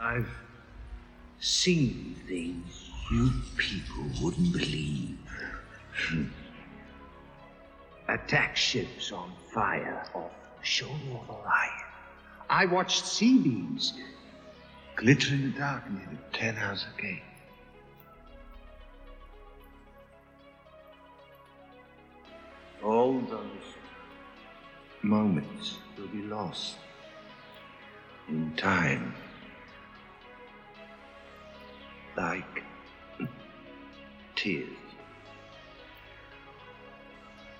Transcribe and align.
I've 0.00 0.28
seen 1.40 2.14
things 2.28 2.90
you 3.10 3.30
people 3.56 4.04
wouldn't 4.22 4.52
believe. 4.52 5.18
Attack 8.08 8.56
ships 8.56 9.10
on 9.12 9.32
fire 9.52 10.04
off 10.14 10.30
the 10.58 10.64
shoulder 10.64 10.94
of 11.14 11.28
Orion. 11.28 11.84
I 12.48 12.64
watched 12.66 13.04
C-beams 13.04 13.94
glitter 14.96 15.34
in 15.34 15.52
the 15.52 15.58
dark 15.58 15.90
near 15.90 16.08
the 16.10 16.38
Tannhäuser 16.38 16.96
Gate. 16.96 17.22
All 22.82 23.20
those 23.20 23.74
moments 25.02 25.78
will 25.98 26.08
be 26.08 26.22
lost 26.22 26.76
in 28.28 28.54
time. 28.56 29.14
Like 32.18 32.64
tears 34.34 34.66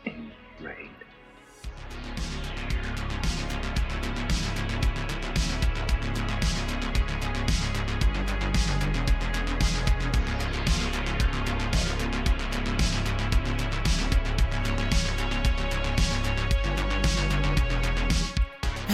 in 0.05 0.33
rain. 0.61 0.88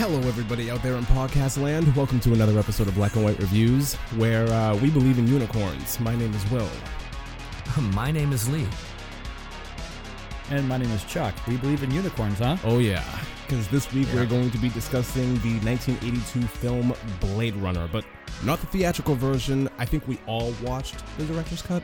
Hello, 0.07 0.19
everybody 0.29 0.71
out 0.71 0.83
there 0.83 0.97
in 0.97 1.05
podcast 1.07 1.57
land. 1.57 1.97
Welcome 1.97 2.21
to 2.21 2.35
another 2.35 2.59
episode 2.59 2.89
of 2.89 2.95
Black 2.95 3.15
and 3.17 3.25
White 3.25 3.39
Reviews, 3.39 3.95
where 4.19 4.47
uh, 4.49 4.77
we 4.77 4.91
believe 4.91 5.19
in 5.19 5.27
unicorns. 5.27 5.99
My 5.99 6.15
name 6.15 6.35
is 6.35 6.51
Will. 6.51 6.69
My 7.95 8.11
name 8.11 8.31
is 8.31 8.47
Lee. 8.51 8.67
And 10.51 10.69
my 10.69 10.77
name 10.77 10.91
is 10.91 11.03
Chuck. 11.05 11.35
We 11.49 11.57
believe 11.57 11.83
in 11.83 11.91
unicorns, 11.91 12.41
huh? 12.41 12.59
Oh, 12.65 12.81
yeah. 12.81 13.03
Because 13.47 13.67
this 13.69 13.91
week 13.95 14.07
we're 14.13 14.27
going 14.27 14.51
to 14.51 14.59
be 14.59 14.69
discussing 14.69 15.37
the 15.37 15.59
1982 15.61 16.43
film 16.49 16.93
Blade 17.21 17.57
Runner, 17.57 17.89
but 17.91 18.05
not 18.45 18.61
the 18.61 18.67
theatrical 18.67 19.15
version. 19.15 19.71
I 19.79 19.87
think 19.87 20.07
we 20.07 20.19
all 20.27 20.53
watched 20.63 21.03
the 21.17 21.25
director's 21.25 21.63
cut. 21.63 21.83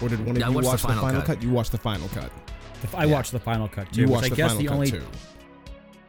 Or 0.00 0.08
did 0.08 0.20
one 0.24 0.36
of 0.36 0.38
Yeah, 0.38 0.50
you 0.50 0.54
watched 0.54 0.66
the 0.66 0.70
watch 0.70 0.82
the 0.82 0.86
final 0.86 1.02
final, 1.02 1.20
cut. 1.22 1.26
cut. 1.26 1.42
You 1.42 1.50
watched 1.50 1.72
the 1.72 1.78
final 1.78 2.08
cut. 2.10 2.30
The- 2.80 2.96
I 2.96 3.06
watched 3.06 3.32
the 3.32 3.40
final 3.40 3.66
cut 3.66 3.92
too. 3.92 4.02
You 4.02 4.06
which 4.06 4.12
watched 4.12 4.26
I 4.26 4.28
the 4.28 4.36
guess 4.36 4.50
final 4.52 4.62
the 4.62 4.68
cut 4.68 4.74
only, 4.74 4.90
too. 4.92 5.06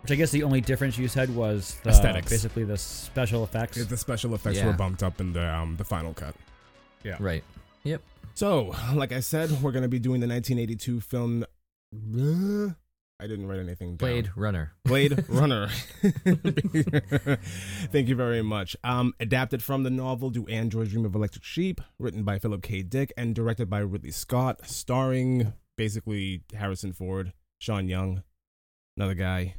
Which 0.05 0.11
I 0.11 0.15
guess 0.17 0.29
the 0.29 0.43
only 0.43 0.61
difference 0.61 0.99
you 0.99 1.07
said 1.07 1.35
was 1.35 1.79
the, 1.81 1.89
Aesthetics. 1.89 2.29
Basically, 2.29 2.63
the 2.63 2.77
special 2.77 3.43
effects. 3.43 3.83
The 3.83 3.97
special 3.97 4.35
effects 4.35 4.57
Yeah. 4.57 4.67
were 4.67 4.73
bumped 4.73 5.01
up 5.01 5.19
in 5.19 5.33
the 5.33 5.51
um, 5.51 5.77
the 5.77 5.83
final 5.83 6.13
cut. 6.13 6.35
Yeah. 7.03 7.17
Right. 7.19 7.43
Yep. 7.85 8.03
So, 8.35 8.75
like 8.93 9.11
I 9.11 9.19
said, 9.19 9.49
we're 9.63 9.71
going 9.71 9.81
to 9.81 9.89
be 9.89 9.97
doing 9.97 10.19
the 10.21 10.27
1982 10.27 11.01
film. 11.01 11.43
Uh, 11.43 12.73
I 13.19 13.25
didn't 13.25 13.47
write 13.47 13.59
anything 13.59 13.95
down. 13.95 14.09
Blade 14.09 14.29
Runner. 14.35 14.73
Blade 14.83 15.25
Runner. 15.29 15.69
Thank 17.91 18.07
you 18.07 18.15
very 18.15 18.43
much. 18.43 18.75
Um, 18.83 19.15
adapted 19.19 19.63
from 19.63 19.81
the 19.81 19.89
novel 19.89 20.29
Do 20.29 20.45
Androids 20.45 20.91
Dream 20.91 21.05
of 21.05 21.15
Electric 21.15 21.43
Sheep, 21.43 21.81
written 21.97 22.21
by 22.23 22.37
Philip 22.37 22.61
K. 22.61 22.83
Dick 22.83 23.11
and 23.17 23.33
directed 23.33 23.71
by 23.71 23.79
Ridley 23.79 24.11
Scott, 24.11 24.67
starring 24.67 25.53
basically 25.77 26.43
Harrison 26.53 26.93
Ford, 26.93 27.33
Sean 27.57 27.87
Young, 27.89 28.21
another 28.97 29.15
guy 29.15 29.55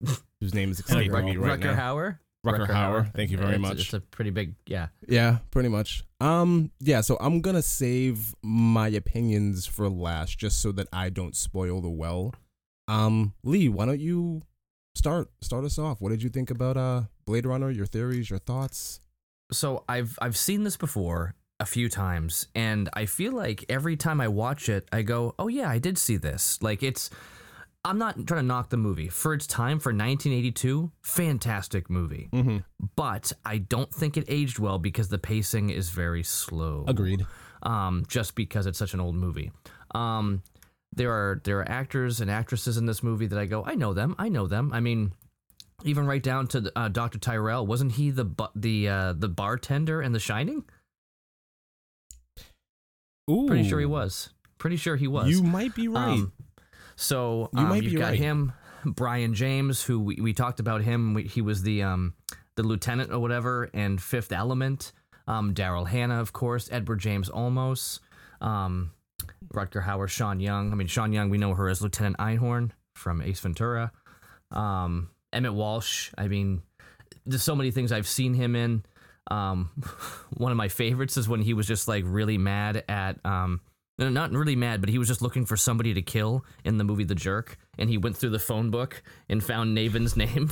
whose 0.40 0.54
name 0.54 0.70
is 0.70 0.80
escaping 0.80 1.24
me 1.24 1.36
right 1.36 1.58
Rutger 1.60 1.74
now. 1.76 1.94
Hauer. 1.94 2.18
Rutger 2.44 2.68
Hauer. 2.68 3.12
Thank 3.14 3.30
you 3.32 3.38
very 3.38 3.54
It's- 3.54 3.60
much. 3.60 3.80
It's 3.80 3.92
a 3.94 4.00
pretty 4.00 4.30
big, 4.30 4.54
yeah. 4.66 4.88
Yeah, 5.08 5.38
pretty 5.50 5.68
much. 5.68 6.04
Um, 6.20 6.70
yeah, 6.78 7.00
so 7.00 7.16
I'm 7.20 7.40
gonna 7.40 7.62
save 7.62 8.34
my 8.42 8.88
opinions 8.88 9.66
for 9.66 9.88
last, 9.88 10.38
just 10.38 10.60
so 10.62 10.70
that 10.72 10.86
I 10.92 11.08
don't 11.10 11.34
spoil 11.34 11.80
the 11.80 11.90
well. 11.90 12.34
Um, 12.88 13.34
Lee, 13.42 13.68
why 13.68 13.86
don't 13.86 13.98
you 14.00 14.42
start 14.94 15.28
start 15.40 15.64
us 15.64 15.78
off? 15.78 16.00
What 16.00 16.10
did 16.10 16.22
you 16.22 16.30
think 16.30 16.50
about 16.50 16.76
uh 16.76 17.02
Blade 17.26 17.46
Runner? 17.46 17.70
Your 17.70 17.86
theories, 17.86 18.30
your 18.30 18.38
thoughts? 18.38 19.00
So 19.50 19.84
I've 19.88 20.16
I've 20.22 20.36
seen 20.36 20.62
this 20.62 20.76
before 20.76 21.34
a 21.58 21.66
few 21.66 21.88
times, 21.88 22.46
and 22.54 22.88
I 22.92 23.06
feel 23.06 23.32
like 23.32 23.64
every 23.68 23.96
time 23.96 24.20
I 24.20 24.28
watch 24.28 24.68
it, 24.68 24.86
I 24.92 25.02
go, 25.02 25.34
"Oh 25.38 25.48
yeah, 25.48 25.68
I 25.68 25.78
did 25.78 25.98
see 25.98 26.16
this." 26.16 26.62
Like 26.62 26.82
it's. 26.84 27.10
I'm 27.86 27.98
not 27.98 28.14
trying 28.26 28.40
to 28.40 28.46
knock 28.46 28.68
the 28.70 28.76
movie 28.76 29.08
for 29.08 29.32
its 29.32 29.46
time 29.46 29.78
for 29.78 29.90
1982. 29.90 30.90
Fantastic 31.02 31.88
movie, 31.88 32.28
Mm-hmm. 32.32 32.58
but 32.96 33.32
I 33.44 33.58
don't 33.58 33.92
think 33.94 34.16
it 34.16 34.24
aged 34.28 34.58
well 34.58 34.78
because 34.78 35.08
the 35.08 35.18
pacing 35.18 35.70
is 35.70 35.88
very 35.90 36.22
slow. 36.24 36.84
Agreed. 36.88 37.24
um, 37.62 38.04
just 38.08 38.34
because 38.34 38.66
it's 38.66 38.78
such 38.78 38.92
an 38.92 39.00
old 39.00 39.14
movie. 39.14 39.52
Um, 39.94 40.42
there 40.94 41.12
are 41.12 41.40
there 41.44 41.60
are 41.60 41.68
actors 41.70 42.20
and 42.20 42.30
actresses 42.30 42.76
in 42.76 42.86
this 42.86 43.02
movie 43.02 43.26
that 43.26 43.38
I 43.38 43.46
go, 43.46 43.64
I 43.64 43.74
know 43.76 43.94
them, 43.94 44.14
I 44.18 44.28
know 44.30 44.46
them. 44.48 44.72
I 44.72 44.80
mean, 44.80 45.12
even 45.84 46.06
right 46.06 46.22
down 46.22 46.48
to 46.48 46.72
uh, 46.74 46.88
Dr. 46.88 47.18
Tyrell, 47.18 47.66
wasn't 47.66 47.92
he 47.92 48.10
the 48.10 48.24
bu- 48.24 48.46
the 48.56 48.88
uh, 48.88 49.12
the 49.12 49.28
bartender 49.28 50.02
in 50.02 50.10
The 50.12 50.18
Shining? 50.20 50.64
Ooh, 53.30 53.46
Pretty 53.46 53.68
sure 53.68 53.80
he 53.80 53.86
was. 53.86 54.30
Pretty 54.58 54.76
sure 54.76 54.96
he 54.96 55.06
was. 55.08 55.28
You 55.28 55.42
might 55.42 55.74
be 55.74 55.88
right. 55.88 56.08
Um, 56.14 56.32
so 56.96 57.50
You 57.52 57.60
um, 57.60 57.68
might 57.68 57.82
you've 57.82 57.92
be 57.92 57.98
got 57.98 58.10
right. 58.10 58.18
him, 58.18 58.52
Brion 58.84 59.34
James, 59.34 59.82
who 59.82 60.00
we, 60.00 60.16
we 60.16 60.32
talked 60.32 60.60
about 60.60 60.82
him. 60.82 61.14
We, 61.14 61.24
he 61.24 61.42
was 61.42 61.62
the 61.62 61.82
um, 61.82 62.14
the 62.56 62.62
lieutenant 62.62 63.12
or 63.12 63.18
whatever, 63.20 63.70
and 63.72 64.00
Fifth 64.00 64.32
Element. 64.32 64.92
Um, 65.28 65.54
Daryl 65.54 65.86
Hannah, 65.86 66.20
of 66.20 66.32
course. 66.32 66.68
Edward 66.72 67.00
James 67.00 67.28
Olmos. 67.30 68.00
Um, 68.40 68.92
Rutger 69.52 69.84
Hauer, 69.84 70.08
Sean 70.08 70.40
Young. 70.40 70.72
I 70.72 70.74
mean, 70.74 70.86
Sean 70.86 71.12
Young, 71.12 71.30
we 71.30 71.38
know 71.38 71.54
her 71.54 71.68
as 71.68 71.82
Lieutenant 71.82 72.16
Einhorn 72.18 72.70
from 72.94 73.22
Ace 73.22 73.40
Ventura. 73.40 73.92
Um, 74.50 75.10
Emmet 75.32 75.54
Walsh. 75.54 76.10
I 76.16 76.28
mean, 76.28 76.62
there's 77.24 77.42
so 77.42 77.56
many 77.56 77.70
things 77.70 77.92
I've 77.92 78.06
seen 78.06 78.34
him 78.34 78.54
in. 78.56 78.84
Um, 79.30 79.70
one 80.36 80.52
of 80.52 80.58
my 80.58 80.68
favorites 80.68 81.16
is 81.16 81.28
when 81.28 81.40
he 81.40 81.54
was 81.54 81.66
just 81.66 81.88
like 81.88 82.04
really 82.06 82.38
mad 82.38 82.84
at 82.88 83.18
um, 83.24 83.60
not 83.98 84.30
really 84.32 84.56
mad, 84.56 84.80
but 84.80 84.90
he 84.90 84.98
was 84.98 85.08
just 85.08 85.22
looking 85.22 85.46
for 85.46 85.56
somebody 85.56 85.94
to 85.94 86.02
kill 86.02 86.44
in 86.64 86.76
the 86.76 86.84
movie 86.84 87.04
The 87.04 87.14
Jerk, 87.14 87.58
and 87.78 87.88
he 87.88 87.96
went 87.96 88.16
through 88.16 88.30
the 88.30 88.38
phone 88.38 88.70
book 88.70 89.02
and 89.28 89.42
found 89.42 89.76
Navin's 89.76 90.16
name. 90.16 90.50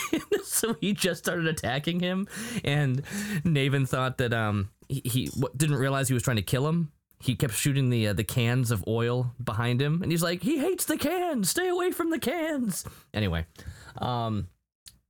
so 0.44 0.76
he 0.80 0.92
just 0.92 1.24
started 1.24 1.46
attacking 1.46 2.00
him, 2.00 2.28
and 2.64 3.02
Navin 3.44 3.88
thought 3.88 4.18
that 4.18 4.32
um 4.32 4.70
he, 4.88 5.02
he 5.04 5.30
didn't 5.56 5.76
realize 5.76 6.08
he 6.08 6.14
was 6.14 6.22
trying 6.22 6.36
to 6.36 6.42
kill 6.42 6.68
him. 6.68 6.92
He 7.18 7.36
kept 7.36 7.54
shooting 7.54 7.88
the 7.88 8.08
uh, 8.08 8.12
the 8.12 8.24
cans 8.24 8.70
of 8.70 8.84
oil 8.86 9.32
behind 9.42 9.80
him, 9.80 10.02
and 10.02 10.10
he's 10.10 10.22
like, 10.22 10.42
"He 10.42 10.58
hates 10.58 10.84
the 10.84 10.98
cans. 10.98 11.48
Stay 11.48 11.68
away 11.68 11.92
from 11.92 12.10
the 12.10 12.18
cans." 12.18 12.84
Anyway, 13.14 13.46
um, 13.98 14.48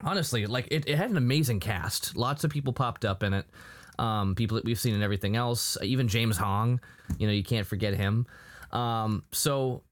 honestly, 0.05 0.47
like 0.47 0.69
it, 0.71 0.87
it 0.87 0.97
had 0.97 1.11
an 1.11 1.17
amazing 1.17 1.61
cast. 1.61 2.17
Lots 2.17 2.45
of 2.45 2.51
people 2.51 2.73
popped 2.73 3.05
up 3.05 3.23
in 3.23 3.33
it. 3.33 3.47
Um, 4.03 4.35
people 4.35 4.57
that 4.57 4.65
we've 4.65 4.81
seen 4.81 4.95
in 4.95 5.03
everything 5.03 5.37
else. 5.37 5.79
Even 5.83 6.09
James 6.09 6.37
Hong, 6.37 6.81
you 7.19 7.27
know, 7.27 7.33
you 7.33 7.45
can't 7.45 7.67
forget 7.67 7.95
him. 7.95 8.27
Um, 8.73 9.23
so, 9.31 9.83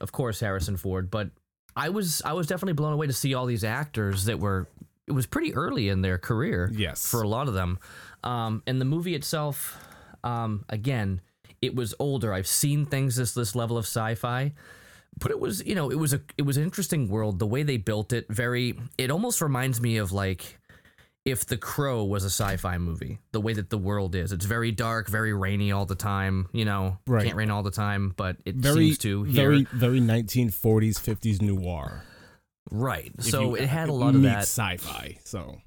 of 0.00 0.12
course, 0.12 0.40
Harrison 0.40 0.76
Ford. 0.76 1.10
But 1.10 1.30
I 1.74 1.88
was 1.88 2.20
I 2.24 2.34
was 2.34 2.46
definitely 2.46 2.74
blown 2.74 2.92
away 2.92 3.06
to 3.06 3.12
see 3.12 3.34
all 3.34 3.46
these 3.46 3.64
actors 3.64 4.26
that 4.26 4.38
were. 4.38 4.68
It 5.06 5.12
was 5.12 5.26
pretty 5.26 5.54
early 5.54 5.88
in 5.88 6.02
their 6.02 6.18
career. 6.18 6.70
Yes. 6.72 7.08
for 7.08 7.22
a 7.22 7.28
lot 7.28 7.48
of 7.48 7.54
them. 7.54 7.78
Um, 8.24 8.62
and 8.66 8.80
the 8.80 8.84
movie 8.84 9.14
itself, 9.14 9.78
um, 10.24 10.64
again, 10.68 11.20
it 11.62 11.74
was 11.76 11.94
older. 11.98 12.32
I've 12.34 12.48
seen 12.48 12.84
things 12.86 13.16
this 13.16 13.32
this 13.32 13.54
level 13.54 13.78
of 13.78 13.84
sci-fi 13.84 14.52
but 15.18 15.30
it 15.30 15.40
was 15.40 15.64
you 15.64 15.74
know 15.74 15.90
it 15.90 15.94
was 15.98 16.12
a 16.12 16.20
it 16.36 16.42
was 16.42 16.56
an 16.56 16.62
interesting 16.62 17.08
world 17.08 17.38
the 17.38 17.46
way 17.46 17.62
they 17.62 17.78
built 17.78 18.12
it 18.12 18.26
very 18.28 18.74
it 18.98 19.10
almost 19.10 19.40
reminds 19.40 19.80
me 19.80 19.96
of 19.96 20.12
like 20.12 20.58
if 21.26 21.44
the 21.44 21.56
crow 21.58 22.04
was 22.04 22.22
a 22.24 22.30
sci-fi 22.30 22.78
movie 22.78 23.18
the 23.32 23.40
way 23.40 23.52
that 23.52 23.68
the 23.68 23.76
world 23.76 24.14
is 24.14 24.32
it's 24.32 24.46
very 24.46 24.70
dark 24.72 25.08
very 25.08 25.34
rainy 25.34 25.72
all 25.72 25.84
the 25.84 25.94
time 25.96 26.48
you 26.52 26.64
know 26.64 26.96
Right. 27.06 27.24
can't 27.24 27.36
rain 27.36 27.50
all 27.50 27.62
the 27.62 27.70
time 27.70 28.14
but 28.16 28.36
it 28.46 28.54
very, 28.54 28.86
seems 28.86 28.98
to 28.98 29.24
here 29.24 29.34
very, 29.50 29.66
very 29.72 30.00
1940s, 30.00 30.98
50s 30.98 31.42
noir. 31.42 32.04
right 32.70 33.12
If 33.18 33.24
so 33.26 33.40
you- 33.42 33.56
it 33.56 33.68
had 33.68 33.88
a 33.88 33.92
lot 33.92 34.14
of 34.14 34.22
that 34.22 34.42
sci-fi. 34.42 35.18
So 35.24 35.58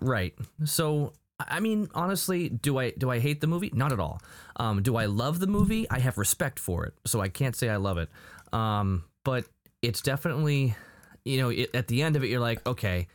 Right. 0.00 0.34
So 0.64 1.12
I 1.38 1.60
mean, 1.60 1.88
honestly, 1.94 2.48
do 2.48 2.78
I 2.78 2.90
do 2.90 3.10
I 3.10 3.18
hate 3.20 3.40
the 3.40 3.46
movie? 3.46 3.70
Not 3.74 3.92
at 3.92 4.00
all. 4.00 4.20
Um, 4.56 4.82
do 4.82 4.96
I 4.96 5.04
love 5.06 5.38
the 5.40 5.46
movie? 5.46 5.88
I 5.90 5.98
have 6.00 6.16
respect 6.18 6.58
for 6.58 6.84
it, 6.86 6.94
so 7.06 7.20
I 7.20 7.28
can't 7.28 7.54
say 7.54 7.68
I 7.68 7.76
love 7.76 7.98
it. 7.98 8.08
Um, 8.52 9.04
but 9.24 9.44
it's 9.82 10.00
definitely, 10.00 10.74
you 11.24 11.36
know, 11.38 11.50
it, 11.50 11.70
at 11.74 11.86
the 11.86 12.02
end 12.02 12.16
of 12.16 12.24
it, 12.24 12.28
you're 12.28 12.40
like, 12.40 12.66
okay, 12.66 13.06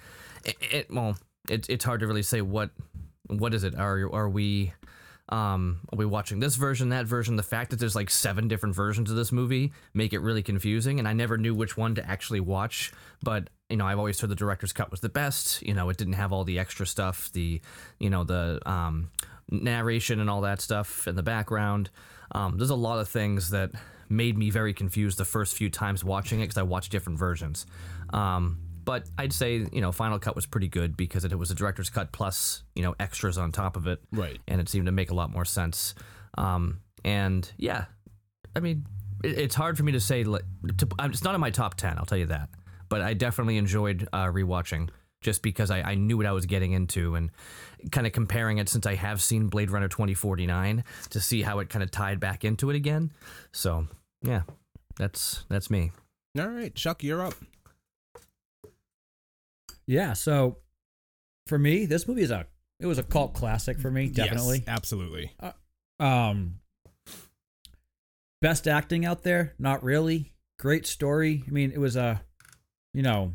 it, 0.45 0.56
it 0.71 0.88
well, 0.91 1.18
it, 1.50 1.69
it's 1.69 1.86
hard 1.86 2.00
to 2.01 2.07
really 2.07 2.24
say 2.24 2.42
what 2.42 2.72
what 3.28 3.54
is 3.54 3.63
it? 3.63 3.75
Are 3.75 4.10
are 4.13 4.30
we 4.30 4.74
um 5.30 5.80
are 5.92 5.98
we 5.98 6.06
watching 6.06 6.42
this 6.42 6.56
version 6.57 6.90
that 6.90 7.06
version 7.06 7.38
the 7.38 7.44
fact 7.44 7.69
that 7.69 7.80
there's 7.80 7.95
like 7.95 8.10
seven 8.10 8.50
different 8.50 8.75
versions 8.75 9.10
of 9.10 9.16
this 9.16 9.31
movie 9.31 9.72
make 9.94 10.12
it 10.12 10.19
really 10.19 10.44
confusing 10.44 11.00
and 11.00 11.07
i 11.07 11.13
never 11.13 11.38
knew 11.38 11.56
which 11.56 11.78
one 11.78 11.95
to 11.95 12.06
actually 12.06 12.42
watch 12.42 12.92
but 13.24 13.48
you 13.74 13.78
know, 13.78 13.88
I've 13.88 13.98
always 13.98 14.19
heard 14.19 14.30
the 14.30 14.36
director's 14.36 14.72
cut 14.72 14.92
was 14.92 15.00
the 15.00 15.10
best. 15.10 15.63
You 15.63 15.74
know, 15.74 15.90
it 15.90 15.98
didn't 15.98 16.13
have 16.13 16.31
all 16.31 16.44
the 16.44 16.60
extra 16.60 16.86
stuff, 16.86 17.31
the, 17.31 17.60
you 17.98 18.07
know, 18.07 18.24
the 18.24 18.60
um, 18.68 19.10
narration 19.50 20.19
and 20.19 20.30
all 20.30 20.42
that 20.42 20.62
stuff 20.62 21.07
in 21.07 21.16
the 21.16 21.24
background. 21.24 21.90
Um, 22.34 22.60
there's 22.60 22.69
a 22.69 22.75
lot 22.75 23.00
of 23.00 23.10
things 23.10 23.50
that 23.50 23.72
made 24.10 24.38
me 24.38 24.51
very 24.51 24.75
confused 24.75 25.18
the 25.18 25.25
first 25.25 25.56
few 25.56 25.72
times 25.72 26.04
watching 26.04 26.40
it 26.40 26.44
because 26.44 26.57
I 26.60 26.62
watched 26.62 26.92
different 26.92 27.18
versions. 27.18 27.66
Um, 28.12 28.60
but 28.83 29.09
I'd 29.18 29.33
say, 29.33 29.65
you 29.71 29.81
know, 29.81 29.91
Final 29.91 30.19
Cut 30.19 30.35
was 30.35 30.45
pretty 30.45 30.68
good 30.68 30.97
because 30.97 31.25
it 31.25 31.38
was 31.38 31.51
a 31.51 31.56
director's 31.56 31.89
cut 31.89 32.12
plus, 32.12 32.63
you 32.75 32.83
know, 32.83 32.95
extras 33.00 33.38
on 33.38 33.51
top 33.51 33.77
of 33.77 33.88
it. 33.88 34.01
Right. 34.12 34.39
And 34.47 34.59
it 34.59 34.69
seemed 34.69 34.88
to 34.88 34.91
make 34.91 35.12
a 35.12 35.13
lot 35.13 35.31
more 35.31 35.45
sense. 35.45 35.95
Um, 36.38 36.81
and 37.03 37.50
yeah, 37.57 37.85
I 38.56 38.59
mean, 38.59 38.85
it, 39.24 39.38
it's 39.38 39.56
hard 39.56 39.77
for 39.77 39.83
me 39.83 39.91
to 39.94 40.00
say, 40.00 40.24
like, 40.24 40.44
to, 40.77 40.88
it's 41.03 41.24
not 41.24 41.35
in 41.35 41.41
my 41.41 41.50
top 41.50 41.75
10, 41.75 41.97
I'll 41.97 42.06
tell 42.06 42.18
you 42.18 42.27
that. 42.27 42.50
But 42.89 43.01
I 43.01 43.13
definitely 43.13 43.57
enjoyed 43.57 44.07
uh, 44.13 44.25
rewatching 44.25 44.89
just 45.21 45.41
because 45.41 45.71
I, 45.71 45.81
I 45.81 45.95
knew 45.95 46.18
what 46.18 46.25
I 46.25 46.33
was 46.33 46.45
getting 46.45 46.74
into 46.74 47.15
and 47.15 47.31
kind 47.91 48.06
of 48.06 48.13
comparing 48.13 48.57
it 48.57 48.69
since 48.69 48.85
I 48.85 48.95
have 48.95 49.21
seen 49.21 49.47
Blade 49.47 49.71
Runner 49.71 49.88
2049 49.88 50.83
to 51.09 51.19
see 51.19 51.41
how 51.41 51.59
it 51.59 51.69
kind 51.69 51.81
of 51.81 51.89
tied 51.89 52.19
back 52.19 52.44
into 52.44 52.69
it 52.69 52.75
again. 52.75 53.12
So 53.51 53.88
yeah, 54.21 54.41
that's 54.97 55.45
that's 55.50 55.69
me. 55.69 55.91
All 56.38 56.47
right, 56.47 56.74
Chuck, 56.75 57.03
you're 57.03 57.25
up. 57.25 57.35
Yeah, 59.85 60.13
so 60.13 60.57
for 61.47 61.57
me, 61.57 61.85
this 61.85 62.07
movie 62.07 62.21
is 62.24 62.31
a 62.31 62.47
it 62.80 62.85
was 62.85 62.97
a 62.97 63.03
cult 63.03 63.33
classic 63.33 63.80
for 63.80 63.91
me, 63.91 64.09
definitely. 64.09 64.57
Yes, 64.59 64.68
absolutely. 64.68 65.31
Um 66.00 66.56
best 68.41 68.68
acting 68.68 69.06
out 69.06 69.24
there, 69.24 69.53
not 69.57 69.83
really. 69.83 70.33
Great 70.59 70.85
story. 70.85 71.44
I 71.47 71.51
mean, 71.51 71.71
it 71.71 71.80
was 71.80 71.95
a 71.95 72.21
you 72.94 73.01
know 73.03 73.33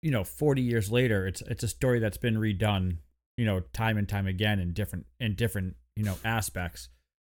you 0.00 0.12
know, 0.12 0.22
40 0.22 0.62
years 0.62 0.90
later, 0.90 1.26
it's 1.26 1.42
it's 1.42 1.64
a 1.64 1.68
story 1.68 1.98
that's 1.98 2.18
been 2.18 2.36
redone, 2.36 2.98
you 3.36 3.44
know, 3.44 3.60
time 3.72 3.98
and 3.98 4.08
time 4.08 4.26
again 4.26 4.60
in 4.60 4.72
different 4.72 5.06
in 5.18 5.34
different, 5.34 5.76
you 5.96 6.04
know, 6.04 6.16
aspects. 6.24 6.88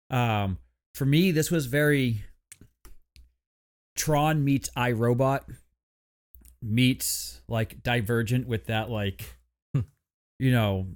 Um 0.09 0.57
for 0.95 1.05
me, 1.05 1.31
this 1.31 1.51
was 1.51 1.65
very 1.65 2.23
Tron 3.95 4.43
meets 4.43 4.69
iRobot 4.75 5.41
meets 6.63 7.41
like 7.47 7.83
Divergent 7.83 8.47
with 8.47 8.67
that 8.67 8.89
like 8.89 9.35
you 10.39 10.51
know 10.51 10.87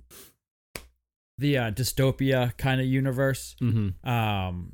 the 1.38 1.58
uh, 1.58 1.72
dystopia 1.72 2.58
kind 2.58 2.82
of 2.82 2.88
universe. 2.88 3.56
Mm-hmm. 3.62 4.10
Um, 4.10 4.74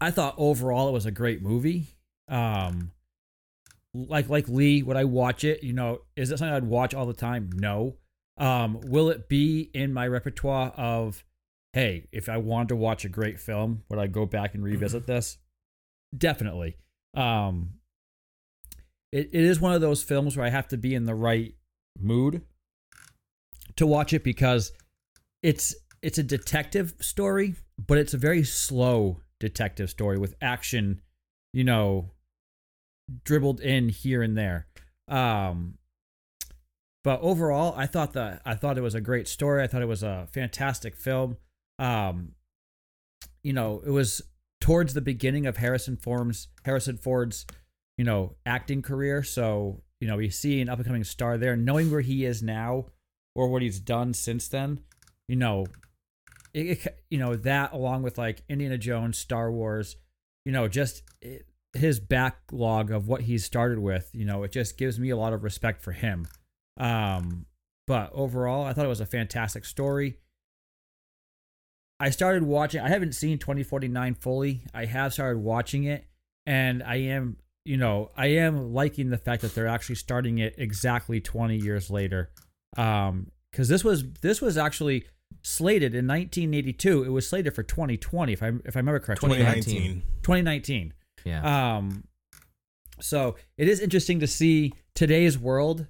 I 0.00 0.10
thought 0.10 0.34
overall 0.36 0.88
it 0.88 0.92
was 0.92 1.06
a 1.06 1.10
great 1.10 1.42
movie. 1.42 1.86
Um, 2.28 2.92
like 3.94 4.28
like 4.28 4.48
Lee, 4.48 4.82
would 4.82 4.96
I 4.96 5.04
watch 5.04 5.44
it? 5.44 5.62
You 5.62 5.72
know, 5.72 6.02
is 6.16 6.30
it 6.30 6.38
something 6.38 6.54
I'd 6.54 6.64
watch 6.64 6.94
all 6.94 7.06
the 7.06 7.12
time? 7.12 7.50
No. 7.54 7.96
Um, 8.38 8.80
will 8.82 9.10
it 9.10 9.28
be 9.28 9.70
in 9.74 9.92
my 9.92 10.06
repertoire 10.08 10.70
of, 10.70 11.24
hey, 11.74 12.08
if 12.10 12.28
I 12.28 12.38
wanted 12.38 12.68
to 12.70 12.76
watch 12.76 13.04
a 13.04 13.08
great 13.08 13.38
film, 13.38 13.82
would 13.90 13.98
I 13.98 14.06
go 14.06 14.24
back 14.24 14.54
and 14.54 14.64
revisit 14.64 15.06
this? 15.06 15.38
Definitely. 16.16 16.76
Um, 17.14 17.74
it, 19.12 19.30
it 19.32 19.44
is 19.44 19.60
one 19.60 19.72
of 19.72 19.80
those 19.80 20.02
films 20.02 20.36
where 20.36 20.46
I 20.46 20.50
have 20.50 20.68
to 20.68 20.76
be 20.76 20.94
in 20.94 21.04
the 21.04 21.14
right 21.14 21.54
mood 21.98 22.42
to 23.76 23.86
watch 23.86 24.12
it 24.12 24.24
because 24.24 24.72
it's 25.42 25.74
it's 26.02 26.18
a 26.18 26.22
detective 26.22 26.94
story, 27.00 27.56
but 27.86 27.98
it's 27.98 28.14
a 28.14 28.18
very 28.18 28.42
slow 28.42 29.20
detective 29.38 29.90
story 29.90 30.18
with 30.18 30.34
action, 30.40 31.00
you 31.52 31.64
know, 31.64 32.10
dribbled 33.24 33.60
in 33.60 33.88
here 33.88 34.22
and 34.22 34.36
there. 34.36 34.66
Um 35.08 35.74
but 37.02 37.20
overall, 37.22 37.74
I 37.76 37.86
thought 37.86 38.12
that 38.12 38.42
I 38.44 38.54
thought 38.54 38.78
it 38.78 38.82
was 38.82 38.94
a 38.94 39.00
great 39.00 39.26
story. 39.26 39.62
I 39.62 39.66
thought 39.66 39.82
it 39.82 39.88
was 39.88 40.02
a 40.02 40.28
fantastic 40.32 40.96
film. 40.96 41.36
Um 41.78 42.32
you 43.42 43.52
know, 43.52 43.82
it 43.84 43.90
was 43.90 44.22
towards 44.60 44.92
the 44.92 45.00
beginning 45.00 45.46
of 45.46 45.56
Harrison 45.56 45.96
Ford's 45.96 46.48
Harrison 46.64 46.98
Ford's, 46.98 47.46
you 48.00 48.04
know, 48.04 48.34
acting 48.46 48.80
career. 48.80 49.22
So, 49.22 49.82
you 50.00 50.08
know, 50.08 50.16
we 50.16 50.30
see 50.30 50.62
an 50.62 50.70
up 50.70 50.78
and 50.78 50.86
coming 50.86 51.04
star 51.04 51.36
there. 51.36 51.54
Knowing 51.54 51.90
where 51.90 52.00
he 52.00 52.24
is 52.24 52.42
now 52.42 52.86
or 53.34 53.48
what 53.48 53.60
he's 53.60 53.78
done 53.78 54.14
since 54.14 54.48
then, 54.48 54.80
you 55.28 55.36
know, 55.36 55.66
it, 56.54 56.86
it, 56.86 57.04
you 57.10 57.18
know 57.18 57.36
that 57.36 57.74
along 57.74 58.02
with 58.02 58.16
like 58.16 58.42
Indiana 58.48 58.78
Jones, 58.78 59.18
Star 59.18 59.52
Wars, 59.52 59.96
you 60.46 60.50
know, 60.50 60.66
just 60.66 61.02
it, 61.20 61.44
his 61.74 62.00
backlog 62.00 62.90
of 62.90 63.06
what 63.06 63.20
he's 63.20 63.44
started 63.44 63.78
with, 63.78 64.08
you 64.14 64.24
know, 64.24 64.44
it 64.44 64.50
just 64.50 64.78
gives 64.78 64.98
me 64.98 65.10
a 65.10 65.16
lot 65.18 65.34
of 65.34 65.44
respect 65.44 65.82
for 65.82 65.92
him. 65.92 66.26
Um, 66.78 67.44
but 67.86 68.10
overall, 68.14 68.64
I 68.64 68.72
thought 68.72 68.86
it 68.86 68.88
was 68.88 69.02
a 69.02 69.06
fantastic 69.06 69.66
story. 69.66 70.16
I 72.00 72.08
started 72.08 72.44
watching. 72.44 72.80
I 72.80 72.88
haven't 72.88 73.14
seen 73.14 73.36
2049 73.36 74.14
fully. 74.14 74.62
I 74.72 74.86
have 74.86 75.12
started 75.12 75.40
watching 75.40 75.84
it, 75.84 76.06
and 76.46 76.82
I 76.82 76.96
am, 76.96 77.36
you 77.64 77.76
know, 77.76 78.10
I 78.16 78.28
am 78.28 78.72
liking 78.72 79.10
the 79.10 79.18
fact 79.18 79.42
that 79.42 79.54
they're 79.54 79.66
actually 79.66 79.96
starting 79.96 80.38
it 80.38 80.54
exactly 80.58 81.20
20 81.20 81.56
years 81.56 81.90
later. 81.90 82.30
Um, 82.76 83.30
because 83.50 83.68
this 83.68 83.82
was 83.82 84.04
this 84.22 84.40
was 84.40 84.56
actually 84.56 85.06
slated 85.42 85.94
in 85.94 86.06
1982. 86.06 87.02
It 87.02 87.08
was 87.08 87.28
slated 87.28 87.54
for 87.54 87.62
2020, 87.62 88.32
if 88.32 88.42
I 88.42 88.52
if 88.64 88.76
I 88.76 88.80
remember 88.80 89.00
correctly. 89.00 89.30
2019. 89.30 90.02
2019. 90.22 90.94
Yeah. 91.24 91.76
Um, 91.76 92.04
so 93.00 93.36
it 93.58 93.68
is 93.68 93.80
interesting 93.80 94.20
to 94.20 94.26
see 94.26 94.72
today's 94.94 95.38
world 95.38 95.86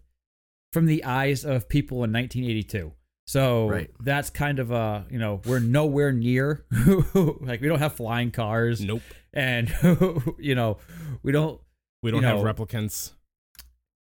from 0.73 0.87
the 0.87 1.05
eyes 1.05 1.45
of 1.45 1.69
people 1.69 1.97
in 2.05 2.13
1982. 2.13 2.93
So 3.31 3.69
Right. 3.69 3.91
that's 4.01 4.29
kind 4.29 4.59
of 4.59 4.73
a 4.73 5.05
you 5.09 5.19
know 5.21 5.41
we're 5.47 5.61
nowhere 5.61 6.11
near 6.11 6.65
like 7.15 7.61
we 7.61 7.69
don't 7.69 7.79
have 7.79 7.93
flying 7.93 8.33
cars 8.33 8.81
Nope. 8.81 9.03
and 9.33 9.73
you 10.39 10.57
know 10.57 10.79
we 11.23 11.31
don't 11.31 11.61
We 12.03 12.11
don't 12.11 12.23
You 12.23 12.27
have 12.27 12.39
know, 12.39 12.45
replicants. 12.53 13.13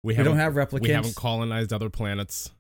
We, 0.06 0.16
we 0.16 0.24
don't 0.24 0.38
have 0.38 0.54
replicants 0.54 0.82
We 0.88 0.90
haven't 0.92 1.16
colonized 1.18 1.74
other 1.74 1.90
planets. 1.90 2.52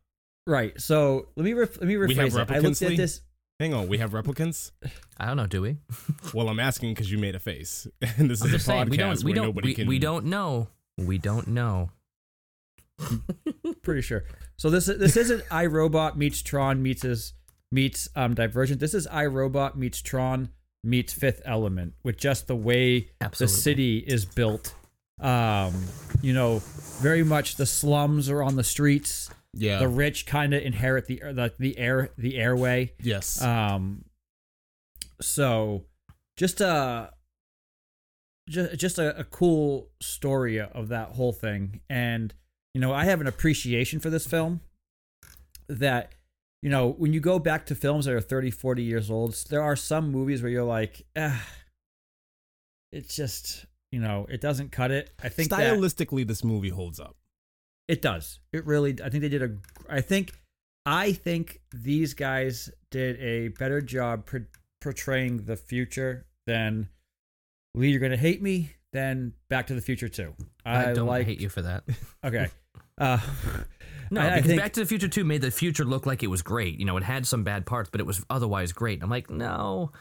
right. 0.45 0.73
So 0.81 1.29
let 1.37 1.45
me 1.45 1.53
ref- 1.53 1.77
let 1.79 1.87
me 1.87 1.95
We 1.95 2.13
have 2.15 2.27
rephrase 2.33 2.41
it. 2.41 2.51
I 2.51 2.59
looked 2.59 2.81
at 2.81 2.97
this. 2.97 3.21
Hang 3.61 3.73
on, 3.73 3.87
we 3.87 3.97
have 3.99 4.11
replicants. 4.11 4.71
I 5.17 5.27
don't 5.27 5.37
know. 5.37 5.47
Do 5.47 5.61
we? 5.61 5.77
well, 6.33 6.49
I'm 6.49 6.59
asking 6.59 6.91
because 6.93 7.09
you 7.09 7.17
made 7.19 7.35
a 7.35 7.39
face, 7.39 7.87
and 8.01 8.29
this 8.29 8.41
I'm 8.41 8.47
is 8.47 8.53
a 8.53 8.57
just 8.57 8.65
saying 8.65 8.87
podcast 8.87 8.89
we 8.89 8.97
don't. 8.97 9.23
We 9.23 9.31
where 9.31 9.35
don't. 9.35 9.45
nobody 9.45 9.67
We, 9.69 9.73
can. 9.75 9.87
we 9.87 9.99
don't 9.99 10.25
know. 10.25 10.67
We 10.97 11.17
don't 11.19 11.47
know. 11.47 11.91
Pretty 13.81 14.01
sure. 14.01 14.23
So 14.59 14.69
this 14.69 14.87
this 14.87 15.15
isn't 15.15 15.45
iRobot 15.45 16.17
meets 16.17 16.41
Tron 16.41 16.83
meets 16.83 17.03
his, 17.03 17.33
meets 17.71 18.09
um 18.13 18.33
Divergent. 18.33 18.81
This 18.81 18.93
is 18.93 19.07
iRobot 19.07 19.75
meets 19.75 20.01
Tron 20.01 20.49
meets 20.83 21.13
Fifth 21.13 21.41
Element 21.45 21.93
with 22.03 22.17
just 22.17 22.47
the 22.47 22.57
way 22.57 23.07
Absolutely. 23.21 23.55
the 23.55 23.61
city 23.61 23.97
is 23.99 24.25
built. 24.25 24.75
Um, 25.21 25.73
you 26.21 26.33
know, 26.33 26.59
very 26.99 27.23
much 27.23 27.55
the 27.55 27.65
slums 27.65 28.29
are 28.29 28.43
on 28.43 28.57
the 28.57 28.63
streets. 28.65 29.29
Yeah. 29.53 29.79
The 29.79 29.87
rich 29.87 30.25
kind 30.25 30.53
of 30.53 30.61
inherit 30.61 31.05
the 31.05 31.21
the 31.23 31.53
the 31.57 31.77
air 31.77 32.09
the 32.17 32.37
airway. 32.37 32.91
yes. 33.01 33.41
Um, 33.41 34.03
so 35.21 35.85
just 36.35 36.59
a 36.59 37.13
just 38.49 38.77
just 38.77 38.99
a, 38.99 39.19
a 39.19 39.23
cool 39.23 39.87
story 40.01 40.59
of 40.59 40.89
that 40.89 41.11
whole 41.11 41.31
thing, 41.31 41.79
and 41.89 42.33
you 42.73 42.81
know 42.81 42.93
I 42.93 43.05
have 43.05 43.21
an 43.21 43.27
appreciation 43.27 43.99
for 43.99 44.09
this 44.09 44.25
film. 44.25 44.61
That 45.67 46.13
you 46.61 46.69
know 46.69 46.89
when 46.89 47.13
you 47.13 47.19
go 47.19 47.37
back 47.39 47.65
to 47.67 47.75
films 47.75 48.05
that 48.05 48.13
are 48.13 48.21
30, 48.21 48.51
40 48.51 48.83
years 48.83 49.11
old, 49.11 49.35
there 49.49 49.61
are 49.61 49.75
some 49.75 50.11
movies 50.11 50.41
where 50.41 50.51
you're 50.51 50.63
like, 50.63 51.05
ah, 51.15 51.45
it's 52.91 53.15
just 53.15 53.65
you 53.91 53.99
know 53.99 54.25
it 54.29 54.41
doesn't 54.41 54.71
cut 54.71 54.91
it. 54.91 55.11
I 55.21 55.29
think 55.29 55.49
that 55.49 55.59
Stylistically, 55.77 56.25
this 56.27 56.43
movie 56.43 56.69
holds 56.69 56.99
up. 56.99 57.15
it 57.87 58.01
does. 58.01 58.39
It 58.53 58.65
really. 58.65 58.97
I 59.03 59.09
think 59.09 59.21
they 59.21 59.29
did 59.29 59.43
a. 59.43 59.57
I 59.89 60.01
think. 60.01 60.31
I 60.85 61.11
think 61.11 61.61
these 61.71 62.13
guys 62.15 62.71
did 62.89 63.19
a 63.19 63.49
better 63.49 63.79
job 63.81 64.25
por- 64.25 64.47
portraying 64.81 65.43
the 65.45 65.55
future 65.55 66.25
than 66.47 66.89
Lee. 67.75 67.91
You're 67.91 67.99
gonna 67.99 68.17
hate 68.17 68.41
me. 68.41 68.71
Then 68.93 69.33
Back 69.49 69.67
to 69.67 69.75
the 69.75 69.81
Future 69.81 70.09
too. 70.09 70.33
I, 70.65 70.93
don't 70.93 71.07
like, 71.07 71.25
hate 71.27 71.39
you 71.41 71.49
for 71.49 71.61
that. 71.61 71.83
Okay. 72.23 72.47
Uh, 72.97 73.17
No, 74.11 74.19
I- 74.19 74.25
I 74.25 74.35
because 74.37 74.47
think- 74.49 74.61
Back 74.61 74.73
to 74.73 74.81
the 74.81 74.85
Future 74.85 75.07
2 75.07 75.23
made 75.23 75.39
the 75.41 75.51
future 75.51 75.85
look 75.85 76.05
like 76.05 76.21
it 76.21 76.27
was 76.27 76.41
great. 76.41 76.77
You 76.79 76.85
know, 76.85 76.97
it 76.97 77.03
had 77.03 77.25
some 77.25 77.45
bad 77.45 77.65
parts, 77.65 77.89
but 77.89 78.01
it 78.01 78.05
was 78.07 78.25
otherwise 78.29 78.73
great. 78.73 79.01
I'm 79.01 79.09
like, 79.09 79.29
no, 79.29 79.93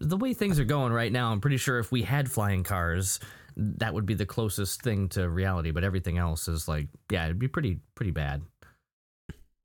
the 0.00 0.16
way 0.16 0.32
things 0.32 0.58
are 0.58 0.64
going 0.64 0.90
right 0.92 1.12
now, 1.12 1.30
I'm 1.30 1.40
pretty 1.42 1.58
sure 1.58 1.78
if 1.78 1.92
we 1.92 2.02
had 2.02 2.30
flying 2.30 2.62
cars, 2.64 3.20
that 3.56 3.92
would 3.92 4.06
be 4.06 4.14
the 4.14 4.24
closest 4.24 4.80
thing 4.80 5.10
to 5.10 5.28
reality. 5.28 5.72
But 5.72 5.84
everything 5.84 6.16
else 6.16 6.48
is 6.48 6.68
like, 6.68 6.88
yeah, 7.10 7.26
it'd 7.26 7.38
be 7.38 7.48
pretty, 7.48 7.80
pretty 7.94 8.12
bad. 8.12 8.40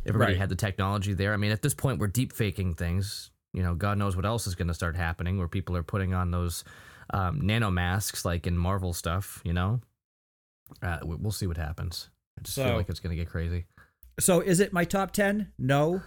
Everybody 0.05 0.33
Right. 0.33 0.39
had 0.39 0.49
the 0.49 0.55
technology 0.55 1.13
there. 1.13 1.33
I 1.33 1.37
mean, 1.37 1.51
at 1.51 1.61
this 1.61 1.73
point, 1.73 1.99
we're 1.99 2.07
deep 2.07 2.33
faking 2.33 2.73
things. 2.73 3.31
You 3.53 3.63
know, 3.63 3.75
God 3.75 3.97
knows 3.97 4.15
what 4.17 4.25
else 4.25 4.45
is 4.47 4.55
going 4.55 4.67
to 4.67 4.73
start 4.73 4.97
happening 4.97 5.37
where 5.37 5.47
people 5.47 5.77
are 5.77 5.83
putting 5.83 6.13
on 6.13 6.31
those 6.31 6.65
um, 7.13 7.39
nano 7.41 7.71
masks 7.71 8.25
like 8.25 8.45
in 8.47 8.57
Marvel 8.57 8.91
stuff, 8.93 9.41
you 9.45 9.53
know? 9.53 9.79
Uh, 10.81 10.99
we- 11.05 11.15
we'll 11.15 11.31
see 11.31 11.47
what 11.47 11.57
happens. 11.57 12.09
I 12.37 12.41
just 12.41 12.55
So- 12.55 12.65
feel 12.65 12.75
like 12.75 12.89
it's 12.89 12.99
gonna 12.99 13.15
get 13.15 13.29
crazy. 13.29 13.65
So 14.19 14.41
is 14.41 14.59
it 14.59 14.73
my 14.73 14.83
top 14.85 15.11
10? 15.11 15.51
No. 15.57 16.01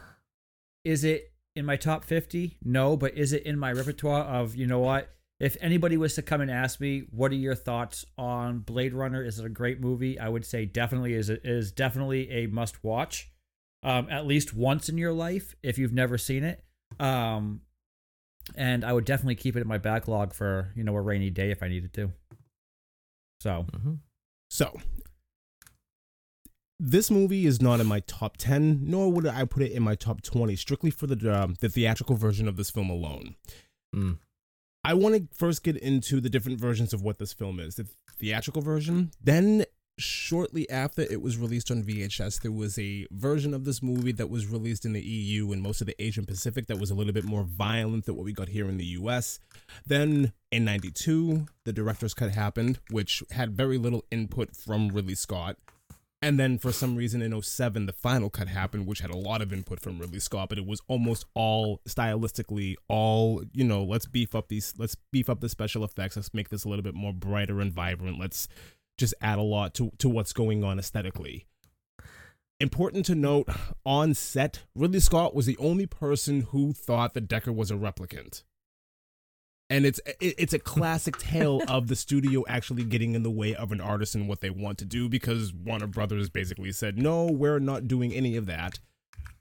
Is 0.84 1.02
it 1.04 1.32
in 1.56 1.64
my 1.64 1.76
top 1.76 2.04
50? 2.04 2.58
No, 2.62 2.96
but 2.96 3.16
is 3.16 3.32
it 3.32 3.42
in 3.44 3.58
my 3.58 3.72
repertoire 3.72 4.24
of, 4.24 4.54
you 4.54 4.66
know 4.66 4.78
what? 4.80 5.12
If 5.38 5.56
anybody 5.60 5.96
was 5.96 6.14
to 6.14 6.22
come 6.22 6.40
and 6.40 6.50
ask 6.50 6.80
me, 6.80 7.00
what 7.10 7.30
are 7.32 7.36
your 7.36 7.54
thoughts 7.54 8.04
on 8.16 8.60
Blade 8.60 8.94
Runner? 8.94 9.22
Is 9.22 9.38
it 9.38 9.44
a 9.44 9.48
great 9.50 9.80
movie? 9.80 10.18
I 10.18 10.28
would 10.28 10.46
say 10.46 10.64
definitely 10.64 11.12
is 11.14 11.28
it 11.28 11.42
is 11.44 11.72
definitely 11.72 12.30
a 12.30 12.46
must 12.46 12.82
watch. 12.82 13.30
Um, 13.82 14.08
at 14.10 14.26
least 14.26 14.54
once 14.54 14.88
in 14.88 14.96
your 14.98 15.12
life 15.12 15.54
if 15.62 15.76
you've 15.78 15.92
never 15.92 16.16
seen 16.16 16.42
it. 16.42 16.64
Um, 16.98 17.60
and 18.54 18.84
I 18.84 18.92
would 18.92 19.04
definitely 19.04 19.34
keep 19.34 19.56
it 19.56 19.60
in 19.60 19.68
my 19.68 19.78
backlog 19.78 20.32
for, 20.32 20.72
you 20.76 20.84
know, 20.84 20.94
a 20.94 21.00
rainy 21.00 21.30
day 21.30 21.50
if 21.50 21.62
I 21.62 21.68
needed 21.68 21.92
to. 21.94 22.12
So, 23.40 23.66
hmm 23.82 23.94
So, 24.50 24.78
this 26.78 27.10
movie 27.10 27.46
is 27.46 27.60
not 27.60 27.80
in 27.80 27.86
my 27.86 28.00
top 28.00 28.36
10, 28.36 28.80
nor 28.82 29.10
would 29.10 29.26
I 29.26 29.44
put 29.44 29.62
it 29.62 29.72
in 29.72 29.82
my 29.82 29.94
top 29.94 30.22
20, 30.22 30.56
strictly 30.56 30.90
for 30.90 31.06
the, 31.06 31.42
um, 31.42 31.56
the 31.60 31.68
theatrical 31.68 32.16
version 32.16 32.48
of 32.48 32.56
this 32.56 32.70
film 32.70 32.90
alone. 32.90 33.34
Mm. 33.94 34.18
I 34.84 34.94
want 34.94 35.16
to 35.16 35.26
first 35.36 35.64
get 35.64 35.76
into 35.76 36.20
the 36.20 36.30
different 36.30 36.60
versions 36.60 36.92
of 36.92 37.02
what 37.02 37.18
this 37.18 37.32
film 37.32 37.58
is 37.58 37.74
the 37.74 37.88
theatrical 38.18 38.62
version. 38.62 39.10
Then, 39.22 39.64
shortly 39.98 40.68
after 40.68 41.02
it 41.02 41.22
was 41.22 41.38
released 41.38 41.70
on 41.70 41.82
VHS, 41.82 42.42
there 42.42 42.52
was 42.52 42.78
a 42.78 43.06
version 43.10 43.54
of 43.54 43.64
this 43.64 43.82
movie 43.82 44.12
that 44.12 44.28
was 44.28 44.46
released 44.46 44.84
in 44.84 44.92
the 44.92 45.00
EU 45.00 45.52
and 45.52 45.62
most 45.62 45.80
of 45.80 45.86
the 45.86 46.02
Asian 46.02 46.26
Pacific 46.26 46.66
that 46.66 46.78
was 46.78 46.90
a 46.90 46.94
little 46.94 47.12
bit 47.12 47.24
more 47.24 47.44
violent 47.44 48.04
than 48.04 48.16
what 48.16 48.24
we 48.24 48.32
got 48.32 48.48
here 48.48 48.68
in 48.68 48.76
the 48.76 48.84
US. 48.84 49.38
Then, 49.86 50.32
in 50.50 50.64
92, 50.64 51.46
the 51.64 51.72
director's 51.72 52.14
cut 52.14 52.30
happened, 52.30 52.78
which 52.90 53.22
had 53.30 53.56
very 53.56 53.78
little 53.78 54.04
input 54.10 54.54
from 54.54 54.88
Ridley 54.88 55.14
Scott. 55.14 55.56
And 56.22 56.40
then 56.40 56.58
for 56.58 56.72
some 56.72 56.96
reason 56.96 57.20
in 57.20 57.40
07, 57.40 57.86
the 57.86 57.92
final 57.92 58.30
cut 58.30 58.48
happened, 58.48 58.86
which 58.86 59.00
had 59.00 59.10
a 59.10 59.16
lot 59.16 59.42
of 59.42 59.52
input 59.52 59.80
from 59.80 59.98
Ridley 59.98 60.18
Scott, 60.18 60.48
but 60.48 60.58
it 60.58 60.66
was 60.66 60.80
almost 60.88 61.26
all 61.34 61.80
stylistically, 61.86 62.74
all, 62.88 63.44
you 63.52 63.64
know, 63.64 63.84
let's 63.84 64.06
beef 64.06 64.34
up 64.34 64.48
these, 64.48 64.72
let's 64.78 64.96
beef 65.12 65.28
up 65.28 65.40
the 65.40 65.48
special 65.48 65.84
effects. 65.84 66.16
Let's 66.16 66.32
make 66.32 66.48
this 66.48 66.64
a 66.64 66.68
little 66.68 66.82
bit 66.82 66.94
more 66.94 67.12
brighter 67.12 67.60
and 67.60 67.72
vibrant. 67.72 68.18
Let's 68.18 68.48
just 68.98 69.14
add 69.20 69.38
a 69.38 69.42
lot 69.42 69.74
to, 69.74 69.90
to 69.98 70.08
what's 70.08 70.32
going 70.32 70.64
on 70.64 70.78
aesthetically. 70.78 71.46
Important 72.58 73.04
to 73.06 73.14
note, 73.14 73.48
on 73.84 74.14
set, 74.14 74.64
Ridley 74.74 75.00
Scott 75.00 75.34
was 75.34 75.44
the 75.44 75.58
only 75.58 75.86
person 75.86 76.42
who 76.42 76.72
thought 76.72 77.12
that 77.14 77.28
Decker 77.28 77.52
was 77.52 77.70
a 77.70 77.74
replicant. 77.74 78.44
And 79.68 79.84
it's 79.84 80.00
it's 80.20 80.54
a 80.54 80.58
classic 80.58 81.18
tale 81.18 81.60
of 81.68 81.88
the 81.88 81.96
studio 81.96 82.44
actually 82.48 82.84
getting 82.84 83.14
in 83.14 83.24
the 83.24 83.30
way 83.30 83.54
of 83.54 83.72
an 83.72 83.80
artist 83.80 84.14
and 84.14 84.28
what 84.28 84.40
they 84.40 84.48
want 84.48 84.78
to 84.78 84.84
do 84.84 85.08
because 85.08 85.52
Warner 85.52 85.88
Brothers 85.88 86.30
basically 86.30 86.70
said, 86.72 86.96
"No, 86.96 87.26
we're 87.26 87.58
not 87.58 87.88
doing 87.88 88.12
any 88.12 88.36
of 88.36 88.46
that." 88.46 88.78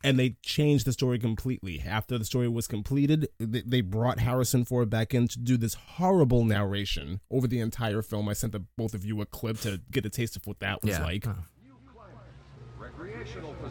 And 0.05 0.19
they 0.19 0.37
changed 0.43 0.85
the 0.85 0.93
story 0.93 1.17
completely. 1.19 1.81
After 1.85 2.17
the 2.17 2.25
story 2.25 2.47
was 2.47 2.67
completed, 2.67 3.27
they 3.39 3.81
brought 3.81 4.19
Harrison 4.19 4.63
Ford 4.63 4.89
back 4.89 5.13
in 5.13 5.27
to 5.29 5.39
do 5.39 5.57
this 5.57 5.73
horrible 5.73 6.45
narration 6.45 7.21
over 7.31 7.47
the 7.47 7.59
entire 7.59 8.01
film. 8.01 8.29
I 8.29 8.33
sent 8.33 8.53
the, 8.53 8.59
both 8.77 8.93
of 8.93 9.03
you 9.03 9.19
a 9.21 9.25
clip 9.25 9.57
to 9.61 9.81
get 9.91 10.05
a 10.05 10.09
taste 10.09 10.35
of 10.35 10.45
what 10.45 10.59
that 10.59 10.83
was 10.83 10.91
Yeah. 10.91 11.03
like. 11.03 11.25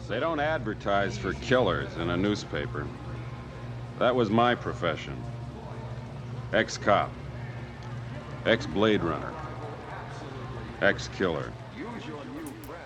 They 0.09 0.19
don't 0.19 0.39
advertise 0.39 1.17
for 1.17 1.33
killers 1.33 1.95
in 1.97 2.09
a 2.09 2.17
newspaper. 2.17 2.85
That 3.97 4.13
was 4.13 4.29
my 4.29 4.53
profession. 4.55 5.15
Ex 6.53 6.77
cop, 6.77 7.11
ex 8.45 8.65
Blade 8.67 9.01
Runner, 9.01 9.33
ex 10.81 11.07
killer. 11.17 11.51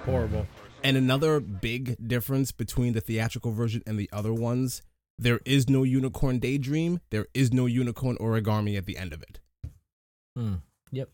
horrible. 0.06 0.48
And 0.83 0.95
another 0.98 1.39
big 1.39 1.95
difference 2.07 2.51
between 2.51 2.93
the 2.93 3.01
theatrical 3.01 3.51
version 3.51 3.83
and 3.86 4.00
the 4.00 4.09
other 4.13 4.33
ones, 4.33 4.81
there 5.17 5.39
is 5.45 5.69
no 5.69 5.83
unicorn 5.83 6.39
daydream, 6.39 7.01
there 7.09 7.27
is 7.33 7.51
no 7.51 7.65
unicorn 7.65 8.17
origami 8.17 8.77
at 8.77 8.86
the 8.86 8.98
end 8.98 9.13
of 9.13 9.21
it. 9.21 9.39
mm. 10.38 10.62
Yep. 10.91 11.09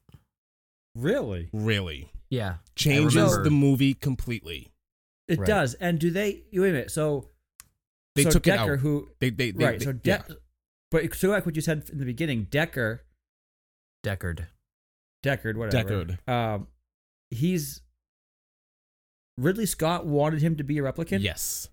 Really? 0.96 1.50
Really. 1.52 2.12
Yeah. 2.30 2.58
Changes 2.76 3.38
the 3.44 3.50
movie 3.50 3.94
completely. 3.94 4.72
It 5.28 5.40
Right. 5.40 5.48
does. 5.48 5.74
And 5.76 6.00
do 6.00 6.12
they 6.12 6.44
wait 6.54 6.70
a 6.70 6.72
minute, 6.74 6.92
so 6.92 7.30
They 8.16 8.24
so 8.24 8.30
took 8.30 8.44
Decker, 8.44 8.74
it 8.76 8.78
out. 8.78 8.80
who 8.80 9.10
They, 9.20 9.30
they, 9.32 9.52
they, 9.52 9.66
right? 9.66 9.80
they- 9.80 9.86
so 9.86 9.92
De- 9.92 10.10
yeah. 10.10 10.24
but 10.92 11.14
so 11.16 11.30
like 11.30 11.46
what 11.46 11.56
you 11.56 11.62
said 11.62 11.90
in 11.92 11.98
the 11.98 12.06
beginning, 12.06 12.44
Decker, 12.46 13.04
Deckard. 14.06 14.46
Deckard, 15.26 15.58
whatever. 15.58 16.06
Deckard. 16.06 16.30
Um, 16.30 16.68
he's 17.32 17.82
Ridley 19.38 19.66
Scott 19.66 20.06
wanted 20.06 20.42
him 20.42 20.56
to 20.58 20.64
be 20.64 20.78
a 20.78 20.82
replicant. 20.82 21.22
Yes. 21.22 21.70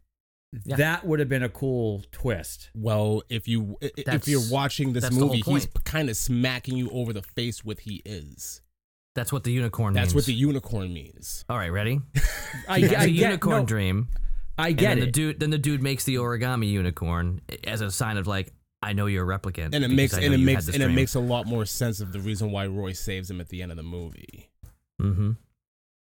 Yeah. 0.66 0.76
that 0.76 1.06
would 1.06 1.18
have 1.18 1.30
been 1.30 1.42
a 1.42 1.48
cool 1.48 2.04
twist. 2.12 2.68
Well, 2.74 3.22
if 3.30 3.48
you 3.48 3.78
i- 3.82 3.86
i- 4.06 4.14
if 4.16 4.28
you're 4.28 4.42
watching 4.50 4.92
this 4.92 5.02
that's 5.04 5.14
the 5.16 5.20
whole 5.24 5.34
movie, 5.34 5.50
he's 5.50 5.66
kind 5.84 6.10
of 6.10 6.16
smacking 6.16 6.76
you 6.76 6.90
over 6.90 7.14
the 7.14 7.22
face 7.22 7.64
with 7.64 7.80
he 7.80 8.02
is. 8.04 8.60
That's 9.14 9.32
what 9.32 9.44
the 9.44 9.52
unicorn 9.52 9.94
That's 9.94 10.08
means. 10.08 10.14
what 10.14 10.24
the 10.26 10.34
unicorn 10.34 10.92
means. 10.92 11.46
All 11.48 11.56
right, 11.56 11.70
ready? 11.72 12.00
I, 12.68 12.80
He 12.80 12.84
has 12.88 12.92
I 12.92 13.04
a 13.04 13.06
get, 13.06 13.14
unicorn 13.14 13.56
no, 13.60 13.64
dream. 13.64 14.08
I 14.58 14.68
And 14.68 14.76
get 14.78 14.88
then 14.90 14.98
it. 14.98 15.00
the 15.06 15.10
dude 15.12 15.40
then 15.40 15.48
the 15.50 15.58
dude 15.58 15.82
makes 15.82 16.04
the 16.04 16.16
origami 16.16 16.70
unicorn 16.70 17.40
as 17.64 17.80
a 17.80 17.90
sign 17.90 18.18
of 18.18 18.26
like, 18.26 18.52
I 18.82 18.92
know 18.92 19.06
you're 19.06 19.30
a 19.30 19.38
replicant. 19.38 19.74
And 19.74 19.84
it 19.84 19.90
makes 19.90 20.12
and 20.12 20.34
it 20.34 20.38
makes 20.38 20.66
this 20.66 20.74
and 20.74 20.84
it 20.84 20.88
makes 20.90 21.14
a 21.14 21.20
lot 21.20 21.46
more 21.46 21.64
sense 21.64 22.00
of 22.00 22.12
the 22.12 22.20
reason 22.20 22.50
why 22.50 22.66
Roy 22.66 22.92
saves 22.92 23.30
him 23.30 23.40
at 23.40 23.48
the 23.48 23.62
end 23.62 23.70
of 23.70 23.78
the 23.78 23.82
movie. 23.82 24.50
Mhm. 25.00 25.38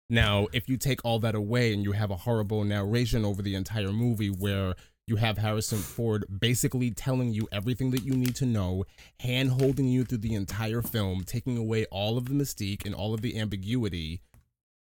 Now, 0.09 0.47
if 0.53 0.69
you 0.69 0.77
take 0.77 1.03
all 1.03 1.19
that 1.19 1.35
away 1.35 1.73
and 1.73 1.83
you 1.83 1.93
have 1.93 2.11
a 2.11 2.15
horrible 2.15 2.63
narration 2.63 3.25
over 3.25 3.41
the 3.41 3.55
entire 3.55 3.91
movie 3.91 4.29
where 4.29 4.75
you 5.07 5.15
have 5.17 5.37
Harrison 5.37 5.79
Ford 5.79 6.25
basically 6.39 6.91
telling 6.91 7.31
you 7.31 7.47
everything 7.51 7.91
that 7.91 8.03
you 8.03 8.13
need 8.13 8.35
to 8.37 8.45
know, 8.45 8.85
hand 9.19 9.51
holding 9.51 9.87
you 9.87 10.03
through 10.03 10.19
the 10.19 10.33
entire 10.33 10.81
film, 10.81 11.23
taking 11.23 11.57
away 11.57 11.85
all 11.85 12.17
of 12.17 12.25
the 12.25 12.33
mystique 12.33 12.85
and 12.85 12.95
all 12.95 13.13
of 13.13 13.21
the 13.21 13.39
ambiguity, 13.39 14.21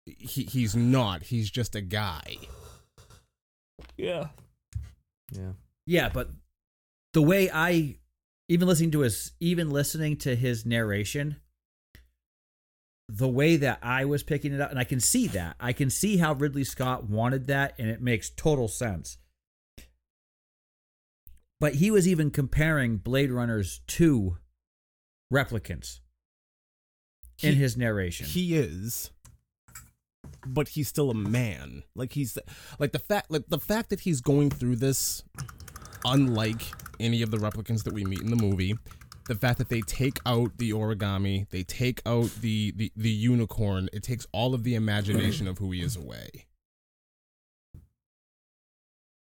he, 0.06 0.44
he's 0.44 0.76
not. 0.76 1.24
He's 1.24 1.50
just 1.50 1.76
a 1.76 1.82
guy. 1.82 2.38
Yeah. 3.98 4.28
Yeah. 5.32 5.52
Yeah, 5.86 6.10
but 6.10 6.30
the 7.14 7.22
way 7.22 7.50
I 7.52 7.98
even 8.48 8.68
listening 8.68 8.92
to 8.92 9.02
his 9.02 9.34
even 9.40 9.70
listening 9.70 10.18
to 10.18 10.36
his 10.36 10.66
narration, 10.66 11.38
the 13.16 13.28
way 13.28 13.58
that 13.58 13.78
I 13.84 14.06
was 14.06 14.24
picking 14.24 14.54
it 14.54 14.60
up, 14.60 14.72
and 14.72 14.80
I 14.80 14.84
can 14.86 15.00
see 15.00 15.28
that. 15.28 15.56
I 15.60 15.72
can 15.72 15.92
see 15.92 16.18
how 16.18 16.34
Ridley 16.34 16.64
Scott 16.64 17.08
wanted 17.08 17.46
that, 17.46 17.76
and 17.78 17.88
it 17.88 18.02
makes 18.02 18.32
total 18.32 18.68
sense. 18.68 19.20
But 21.60 21.76
he 21.76 21.92
was 21.92 22.08
even 22.08 22.32
comparing 22.32 22.98
Blade 22.98 23.32
Runners 23.32 23.82
to 23.88 24.38
replicants 25.32 26.00
in 27.42 27.54
his 27.54 27.78
narration. 27.78 28.26
He 28.26 28.56
is, 28.56 29.12
but 30.46 30.70
he's 30.70 30.88
still 30.88 31.12
a 31.12 31.16
man. 31.16 31.84
Like 31.96 32.14
he's 32.14 32.38
like 32.80 32.94
the 32.94 33.00
fact 33.00 33.30
like 33.30 33.48
the 33.48 33.60
fact 33.60 33.92
that 33.92 34.02
he's 34.02 34.22
going 34.22 34.50
through 34.50 34.78
this, 34.78 35.24
unlike 36.04 36.64
any 37.00 37.22
of 37.22 37.30
the 37.30 37.38
replicants 37.38 37.84
that 37.84 37.94
we 37.94 38.04
meet 38.06 38.22
in 38.22 38.32
the 38.32 38.44
movie. 38.44 38.76
The 39.28 39.36
fact 39.36 39.58
that 39.60 39.70
they 39.70 39.82
take 39.82 40.20
out 40.26 40.58
the 40.58 40.72
origami, 40.72 41.50
they 41.50 41.64
take 41.64 42.02
out 42.06 42.30
the, 42.42 42.72
the, 42.76 42.92
the 42.96 43.10
unicorn, 43.10 43.88
it 43.94 44.04
takes 44.04 44.28
all 44.34 44.54
of 44.54 44.64
the 44.64 44.76
imagination 44.76 45.48
of 45.48 45.60
who 45.60 45.72
he 45.72 45.82
is 45.82 45.96
away. 45.96 46.46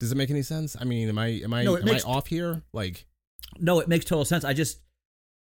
Does 0.01 0.11
it 0.11 0.17
make 0.17 0.31
any 0.31 0.43
sense? 0.43 0.77
I 0.81 0.85
mean, 0.85 1.09
am 1.09 1.19
I 1.19 1.27
am 1.45 1.55
I 1.55 1.63
No, 1.63 1.77
am 1.77 1.85
makes- 1.85 2.05
I 2.05 2.09
off 2.09 2.27
here? 2.27 2.63
Like 2.73 3.07
No, 3.61 3.79
it 3.79 3.87
makes 3.87 4.05
total 4.05 4.25
sense. 4.25 4.45
I 4.45 4.53
just, 4.53 4.81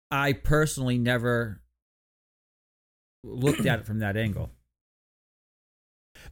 I 0.10 0.34
personally 0.34 0.98
never 0.98 1.62
looked 3.24 3.66
at 3.68 3.80
it 3.80 3.86
from 3.86 4.00
that 4.00 4.18
angle. 4.18 4.50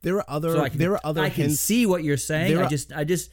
there 0.01 0.17
are 0.17 0.25
other 0.27 0.53
So 0.53 0.61
I 0.63 0.69
can, 0.69 0.79
there 0.79 0.93
are 0.93 1.01
other 1.03 1.21
I 1.21 1.29
can 1.29 1.51
see 1.51 1.85
what 1.85 2.03
you're 2.03 2.17
saying. 2.17 2.51
There 2.51 2.63
I 2.63 2.65
are- 2.65 2.69
just, 2.69 2.91
I 2.91 3.03
just, 3.03 3.29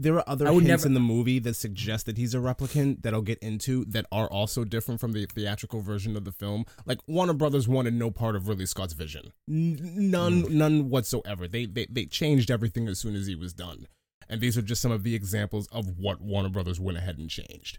there 0.00 0.14
are 0.14 0.28
other 0.28 0.46
hints 0.50 0.66
never- 0.66 0.86
in 0.86 0.94
the 0.94 1.00
movie 1.00 1.38
that 1.40 1.54
suggest 1.54 2.06
that 2.06 2.16
he's 2.16 2.34
a 2.34 2.38
replicant 2.38 3.02
that 3.02 3.12
I'll 3.14 3.22
get 3.22 3.38
into 3.40 3.84
that 3.86 4.06
are 4.10 4.26
also 4.28 4.64
different 4.64 5.00
from 5.00 5.12
the 5.12 5.26
theatrical 5.26 5.80
version 5.82 6.16
of 6.16 6.24
the 6.24 6.32
film. 6.32 6.64
Like 6.86 6.98
Warner 7.06 7.34
Brothers 7.34 7.68
wanted 7.68 7.94
no 7.94 8.10
part 8.10 8.34
of 8.36 8.48
Ridley 8.48 8.66
Scott's 8.66 8.92
vision, 8.94 9.32
none, 9.46 10.42
Mm. 10.44 10.50
none 10.50 10.88
whatsoever. 10.90 11.46
They, 11.46 11.66
they 11.66 11.86
they 11.90 12.06
changed 12.06 12.50
everything 12.50 12.88
as 12.88 12.98
soon 12.98 13.14
as 13.14 13.26
he 13.26 13.34
was 13.34 13.52
done, 13.52 13.86
and 14.28 14.40
these 14.40 14.56
are 14.56 14.62
just 14.62 14.80
some 14.82 14.92
of 14.92 15.02
the 15.02 15.14
examples 15.14 15.66
of 15.68 15.98
what 15.98 16.20
Warner 16.20 16.48
Brothers 16.48 16.80
went 16.80 16.98
ahead 16.98 17.18
and 17.18 17.28
changed. 17.28 17.78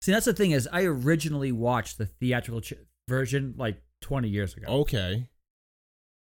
see. 0.00 0.12
That's 0.12 0.26
the 0.26 0.32
thing 0.32 0.52
is, 0.52 0.68
I 0.72 0.82
originally 0.84 1.50
watched 1.52 1.98
the 1.98 2.06
theatrical 2.06 2.60
ch- 2.60 2.74
version 3.08 3.54
like 3.56 3.82
20 4.02 4.28
years 4.28 4.54
ago, 4.54 4.66
Okay, 4.68 5.28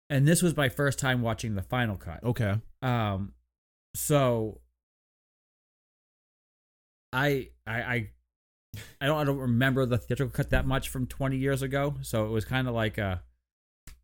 and 0.09 0.27
this 0.27 0.41
was 0.41 0.57
my 0.57 0.67
first 0.67 0.99
time 0.99 1.21
watching 1.21 1.55
the 1.55 1.61
final 1.61 1.95
cut. 1.95 2.21
okay, 2.23 2.55
Um, 2.81 3.33
so 3.95 4.59
I, 7.13 7.49
I, 7.67 7.81
I, 7.81 8.09
I 9.01 9.05
don't, 9.05 9.17
I 9.17 9.23
don't 9.23 9.37
remember 9.37 9.85
the 9.85 9.97
theatrical 9.97 10.33
cut 10.33 10.51
that 10.51 10.65
much 10.65 10.89
from 10.89 11.07
20 11.07 11.37
years 11.37 11.61
ago. 11.61 11.95
So 12.01 12.25
it 12.25 12.29
was 12.29 12.45
kind 12.45 12.67
of 12.67 12.73
like 12.73 12.97
a, 12.97 13.21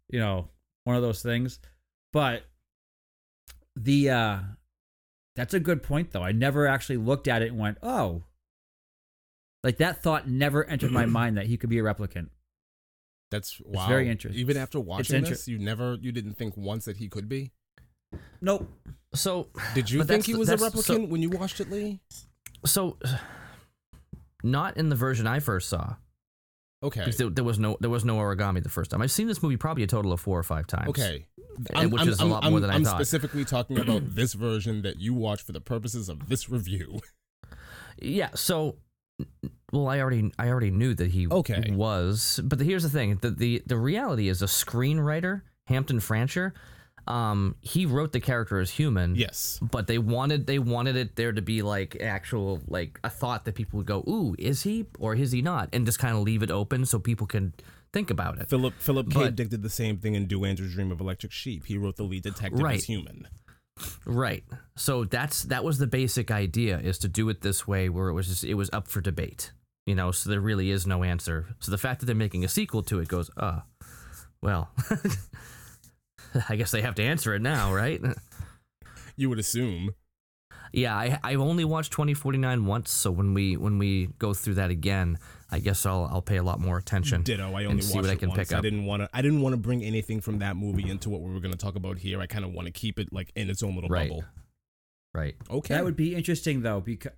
you 0.09 0.19
know, 0.19 0.49
one 0.83 0.95
of 0.95 1.01
those 1.01 1.21
things. 1.21 1.59
But 2.13 2.43
the 3.75 4.09
uh 4.09 4.39
that's 5.35 5.53
a 5.53 5.59
good 5.59 5.83
point 5.83 6.11
though. 6.11 6.23
I 6.23 6.31
never 6.31 6.67
actually 6.67 6.97
looked 6.97 7.27
at 7.27 7.41
it 7.41 7.49
and 7.49 7.59
went, 7.59 7.77
"Oh." 7.83 8.23
Like 9.63 9.77
that 9.77 10.01
thought 10.01 10.27
never 10.27 10.65
entered 10.65 10.91
my 10.91 11.05
mind 11.19 11.37
that 11.37 11.45
he 11.45 11.57
could 11.57 11.69
be 11.69 11.77
a 11.79 11.83
replicant. 11.83 12.29
That's 13.29 13.59
wow. 13.63 13.87
very 13.87 14.09
interesting. 14.09 14.39
Even 14.39 14.57
after 14.57 14.79
watching 14.79 15.17
inter- 15.17 15.31
this, 15.31 15.47
you 15.47 15.59
never, 15.59 15.97
you 16.01 16.11
didn't 16.11 16.35
think 16.35 16.55
once 16.55 16.85
that 16.85 16.97
he 16.97 17.09
could 17.09 17.27
be. 17.27 17.51
Nope. 18.39 18.71
So 19.13 19.49
Did 19.75 19.91
you 19.91 20.03
think 20.05 20.25
he 20.25 20.33
was 20.33 20.49
a 20.49 20.55
that's- 20.55 20.85
so- 20.85 20.97
replicant 20.97 21.09
when 21.09 21.21
you 21.21 21.29
watched 21.29 21.59
it, 21.59 21.69
Lee? 21.69 21.99
So 22.67 22.97
not 24.43 24.77
in 24.77 24.89
the 24.89 24.95
version 24.95 25.25
I 25.27 25.39
first 25.39 25.69
saw. 25.69 25.95
Okay. 26.83 26.99
Because 27.01 27.17
there, 27.17 27.29
there 27.29 27.43
was 27.43 27.57
no 27.57 27.77
there 27.79 27.89
was 27.89 28.05
no 28.05 28.17
origami 28.17 28.61
the 28.61 28.69
first 28.69 28.91
time. 28.91 29.01
I've 29.01 29.11
seen 29.11 29.27
this 29.27 29.41
movie 29.41 29.57
probably 29.57 29.83
a 29.83 29.87
total 29.87 30.13
of 30.13 30.19
four 30.19 30.37
or 30.37 30.43
five 30.43 30.67
times. 30.67 30.89
Okay. 30.89 31.25
And 31.73 31.91
which 31.91 32.05
is 32.05 32.19
a 32.19 32.25
lot 32.25 32.43
more 32.43 32.59
than 32.59 32.69
I 32.69 32.75
I'm 32.75 32.83
thought. 32.83 32.95
specifically 32.97 33.43
talking 33.45 33.79
about 33.79 34.03
this 34.15 34.33
version 34.33 34.83
that 34.83 34.99
you 34.99 35.13
watched 35.15 35.43
for 35.45 35.53
the 35.53 35.61
purposes 35.61 36.07
of 36.09 36.29
this 36.29 36.49
review. 36.49 36.99
Yeah. 37.99 38.29
So, 38.35 38.75
well, 39.71 39.87
I 39.87 39.99
already 40.01 40.31
I 40.37 40.49
already 40.49 40.69
knew 40.69 40.93
that 40.93 41.09
he 41.09 41.27
Okay. 41.27 41.71
was, 41.71 42.39
but 42.43 42.59
here's 42.59 42.83
the 42.83 42.89
thing: 42.89 43.17
the 43.21 43.31
the 43.31 43.63
the 43.65 43.75
reality 43.75 44.27
is 44.29 44.43
a 44.43 44.45
screenwriter, 44.45 45.41
Hampton 45.65 45.99
Fancher. 45.99 46.53
Um, 47.07 47.55
he 47.61 47.85
wrote 47.85 48.11
the 48.11 48.19
character 48.19 48.59
as 48.59 48.69
human. 48.71 49.15
Yes. 49.15 49.59
But 49.61 49.87
they 49.87 49.97
wanted 49.97 50.45
they 50.47 50.59
wanted 50.59 50.95
it 50.95 51.15
there 51.15 51.31
to 51.31 51.41
be 51.41 51.61
like 51.61 51.97
actual 52.01 52.59
like 52.67 52.99
a 53.03 53.09
thought 53.09 53.45
that 53.45 53.55
people 53.55 53.77
would 53.77 53.85
go, 53.87 53.99
"Ooh, 54.07 54.35
is 54.37 54.63
he 54.63 54.85
or 54.99 55.15
is 55.15 55.31
he 55.31 55.41
not?" 55.41 55.69
and 55.73 55.85
just 55.85 55.99
kind 55.99 56.15
of 56.15 56.23
leave 56.23 56.43
it 56.43 56.51
open 56.51 56.85
so 56.85 56.99
people 56.99 57.27
can 57.27 57.53
think 57.93 58.09
about 58.09 58.37
it. 58.39 58.49
Philip 58.49 58.73
Philip 58.79 59.09
K. 59.11 59.31
Dick 59.31 59.49
did 59.49 59.61
the 59.61 59.69
same 59.69 59.97
thing 59.97 60.15
in 60.15 60.25
Do 60.27 60.43
Androids 60.45 60.73
Dream 60.73 60.91
of 60.91 60.99
Electric 60.99 61.31
Sheep. 61.31 61.65
He 61.65 61.77
wrote 61.77 61.95
the 61.95 62.03
lead 62.03 62.23
detective 62.23 62.59
Right. 62.61 62.75
as 62.77 62.83
human. 62.85 63.27
Right. 64.05 64.43
So 64.75 65.03
that's 65.05 65.43
that 65.43 65.63
was 65.63 65.77
the 65.77 65.87
basic 65.87 66.31
idea 66.31 66.79
is 66.79 66.97
to 66.99 67.07
do 67.07 67.29
it 67.29 67.41
this 67.41 67.67
way 67.67 67.89
where 67.89 68.09
it 68.09 68.13
was 68.13 68.27
just 68.27 68.43
it 68.43 68.55
was 68.55 68.69
up 68.73 68.87
for 68.87 69.01
debate. 69.01 69.51
You 69.85 69.95
know, 69.95 70.11
so 70.11 70.29
there 70.29 70.41
really 70.41 70.71
is 70.71 70.85
no 70.85 71.03
answer. 71.03 71.47
So 71.59 71.71
the 71.71 71.77
fact 71.77 72.01
that 72.01 72.07
they're 72.07 72.15
making 72.15 72.43
a 72.43 72.49
sequel 72.49 72.83
to 72.83 72.99
it 72.99 73.07
goes, 73.07 73.29
uh 73.37 73.61
well, 74.41 74.69
I 76.49 76.55
guess 76.55 76.71
they 76.71 76.81
have 76.81 76.95
to 76.95 77.03
answer 77.03 77.33
it 77.35 77.41
now, 77.41 77.73
right? 77.73 78.01
You 79.19 79.29
would 79.29 79.39
assume. 79.39 79.95
yeah, 80.71 80.95
I 80.95 81.19
I 81.23 81.33
only 81.35 81.65
watched 81.65 81.91
2049 81.91 82.67
once, 82.67 82.91
so 82.91 83.09
when 83.09 83.33
we 83.33 83.57
when 83.57 83.79
we 83.79 84.09
go 84.19 84.35
through 84.35 84.53
that 84.55 84.69
again, 84.69 85.17
I 85.49 85.57
guess 85.57 85.87
I'll 85.87 86.07
I'll 86.11 86.21
pay 86.21 86.37
a 86.37 86.43
lot 86.43 86.59
more 86.59 86.77
attention. 86.77 87.23
Ditto. 87.23 87.51
I 87.55 87.65
only 87.65 87.81
see 87.81 87.95
watched 87.95 88.03
what 88.03 88.09
I 88.11 88.13
it 88.13 88.19
can 88.19 88.29
once. 88.29 88.49
pick 88.49 88.55
I 88.55 88.61
didn't 88.61 88.85
want 88.85 89.01
to. 89.01 89.09
I 89.11 89.23
didn't 89.23 89.41
want 89.41 89.53
to 89.53 89.57
bring 89.57 89.81
anything 89.83 90.21
from 90.21 90.37
that 90.39 90.55
movie 90.55 90.87
into 90.87 91.09
what 91.09 91.21
we 91.21 91.33
were 91.33 91.39
going 91.39 91.51
to 91.51 91.57
talk 91.57 91.75
about 91.75 91.97
here. 91.97 92.21
I 92.21 92.27
kind 92.27 92.45
of 92.45 92.53
want 92.53 92.67
to 92.67 92.71
keep 92.71 92.99
it 92.99 93.11
like 93.11 93.31
in 93.35 93.49
its 93.49 93.63
own 93.63 93.73
little 93.73 93.89
Right. 93.89 94.07
bubble. 94.09 94.23
Right. 95.15 95.35
Okay. 95.49 95.73
That 95.73 95.83
would 95.83 95.95
be 95.95 96.13
interesting 96.13 96.61
though 96.61 96.79
because 96.81 97.13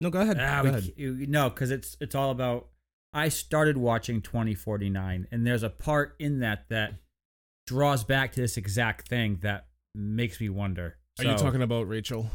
no. 0.00 0.08
Go 0.10 0.20
ahead. 0.20 0.38
Ah, 0.38 0.58
go 0.58 0.62
we 0.62 0.68
ahead. 0.68 0.84
c- 0.96 1.26
no, 1.28 1.50
because 1.50 1.72
it's 1.72 1.96
it's 2.00 2.14
all 2.14 2.30
about. 2.30 2.68
I 3.12 3.30
started 3.30 3.76
watching 3.78 4.20
2049, 4.22 5.26
and 5.32 5.44
there's 5.44 5.64
a 5.64 5.70
part 5.70 6.14
in 6.20 6.38
that 6.38 6.68
that 6.68 6.94
draws 7.66 8.04
back 8.04 8.32
to 8.32 8.40
this 8.40 8.56
exact 8.56 9.08
thing 9.08 9.38
that 9.42 9.66
makes 9.94 10.40
me 10.40 10.48
wonder. 10.48 10.96
Are 11.18 11.24
you 11.24 11.36
talking 11.36 11.62
about 11.62 11.88
Rachel? 11.88 12.30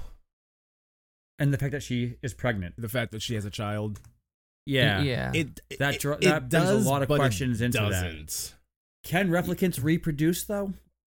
And 1.40 1.54
the 1.54 1.58
fact 1.58 1.72
that 1.72 1.84
she 1.84 2.16
is 2.24 2.34
pregnant. 2.34 2.76
The 2.78 2.90
fact 2.90 3.12
that 3.12 3.22
she 3.22 3.36
has 3.36 3.46
a 3.46 3.50
child. 3.50 4.00
Yeah. 4.66 5.02
Yeah. 5.02 5.32
It 5.34 5.60
That 5.80 5.96
it, 5.96 6.02
dro- 6.02 6.16
it 6.16 6.22
that 6.22 6.50
brings 6.50 6.70
a 6.86 6.90
lot 6.90 7.02
of 7.04 7.08
questions 7.10 7.62
into 7.62 7.78
that. 7.80 7.90
doesn't. 7.90 8.56
Can 9.04 9.30
replicants 9.30 9.82
reproduce 9.82 10.44
though, 10.44 10.74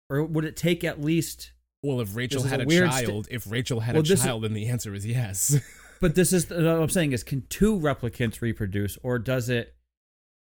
or 0.09 0.23
would 0.23 0.45
it 0.45 0.55
take 0.55 0.83
at 0.83 1.01
least? 1.01 1.51
Well, 1.83 1.99
if 1.99 2.15
Rachel 2.15 2.43
had 2.43 2.61
a 2.61 2.63
a, 2.63 2.65
weird 2.65 2.91
st- 2.91 3.07
child, 3.07 3.27
if 3.29 3.49
Rachel 3.51 3.81
had 3.81 3.95
Well, 3.95 4.01
a 4.01 4.03
this 4.03 4.19
is- 4.19 4.25
child, 4.25 4.43
then 4.43 4.53
the 4.53 4.67
answer 4.67 4.93
is 4.93 5.05
yes. 5.05 5.57
But 6.01 6.15
this 6.15 6.33
is 6.33 6.49
what 6.49 6.59
I'm 6.65 6.89
saying 6.89 7.13
is, 7.13 7.23
can 7.23 7.43
two 7.47 7.79
replicants 7.79 8.41
reproduce, 8.41 8.97
or 9.03 9.19
does 9.19 9.47
it? 9.47 9.73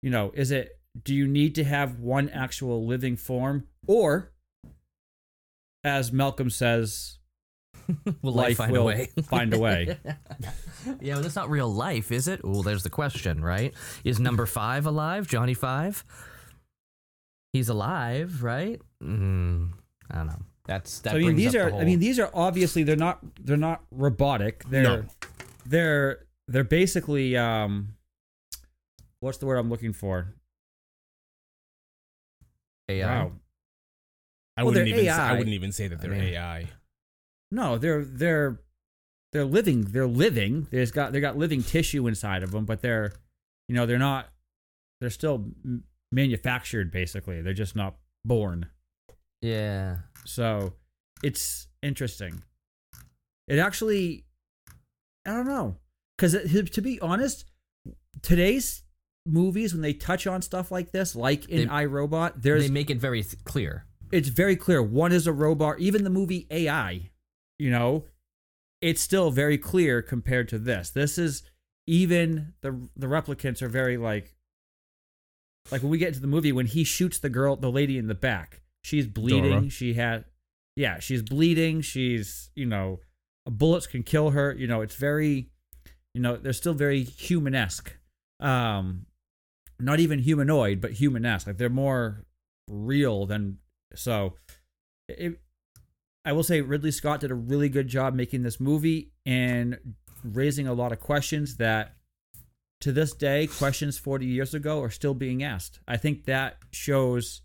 You 0.01 0.09
know, 0.09 0.31
is 0.35 0.51
it? 0.51 0.77
Do 1.01 1.15
you 1.15 1.27
need 1.27 1.55
to 1.55 1.63
have 1.63 1.99
one 1.99 2.29
actual 2.29 2.85
living 2.85 3.15
form, 3.15 3.67
or, 3.87 4.31
as 5.83 6.11
Malcolm 6.11 6.49
says, 6.49 7.17
Will 8.21 8.33
life 8.33 8.47
life 8.49 8.57
find 8.57 8.71
will 8.71 8.83
a 8.83 8.85
way? 8.85 9.09
find 9.23 9.53
a 9.53 9.59
way. 9.59 9.97
yeah, 11.01 11.15
well, 11.15 11.23
that's 11.23 11.35
not 11.35 11.49
real 11.49 11.71
life, 11.71 12.11
is 12.11 12.27
it? 12.27 12.43
Well, 12.43 12.63
there's 12.63 12.83
the 12.83 12.89
question, 12.89 13.43
right? 13.43 13.73
Is 14.03 14.19
number 14.19 14.45
five 14.45 14.85
alive? 14.85 15.27
Johnny 15.27 15.53
Five? 15.53 16.05
He's 17.51 17.69
alive, 17.69 18.41
right? 18.41 18.81
Mm, 19.03 19.73
I 20.09 20.15
don't 20.15 20.27
know. 20.27 20.41
That's 20.65 20.99
that. 21.01 21.11
so 21.11 21.17
I 21.17 21.19
mean, 21.19 21.35
these 21.35 21.55
are. 21.55 21.69
the 21.69 21.77
I 21.77 21.83
mean, 21.83 21.99
these 21.99 22.19
are 22.19 22.29
obviously 22.33 22.83
they're 22.83 22.95
not. 22.95 23.19
They're 23.41 23.57
not 23.57 23.83
robotic. 23.91 24.63
They're. 24.69 24.83
No. 24.83 25.05
They're. 25.65 26.25
They're 26.47 26.63
basically. 26.63 27.35
Um. 27.35 27.95
What's 29.19 29.37
the 29.37 29.45
word 29.45 29.57
I'm 29.57 29.69
looking 29.69 29.93
for? 29.93 30.33
AI. 32.89 33.05
Wow. 33.07 33.31
I 34.55 34.63
Well, 34.63 34.71
wouldn't 34.73 34.85
they're 34.85 34.93
even. 34.99 35.05
Say, 35.05 35.09
I 35.11 35.31
wouldn't 35.33 35.53
even 35.53 35.71
say 35.71 35.87
that 35.87 36.01
they're 36.01 36.11
mean- 36.11 36.21
AI. 36.35 36.67
No, 37.51 37.77
they're 37.77 38.03
they're 38.03 38.59
they're 39.31 39.45
living. 39.45 39.81
They're 39.81 40.07
living. 40.07 40.67
They've 40.71 40.91
got 40.91 41.11
they 41.13 41.19
got 41.19 41.37
living 41.37 41.63
tissue 41.63 42.07
inside 42.07 42.43
of 42.43 42.51
them, 42.51 42.65
but 42.65 42.81
they're, 42.81 43.13
you 43.67 43.75
know, 43.75 43.85
they're 43.85 43.99
not. 43.99 44.29
They're 45.01 45.09
still 45.09 45.45
manufactured. 46.11 46.91
Basically, 46.91 47.41
they're 47.41 47.53
just 47.53 47.75
not 47.75 47.95
born. 48.25 48.67
Yeah. 49.41 49.97
So, 50.25 50.73
it's 51.23 51.67
interesting. 51.81 52.43
It 53.47 53.59
actually, 53.59 54.23
I 55.27 55.31
don't 55.31 55.47
know, 55.47 55.75
because 56.17 56.31
to 56.71 56.81
be 56.81 56.99
honest, 57.01 57.45
today's 58.21 58.83
movies 59.25 59.73
when 59.73 59.81
they 59.81 59.93
touch 59.93 60.27
on 60.27 60.41
stuff 60.41 60.71
like 60.71 60.91
this, 60.91 61.15
like 61.15 61.47
in 61.49 61.67
They- 61.67 61.73
iRobot, 61.73 62.41
there's 62.41 62.67
They 62.67 62.71
make 62.73 62.89
it 62.89 62.97
very 62.97 63.23
th- 63.23 63.43
clear. 63.43 63.85
it's 64.11 64.27
very 64.29 64.55
clear 64.55 64.81
one 64.83 65.11
is 65.11 65.25
a 65.25 65.33
robot 65.33 65.79
even 65.79 66.03
the 66.03 66.09
movie 66.09 66.45
ai 66.51 67.09
you 67.57 67.71
know 67.71 68.05
it's 68.79 69.01
still 69.01 69.31
very 69.31 69.57
clear 69.57 70.03
compared 70.03 70.47
to 70.47 70.59
this 70.59 70.91
this 70.91 71.17
is 71.17 71.41
even 71.87 72.53
the 72.61 72.87
the 72.95 73.07
replicants 73.07 73.63
are 73.63 73.67
very 73.69 73.97
like 73.97 74.35
like 75.71 75.81
when 75.81 75.89
we 75.89 75.97
get 75.97 76.09
into 76.09 76.19
the 76.19 76.27
movie 76.27 76.51
when 76.51 76.67
he 76.67 76.83
shoots 76.83 77.17
the 77.17 77.29
girl 77.29 77.55
the 77.55 77.71
lady 77.71 77.97
in 77.97 78.05
the 78.05 78.13
back 78.13 78.61
she's 78.83 79.07
bleeding 79.07 79.63
Zhora. 79.63 79.71
she 79.71 79.93
had 79.95 80.25
yeah 80.75 80.99
she's 80.99 81.23
bleeding 81.23 81.81
she's 81.81 82.51
you 82.55 82.67
know 82.67 82.99
bullets 83.49 83.87
can 83.87 84.03
kill 84.03 84.29
her 84.31 84.53
you 84.53 84.67
know 84.67 84.81
it's 84.81 84.95
very 84.95 85.49
you 86.13 86.21
know 86.21 86.37
they're 86.37 86.53
still 86.53 86.75
very 86.75 87.03
humanesque 87.03 87.93
um 88.41 89.07
not 89.79 89.99
even 89.99 90.19
humanoid 90.19 90.79
but 90.81 90.91
humanesque 90.93 91.47
like 91.47 91.57
they're 91.57 91.69
more 91.69 92.25
real 92.69 93.25
than 93.25 93.57
so 93.95 94.33
it, 95.09 95.39
I 96.25 96.31
will 96.31 96.43
say 96.43 96.61
Ridley 96.61 96.91
Scott 96.91 97.19
did 97.19 97.31
a 97.31 97.35
really 97.35 97.67
good 97.69 97.87
job 97.87 98.13
making 98.13 98.43
this 98.43 98.59
movie 98.59 99.11
and 99.25 99.77
raising 100.23 100.67
a 100.67 100.73
lot 100.73 100.91
of 100.93 100.99
questions 101.01 101.57
that 101.57 101.95
to 102.79 102.91
this 102.93 103.13
day 103.13 103.47
questions 103.47 103.97
40 103.97 104.25
years 104.25 104.53
ago 104.53 104.81
are 104.81 104.89
still 104.89 105.13
being 105.13 105.43
asked. 105.43 105.79
I 105.85 105.97
think 105.97 106.23
that 106.25 106.57
shows 106.71 107.41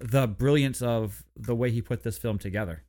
the 0.00 0.26
brilliance 0.26 0.82
of 0.82 1.22
the 1.36 1.54
way 1.54 1.70
he 1.70 1.80
put 1.82 2.02
this 2.02 2.18
film 2.18 2.38
together. 2.38 2.82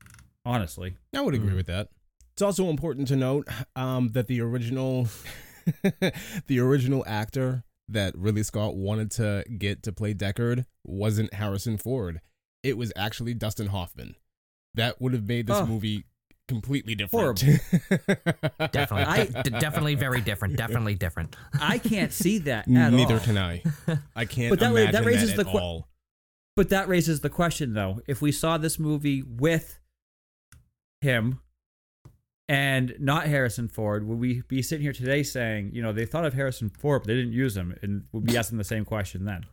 Honestly. 0.43 0.97
I 1.15 1.21
would 1.21 1.35
agree 1.35 1.53
Mm. 1.53 1.57
with 1.57 1.67
that. 1.67 1.89
It's 2.33 2.41
also 2.41 2.69
important 2.69 3.07
to 3.09 3.15
note 3.15 3.47
um, 3.75 4.09
that 4.13 4.25
the 4.27 4.41
original, 4.41 5.07
the 6.47 6.59
original 6.59 7.03
actor 7.07 7.63
that 7.93 8.17
Ridley 8.17 8.43
Scott 8.43 8.75
wanted 8.75 9.11
to 9.11 9.43
get 9.57 9.83
to 9.83 9.91
play 9.91 10.13
Deckard 10.13 10.65
wasn't 10.85 11.33
Harrison 11.33 11.77
Ford. 11.77 12.21
It 12.63 12.77
was 12.77 12.91
actually 12.95 13.33
Dustin 13.33 13.67
Hoffman. 13.67 14.15
That 14.75 15.01
would 15.01 15.13
have 15.13 15.27
made 15.27 15.47
this 15.47 15.57
Oh. 15.57 15.65
movie 15.65 16.05
completely 16.47 16.95
different. 16.95 17.39
Definitely. 18.71 19.03
I- 19.05 19.25
D- 19.43 19.49
definitely 19.51 19.95
very 19.95 20.21
different. 20.21 20.57
Definitely 20.57 20.95
different. 20.95 21.35
I 21.59 21.77
can't 21.77 22.11
see 22.11 22.39
that 22.39 22.67
at 22.67 22.91
Neither 22.93 23.15
all. 23.15 23.19
can 23.19 23.37
I. 23.37 23.63
I 24.15 24.25
can't 24.25 24.49
But 24.49 24.59
that 24.59 24.71
imagine 24.71 24.91
that 24.91 25.05
raises 25.05 25.29
that 25.35 25.43
the 25.43 25.49
at 25.49 25.51
que- 25.53 25.59
all. 25.61 25.87
But 26.57 26.69
that 26.69 26.87
raises 26.89 27.21
the 27.21 27.29
question 27.29 27.73
though. 27.73 28.01
If 28.07 28.21
we 28.21 28.31
saw 28.31 28.57
this 28.57 28.77
movie 28.79 29.23
with 29.23 29.79
him 31.01 31.39
and 32.51 32.93
not 32.99 33.27
Harrison 33.27 33.67
Ford, 33.69 34.05
would 34.07 34.19
we 34.19 34.41
be 34.47 34.61
sitting 34.61 34.83
here 34.83 34.91
today 34.93 35.23
saying, 35.23 35.71
you 35.73 35.81
know, 35.81 35.93
they 35.93 36.05
thought 36.05 36.25
of 36.25 36.33
Harrison 36.33 36.69
Ford, 36.69 37.01
but 37.03 37.07
they 37.07 37.15
didn't 37.15 37.31
use 37.33 37.55
him, 37.55 37.73
and 37.81 38.03
we'd 38.11 38.25
be 38.25 38.37
asking 38.37 38.57
the 38.57 38.63
same 38.63 38.83
question 38.85 39.23
then? 39.25 39.45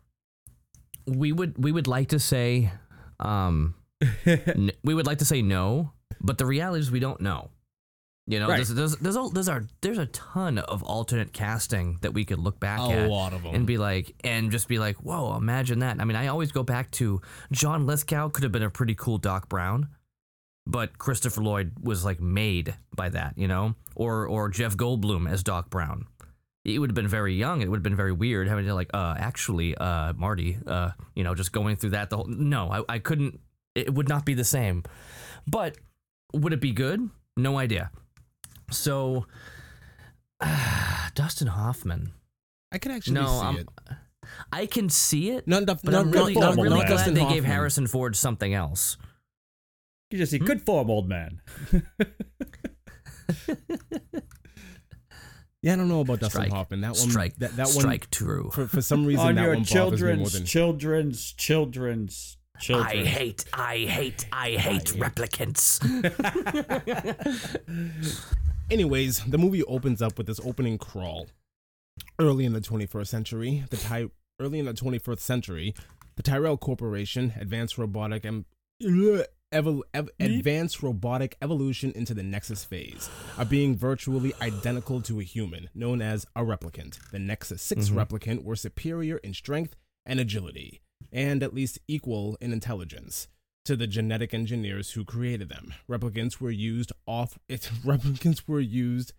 We 1.06 1.32
would 1.32 1.62
we 1.62 1.72
would 1.72 1.86
like 1.86 2.08
to 2.08 2.18
say, 2.18 2.70
um, 3.20 3.74
n- 4.26 4.72
we 4.84 4.94
would 4.94 5.06
like 5.06 5.18
to 5.18 5.24
say 5.24 5.42
no, 5.42 5.92
but 6.20 6.38
the 6.38 6.46
reality 6.46 6.80
is 6.80 6.90
we 6.90 7.00
don't 7.00 7.20
know. 7.20 7.50
You 8.26 8.40
know, 8.40 8.48
Right. 8.48 8.56
there's 8.56 8.68
there's 8.74 8.96
there's 8.96 9.16
a, 9.16 9.28
there's, 9.32 9.48
a, 9.48 9.62
there's 9.80 9.96
a 9.98 10.04
ton 10.06 10.58
of 10.58 10.82
alternate 10.82 11.32
casting 11.32 11.96
that 12.02 12.12
we 12.12 12.26
could 12.26 12.38
look 12.38 12.60
back 12.60 12.78
A 12.80 12.92
at 12.92 13.08
lot 13.10 13.32
of 13.32 13.46
'em. 13.46 13.54
and 13.54 13.66
be 13.66 13.78
like 13.78 14.14
and 14.22 14.50
just 14.50 14.68
be 14.68 14.78
like, 14.78 14.96
whoa, 14.96 15.34
imagine 15.36 15.78
that. 15.78 15.98
I 15.98 16.04
mean, 16.04 16.16
I 16.16 16.26
always 16.26 16.52
go 16.52 16.62
back 16.62 16.90
to 16.92 17.22
John 17.52 17.86
Lithgow 17.86 18.28
could 18.28 18.42
have 18.42 18.52
been 18.52 18.62
a 18.62 18.68
pretty 18.70 18.94
cool 18.94 19.16
Doc 19.16 19.48
Brown, 19.48 19.88
but 20.68 20.98
Christopher 20.98 21.40
Lloyd 21.42 21.72
was 21.82 22.04
like 22.04 22.20
made 22.20 22.76
by 22.94 23.08
that, 23.08 23.34
you 23.36 23.48
know, 23.48 23.74
or 23.96 24.26
or 24.26 24.48
Jeff 24.50 24.76
Goldblum 24.76 25.28
as 25.28 25.42
Doc 25.42 25.70
Brown. 25.70 26.06
It 26.64 26.78
would 26.80 26.90
have 26.90 26.94
been 26.94 27.08
very 27.08 27.34
young. 27.34 27.62
It 27.62 27.70
would 27.70 27.78
have 27.78 27.82
been 27.82 27.96
very 27.96 28.12
weird 28.12 28.46
having 28.46 28.66
to 28.66 28.74
like, 28.74 28.90
uh, 28.92 29.14
actually, 29.18 29.74
uh, 29.76 30.12
Marty, 30.12 30.58
uh, 30.66 30.90
you 31.14 31.24
know, 31.24 31.34
just 31.34 31.50
going 31.50 31.76
through 31.76 31.90
that. 31.90 32.10
The 32.10 32.16
whole 32.18 32.26
no, 32.26 32.70
I, 32.70 32.94
I 32.96 32.98
couldn't. 32.98 33.40
It 33.74 33.94
would 33.94 34.08
not 34.08 34.26
be 34.26 34.34
the 34.34 34.44
same. 34.44 34.82
But 35.46 35.78
would 36.34 36.52
it 36.52 36.60
be 36.60 36.72
good? 36.72 37.08
No 37.38 37.56
idea. 37.58 37.90
So, 38.70 39.24
Dustin 41.14 41.48
Hoffman. 41.48 42.12
I 42.70 42.78
can 42.78 42.92
actually 42.92 43.14
No, 43.14 43.26
see 43.26 43.46
I'm- 43.46 43.56
it. 43.56 43.68
I 44.52 44.66
can 44.66 44.90
see 44.90 45.30
it, 45.30 45.48
Duff- 45.48 45.80
but 45.82 45.92
not, 45.92 46.00
I'm 46.04 46.10
really, 46.10 46.34
not- 46.34 46.52
I'm 46.52 46.60
really 46.60 46.84
glad 46.84 47.14
they 47.14 47.26
gave 47.28 47.44
Harrison 47.46 47.86
Ford 47.86 48.14
something 48.14 48.52
else. 48.52 48.98
You 50.10 50.18
just 50.18 50.32
see 50.32 50.38
hmm? 50.38 50.44
good 50.46 50.62
form, 50.62 50.90
old 50.90 51.08
man. 51.08 51.40
Yeah, 55.60 55.72
I 55.72 55.76
don't 55.76 55.88
know 55.88 56.00
about 56.00 56.20
Dustin 56.20 56.42
Strike. 56.42 56.52
Hoffman. 56.52 56.82
That 56.82 56.90
one, 56.90 57.10
strike, 57.10 57.36
that, 57.38 57.56
that 57.56 57.66
one, 57.66 57.80
strike 57.80 58.10
true. 58.10 58.50
for, 58.52 58.68
for 58.68 58.80
some 58.80 59.04
reason, 59.04 59.26
On 59.26 59.34
that 59.34 59.42
your 59.42 59.54
one 59.54 59.64
bothers 59.64 59.74
me 59.74 59.80
more 59.80 60.26
children's, 60.26 60.32
than. 60.32 60.44
children's, 60.44 61.32
children's, 61.32 62.36
children. 62.60 62.86
I 62.86 63.04
hate, 63.04 63.44
I 63.52 63.76
hate, 63.78 64.26
I 64.32 64.50
hate 64.50 64.84
replicants. 64.96 65.80
Anyways, 68.70 69.24
the 69.24 69.38
movie 69.38 69.64
opens 69.64 70.00
up 70.00 70.16
with 70.16 70.28
this 70.28 70.38
opening 70.44 70.78
crawl. 70.78 71.26
Early 72.20 72.44
in 72.44 72.52
the 72.52 72.60
21st 72.60 73.08
century, 73.08 73.64
the 73.70 73.76
Ty- 73.76 74.10
early 74.38 74.60
in 74.60 74.66
the 74.66 74.74
21st 74.74 75.18
century, 75.18 75.74
the 76.14 76.22
Tyrell 76.22 76.56
Corporation 76.56 77.32
advanced 77.40 77.78
robotic 77.78 78.24
and 78.24 78.44
evo- 79.52 79.82
ev- 79.94 80.10
advanced 80.20 80.82
robotic 80.82 81.36
evolution 81.42 81.92
into 81.92 82.14
the 82.14 82.22
Nexus 82.22 82.64
phase, 82.64 83.08
a 83.36 83.44
being 83.44 83.76
virtually 83.76 84.32
identical 84.40 85.00
to 85.02 85.20
a 85.20 85.24
human, 85.24 85.68
known 85.74 86.02
as 86.02 86.26
a 86.36 86.42
replicant. 86.42 86.98
The 87.10 87.18
Nexus 87.18 87.62
6 87.62 87.88
mm-hmm. 87.88 87.98
replicant 87.98 88.44
were 88.44 88.56
superior 88.56 89.18
in 89.18 89.34
strength 89.34 89.76
and 90.06 90.20
agility, 90.20 90.80
and 91.12 91.42
at 91.42 91.54
least 91.54 91.78
equal 91.88 92.36
in 92.40 92.52
intelligence 92.52 93.28
to 93.64 93.76
the 93.76 93.86
genetic 93.86 94.32
engineers 94.32 94.92
who 94.92 95.04
created 95.04 95.48
them. 95.48 95.74
Replicants 95.88 96.40
were 96.40 96.50
used 96.50 96.92
off 97.06 97.38
it 97.48 97.70
replicants 97.84 98.42
were 98.46 98.60
used 98.60 99.12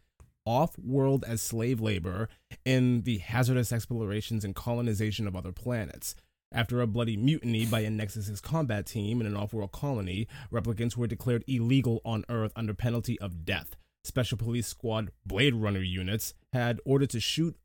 off-world 0.46 1.24
as 1.28 1.42
slave 1.42 1.80
labor 1.80 2.28
in 2.66 3.02
the 3.02 3.20
hazardous 3.20 3.72
explorations 3.72 4.44
and 4.44 4.56
colonization 4.56 5.28
of 5.28 5.36
other 5.36 5.52
planets. 5.52 6.16
After 6.52 6.82
a 6.82 6.88
bloody 6.88 7.16
mutiny 7.16 7.68
by 7.68 7.82
a 7.82 7.92
Nexus 7.92 8.42
combat 8.42 8.88
team 8.88 9.22
in 9.22 9.28
an 9.28 9.38
off-world 9.38 9.72
colony, 9.72 10.28
replicants 10.52 10.98
were 10.98 11.06
declared 11.06 11.44
illegal 11.48 12.02
on 12.04 12.26
Earth 12.28 12.52
under 12.56 12.74
penalty 12.74 13.20
of 13.20 13.46
death. 13.46 13.76
Special 14.04 14.38
Police 14.38 14.66
Squad 14.66 15.12
Blade 15.26 15.54
Runner 15.54 15.82
units 15.82 16.34
had 16.52 16.80
ordered 16.86 17.12
to 17.12 17.20
shoot 17.20 17.56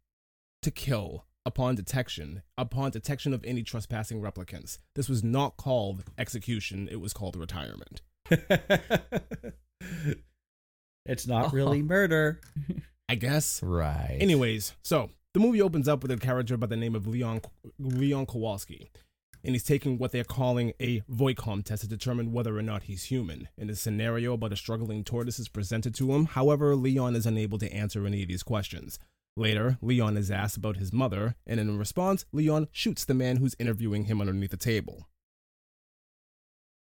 to 0.61 0.71
kill 0.71 1.25
upon 1.47 1.75
detection 1.75 2.43
upon 2.59 2.91
detection 2.91 3.33
of 3.33 3.43
any 3.45 3.63
trespassing 3.63 4.21
replicants. 4.21 4.77
This 4.95 5.09
was 5.09 5.25
not 5.25 5.57
called 5.57 6.05
execution, 6.19 6.89
it 6.91 7.01
was 7.01 7.15
called 7.15 7.37
retirement. 7.37 8.03
it's 11.07 11.27
not 11.27 11.55
really 11.55 11.81
oh. 11.81 11.85
murder. 11.85 12.41
I 13.09 13.15
guess. 13.15 13.63
right. 13.67 14.19
Anyways, 14.21 14.75
so 14.83 15.11
the 15.35 15.41
movie 15.41 15.61
opens 15.61 15.89
up 15.89 16.03
with 16.03 16.11
a 16.11 16.17
character 16.17 16.57
by 16.57 16.67
the 16.67 16.77
name 16.77 16.95
of 16.95 17.07
Leon 17.07 17.43
Leon 17.79 18.27
Kowalski. 18.27 18.91
And 19.47 19.55
he's 19.55 19.63
taking 19.63 19.99
what 19.99 20.11
they're 20.11 20.25
calling 20.25 20.73
a 20.81 21.03
Voight-Kampff 21.07 21.65
test 21.65 21.83
to 21.83 21.89
determine 21.89 22.33
whether 22.33 22.57
or 22.57 22.63
not 22.63 22.85
he's 22.85 23.05
human. 23.05 23.49
In 23.59 23.69
a 23.69 23.75
scenario 23.75 24.33
about 24.33 24.55
a 24.55 24.57
struggling 24.57 25.05
tortoise 25.05 25.39
is 25.39 25.49
presented 25.49 25.95
to 25.97 26.15
him, 26.15 26.25
however, 26.25 26.75
Leon 26.75 27.15
is 27.15 27.27
unable 27.27 27.59
to 27.59 27.71
answer 27.71 28.07
any 28.07 28.23
of 28.23 28.29
these 28.29 28.43
questions. 28.43 28.99
Later, 29.37 29.77
Leon 29.83 30.17
is 30.17 30.31
asked 30.31 30.57
about 30.57 30.79
his 30.79 30.95
mother, 30.95 31.35
and 31.47 31.61
in 31.61 31.77
response, 31.77 32.25
Leon 32.33 32.69
shoots 32.73 33.05
the 33.05 33.13
man 33.13 33.37
who's 33.37 33.55
interviewing 33.59 34.05
him 34.05 34.23
underneath 34.23 34.53
the 34.53 34.57
table. 34.57 35.09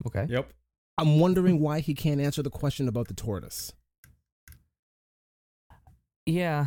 Okay. 0.07 0.27
Yep. 0.29 0.53
I'm 0.99 1.19
wondering 1.19 1.59
why 1.59 1.81
he 1.81 1.95
can't 1.95 2.21
answer 2.21 2.45
the 2.45 2.51
question 2.51 2.87
about 2.87 3.09
the 3.09 3.15
tortoise. 3.15 3.73
Yeah. 6.27 6.67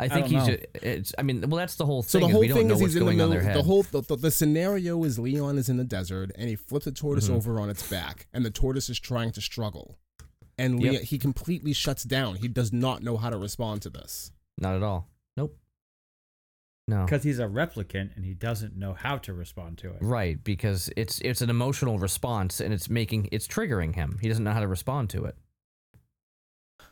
I 0.00 0.04
I 0.04 0.08
think 0.08 0.28
don't 0.28 0.38
he's. 0.40 0.48
know. 0.48 0.56
Ju- 0.56 0.64
it's. 0.82 1.14
I 1.18 1.22
mean, 1.22 1.40
well, 1.48 1.58
that's 1.58 1.74
the 1.74 1.84
whole 1.86 2.02
So 2.02 2.18
thing. 2.20 2.28
the 2.28 2.32
whole 2.32 2.40
we 2.42 2.48
thing 2.52 2.70
is 2.70 2.78
he's 2.80 2.94
in 2.96 3.04
the 3.04 3.14
going 3.16 3.30
middle. 3.30 3.52
The 3.54 3.62
whole 3.62 3.82
the, 3.82 4.00
the, 4.02 4.16
the 4.16 4.30
scenario 4.30 5.02
is 5.04 5.18
Leon 5.18 5.58
is 5.58 5.68
in 5.68 5.76
the 5.76 5.84
desert 5.84 6.30
and 6.36 6.48
he 6.48 6.54
flips 6.56 6.84
the 6.84 6.92
tortoise 6.92 7.28
Mhm. 7.28 7.34
over 7.34 7.58
on 7.60 7.68
its 7.68 7.88
back, 7.90 8.26
and 8.32 8.44
the 8.44 8.50
tortoise 8.50 8.88
is 8.88 9.00
trying 9.00 9.32
to 9.32 9.40
struggle, 9.40 9.98
and 10.56 10.80
Yep. 10.80 10.92
Leon, 10.92 11.04
he 11.04 11.18
completely 11.18 11.72
shuts 11.72 12.04
down. 12.04 12.36
He 12.36 12.46
does 12.48 12.72
not 12.72 13.02
know 13.02 13.16
how 13.16 13.28
to 13.30 13.36
respond 13.36 13.82
to 13.82 13.90
this. 13.90 14.30
Not 14.56 14.76
at 14.76 14.82
all. 14.84 15.08
Nope. 15.36 15.56
No. 16.86 17.04
Because 17.04 17.22
he's 17.22 17.38
a 17.38 17.44
replicant 17.44 18.16
and 18.16 18.24
he 18.24 18.32
doesn't 18.34 18.76
know 18.76 18.94
how 18.94 19.18
to 19.18 19.34
respond 19.34 19.76
to 19.78 19.90
it. 19.90 19.98
Right, 20.00 20.42
because 20.42 20.88
it's 20.96 21.20
it's 21.22 21.42
an 21.42 21.50
emotional 21.50 21.98
response 21.98 22.60
and 22.60 22.72
it's 22.72 22.88
making 22.88 23.28
it's 23.32 23.46
triggering 23.46 23.94
him. 23.94 24.18
He 24.22 24.28
doesn't 24.28 24.44
know 24.44 24.52
how 24.52 24.60
to 24.60 24.68
respond 24.68 25.10
to 25.10 25.24
it. 25.26 25.36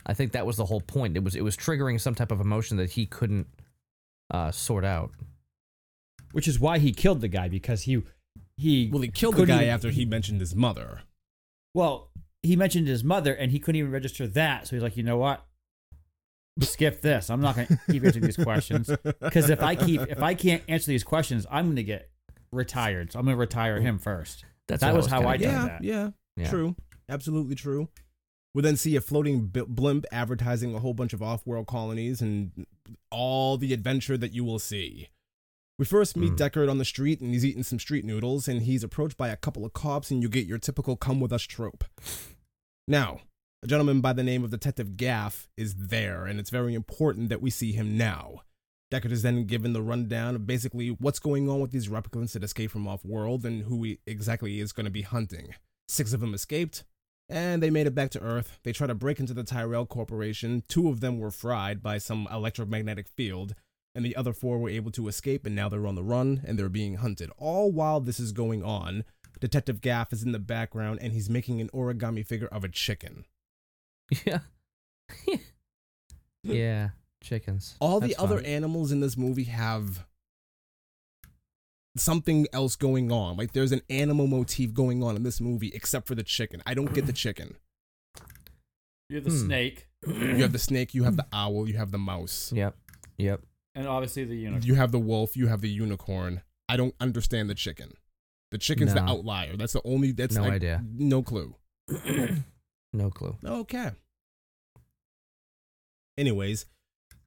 I 0.06 0.14
think 0.14 0.32
that 0.32 0.46
was 0.46 0.56
the 0.56 0.64
whole 0.66 0.80
point. 0.80 1.16
It 1.16 1.24
was 1.24 1.34
it 1.34 1.42
was 1.42 1.56
triggering 1.56 2.00
some 2.00 2.14
type 2.14 2.30
of 2.30 2.40
emotion 2.40 2.76
that 2.76 2.90
he 2.90 3.06
couldn't 3.06 3.48
uh, 4.30 4.50
sort 4.52 4.84
out. 4.84 5.10
Which 6.32 6.46
is 6.48 6.60
why 6.60 6.78
he 6.78 6.92
killed 6.92 7.20
the 7.20 7.28
guy 7.28 7.48
because 7.48 7.82
he 7.82 8.02
he 8.56 8.88
Well, 8.92 9.02
he 9.02 9.08
killed 9.08 9.36
the 9.36 9.46
guy 9.46 9.62
even- 9.62 9.68
after 9.68 9.90
he 9.90 10.04
mentioned 10.04 10.40
his 10.40 10.54
mother. 10.54 11.00
Well, 11.74 12.10
he 12.42 12.56
mentioned 12.56 12.86
his 12.88 13.02
mother 13.04 13.34
and 13.34 13.50
he 13.52 13.58
couldn't 13.58 13.78
even 13.78 13.90
register 13.90 14.26
that. 14.28 14.66
So 14.66 14.76
he's 14.76 14.82
like, 14.82 14.96
you 14.96 15.02
know 15.02 15.18
what? 15.18 15.44
Skip 16.60 17.02
this. 17.02 17.28
I'm 17.28 17.40
not 17.42 17.54
going 17.56 17.68
to 17.68 17.78
keep 17.90 18.02
answering 18.04 18.24
these 18.24 18.36
questions 18.38 18.88
because 19.20 19.50
if 19.50 19.62
I 19.62 19.74
keep 19.76 20.00
if 20.02 20.22
I 20.22 20.34
can't 20.34 20.62
answer 20.68 20.86
these 20.90 21.04
questions, 21.04 21.46
I'm 21.50 21.66
going 21.66 21.76
to 21.76 21.82
get 21.82 22.10
retired. 22.50 23.12
So 23.12 23.18
I'm 23.18 23.26
going 23.26 23.34
to 23.36 23.40
retire 23.40 23.78
him 23.80 23.98
first. 23.98 24.44
That's 24.68 24.80
That 24.80 24.92
what 24.94 25.02
was 25.02 25.06
how 25.06 25.26
I 25.28 25.36
getting 25.36 25.54
done 25.54 25.66
yeah, 25.66 25.72
that. 25.72 25.84
yeah, 25.84 26.10
Yeah. 26.44 26.48
true, 26.50 26.76
absolutely 27.10 27.56
true. 27.56 27.88
We 28.56 28.62
then 28.62 28.78
see 28.78 28.96
a 28.96 29.02
floating 29.02 29.48
blimp 29.48 30.06
advertising 30.10 30.74
a 30.74 30.78
whole 30.78 30.94
bunch 30.94 31.12
of 31.12 31.22
off-world 31.22 31.66
colonies 31.66 32.22
and 32.22 32.66
all 33.10 33.58
the 33.58 33.74
adventure 33.74 34.16
that 34.16 34.32
you 34.32 34.44
will 34.44 34.58
see. 34.58 35.10
We 35.78 35.84
first 35.84 36.16
meet 36.16 36.30
Hmm. 36.30 36.36
Deckard 36.36 36.70
on 36.70 36.78
the 36.78 36.86
street 36.86 37.20
and 37.20 37.34
he's 37.34 37.44
eating 37.44 37.64
some 37.64 37.78
street 37.78 38.02
noodles 38.02 38.48
and 38.48 38.62
he's 38.62 38.82
approached 38.82 39.18
by 39.18 39.28
a 39.28 39.36
couple 39.36 39.66
of 39.66 39.74
cops 39.74 40.10
and 40.10 40.22
you 40.22 40.30
get 40.30 40.46
your 40.46 40.56
typical 40.56 40.96
come 40.96 41.20
with 41.20 41.34
us 41.34 41.42
trope. 41.42 41.84
Now, 42.88 43.20
a 43.62 43.66
gentleman 43.66 44.00
by 44.00 44.14
the 44.14 44.22
name 44.22 44.42
of 44.42 44.52
Detective 44.52 44.96
Gaff 44.96 45.50
is 45.58 45.74
there 45.74 46.24
and 46.24 46.40
it's 46.40 46.48
very 46.48 46.72
important 46.72 47.28
that 47.28 47.42
we 47.42 47.50
see 47.50 47.72
him 47.72 47.98
now. 47.98 48.40
Deckard 48.90 49.12
is 49.12 49.20
then 49.20 49.44
given 49.44 49.74
the 49.74 49.82
rundown 49.82 50.34
of 50.34 50.46
basically 50.46 50.88
what's 50.88 51.18
going 51.18 51.46
on 51.50 51.60
with 51.60 51.72
these 51.72 51.88
replicants 51.88 52.32
that 52.32 52.42
escaped 52.42 52.72
from 52.72 52.88
off-world 52.88 53.44
and 53.44 53.64
who 53.64 53.82
he 53.82 53.98
exactly 54.06 54.60
is 54.60 54.72
going 54.72 54.86
to 54.86 54.90
be 54.90 55.02
hunting. 55.02 55.54
Six 55.88 56.14
of 56.14 56.20
them 56.20 56.32
escaped, 56.32 56.84
and 57.28 57.62
they 57.62 57.70
made 57.70 57.86
it 57.86 57.94
back 57.94 58.10
to 58.10 58.22
Earth. 58.22 58.58
They 58.62 58.72
tried 58.72 58.88
to 58.88 58.94
break 58.94 59.20
into 59.20 59.34
the 59.34 59.44
Tyrell 59.44 59.86
Corporation. 59.86 60.62
Two 60.68 60.88
of 60.88 61.00
them 61.00 61.18
were 61.18 61.30
fried 61.30 61.82
by 61.82 61.98
some 61.98 62.28
electromagnetic 62.30 63.08
field, 63.08 63.54
and 63.94 64.04
the 64.04 64.16
other 64.16 64.32
four 64.32 64.58
were 64.58 64.68
able 64.68 64.90
to 64.92 65.08
escape, 65.08 65.46
and 65.46 65.54
now 65.54 65.68
they're 65.68 65.86
on 65.86 65.94
the 65.94 66.04
run 66.04 66.42
and 66.46 66.58
they're 66.58 66.68
being 66.68 66.96
hunted. 66.96 67.30
All 67.38 67.72
while 67.72 68.00
this 68.00 68.20
is 68.20 68.32
going 68.32 68.62
on, 68.62 69.04
Detective 69.40 69.80
Gaff 69.80 70.12
is 70.12 70.22
in 70.22 70.32
the 70.32 70.38
background 70.38 70.98
and 71.02 71.12
he's 71.12 71.28
making 71.28 71.60
an 71.60 71.68
origami 71.74 72.26
figure 72.26 72.48
of 72.48 72.64
a 72.64 72.68
chicken. 72.68 73.24
Yeah. 74.24 74.40
yeah. 76.42 76.90
Chickens. 77.22 77.76
All 77.80 78.00
the 78.00 78.16
other 78.16 78.36
fine. 78.36 78.46
animals 78.46 78.92
in 78.92 79.00
this 79.00 79.16
movie 79.16 79.44
have 79.44 80.06
something 81.98 82.46
else 82.52 82.76
going 82.76 83.10
on. 83.12 83.36
Like 83.36 83.52
there's 83.52 83.72
an 83.72 83.82
animal 83.90 84.26
motif 84.26 84.72
going 84.74 85.02
on 85.02 85.16
in 85.16 85.22
this 85.22 85.40
movie, 85.40 85.70
except 85.74 86.06
for 86.06 86.14
the 86.14 86.22
chicken. 86.22 86.62
I 86.66 86.74
don't 86.74 86.92
get 86.94 87.06
the 87.06 87.12
chicken. 87.12 87.56
You're 89.08 89.20
the 89.20 89.30
Hmm. 89.30 89.46
snake 89.46 89.88
You 90.06 90.42
have 90.42 90.52
the 90.52 90.58
snake, 90.58 90.94
you 90.94 91.04
have 91.04 91.16
the 91.16 91.26
owl, 91.32 91.68
you 91.68 91.76
have 91.78 91.90
the 91.90 91.98
mouse, 91.98 92.52
Yep. 92.52 92.76
Yep. 93.18 93.42
and 93.74 93.86
obviously 93.88 94.24
the 94.24 94.36
unicorn. 94.36 94.62
you 94.62 94.74
have 94.74 94.92
the 94.92 94.98
wolf, 95.00 95.36
you 95.36 95.46
have 95.48 95.60
the 95.62 95.68
unicorn. 95.70 96.42
I 96.68 96.76
don't 96.76 96.94
understand 97.00 97.48
the 97.50 97.54
chicken. 97.54 97.92
The 98.52 98.58
chicken's 98.58 98.94
the 98.94 99.02
outlier. 99.02 99.56
That's 99.56 99.72
the 99.72 99.82
only. 99.84 100.12
That's 100.12 100.36
No 100.36 100.44
I- 100.44 100.50
idea. 100.50 100.84
No 100.92 101.22
clue. 101.22 101.56
no 102.92 103.10
clue. 103.10 103.36
Okay. 103.44 103.90
Anyways, 106.18 106.66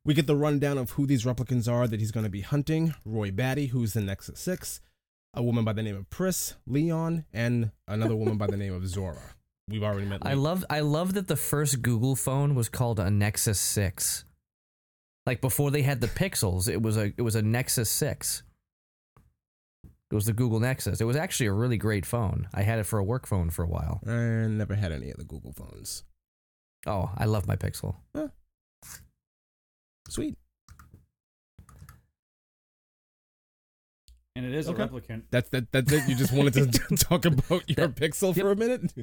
we 0.10 0.16
get 0.16 0.26
the 0.26 0.36
rundown 0.36 0.80
of 0.80 0.90
who 0.90 1.06
these 1.06 1.24
replicants 1.24 1.72
are 1.72 1.88
that 1.88 2.00
he's 2.00 2.12
going 2.12 2.24
to 2.24 2.32
be 2.32 2.42
hunting. 2.42 2.96
Roy 3.06 3.30
Batty, 3.30 3.68
who's 3.68 3.94
the 3.94 4.02
Nexus 4.02 4.40
Six, 4.40 4.82
a 5.36 5.44
woman 5.44 5.64
by 5.64 5.72
the 5.72 5.84
name 5.84 5.96
of 5.96 6.10
Pris, 6.10 6.56
Leon, 6.66 7.26
and 7.32 7.70
another 7.88 8.16
woman 8.16 8.36
by 8.36 8.48
the 8.48 8.58
name 8.58 8.74
of 8.74 8.82
Zhora. 8.82 9.22
we've 9.68 9.84
already 9.84 10.08
met. 10.08 10.26
I 10.26 10.34
love 10.34 10.66
I 10.68 10.80
love 10.80 11.14
that 11.14 11.28
the 11.28 11.36
first 11.36 11.84
Google 11.84 12.16
phone 12.16 12.56
was 12.56 12.70
called 12.70 13.00
a 13.00 13.12
Nexus 13.12 13.60
6. 13.60 14.26
Like 15.28 15.42
before 15.42 15.70
they 15.70 15.84
had 15.84 16.02
the 16.02 16.08
Pixels, 16.08 16.68
it 16.68 16.82
was 16.82 16.98
a 16.98 17.14
it 17.16 17.22
was 17.22 17.36
a 17.36 17.44
Nexus 17.44 17.92
6. 17.92 18.42
It 19.86 20.16
was 20.16 20.26
the 20.26 20.34
Google 20.34 20.60
Nexus. 20.60 21.00
It 21.00 21.06
was 21.06 21.18
actually 21.18 21.46
a 21.46 21.54
really 21.54 21.78
great 21.78 22.08
phone. 22.08 22.48
I 22.52 22.64
had 22.64 22.80
it 22.80 22.88
for 22.88 22.98
a 22.98 23.04
work 23.04 23.28
phone 23.28 23.52
for 23.52 23.64
a 23.64 23.70
while. 23.70 24.02
I 24.08 24.48
never 24.48 24.74
had 24.74 24.92
any 24.92 25.12
of 25.12 25.18
the 25.18 25.24
Google 25.24 25.54
phones. 25.54 26.04
Oh, 26.88 27.12
I 27.16 27.26
love 27.26 27.46
my 27.46 27.56
Pixel. 27.56 27.98
Sweet. 30.10 30.38
And 34.36 34.46
it 34.46 34.54
is 34.54 34.70
Okay. 34.70 34.84
a 34.84 34.88
replicant. 34.88 35.24
That's 35.32 35.50
that. 35.50 35.72
That's 35.72 35.92
it. 35.92 36.08
You 36.08 36.16
just 36.16 36.32
wanted 36.34 36.54
to 36.54 36.96
talk 36.98 37.26
about 37.26 37.68
your 37.70 37.88
That- 37.88 37.96
Pixel 37.96 38.34
for 38.40 38.52
a 38.52 38.56
minute. 38.56 38.94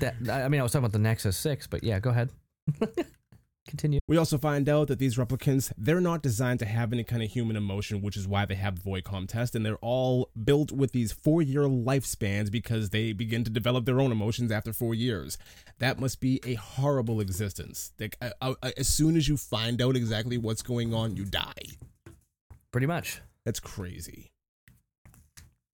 That 0.00 0.14
I 0.30 0.48
mean, 0.48 0.60
I 0.60 0.62
was 0.62 0.72
talking 0.72 0.84
about 0.84 0.92
the 0.92 0.98
Nexus 1.00 1.36
6, 1.36 1.66
but 1.66 1.82
yeah, 1.82 1.98
go 2.00 2.10
ahead. 2.10 2.30
Continue. 3.74 3.98
We 4.06 4.16
also 4.16 4.38
find 4.38 4.68
out 4.68 4.86
that 4.86 5.00
these 5.00 5.16
replicants, 5.16 5.72
they're 5.76 6.00
not 6.00 6.22
designed 6.22 6.60
to 6.60 6.64
have 6.64 6.92
any 6.92 7.02
kind 7.02 7.24
of 7.24 7.30
human 7.30 7.56
emotion, 7.56 8.02
which 8.02 8.16
is 8.16 8.28
why 8.28 8.44
they 8.44 8.54
have 8.54 8.76
the 8.76 8.82
Voight-Kampff 8.82 9.26
test, 9.26 9.56
and 9.56 9.66
they're 9.66 9.78
all 9.78 10.30
built 10.44 10.70
with 10.70 10.92
these 10.92 11.10
four-year 11.10 11.62
lifespans 11.62 12.52
because 12.52 12.90
they 12.90 13.12
begin 13.12 13.42
to 13.42 13.50
develop 13.50 13.84
their 13.84 14.00
own 14.00 14.12
emotions 14.12 14.52
after 14.52 14.72
four 14.72 14.94
years. 14.94 15.38
That 15.80 15.98
must 15.98 16.20
be 16.20 16.40
a 16.46 16.54
horrible 16.54 17.18
existence. 17.18 17.90
Like, 17.98 18.16
uh, 18.22 18.30
uh, 18.40 18.70
as 18.76 18.86
soon 18.86 19.16
as 19.16 19.26
you 19.26 19.36
find 19.36 19.82
out 19.82 19.96
exactly 19.96 20.38
what's 20.38 20.62
going 20.62 20.94
on, 20.94 21.16
you 21.16 21.24
die. 21.24 21.64
Pretty 22.70 22.86
much. 22.86 23.22
That's 23.44 23.58
crazy. 23.58 24.30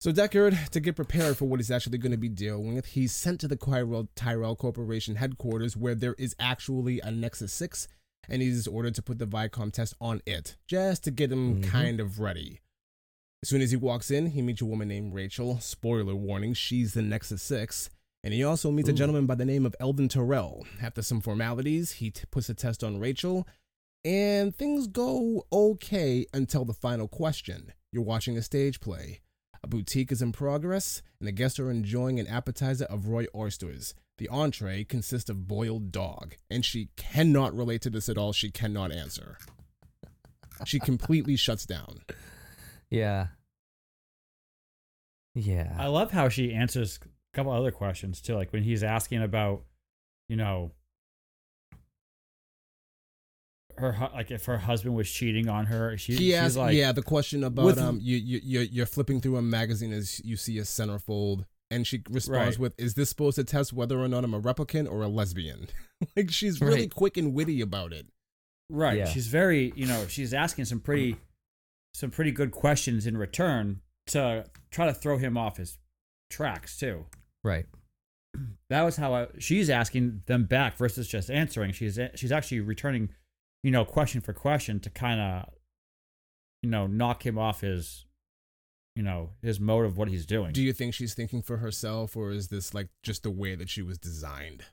So 0.00 0.12
Deckard, 0.12 0.68
to 0.70 0.80
get 0.80 0.94
prepared 0.94 1.36
for 1.36 1.46
what 1.46 1.58
he's 1.58 1.72
actually 1.72 1.98
going 1.98 2.12
to 2.12 2.18
be 2.18 2.28
dealing 2.28 2.74
with, 2.74 2.86
he's 2.86 3.12
sent 3.12 3.40
to 3.40 3.48
the 3.48 3.56
Tyrell, 3.56 4.08
Tyrell 4.14 4.54
Corporation 4.54 5.16
headquarters 5.16 5.76
where 5.76 5.96
there 5.96 6.14
is 6.18 6.36
actually 6.38 7.00
a 7.00 7.10
Nexus 7.10 7.52
6, 7.52 7.88
and 8.28 8.40
he's 8.40 8.68
ordered 8.68 8.94
to 8.94 9.02
put 9.02 9.18
the 9.18 9.26
Voight-Kampff 9.26 9.72
test 9.72 9.94
on 10.00 10.22
it, 10.24 10.56
just 10.68 11.02
to 11.04 11.10
get 11.10 11.32
him 11.32 11.62
Mhm. 11.62 11.64
kind 11.64 11.98
of 12.00 12.20
ready. 12.20 12.60
As 13.42 13.48
soon 13.48 13.60
as 13.60 13.72
he 13.72 13.76
walks 13.76 14.10
in, 14.10 14.26
he 14.26 14.42
meets 14.42 14.60
a 14.62 14.66
woman 14.66 14.86
named 14.88 15.14
Rachel. 15.14 15.58
Spoiler 15.58 16.14
warning, 16.14 16.54
she's 16.54 16.94
the 16.94 17.02
Nexus 17.02 17.42
6. 17.42 17.90
And 18.24 18.34
he 18.34 18.42
also 18.44 18.70
meets 18.72 18.88
a 18.88 18.92
gentleman 18.92 19.26
by 19.26 19.36
the 19.36 19.44
name 19.44 19.64
of 19.66 19.74
Eldon 19.80 20.08
Tyrell. 20.08 20.64
After 20.80 21.02
some 21.02 21.20
formalities, 21.20 21.92
he 21.92 22.10
t- 22.10 22.24
puts 22.30 22.48
a 22.48 22.54
test 22.54 22.82
on 22.84 22.98
Rachel, 22.98 23.46
and 24.04 24.54
things 24.54 24.86
go 24.88 25.46
okay 25.52 26.26
until 26.32 26.64
the 26.64 26.74
final 26.74 27.06
question. 27.08 27.72
You're 27.92 28.02
watching 28.04 28.36
a 28.36 28.42
stage 28.42 28.80
play. 28.80 29.20
A 29.68 29.70
boutique 29.70 30.10
is 30.10 30.22
in 30.22 30.32
progress, 30.32 31.02
and 31.20 31.28
the 31.28 31.32
guests 31.32 31.58
are 31.60 31.70
enjoying 31.70 32.18
an 32.18 32.26
appetizer 32.26 32.86
of 32.86 33.08
Roy 33.08 33.26
oysters. 33.34 33.92
The 34.16 34.26
entree 34.28 34.82
consists 34.82 35.28
of 35.28 35.46
boiled 35.46 35.92
dog, 35.92 36.36
and 36.50 36.64
she 36.64 36.88
cannot 36.96 37.54
relate 37.54 37.82
to 37.82 37.90
this 37.90 38.08
at 38.08 38.16
all. 38.16 38.32
She 38.32 38.50
cannot 38.50 38.92
answer. 38.92 39.36
She 40.64 40.78
completely 40.78 41.36
shuts 41.36 41.66
down. 41.66 41.98
Yeah. 42.88 43.26
Yeah. 45.34 45.76
I 45.78 45.88
love 45.88 46.12
how 46.12 46.30
she 46.30 46.54
answers 46.54 46.98
a 47.02 47.36
couple 47.36 47.52
other 47.52 47.70
questions 47.70 48.22
too, 48.22 48.36
like 48.36 48.54
when 48.54 48.62
he's 48.62 48.82
asking 48.82 49.22
about, 49.22 49.64
you 50.30 50.36
know, 50.36 50.70
her 53.78 54.10
like 54.14 54.30
if 54.30 54.44
her 54.46 54.58
husband 54.58 54.94
was 54.94 55.10
cheating 55.10 55.48
on 55.48 55.66
her. 55.66 55.96
She, 55.98 56.12
He 56.12 56.18
she's 56.18 56.34
asked, 56.34 56.56
like, 56.56 56.74
yeah, 56.76 56.92
the 56.92 57.02
question 57.02 57.44
about 57.44 57.64
with- 57.66 57.78
um, 57.78 57.98
you 58.02 58.16
you 58.16 58.40
you're, 58.42 58.62
you're 58.64 58.86
flipping 58.86 59.20
through 59.20 59.36
a 59.36 59.42
magazine 59.42 59.92
as 59.92 60.20
you 60.24 60.36
see 60.36 60.58
a 60.58 60.62
centerfold, 60.62 61.44
and 61.70 61.86
she 61.86 62.02
responds 62.10 62.56
Right. 62.56 62.58
with, 62.58 62.74
"Is 62.78 62.94
this 62.94 63.08
supposed 63.08 63.36
to 63.36 63.44
test 63.44 63.72
whether 63.72 63.98
or 63.98 64.08
not 64.08 64.24
I'm 64.24 64.34
a 64.34 64.40
replicant 64.40 64.90
or 64.90 65.02
a 65.02 65.08
lesbian?" 65.08 65.68
like 66.16 66.30
she's 66.30 66.60
really 66.60 66.80
Right. 66.82 66.94
quick 66.94 67.16
and 67.16 67.34
witty 67.34 67.60
about 67.60 67.92
it. 67.92 68.06
right. 68.70 68.98
Yeah. 68.98 69.06
She's 69.06 69.28
very, 69.28 69.72
you 69.76 69.86
know, 69.86 70.06
she's 70.08 70.32
asking 70.34 70.66
some 70.66 70.80
pretty, 70.80 71.16
some 71.94 72.10
pretty 72.10 72.30
good 72.32 72.50
questions 72.50 73.06
in 73.06 73.16
return 73.16 73.80
to 74.08 74.44
try 74.70 74.86
to 74.86 74.94
throw 74.94 75.18
him 75.18 75.36
off 75.36 75.56
his 75.56 75.78
tracks 76.30 76.76
too. 76.78 77.06
right. 77.44 77.66
that 78.70 78.82
was 78.82 78.96
how 78.96 79.14
I, 79.14 79.26
she's 79.38 79.70
asking 79.70 80.22
them 80.26 80.44
back 80.44 80.76
versus 80.76 81.08
just 81.08 81.30
answering. 81.30 81.72
She's 81.72 81.98
she's 82.14 82.30
actually 82.30 82.60
returning, 82.60 83.08
you 83.62 83.70
know, 83.70 83.84
question 83.84 84.20
for 84.20 84.32
question 84.32 84.80
to 84.80 84.90
kind 84.90 85.20
of, 85.20 85.50
you 86.62 86.70
know, 86.70 86.86
knock 86.86 87.24
him 87.24 87.38
off 87.38 87.60
his, 87.60 88.06
you 88.96 89.02
know, 89.02 89.30
his 89.42 89.60
mode 89.60 89.86
of 89.86 89.96
what 89.96 90.08
he's 90.08 90.26
doing. 90.26 90.52
Do 90.52 90.62
you 90.62 90.72
think 90.72 90.94
she's 90.94 91.14
thinking 91.14 91.42
for 91.42 91.58
herself, 91.58 92.16
or 92.16 92.30
is 92.30 92.48
this 92.48 92.74
like 92.74 92.88
just 93.02 93.22
the 93.22 93.30
way 93.30 93.54
that 93.54 93.68
she 93.68 93.82
was 93.82 93.98
designed? 93.98 94.64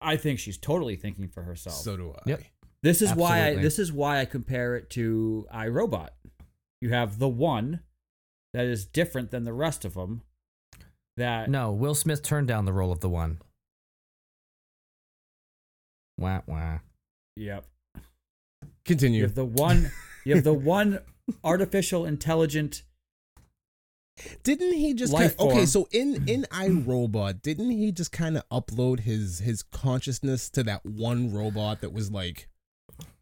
I 0.00 0.16
think 0.16 0.38
she's 0.38 0.58
totally 0.58 0.96
thinking 0.96 1.28
for 1.28 1.42
herself. 1.42 1.76
So 1.76 1.96
do 1.96 2.12
I. 2.12 2.22
Yep. 2.26 2.42
this 2.82 3.02
is 3.02 3.14
why 3.14 3.46
I, 3.46 3.54
this 3.56 3.78
is 3.78 3.92
why 3.92 4.20
I 4.20 4.24
compare 4.24 4.76
it 4.76 4.90
to 4.90 5.46
iRobot. 5.52 6.10
You 6.80 6.90
have 6.90 7.18
the 7.18 7.28
one 7.28 7.80
that 8.52 8.66
is 8.66 8.84
different 8.84 9.30
than 9.30 9.44
the 9.44 9.52
rest 9.52 9.84
of 9.84 9.94
them. 9.94 10.22
That 11.16 11.48
No, 11.48 11.72
Will 11.72 11.94
Smith 11.94 12.22
turned 12.22 12.46
down 12.46 12.66
the 12.66 12.72
role 12.74 12.92
of 12.92 13.00
the 13.00 13.08
one. 13.08 13.38
Wah 16.18 16.42
wah. 16.46 16.78
yep. 17.36 17.66
You 18.86 18.94
Continue. 18.94 19.22
have 19.22 19.34
the 19.34 19.44
one. 19.44 19.90
You 20.24 20.36
have 20.36 20.44
the 20.44 20.54
one 20.54 21.00
artificial 21.44 22.06
intelligent 22.06 22.82
Didn't 24.44 24.74
he 24.74 24.94
just 24.94 25.12
Life 25.12 25.36
kind 25.36 25.50
okay? 25.50 25.66
So 25.66 25.88
in 25.90 26.28
in 26.28 26.46
iRobot, 26.52 27.42
didn't 27.42 27.70
he 27.70 27.90
just 27.90 28.12
kind 28.12 28.36
of 28.36 28.48
upload 28.48 29.00
his 29.00 29.40
his 29.40 29.62
consciousness 29.62 30.48
to 30.50 30.62
that 30.64 30.86
one 30.86 31.32
robot 31.32 31.80
that 31.80 31.92
was 31.92 32.10
like 32.10 32.48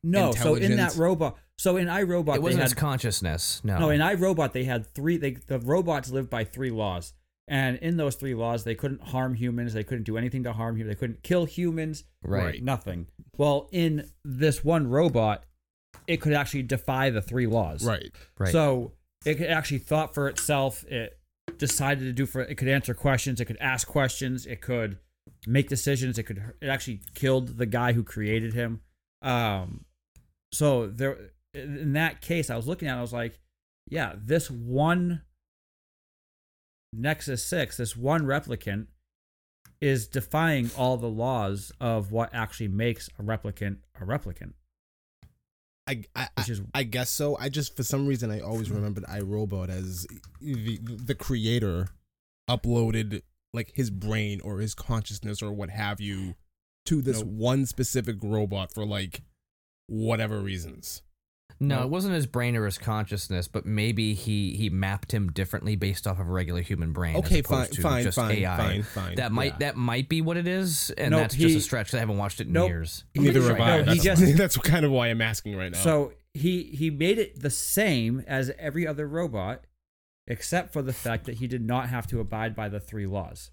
No, 0.02 0.32
so 0.32 0.54
in 0.54 0.76
that 0.76 0.96
robot, 0.96 1.38
so 1.56 1.76
in 1.78 1.86
iRobot, 1.88 2.36
It 2.36 2.42
wasn't 2.42 2.58
they 2.58 2.64
his 2.64 2.74
consciousness. 2.74 3.62
No. 3.64 3.78
no 3.78 3.90
in 3.90 4.00
iRobot 4.00 4.52
they 4.52 4.64
had 4.64 4.86
three. 4.86 5.16
They 5.16 5.32
the 5.32 5.58
robots 5.58 6.10
lived 6.10 6.28
by 6.28 6.44
three 6.44 6.70
laws, 6.70 7.14
and 7.48 7.78
in 7.78 7.96
those 7.96 8.16
three 8.16 8.34
laws, 8.34 8.64
they 8.64 8.74
couldn't 8.74 9.02
harm 9.02 9.34
humans. 9.34 9.72
They 9.72 9.84
couldn't 9.84 10.04
do 10.04 10.18
anything 10.18 10.44
to 10.44 10.52
harm 10.52 10.76
humans. 10.76 10.94
They 10.96 11.00
couldn't 11.00 11.22
kill 11.22 11.46
humans. 11.46 12.04
right. 12.22 12.62
Nothing. 12.62 13.06
Well, 13.36 13.68
in 13.72 14.10
this 14.24 14.62
one 14.62 14.88
robot, 14.88 15.44
it 16.06 16.20
could 16.20 16.32
actually 16.32 16.62
defy 16.62 17.10
the 17.10 17.22
three 17.22 17.46
laws. 17.46 17.84
right? 17.84 18.10
Right. 18.38 18.52
So 18.52 18.92
it 19.24 19.36
could 19.36 19.48
actually 19.48 19.78
thought 19.78 20.14
for 20.14 20.28
itself. 20.28 20.84
It 20.84 21.18
decided 21.58 22.04
to 22.04 22.12
do 22.12 22.26
for. 22.26 22.42
It 22.42 22.56
could 22.56 22.68
answer 22.68 22.94
questions. 22.94 23.40
It 23.40 23.46
could 23.46 23.58
ask 23.60 23.86
questions. 23.86 24.46
It 24.46 24.60
could 24.60 24.98
make 25.46 25.68
decisions. 25.68 26.18
It 26.18 26.24
could. 26.24 26.42
It 26.60 26.68
actually 26.68 27.00
killed 27.14 27.58
the 27.58 27.66
guy 27.66 27.92
who 27.92 28.02
created 28.02 28.54
him. 28.54 28.80
Um, 29.22 29.84
so 30.52 30.86
there, 30.86 31.30
in 31.54 31.94
that 31.94 32.20
case, 32.20 32.50
I 32.50 32.56
was 32.56 32.66
looking 32.66 32.88
at. 32.88 32.96
it, 32.96 32.98
I 32.98 33.02
was 33.02 33.12
like, 33.12 33.38
yeah, 33.88 34.14
this 34.16 34.50
one 34.50 35.22
Nexus 36.92 37.44
Six, 37.44 37.76
this 37.76 37.96
one 37.96 38.22
replicant, 38.22 38.86
is 39.80 40.06
defying 40.06 40.70
all 40.76 40.96
the 40.96 41.08
laws 41.08 41.72
of 41.80 42.12
what 42.12 42.30
actually 42.32 42.68
makes 42.68 43.08
a 43.18 43.22
replicant 43.22 43.78
a 44.00 44.04
replicant. 44.04 44.52
I 45.86 46.04
I, 46.14 46.28
Which 46.36 46.48
I, 46.48 46.52
is 46.52 46.62
I 46.74 46.82
guess 46.84 47.10
so. 47.10 47.36
I 47.38 47.48
just 47.48 47.76
for 47.76 47.82
some 47.82 48.06
reason 48.06 48.30
I 48.30 48.40
always 48.40 48.68
hmm. 48.68 48.76
remembered 48.76 49.04
iRobot 49.04 49.68
as 49.68 50.06
the 50.40 50.78
the 50.82 51.14
creator 51.14 51.88
uploaded 52.48 53.22
like 53.52 53.72
his 53.74 53.90
brain 53.90 54.40
or 54.42 54.58
his 54.58 54.74
consciousness 54.74 55.42
or 55.42 55.52
what 55.52 55.70
have 55.70 56.00
you 56.00 56.34
to 56.86 57.00
this 57.00 57.20
Nope. 57.20 57.28
one 57.28 57.66
specific 57.66 58.16
robot 58.22 58.72
for 58.72 58.84
like 58.84 59.22
whatever 59.86 60.40
reasons. 60.40 61.02
No, 61.60 61.76
No. 61.78 61.82
it 61.84 61.88
wasn't 61.90 62.14
his 62.14 62.26
brain 62.26 62.56
or 62.56 62.64
his 62.64 62.78
consciousness, 62.78 63.46
but 63.48 63.64
maybe 63.64 64.14
he 64.14 64.54
he 64.56 64.70
mapped 64.70 65.12
him 65.12 65.30
differently 65.32 65.76
based 65.76 66.06
off 66.06 66.18
of 66.18 66.26
a 66.28 66.30
regular 66.30 66.60
human 66.62 66.92
brain. 66.92 67.16
Okay, 67.16 67.38
opposed 67.38 67.68
fine, 67.68 67.74
to 67.76 67.82
fine, 67.82 68.02
just 68.04 68.16
fine, 68.16 68.36
AI. 68.38 68.56
fine, 68.56 68.82
fine. 68.82 69.14
That 69.16 69.32
might 69.32 69.52
Yeah. 69.52 69.58
that 69.60 69.76
might 69.76 70.08
be 70.08 70.20
what 70.20 70.36
it 70.36 70.46
is, 70.48 70.90
and 70.98 71.12
Nope, 71.12 71.20
that's 71.20 71.34
just 71.36 71.52
he- 71.52 71.56
a 71.56 71.60
stretch. 71.60 71.86
'cause 71.88 71.94
I 71.94 72.00
haven't 72.00 72.18
watched 72.18 72.40
it 72.40 72.48
in 72.48 72.52
Nope. 72.54 72.68
years. 72.68 73.04
Neither 73.14 73.40
have 73.42 73.60
I. 73.60 73.76
No, 73.82 73.92
he 73.92 74.00
that's, 74.00 74.20
just- 74.20 74.36
that's 74.36 74.56
kind 74.58 74.84
of 74.84 74.90
why 74.90 75.08
I'm 75.08 75.20
asking 75.22 75.56
right 75.56 75.70
now. 75.72 75.78
So 75.78 76.12
he 76.32 76.64
he 76.64 76.90
made 76.90 77.18
it 77.18 77.40
the 77.40 77.50
same 77.50 78.24
as 78.26 78.50
every 78.58 78.86
other 78.86 79.06
robot, 79.06 79.64
except 80.26 80.72
for 80.72 80.82
the 80.82 80.92
fact 80.92 81.24
that 81.26 81.36
he 81.36 81.46
did 81.46 81.62
not 81.62 81.88
have 81.88 82.06
to 82.08 82.18
abide 82.20 82.56
by 82.56 82.68
the 82.68 82.80
three 82.80 83.06
laws. 83.06 83.50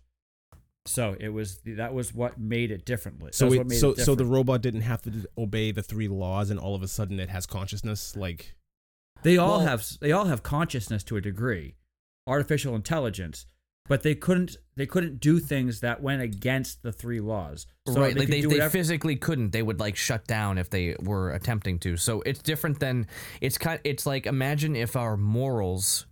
So 0.85 1.15
it 1.19 1.29
was 1.29 1.59
that 1.65 1.93
was 1.93 2.13
what 2.13 2.39
made 2.39 2.71
it 2.71 2.85
differently. 2.85 3.31
so 3.33 3.47
it, 3.51 3.57
what 3.57 3.67
made 3.67 3.79
so 3.79 3.91
it 3.91 3.99
so 3.99 4.15
the 4.15 4.25
robot 4.25 4.61
didn't 4.61 4.81
have 4.81 5.01
to 5.03 5.11
obey 5.37 5.71
the 5.71 5.83
three 5.83 6.07
laws, 6.07 6.49
and 6.49 6.59
all 6.59 6.73
of 6.75 6.81
a 6.81 6.87
sudden 6.87 7.19
it 7.19 7.29
has 7.29 7.45
consciousness. 7.45 8.15
Like 8.15 8.55
they 9.23 9.37
all 9.37 9.59
Well- 9.59 9.67
have 9.67 9.85
they 9.99 10.11
all 10.11 10.25
have 10.25 10.41
consciousness 10.43 11.03
to 11.05 11.17
a 11.17 11.21
degree, 11.21 11.75
artificial 12.25 12.75
intelligence, 12.75 13.45
but 13.87 14.01
they 14.01 14.15
couldn't 14.15 14.57
they 14.75 14.87
couldn't 14.87 15.19
do 15.19 15.39
things 15.39 15.81
that 15.81 16.01
went 16.01 16.23
against 16.23 16.81
the 16.81 16.91
three 16.91 17.19
laws. 17.19 17.67
So 17.87 18.01
right, 18.01 18.17
like 18.17 18.29
they, 18.29 18.41
they 18.41 18.47
whatever- 18.47 18.71
physically 18.71 19.15
couldn't. 19.17 19.51
They 19.51 19.61
would 19.61 19.79
like 19.79 19.95
shut 19.95 20.25
down 20.25 20.57
if 20.57 20.71
they 20.71 20.95
were 20.99 21.31
attempting 21.31 21.77
to. 21.79 21.95
So 21.97 22.21
it's 22.25 22.41
different 22.41 22.79
than 22.79 23.05
it's 23.39 23.59
kind. 23.59 23.79
It's 23.83 24.07
like 24.07 24.25
imagine 24.25 24.75
if 24.75 24.95
our 24.95 25.15
morals 25.15 26.07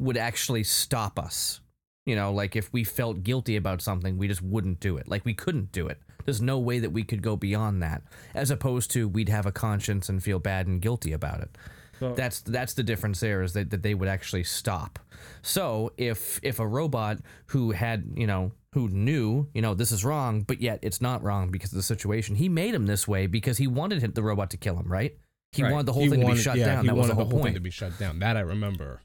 would 0.00 0.16
actually 0.16 0.64
stop 0.64 1.18
us. 1.18 1.60
You 2.06 2.16
know, 2.16 2.32
like 2.32 2.54
if 2.54 2.70
we 2.72 2.84
felt 2.84 3.22
guilty 3.22 3.56
about 3.56 3.80
something, 3.80 4.18
we 4.18 4.28
just 4.28 4.42
wouldn't 4.42 4.78
do 4.80 4.96
it. 4.98 5.08
Like 5.08 5.24
we 5.24 5.32
couldn't 5.34 5.72
do 5.72 5.86
it. 5.88 5.98
There's 6.26 6.42
no 6.42 6.58
way 6.58 6.78
that 6.78 6.90
we 6.90 7.02
could 7.02 7.22
go 7.22 7.34
beyond 7.36 7.82
that. 7.82 8.02
As 8.34 8.50
opposed 8.50 8.90
to 8.92 9.08
we'd 9.08 9.28
have 9.30 9.46
a 9.46 9.52
conscience 9.52 10.08
and 10.08 10.22
feel 10.22 10.38
bad 10.38 10.66
and 10.66 10.80
guilty 10.82 11.12
about 11.12 11.40
it. 11.40 11.56
So- 12.00 12.12
That's 12.14 12.40
that's 12.42 12.74
the 12.74 12.82
difference 12.82 13.20
there 13.20 13.42
is 13.42 13.52
that, 13.54 13.70
that 13.70 13.82
they 13.82 13.94
would 13.94 14.08
actually 14.08 14.44
stop. 14.44 14.98
So 15.42 15.92
if 15.96 16.40
if 16.42 16.58
a 16.58 16.66
robot 16.66 17.18
who 17.46 17.70
had, 17.70 18.04
you 18.16 18.26
know, 18.26 18.52
who 18.72 18.88
knew, 18.88 19.48
you 19.54 19.62
know, 19.62 19.72
this 19.74 19.92
is 19.92 20.04
wrong, 20.04 20.42
but 20.42 20.60
yet 20.60 20.80
it's 20.82 21.00
not 21.00 21.22
wrong 21.22 21.50
because 21.50 21.72
of 21.72 21.76
the 21.76 21.82
situation, 21.82 22.34
he 22.34 22.48
made 22.48 22.74
him 22.74 22.86
this 22.86 23.06
way 23.08 23.26
because 23.28 23.56
he 23.58 23.66
wanted 23.66 24.02
him, 24.02 24.12
the 24.12 24.22
robot 24.22 24.50
to 24.50 24.56
kill 24.56 24.76
him, 24.76 24.90
right? 24.92 25.16
He 25.52 25.62
Right. 25.62 25.70
wanted 25.72 25.86
the 25.86 25.92
whole 25.92 26.02
He 26.02 26.10
thing 26.10 26.20
to 26.20 26.26
be 26.26 26.36
shut 26.36 26.56
yeah, 26.58 26.66
down. 26.66 26.84
He 26.84 26.88
That 26.88 26.96
was 26.96 27.02
wanted 27.08 27.12
the 27.12 27.14
whole, 27.24 27.30
thing 27.30 27.40
point. 27.42 27.54
to 27.54 27.60
be 27.60 27.70
shut 27.70 27.96
down. 27.98 28.18
That 28.18 28.36
I 28.36 28.40
remember. 28.40 29.00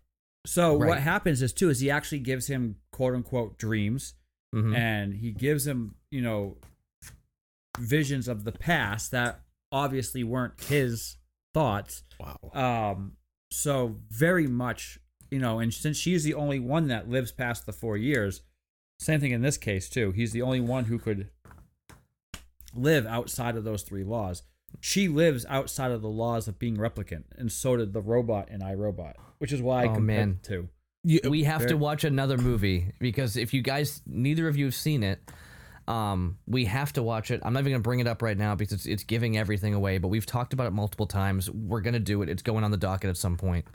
So 0.48 0.76
Right. 0.76 0.88
what 0.90 1.00
happens 1.00 1.44
is 1.44 1.54
too 1.54 1.70
is 1.70 1.80
he 1.82 1.92
actually 1.92 2.20
gives 2.22 2.48
him 2.48 2.78
quote 3.00 3.14
unquote 3.16 3.58
dreams, 3.58 4.16
Mhm. 4.54 4.76
and 4.76 5.14
he 5.14 5.32
gives 5.32 5.66
him 5.66 5.96
you 6.12 6.22
know 6.22 6.58
visions 7.80 8.28
of 8.28 8.44
the 8.44 8.52
past 8.52 9.12
that 9.12 9.40
obviously 9.72 10.22
weren't 10.22 10.60
his 10.66 11.16
thoughts. 11.54 12.04
Wow. 12.20 12.52
Um, 12.92 13.14
so 13.52 14.02
very 14.10 14.48
much 14.48 15.00
you 15.32 15.40
know, 15.40 15.60
and 15.60 15.74
since 15.74 15.96
she's 15.96 16.24
the 16.26 16.34
only 16.34 16.60
one 16.60 16.88
that 16.88 17.08
lives 17.08 17.32
past 17.32 17.66
the 17.66 17.72
four 17.72 17.96
years, 17.96 18.42
same 19.00 19.22
thing 19.22 19.32
in 19.32 19.42
this 19.44 19.58
case 19.58 19.88
too. 19.88 20.12
He's 20.12 20.34
the 20.34 20.42
only 20.42 20.60
one 20.60 20.86
who 20.86 21.00
could 21.00 21.30
live 22.76 23.06
outside 23.06 23.56
of 23.56 23.64
those 23.64 23.84
three 23.84 24.04
laws. 24.04 24.44
She 24.82 25.08
lives 25.08 25.46
outside 25.48 25.92
of 25.92 26.02
the 26.02 26.10
laws 26.10 26.48
of 26.50 26.60
being 26.60 26.76
replicant, 26.78 27.24
and 27.38 27.50
so 27.52 27.78
did 27.78 27.94
the 27.94 28.02
robot 28.02 28.50
in 28.50 28.60
iRobot, 28.62 29.14
which 29.38 29.54
is 29.54 29.62
why 29.62 29.84
I 29.84 29.88
Oh, 29.88 29.94
compared 29.96 30.06
man. 30.28 30.40
the 30.42 30.48
two. 31.08 31.20
You, 31.24 31.30
we 31.30 31.44
have 31.44 31.60
Very- 31.62 31.70
to 31.72 31.78
watch 31.78 32.04
another 32.04 32.38
movie 32.38 32.92
because 33.00 33.38
if 33.38 33.54
you 33.54 33.62
guys 33.62 34.02
neither 34.06 34.48
of 34.48 34.58
you 34.58 34.66
have 34.66 34.76
seen 34.76 35.04
it 35.04 35.20
um 35.88 36.38
we 36.46 36.66
have 36.66 36.94
to 36.94 37.02
watch 37.04 37.32
it. 37.32 37.42
I'm 37.44 37.54
not 37.54 37.62
even 37.62 37.72
gonna 37.74 37.82
bring 37.82 38.00
it 38.00 38.08
up 38.08 38.22
right 38.22 38.38
now 38.38 38.54
because 38.56 38.74
it's, 38.74 38.86
it's 38.86 39.04
giving 39.04 39.38
everything 39.38 39.74
away 39.74 39.98
but 39.98 40.10
we've 40.10 40.26
talked 40.26 40.54
about 40.54 40.68
it 40.68 40.72
multiple 40.74 41.08
times. 41.08 41.50
We're 41.50 41.82
gonna 41.82 42.00
do 42.00 42.22
it. 42.22 42.30
It's 42.30 42.44
going 42.44 42.64
on 42.64 42.72
the 42.72 42.78
docket 42.78 43.10
at 43.10 43.18
some 43.18 43.38
point 43.38 43.66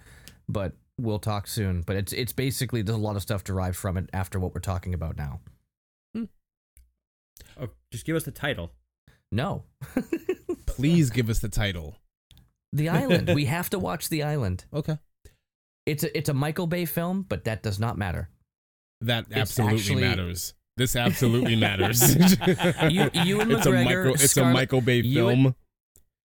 but 0.48 0.72
we'll 0.98 1.18
talk 1.18 1.46
soon. 1.46 1.82
But 1.82 1.96
it's 1.96 2.12
it's 2.12 2.32
basically 2.32 2.82
there's 2.82 2.98
a 2.98 3.00
lot 3.00 3.16
of 3.16 3.22
stuff 3.22 3.42
derived 3.42 3.76
from 3.76 3.96
it 3.96 4.10
after 4.12 4.38
what 4.38 4.54
we're 4.54 4.60
talking 4.60 4.94
about 4.94 5.16
now. 5.16 5.40
Oh, 7.60 7.68
just 7.92 8.04
give 8.04 8.16
us 8.16 8.24
the 8.24 8.30
title. 8.30 8.70
no. 9.32 9.64
Please 10.66 11.10
give 11.10 11.30
us 11.30 11.38
the 11.38 11.48
title. 11.48 11.96
the 12.72 12.88
island. 12.88 13.30
We 13.34 13.44
have 13.44 13.70
to 13.70 13.78
watch 13.78 14.08
the 14.08 14.22
island. 14.24 14.64
Okay. 14.72 14.98
It's 15.86 16.02
a 16.04 16.16
it's 16.16 16.28
a 16.28 16.34
michael 16.34 16.66
bay 16.66 16.84
film 16.84 17.24
but 17.28 17.44
that 17.44 17.62
does 17.62 17.78
not 17.78 17.98
matter 17.98 18.30
That 19.02 19.26
It's 19.30 19.36
absolutely 19.36 19.76
actually- 19.78 20.00
matters. 20.02 20.54
This 20.76 20.96
absolutely 21.06 21.54
matters. 21.56 22.16
You- 22.16 23.10
Ewan 23.14 23.52
it's 23.52 23.64
a 23.66 23.70
McGregor, 23.70 24.14
it's 24.14 24.32
Scarlett- 24.32 24.50
a 24.50 24.54
Michael 24.54 24.80
Bay 24.80 25.00
Ewan- 25.02 25.34
film. 25.42 25.54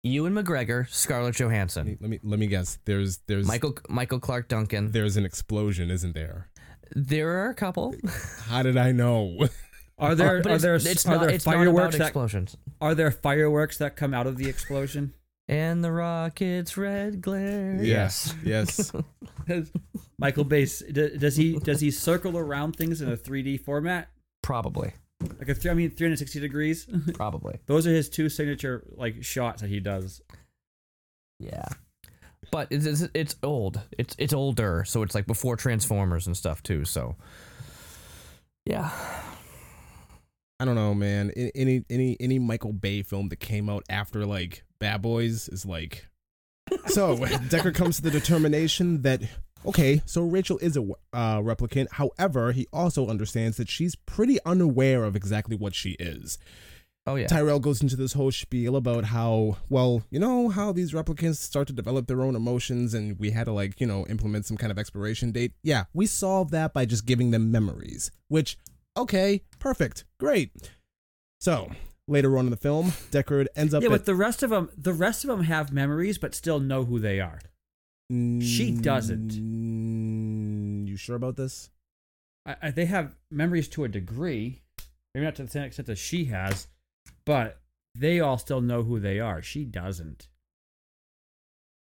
ewan 0.02 0.34
mcgregor 0.34 0.88
scarlett 0.90 1.36
johansson 1.36 1.98
Let 2.00 2.10
me 2.10 2.20
let 2.24 2.40
me 2.40 2.48
guess. 2.48 2.80
There's 2.86 3.20
there's 3.28 3.46
michael 3.46 3.78
michael 3.90 4.20
clarke 4.22 4.48
duncan 4.48 4.92
there's 4.92 5.18
an 5.18 5.26
explosion, 5.26 5.92
isn't 5.92 6.14
there? 6.16 6.50
there 6.96 7.30
are 7.46 7.50
a 7.50 7.54
couple 7.54 7.94
How 8.48 8.64
did 8.64 8.78
I 8.78 8.92
know? 8.94 9.38
Are 10.00 10.16
there 10.16 10.42
But 10.42 10.52
are 10.52 10.56
it's- 10.56 10.62
there 10.62 10.76
it's 10.76 11.06
are 11.06 11.18
not- 11.18 11.28
there 11.28 11.40
fireworks 11.40 11.98
that 11.98 12.06
explosions 12.08 12.56
are 12.80 12.96
there 12.96 13.12
fireworks 13.12 13.78
that 13.80 13.96
come 13.98 14.14
out 14.14 14.26
of 14.26 14.38
the 14.38 14.48
explosion? 14.48 15.14
And 15.50 15.84
the 15.84 15.92
rocket's 15.92 16.78
red 16.78 17.22
glare 17.22 17.80
yes. 17.84 18.34
Yes. 18.46 18.92
Michael 20.18 20.44
Bay 20.46 20.64
s- 20.64 20.84
d- 20.92 21.18
does 21.18 21.36
he 21.36 21.58
does 21.60 21.82
he 21.82 21.92
circle 21.92 22.38
around 22.38 22.76
things 22.76 23.02
in 23.02 23.12
a 23.12 23.18
3D 23.18 23.60
format? 23.62 24.10
probably 24.44 24.94
Like 25.40 25.50
a 25.50 25.54
th- 25.56 25.68
I 25.68 25.74
mean 25.74 25.90
360 25.90 26.40
degrees. 26.40 26.88
probably 27.14 27.60
Those 27.66 27.86
are 27.88 27.92
his 27.92 28.10
two 28.10 28.30
signature 28.30 28.84
like 28.96 29.24
shots 29.24 29.62
that 29.62 29.68
he 29.70 29.80
does. 29.80 30.22
yeah 31.40 31.66
but 32.52 32.68
it's, 32.72 32.86
it's 32.86 33.04
it's 33.14 33.36
old 33.44 33.82
it's 33.98 34.16
it's 34.18 34.34
older 34.34 34.84
so 34.86 35.04
it's 35.04 35.14
like 35.14 35.28
before 35.28 35.56
transformers 35.56 36.26
and 36.26 36.36
stuff 36.38 36.64
too 36.64 36.86
so 36.86 37.16
yeah 38.66 38.90
I 40.62 40.66
don't 40.66 40.76
know, 40.76 40.94
man. 40.94 41.32
Any 41.56 41.86
any 41.90 42.18
any 42.20 42.38
Michael 42.38 42.74
Bay 42.74 43.02
film 43.02 43.30
that 43.30 43.38
came 43.38 43.70
out 43.70 43.84
after 43.90 44.26
like 44.26 44.64
Bad 44.80 45.02
Boys 45.02 45.48
is 45.50 45.66
like. 45.66 46.08
So 46.88 47.18
Deckard 47.18 47.74
comes 47.74 47.96
to 47.96 48.04
the 48.04 48.12
determination 48.12 49.02
that 49.02 49.24
okay, 49.66 50.02
so 50.06 50.22
Rachel 50.22 50.60
is 50.60 50.78
a 50.78 50.82
uh, 51.12 51.40
replicant. 51.40 51.88
However, 51.94 52.52
he 52.52 52.68
also 52.72 53.08
understands 53.08 53.58
that 53.58 53.70
she's 53.70 53.96
pretty 53.96 54.38
unaware 54.46 55.04
of 55.04 55.16
exactly 55.16 55.56
what 55.56 55.74
she 55.74 55.92
is. 56.00 56.38
oh 57.08 57.16
yeah 57.16 57.26
Tyrell 57.28 57.60
goes 57.60 57.82
into 57.82 57.96
this 57.96 58.14
whole 58.14 58.32
spiel 58.32 58.76
about 58.76 59.06
how, 59.06 59.58
well, 59.70 60.04
you 60.12 60.20
know, 60.20 60.50
how 60.50 60.72
these 60.72 60.94
replicants 60.94 61.38
start 61.38 61.68
to 61.68 61.74
develop 61.74 62.06
their 62.08 62.22
own 62.22 62.36
emotions 62.36 62.94
and 62.94 63.18
we 63.20 63.32
had 63.32 63.46
to, 63.46 63.52
like, 63.52 63.82
you 63.82 63.88
know, 63.88 64.06
implement 64.08 64.46
some 64.46 64.58
kind 64.58 64.72
of 64.72 64.78
expiration 64.78 65.32
date. 65.32 65.54
Yeah, 65.64 65.86
we 65.94 66.06
solved 66.06 66.52
that 66.52 66.72
by 66.74 66.86
just 66.86 67.06
giving 67.08 67.32
them 67.32 67.52
memories, 67.52 68.12
which, 68.28 68.58
okay, 68.96 69.42
perfect, 69.58 70.06
great. 70.20 70.52
So, 71.40 71.72
later 72.10 72.38
on 72.38 72.46
in 72.46 72.52
the 72.52 72.58
film, 72.58 72.88
Deckard 73.12 73.48
ends 73.56 73.74
up 73.74 73.82
Yeah, 73.84 73.88
at, 73.88 73.92
but 73.92 74.06
the 74.06 74.16
rest 74.16 74.44
of 74.44 74.50
them 74.50 74.70
the 74.78 74.94
rest 74.94 75.24
of 75.24 75.30
them 75.30 75.44
have 75.44 75.72
memories 75.72 76.18
but 76.18 76.34
still 76.36 76.60
know 76.60 76.84
who 76.86 77.00
they 77.00 77.20
are. 77.20 77.40
she 78.12 78.72
doesn't. 78.72 79.30
Mm, 79.34 80.88
You 80.88 80.98
sure 80.98 81.16
about 81.16 81.36
this? 81.38 81.70
I, 82.46 82.56
I, 82.64 82.72
they 82.72 82.86
have 82.86 83.16
memories 83.32 83.68
to 83.70 83.84
a 83.84 83.88
degree, 83.88 84.64
maybe 85.14 85.26
not 85.26 85.36
to 85.36 85.44
the 85.44 85.50
same 85.50 85.64
extent 85.64 85.88
that 85.88 85.98
she 85.98 86.26
has, 86.26 86.68
but 87.26 87.60
they 87.96 88.20
all 88.20 88.38
still 88.38 88.62
know 88.62 88.84
who 88.84 89.00
they 89.00 89.20
are. 89.20 89.42
She 89.42 89.64
doesn't. 89.66 90.28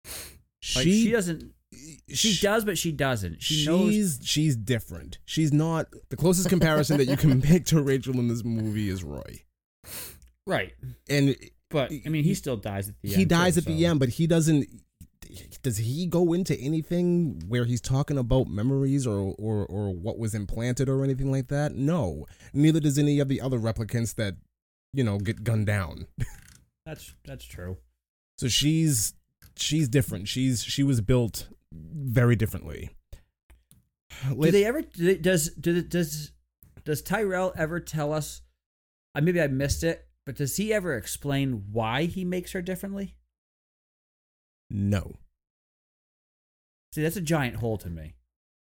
Like, 0.04 0.84
she, 0.84 1.10
doesn't. 1.10 1.52
She 2.08 2.38
does, 2.40 2.64
but 2.64 2.78
she 2.78 2.92
doesn't. 2.92 3.42
She 3.42 3.66
knows. 3.66 3.92
she's 3.92 4.20
she's 4.22 4.56
different. 4.56 5.18
She's 5.24 5.52
not 5.52 5.88
the 6.10 6.16
closest 6.16 6.48
comparison 6.48 6.98
that 6.98 7.08
you 7.08 7.16
can 7.16 7.40
make 7.50 7.64
to 7.66 7.82
Rachel 7.82 8.18
in 8.18 8.28
this 8.28 8.44
movie 8.44 8.88
is 8.88 9.02
Roy. 9.02 9.42
Right, 10.46 10.72
And 11.08 11.36
but 11.70 11.92
I 12.04 12.08
mean, 12.08 12.24
he 12.24 12.34
still 12.34 12.56
dies 12.56 12.88
at 12.88 12.94
the 13.00 13.08
end. 13.10 13.16
he 13.16 13.24
dies 13.24 13.54
too, 13.54 13.58
at 13.60 13.64
the 13.66 13.86
end, 13.86 14.00
but 14.00 14.08
he 14.10 14.26
doesn't. 14.26 14.66
Does 15.62 15.78
he 15.78 16.06
go 16.06 16.32
into 16.32 16.54
anything 16.58 17.42
where 17.48 17.64
he's 17.64 17.80
talking 17.80 18.18
about 18.18 18.48
memories 18.48 19.06
or, 19.06 19.34
or 19.38 19.64
or 19.64 19.90
what 19.94 20.18
was 20.18 20.34
implanted 20.34 20.88
or 20.88 21.04
anything 21.04 21.30
like 21.30 21.48
that? 21.48 21.74
No. 21.74 22.26
Neither 22.52 22.80
does 22.80 22.98
any 22.98 23.18
of 23.20 23.28
the 23.28 23.40
other 23.40 23.58
replicants 23.58 24.14
that 24.16 24.34
you 24.92 25.04
know 25.04 25.18
get 25.18 25.44
gunned 25.44 25.66
down. 25.66 26.06
That's 26.86 27.14
that's 27.24 27.44
true. 27.44 27.76
So 28.38 28.48
she's 28.48 29.14
she's 29.56 29.88
different. 29.88 30.26
She's 30.26 30.64
she 30.64 30.82
was 30.82 31.00
built 31.00 31.46
very 31.72 32.34
differently. 32.34 32.90
Do 34.28 34.50
they 34.50 34.64
ever? 34.64 34.82
Do 34.82 35.04
they, 35.06 35.16
does 35.16 35.50
do 35.50 35.72
the- 35.74 35.82
does 35.82 36.32
does 36.84 37.00
Tyrell 37.02 37.52
ever 37.56 37.78
tell 37.78 38.12
us? 38.12 38.42
Uh, 39.14 39.20
maybe 39.20 39.40
I 39.40 39.46
missed 39.48 39.82
it, 39.84 40.06
but 40.24 40.36
does 40.36 40.56
he 40.56 40.72
ever 40.72 40.94
explain 40.96 41.64
why 41.72 42.04
he 42.04 42.24
makes 42.24 42.52
her 42.52 42.62
differently? 42.62 43.16
no. 44.70 45.16
See, 46.94 47.02
that's 47.02 47.16
a 47.16 47.22
giant 47.22 47.56
hole 47.56 47.78
to 47.78 47.88
me. 47.88 48.14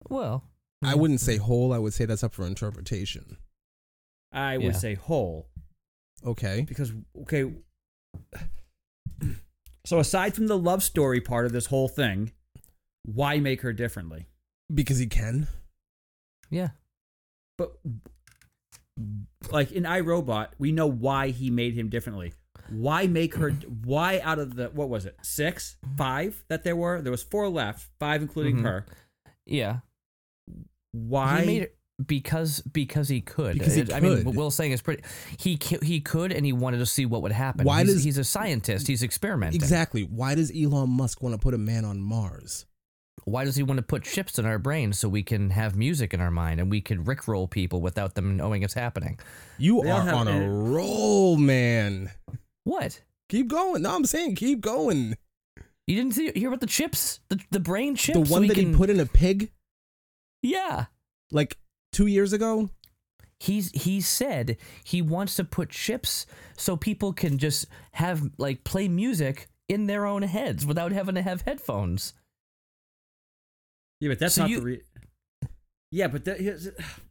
well 0.09 0.45
I 0.85 0.95
wouldn't 0.95 1.21
say 1.21 1.37
whole. 1.37 1.73
I 1.73 1.79
would 1.79 1.95
say 1.95 2.05
that's 2.05 2.23
up 2.25 2.35
for 2.35 2.45
interpretation. 2.47 3.39
I 4.33 4.59
would 4.59 4.67
Yeah. 4.75 4.79
say 4.79 4.95
whole 4.95 5.49
Okay. 6.25 6.63
because 6.69 6.93
okay. 7.23 7.53
So 9.85 10.01
aside 10.01 10.35
from 10.35 10.49
the 10.49 10.59
love 10.59 10.83
story 10.83 11.21
part 11.21 11.47
of 11.47 11.53
this 11.53 11.67
whole 11.67 11.89
thing, 11.89 12.33
why 13.05 13.39
make 13.39 13.63
her 13.63 13.73
differently? 13.73 14.27
Because 14.73 14.99
he 14.99 15.07
can. 15.07 15.47
yeah 16.51 16.71
But 17.57 17.77
like 19.51 19.73
in 19.73 19.85
iRobot, 19.85 20.49
we 20.59 20.73
know 20.73 20.87
why 20.87 21.29
he 21.31 21.51
made 21.51 21.75
him 21.75 21.89
differently. 21.89 22.33
Why 22.71 23.07
make 23.07 23.35
her? 23.37 23.51
Why 23.85 24.21
out 24.25 24.39
of 24.39 24.57
the 24.57 24.69
what 24.71 24.89
was 24.89 25.07
it? 25.07 25.17
Six, 25.23 25.77
five 25.97 26.43
that 26.49 26.65
there 26.65 26.75
were. 26.77 27.01
There 27.03 27.13
was 27.13 27.23
four 27.23 27.49
left, 27.49 27.89
five 28.01 28.23
including 28.23 28.59
Mhm. 28.59 28.63
her. 28.63 28.87
yeah 29.45 29.79
Why? 30.93 31.41
he 31.43 31.47
made 31.47 31.63
it 31.63 31.79
because 32.05 32.61
because 32.63 33.09
he 33.09 33.21
could. 33.21 33.55
Because 33.59 33.75
he 33.75 33.83
It- 33.83 33.93
I 33.93 34.01
mean, 34.01 34.17
could. 34.17 34.27
what 34.27 34.35
Will's 34.35 34.55
saying 34.57 34.73
is 34.73 34.83
pretty. 34.83 35.03
He 35.39 35.59
he 35.83 36.01
could, 36.01 36.33
and 36.33 36.45
he 36.45 36.53
wanted 36.53 36.79
to 36.79 36.87
see 36.87 37.07
what 37.07 37.23
would 37.23 37.33
happen. 37.33 37.65
Why 37.65 37.85
he's, 37.85 37.95
does- 37.95 38.05
he's 38.05 38.19
a 38.19 38.25
scientist? 38.25 38.87
He's 38.89 39.03
experimenting. 39.03 39.61
Exactly. 39.61 40.03
Why 40.03 40.35
does 40.35 40.51
Elon 40.51 40.91
Musk 40.91 41.23
want 41.23 41.35
to 41.35 41.39
put 41.39 41.55
a 41.55 41.59
man 41.59 41.85
on 41.85 42.01
Mars? 42.01 42.67
Why 43.27 43.45
does 43.45 43.57
he 43.57 43.65
want 43.65 43.79
to 43.79 43.83
put 43.83 44.05
chips 44.05 44.39
in 44.39 44.47
our 44.47 44.59
brains 44.59 45.01
so 45.01 45.09
we 45.09 45.25
can 45.25 45.51
have 45.51 45.75
music 45.75 46.15
in 46.15 46.21
our 46.21 46.31
mind 46.31 46.61
and 46.61 46.71
we 46.71 46.81
can 46.81 47.05
rickroll 47.05 47.51
people 47.51 47.81
without 47.81 48.15
them 48.15 48.37
knowing 48.37 48.63
it's 48.63 48.75
happening? 48.75 49.19
You 49.59 49.83
They 49.83 49.91
are 49.91 50.01
have 50.03 50.15
on 50.15 50.29
a 50.29 50.43
a- 50.45 50.49
roll, 50.49 51.37
man. 51.37 52.13
What? 52.63 53.03
Keep 53.29 53.49
going. 53.49 53.83
No, 53.83 53.97
I'm 53.97 54.05
saying 54.05 54.37
keep 54.37 54.61
going. 54.61 55.17
You 55.89 55.97
didn't 55.97 56.15
see, 56.15 56.31
hear 56.37 56.49
about 56.49 56.61
the 56.61 56.67
chips, 56.69 57.19
the 57.29 57.41
the 57.51 57.59
brain 57.61 57.97
chips. 57.97 58.17
the 58.19 58.33
one 58.33 58.43
we 58.43 58.49
that 58.49 58.55
can- 58.55 58.71
he 58.71 58.77
put 58.77 58.91
in 58.91 59.01
a 59.01 59.07
pig, 59.07 59.51
Yeah. 60.43 60.87
like 61.33 61.59
two 61.93 62.07
years 62.07 62.33
ago. 62.33 62.71
He's 63.41 63.71
he 63.73 64.01
said 64.01 64.57
he 64.85 65.03
wants 65.03 65.35
to 65.37 65.45
put 65.45 65.71
chips 65.71 66.27
so 66.57 66.77
people 66.77 67.13
can 67.13 67.39
just 67.39 67.67
have 67.93 68.31
like 68.39 68.63
play 68.65 68.87
music 68.89 69.49
in 69.69 69.87
their 69.89 70.07
own 70.07 70.23
heads 70.23 70.65
without 70.65 70.93
having 70.93 71.17
to 71.17 71.23
have 71.23 71.43
headphones. 71.43 72.15
Yeah, 74.01 74.11
but 74.11 74.19
that's 74.19 74.35
So 74.35 74.43
not 74.43 74.51
you- 74.51 74.61
the 74.61 74.67
re- 74.67 74.83
Yeah, 75.91 76.09
but 76.09 76.25
that, 76.25 76.41
here's- 76.41 76.69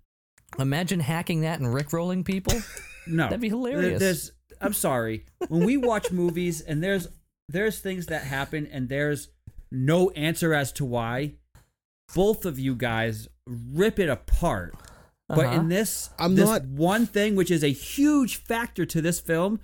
Imagine 0.60 1.00
hacking 1.02 1.42
that 1.42 1.60
and 1.60 1.68
rickrolling 1.74 2.24
people. 2.24 2.54
no. 3.08 3.24
That'd 3.26 3.42
be 3.42 3.50
hilarious. 3.50 4.00
There's 4.00 4.32
I'm 4.62 4.74
sorry. 4.74 5.26
When 5.50 5.66
we 5.66 5.76
watch 5.78 6.12
movies 6.12 6.62
and 6.62 6.82
there's 6.82 7.08
there's 7.50 7.80
things 7.80 8.06
that 8.08 8.24
happen 8.24 8.66
and 8.68 8.88
there's 8.88 9.28
no 9.72 10.12
answer 10.12 10.54
as 10.54 10.72
to 10.74 10.86
why, 10.86 11.34
both 12.14 12.46
of 12.46 12.58
you 12.58 12.74
guys 12.76 13.28
rip 13.48 14.00
it 14.00 14.08
apart. 14.10 14.76
But 15.28 15.46
Uh-huh. 15.48 15.60
in 15.60 15.68
this 15.70 16.10
I'm 16.18 16.36
this 16.36 16.48
not- 16.48 16.66
one 16.66 17.06
thing 17.06 17.36
which 17.36 17.52
is 17.52 17.64
a 17.64 17.72
huge 17.72 18.38
factor 18.38 18.86
to 18.86 19.02
this 19.02 19.20
film, 19.20 19.60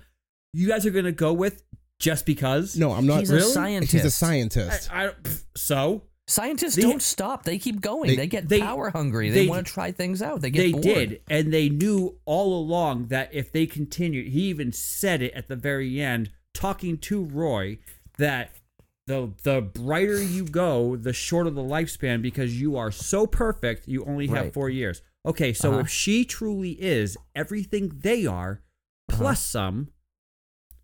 you 0.52 0.68
guys 0.68 0.84
are 0.84 0.90
going 0.90 1.06
to 1.06 1.12
go 1.12 1.32
with 1.32 1.62
just 2.00 2.26
because? 2.26 2.76
No, 2.76 2.92
I'm 2.92 3.06
not. 3.06 3.20
He's 3.20 3.30
a 3.30 3.36
really? 3.36 3.52
scientist. 3.52 3.92
He's 3.92 4.04
a 4.04 4.10
scientist. 4.10 4.92
I, 4.92 5.08
pff, 5.08 5.44
so 5.56 6.02
Scientists 6.32 6.76
don't 6.76 7.02
stop. 7.02 7.44
They 7.44 7.58
keep 7.58 7.80
going. 7.80 8.08
They- 8.08 8.16
They, 8.16 8.26
get 8.26 8.48
they- 8.48 8.60
power 8.60 8.90
hungry. 8.90 9.30
They, 9.30 9.42
they- 9.42 9.48
want 9.48 9.66
to 9.66 9.72
try 9.72 9.92
things 9.92 10.22
out. 10.22 10.40
They 10.40 10.50
get 10.50 10.62
they 10.62 10.72
bored. 10.72 10.84
did 10.84 11.20
and 11.28 11.52
they 11.52 11.68
knew 11.68 12.16
all 12.24 12.58
along 12.58 13.08
that 13.08 13.32
if 13.32 13.52
they 13.52 13.66
continued 13.66 14.28
he 14.28 14.42
even 14.44 14.72
said 14.72 15.20
it 15.22 15.32
at 15.34 15.48
the 15.48 15.56
very 15.56 16.00
end 16.00 16.30
talking 16.54 16.96
to 16.98 17.24
roy 17.24 17.78
that 18.18 18.50
the 19.06 19.32
the 19.42 19.60
brighter 19.60 20.22
you 20.22 20.44
go 20.44 20.96
the 20.96 21.12
shorter 21.12 21.50
the 21.50 21.60
lifespan 21.62 22.22
because 22.22 22.60
you 22.60 22.76
are 22.76 22.90
so 22.90 23.26
perfect 23.26 23.88
you 23.88 24.04
only 24.04 24.26
have 24.28 24.44
Right. 24.44 24.54
four 24.54 24.70
years 24.70 25.02
okay 25.26 25.52
so 25.52 25.70
Uh-huh. 25.72 25.80
if 25.80 25.88
she 25.88 26.24
truly 26.24 26.72
is 26.80 27.16
everything 27.34 27.90
they 28.02 28.26
are 28.26 28.62
plus 29.08 29.42
some 29.42 29.88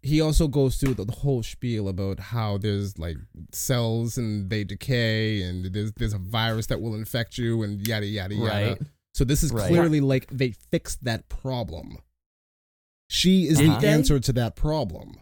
he 0.03 0.21
also 0.21 0.47
goes 0.49 0.77
through 0.77 0.95
the, 0.95 1.05
the 1.05 1.13
whole 1.13 1.43
spiel 1.43 1.89
about 1.89 2.21
how 2.21 2.57
there's 2.59 2.99
like 2.99 3.17
cells 3.53 4.17
and 4.17 4.49
they 4.51 4.65
decay 4.65 5.43
and 5.43 5.67
there's 5.73 5.93
there's 5.93 6.13
a 6.15 6.19
virus 6.19 6.67
that 6.67 6.81
will 6.81 6.95
infect 6.95 7.37
you 7.39 7.63
and 7.63 7.87
yada 7.87 8.07
yada 8.07 8.35
yada. 8.35 8.47
Right. 8.71 8.79
So 9.15 9.25
this 9.25 9.43
is 9.43 9.53
Right. 9.53 9.69
clearly 9.69 10.01
like 10.01 10.29
they 10.31 10.53
fixed 10.71 11.03
that 11.05 11.29
problem. 11.29 11.99
She 13.09 13.45
is 13.49 13.59
Did 13.59 13.71
the 13.73 13.79
they? 13.79 13.89
answer 13.89 14.21
to 14.21 14.33
that 14.35 14.55
problem. 14.55 15.17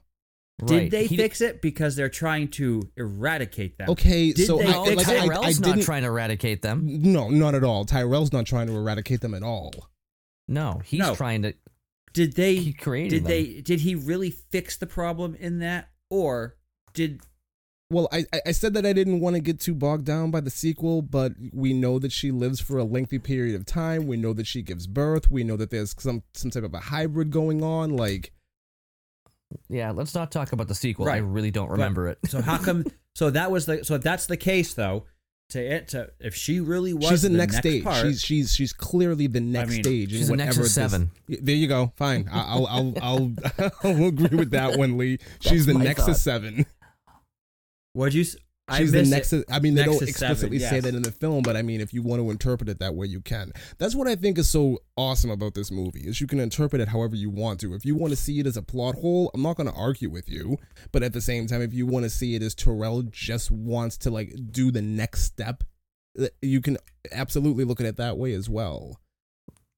did 0.65 0.91
they 0.91 1.07
He- 1.07 1.17
fix 1.17 1.41
it 1.41 1.63
because 1.63 1.97
they're 1.97 2.09
trying 2.09 2.49
to 2.49 2.83
eradicate 2.97 3.79
them 3.79 3.91
Okay, 3.91 4.33
Did 4.33 4.47
so 4.47 4.57
they 4.59 4.67
I, 4.67 4.85
fix 4.87 4.97
like, 4.97 5.09
it? 5.17 5.23
I, 5.23 5.27
Tyrell's 5.27 5.45
I 5.45 5.49
not 5.51 5.75
didn't. 5.75 5.83
trying 5.85 6.03
to 6.03 6.09
eradicate 6.09 6.63
them. 6.63 6.83
no, 7.13 7.29
not 7.31 7.55
at 7.55 7.63
all. 7.65 7.85
Tyrell's 7.85 8.33
not 8.33 8.47
trying 8.47 8.67
to 8.69 8.75
eradicate 8.75 9.21
them 9.21 9.35
at 9.35 9.43
all. 9.43 9.73
No, 10.49 10.81
he's 10.85 10.99
No. 11.01 11.15
trying 11.15 11.43
to. 11.43 11.55
Did 12.17 12.33
they 12.33 12.57
He 12.57 12.73
created 12.73 13.11
did 13.11 13.23
them. 13.25 13.29
they 13.29 13.61
did 13.61 13.81
he 13.81 13.95
really 13.95 14.31
fix 14.31 14.77
the 14.79 14.87
problem 14.87 15.35
in 15.35 15.59
that 15.59 15.91
or 16.11 16.57
did 16.95 17.21
Well, 17.91 18.09
I 18.11 18.25
I- 18.33 18.41
I 18.47 18.53
said 18.53 18.73
that 18.75 18.87
I 18.87 18.93
didn't 18.95 19.21
want 19.21 19.37
to 19.37 19.41
get 19.41 19.61
too 19.61 19.75
bogged 19.75 20.07
down 20.07 20.31
by 20.31 20.41
the 20.41 20.49
sequel, 20.51 21.03
but 21.03 21.33
we 21.53 21.73
know 21.75 21.99
that 21.99 22.11
she 22.13 22.31
lives 22.31 22.59
for 22.59 22.79
a 22.79 22.85
lengthy 22.85 23.19
period 23.19 23.55
of 23.55 23.67
time. 23.67 24.07
We 24.07 24.17
know 24.17 24.33
that 24.33 24.47
she 24.47 24.63
gives 24.63 24.87
birth. 24.87 25.31
We 25.31 25.45
know 25.45 25.57
that 25.59 25.69
there's 25.71 25.95
some 25.99 26.23
some 26.33 26.51
type 26.51 26.65
of 26.65 26.73
a 26.75 26.81
hybrid 26.81 27.31
going 27.31 27.63
on. 27.63 27.95
Like 27.97 28.33
Yeah, 29.69 29.91
let's 29.93 30.15
not 30.15 30.33
talk 30.33 30.53
about 30.53 30.69
the 30.69 30.75
sequel. 30.75 31.09
I 31.09 31.19
really 31.19 31.51
don't 31.51 31.69
But- 31.69 31.73
remember 31.75 32.09
it. 32.09 32.19
So 32.29 32.41
how 32.41 32.57
come? 32.59 32.85
so 33.15 33.31
that 33.31 33.51
was 33.51 33.67
the. 33.67 33.85
So 33.85 33.95
if 33.97 34.03
that's 34.03 34.27
the 34.27 34.37
case, 34.37 34.75
though. 34.75 35.05
To 35.51 35.61
it, 35.61 35.89
to 35.89 36.11
if 36.19 36.35
she 36.35 36.59
really 36.59 36.93
was 36.93 37.09
she's 37.09 37.23
the, 37.23 37.29
the 37.29 37.37
next, 37.39 37.59
stage. 37.59 37.85
part, 37.85 38.05
She's 38.05 38.21
she's 38.21 38.53
she's 38.55 38.73
clearly 38.73 39.29
the 39.29 39.41
next 39.41 39.71
mean, 39.71 39.85
stage. 39.85 40.11
she's 40.11 40.29
a 40.29 40.33
whatever 40.33 40.47
Nexus 40.49 40.65
this- 40.65 40.75
Seven. 40.75 41.11
Yeah, 41.29 41.39
There 41.41 41.55
you 41.55 41.69
go. 41.69 41.93
Fine. 41.97 42.29
I- 42.33 42.41
I'll 42.53 42.67
I'll 42.67 42.95
I'll 43.01 43.33
I'll 43.85 44.05
agree 44.09 44.37
with 44.37 44.51
that 44.51 44.77
one, 44.77 44.99
Lee. 44.99 45.19
She's 45.41 45.65
the 45.67 45.75
my 45.75 45.85
Nexus 45.85 46.07
thought. 46.07 46.17
Seven. 46.17 46.67
what'd 47.93 48.15
you? 48.15 48.25
S- 48.69 48.75
I 48.75 48.79
She's 48.79 48.93
the 48.93 49.05
missed 49.05 49.33
it. 49.33 49.45
I 49.51 49.61
mean, 49.61 49.75
they 49.75 49.85
don't 49.85 49.95
Nexus 49.95 50.17
seven, 50.17 50.33
explicitly 50.33 50.59
say 50.59 50.81
that 50.81 50.95
in 50.95 51.03
the 51.03 51.13
film, 51.13 51.43
but 51.43 51.57
I 51.57 51.63
mean, 51.63 51.81
if 51.81 51.95
you 51.95 52.03
want 52.03 52.21
to 52.21 52.31
interpret 52.31 52.69
it 52.69 52.81
that 52.81 52.95
way, 52.95 53.07
you 53.07 53.21
can. 53.21 53.53
That's 53.79 53.95
what 53.95 54.09
I 54.09 54.17
think 54.17 54.39
is 54.39 54.51
so 54.51 54.79
awesome 54.97 55.31
about 55.31 55.55
this 55.55 55.71
movie 55.71 56.01
is 56.01 56.21
you 56.21 56.27
can 56.27 56.41
interpret 56.41 56.83
it 56.83 56.89
however 56.89 57.15
you 57.15 57.31
want 57.31 57.61
to. 57.61 57.75
If 57.75 57.85
you 57.85 57.95
want 57.95 58.11
to 58.11 58.17
see 58.17 58.41
it 58.41 58.47
as 58.47 58.57
a 58.57 58.63
plot 58.63 58.97
hole, 58.97 59.31
I'm 59.35 59.43
not 59.43 59.57
going 59.57 59.69
to 59.69 59.77
argue 59.77 60.11
with 60.11 60.29
you. 60.29 60.59
But 60.91 61.05
at 61.05 61.13
the 61.13 61.21
same 61.21 61.47
time, 61.47 61.63
if 61.63 61.73
you 61.73 61.87
want 61.87 62.05
to 62.05 62.11
see 62.11 62.35
it 62.35 62.43
as 62.43 62.55
Tyrell 62.57 63.03
just 63.03 63.53
wants 63.53 63.97
to 63.99 64.11
like 64.11 64.35
do 64.51 64.73
the 64.73 64.83
next 64.83 65.23
step, 65.23 65.63
uh, 66.21 66.27
you 66.43 66.61
can 66.61 66.77
absolutely 67.13 67.65
look 67.65 67.79
at 67.81 67.87
it 67.87 67.97
that 67.99 68.19
way 68.19 68.33
as 68.33 68.49
well. 68.51 68.99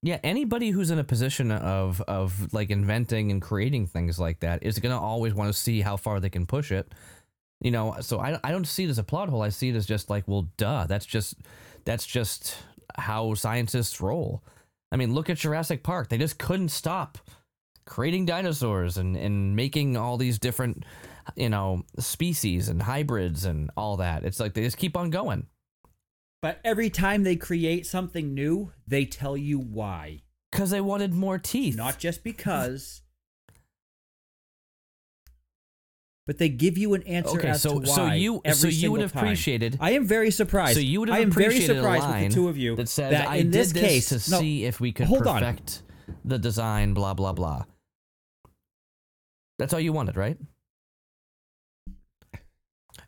Yeah, 0.01 0.17
anybody 0.23 0.69
who's 0.69 0.91
in 0.91 0.99
a 0.99 1.03
position 1.03 1.51
of 1.51 2.01
of 2.01 2.53
like 2.53 2.69
inventing 2.69 3.31
and 3.31 3.41
creating 3.41 3.87
things 3.87 4.17
like 4.17 4.39
that 4.39 4.63
is 4.63 4.79
gonna 4.79 4.99
always 4.99 5.33
want 5.33 5.53
to 5.53 5.59
see 5.59 5.81
how 5.81 5.97
far 5.97 6.21
they 6.21 6.29
can 6.29 6.45
push 6.45 6.71
it. 6.71 6.93
You 7.61 7.71
know, 7.71 7.97
so 8.01 8.19
I 8.19 8.39
I 8.43 8.51
don't 8.51 8.65
see 8.67 8.85
it 8.85 8.89
as 8.89 8.99
a 8.99 9.03
plot 9.03 9.29
hole. 9.29 9.41
I 9.41 9.49
see 9.49 9.69
it 9.69 9.75
as 9.75 9.85
just 9.85 10.09
like, 10.09 10.27
well, 10.27 10.49
duh. 10.57 10.85
That's 10.87 11.05
just 11.05 11.35
that's 11.85 12.05
just 12.05 12.57
how 12.97 13.33
scientists 13.33 14.01
roll. 14.01 14.43
I 14.91 14.97
mean, 14.97 15.13
look 15.13 15.29
at 15.29 15.37
Jurassic 15.37 15.83
Park. 15.83 16.09
They 16.09 16.17
just 16.17 16.39
couldn't 16.39 16.69
stop 16.69 17.17
creating 17.85 18.25
dinosaurs 18.25 18.97
and 18.97 19.17
and 19.17 19.55
making 19.55 19.97
all 19.97 20.17
these 20.17 20.39
different 20.39 20.85
you 21.35 21.49
know 21.49 21.83
species 21.97 22.69
and 22.69 22.81
hybrids 22.81 23.45
and 23.45 23.71
all 23.75 23.97
that. 23.97 24.23
It's 24.23 24.39
like 24.39 24.53
they 24.53 24.63
just 24.63 24.77
keep 24.77 24.95
on 24.95 25.09
going. 25.09 25.47
But 26.41 26.59
every 26.63 26.89
time 26.89 27.23
they 27.23 27.35
create 27.35 27.85
something 27.85 28.33
new, 28.33 28.71
they 28.87 29.05
tell 29.05 29.35
you 29.35 29.59
why. 29.59 30.21
Because 30.51 30.69
they 30.69 30.81
wanted 30.81 31.13
more 31.13 31.37
teeth. 31.37 31.75
Not 31.75 31.99
just 31.99 32.23
because. 32.23 33.01
But 36.29 36.37
they 36.37 36.47
give 36.49 36.77
you 36.77 36.93
an 36.93 37.01
answer 37.07 37.39
Okay, 37.39 37.47
as 37.47 37.63
so- 37.63 37.79
to 37.79 37.87
so 37.87 38.03
why. 38.03 38.13
you- 38.13 38.39
every 38.45 38.71
so 38.71 38.77
you 38.77 38.91
would 38.91 39.01
have 39.01 39.13
time. 39.13 39.23
appreciated- 39.23 39.77
I 39.81 39.93
am 39.93 40.05
very 40.05 40.29
surprised. 40.29 40.75
So 40.75 40.79
you 40.79 40.99
would 40.99 41.09
have 41.09 41.17
I 41.17 41.21
am 41.21 41.31
very 41.31 41.45
appreciated 41.47 41.77
surprised 41.77 42.03
a 42.03 42.07
with 42.07 42.15
line 42.15 42.29
the 42.29 42.35
two 42.35 42.47
of 42.49 42.55
you 42.55 42.75
that 42.75 42.87
says, 42.87 43.09
that 43.13 43.27
"I 43.27 43.37
in 43.37 43.45
did 43.49 43.53
this 43.53 43.71
this 43.71 43.81
case 43.81 44.09
to 44.09 44.31
no, 44.31 44.39
see 44.39 44.63
if 44.65 44.79
we 44.79 44.91
could 44.91 45.07
hold 45.07 45.25
on. 45.25 45.39
perfect 45.41 45.81
the 46.23 46.37
design." 46.37 46.93
Blah 46.93 47.15
blah 47.15 47.33
blah. 47.33 47.63
That's 49.57 49.73
all 49.73 49.79
you 49.79 49.91
wanted, 49.91 50.17
right? 50.17 50.37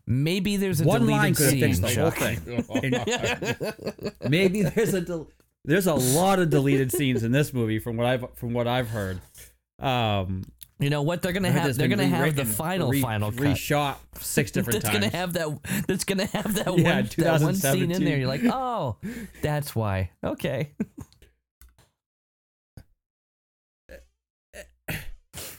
Maybe 0.07 0.57
there's 0.57 0.81
a 0.81 0.85
One 0.85 1.01
deleted 1.01 1.21
line 1.21 1.35
could 1.35 1.43
have 1.43 1.51
scene. 1.51 1.75
fixed 1.75 1.81
the 1.83 2.63
whole 2.65 2.81
thing. 2.81 4.13
Maybe 4.31 4.63
there's 4.63 4.95
a 4.95 5.01
del- 5.01 5.27
there's 5.63 5.85
a 5.85 5.93
lot 5.93 6.39
of 6.39 6.49
deleted 6.49 6.91
scenes 6.91 7.21
in 7.23 7.31
this 7.31 7.53
movie 7.53 7.77
from 7.77 7.97
what 7.97 8.07
I've 8.07 8.25
from 8.33 8.53
what 8.53 8.67
I've 8.67 8.89
heard. 8.89 9.21
Um, 9.77 10.41
You 10.81 10.89
know 10.89 11.03
what? 11.03 11.21
They're 11.21 11.31
gonna 11.31 11.51
have. 11.51 11.75
They're 11.77 11.87
gonna 11.87 12.07
have 12.07 12.35
the 12.35 12.43
final 12.43 12.89
re- 12.89 13.01
final 13.01 13.31
cut. 13.31 13.39
reshot 13.41 13.95
six 14.19 14.49
different 14.55 14.81
that's 14.81 14.91
times. 14.91 15.05
gonna 15.05 15.15
have 15.15 15.33
that. 15.33 15.85
That's 15.87 16.03
gonna 16.03 16.25
have 16.25 16.55
that 16.55 16.65
Yeah, 16.77 16.95
one. 16.95 17.09
That 17.17 17.41
one 17.41 17.55
scene 17.55 17.91
in 17.91 18.03
there. 18.03 18.17
You're 18.17 18.27
like, 18.27 18.41
oh, 18.45 18.97
that's 19.43 19.75
why. 19.75 20.09
Okay. 20.23 20.71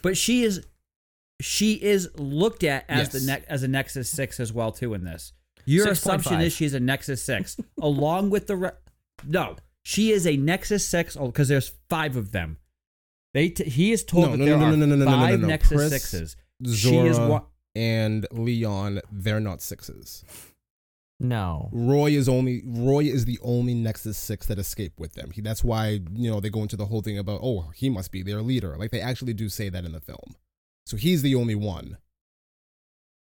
but 0.03 0.16
she 0.16 0.43
is 0.43 0.66
she 1.41 1.75
is 1.75 2.09
looked 2.16 2.64
at 2.64 2.85
as 2.89 3.11
the 3.11 3.18
Yes. 3.18 3.27
ne- 3.27 3.45
as 3.49 3.62
a 3.62 3.68
Nexus 3.68 4.09
Six 4.11 4.39
as 4.41 4.53
well 4.53 4.73
too 4.73 4.95
in 4.95 5.05
this. 5.05 5.33
Your 5.64 5.87
6.5. 5.87 5.91
assumption 5.93 6.41
is 6.41 6.53
she's 6.53 6.75
a 6.75 6.81
Nexus 6.81 7.23
Six, 7.23 7.57
along 7.81 8.31
with 8.31 8.49
the 8.49 8.57
re- 8.57 8.70
no, 9.27 9.57
she 9.85 10.11
is 10.11 10.27
a 10.27 10.37
Nexus 10.37 10.87
Six 10.87 11.16
because 11.16 11.49
there's 11.49 11.73
five 11.89 12.16
of 12.16 12.33
them. 12.33 12.59
They 13.35 13.49
t- 13.49 13.64
he 13.64 13.93
is 13.93 14.05
told 14.05 14.24
No, 14.26 14.30
that 14.33 14.39
no, 14.39 14.45
there 14.45 14.57
no, 14.59 14.64
are 14.66 14.70
no, 14.70 14.76
no, 14.76 14.87
no, 14.87 14.97
no, 14.97 15.05
no, 15.05 15.11
no, 15.11 15.16
five 15.16 15.41
no. 15.41 15.47
Nexus 15.49 15.72
Pris, 15.76 15.91
Sixes. 15.91 16.37
She 16.76 16.97
is 16.97 17.18
Zhora 17.18 17.28
one. 17.28 17.43
and 17.74 18.26
Leon, 18.30 19.01
they're 19.11 19.41
not 19.41 19.62
sixes. 19.62 20.24
No. 21.18 21.68
Roy 21.72 22.11
is 22.11 22.28
only 22.28 22.62
Roy 22.66 23.05
is 23.05 23.24
the 23.24 23.39
only 23.43 23.74
Nexus 23.74 24.18
Six 24.18 24.47
that 24.47 24.59
escaped 24.59 24.99
with 24.99 25.14
them. 25.14 25.30
He, 25.30 25.41
that's 25.41 25.62
why 25.62 26.01
you 26.12 26.30
know 26.30 26.41
they 26.41 26.51
go 26.51 26.62
into 26.62 26.76
the 26.76 26.87
whole 26.87 27.01
thing 27.01 27.16
about 27.18 27.41
oh 27.43 27.70
he 27.74 27.89
must 27.89 28.11
be 28.12 28.22
their 28.22 28.43
leader. 28.43 28.76
Like 28.76 28.91
they 28.91 29.01
actually 29.01 29.33
do 29.35 29.49
say 29.49 29.68
that 29.68 29.85
in 29.85 29.93
the 29.93 30.01
film. 30.01 30.35
So 30.85 30.97
he's 30.97 31.22
the 31.22 31.35
only 31.37 31.55
one. 31.55 31.97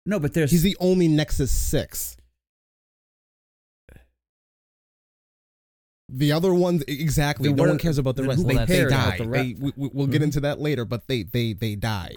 No, 0.05 0.19
but 0.19 0.33
there's 0.33 0.49
He's 0.49 0.63
the 0.63 0.75
only 0.79 1.07
Nexus 1.07 1.51
Six. 1.51 2.17
The 6.13 6.31
other 6.33 6.53
ones 6.53 6.83
exactly. 6.87 7.47
Then 7.49 7.55
no 7.55 7.63
what 7.63 7.69
one 7.69 7.77
cares 7.79 7.97
about 7.97 8.15
the 8.17 8.23
then 8.23 8.29
rest. 8.29 8.41
who 8.41 8.47
They, 8.53 8.65
they 8.65 8.85
die. 8.85 9.17
the 9.17 9.25
They, 9.25 9.55
we, 9.59 9.73
we- 9.75 9.89
we'll 9.93 10.07
get 10.07 10.17
mm-hmm. 10.17 10.23
into 10.25 10.39
that 10.41 10.59
later, 10.59 10.83
but 10.85 11.07
they 11.07 11.23
they 11.23 11.53
they 11.53 11.75
die. 11.75 12.15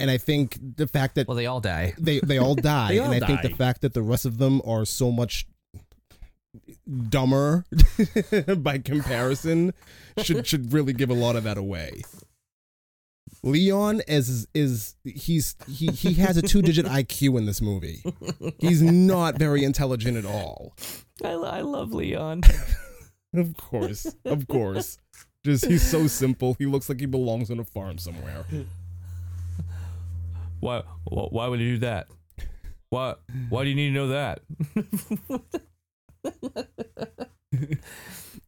And 0.00 0.10
I 0.10 0.16
think 0.18 0.58
the 0.76 0.86
fact 0.86 1.14
that 1.16 1.26
Well, 1.28 1.36
they 1.36 1.46
all 1.46 1.60
die. 1.60 1.94
they 1.98 2.20
they 2.20 2.38
all 2.38 2.54
die, 2.56 2.88
They 2.92 2.98
all 2.98 3.10
and 3.10 3.22
I 3.22 3.26
think 3.26 3.42
the 3.42 3.50
fact 3.50 3.80
that 3.82 3.94
the 3.94 4.02
rest 4.02 4.24
of 4.24 4.38
them 4.38 4.60
are 4.64 4.84
so 4.84 5.10
much 5.12 5.46
dumber 7.08 7.64
by 8.58 8.78
comparison 8.78 9.72
should 10.22 10.46
should 10.46 10.72
really 10.72 10.92
give 10.92 11.10
a 11.10 11.14
lot 11.14 11.36
of 11.36 11.44
that 11.44 11.58
away. 11.58 12.02
Leon 13.42 14.02
is 14.08 14.48
is 14.54 14.96
he's 15.04 15.54
he 15.66 15.88
he 15.88 16.14
has 16.14 16.36
a 16.36 16.42
two 16.42 16.62
digit 16.62 16.86
IQ 17.00 17.38
in 17.38 17.46
this 17.46 17.60
movie. 17.62 18.02
He's 18.58 18.82
not 18.82 19.38
very 19.38 19.62
intelligent 19.64 20.16
at 20.16 20.24
all. 20.24 20.74
I, 21.24 21.30
I 21.30 21.60
love 21.60 21.92
Leon. 21.92 22.42
Of 23.34 23.56
course, 23.56 24.06
of 24.24 24.46
course. 24.48 24.98
Just 25.44 25.66
he's 25.66 25.82
so 25.88 26.06
simple. 26.06 26.54
He 26.58 26.66
looks 26.66 26.88
like 26.88 26.98
he 27.00 27.06
belongs 27.06 27.50
on 27.50 27.58
a 27.60 27.64
farm 27.64 27.98
somewhere. 27.98 28.44
Why? 30.60 30.82
Why 31.04 31.46
would 31.46 31.60
you 31.60 31.72
do 31.74 31.78
that? 31.80 32.08
Why? 32.90 33.14
Why 33.48 33.64
do 33.64 33.68
you 33.70 33.76
need 33.76 33.88
to 33.88 33.94
know 33.94 34.08
that? 34.08 34.40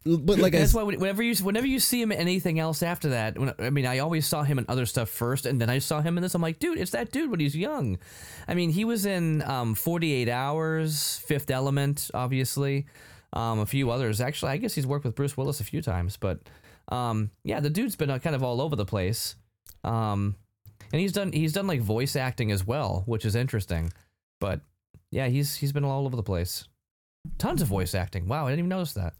But 0.02 0.38
like 0.38 0.54
I 0.54 0.60
That's 0.60 0.70
s- 0.70 0.74
why 0.74 0.82
whenever 0.82 1.22
you 1.22 1.34
whenever 1.44 1.66
you 1.66 1.78
see 1.78 2.00
him 2.00 2.10
in 2.10 2.18
anything 2.18 2.58
else 2.58 2.82
after 2.82 3.10
that, 3.10 3.38
when, 3.38 3.52
I 3.58 3.68
mean, 3.68 3.84
I 3.84 3.98
always 3.98 4.26
saw 4.26 4.42
him 4.42 4.58
in 4.58 4.64
other 4.66 4.86
stuff 4.86 5.10
first, 5.10 5.44
and 5.44 5.60
then 5.60 5.68
I 5.68 5.78
saw 5.78 6.00
him 6.00 6.16
in 6.16 6.22
this. 6.22 6.34
I'm 6.34 6.40
like, 6.40 6.58
dude, 6.58 6.78
it's 6.78 6.92
that 6.92 7.12
dude 7.12 7.30
when 7.30 7.38
he's 7.38 7.54
young. 7.54 7.98
I 8.48 8.54
mean, 8.54 8.70
he 8.70 8.86
was 8.86 9.04
in 9.04 9.42
um, 9.42 9.74
48 9.74 10.26
Hours, 10.30 11.18
Fifth 11.26 11.50
Element, 11.50 12.10
obviously, 12.14 12.86
um, 13.32 13.58
a 13.60 13.66
few 13.66 13.90
others. 13.90 14.20
Actually, 14.20 14.52
I 14.52 14.56
guess 14.56 14.74
he's 14.74 14.86
worked 14.86 15.04
with 15.04 15.14
Bruce 15.14 15.36
Willis 15.36 15.60
a 15.60 15.64
few 15.64 15.82
times, 15.82 16.16
but 16.16 16.40
um, 16.88 17.30
yeah, 17.44 17.60
the 17.60 17.70
dude's 17.70 17.96
been 17.96 18.10
uh, 18.10 18.18
kind 18.18 18.34
of 18.36 18.42
all 18.42 18.60
over 18.60 18.76
the 18.76 18.86
place. 18.86 19.36
Um, 19.84 20.36
and 20.92 21.00
he's 21.00 21.12
done 21.12 21.32
he's 21.32 21.52
done 21.52 21.66
like 21.66 21.80
voice 21.80 22.16
acting 22.16 22.50
as 22.50 22.66
well, 22.66 23.04
which 23.06 23.24
is 23.24 23.34
interesting. 23.34 23.92
But 24.40 24.60
yeah, 25.10 25.28
he's 25.28 25.56
he's 25.56 25.72
been 25.72 25.84
all 25.84 26.04
over 26.06 26.16
the 26.16 26.22
place. 26.22 26.66
Tons 27.38 27.62
of 27.62 27.68
voice 27.68 27.94
acting. 27.94 28.26
Wow, 28.28 28.46
I 28.46 28.50
didn't 28.50 28.60
even 28.60 28.68
notice 28.70 28.94
that. 28.94 29.14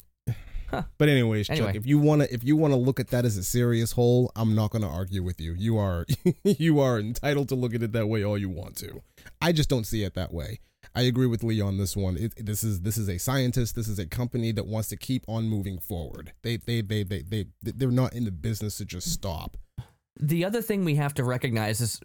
But 0.99 1.09
anyways, 1.09 1.51
Anyway. 1.51 1.67
Chuck, 1.69 1.77
if 1.77 1.87
you 1.87 1.99
wanna 1.99 2.29
if 2.31 2.45
you 2.45 2.57
wanna 2.57 2.77
look 2.77 3.01
at 3.01 3.09
that 3.09 3.25
as 3.25 3.37
a 3.37 3.43
serious 3.43 3.93
whole, 3.93 4.31
I'm 4.37 4.55
not 4.55 4.71
gonna 4.71 4.89
argue 4.89 5.23
with 5.23 5.41
you. 5.41 5.55
You 5.55 5.79
are 5.79 6.07
you 6.45 6.81
are 6.81 6.99
entitled 6.99 7.49
to 7.49 7.55
look 7.57 7.75
at 7.75 7.83
it 7.83 7.93
that 7.93 8.09
way 8.09 8.25
all 8.25 8.39
you 8.39 8.49
want 8.49 8.77
to. 8.77 9.03
I 9.41 9.53
just 9.53 9.69
don't 9.69 9.85
see 9.85 10.05
it 10.05 10.15
that 10.15 10.33
way. 10.33 10.61
I 10.95 11.03
agree 11.03 11.27
with 11.27 11.43
Lee 11.45 11.61
on 11.61 11.79
this 11.79 11.97
one. 11.97 12.17
It, 12.17 12.33
this 12.45 12.65
is 12.65 12.81
this 12.81 12.97
is 12.97 13.09
a 13.09 13.19
scientist. 13.19 13.77
This 13.77 13.89
is 13.89 13.99
a 13.99 14.07
company 14.07 14.53
that 14.53 14.67
wants 14.67 14.89
to 14.89 14.97
keep 14.97 15.25
on 15.29 15.45
moving 15.49 15.79
forward. 15.79 16.33
They 16.43 16.57
they 16.57 16.81
they 16.83 17.05
they 17.05 17.23
they 17.23 17.47
they're 17.63 17.91
not 17.91 18.13
in 18.13 18.25
the 18.25 18.33
business 18.33 18.79
to 18.79 18.85
just 18.85 19.13
stop. 19.13 19.57
The 20.19 20.45
other 20.45 20.61
thing 20.61 20.85
we 20.85 20.97
have 20.97 21.15
to 21.15 21.25
recognize 21.25 21.81
is 21.81 22.01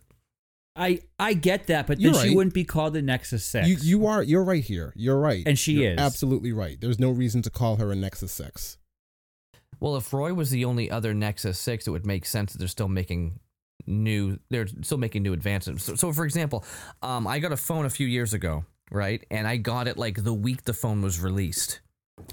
I 0.75 0.99
I 1.17 1.33
get 1.33 1.67
that, 1.67 1.87
but 1.87 1.99
You're 1.99 2.13
then 2.13 2.27
she 2.27 2.35
wouldn't 2.35 2.53
be 2.53 2.63
called 2.63 2.93
the 2.93 3.01
Nexus 3.01 3.43
Six. 3.45 3.67
You 3.67 3.77
you 3.81 4.05
are 4.07 4.21
you're 4.21 4.43
right 4.43 4.63
here. 4.63 4.93
You're 4.95 5.19
right, 5.19 5.43
And 5.45 5.57
she 5.57 5.73
You're 5.73 5.93
is. 5.93 5.99
absolutely 5.99 6.51
right. 6.51 6.79
There's 6.79 6.99
no 6.99 7.09
reason 7.11 7.41
to 7.43 7.49
call 7.49 7.77
her 7.77 7.91
a 7.91 7.95
Nexus 7.95 8.31
Six. 8.31 8.77
well, 9.79 9.95
if 9.95 10.13
Roy 10.13 10.33
was 10.33 10.51
the 10.51 10.65
only 10.65 10.91
other 10.91 11.13
Nexus 11.13 11.57
Six, 11.57 11.87
it 11.87 11.91
would 11.91 12.05
make 12.05 12.25
sense 12.25 12.51
that 12.51 12.59
they're 12.59 12.67
still 12.67 12.87
making 12.89 13.39
new. 13.87 14.37
They're 14.49 14.67
still 14.81 14.97
making 14.97 15.23
new 15.23 15.33
advancements. 15.33 15.83
So, 15.85 15.95
so 15.95 16.13
for 16.13 16.25
example, 16.25 16.63
um, 17.01 17.25
I 17.25 17.39
got 17.39 17.51
a 17.51 17.57
phone 17.57 17.85
a 17.85 17.89
few 17.89 18.07
years 18.07 18.33
ago, 18.33 18.65
right? 18.91 19.25
And 19.29 19.47
I 19.47 19.57
got 19.57 19.87
it 19.87 19.97
like 19.97 20.23
the 20.23 20.33
week 20.33 20.63
the 20.65 20.73
phone 20.73 21.01
was 21.01 21.19
released. 21.19 21.79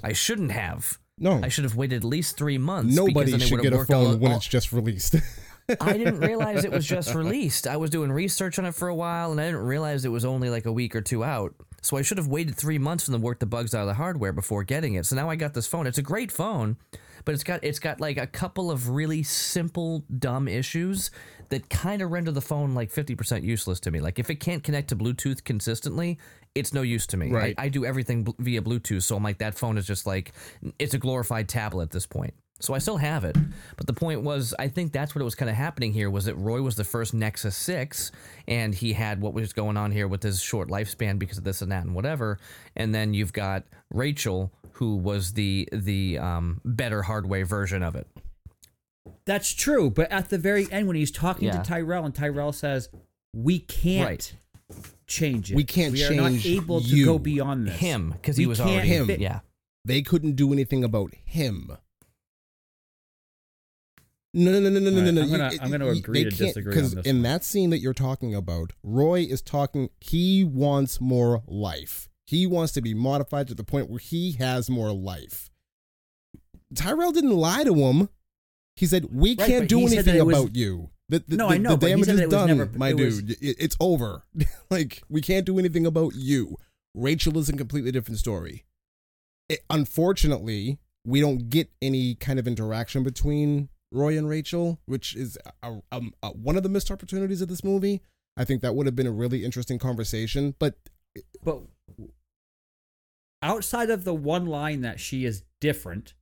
I 0.03 0.13
shouldn't 0.13 0.53
have. 0.53 0.99
No, 1.19 1.41
I 1.43 1.49
should 1.49 1.65
have 1.65 1.77
waited 1.77 1.97
at 1.97 2.05
least 2.05 2.37
three 2.37 2.59
months. 2.59 2.95
nobody 2.95 3.33
then 3.33 3.41
should 3.41 3.63
get 3.63 3.73
a 3.73 3.77
worked 3.77 3.91
phone 3.91 4.19
when 4.19 4.33
it's 4.33 4.47
just 4.47 4.73
released. 4.73 5.17
I 5.81 5.97
didn't 5.97 6.21
realize 6.21 6.65
it 6.65 6.73
was 6.73 6.87
just 6.87 7.15
released. 7.15 7.67
I 7.67 7.77
was 7.77 7.91
doing 7.91 8.11
research 8.11 8.59
on 8.59 8.67
it 8.67 8.75
for 8.75 8.89
a 8.89 8.95
while, 8.95 9.31
and 9.31 9.41
I 9.41 9.47
didn't 9.47 9.65
realize 9.65 10.05
it 10.05 10.09
was 10.09 10.25
only 10.25 10.51
like 10.51 10.67
a 10.67 10.73
week 10.73 10.97
or 10.97 11.01
two 11.01 11.23
out. 11.23 11.55
So 11.83 11.97
I 11.97 12.03
should 12.03 12.19
have 12.19 12.29
waited 12.29 12.57
three 12.57 12.79
months 12.79 13.05
for 13.05 13.11
them 13.11 13.21
to 13.21 13.25
work 13.25 13.41
the 13.41 13.47
bugs 13.47 13.75
out 13.75 13.83
of 13.83 13.89
the 13.89 13.95
hardware 13.95 14.33
before 14.33 14.63
getting 14.65 14.95
it. 14.95 15.07
So 15.07 15.17
now 15.17 15.29
I 15.29 15.37
got 15.37 15.55
this 15.55 15.67
phone. 15.67 15.87
It's 15.87 15.99
a 15.99 16.03
great 16.03 16.31
phone, 16.31 16.77
but 17.25 17.35
it's 17.35 17.45
got 17.45 17.63
it's 17.65 17.79
got 17.79 18.01
like 18.01 18.19
a 18.19 18.27
couple 18.27 18.71
of 18.71 18.89
really 18.89 19.23
simple 19.23 20.05
dumb 20.19 20.47
issues 20.49 21.11
that 21.49 21.69
kind 21.69 22.01
of 22.01 22.11
render 22.11 22.31
the 22.31 22.41
phone 22.41 22.75
like 22.75 22.91
fifty 22.91 23.15
percent 23.15 23.45
useless 23.45 23.81
to 23.81 23.91
me. 23.91 24.01
Like 24.01 24.19
if 24.19 24.31
it 24.31 24.37
can't 24.37 24.63
connect 24.63 24.89
to 24.91 24.97
Bluetooth 24.97 25.43
consistently, 25.45 26.19
it's 26.55 26.73
no 26.75 26.83
use 26.83 27.07
to 27.09 27.17
me. 27.17 27.31
Right. 27.31 27.55
I, 27.59 27.65
I 27.65 27.69
do 27.69 27.85
everything 27.85 28.25
bl- 28.25 28.33
via 28.39 28.61
Bluetooth, 28.61 29.03
so 29.03 29.17
I'm 29.17 29.23
like 29.23 29.39
that 29.39 29.55
phone 29.55 29.79
is 29.79 29.87
just 29.87 30.07
like 30.07 30.33
it's 30.79 30.95
a 30.95 30.99
glorified 30.99 31.49
tablet 31.49 31.85
at 31.85 31.91
this 31.91 32.07
point. 32.07 32.35
So 32.61 32.75
I 32.75 32.79
still 32.79 32.99
have 32.99 33.25
it. 33.25 33.37
But 33.77 33.89
the 33.89 33.93
point 33.93 34.23
was, 34.23 34.55
I 34.57 34.69
think 34.69 34.93
that's 34.93 35.17
what 35.17 35.21
it 35.21 35.25
was 35.25 35.35
kind 35.35 35.51
of 35.51 35.57
happening 35.57 35.93
here 35.93 36.09
was 36.11 36.27
that 36.27 36.37
Roy 36.37 36.63
was 36.63 36.77
the 36.77 36.85
first 36.85 37.13
Nexus 37.13 37.57
6 37.57 38.13
and 38.47 38.73
he 38.73 38.93
had 38.93 39.21
what 39.21 39.35
was 39.35 39.53
going 39.53 39.77
on 39.77 39.91
here 39.91 40.07
with 40.07 40.23
his 40.23 40.41
short 40.41 40.69
lifespan 40.69 41.19
because 41.19 41.39
of 41.39 41.43
this 41.45 41.61
and 41.61 41.73
that 41.73 41.83
and 41.85 41.93
whatever. 41.93 42.39
And 42.77 42.95
then 42.95 43.15
you've 43.15 43.33
got 43.33 43.65
Rachel 43.93 44.53
who 44.75 44.97
was 44.97 45.33
the 45.33 45.69
the 45.73 46.19
um, 46.19 46.61
better 46.65 47.03
hardware 47.03 47.45
version 47.45 47.83
of 47.83 47.97
it. 47.97 48.07
That's 49.25 49.53
true, 49.53 49.91
but 49.91 50.11
at 50.13 50.31
the 50.31 50.39
very 50.39 50.71
end, 50.71 50.87
when 50.87 50.97
he's 50.97 51.11
talking 51.11 51.49
Yeah. 51.49 51.61
to 51.61 51.69
Tyrell, 51.69 52.05
and 52.05 52.15
Tyrell 52.15 52.53
says, 52.53 52.89
"We 53.35 53.59
can't 53.59 54.07
Right. 54.09 54.35
Change 55.07 55.53
it. 55.53 55.57
We 55.57 55.65
can't 55.65 55.93
we 55.93 56.03
are 56.05 56.09
change 56.09 56.21
not 56.21 56.47
able 56.47 56.81
to 56.81 56.87
you. 56.87 57.05
go 57.05 57.19
beyond 57.19 57.67
this. 57.69 57.79
Him 57.79 58.11
because 58.13 58.37
he 58.37 58.45
We 58.47 58.51
was 58.51 58.59
can't 58.59 58.71
already 58.71 58.89
Him. 58.89 59.07
fit- 59.07 59.21
Yeah. 59.21 59.41
they 59.85 60.03
couldn't 60.03 60.37
do 60.37 60.53
anything 60.53 60.85
about 60.85 61.13
him. 61.25 61.73
No, 64.35 64.51
no, 64.51 64.61
no, 64.61 64.71
no, 64.71 64.79
no, 64.81 64.91
no, 64.91 64.99
All 65.01 65.05
right, 65.05 65.15
no. 65.15 65.23
I'm 65.23 65.31
gonna- 65.31 65.47
it- 65.55 65.61
I'm 65.63 65.71
gonna 65.71 65.87
you- 65.87 65.91
agree 66.01 66.25
they 66.25 66.31
to 66.31 66.37
can't- 66.37 66.49
disagree 66.55 66.77
on 66.79 66.83
this 66.95 67.07
in 67.07 67.17
one. 67.17 67.23
that 67.25 67.45
scene 67.45 67.69
that 67.71 67.81
you're 67.81 67.93
talking 67.93 68.35
about, 68.35 68.73
Roy 68.83 69.21
is 69.25 69.43
talking. 69.43 69.91
He 70.01 70.43
wants 70.43 71.01
more 71.01 71.43
life. 71.47 72.09
He 72.25 72.47
wants 72.47 72.73
to 72.75 72.81
be 72.81 72.95
modified 72.95 73.47
to 73.49 73.55
the 73.55 73.65
point 73.65 73.91
where 73.91 73.99
he 73.99 74.33
has 74.33 74.71
more 74.71 74.93
life. 74.93 75.51
Tyrell 76.75 77.13
didn't 77.13 77.37
lie 77.37 77.65
to 77.65 77.75
him. 77.75 78.09
He 78.77 78.87
said, 78.87 79.07
"We 79.15 79.31
Right, 79.37 79.47
can't 79.47 79.63
but 79.65 79.69
do 79.69 79.79
he 79.81 79.89
said 79.89 80.07
that 80.07 80.11
anything 80.13 80.21
it 80.21 80.27
was- 80.27 80.39
about 80.45 80.57
you." 80.57 80.91
The, 81.13 81.23
the, 81.29 81.37
No, 81.37 81.49
the, 81.49 81.55
I 81.55 81.59
know, 81.59 81.77
the 81.77 81.89
damage 81.89 82.09
is 82.09 82.21
was 82.23 82.31
done, 82.31 82.49
never- 82.49 82.71
my 82.79 82.89
it 82.89 82.97
was- 82.97 83.23
dude. 83.23 83.31
It- 83.43 83.57
it's 83.59 83.77
over. 83.79 84.25
like 84.71 85.03
we 85.11 85.21
can't 85.21 85.45
do 85.45 85.59
anything 85.59 85.85
about 85.87 86.15
you. 86.15 86.57
Rachel 86.95 87.37
is 87.39 87.49
a 87.49 87.53
completely 87.53 87.93
different 87.93 88.19
story. 88.19 88.65
It, 89.49 89.61
unfortunately, 89.69 90.79
we 91.05 91.21
don't 91.21 91.51
get 91.51 91.71
any 91.83 92.15
kind 92.15 92.39
of 92.39 92.47
interaction 92.49 93.03
between 93.03 93.69
Roy 93.91 94.17
and 94.17 94.27
Rachel, 94.29 94.81
which 94.87 95.15
is 95.15 95.37
a, 95.63 95.81
a, 95.93 96.01
a, 96.23 96.29
one 96.31 96.57
of 96.57 96.63
the 96.63 96.69
missed 96.71 96.91
opportunities 96.91 97.43
of 97.43 97.49
this 97.49 97.63
movie. 97.63 98.01
I 98.37 98.45
think 98.47 98.63
that 98.63 98.75
would 98.75 98.87
have 98.87 98.97
been 98.97 99.07
a 99.07 99.13
really 99.13 99.45
interesting 99.45 99.79
conversation, 99.79 100.55
but 100.59 100.77
But 101.45 101.61
outside 103.43 103.91
of 103.91 104.05
the 104.05 104.15
one 104.15 104.47
line 104.47 104.81
that 104.81 105.01
she 105.01 105.25
is 105.27 105.43
different, 105.61 106.15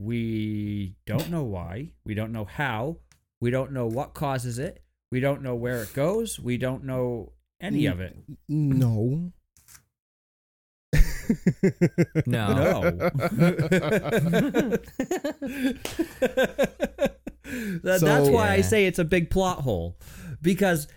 we 0.00 0.96
don't 1.06 1.30
know 1.30 1.44
why. 1.44 1.92
We 2.04 2.14
don't 2.14 2.32
know 2.32 2.44
how. 2.44 2.96
We 3.44 3.50
don't 3.50 3.72
know 3.72 3.86
what 3.86 4.14
causes 4.14 4.58
it. 4.58 4.82
We 5.12 5.20
don't 5.20 5.42
know 5.42 5.54
where 5.54 5.82
it 5.82 5.92
goes. 5.92 6.40
We 6.40 6.56
don't 6.56 6.82
know 6.84 7.32
any 7.60 7.84
of 7.84 8.00
it. 8.00 8.16
no. 8.48 9.32
No. 12.24 12.54
No. 12.54 12.80
That- 17.44 17.82
that's 17.82 18.00
So- 18.00 18.30
why 18.32 18.52
I 18.52 18.62
say 18.62 18.86
it's 18.86 18.98
a 18.98 19.04
big 19.04 19.28
plot 19.28 19.60
hole. 19.60 19.98
Because 20.40 20.88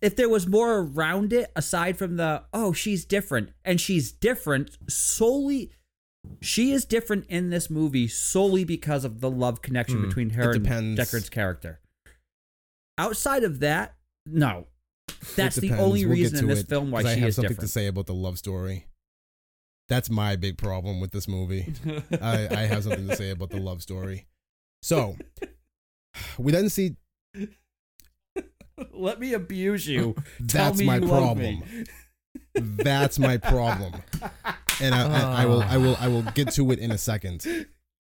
if 0.00 0.14
there 0.14 0.28
was 0.28 0.46
more 0.46 0.78
around 0.78 1.32
it, 1.32 1.50
aside 1.56 1.96
from 1.98 2.16
the, 2.16 2.44
oh, 2.54 2.72
she's 2.72 3.04
different, 3.04 3.50
and 3.64 3.80
she's 3.80 4.12
different 4.12 4.78
solely. 4.88 5.72
She 6.40 6.70
is 6.70 6.84
different 6.84 7.26
in 7.28 7.50
this 7.50 7.68
movie 7.68 8.06
solely 8.06 8.62
because 8.64 9.04
of 9.04 9.20
the 9.20 9.30
love 9.30 9.62
connection 9.62 9.98
Hmm. 9.98 10.06
between 10.08 10.30
her 10.30 10.52
and 10.52 10.62
depends. 10.62 11.00
Deckard's 11.00 11.28
character. 11.28 11.80
Outside 12.98 13.44
of 13.44 13.60
that, 13.60 13.94
no. 14.26 14.66
That's 15.36 15.56
the 15.56 15.72
only 15.72 16.04
We'll 16.04 16.14
reason 16.16 16.40
in 16.40 16.46
this 16.48 16.60
it, 16.60 16.68
film 16.68 16.90
why 16.90 17.02
she 17.02 17.08
I 17.08 17.14
have 17.14 17.28
is 17.30 17.36
something 17.36 17.50
different. 17.50 17.68
to 17.68 17.72
say 17.72 17.86
about 17.86 18.06
the 18.06 18.14
love 18.14 18.38
story. 18.38 18.86
That's 19.88 20.10
my 20.10 20.36
big 20.36 20.58
problem 20.58 21.00
with 21.00 21.12
this 21.12 21.26
movie. 21.26 21.72
I, 22.20 22.48
I 22.50 22.60
have 22.66 22.84
something 22.84 23.08
to 23.08 23.16
say 23.16 23.30
about 23.30 23.50
the 23.50 23.58
love 23.58 23.80
story. 23.82 24.26
So 24.82 25.16
we 26.38 26.52
then 26.52 26.68
see 26.68 26.96
Let 28.92 29.18
me 29.18 29.32
abuse 29.32 29.86
you. 29.88 30.14
Tell 30.46 30.66
that's 30.66 30.78
me 30.78 30.84
my 30.86 30.96
you 30.96 31.06
love 31.06 31.38
me. 31.38 31.62
problem. 31.62 31.84
That's 32.54 33.18
my 33.18 33.36
problem. 33.36 33.94
And 34.80 34.94
I, 34.94 35.06
I, 35.08 35.42
I 35.42 35.46
will 35.46 35.62
I 35.62 35.76
will 35.76 35.96
I 36.00 36.08
will 36.08 36.22
get 36.22 36.52
to 36.52 36.70
it 36.72 36.78
in 36.78 36.90
a 36.90 36.98
second. 36.98 37.44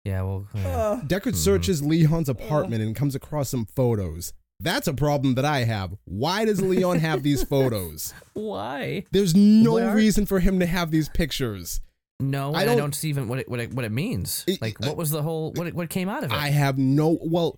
Yeah, 0.06 0.22
well, 0.24 0.48
yeah. 0.56 0.68
Uh, 0.68 1.02
Deckard 1.02 1.36
searches 1.36 1.82
Leon's 1.82 2.30
apartment 2.30 2.82
and 2.82 2.96
comes 2.96 3.16
across 3.16 3.50
some 3.50 3.66
photos. 3.66 4.34
That's 4.62 4.88
a 4.88 4.94
problem 4.94 5.36
that 5.36 5.46
I 5.46 5.60
have. 5.64 5.96
Why 6.06 6.44
does 6.46 6.62
Leon 6.62 7.00
have 7.00 7.24
these 7.24 7.44
photos? 7.54 8.14
why? 8.34 9.06
There's 9.12 9.34
no 9.36 9.74
Where- 9.76 9.96
reason 9.96 10.26
for 10.26 10.40
him 10.40 10.60
to 10.60 10.66
have 10.66 10.92
these 10.92 11.08
pictures. 11.10 11.82
No, 12.20 12.54
I 12.54 12.60
I 12.62 12.66
don't- 12.66 12.78
don't, 12.78 12.96
see 12.96 13.08
even 13.10 13.30
what 13.30 13.40
it, 13.40 13.50
what 13.50 13.62
it, 13.62 13.74
what 13.74 13.86
it 13.86 13.92
means. 13.92 14.44
It- 14.48 14.62
like, 14.62 14.82
uh, 14.84 14.88
what 14.88 14.98
was 14.98 15.10
the 15.12 15.22
whole 15.22 15.54
what 15.54 15.68
it- 15.68 15.74
what 15.76 15.90
came 15.90 16.10
out 16.10 16.24
of 16.26 16.32
it? 16.32 16.36
I 16.36 16.50
have 16.50 16.78
no 16.78 17.18
well 17.22 17.58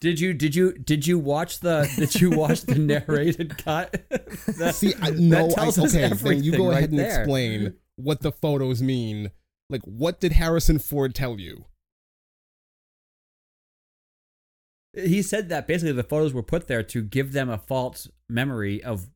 Did 0.00 0.20
you 0.20 0.32
did 0.32 0.54
you 0.54 0.72
did 0.74 1.06
you 1.06 1.18
watch 1.18 1.58
the 1.60 1.90
did 1.96 2.14
you 2.20 2.30
watch 2.30 2.62
the 2.62 2.74
narrated 2.78 3.58
cut? 3.58 4.00
That- 4.58 4.76
See, 4.76 4.94
I, 5.02 5.10
no, 5.10 5.46
I, 5.46 5.48
tells 5.50 5.78
us 5.78 5.94
okay, 5.94 6.08
then 6.08 6.42
you 6.44 6.52
everything 6.52 6.52
go 6.58 6.70
ahead 6.70 6.90
and 6.90 6.98
there. 7.00 7.20
explain 7.22 7.74
what 7.96 8.20
the 8.20 8.30
photos 8.32 8.80
mean. 8.80 9.32
Like, 9.68 9.82
what 9.84 10.20
did 10.20 10.32
Harrison 10.32 10.78
Ford 10.78 11.14
tell 11.14 11.38
you? 11.40 11.64
He 14.92 15.22
said 15.22 15.48
that 15.50 15.66
basically 15.66 15.92
the 15.92 16.02
photos 16.02 16.32
were 16.32 16.42
put 16.42 16.66
there 16.66 16.82
to 16.82 17.02
give 17.02 17.32
them 17.32 17.48
a 17.48 17.58
false 17.58 18.08
memory 18.28 18.82
of 18.82 19.08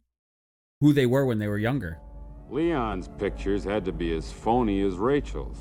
who 0.81 0.93
they 0.93 1.07
were 1.07 1.25
when 1.27 1.39
they 1.39 1.49
were 1.49 1.59
younger. 1.59 1.99
Leon's 2.51 3.09
pictures 3.09 3.65
had 3.65 3.85
to 3.85 3.93
be 3.93 4.15
as 4.15 4.31
phony 4.31 4.83
as 4.83 4.95
Rachel's. 4.95 5.59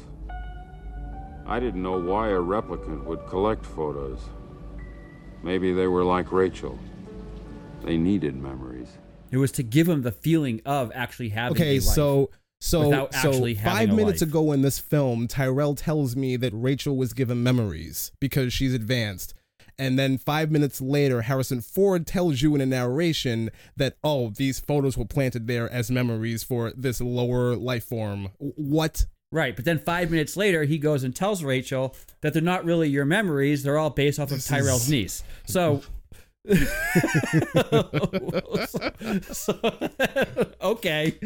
I 1.46 1.60
didn't 1.60 1.82
know 1.82 2.00
why 2.00 2.30
a 2.30 2.40
replicant 2.40 3.06
would 3.06 3.26
collect 3.28 3.66
photos. 3.66 4.20
Maybe 5.44 5.74
they 5.74 5.88
were 5.88 6.04
like 6.04 6.32
Rachel. 6.32 6.78
They 7.84 7.98
needed 7.98 8.36
memories. 8.36 8.98
It 9.32 9.38
was 9.38 9.52
to 9.54 9.64
give 9.64 9.90
him 9.90 10.04
the 10.04 10.12
feeling 10.12 10.62
of 10.66 10.92
actually 10.94 11.30
having. 11.30 11.58
Okay, 11.58 11.78
a 11.78 11.80
life. 11.80 11.84
so 11.84 12.30
so 12.62 13.10
so 13.12 13.54
five 13.56 13.90
minutes 13.90 14.22
life. 14.22 14.30
ago 14.30 14.52
in 14.54 14.62
this 14.62 14.80
film, 14.80 15.28
Tyrell 15.28 15.76
tells 15.76 16.16
me 16.16 16.38
that 16.38 16.52
Rachel 16.54 16.96
was 16.96 17.14
given 17.14 17.44
memories 17.44 18.12
because 18.22 18.54
she's 18.54 18.74
advanced. 18.74 19.34
And 19.80 19.98
then 19.98 20.18
five 20.18 20.52
minutes 20.52 20.82
later, 20.82 21.24
Harrison 21.24 21.62
Ford 21.62 22.06
tells 22.06 22.42
you 22.42 22.54
in 22.56 22.62
a 22.62 22.66
narration 22.66 23.50
that, 23.76 23.98
oh, 24.04 24.30
these 24.30 24.60
photos 24.60 24.98
were 24.98 25.06
planted 25.06 25.48
there 25.48 25.72
as 25.72 25.90
memories 25.90 26.44
for 26.44 26.72
this 26.76 27.02
lower 27.02 27.56
life 27.56 27.86
form. 27.86 28.30
What? 28.38 29.06
Right, 29.32 29.56
but 29.56 29.66
then 29.66 29.80
five 29.80 30.12
minutes 30.12 30.38
later, 30.38 30.64
he 30.64 30.78
goes 30.78 31.04
and 31.04 31.16
tells 31.16 31.44
Rachel 31.44 31.96
that 32.22 32.34
they're 32.34 32.42
not 32.42 32.66
really 32.66 32.88
your 32.88 33.06
memories; 33.06 33.64
they're 33.64 33.80
all 33.80 33.90
based 33.90 34.20
off 34.20 34.32
of 34.32 34.46
Tyrell's 34.46 34.88
niece. 34.88 35.24
So, 35.48 35.82
so- 39.32 39.60
okay, 40.62 41.18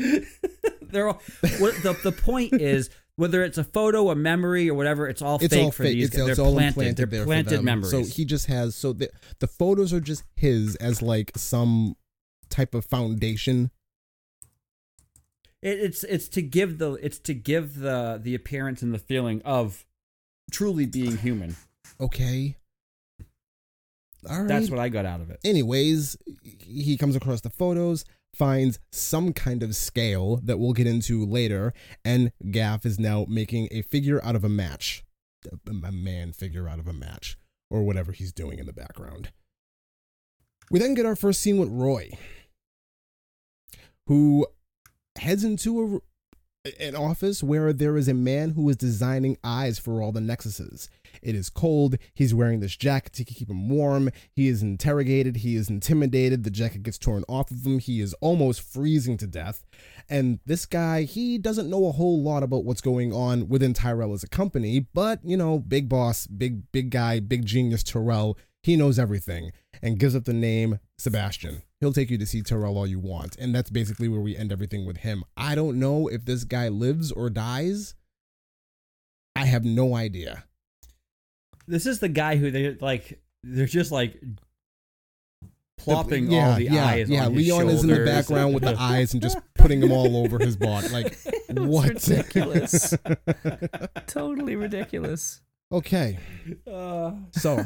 they're 0.82 1.10
all. 1.10 1.22
The 1.41 1.98
the 2.04 2.14
point 2.14 2.62
is 2.62 2.89
whether 3.18 3.43
it's 3.43 3.57
a 3.57 3.63
photo, 3.63 4.09
a 4.09 4.15
memory, 4.15 4.70
or 4.70 4.74
whatever, 4.76 5.07
it's 5.09 5.22
all 5.22 5.38
It's 5.41 5.53
fake 5.53 5.63
all 5.65 5.72
for 5.72 5.84
fake. 5.84 5.95
these. 5.95 6.07
It's, 6.07 6.18
guys. 6.18 6.28
it's 6.30 6.38
they're 6.38 6.45
all 6.45 6.53
planted. 6.53 6.70
implanted 6.70 7.09
they're 7.11 7.26
planted 7.26 7.61
memories. 7.63 7.91
So 7.91 8.03
he 8.03 8.24
just 8.26 8.45
has 8.45 8.76
so 8.76 8.93
the 8.93 9.09
the 9.39 9.47
photos 9.47 9.91
are 9.91 9.99
just 9.99 10.24
his 10.36 10.76
as 10.78 11.01
like 11.01 11.32
some 11.36 11.95
type 12.49 12.74
of 12.74 12.86
foundation. 12.86 13.72
It, 15.61 15.80
it's 15.80 16.03
it's 16.03 16.28
to 16.30 16.41
give 16.41 16.78
the 16.78 16.93
it's 16.93 17.20
to 17.20 17.34
give 17.34 17.80
the 17.80 18.20
the 18.24 18.36
appearance 18.36 18.82
and 18.82 18.93
the 18.93 18.99
feeling 18.99 19.41
of 19.43 19.86
truly 20.51 20.86
being 20.86 21.18
human. 21.18 21.55
Okay. 21.99 22.55
All 24.30 24.39
right. 24.39 24.47
That's 24.47 24.70
what 24.70 24.80
I 24.80 24.89
got 24.89 25.05
out 25.05 25.22
of 25.22 25.30
it. 25.30 25.39
anyways, 25.43 26.18
he 26.43 26.97
comes 26.97 27.15
across 27.15 27.41
the 27.41 27.49
photos, 27.49 28.03
finds 28.34 28.80
some 28.91 29.34
kind 29.34 29.63
of 29.63 29.75
scale 29.75 30.39
that 30.43 30.59
we'll 30.59 30.73
get 30.73 30.88
into 30.88 31.25
later, 31.25 31.73
and 32.05 32.32
Gaff 32.51 32.86
is 32.86 32.99
now 32.99 33.25
making 33.28 33.67
a 33.71 33.82
figure 33.82 34.23
out 34.23 34.36
of 34.36 34.43
a 34.43 34.49
match. 34.49 35.03
A 35.84 35.91
man 35.91 36.34
figure 36.34 36.67
out 36.67 36.80
of 36.80 36.88
a 36.88 36.93
match, 36.93 37.38
or 37.69 37.84
whatever 37.84 38.11
he's 38.11 38.34
doing 38.34 38.59
in 38.59 38.65
the 38.65 38.73
background. 38.73 39.32
We 40.69 40.80
then 40.80 40.93
get 40.93 41.05
our 41.05 41.15
first 41.15 41.41
scene 41.41 41.57
with 41.57 41.69
Roy, 41.69 42.11
who 44.07 44.47
heads 45.17 45.43
into 45.43 45.82
a, 45.95 45.99
an 46.80 46.95
office 46.95 47.43
where 47.43 47.74
there 47.74 47.97
is 47.97 48.07
a 48.07 48.13
man 48.13 48.51
who 48.51 48.70
is 48.70 48.76
designing 48.76 49.38
eyes 49.43 49.80
for 49.80 50.01
all 50.01 50.11
the 50.11 50.20
nexuses. 50.20 50.89
It 51.22 51.36
is 51.36 51.49
cold. 51.49 51.95
He's 52.13 52.34
wearing 52.34 52.59
this 52.59 52.76
jacket 52.76 53.13
to 53.13 53.26
keep 53.26 53.49
him 53.49 53.70
warm. 53.70 54.09
He 54.36 54.47
is 54.47 54.61
interrogated. 54.61 55.38
He 55.38 55.55
is 55.55 55.70
intimidated. 55.70 56.43
The 56.43 56.51
jacket 56.51 56.84
gets 56.84 56.97
torn 56.97 57.24
off 57.28 57.51
of 57.51 57.65
him. 57.65 57.80
He 57.80 58.01
is 58.01 58.13
almost 58.22 58.61
freezing 58.61 59.18
to 59.18 59.28
death. 59.28 59.65
And 60.09 60.39
this 60.45 60.65
guy, 60.65 61.03
he 61.03 61.38
doesn't 61.38 61.70
know 61.70 61.88
a 61.88 61.91
whole 61.91 62.22
lot 62.22 62.43
about 62.43 62.63
what's 62.65 62.82
going 62.82 63.13
on 63.13 63.49
within 63.49 63.74
Tyrell 63.74 64.13
as 64.13 64.24
a 64.24 64.30
company, 64.30 64.80
but 64.80 65.20
you 65.24 65.38
know, 65.38 65.59
big 65.59 65.89
boss, 65.89 66.28
big 66.28 66.72
big 66.72 66.91
guy, 66.91 67.20
big 67.20 67.45
genius 67.45 67.84
Tyrell, 67.84 68.38
he 68.63 68.76
knows 68.76 68.99
everything 68.99 69.51
and 69.82 69.99
gives 69.99 70.15
up 70.15 70.26
the 70.26 70.34
name 70.34 70.80
Sebastian. 70.97 71.61
He'll 71.80 71.93
take 71.93 72.09
you 72.09 72.17
to 72.17 72.25
see 72.25 72.41
Tyrell 72.41 72.78
all 72.78 72.88
you 72.88 72.99
want, 72.99 73.36
and 73.38 73.53
that's 73.53 73.69
basically 73.69 74.07
where 74.07 74.19
we 74.21 74.36
end 74.36 74.51
everything 74.51 74.86
with 74.86 74.97
him. 74.97 75.23
I 75.36 75.53
don't 75.53 75.80
know 75.80 76.07
if 76.07 76.25
this 76.25 76.43
guy 76.43 76.69
lives 76.69 77.11
or 77.11 77.30
dies. 77.30 77.93
I 79.36 79.45
have 79.45 79.63
no 79.63 79.95
idea. 79.95 80.45
This 81.67 81.86
is 81.86 81.99
the 81.99 82.09
guy 82.09 82.38
who 82.38 82.49
they 82.49 82.75
like. 82.82 83.21
They're 83.43 83.67
just 83.67 83.91
like 83.91 84.19
plopping 85.78 86.32
yeah, 86.32 86.49
all 86.49 86.55
the 86.55 86.63
yeah, 86.63 86.86
eyes. 86.86 87.09
Yeah, 87.09 87.25
on 87.25 87.34
his 87.34 87.38
body. 87.38 87.43
Yeah, 87.43 87.53
Leon 87.53 87.69
is 87.69 87.84
in 87.84 87.89
the 87.89 88.05
background 88.05 88.53
with 88.53 88.63
the 88.63 88.75
eyes 88.80 89.13
and 89.13 89.21
just 89.21 89.38
putting 89.55 89.80
them 89.80 89.91
all 89.91 90.17
over 90.17 90.39
his 90.39 90.57
body. 90.57 90.88
Like, 90.97 91.15
what? 91.49 91.89
ridiculous. 92.07 92.95
totally 94.07 94.55
ridiculous. 94.55 95.41
okay, 95.71 96.17
Uh, 96.65 97.11
so 97.32 97.63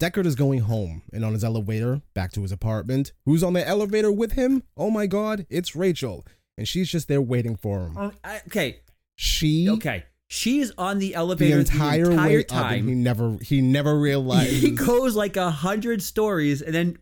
Deckard 0.00 0.26
is 0.26 0.34
going 0.34 0.60
home 0.60 1.02
and 1.12 1.24
on 1.24 1.32
his 1.32 1.42
elevator 1.44 2.02
back 2.14 2.32
to 2.32 2.42
his 2.42 2.52
apartment. 2.52 3.12
Who's 3.24 3.42
on 3.42 3.54
the 3.54 3.66
elevator 3.66 4.12
with 4.12 4.32
him? 4.32 4.62
Oh 4.76 4.90
my 4.90 5.06
god, 5.06 5.46
it's 5.48 5.74
Rachel. 5.74 6.26
And 6.58 6.66
she's 6.68 6.90
just 6.90 7.08
there 7.08 7.20
waiting 7.22 7.56
for 7.56 7.80
him. 7.86 7.96
um, 7.96 8.12
I- 8.24 8.40
okay, 8.46 8.80
She 9.16 9.68
okay. 9.70 10.04
She's 10.28 10.72
on 10.76 10.98
the 10.98 11.08
the 11.10 11.14
elevator 11.14 11.58
entire, 11.60 12.04
the 12.06 12.10
entire 12.10 12.28
way 12.28 12.40
up 12.40 12.46
time. 12.48 12.88
he 12.88 12.94
never 12.94 13.36
he 13.40 13.60
never 13.60 13.96
realized 13.98 14.50
he 14.54 14.72
goes 14.72 15.14
like 15.14 15.36
a 15.36 15.50
hundred 15.52 16.02
stories 16.02 16.60
and 16.62 16.74
then 16.74 16.98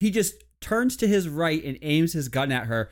he 0.00 0.10
just 0.10 0.42
turns 0.62 0.96
to 0.96 1.06
his 1.06 1.28
right 1.28 1.62
and 1.62 1.76
aims 1.82 2.14
his 2.14 2.28
gun 2.28 2.50
at 2.50 2.64
her 2.66 2.90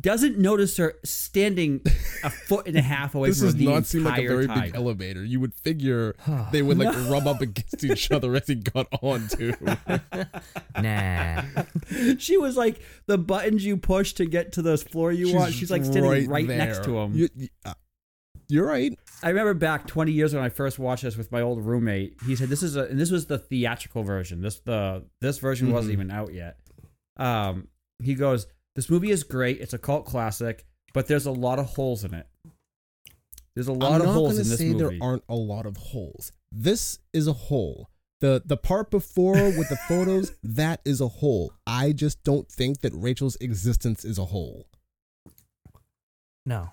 doesn't 0.00 0.38
notice 0.38 0.76
her 0.76 0.94
standing 1.04 1.80
a 2.22 2.30
foot 2.48 2.66
and 2.66 2.76
a 2.76 2.82
half 2.82 3.14
away 3.14 3.28
this 3.30 3.38
from 3.38 3.48
her 3.48 3.52
does 3.52 3.62
not 3.62 3.86
seem 3.86 4.04
like 4.04 4.22
a 4.22 4.26
very 4.28 4.46
time. 4.46 4.60
big 4.60 4.74
elevator. 4.74 5.24
You 5.24 5.40
would 5.40 5.54
figure 5.54 6.14
they 6.52 6.62
would 6.62 6.78
like 6.78 6.94
rub 7.10 7.26
up 7.26 7.40
against 7.40 7.82
each 7.84 8.10
other 8.10 8.34
as 8.36 8.46
he 8.46 8.56
got 8.56 8.86
on 9.02 9.28
too. 9.28 9.54
Nah. 10.80 11.42
she 12.18 12.36
was 12.36 12.56
like 12.56 12.80
the 13.06 13.18
buttons 13.18 13.64
you 13.64 13.76
push 13.76 14.12
to 14.14 14.26
get 14.26 14.52
to 14.52 14.62
those 14.62 14.82
floor 14.82 15.10
you 15.12 15.34
want 15.34 15.52
she's 15.52 15.70
like 15.70 15.84
standing 15.84 16.28
right, 16.30 16.46
next 16.46 16.84
to 16.84 16.96
him 16.98 17.14
You, 17.14 17.28
uh, 17.64 17.74
you're 18.48 18.66
right. 18.66 18.96
i 19.22 19.28
remember 19.28 19.54
back 19.54 19.86
20 19.86 20.12
years 20.12 20.34
when 20.34 20.42
i 20.42 20.48
first 20.48 20.78
watched 20.78 21.02
this 21.02 21.16
with 21.16 21.32
my 21.32 21.40
old 21.40 21.64
roommate 21.64 22.16
he 22.26 22.36
said 22.36 22.48
this 22.48 22.62
is 22.62 22.76
a 22.76 22.84
and 22.84 22.98
this 23.00 23.10
was 23.10 23.26
the 23.26 23.38
theatrical 23.38 24.02
version 24.04 24.40
this 24.40 24.60
the 24.60 25.04
this 25.20 25.38
version 25.38 25.72
wasn't 25.72 25.90
Mhm. 25.90 25.94
even 25.94 26.10
out 26.10 26.32
yet 26.32 26.58
um 27.16 27.68
he 28.02 28.14
goes 28.14 28.46
this 28.76 28.88
movie 28.90 29.10
is 29.10 29.24
great 29.24 29.60
it's 29.60 29.74
a 29.74 29.78
cult 29.78 30.04
classic 30.06 30.64
but 30.94 31.06
there's 31.06 31.26
a 31.26 31.30
lot 31.32 31.58
of 31.58 31.66
holes 31.66 32.04
in 32.04 32.14
it 32.14 32.26
there's 33.54 33.68
a 33.68 33.72
lot 33.72 33.92
I'm 33.94 34.00
of 34.02 34.06
not 34.06 34.12
holes 34.14 34.28
gonna 34.34 34.42
in 34.42 34.48
this 34.48 34.58
say 34.58 34.68
movie 34.72 34.98
there 34.98 34.98
aren't 35.08 35.24
a 35.28 35.34
lot 35.34 35.66
of 35.66 35.76
holes. 35.76 36.30
This 36.52 37.00
is 37.12 37.26
a 37.26 37.32
hole. 37.32 37.90
The 38.20 38.40
the 38.46 38.56
part 38.56 38.88
before 38.88 39.34
with 39.50 39.68
the 39.68 39.76
photos, 39.88 40.30
that 40.44 40.80
is 40.84 41.00
a 41.00 41.08
hole. 41.08 41.52
I 41.66 41.90
just 41.90 42.22
don't 42.22 42.48
think 42.48 42.82
that 42.82 42.92
Rachel's 42.94 43.34
existence 43.40 44.04
is 44.04 44.16
a 44.16 44.26
hole. 44.26 44.68
No. 46.46 46.70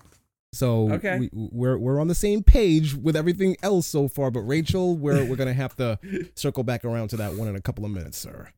So 0.52 0.92
Okay. 0.92 1.18
we, 1.18 1.30
we're 1.32 1.76
we're 1.76 2.00
on 2.00 2.06
the 2.06 2.14
same 2.14 2.44
page 2.44 2.94
with 2.94 3.16
everything 3.16 3.56
else 3.64 3.86
so 3.88 4.06
far, 4.06 4.30
but 4.30 4.40
Rachel, 4.42 4.96
we're 4.96 5.24
we're 5.24 5.34
gonna 5.36 5.52
have 5.54 5.74
to 5.76 5.98
circle 6.36 6.62
back 6.62 6.84
around 6.84 7.08
to 7.08 7.16
that 7.16 7.34
one 7.34 7.48
in 7.48 7.56
a 7.56 7.60
couple 7.60 7.84
of 7.84 7.90
minutes, 7.90 8.16
sir. 8.16 8.50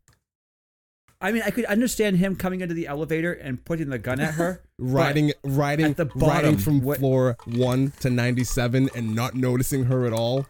I 1.21 1.33
mean 1.33 1.43
i 1.45 1.51
could 1.51 1.65
understand 1.67 2.17
him 2.17 2.37
coming 2.37 2.61
into 2.61 2.75
the 2.75 2.87
elevator 2.87 3.33
and 3.33 3.65
putting 3.65 3.89
the 3.91 3.99
gun 3.99 4.21
at 4.21 4.35
her 4.35 4.63
Riding 4.79 5.33
riding 5.43 5.87
at 5.87 5.97
the 5.97 6.07
riding 6.15 6.57
from 6.57 6.81
what- 6.83 6.99
floor 6.99 7.37
one 7.47 7.93
to 8.01 8.11
ninety 8.11 8.45
seven 8.45 8.89
and 8.95 9.15
not 9.15 9.35
noticing 9.35 9.85
her 9.85 10.07
at 10.07 10.13
all. 10.13 10.47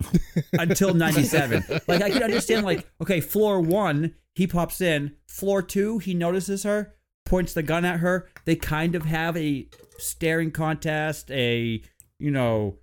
until 0.52 0.94
97. 0.94 1.64
Like 1.86 2.02
I 2.02 2.10
could 2.10 2.22
understand 2.22 2.64
like 2.64 2.86
okay, 3.02 3.20
floor 3.20 3.60
1, 3.60 4.14
he 4.34 4.46
pops 4.46 4.80
in, 4.80 5.16
floor 5.28 5.62
2, 5.62 5.98
he 5.98 6.14
notices 6.14 6.62
her, 6.62 6.94
points 7.26 7.52
the 7.52 7.62
gun 7.62 7.84
at 7.84 8.00
her. 8.00 8.28
They 8.44 8.56
kind 8.56 8.94
of 8.94 9.04
have 9.04 9.36
a 9.36 9.68
staring 9.98 10.50
contest, 10.50 11.30
a 11.30 11.82
you 12.18 12.30
know, 12.30 12.78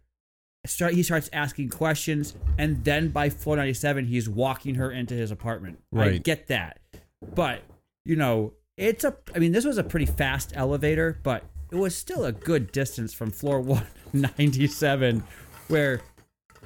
start 0.66 0.94
he 0.94 1.04
starts 1.04 1.30
asking 1.34 1.70
questions 1.70 2.36
and 2.58 2.84
then 2.84 3.10
by 3.10 3.30
floor 3.30 3.56
97 3.58 4.06
he's 4.06 4.28
walking 4.30 4.76
her 4.76 4.92
into 4.92 5.14
his 5.14 5.32
apartment. 5.32 5.80
I 5.94 5.98
Right. 5.98 6.24
get 6.24 6.48
that. 6.48 6.80
But, 7.34 7.62
you 8.04 8.16
know, 8.16 8.54
it's 8.78 9.04
a 9.04 9.16
I 9.34 9.40
mean, 9.40 9.52
this 9.52 9.66
was 9.66 9.78
a 9.78 9.84
pretty 9.84 10.06
fast 10.06 10.52
elevator, 10.56 11.20
but 11.24 11.44
it 11.72 11.76
was 11.76 11.96
still 11.96 12.26
a 12.26 12.32
good 12.32 12.72
distance 12.72 13.14
from 13.14 13.32
floor 13.32 13.60
197 13.62 15.24
where 15.68 16.02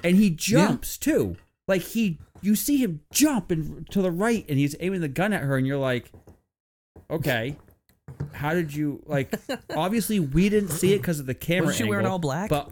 and 0.02 0.16
he 0.16 0.30
jumps 0.30 0.96
too. 0.96 1.36
Like 1.68 1.82
he, 1.82 2.18
you 2.42 2.56
see 2.56 2.78
him 2.78 3.00
jump 3.12 3.50
and 3.50 3.88
to 3.90 4.02
the 4.02 4.10
right, 4.10 4.44
and 4.48 4.58
he's 4.58 4.74
aiming 4.80 5.00
the 5.02 5.08
gun 5.08 5.32
at 5.32 5.42
her, 5.42 5.56
and 5.56 5.66
you're 5.66 5.76
like, 5.78 6.10
okay, 7.10 7.56
how 8.32 8.54
did 8.54 8.74
you 8.74 9.02
like? 9.06 9.32
obviously, 9.76 10.18
we 10.20 10.48
didn't 10.48 10.70
see 10.70 10.94
it 10.94 10.98
because 10.98 11.20
of 11.20 11.26
the 11.26 11.34
camera. 11.34 11.66
Wasn't 11.66 11.84
she 11.84 11.88
wearing 11.88 12.06
all 12.06 12.18
black? 12.18 12.48
But 12.48 12.70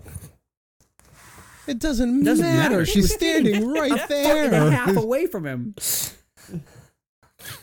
It 1.68 1.78
doesn't, 1.78 2.24
Doesn't 2.24 2.44
matter. 2.44 2.70
matter. 2.78 2.86
She's 2.86 3.12
standing 3.14 3.68
right 3.72 3.92
a 3.92 3.98
foot 3.98 4.10
and 4.10 4.46
a 4.46 4.50
there. 4.60 4.70
half 4.70 4.96
away 4.96 5.26
from 5.26 5.44
him. 5.46 5.74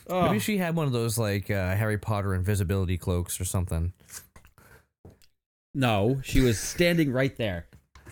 Oh. 0.08 0.22
Maybe 0.28 0.40
she 0.40 0.58
had 0.58 0.76
one 0.76 0.86
of 0.86 0.94
those 0.94 1.18
like 1.18 1.50
uh, 1.50 1.76
Harry 1.76 1.98
Potter 1.98 2.36
invisibility 2.36 2.98
cloaks 2.98 3.42
or 3.42 3.46
something. 3.46 3.94
No, 5.74 6.22
she 6.24 6.40
was 6.42 6.60
standing 6.60 7.12
right 7.12 7.36
there. 7.38 7.68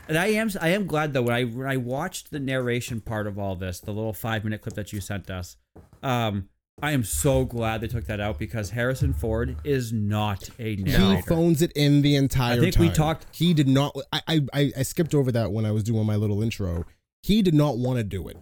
And 0.08 0.18
I 0.18 0.28
am 0.28 0.50
I 0.60 0.70
am 0.70 0.86
glad 0.86 1.14
though 1.14 1.22
when 1.22 1.34
I 1.36 1.44
when 1.46 1.68
I 1.68 1.78
watched 1.78 2.32
the 2.32 2.40
narration 2.40 3.00
part 3.00 3.26
of 3.26 3.40
all 3.40 3.56
this, 3.56 3.80
the 3.80 3.94
little 3.94 4.12
five 4.14 4.44
minute 4.44 4.62
clip 4.62 4.76
that 4.76 4.92
you 4.92 5.00
sent 5.00 5.30
us, 5.30 5.56
um, 6.02 6.50
I 6.82 6.92
am 6.92 7.04
so 7.04 7.46
glad 7.46 7.82
they 7.82 7.88
took 7.88 8.06
that 8.08 8.20
out 8.20 8.40
because 8.40 8.72
Harrison 8.72 9.14
Ford 9.14 9.56
is 9.64 9.94
not 9.94 10.50
a 10.60 10.76
He 10.76 11.22
phones 11.22 11.62
it 11.62 11.72
in 11.76 12.02
the 12.02 12.16
entire 12.16 12.58
I 12.58 12.60
think 12.60 12.74
time. 12.76 12.84
we 12.88 12.90
talked- 12.90 13.26
He 13.32 13.54
did 13.54 13.68
not. 13.68 13.96
I, 14.12 14.22
I 14.28 14.42
I 14.54 14.72
I 14.80 14.84
skipped 14.84 15.14
over 15.14 15.32
that 15.32 15.52
when 15.52 15.66
I 15.66 15.72
was 15.72 15.84
doing 15.84 16.06
my 16.06 16.16
little 16.16 16.42
intro. 16.42 16.86
He 17.22 17.42
did 17.42 17.54
not 17.54 17.78
want 17.78 17.98
to 18.00 18.04
do 18.04 18.28
it. 18.28 18.38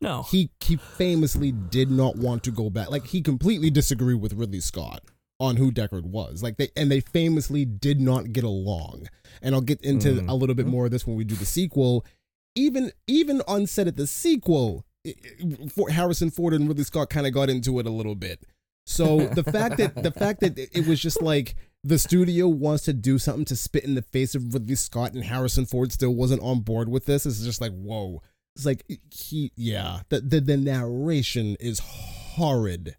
No. 0.00 0.22
He 0.30 0.50
he 0.60 0.76
famously 0.76 1.52
did 1.52 1.90
not 1.90 2.16
want 2.16 2.42
to 2.44 2.50
go 2.50 2.70
back. 2.70 2.90
Like 2.90 3.06
he 3.08 3.20
completely 3.20 3.70
disagreed 3.70 4.20
with 4.20 4.32
Ridley 4.32 4.60
Scott 4.60 5.02
on 5.38 5.56
who 5.56 5.70
Deckard 5.72 6.04
was. 6.04 6.42
Like 6.42 6.56
they 6.56 6.70
and 6.76 6.90
they 6.90 7.00
famously 7.00 7.64
did 7.64 8.00
not 8.00 8.32
get 8.32 8.44
along. 8.44 9.08
And 9.42 9.54
I'll 9.54 9.60
get 9.60 9.80
into 9.82 10.12
Mm. 10.22 10.28
a 10.28 10.34
little 10.34 10.54
bit 10.54 10.66
more 10.66 10.86
of 10.86 10.90
this 10.92 11.06
when 11.06 11.16
we 11.16 11.24
do 11.24 11.34
the 11.34 11.44
sequel. 11.44 12.06
Even 12.54 12.92
even 13.06 13.42
on 13.48 13.66
set 13.66 13.88
at 13.88 13.96
the 13.96 14.06
sequel, 14.06 14.84
i- 15.06 15.14
i- 15.42 15.68
for 15.68 15.90
Harrison 15.90 16.30
Ford 16.30 16.54
and 16.54 16.68
Ridley 16.68 16.84
Scott 16.84 17.10
kind 17.10 17.26
of 17.26 17.32
got 17.32 17.50
into 17.50 17.78
it 17.78 17.86
a 17.86 17.90
little 17.90 18.14
bit. 18.14 18.44
So 18.86 19.26
the 19.34 19.44
fact 19.44 19.76
that 19.78 20.02
the 20.02 20.10
fact 20.12 20.40
that 20.40 20.58
it 20.58 20.86
was 20.86 21.00
just 21.00 21.22
like 21.22 21.54
the 21.84 21.98
studio 21.98 22.46
wants 22.48 22.84
to 22.84 22.92
do 22.92 23.18
something 23.18 23.44
to 23.46 23.56
spit 23.56 23.84
in 23.84 23.94
the 23.94 24.02
face 24.02 24.34
of 24.34 24.54
Ridley 24.54 24.74
Scott 24.76 25.14
and 25.14 25.24
Harrison 25.24 25.66
Ford 25.66 25.92
still 25.92 26.14
wasn't 26.14 26.42
on 26.42 26.60
board 26.60 26.88
with 26.88 27.06
this 27.06 27.26
is 27.26 27.44
just 27.44 27.60
like 27.60 27.72
whoa. 27.72 28.22
It's 28.56 28.66
like 28.66 28.84
he 29.10 29.50
yeah 29.56 30.00
the 30.10 30.20
the, 30.20 30.40
the 30.40 30.56
narration 30.56 31.56
is 31.58 31.78
horrid, 31.78 32.96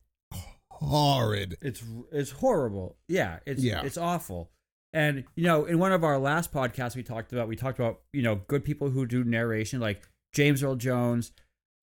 horrid. 0.71 1.57
It's 1.61 1.83
it's 2.11 2.31
horrible. 2.31 2.97
Yeah, 3.07 3.39
it's 3.45 3.61
Yeah. 3.63 3.81
it's 3.83 3.97
awful. 3.97 4.49
And 4.93 5.23
you 5.35 5.43
know, 5.43 5.65
in 5.65 5.79
one 5.79 5.91
of 5.91 6.03
our 6.03 6.19
last 6.19 6.51
podcasts, 6.53 6.95
we 6.95 7.03
talked 7.03 7.33
about 7.33 7.47
we 7.47 7.55
talked 7.55 7.79
about 7.79 8.01
you 8.13 8.21
know 8.21 8.41
good 8.47 8.63
people 8.63 8.89
who 8.89 9.05
do 9.05 9.23
narration 9.23 9.79
like 9.79 10.07
James 10.33 10.63
Earl 10.63 10.75
Jones, 10.75 11.31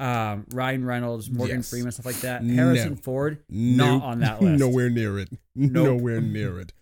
um, 0.01 0.46
Ryan 0.53 0.84
Reynolds, 0.84 1.30
Morgan 1.30 1.57
Yes. 1.59 1.70
Freeman, 1.70 1.92
stuff 1.92 2.07
like 2.07 2.20
that. 2.20 2.42
No. 2.42 2.55
Harrison 2.55 2.96
Ford 2.96 3.42
not 3.48 4.03
on 4.03 4.20
that 4.20 4.40
list. 4.42 4.59
Nowhere 4.59 4.88
near 4.90 5.18
it. 5.18 5.28
Nope. 5.55 5.84
Nowhere 5.84 6.20
near 6.20 6.59
it. 6.59 6.72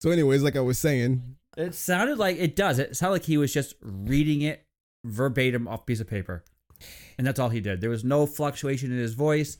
So, 0.00 0.10
anyways, 0.10 0.42
like 0.42 0.56
I 0.56 0.60
was 0.60 0.78
saying, 0.78 1.36
It 1.56 1.74
sounded 1.74 2.18
like 2.18 2.36
it 2.38 2.56
does. 2.56 2.78
It 2.78 2.96
sounded 2.96 3.12
like 3.14 3.24
he 3.24 3.36
was 3.36 3.52
just 3.52 3.74
reading 3.82 4.42
it 4.42 4.64
verbatim 5.04 5.68
off 5.68 5.80
a 5.82 5.84
piece 5.84 6.00
of 6.00 6.08
paper, 6.08 6.44
and 7.18 7.26
that's 7.26 7.38
all 7.38 7.48
he 7.50 7.60
did. 7.60 7.80
There 7.80 7.90
was 7.90 8.04
no 8.04 8.26
fluctuation 8.26 8.90
in 8.92 8.98
his 8.98 9.14
voice. 9.14 9.58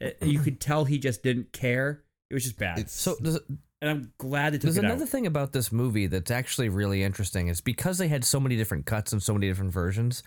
It- 0.00 0.18
you 0.22 0.40
could 0.40 0.60
tell 0.60 0.84
he 0.84 0.98
just 0.98 1.22
didn't 1.22 1.52
care. 1.52 2.02
It 2.30 2.34
was 2.34 2.44
just 2.44 2.58
bad. 2.58 2.78
it's 2.78 2.92
so 2.94 3.16
there's, 3.20 3.38
and 3.82 3.90
I'm 3.90 4.12
glad 4.18 4.52
they 4.52 4.58
took 4.58 4.62
there's 4.62 4.76
it 4.78 4.84
another 4.84 5.02
out. 5.02 5.08
thing 5.08 5.26
about 5.26 5.52
this 5.52 5.72
movie 5.72 6.06
that's 6.06 6.30
actually 6.30 6.68
really 6.68 7.02
interesting. 7.02 7.48
Is 7.48 7.60
because 7.60 7.98
they 7.98 8.08
had 8.08 8.24
so 8.24 8.38
many 8.40 8.56
different 8.56 8.86
cuts 8.86 9.12
and 9.12 9.20
so 9.22 9.34
many 9.34 9.48
different 9.48 9.72
versions. 9.72 10.22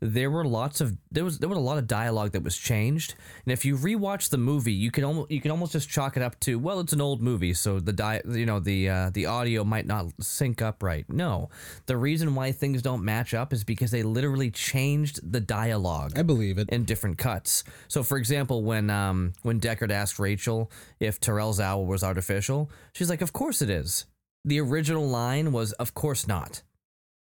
There 0.00 0.30
were 0.30 0.44
lots 0.44 0.80
of 0.80 0.96
there 1.10 1.24
was 1.24 1.38
there 1.38 1.48
was 1.48 1.58
a 1.58 1.60
lot 1.62 1.78
of 1.78 1.86
dialogue 1.86 2.32
that 2.32 2.44
was 2.44 2.56
changed, 2.56 3.14
and 3.44 3.52
if 3.52 3.64
you 3.64 3.76
rewatch 3.76 4.30
the 4.30 4.38
movie, 4.38 4.72
you 4.72 4.90
can 4.90 5.02
almost 5.04 5.30
you 5.30 5.40
can 5.40 5.50
almost 5.50 5.72
just 5.72 5.88
chalk 5.88 6.16
it 6.16 6.22
up 6.22 6.38
to 6.40 6.58
well, 6.58 6.78
it's 6.80 6.92
an 6.92 7.00
old 7.00 7.20
movie, 7.20 7.52
so 7.52 7.80
the 7.80 7.92
di 7.92 8.20
you 8.28 8.46
know 8.46 8.60
the 8.60 8.88
uh, 8.88 9.10
the 9.12 9.26
audio 9.26 9.64
might 9.64 9.86
not 9.86 10.06
sync 10.20 10.62
up 10.62 10.82
right. 10.82 11.04
No, 11.08 11.50
the 11.86 11.96
reason 11.96 12.34
why 12.34 12.52
things 12.52 12.80
don't 12.80 13.04
match 13.04 13.34
up 13.34 13.52
is 13.52 13.64
because 13.64 13.90
they 13.90 14.02
literally 14.04 14.50
changed 14.50 15.20
the 15.32 15.40
dialogue 15.40 16.12
I 16.16 16.22
believe 16.22 16.58
it. 16.58 16.68
in 16.70 16.84
different 16.84 17.18
cuts. 17.18 17.64
So, 17.88 18.02
for 18.02 18.18
example, 18.18 18.62
when 18.62 18.90
um 18.90 19.32
when 19.42 19.58
Deckard 19.60 19.90
asked 19.90 20.18
Rachel 20.18 20.70
if 21.00 21.18
Tyrell's 21.18 21.58
owl 21.60 21.86
was 21.86 22.04
artificial, 22.04 22.70
she's 22.92 23.10
like, 23.10 23.20
"Of 23.22 23.32
course 23.32 23.62
it 23.62 23.70
is." 23.70 24.06
The 24.44 24.60
original 24.60 25.06
line 25.08 25.50
was, 25.52 25.72
"Of 25.72 25.94
course 25.94 26.28
not," 26.28 26.62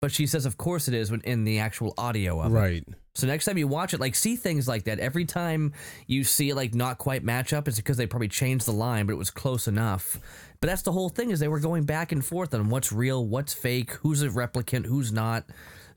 but 0.01 0.11
she 0.11 0.27
says, 0.27 0.47
"Of 0.47 0.57
course 0.57 0.89
it 0.89 0.95
is" 0.95 1.11
when 1.11 1.21
in 1.23 1.45
the 1.45 1.59
actual 1.59 1.95
audio 1.99 2.41
of 2.41 2.53
it. 2.53 2.57
Right. 2.57 2.85
So 3.15 3.27
next 3.27 3.45
time 3.45 3.59
you 3.59 3.67
watch 3.69 3.93
it, 3.93 4.01
like 4.01 4.15
see 4.15 4.37
things 4.37 4.67
like 4.67 4.85
that. 4.85 4.99
Every 4.99 5.25
time 5.27 5.73
you 6.07 6.25
see 6.25 6.49
it 6.51 6.55
like 6.55 6.75
not 6.75 6.97
quite 6.99 7.23
match 7.23 7.53
up, 7.53 7.69
it's 7.69 7.77
because 7.77 7.97
they 7.97 8.07
probably 8.07 8.29
changed 8.29 8.67
the 8.67 8.73
line, 8.73 9.07
but 9.07 9.13
it 9.13 9.17
was 9.17 9.31
close 9.31 9.69
enough. 9.69 10.19
But 10.61 10.69
that's 10.69 10.83
the 10.83 10.93
whole 10.93 11.09
thing 11.09 11.31
is 11.31 11.39
they 11.41 11.49
were 11.49 11.61
going 11.61 11.85
back 11.85 12.13
and 12.13 12.25
forth 12.25 12.55
on 12.55 12.69
what's 12.71 12.93
real, 12.93 13.27
what's 13.27 13.53
fake, 13.53 13.93
who's 13.95 14.23
a 14.23 14.29
replicant, 14.29 14.87
who's 14.87 15.13
not. 15.13 15.45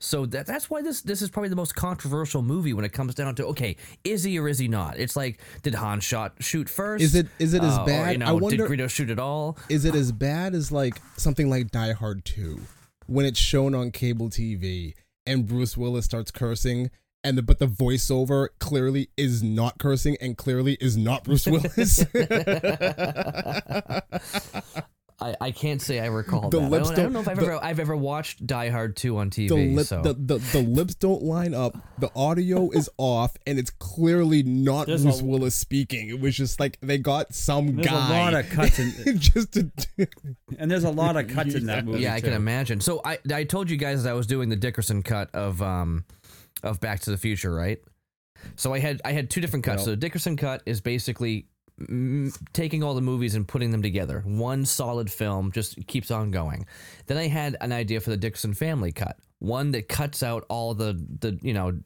So 0.00 0.26
that 0.26 0.44
that's 0.46 0.68
why 0.68 0.82
this 0.82 1.00
this 1.00 1.22
is 1.22 1.30
probably 1.30 1.48
the 1.48 1.56
most 1.56 1.74
controversial 1.74 2.42
movie 2.42 2.74
when 2.74 2.84
it 2.84 2.92
comes 2.92 3.14
down 3.14 3.34
to 3.36 3.46
okay, 3.46 3.76
is 4.02 4.22
he 4.24 4.38
or 4.38 4.48
is 4.48 4.58
he 4.58 4.68
not? 4.68 4.98
It's 4.98 5.16
like 5.16 5.40
did 5.62 5.74
Han 5.76 6.00
shot 6.00 6.34
shoot 6.40 6.68
first? 6.68 7.02
Is 7.02 7.14
it- 7.14 7.28
is 7.38 7.54
it 7.54 7.62
as 7.62 7.78
Uh, 7.78 7.82
or, 7.82 7.86
bad? 7.86 8.12
you 8.12 8.18
know, 8.18 8.26
I 8.26 8.32
wonder- 8.32 8.68
did 8.68 8.78
Greedo 8.80 8.90
shoot 8.90 9.08
at 9.08 9.18
all? 9.18 9.56
Is 9.70 9.86
it 9.86 9.94
as 9.94 10.12
bad 10.12 10.54
as 10.54 10.70
like 10.70 11.00
something 11.16 11.48
like 11.48 11.70
Die 11.70 11.92
Hard 11.92 12.24
2 12.26 12.60
when 13.06 13.26
it's 13.26 13.38
shown 13.38 13.74
on 13.74 13.90
cable 13.90 14.28
TV 14.28 14.94
and 15.26 15.46
Bruce 15.46 15.76
Willis 15.76 16.04
starts 16.04 16.30
cursing 16.30 16.90
and 17.22 17.38
the, 17.38 17.42
but 17.42 17.58
the 17.58 17.66
voiceover 17.66 18.48
clearly 18.58 19.08
is 19.16 19.42
not 19.42 19.78
cursing 19.78 20.16
and 20.20 20.36
clearly 20.36 20.76
is 20.80 20.96
not 20.96 21.24
Bruce 21.24 21.46
Willis. 21.46 22.04
I, 25.20 25.36
I 25.40 25.50
can't 25.52 25.80
say 25.80 26.00
I 26.00 26.06
recall 26.06 26.50
The 26.50 26.58
that. 26.58 26.66
I 26.66 26.68
lips 26.68 26.88
don't, 26.90 26.98
I 26.98 27.02
don't 27.04 27.12
know 27.12 27.20
if 27.20 27.28
I've 27.28 27.36
the- 27.36 27.42
ever 27.44 27.64
I've 27.64 27.78
ever 27.78 27.96
watched 27.96 28.44
Die 28.46 28.68
Hard 28.68 28.96
two 28.96 29.16
on 29.18 29.30
TV. 29.30 29.48
the, 29.48 29.74
lip, 29.74 29.86
so. 29.86 30.02
the, 30.02 30.12
the 30.14 30.38
the 30.38 30.60
lips 30.60 30.96
don't 30.96 31.22
line 31.22 31.54
up. 31.54 31.76
The 31.98 32.10
audio 32.16 32.70
is 32.70 32.90
off, 32.98 33.36
and 33.46 33.58
it's 33.58 33.70
clearly 33.70 34.42
not 34.42 34.86
There's 34.88 35.02
Bruce 35.04 35.20
a- 35.20 35.24
Willis 35.24 35.54
speaking. 35.54 36.08
It 36.08 36.20
was 36.20 36.36
just 36.36 36.58
like 36.58 36.78
they 36.80 36.98
got 36.98 37.32
some 37.32 37.76
There's 37.76 37.86
guy. 37.86 38.08
a 38.18 38.22
lot 38.22 38.34
of 38.34 38.48
cuts 38.50 38.78
in, 38.80 38.92
just 39.18 39.52
to 39.52 39.70
and 40.58 40.68
there's 40.70 40.84
a 40.84 40.90
lot 40.90 41.16
of 41.16 41.28
cuts 41.28 41.54
in 41.54 41.66
that 41.66 41.84
movie. 41.84 42.00
Yeah, 42.00 42.14
I 42.14 42.20
too. 42.20 42.26
can 42.26 42.34
imagine. 42.34 42.80
So 42.80 43.00
I 43.04 43.18
I 43.32 43.44
told 43.44 43.70
you 43.70 43.76
guys 43.76 44.02
that 44.02 44.10
I 44.10 44.14
was 44.14 44.26
doing 44.26 44.48
the 44.48 44.56
Dickerson 44.56 45.02
cut 45.04 45.32
of 45.34 45.62
um 45.62 46.04
of 46.64 46.80
Back 46.80 47.00
to 47.00 47.10
the 47.10 47.18
Future, 47.18 47.54
right? 47.54 47.78
So 48.56 48.74
I 48.74 48.78
had 48.80 49.00
I 49.04 49.12
had 49.12 49.30
two 49.30 49.40
different 49.40 49.64
cuts. 49.64 49.82
Yep. 49.82 49.84
So 49.84 49.90
the 49.92 49.96
Dickerson 49.96 50.36
cut 50.36 50.62
is 50.66 50.80
basically 50.80 51.46
mm, 51.80 52.36
taking 52.52 52.82
all 52.82 52.94
the 52.94 53.00
movies 53.00 53.34
and 53.34 53.46
putting 53.46 53.70
them 53.70 53.82
together. 53.82 54.22
One 54.26 54.64
solid 54.64 55.10
film 55.10 55.52
just 55.52 55.86
keeps 55.86 56.10
on 56.10 56.30
going. 56.30 56.66
Then 57.06 57.16
I 57.16 57.28
had 57.28 57.56
an 57.60 57.72
idea 57.72 58.00
for 58.00 58.10
the 58.10 58.16
Dixon 58.16 58.54
family 58.54 58.92
cut. 58.92 59.18
One 59.38 59.72
that 59.72 59.88
cuts 59.88 60.22
out 60.22 60.44
all 60.48 60.74
the 60.74 60.94
the 61.20 61.38
you 61.42 61.52
know 61.52 61.78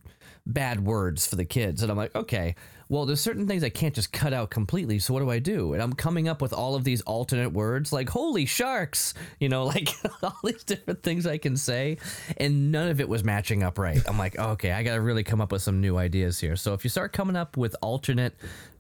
bad 0.49 0.85
words 0.85 1.27
for 1.27 1.37
the 1.37 1.45
kids. 1.45 1.83
And 1.83 1.91
I'm 1.91 1.97
like, 1.97 2.15
okay, 2.15 2.57
well, 2.89 3.05
there's 3.05 3.21
certain 3.21 3.47
things 3.47 3.63
I 3.63 3.69
can't 3.69 3.95
just 3.95 4.13
cut 4.13 4.33
out 4.33 4.51
completely. 4.51 4.99
So 4.99 5.13
what 5.13 5.21
do 5.21 5.31
I 5.31 5.39
do? 5.39 5.75
And 5.75 5.83
I'm 5.83 5.93
coming 5.93 6.27
up 6.27 6.41
with 6.41 6.55
all 6.55 6.75
of 6.75 6.85
these 6.85 7.03
alternate 7.03 7.51
words 7.51 7.93
like 7.93 8.09
holy 8.09 8.47
sharks, 8.47 9.13
you 9.39 9.51
know, 9.51 9.65
like 9.67 9.91
all 10.23 10.39
these 10.43 10.65
different 10.65 11.03
things 11.03 11.27
I 11.27 11.37
can 11.37 11.57
say. 11.57 11.99
And 12.39 12.73
none 12.73 12.89
of 12.89 13.01
it 13.01 13.09
was 13.09 13.23
matching 13.23 13.63
up 13.63 13.79
right. 13.79 14.01
I'm 14.09 14.19
like, 14.19 14.39
okay, 14.39 14.73
I 14.73 14.83
got 14.83 14.95
to 14.95 15.03
really 15.03 15.23
come 15.23 15.41
up 15.41 15.53
with 15.53 15.63
some 15.63 15.81
new 15.81 15.99
ideas 15.99 16.41
here. 16.41 16.57
So 16.57 16.73
if 16.73 16.83
you 16.83 16.91
start 16.91 17.13
coming 17.13 17.37
up 17.37 17.59
with 17.59 17.77
alternate 17.83 18.35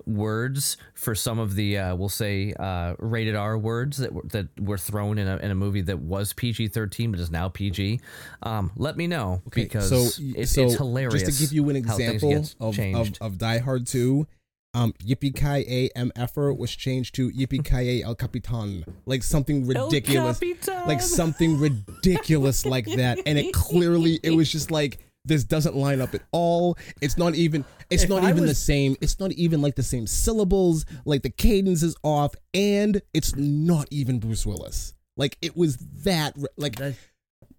words 0.08 0.76
for 0.94 1.14
some 1.14 1.38
of 1.38 1.54
the, 1.54 1.78
uh, 1.78 1.94
we'll 1.94 2.08
say, 2.08 2.52
uh, 2.58 2.94
rated 2.98 3.36
R 3.36 3.58
words 3.58 3.98
that 3.98 4.12
were, 4.12 4.22
that 4.24 4.48
were 4.58 4.78
thrown 4.78 5.18
in 5.18 5.28
a, 5.28 5.36
in 5.36 5.50
a 5.50 5.54
movie 5.54 5.82
that 5.82 5.98
was 5.98 6.32
PG 6.32 6.68
13 6.68 7.10
but 7.10 7.20
is 7.20 7.30
now 7.30 7.48
PG, 7.48 8.00
um, 8.42 8.72
let 8.76 8.96
me 8.96 9.06
know 9.06 9.42
because 9.52 9.88
so, 9.88 10.22
it's, 10.34 10.52
so 10.52 10.62
it's 10.62 10.76
hilarious. 10.76 11.22
Just 11.22 11.38
to 11.38 11.44
give 11.44 11.52
you 11.52 11.68
an 11.68 11.76
example 11.76 12.44
of, 12.60 12.78
of, 12.78 13.12
of 13.20 13.38
Die 13.38 13.58
Hard 13.58 13.86
2, 13.86 14.26
um, 14.74 14.92
Yippee 15.04 15.34
Ki 15.34 15.64
A 15.68 15.98
M 15.98 16.12
Effer 16.14 16.52
was 16.52 16.74
changed 16.74 17.14
to 17.16 17.30
Yippee 17.30 17.64
Ki 17.64 18.02
El 18.02 18.14
Capitan, 18.14 18.84
like 19.06 19.22
something 19.22 19.66
ridiculous, 19.66 20.38
Capitan. 20.38 20.86
like 20.86 21.00
something 21.00 21.58
ridiculous 21.58 22.66
like 22.66 22.84
that, 22.84 23.18
and 23.24 23.38
it 23.38 23.52
clearly 23.54 24.20
it 24.22 24.30
was 24.30 24.52
just 24.52 24.70
like 24.70 24.98
this 25.24 25.44
doesn't 25.44 25.76
line 25.76 26.00
up 26.00 26.14
at 26.14 26.22
all. 26.32 26.76
It's 27.02 27.18
not 27.18 27.34
even. 27.34 27.64
It's 27.90 28.04
If 28.04 28.08
not 28.10 28.22
I 28.24 28.30
even 28.30 28.46
the 28.46 28.54
same. 28.54 28.96
It's 29.00 29.18
not 29.20 29.32
even 29.32 29.60
like 29.62 29.74
the 29.76 29.82
same 29.82 30.06
syllables. 30.06 30.84
Like 31.04 31.22
the 31.22 31.30
cadence 31.30 31.82
is 31.82 31.96
off, 32.02 32.34
and 32.54 33.00
it's 33.14 33.34
not 33.36 33.88
even 33.90 34.18
Bruce 34.20 34.44
Willis. 34.46 34.94
Like 35.16 35.36
it 35.42 35.56
was 35.56 35.76
that. 36.04 36.36
Like 36.56 36.76
That- 36.76 36.94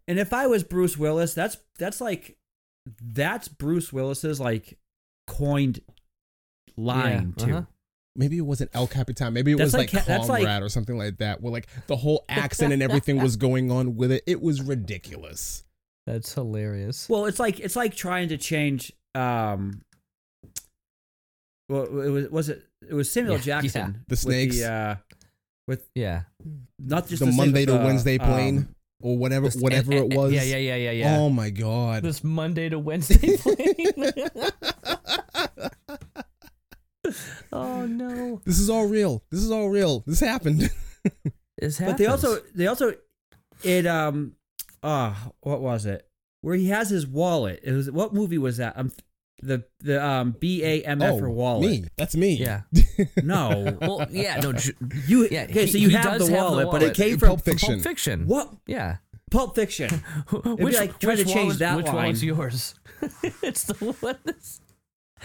and 0.07 0.17
if 0.19 0.33
I 0.33 0.47
was 0.47 0.63
Bruce 0.63 0.97
Willis, 0.97 1.33
that's 1.33 1.57
that's 1.77 2.01
like 2.01 2.37
that's 3.03 3.47
Bruce 3.47 3.93
Willis's 3.93 4.39
like 4.39 4.79
coined 5.27 5.81
line 6.77 7.33
Yeah, 7.37 7.45
too. 7.45 7.51
uh-huh. 7.51 7.65
maybe 8.15 8.37
it 8.37 8.41
wasn't 8.45 8.71
El 8.73 8.87
Capitan. 8.87 9.33
Maybe 9.33 9.51
it 9.51 9.57
That's 9.57 9.67
was 9.67 9.73
like, 9.75 9.93
like- 9.93 10.05
that's 10.05 10.27
Comrade 10.27 10.45
like- 10.45 10.61
or 10.63 10.69
something 10.69 10.97
like 10.97 11.17
that. 11.17 11.41
Where 11.41 11.51
like 11.51 11.67
the 11.87 11.97
whole 11.97 12.25
accent 12.29 12.73
and 12.73 12.81
everything 12.81 13.21
was 13.21 13.35
going 13.47 13.69
on 13.71 13.95
with 13.95 14.11
it. 14.11 14.23
It 14.25 14.41
was 14.41 14.61
ridiculous. 14.61 15.63
That's 16.13 16.33
hilarious. 16.33 17.07
Well, 17.07 17.25
it's 17.25 17.39
like 17.39 17.59
it's 17.59 17.75
like 17.75 17.95
trying 17.95 18.29
to 18.29 18.37
change. 18.37 18.91
um 19.13 19.81
Well, 21.69 21.83
it 22.01 22.09
was 22.09 22.29
was 22.29 22.49
it 22.49 22.63
it 22.87 22.93
was 22.95 23.11
Samuel 23.11 23.35
Yeah, 23.35 23.41
Jackson 23.61 24.03
The 24.07 24.13
with 24.13 24.19
snakes. 24.19 24.57
the, 24.59 24.71
uh, 24.71 24.95
with 25.67 25.87
yeah. 25.93 26.23
not 26.79 27.07
just 27.07 27.19
the 27.19 27.25
snakes, 27.25 27.37
Monday 27.37 27.65
but 27.65 27.73
to 27.73 27.77
the, 27.79 27.85
Wednesday 27.85 28.17
plane 28.17 28.57
um, 28.57 28.75
or 29.01 29.17
whatever, 29.19 29.45
This- 29.49 29.61
whatever 29.61 29.93
eh, 29.93 29.97
it 29.97 30.11
eh, 30.13 30.15
was. 30.15 30.33
Yeah, 30.33 30.43
yeah, 30.43 30.57
yeah, 30.57 30.75
yeah, 30.77 30.91
yeah. 30.91 31.17
Oh 31.17 31.29
my 31.29 31.51
god. 31.51 32.01
this 32.01 32.23
Monday 32.23 32.69
to 32.69 32.79
Wednesday 32.79 33.37
plane. 33.43 33.75
oh 37.53 37.85
no. 37.85 38.41
This 38.45 38.59
is 38.59 38.69
all 38.69 38.87
real. 38.87 39.23
This 39.29 39.41
is 39.41 39.51
all 39.51 39.69
real. 39.69 40.03
This 40.07 40.19
happened. 40.21 40.69
This 41.59 41.77
happened. 41.77 41.97
But 41.97 42.03
they 42.03 42.07
also 42.07 42.39
they 42.55 42.65
also 42.67 42.93
it 43.63 43.85
um 43.85 44.33
ah 44.83 45.31
what 45.41 45.61
was 45.61 45.85
it 45.85 46.07
where 46.41 46.55
he 46.55 46.69
has 46.69 46.89
his 46.89 47.05
wallet? 47.05 47.59
It 47.63 47.73
was 47.73 47.91
what 47.91 48.13
movie 48.13 48.37
was 48.37 48.57
that? 48.57 48.73
I'm 48.77 48.91
The 49.41 49.63
the 49.79 50.03
um 50.05 50.35
B 50.39 50.63
A 50.63 50.83
M 50.83 51.01
F 51.01 51.13
oh, 51.13 51.19
for 51.19 51.29
wallet. 51.29 51.69
me. 51.69 51.85
That's 51.97 52.15
me. 52.15 52.35
Yeah. 52.35 52.61
No. 53.23 53.77
Well, 53.81 54.05
yeah, 54.11 54.39
no. 54.39 54.53
You 55.07 55.27
Yeah, 55.31 55.43
okay? 55.43 55.65
he- 55.65 55.71
so 55.71 55.77
you 55.77 55.89
have 55.89 56.19
does 56.19 56.27
the, 56.27 56.35
have 56.35 56.45
the 56.45 56.51
wallet, 56.51 56.71
but 56.71 56.83
it 56.83 56.93
came 56.95 57.17
from 57.17 57.29
Pulp 57.29 57.41
Fiction. 57.41 57.75
Pulp 57.75 57.83
Fiction. 57.83 58.27
What? 58.27 58.53
Yeah. 58.67 58.97
Pulp 59.31 59.55
Fiction. 59.55 59.89
which, 60.43 60.75
like 60.75 60.99
trying 60.99 61.17
to 61.17 61.23
which 61.23 61.33
change 61.33 61.45
wallet, 61.45 61.59
that 61.59 61.77
which 61.77 61.85
line. 61.87 61.95
wallet's 61.95 62.23
yours? 62.23 62.75
it's 63.43 63.63
the 63.63 63.73
one. 64.01 64.17
That's, 64.25 64.59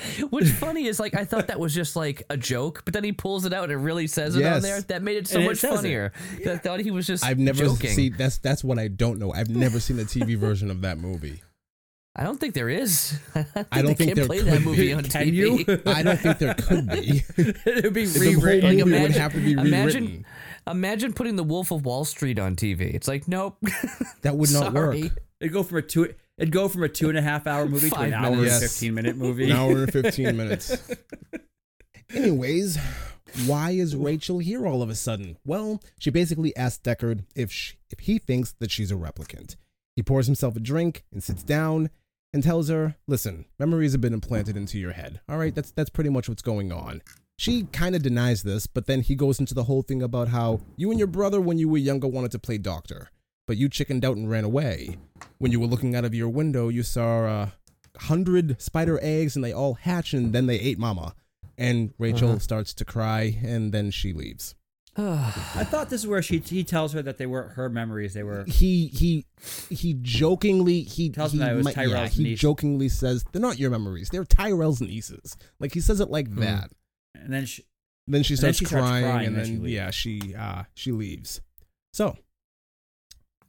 what's 0.31 0.51
funny 0.51 0.87
is 0.87 0.99
like 1.01 1.15
I 1.15 1.25
thought 1.25 1.47
that 1.49 1.59
was 1.61 1.75
just 1.75 1.97
like 1.97 2.23
a 2.31 2.37
joke, 2.37 2.83
but 2.85 2.95
then 2.95 3.05
he 3.05 3.13
pulls 3.13 3.45
it 3.45 3.53
out 3.53 3.65
and 3.65 3.73
it 3.73 3.77
really 3.77 4.07
says 4.07 4.37
it 4.37 4.45
on 4.45 4.61
there. 4.63 4.81
That 4.83 5.03
made 5.03 5.17
it 5.17 5.29
so 5.29 5.39
And 5.39 5.47
much 5.49 5.59
says 5.59 5.73
it. 5.73 5.77
funnier. 5.77 6.13
'Cause 6.39 6.47
I 6.49 6.57
thought 6.59 6.81
he 6.81 6.91
was 6.91 7.07
just. 7.07 7.25
I've 7.25 7.39
never 7.39 7.65
joking. 7.65 7.91
seen 7.91 8.15
that's 8.17 8.39
that's 8.39 8.65
what 8.65 8.79
I 8.79 8.89
don't 8.89 9.19
know. 9.19 9.33
I've 9.33 9.49
never 9.51 9.81
seen 9.81 9.97
the 9.97 10.05
TV 10.05 10.37
version 10.37 10.71
of 10.71 10.81
that 10.83 10.99
movie. 10.99 11.43
I 12.17 12.23
don't 12.23 12.39
think 12.39 12.55
there 12.55 12.69
is. 12.69 13.19
I, 13.35 13.43
think 13.43 13.67
I 13.73 13.83
don't 13.83 13.87
they 13.87 13.95
think 13.95 14.09
can't 14.11 14.17
there 14.17 14.27
play 14.27 14.39
could 14.39 14.47
that 14.47 14.59
be. 14.61 14.65
movie 14.65 14.93
on 14.93 15.03
Can 15.05 15.27
TV. 15.27 15.33
you? 15.67 15.83
I 15.93 16.03
don't 16.05 16.21
think 16.21 16.39
there 16.39 16.55
could 16.55 16.89
be. 16.89 17.25
It'd 17.67 17.93
be 17.93 18.07
The 18.07 18.19
whole 18.21 18.43
rewritten. 18.43 18.63
movie 18.71 18.77
Like, 18.77 18.85
would 18.85 18.95
imagine- 18.95 19.21
have 19.21 19.33
to 19.33 19.39
be 19.41 19.57
rewritten. 19.57 19.67
imagine- 19.67 20.27
Imagine 20.67 21.13
putting 21.13 21.37
The 21.37 21.45
Wolf 21.45 21.71
of 21.73 21.85
Wall 21.85 22.07
Street 22.07 22.39
on 22.39 22.57
TV. 22.57 22.95
It's 22.95 23.07
like, 23.07 23.29
nope. 23.29 23.59
that 24.23 24.35
would 24.37 24.51
not 24.51 24.73
Sorry. 24.73 25.03
work. 25.03 25.13
It'd 25.41 25.53
go 25.53 25.63
from 25.63 25.77
a 25.79 25.83
two. 25.83 26.15
It'd 26.39 26.53
go 26.53 26.69
from 26.69 26.83
a 26.83 26.89
two 26.89 27.09
and 27.09 27.17
a 27.19 27.23
half 27.23 27.47
hour 27.47 27.67
movie 27.69 27.89
to 27.91 27.95
Five 27.95 28.09
an 28.09 28.15
hour 28.15 28.31
minutes. 28.33 28.53
and 28.55 28.63
Yes. 28.63 28.73
fifteen 28.73 28.95
minute 28.95 29.17
movie. 29.17 29.51
An 29.51 29.57
hour 29.57 29.83
and 29.85 29.93
fifteen 29.93 30.37
minutes. 30.37 30.77
Anyways, 32.13 32.79
why 33.47 33.71
is 33.71 33.97
Rachel 33.97 34.39
here 34.39 34.67
all 34.67 34.83
of 34.83 34.91
a 34.91 34.95
sudden? 34.95 35.37
Well, 35.45 35.81
she 35.99 36.11
basically 36.11 36.55
asks 36.57 36.83
Deckard 36.83 37.25
if 37.35 37.51
she, 37.53 37.77
if 37.91 38.01
he 38.01 38.19
thinks 38.19 38.53
that 38.61 38.71
she's 38.71 38.91
a 38.91 38.95
replicant. 38.97 39.57
He 39.97 40.03
pours 40.03 40.27
himself 40.27 40.57
a 40.57 40.61
drink 40.61 41.05
and 41.13 41.23
sits 41.23 41.43
down 41.43 41.91
and 42.33 42.43
tells 42.43 42.69
her, 42.69 42.97
"Listen, 43.07 43.45
memories 43.59 43.93
have 43.93 44.01
been 44.01 44.13
implanted 44.15 44.57
into 44.57 44.79
your 44.79 44.93
head. 44.93 45.21
All 45.29 45.39
right, 45.39 45.55
that's 45.55 45.71
that's 45.71 45.91
pretty 45.91 46.11
much 46.11 46.29
what's 46.29 46.43
going 46.43 46.73
on." 46.73 47.01
She 47.37 47.65
kind 47.73 47.97
of 47.97 48.03
denies 48.03 48.43
this, 48.45 48.67
but 48.69 48.87
then 48.87 49.01
he 49.01 49.15
goes 49.17 49.41
into 49.41 49.55
the 49.55 49.65
whole 49.65 49.83
thing 49.83 50.03
about 50.03 50.29
how 50.29 50.61
you 50.77 50.91
and 50.91 50.99
your 51.01 51.09
brother, 51.09 51.41
when 51.41 51.59
you 51.59 51.69
were 51.69 51.79
younger, 51.79 52.07
wanted 52.07 52.31
to 52.33 52.39
play 52.39 52.59
doctor, 52.59 53.11
but 53.47 53.57
you 53.57 53.69
chickened 53.69 54.05
out 54.05 54.17
and 54.17 54.29
ran 54.31 54.45
away. 54.45 54.97
When 55.39 55.53
you 55.53 55.61
were 55.61 55.67
looking 55.67 55.95
out 55.95 56.05
of 56.05 56.15
your 56.15 56.29
window, 56.29 56.69
you 56.69 56.83
saw 56.83 57.25
a 57.27 57.53
hundred 57.99 58.61
spider 58.61 58.99
eggs, 59.03 59.37
and 59.37 59.45
they 59.45 59.53
all 59.53 59.75
hatch, 59.75 60.13
and 60.15 60.33
then 60.33 60.47
they 60.47 60.59
ate 60.59 60.79
Mama. 60.79 61.15
And 61.57 61.95
Rachel 61.99 62.31
Uh-huh. 62.31 62.39
starts 62.41 62.75
to 62.75 62.85
cry, 62.85 63.39
and 63.45 63.73
then 63.73 63.91
she 63.91 64.13
leaves. 64.13 64.55
I 64.97 65.65
thought 65.69 65.91
this 65.91 66.03
is 66.03 66.07
where 66.07 66.23
she 66.23 66.39
he 66.39 66.63
tells 66.65 66.93
her 66.93 67.03
that 67.03 67.19
they 67.19 67.27
weren't 67.27 67.53
her 67.53 67.69
memories. 67.69 68.15
They 68.15 68.23
were. 68.23 68.45
He 68.45 68.87
he 68.89 69.25
he 69.69 69.95
jokingly 70.01 70.83
he 70.83 71.11
Tells 71.11 71.33
he 71.33 71.39
me 71.39 71.45
that 71.45 71.53
it 71.53 71.57
was 71.57 71.65
might- 71.65 71.77
yeah, 71.77 71.85
Tyrell's 71.85 72.13
he 72.15 72.23
niece. 72.25 72.39
jokingly 72.41 72.89
says 72.89 73.25
they're 73.33 73.43
not 73.43 73.59
your 73.59 73.71
memories, 73.71 74.09
they're 74.11 74.25
Tyrell's 74.25 74.81
nieces. 74.81 75.37
Like 75.59 75.75
he 75.75 75.81
says 75.81 76.01
it 76.01 76.11
like 76.11 76.29
Hmm. 76.29 76.41
that. 76.41 76.71
And 77.15 77.33
then 77.33 77.45
she. 77.47 77.65
Then 78.07 78.23
she 78.23 78.35
And 78.35 78.43
then 78.43 78.53
starts, 78.55 78.59
she 78.59 78.65
starts 78.67 78.87
crying, 78.87 79.05
crying, 79.05 79.27
and 79.29 79.37
then 79.37 79.45
then, 79.45 79.65
she 79.67 79.75
yeah, 79.75 79.91
she 79.91 80.35
uh 80.35 80.63
she 80.75 80.93
leaves. 80.93 81.41
So 81.93 82.17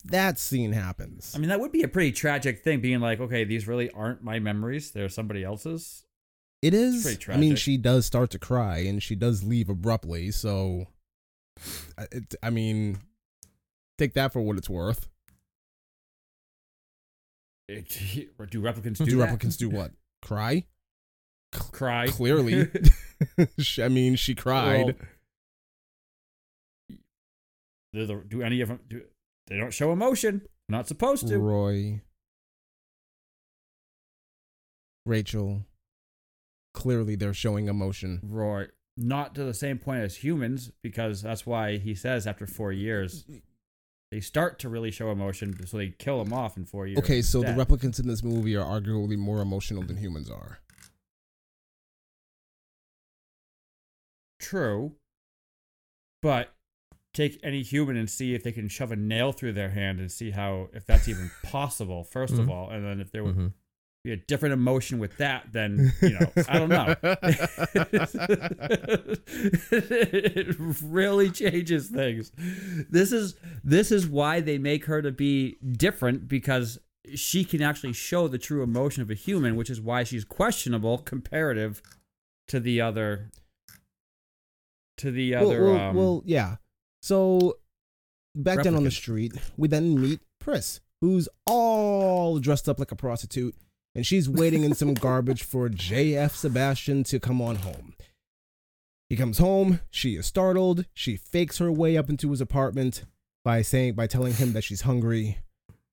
that 0.06 0.40
scene 0.40 0.72
happens. 0.72 1.34
I 1.36 1.40
mean, 1.40 1.50
that 1.50 1.60
would 1.60 1.72
be 1.72 1.84
a 1.84 1.88
pretty 1.88 2.12
tragic 2.12 2.64
thing. 2.64 2.80
Being 2.82 3.00
like, 3.00 3.20
okay, 3.20 3.44
these 3.44 3.68
really 3.68 3.90
aren't 3.92 4.24
my 4.24 4.40
memories. 4.40 4.92
They're 4.92 5.10
somebody 5.10 5.44
else's. 5.44 6.06
it 6.62 6.74
is. 6.74 7.04
pretty 7.04 7.32
I 7.32 7.38
mean, 7.38 7.56
she 7.56 7.78
does 7.78 8.06
start 8.06 8.30
to 8.32 8.40
cry, 8.40 8.78
and 8.80 9.02
she 9.02 9.16
does 9.16 9.44
leave 9.44 9.70
abruptly. 9.70 10.32
So, 10.32 10.86
I- 11.98 12.08
it, 12.12 12.36
I 12.44 12.50
mean, 12.50 13.00
take 13.98 14.14
that 14.14 14.32
for 14.34 14.42
what 14.42 14.58
it's 14.58 14.70
worth. 14.70 15.08
Eh, 17.70 17.82
it, 17.88 18.50
do 18.52 18.62
replicants 18.62 18.98
Do, 18.98 19.06
do, 19.06 19.18
replicants 19.18 19.58
do 19.58 19.70
what? 19.70 19.92
Cry? 20.22 20.66
cry? 21.72 22.08
Clearly. 22.08 22.70
I 23.82 23.88
mean, 23.88 24.16
she 24.18 24.36
cried. 24.36 24.86
Well, 24.86 24.96
do, 27.94 28.06
the- 28.06 28.24
do 28.28 28.42
any 28.42 28.62
of 28.62 28.68
them? 28.70 28.80
Do, 28.88 29.02
they 29.48 29.58
don't 29.58 29.74
show 29.74 29.92
emotion. 29.92 30.42
Not 30.68 30.88
supposed 30.88 31.28
to. 31.28 31.38
Roy, 31.38 32.02
Rachel. 35.06 35.66
Clearly, 36.74 37.16
they're 37.16 37.34
showing 37.34 37.68
emotion. 37.68 38.20
Roy, 38.24 38.68
not 38.98 39.36
to 39.36 39.44
the 39.44 39.54
same 39.54 39.78
point 39.78 40.02
as 40.02 40.18
humans, 40.18 40.72
because 40.82 41.22
that's 41.22 41.46
why 41.46 41.78
he 41.78 41.96
says 41.96 42.28
after 42.28 42.46
four 42.46 42.72
years 42.72 43.26
they 44.12 44.20
start 44.20 44.60
to 44.60 44.70
really 44.70 44.92
show 44.92 45.12
emotion, 45.12 45.66
so 45.68 45.78
they 45.78 45.90
kill 45.90 46.22
him 46.22 46.32
off 46.34 46.58
in 46.58 46.66
four 46.66 46.88
years. 46.88 47.00
Okay, 47.00 47.22
so 47.22 47.42
the 47.42 47.48
replicants 47.48 48.00
in 48.00 48.08
this 48.08 48.24
movie 48.24 48.56
are 48.56 48.66
arguably 48.66 49.18
more 49.18 49.42
emotional 49.42 49.84
than 49.84 49.98
humans 49.98 50.30
are. 50.30 50.60
True. 54.40 54.94
But 56.22 56.55
take 57.16 57.40
any 57.44 57.64
human 57.64 57.96
and 57.98 58.10
see 58.10 58.36
if 58.36 58.44
they 58.44 58.52
can 58.52 58.68
shove 58.68 58.92
a 58.92 58.96
nail 58.96 59.32
through 59.32 59.54
their 59.54 59.70
hand 59.70 60.00
and 60.00 60.12
see 60.12 60.32
how 60.32 60.70
if 60.74 60.86
that's 60.86 61.08
even 61.08 61.32
possible, 61.44 62.04
1st 62.04 62.34
of 62.40 62.46
Mhm. 62.46 62.50
all. 62.50 62.70
And 62.70 62.86
then 62.86 63.00
if 63.02 63.12
there 63.12 63.24
would 63.24 63.36
Mhm. 63.36 63.54
be 64.04 64.12
a 64.12 64.18
different 64.18 64.54
emotion 64.54 65.00
with 65.00 65.18
that, 65.18 65.52
then 65.52 65.92
you 66.02 66.10
know, 66.10 66.32
I 66.48 66.60
don't 66.60 66.70
know. 66.70 66.96
it 69.72 70.56
really 70.84 71.30
changes 71.32 71.88
things. 71.90 72.32
This 72.90 73.12
is 73.12 73.36
this 73.64 73.92
is 73.92 74.08
why 74.08 74.42
they 74.42 74.58
make 74.58 74.86
her 74.86 75.02
to 75.02 75.12
be 75.12 75.58
different 75.72 76.28
because 76.28 76.80
she 77.14 77.44
can 77.44 77.62
actually 77.62 77.94
show 77.94 78.28
the 78.28 78.38
true 78.38 78.64
emotion 78.64 79.02
of 79.02 79.10
a 79.12 79.14
human, 79.16 79.56
which 79.56 79.70
is 79.70 79.80
why 79.80 80.04
she's 80.04 80.24
questionable 80.26 80.98
comparative 80.98 81.82
to 82.48 82.60
the 82.60 82.82
other 82.82 83.30
to 84.98 85.12
the 85.12 85.34
well, 85.34 85.46
other 85.50 85.64
well, 85.64 85.76
um, 85.80 85.96
well, 85.96 86.24
yeah. 86.26 86.56
So 87.06 87.60
back 88.34 88.64
down 88.64 88.76
on 88.76 88.84
the 88.84 88.90
street, 88.90 89.34
we 89.58 89.68
then 89.68 90.02
meet 90.02 90.22
Pris, 90.40 90.82
who's 91.02 91.30
all 91.46 92.40
dressed 92.40 92.68
up 92.68 92.80
like 92.80 92.92
a 92.92 92.96
prostitute, 92.96 93.54
and 93.94 94.08
she's 94.08 94.28
waiting 94.28 94.64
in 94.64 94.74
some 94.74 94.94
garbage 94.96 95.44
for 95.44 95.70
JF 95.70 96.32
Sebastian 96.32 97.04
to 97.04 97.20
come 97.20 97.44
on 97.44 97.58
home. 97.58 97.94
He 99.08 99.16
comes 99.16 99.38
home, 99.38 99.82
she 99.92 100.16
is 100.16 100.26
startled, 100.26 100.86
she 100.96 101.16
fakes 101.16 101.60
her 101.60 101.72
way 101.72 101.96
up 101.96 102.10
into 102.10 102.32
his 102.32 102.42
apartment 102.42 103.04
by 103.44 103.62
saying 103.62 103.94
by 103.94 104.08
telling 104.08 104.34
him 104.34 104.54
that 104.54 104.64
she's 104.64 104.82
hungry. 104.82 105.38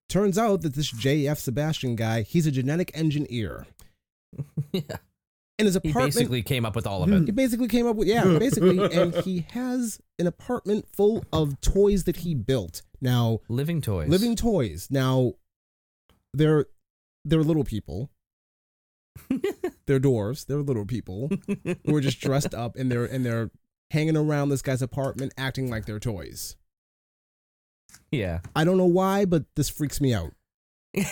Turns 0.08 0.38
out 0.38 0.62
that 0.62 0.72
this 0.72 0.90
JF 0.90 1.36
Sebastian 1.36 1.94
guy, 1.94 2.22
he's 2.22 2.46
a 2.46 2.50
genetic 2.50 2.90
engineer. 2.94 3.66
yeah. 4.72 4.96
In 5.62 5.66
his 5.66 5.78
He 5.82 5.92
basically 5.92 6.42
came 6.42 6.64
up 6.64 6.74
with 6.74 6.86
all 6.86 7.02
of 7.02 7.08
hmm. 7.08 7.16
it. 7.16 7.24
he 7.26 7.30
basically 7.30 7.68
came 7.68 7.86
up 7.86 7.96
with 7.96 8.08
yeah, 8.08 8.22
hmm. 8.22 8.38
basically, 8.38 8.78
and 8.92 9.14
he 9.16 9.46
has 9.50 10.00
an 10.18 10.26
apartment 10.26 10.86
full 10.92 11.24
of 11.32 11.60
toys 11.60 12.04
that 12.04 12.16
he 12.16 12.34
built. 12.34 12.82
Now, 13.00 13.40
Living 13.48 13.80
toys. 13.80 14.08
living 14.08 14.34
toys. 14.34 14.88
Now, 14.90 15.34
they're 16.34 16.66
they're 17.24 17.42
little 17.42 17.64
people. 17.64 18.10
they're 19.86 20.00
dwarves. 20.00 20.46
They're 20.46 20.58
little 20.58 20.86
people 20.86 21.30
who 21.86 21.96
are 21.96 22.00
just 22.00 22.20
dressed 22.20 22.54
up 22.54 22.76
and 22.76 22.90
they're 22.90 23.04
and 23.04 23.24
they're 23.24 23.50
hanging 23.92 24.16
around 24.16 24.48
this 24.48 24.62
guy's 24.62 24.82
apartment, 24.82 25.32
acting 25.36 25.70
like 25.70 25.86
they're 25.86 26.00
toys. 26.00 26.56
Yeah. 28.10 28.40
I 28.56 28.64
don't 28.64 28.78
know 28.78 28.86
why, 28.86 29.26
but 29.26 29.44
this 29.54 29.68
freaks 29.68 30.00
me 30.00 30.14
out. 30.14 30.32
you 30.94 31.04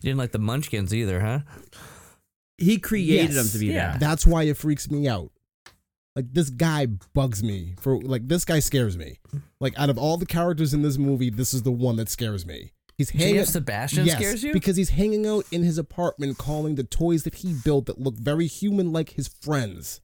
didn't 0.00 0.16
like 0.16 0.32
the 0.32 0.38
Munchkins 0.38 0.94
either, 0.94 1.20
huh? 1.20 1.40
He 2.58 2.78
created 2.78 3.32
Yes. 3.32 3.34
them 3.34 3.48
to 3.50 3.58
be 3.58 3.72
Yeah. 3.72 3.92
that. 3.92 4.00
That's 4.00 4.26
why 4.26 4.44
it 4.44 4.56
freaks 4.56 4.90
me 4.90 5.08
out. 5.08 5.30
Like 6.14 6.26
this 6.32 6.50
guy 6.50 6.86
bugs 7.14 7.42
me 7.42 7.74
for 7.80 7.98
like 8.00 8.28
this 8.28 8.44
guy 8.44 8.58
scares 8.60 8.96
me. 8.98 9.18
Like 9.60 9.72
out 9.78 9.88
of 9.90 9.96
all 9.96 10.18
the 10.18 10.26
characters 10.26 10.74
in 10.74 10.82
this 10.82 10.98
movie, 10.98 11.30
this 11.30 11.54
is 11.54 11.62
the 11.62 11.70
one 11.72 11.96
that 11.96 12.08
scares 12.10 12.44
me. 12.44 12.72
He's 12.98 13.08
hanging 13.10 13.36
J.F. 13.36 13.48
Sebastian 13.48 14.04
yes, 14.06 14.16
scares 14.18 14.42
you? 14.44 14.52
because 14.52 14.76
he's 14.76 14.90
hanging 14.90 15.26
out 15.26 15.46
in 15.50 15.62
his 15.62 15.78
apartment, 15.78 16.36
calling 16.36 16.74
the 16.74 16.84
toys 16.84 17.22
that 17.22 17.36
he 17.36 17.54
built 17.54 17.86
that 17.86 17.98
look 17.98 18.16
very 18.18 18.46
human 18.46 18.92
like 18.92 19.10
his 19.12 19.28
friends. 19.28 20.02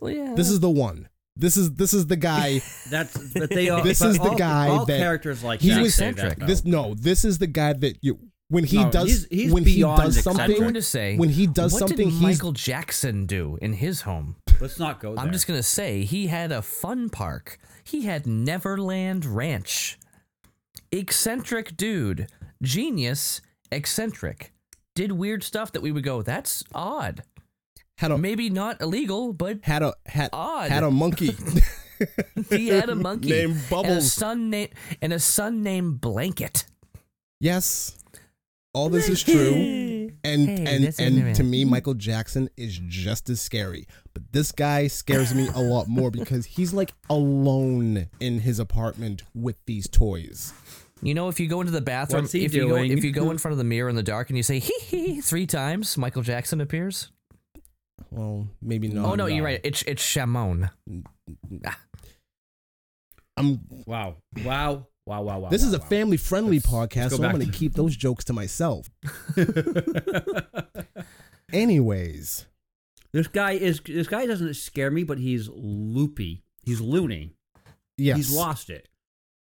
well, 0.00 0.12
yeah. 0.12 0.34
This 0.34 0.48
is 0.48 0.60
the 0.60 0.70
one. 0.70 1.08
This 1.38 1.56
is 1.56 1.74
this 1.74 1.92
is 1.92 2.06
the 2.06 2.16
guy. 2.16 2.62
That's 2.90 3.16
but 3.34 3.50
they 3.50 3.68
all. 3.68 3.82
This 3.82 3.98
but 3.98 4.08
is 4.10 4.16
the 4.18 4.22
all- 4.30 4.36
guy 4.38 4.68
All 4.68 4.86
that- 4.86 4.98
characters 4.98 5.42
like 5.42 5.60
he 5.60 5.70
that 5.70 5.82
was- 5.82 5.94
say 5.94 6.12
that, 6.12 6.24
eccentric. 6.24 6.46
This 6.48 6.64
no, 6.64 6.94
this 6.94 7.24
is 7.24 7.38
the 7.38 7.46
guy 7.46 7.72
that 7.74 7.98
you 8.02 8.18
when 8.48 8.64
he 8.64 8.76
No, 8.84 8.90
does 8.90 9.08
he's- 9.08 9.26
he's 9.30 9.52
when 9.52 9.64
he 9.64 9.76
beyond 9.76 10.02
does 10.02 10.16
eccentric. 10.18 10.40
I'm 10.42 10.48
going 10.50 10.58
something 10.60 10.74
to 10.74 10.82
say 10.82 11.16
when 11.16 11.28
he 11.30 11.46
does 11.46 11.72
what 11.72 11.78
something 11.80 11.96
did 11.96 12.12
he's 12.12 12.20
Michael 12.22 12.52
Jackson 12.52 13.26
do 13.26 13.58
in 13.60 13.72
his 13.74 14.02
home? 14.02 14.36
Let's 14.60 14.78
not 14.78 15.00
go 15.00 15.14
there. 15.14 15.24
I'm 15.24 15.32
just 15.32 15.46
going 15.46 15.58
to 15.58 15.62
say 15.64 16.04
he 16.04 16.28
had 16.28 16.52
a 16.52 16.62
fun 16.62 17.10
park. 17.10 17.58
He 17.84 18.02
had 18.06 18.26
Neverland 18.26 19.24
Ranch. 19.26 19.98
Eccentric 20.92 21.76
dude. 21.76 22.28
Genius, 22.62 23.40
eccentric. 23.70 24.52
Did 24.94 25.12
weird 25.12 25.42
stuff 25.42 25.72
that 25.72 25.82
we 25.82 25.92
would 25.92 26.04
go, 26.04 26.22
that's 26.22 26.64
odd. 26.74 27.22
had 27.98 28.10
a 28.12 28.16
Maybe 28.18 28.48
not 28.48 28.80
illegal, 28.80 29.32
but 29.34 29.58
had 29.64 29.82
a 29.82 29.92
had 30.06 30.30
Odd. 30.32 30.70
had 30.70 30.82
a 30.84 30.90
monkey. 30.90 31.36
he 32.50 32.68
had 32.68 32.88
a 32.88 32.94
monkey 33.08 33.28
Named 33.30 33.52
and 33.52 33.60
a 33.60 33.70
Bubbles. 33.70 34.12
son 34.12 34.48
named 34.50 34.70
and 35.02 35.12
a 35.12 35.18
son 35.18 35.62
named 35.62 36.00
Blanket. 36.00 36.64
Yes. 37.40 37.98
All 38.76 38.90
this 38.90 39.08
is 39.08 39.22
true. 39.22 40.10
And 40.22 40.48
Hey, 40.48 40.66
and 40.66 40.94
and 41.00 41.34
to 41.36 41.42
me, 41.42 41.64
Michael 41.64 41.94
Jackson 41.94 42.50
is 42.58 42.78
just 42.86 43.30
as 43.30 43.40
scary. 43.40 43.86
But 44.12 44.32
this 44.32 44.52
guy 44.52 44.86
scares 44.88 45.34
me 45.34 45.48
a 45.54 45.62
lot 45.62 45.88
more 45.88 46.10
because 46.10 46.44
he's 46.44 46.74
like 46.74 46.92
alone 47.08 48.08
in 48.20 48.40
his 48.40 48.58
apartment 48.58 49.22
with 49.34 49.56
these 49.64 49.88
toys. 49.88 50.52
You 51.00 51.14
know, 51.14 51.28
if 51.30 51.40
you 51.40 51.48
go 51.48 51.60
into 51.60 51.72
the 51.72 51.80
bathroom, 51.80 52.24
What's 52.24 52.32
he 52.32 52.44
if 52.44 52.52
you 52.52 52.68
go 52.68 52.76
if 52.76 53.02
you 53.02 53.12
go 53.12 53.30
in 53.30 53.38
front 53.42 53.52
of 53.52 53.58
the 53.58 53.64
mirror 53.64 53.88
in 53.88 53.96
the 53.96 54.02
dark 54.02 54.28
and 54.28 54.36
you 54.36 54.42
say 54.42 54.58
hee 54.58 54.78
hee 54.80 55.20
three 55.22 55.46
times, 55.46 55.96
Michael 55.96 56.22
Jackson 56.22 56.60
appears. 56.60 57.10
Well, 58.10 58.46
maybe 58.60 58.88
not. 58.88 59.06
oh 59.06 59.14
no, 59.14 59.24
you're 59.24 59.44
right. 59.44 59.60
It's 59.64 59.82
it's 59.82 60.02
Shamon. 60.02 60.68
I'm. 63.38 63.60
Wow. 63.86 64.16
Wow. 64.44 64.88
Wow. 65.06 65.22
Wow. 65.22 65.38
Wow. 65.38 65.48
This 65.50 65.62
wow, 65.62 65.68
is 65.68 65.74
a 65.74 65.78
wow. 65.78 65.84
family-friendly 65.86 66.56
Let's- 66.56 66.66
podcast, 66.66 66.96
let's 66.96 67.10
go 67.12 67.16
so 67.18 67.24
I'm 67.24 67.34
going 67.36 67.46
to 67.46 67.52
to- 67.52 67.56
keep 67.58 67.74
those 67.74 67.96
jokes 67.96 68.24
to 68.24 68.32
myself. 68.32 68.90
Anyways, 71.52 72.46
This 73.12 73.28
guy 73.28 73.52
is. 73.52 73.80
This 73.86 74.08
guy 74.08 74.26
doesn't 74.26 74.54
scare 74.54 74.90
me, 74.90 75.04
but 75.04 75.18
he's 75.18 75.48
loopy. 75.48 76.42
He's 76.64 76.80
loony. 76.80 77.34
yes, 77.96 78.16
He's 78.16 78.34
lost 78.34 78.68
it. 78.68 78.88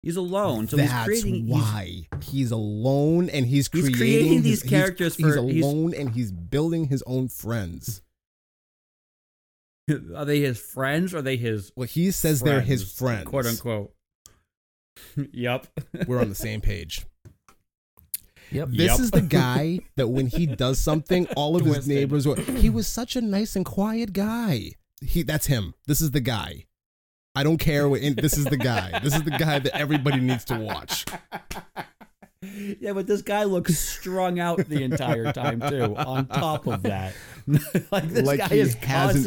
He's 0.04 0.18
alone, 0.18 0.68
so 0.68 0.78
That's 0.78 0.92
he's 1.08 1.22
creating. 1.24 1.48
why 1.48 2.02
he's, 2.22 2.52
alone 2.52 3.28
and 3.30 3.46
he's 3.48 3.68
He's 3.72 3.90
creating, 3.90 3.96
creating 3.98 4.42
these 4.44 4.62
his- 4.62 4.70
characters 4.70 5.16
He's, 5.16 5.26
for- 5.36 5.42
he's 5.44 5.54
he's- 5.54 5.66
alone 5.66 5.94
and 5.96 6.10
he's 6.12 6.32
building 6.32 6.90
his 6.90 7.02
own 7.08 7.28
friends. 7.30 8.02
Are 10.16 10.26
they 10.26 10.42
his 10.42 10.60
friends 10.60 11.14
or 11.14 11.20
are 11.20 11.22
they 11.24 11.38
his? 11.38 11.72
Well, 11.76 11.88
he 11.88 12.12
says 12.12 12.42
they're 12.42 12.62
his 12.62 12.92
friends. 12.92 13.28
quote 13.30 13.46
unquote. 13.48 13.95
yep. 15.32 15.68
We're 16.08 16.20
on 16.20 16.30
the 16.30 16.36
same 16.36 16.62
page. 16.62 17.06
Yep. 18.52 18.70
This 18.70 18.92
Yep. 18.92 19.00
is 19.00 19.12
the 19.12 19.22
guy 19.22 19.80
that 19.96 20.08
when 20.08 20.28
he 20.28 20.46
does 20.46 20.80
something, 20.80 21.28
all 21.36 21.56
of 21.56 21.66
his 21.66 21.88
neighbors 21.88 22.28
were. 22.28 22.36
He 22.36 22.70
was 22.70 22.88
such 22.88 23.16
a 23.16 23.22
nice 23.22 23.56
and 23.56 23.66
quiet 23.66 24.14
guy. 24.14 24.72
He 25.02 25.24
that's 25.24 25.48
him. 25.48 25.74
This 25.88 26.00
is 26.02 26.12
the 26.12 26.22
guy. 26.22 26.66
I 27.34 27.44
don't 27.44 27.58
care 27.58 27.90
what. 27.90 28.02
This 28.02 28.38
is 28.38 28.46
the 28.46 28.56
guy. 28.58 29.00
This 29.04 29.16
is 29.16 29.24
the 29.24 29.32
guy 29.32 29.60
that 29.60 29.76
everybody 29.76 30.22
needs 30.22 30.46
to 30.46 30.58
watch. 30.58 31.06
Yeah, 32.42 32.94
but 32.94 33.08
this 33.08 33.22
guy 33.22 33.44
looks 33.46 33.78
strung 33.78 34.40
out 34.40 34.58
the 34.70 34.84
entire 34.84 35.32
time 35.34 35.62
too. 35.62 35.96
On 35.96 36.28
top 36.28 36.68
of 36.68 36.84
that, 36.84 37.14
like 37.92 38.08
this 38.10 38.26
Like 38.28 38.40
guy 38.40 38.48
he 38.50 38.60
is 38.60 38.76
hasn't 38.76 38.84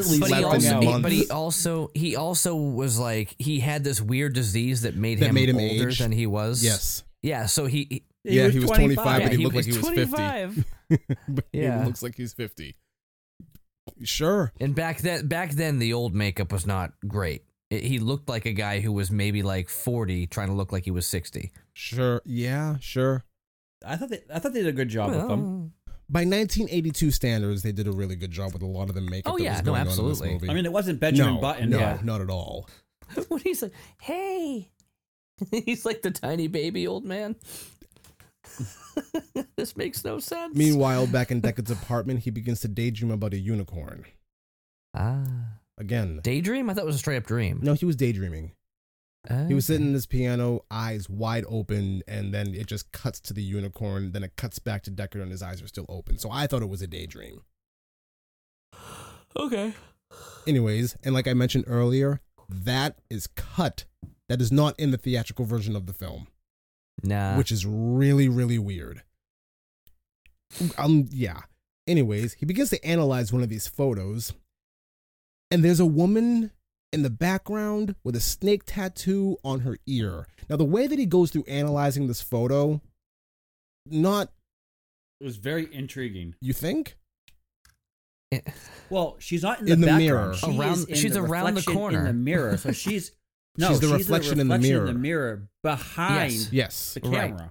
constantly 0.07 0.19
But 0.21 0.29
he, 0.29 0.35
slept 0.35 0.63
strung 0.63 0.75
also, 0.85 0.97
he- 0.97 1.03
but 1.03 1.13
he 1.13 1.31
also 1.31 1.91
he 1.95 2.17
also 2.17 2.55
was 2.55 2.99
like 2.99 3.35
he 3.39 3.61
had 3.61 3.83
this 3.83 4.01
weird 4.01 4.35
disease 4.35 4.83
that 4.83 4.95
made 4.95 5.19
That 5.21 5.31
him 5.31 5.35
made 5.35 5.49
him 5.49 5.59
older 5.59 5.89
age. 5.89 5.99
than 5.99 6.13
he 6.13 6.27
was. 6.27 6.63
Yes. 6.63 7.03
Yeah, 7.23 7.47
so 7.47 7.67
he, 7.67 7.87
he 7.91 8.05
Yeah, 8.37 8.49
he 8.49 8.61
was 8.61 8.71
25, 8.71 9.05
but 9.05 9.21
yeah, 9.23 9.29
he 9.31 9.37
looked 9.39 9.57
like 9.57 9.65
he 9.65 9.73
was 9.73 9.89
50. 9.89 9.95
25. 10.07 10.65
but 11.29 11.45
Yeah. 11.53 11.81
he 11.81 11.87
looks 11.87 12.03
like 12.03 12.15
he's 12.17 12.33
fifty. 12.35 12.77
Sure. 14.05 14.53
And 14.61 14.75
back 14.75 14.99
then, 15.01 15.27
back 15.27 15.53
then, 15.53 15.79
the 15.79 15.93
old 15.95 16.15
makeup 16.15 16.53
was 16.53 16.67
not 16.67 16.93
great. 17.07 17.43
It, 17.71 17.85
he 17.85 17.99
looked 17.99 18.29
like 18.29 18.47
a 18.47 18.53
guy 18.53 18.81
who 18.81 18.93
was 18.93 19.11
maybe 19.11 19.43
like 19.43 19.69
forty, 19.69 20.27
trying 20.27 20.49
to 20.49 20.55
look 20.55 20.73
like 20.73 20.85
he 20.85 20.91
was 20.91 21.07
sixty. 21.07 21.53
Sure. 21.75 22.23
Yeah. 22.25 22.77
Sure. 22.81 23.25
I 23.87 23.97
thought 23.97 24.11
they, 24.11 24.21
I 24.33 24.39
thought 24.39 24.53
they 24.53 24.61
did 24.61 24.69
a 24.69 24.73
good 24.73 24.89
job 24.89 25.11
with 25.11 25.29
them. 25.29 25.73
By 26.11 26.21
1982 26.21 27.11
standards, 27.11 27.63
they 27.63 27.71
did 27.71 27.87
a 27.87 27.93
really 27.93 28.17
good 28.17 28.31
job 28.31 28.55
with 28.55 28.63
a 28.63 28.67
lot 28.67 28.89
of 28.89 28.95
the 28.95 29.03
makeup. 29.03 29.35
Oh, 29.35 29.37
that 29.37 29.45
yeah, 29.45 29.53
was 29.53 29.61
no, 29.61 29.65
going 29.67 29.77
on 29.77 29.81
in 29.83 29.87
this 29.89 29.99
absolutely. 29.99 30.33
movie. 30.33 30.49
I 30.49 30.55
mean, 30.55 30.65
it 30.65 30.73
wasn't 30.73 31.01
Benjamin 31.01 31.35
no, 31.35 31.41
Button. 31.41 31.69
no, 31.69 31.79
but 31.79 32.05
not 32.05 32.23
at 32.23 32.31
all. 32.31 32.69
when 33.29 33.41
he's 33.41 33.63
like, 33.63 33.73
"Hey," 34.01 34.71
he's 35.51 35.85
like 35.85 36.01
the 36.01 36.11
tiny 36.11 36.49
baby 36.49 36.87
old 36.87 37.05
man. 37.05 37.37
this 39.57 39.77
makes 39.77 40.03
no 40.03 40.19
sense. 40.19 40.57
Meanwhile, 40.57 41.09
back 41.09 41.31
in 41.31 41.43
Deckard's 41.43 41.71
apartment, 41.71 42.21
he 42.21 42.31
begins 42.31 42.61
to 42.61 42.69
daydream 42.69 43.11
about 43.11 43.35
a 43.35 43.39
unicorn. 43.39 44.07
ah, 44.97 45.58
Again, 45.79 46.21
daydream. 46.23 46.69
I 46.69 46.75
thought 46.75 46.83
it 46.83 46.87
was 46.87 46.97
a 46.97 46.99
straight 46.99 47.17
up 47.17 47.25
dream. 47.27 47.61
no, 47.63 47.73
he 47.75 47.85
was 47.87 47.97
daydreaming. 47.97 48.53
He 49.47 49.53
was 49.53 49.67
sitting 49.67 49.89
in 49.89 49.93
his 49.93 50.07
piano, 50.07 50.65
eyes 50.71 51.07
wide 51.11 51.45
open, 51.49 52.03
and 52.09 52.33
then 52.33 52.55
it 52.55 52.67
just 52.67 52.91
cuts 52.93 53.21
to 53.21 53.35
the 53.35 53.43
unicorn. 53.43 54.13
Then 54.13 54.23
it 54.25 54.37
cuts 54.37 54.59
back 54.59 54.83
to 54.85 54.91
Deckard, 54.91 55.21
and 55.21 55.31
his 55.31 55.43
eyes 55.43 55.61
are 55.61 55.67
still 55.69 55.85
open. 55.89 56.17
So 56.17 56.31
I 56.31 56.47
thought 56.47 56.63
it 56.63 56.69
was 56.69 56.83
a 56.83 56.87
daydream. 56.87 57.43
Okay. 59.37 59.75
Anyways, 60.47 60.97
and 61.05 61.15
like 61.15 61.29
I 61.29 61.35
mentioned 61.35 61.65
earlier, 61.69 62.21
that 62.49 62.99
is 63.11 63.27
cut. 63.27 63.85
That 64.31 64.41
is 64.41 64.51
not 64.51 64.75
in 64.81 64.91
the 64.91 64.97
theatrical 64.97 65.45
version 65.45 65.77
of 65.77 65.85
the 65.87 65.93
film, 65.93 66.27
Nah. 67.03 67.37
which 67.37 67.53
is 67.53 67.67
really, 67.67 68.29
really 68.29 68.59
weird. 68.59 69.03
Um, 70.79 71.07
yeah. 71.11 71.41
Anyways, 71.87 72.35
he 72.35 72.47
begins 72.47 72.71
to 72.71 72.83
analyze 72.85 73.33
one 73.33 73.43
of 73.43 73.51
these 73.51 73.69
photos, 73.69 74.33
and 75.51 75.65
there's 75.65 75.81
a 75.81 75.87
woman 75.87 76.51
in 76.93 77.03
the 77.03 77.11
background 77.11 77.95
with 78.05 78.17
a 78.17 78.21
snake 78.21 78.63
tattoo 78.65 79.37
on 79.45 79.61
her 79.61 79.77
ear. 79.87 80.27
Now, 80.49 80.57
the 80.57 80.65
way 80.65 80.87
that 80.87 80.99
he 80.99 81.07
goes 81.07 81.31
through 81.31 81.45
analyzing 81.49 82.07
this 82.07 82.21
photo, 82.23 82.81
not 83.87 84.31
it 85.21 85.25
was 85.25 85.37
very 85.37 85.69
intriguing. 85.75 86.35
you 86.41 86.53
think? 86.53 86.97
Well, 88.91 89.17
she's 89.19 89.43
not 89.43 89.61
in 89.61 89.67
the, 89.67 89.73
In 89.73 89.81
the 89.81 89.93
mirror. 89.97 90.35
She 90.35 90.47
Around- 90.59 90.73
is 90.73 90.85
in 90.85 90.95
she's 90.95 91.13
the 91.15 91.23
around 91.23 91.55
the 91.55 91.63
corner. 91.63 92.01
in 92.01 92.05
the 92.07 92.13
mirror. 92.13 92.57
So 92.59 92.73
she's 92.73 93.13
no, 93.57 93.69
She's 93.71 93.81
the 93.81 93.89
reflection 93.89 94.39
in 94.39 94.49
the 94.49 94.59
mirror. 94.59 94.87
in 94.87 94.95
the 94.95 94.99
mirror 95.01 95.49
behind 95.65 96.33
Yes. 96.33 96.53
Yes. 96.53 96.95
the 96.95 97.09
Right. 97.09 97.31
camera. 97.37 97.51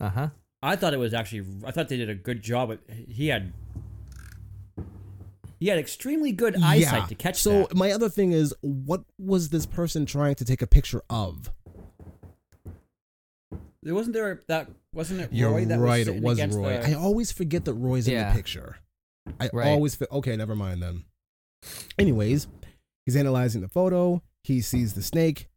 Uh 0.00 0.08
huh. 0.10 0.28
I 0.62 0.76
thought 0.76 0.92
it 0.92 0.98
was 0.98 1.14
actually. 1.14 1.46
I 1.64 1.70
thought 1.70 1.88
they 1.88 1.96
did 1.96 2.10
a 2.10 2.14
good 2.14 2.42
job. 2.42 2.72
At, 2.72 2.80
he 3.08 3.28
had. 3.28 3.52
He 5.62 5.68
had 5.68 5.78
extremely 5.78 6.32
good 6.32 6.60
eyesight 6.60 7.08
to 7.10 7.14
catch 7.14 7.36
So 7.40 7.68
that. 7.68 7.76
my 7.76 7.92
other 7.92 8.08
thing 8.08 8.32
is, 8.32 8.52
what 8.62 9.04
was 9.16 9.50
this 9.50 9.64
person 9.64 10.04
trying 10.06 10.34
to 10.34 10.44
take 10.44 10.60
a 10.60 10.66
picture 10.66 11.02
of? 11.08 11.52
There 13.84 13.94
wasn't 13.94 14.14
there 14.14 14.40
that 14.48 14.68
wasn't 14.92 15.20
it 15.20 15.28
You're 15.32 15.50
Roy 15.52 15.64
that 15.66 15.78
was 15.78 15.88
right. 15.88 16.08
It 16.08 16.20
was 16.20 16.38
against 16.38 16.58
Roy. 16.58 16.78
the- 16.78 16.88
I 16.90 16.94
always 16.94 17.30
forget 17.30 17.64
that 17.66 17.74
Roy's 17.74 18.08
in 18.08 18.18
the 18.18 18.34
picture. 18.34 18.78
I 19.40 19.50
Right. 19.52 19.68
always 19.68 19.94
fi- 19.94 20.06
okay. 20.10 20.34
Never 20.34 20.56
mind 20.56 20.82
then. 20.82 21.04
Anyways, 21.96 22.48
he's 23.06 23.14
analyzing 23.14 23.60
the 23.60 23.68
photo. 23.68 24.20
He 24.42 24.62
sees 24.62 24.94
the 24.94 25.02
snake. 25.02 25.48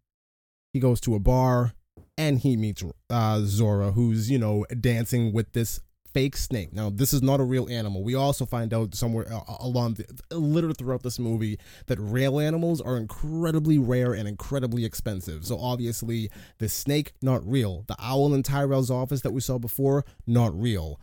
He 0.71 0.79
goes 0.79 1.01
to 1.01 1.15
a 1.15 1.19
bar, 1.19 1.73
and 2.15 2.37
he 2.41 2.55
meets 2.57 2.83
uh, 3.09 3.37
Zhora, 3.39 3.95
who's 3.95 4.29
you 4.29 4.37
know 4.37 4.67
dancing 4.79 5.33
with 5.33 5.53
this 5.53 5.79
fake 6.15 6.37
snake. 6.37 6.71
Now, 6.71 6.89
this 6.89 7.11
is 7.11 7.21
not 7.21 7.41
a 7.41 7.43
real 7.43 7.67
animal. 7.69 8.01
We 8.01 8.15
also 8.15 8.45
find 8.45 8.73
out 8.73 8.95
somewhere 8.95 9.27
uh, 9.29 9.41
along, 9.59 9.95
the, 9.95 10.37
littered 10.37 10.77
throughout 10.77 11.03
this 11.03 11.19
movie, 11.19 11.59
that 11.87 11.99
real 11.99 12.39
animals 12.39 12.79
are 12.79 12.95
incredibly 12.95 13.77
rare 13.77 14.13
and 14.13 14.25
incredibly 14.25 14.85
expensive. 14.85 15.45
So 15.45 15.59
obviously, 15.59 16.29
the 16.57 16.69
snake 16.69 17.11
not 17.21 17.45
real. 17.45 17.83
The 17.89 17.97
owl 17.99 18.33
in 18.33 18.43
Tyrell's 18.43 18.89
office 18.89 19.19
that 19.21 19.33
we 19.33 19.41
saw 19.41 19.57
before 19.57 20.05
not 20.25 20.57
real. 20.57 21.01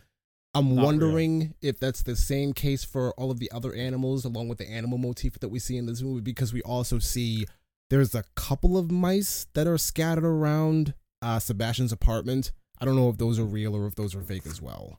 I'm 0.55 0.75
Not 0.77 0.83
wondering 0.83 1.53
if 1.61 1.79
that's 1.79 2.03
the 2.03 2.17
same 2.17 2.55
case 2.55 2.83
for 2.83 3.13
all 3.19 3.31
of 3.31 3.39
the 3.39 3.53
other 3.53 3.75
animals, 3.75 4.25
along 4.25 4.49
with 4.49 4.57
the 4.57 4.71
animal 4.71 4.97
motif 4.97 5.39
that 5.41 5.51
we 5.51 5.59
see 5.59 5.77
in 5.77 5.85
this 5.85 6.01
movie, 6.01 6.23
because 6.23 6.55
we 6.55 6.63
also 6.63 6.99
see 6.99 7.45
there's 7.91 8.15
a 8.15 8.25
couple 8.35 8.79
of 8.79 8.91
mice 8.91 9.47
that 9.53 9.67
are 9.67 9.77
scattered 9.77 10.25
around 10.25 10.95
uh, 11.21 11.39
Sebastian's 11.39 11.93
apartment. 11.93 12.51
I 12.81 12.87
don't 12.87 12.97
know 12.97 13.11
if 13.11 13.19
those 13.19 13.39
are 13.39 13.45
real 13.45 13.77
or 13.77 13.87
if 13.87 13.95
those 13.95 14.15
are 14.15 14.23
fake 14.23 14.47
as 14.47 14.63
well. 14.63 14.99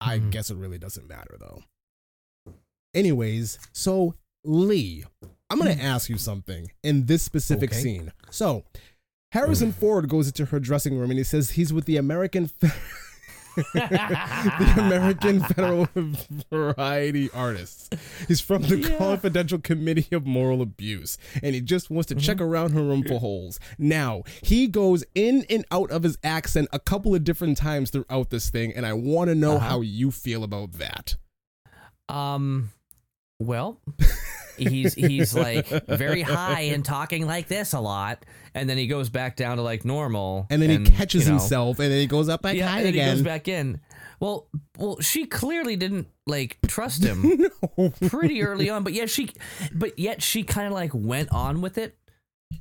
I 0.00 0.18
Hmm. 0.18 0.30
guess 0.30 0.50
it 0.50 0.56
really 0.56 0.78
doesn't 0.78 1.08
matter 1.08 1.36
though. 1.38 1.62
Anyways, 2.94 3.58
so 3.72 4.14
Lee, 4.44 5.04
I'm 5.50 5.58
going 5.58 5.76
to 5.76 5.82
ask 5.82 6.08
you 6.08 6.18
something 6.18 6.70
in 6.82 7.06
this 7.06 7.22
specific 7.22 7.70
Okay. 7.72 7.80
scene. 7.80 8.12
So, 8.30 8.64
Harrison 9.32 9.72
Ford 9.72 10.08
goes 10.08 10.28
into 10.28 10.46
her 10.46 10.60
dressing 10.60 10.96
room 10.96 11.10
and 11.10 11.18
he 11.18 11.24
says 11.24 11.50
he's 11.52 11.72
with 11.72 11.84
the 11.84 11.96
American 11.96 12.48
the 13.74 14.74
American 14.78 15.40
Federal 15.40 15.88
Variety 16.50 17.30
Artists. 17.32 17.88
He's 18.28 18.40
from 18.40 18.62
the 18.62 18.96
Confidential 18.98 19.58
Committee 19.58 20.14
of 20.14 20.26
Moral 20.26 20.62
Abuse, 20.62 21.16
and 21.42 21.54
he 21.54 21.60
just 21.60 21.90
wants 21.90 22.08
to 22.08 22.14
check 22.14 22.40
around 22.40 22.72
her 22.72 22.82
room 22.82 23.02
for 23.02 23.18
holes. 23.18 23.58
Now, 23.78 24.22
he 24.42 24.66
goes 24.66 25.04
in 25.14 25.44
and 25.48 25.64
out 25.70 25.90
of 25.90 26.02
his 26.02 26.18
accent 26.22 26.68
a 26.72 26.78
couple 26.78 27.14
of 27.14 27.24
different 27.24 27.56
times 27.56 27.90
throughout 27.90 28.30
this 28.30 28.50
thing, 28.50 28.72
and 28.74 28.84
I 28.84 28.92
want 28.92 29.28
to 29.28 29.34
know 29.34 29.56
Uh-huh. 29.56 29.68
how 29.68 29.80
you 29.80 30.10
feel 30.10 30.44
about 30.44 30.72
that. 30.72 31.16
Um, 32.08 32.70
well, 33.40 33.80
he's 34.56 34.94
he's 34.94 35.34
like 35.34 35.66
very 35.86 36.22
high 36.22 36.62
and 36.62 36.84
talking 36.84 37.26
like 37.26 37.48
this 37.48 37.72
a 37.72 37.80
lot, 37.80 38.24
and 38.54 38.68
then 38.68 38.78
he 38.78 38.86
goes 38.86 39.08
back 39.08 39.36
down 39.36 39.56
to 39.56 39.62
like 39.62 39.84
normal, 39.84 40.46
And 40.50 40.60
then 40.60 40.70
he 40.84 40.90
catches 40.90 41.26
you 41.26 41.32
know, 41.32 41.38
himself, 41.38 41.78
and 41.78 41.90
then 41.90 41.98
he 41.98 42.06
goes 42.06 42.28
up 42.28 42.42
back 42.42 42.56
yeah, 42.56 42.68
high 42.68 42.78
and 42.78 42.86
then 42.86 42.94
he 42.94 43.00
goes 43.00 43.22
back 43.22 43.48
in. 43.48 43.80
Well, 44.18 44.48
well, 44.78 44.98
she 45.00 45.26
clearly 45.26 45.76
didn't 45.76 46.08
like 46.26 46.58
trust 46.66 47.04
him 47.04 47.48
no. 47.76 47.92
pretty 48.08 48.42
early 48.42 48.70
on, 48.70 48.82
but 48.82 48.92
yet 48.92 49.10
she, 49.10 49.30
but 49.72 49.98
yet 49.98 50.22
she 50.22 50.42
kind 50.42 50.66
of 50.66 50.72
like 50.72 50.92
went 50.94 51.30
on 51.32 51.60
with 51.60 51.78
it, 51.78 51.98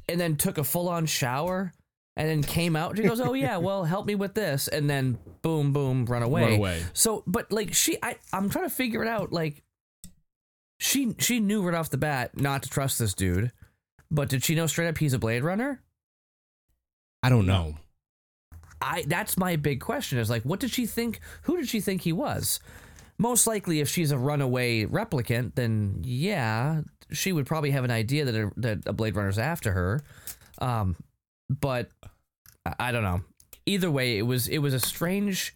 and 0.10 0.20
then 0.20 0.36
took 0.36 0.58
a 0.58 0.64
full 0.64 0.90
on 0.90 1.06
shower, 1.06 1.74
and 2.18 2.30
then 2.30 2.44
came 2.44 2.76
out. 2.76 2.98
She 2.98 3.04
goes, 3.04 3.22
"Oh 3.22 3.34
yeah, 3.34 3.58
well, 3.58 3.84
help 3.86 4.06
me 4.06 4.16
with 4.16 4.34
this," 4.34 4.68
and 4.68 4.90
then 4.90 5.18
boom, 5.42 5.74
boom, 5.74 6.06
run 6.06 6.24
away. 6.24 6.42
Run 6.42 6.54
away. 6.54 6.84
So, 6.94 7.24
but 7.28 7.52
like 7.52 7.74
she, 7.74 7.98
I, 8.02 8.16
I'm 8.34 8.50
trying 8.50 8.66
to 8.68 8.74
figure 8.74 9.04
it 9.04 9.08
out. 9.08 9.32
Like, 9.32 9.64
she, 10.86 11.16
she 11.20 11.40
knew 11.40 11.62
right 11.64 11.74
off 11.74 11.90
the 11.90 11.98
bat 11.98 12.40
not 12.40 12.64
to 12.64 12.70
trust 12.70 13.00
this 13.00 13.14
dude, 13.14 13.52
but 14.12 14.30
did 14.30 14.44
she 14.44 14.56
know 14.56 14.68
straight 14.68 14.88
up 14.88 14.98
he's 14.98 15.14
a 15.14 15.20
Blade 15.20 15.44
Runner? 15.44 15.82
I 17.24 17.30
don't 17.30 17.48
know. 17.48 17.76
I 18.82 19.04
that's 19.08 19.38
my 19.38 19.56
big 19.56 19.80
question 19.80 20.20
is 20.20 20.30
like 20.30 20.44
what 20.44 20.60
did 20.60 20.70
she 20.70 20.86
think 20.86 21.20
who 21.44 21.58
did 21.58 21.68
she 21.68 21.80
think 21.80 22.02
he 22.02 22.14
was? 22.14 22.60
Most 23.18 23.48
likely 23.48 23.80
if 23.80 23.90
she's 23.90 24.12
a 24.12 24.18
runaway 24.18 24.86
replicant 24.86 25.56
then 25.56 26.02
yeah, 26.04 26.82
she 27.12 27.32
would 27.32 27.48
probably 27.48 27.72
have 27.72 27.84
an 27.86 27.90
idea 27.92 28.26
that 28.26 28.36
a, 28.36 28.52
that 28.58 28.80
a 28.86 28.94
Blade 28.94 29.16
Runner's 29.16 29.40
after 29.40 29.72
her. 29.72 30.02
Um 30.60 30.98
but 31.50 31.90
I- 32.80 32.92
don't 32.92 33.04
know. 33.04 33.22
Either 33.66 33.90
way, 33.90 34.18
it 34.20 34.24
was 34.24 34.48
it 34.48 34.60
was 34.60 34.74
a 34.74 34.80
strange 34.80 35.56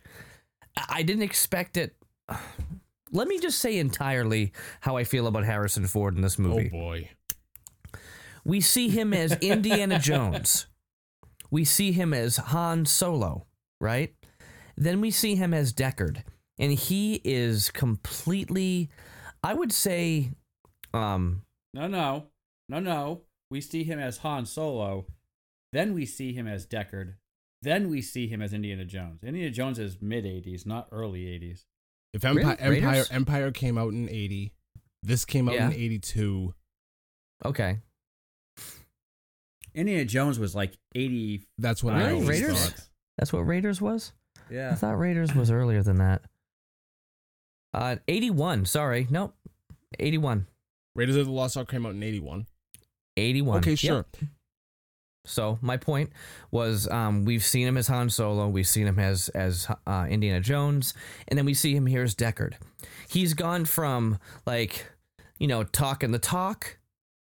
I 0.87 1.03
didn't 1.03 1.23
expect 1.23 1.77
it 1.77 1.95
Let 3.11 3.27
me 3.27 3.39
just 3.39 3.59
say 3.59 3.77
entirely 3.77 4.53
how 4.81 4.97
I 4.97 5.03
feel 5.03 5.27
about 5.27 5.45
Harrison 5.45 5.87
Ford 5.87 6.15
in 6.15 6.21
this 6.21 6.37
movie. 6.37 6.69
Oh 6.73 6.77
boy. 6.77 7.09
We 8.45 8.61
see 8.61 8.89
him 8.89 9.13
as 9.13 9.33
Indiana 9.41 9.99
Jones. 10.09 10.67
We 11.51 11.65
see 11.65 11.91
him 11.91 12.13
as 12.13 12.37
Han 12.37 12.85
Solo, 12.85 13.47
right? 13.81 14.13
Then 14.77 15.01
we 15.01 15.11
see 15.11 15.35
him 15.35 15.53
as 15.53 15.73
Deckard. 15.73 16.23
And 16.57 16.73
he 16.73 17.21
is 17.23 17.69
completely 17.71 18.89
I 19.43 19.53
would 19.53 19.71
say 19.71 20.31
um 20.93 21.43
No, 21.73 21.87
no, 21.87 22.27
no, 22.67 22.79
no. 22.79 23.21
We 23.51 23.61
see 23.61 23.83
him 23.83 23.99
as 23.99 24.17
Han 24.17 24.45
Solo, 24.45 25.07
then 25.73 25.93
we 25.93 26.05
see 26.05 26.33
him 26.33 26.47
as 26.47 26.67
Deckard, 26.67 27.15
then 27.61 27.89
we 27.89 28.01
see 28.01 28.27
him 28.27 28.41
as 28.41 28.53
Indiana 28.53 28.85
Jones. 28.85 29.23
Indiana 29.23 29.51
Jones 29.51 29.79
is 29.79 30.01
mid 30.01 30.25
'80s, 30.25 30.65
not 30.65 30.87
early 30.91 31.21
'80s. 31.21 31.65
If 32.13 32.25
Empire 32.25 32.57
Really? 32.61 32.77
Empire 32.77 33.05
Empire 33.11 33.51
came 33.51 33.77
out 33.77 33.93
in 33.93 34.09
80, 34.09 34.51
this 35.03 35.25
came 35.25 35.47
out 35.47 35.55
Yeah. 35.55 35.67
in 35.67 35.73
82. 35.73 36.53
okay. 37.45 37.79
Indiana 39.75 40.03
Jones 40.05 40.39
was 40.39 40.55
like 40.55 40.73
'80. 40.95 41.43
That's 41.59 41.83
what 41.83 41.93
I 41.93 41.99
Really? 42.07 42.13
always 42.13 42.27
Raiders? 42.41 42.69
thought. 42.69 42.89
That's 43.17 43.31
what 43.31 43.41
Raiders 43.41 43.79
was? 43.79 44.13
Yeah, 44.49 44.71
I 44.71 44.75
thought 44.75 44.97
Raiders 44.97 45.35
was 45.35 45.51
earlier 45.51 45.83
than 45.83 45.97
that. 45.97 46.23
Uh 47.73 47.97
81, 48.07 48.65
sorry. 48.65 49.05
Nope. 49.11 49.35
81. 49.99 50.47
Raiders 50.95 51.15
of 51.15 51.27
the 51.27 51.31
Lost 51.31 51.55
Ark 51.55 51.69
came 51.69 51.85
out 51.85 51.93
in 51.93 52.01
81. 52.01 52.47
81. 53.15 53.59
Okay, 53.59 53.73
Yep. 53.79 54.07
So 55.29 55.59
my 55.61 55.77
point 55.77 56.11
was, 56.51 56.87
um, 56.89 57.23
we've 57.23 57.43
seen 57.43 57.67
him 57.67 57.77
as 57.77 57.87
Han 57.87 58.09
Solo, 58.09 58.47
we've 58.47 58.67
seen 58.67 58.87
him 58.87 58.99
as 58.99 59.29
as 59.29 59.67
uh, 59.85 60.07
Indiana 60.09 60.39
Jones, 60.39 60.93
and 61.27 61.37
then 61.37 61.45
we 61.45 61.53
see 61.53 61.75
him 61.75 61.85
here 61.85 62.03
as 62.03 62.15
Deckard. 62.15 62.55
He's 63.07 63.33
gone 63.33 63.65
from 63.65 64.17
like, 64.45 64.87
you 65.37 65.47
know, 65.47 65.63
talking 65.63 66.11
the 66.11 66.19
talk 66.19 66.77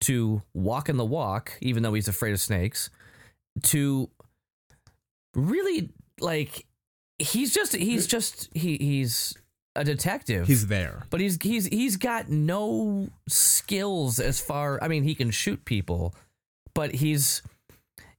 to 0.03 0.43
walking 0.55 0.97
the 0.97 1.05
walk, 1.05 1.53
even 1.61 1.83
though 1.83 1.95
he's 1.95 2.09
afraid 2.09 2.33
of 2.33 2.41
snakes, 2.41 2.89
to 3.65 4.09
really 5.35 5.91
like 6.21 6.67
he's 7.19 7.53
just 7.53 7.75
he's 7.75 8.07
just 8.07 8.49
he 8.55 8.77
he's 8.77 9.35
a 9.75 9.85
detective. 9.85 10.47
He's 10.47 10.69
there. 10.69 11.03
But 11.11 11.21
he's 11.21 11.39
he's 11.43 11.67
he's 11.67 11.97
got 11.97 12.29
no 12.29 13.09
skills 13.29 14.21
as 14.21 14.41
far. 14.41 14.83
I 14.83 14.89
mean, 14.89 15.03
he 15.03 15.15
can 15.15 15.31
shoot 15.31 15.65
people, 15.65 16.15
but 16.75 16.95
he's 16.97 17.43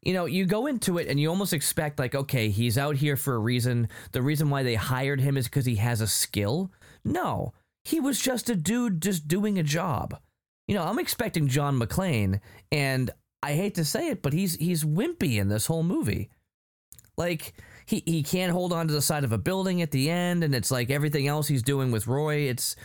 you 0.02 0.14
know, 0.14 0.26
you 0.26 0.45
go 0.45 0.68
into 0.68 0.97
it 0.97 1.08
and 1.08 1.20
you 1.20 1.30
almost 1.30 1.54
expect 1.54 2.00
like, 2.00 2.16
okay, 2.16 2.50
he's 2.50 2.78
out 2.78 2.95
here 2.95 3.18
for 3.18 3.36
a 3.36 3.39
reason. 3.39 3.89
The 4.12 4.22
reason 4.22 4.50
why 4.50 4.64
they 4.64 4.76
hired 4.76 5.20
him 5.20 5.36
is 5.36 5.45
because 5.45 5.66
he 5.66 5.76
has 5.76 6.00
a 6.02 6.08
skill. 6.08 6.72
No, 7.04 7.54
he 7.84 8.00
was 8.00 8.20
just 8.20 8.50
a 8.50 8.56
dude 8.56 9.02
just 9.02 9.28
doing 9.28 9.60
a 9.60 9.64
job. 9.64 10.18
You 10.68 10.76
know, 10.76 10.84
I'm 10.84 11.00
expecting 11.00 11.47
John 11.47 11.80
McClane, 11.80 12.39
and 12.72 13.10
I 13.41 13.54
hate 13.54 13.76
to 13.76 13.86
say 13.86 14.10
it, 14.10 14.22
but 14.22 14.34
he's 14.34 14.56
he's 14.56 14.84
wimpy 14.84 15.38
in 15.38 15.47
this 15.47 15.66
whole 15.66 15.84
movie. 15.84 16.30
Like 17.18 17.54
he 17.86 18.04
he 18.06 18.24
can't 18.24 18.52
hold 18.52 18.72
on 18.72 18.88
to 18.88 18.93
the 18.93 19.02
side 19.02 19.24
of 19.24 19.32
a 19.32 19.38
building 19.38 19.82
at 19.82 19.91
the 19.91 20.10
end, 20.10 20.43
and 20.43 20.54
it's 20.54 20.72
like 20.72 20.89
everything 20.89 21.28
else 21.28 21.47
he's 21.47 21.64
doing 21.64 21.91
with 21.91 22.08
Roy. 22.08 22.36
It's 22.50 22.76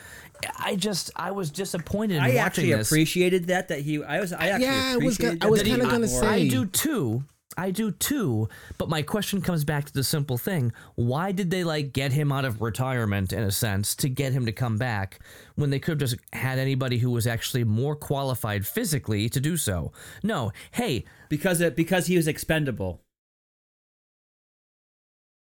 I 0.58 0.76
just 0.76 1.10
I 1.16 1.30
was 1.32 1.50
disappointed 1.50 2.16
in 2.16 2.22
I 2.22 2.26
watching 2.28 2.38
actually 2.40 2.72
this. 2.74 2.88
appreciated 2.90 3.46
that. 3.46 3.68
That 3.68 3.80
he, 3.80 4.02
I 4.02 4.20
was, 4.20 4.32
I 4.32 4.48
actually 4.48 4.66
Yeah, 4.66 4.90
I 4.92 4.96
was 4.96 5.14
appreciated 5.14 5.40
gonna- 5.40 5.48
I 5.48 5.50
was 5.50 5.62
kinda 5.62 5.84
gonna 5.86 6.08
say- 6.08 6.26
I 6.26 6.48
do 6.48 6.66
too. 6.66 7.24
I 7.56 7.70
do 7.70 7.92
too. 7.92 8.48
But 8.78 8.88
my 8.88 9.02
question 9.02 9.40
comes 9.40 9.64
back 9.64 9.84
to 9.84 9.92
the 9.92 10.02
simple 10.02 10.36
thing: 10.36 10.72
Why 10.96 11.30
did 11.30 11.50
they 11.52 11.62
like 11.62 11.92
get 11.92 12.10
him 12.12 12.32
out 12.32 12.44
of 12.44 12.60
retirement 12.60 13.32
in 13.32 13.44
a 13.44 13.52
sense 13.52 13.94
to 13.96 14.08
get 14.08 14.32
him 14.32 14.44
to 14.46 14.52
come 14.52 14.76
back 14.76 15.20
when 15.54 15.70
they 15.70 15.78
could 15.78 15.92
have 16.00 16.10
just 16.10 16.16
had 16.32 16.58
anybody 16.58 16.98
who 16.98 17.10
was 17.12 17.28
actually 17.28 17.62
more 17.62 17.94
qualified 17.94 18.66
physically 18.66 19.28
to 19.28 19.38
do 19.40 19.56
so? 19.56 19.92
No. 20.24 20.50
Hey, 20.72 21.04
because 21.28 21.60
it 21.60 21.76
because 21.76 22.06
he 22.08 22.16
was 22.16 22.26
expendable. 22.26 23.02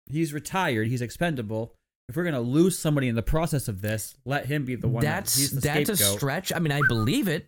He's 0.07 0.32
retired. 0.32 0.89
He's 0.89 1.01
expendable. 1.03 1.74
If 2.09 2.16
we're 2.16 2.24
gonna 2.24 2.40
lose 2.40 2.78
somebody 2.78 3.09
in 3.09 3.14
the 3.14 3.22
process 3.22 3.66
of 3.68 3.80
this, 3.80 4.14
let 4.24 4.46
him 4.46 4.64
be 4.64 4.74
the 4.74 4.88
one. 4.88 5.02
that's 5.02 5.50
that, 5.52 5.62
that's 5.86 5.88
a 5.90 5.96
stretch. 5.96 6.52
I 6.52 6.59
mean, 6.59 6.72
I 6.72 6.80
believe 6.86 7.28
it, 7.28 7.46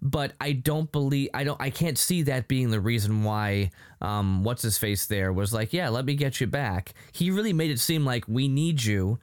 but 0.00 0.32
I 0.40 0.52
don't 0.52 0.90
believe 0.92 1.30
I 1.34 1.42
don't 1.44 1.60
I 1.60 1.70
can't 1.70 1.98
see 1.98 2.22
that 2.22 2.46
being 2.46 2.70
the 2.70 2.80
reason 2.80 3.24
why 3.24 3.70
um 4.00 4.44
what's 4.44 4.62
his 4.62 4.78
face 4.78 5.06
there 5.06 5.32
was 5.32 5.52
like, 5.52 5.72
yeah, 5.72 5.88
let 5.88 6.04
me 6.04 6.14
get 6.14 6.40
you 6.40 6.46
back. 6.46 6.94
He 7.12 7.30
really 7.32 7.52
made 7.52 7.70
it 7.70 7.80
seem 7.80 8.04
like 8.04 8.28
we 8.28 8.46
need 8.46 8.84
you 8.84 9.18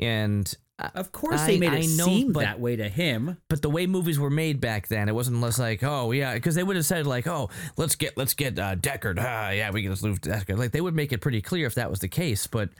and 0.00 0.52
Of 0.96 1.12
course, 1.12 1.40
I- 1.42 1.46
they 1.46 1.58
made 1.58 1.72
it 1.72 1.84
I 1.84 1.96
know, 1.96 2.04
seem 2.06 2.32
but- 2.32 2.40
that 2.40 2.58
way 2.58 2.74
to 2.74 2.88
him. 2.88 3.36
but 3.48 3.62
the 3.62 3.70
way 3.70 3.86
movies 3.86 4.18
were 4.18 4.30
made 4.30 4.60
back 4.60 4.88
then, 4.88 5.08
it 5.08 5.14
wasn't 5.14 5.40
less 5.40 5.60
like, 5.60 5.84
oh 5.84 6.10
yeah, 6.10 6.34
because 6.34 6.56
they 6.56 6.64
would 6.64 6.74
have 6.74 6.86
said 6.86 7.06
like, 7.06 7.28
oh, 7.28 7.50
let's 7.76 7.94
get 7.94 8.16
let's 8.16 8.34
get 8.34 8.58
uh, 8.58 8.74
Deckard, 8.74 9.18
ah, 9.20 9.50
yeah, 9.50 9.70
we 9.70 9.82
can 9.82 9.92
just 9.92 10.02
move 10.02 10.20
Deckard. 10.20 10.58
Like 10.58 10.72
they 10.72 10.80
would 10.80 10.94
make 10.96 11.12
it 11.12 11.20
pretty 11.20 11.40
clear 11.40 11.66
if 11.66 11.76
that 11.76 11.88
was 11.88 12.00
the 12.00 12.08
case, 12.08 12.48
but 12.48 12.70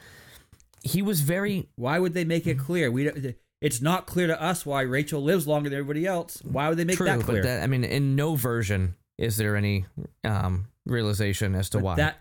he 0.85 1.01
was 1.01 1.21
very 1.21 1.67
Why 1.75 1.99
would 1.99 2.13
they 2.13 2.23
make 2.23 2.45
it 2.47 2.59
clear? 2.59 2.91
We 2.91 3.35
it's 3.61 3.81
not 3.81 4.05
clear 4.05 4.27
to 4.27 4.39
us 4.39 4.65
why 4.65 4.81
Rachel 4.81 5.21
lives 5.21 5.47
longer 5.47 5.69
than 5.69 5.79
everybody 5.79 6.05
else. 6.05 6.39
Why 6.43 6.69
would 6.69 6.77
they 6.77 6.85
make 6.85 6.97
true, 6.97 7.07
that 7.07 7.21
clear? 7.21 7.41
but 7.41 7.47
that, 7.47 7.63
I 7.63 7.67
mean, 7.67 7.83
in 7.83 8.15
no 8.15 8.35
version 8.35 8.95
is 9.17 9.37
there 9.37 9.55
any 9.55 9.85
um, 10.23 10.67
realization 10.85 11.55
as 11.55 11.69
to 11.71 11.77
But 11.77 11.83
why 11.83 11.95
that 11.95 12.19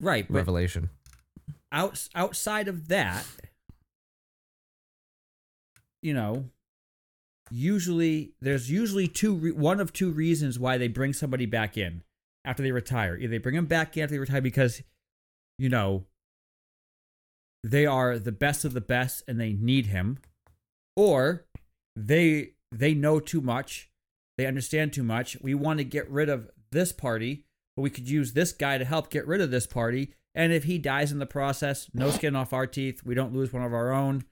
right, 0.00 0.26
revelation. 0.28 0.90
outs, 1.72 2.10
outside 2.14 2.68
of 2.68 2.88
that, 2.88 3.24
you 6.02 6.12
know, 6.12 6.44
usually 7.50 8.32
there's 8.40 8.70
usually 8.70 9.08
two 9.08 9.34
re- 9.34 9.52
one 9.52 9.80
of 9.80 9.92
two 9.92 10.10
reasons 10.10 10.58
why 10.58 10.76
they 10.76 10.88
bring 10.88 11.14
somebody 11.14 11.46
back 11.46 11.78
in 11.78 12.02
after 12.44 12.62
they 12.62 12.72
retire. 12.72 13.16
Either 13.16 13.28
they 13.28 13.38
bring 13.38 13.54
them 13.54 13.66
back 13.66 13.96
in 13.96 14.02
after 14.02 14.14
they 14.16 14.18
retire 14.18 14.42
because, 14.42 14.82
you 15.58 15.70
know, 15.70 16.04
they 17.62 17.86
are 17.86 18.18
the 18.18 18.32
best 18.32 18.64
of 18.64 18.72
the 18.72 18.80
best 18.80 19.22
and 19.28 19.40
they 19.40 19.52
need 19.52 19.86
him, 19.86 20.18
or 20.96 21.46
they 21.96 22.52
they 22.72 22.94
know 22.94 23.20
too 23.20 23.40
much, 23.40 23.90
they 24.38 24.46
understand 24.46 24.92
too 24.92 25.02
much. 25.02 25.36
We 25.40 25.54
want 25.54 25.78
to 25.78 25.84
get 25.84 26.10
rid 26.10 26.28
of 26.28 26.50
this 26.70 26.92
party, 26.92 27.44
but 27.76 27.82
we 27.82 27.90
could 27.90 28.08
use 28.08 28.32
this 28.32 28.52
guy 28.52 28.78
to 28.78 28.84
help 28.84 29.10
get 29.10 29.26
rid 29.26 29.40
of 29.40 29.50
this 29.50 29.66
party. 29.66 30.14
And 30.34 30.52
if 30.52 30.64
he 30.64 30.78
dies 30.78 31.12
in 31.12 31.18
the 31.18 31.26
process, 31.26 31.88
no 31.92 32.10
skin 32.10 32.34
off 32.34 32.54
our 32.54 32.66
teeth. 32.66 33.02
We 33.04 33.14
don't 33.14 33.34
lose 33.34 33.52
one 33.52 33.62
of 33.62 33.74
our 33.74 33.92
own. 33.92 34.24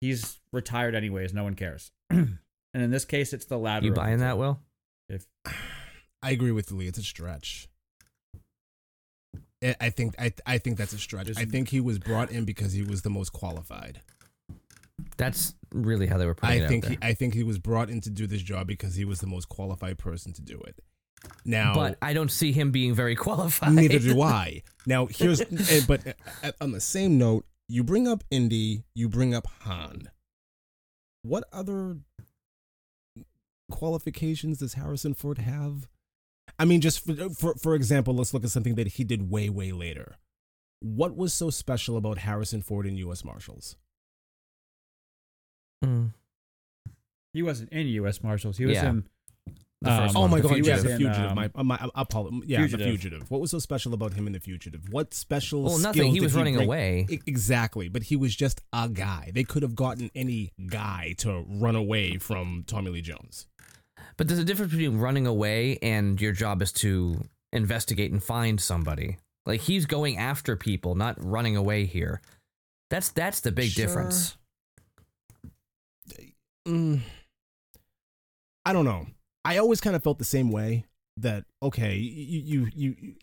He's 0.00 0.40
retired 0.52 0.94
anyways. 0.94 1.34
No 1.34 1.42
one 1.42 1.54
cares. 1.54 1.90
and 2.10 2.38
in 2.74 2.90
this 2.90 3.04
case, 3.04 3.32
it's 3.32 3.46
the 3.46 3.58
latter. 3.58 3.86
You 3.86 3.92
of 3.92 3.96
buying 3.96 4.18
that, 4.18 4.38
Will? 4.38 4.60
If 5.08 5.26
I 6.22 6.30
agree 6.30 6.52
with 6.52 6.70
Lee. 6.70 6.86
It's 6.86 6.98
a 6.98 7.02
stretch. 7.02 7.68
I 9.62 9.74
I 9.80 9.90
think 9.90 10.14
I 10.18 10.32
I 10.46 10.58
think 10.58 10.78
that's 10.78 10.92
a 10.92 10.98
stretch. 10.98 11.30
I 11.36 11.44
think 11.44 11.68
he 11.68 11.80
was 11.80 11.98
brought 11.98 12.30
in 12.30 12.44
because 12.44 12.72
he 12.72 12.82
was 12.82 13.02
the 13.02 13.10
most 13.10 13.32
qualified. 13.32 14.00
That's 15.16 15.54
really 15.72 16.06
how 16.06 16.18
they 16.18 16.26
were 16.26 16.34
putting 16.34 16.58
it 16.58 16.62
I 16.62 16.64
out 16.64 16.68
think 16.68 16.84
there. 16.84 16.92
he, 16.92 16.98
I 17.02 17.14
think 17.14 17.34
he 17.34 17.42
was 17.42 17.58
brought 17.58 17.90
in 17.90 18.00
to 18.02 18.10
do 18.10 18.26
this 18.26 18.42
job 18.42 18.66
because 18.66 18.94
he 18.94 19.04
was 19.04 19.20
the 19.20 19.26
most 19.26 19.48
qualified 19.48 19.98
person 19.98 20.32
to 20.34 20.42
do 20.42 20.60
it. 20.60 20.76
Now, 21.44 21.74
but 21.74 21.98
I 22.02 22.12
don't 22.12 22.30
see 22.30 22.52
him 22.52 22.70
being 22.70 22.94
very 22.94 23.14
qualified. 23.26 23.72
neither 23.72 23.98
do 23.98 24.20
I. 24.22 24.62
Now, 24.86 25.06
here's 25.06 25.40
eh, 25.40 25.80
but 25.86 26.06
eh, 26.42 26.52
on 26.60 26.72
the 26.72 26.80
same 26.80 27.18
note, 27.18 27.44
you 27.68 27.84
bring 27.84 28.06
up 28.08 28.24
Indy, 28.30 28.84
you 28.94 29.08
bring 29.08 29.34
up 29.34 29.46
Han. 29.62 30.10
What 31.22 31.44
other 31.52 31.98
qualifications 33.70 34.58
does 34.58 34.74
Harrison 34.74 35.14
Ford 35.14 35.38
have? 35.38 35.88
I 36.62 36.64
mean, 36.64 36.80
just 36.80 37.04
for, 37.04 37.14
for 37.30 37.54
for 37.56 37.74
example, 37.74 38.14
let's 38.14 38.32
look 38.32 38.44
at 38.44 38.50
something 38.50 38.76
that 38.76 38.86
he 38.86 39.04
did 39.04 39.30
way 39.30 39.48
way 39.48 39.72
later. 39.72 40.14
What 40.80 41.16
was 41.16 41.32
so 41.34 41.50
special 41.50 41.96
about 41.96 42.18
Harrison 42.18 42.62
Ford 42.62 42.86
in 42.86 42.96
U.S. 42.98 43.24
Marshals? 43.24 43.76
Mm. 45.84 46.12
he 47.32 47.42
wasn't 47.42 47.72
in 47.72 47.86
U.S. 47.88 48.22
Marshals, 48.22 48.56
he 48.58 48.66
was 48.66 48.76
Yeah. 48.76 48.90
in 48.90 49.04
The 49.80 49.90
first 49.90 50.14
Oh 50.16 50.20
one. 50.20 50.30
my 50.30 50.40
The 50.40 50.48
god! 50.48 50.56
Yeah, 50.58 50.76
Fugitive 50.76 50.84
the 50.84 50.90
and, 50.92 51.00
fugitive. 51.02 51.30
um, 51.30 51.34
my, 51.34 51.62
my, 51.64 51.90
I 51.96 52.02
apologize. 52.02 52.40
Yeah, 52.48 52.58
Fugitive. 52.58 52.78
the 52.78 52.84
fugitive. 52.92 53.30
What 53.32 53.40
was 53.40 53.50
so 53.50 53.58
special 53.58 53.92
about 53.94 54.12
him 54.14 54.28
in 54.28 54.32
the 54.32 54.38
fugitive? 54.38 54.88
What 54.92 55.12
special? 55.14 55.64
Well, 55.64 55.78
nothing. 55.78 56.02
skills 56.02 56.12
He 56.14 56.20
did 56.20 56.24
was 56.26 56.34
running 56.36 56.54
bring? 56.54 56.68
away. 56.68 57.06
Exactly, 57.26 57.88
but 57.88 58.04
he 58.04 58.14
was 58.14 58.36
just 58.36 58.60
a 58.72 58.88
guy. 58.88 59.32
They 59.34 59.42
could 59.42 59.62
have 59.64 59.74
gotten 59.74 60.10
any 60.14 60.52
guy 60.68 61.14
to 61.18 61.44
run 61.48 61.74
away 61.74 62.18
from 62.18 62.62
Tommy 62.68 62.90
Lee 62.92 63.02
Jones. 63.02 63.46
But 64.16 64.28
there's 64.28 64.40
a 64.40 64.44
difference 64.44 64.72
between 64.72 64.98
running 64.98 65.26
away 65.26 65.78
and 65.82 66.20
your 66.20 66.32
job 66.32 66.62
is 66.62 66.72
to 66.72 67.22
investigate 67.52 68.12
and 68.12 68.22
find 68.22 68.60
somebody. 68.60 69.18
Like 69.46 69.60
he's 69.62 69.86
going 69.86 70.18
after 70.18 70.56
people, 70.56 70.94
not 70.94 71.16
running 71.18 71.56
away 71.56 71.84
here. 71.86 72.20
That's 72.90 73.08
that's 73.10 73.40
the 73.40 73.52
big 73.52 73.70
Sure. 73.70 73.86
difference. 73.86 74.36
Mm, 76.66 77.00
I 78.64 78.72
don't 78.72 78.84
know. 78.84 79.06
I 79.44 79.58
always 79.58 79.80
kind 79.80 79.96
of 79.96 80.02
felt 80.04 80.18
the 80.18 80.24
same 80.24 80.50
way. 80.50 80.84
That 81.18 81.44
okay, 81.62 81.96
you 81.96 82.68
you 82.74 82.96
you. 82.96 83.14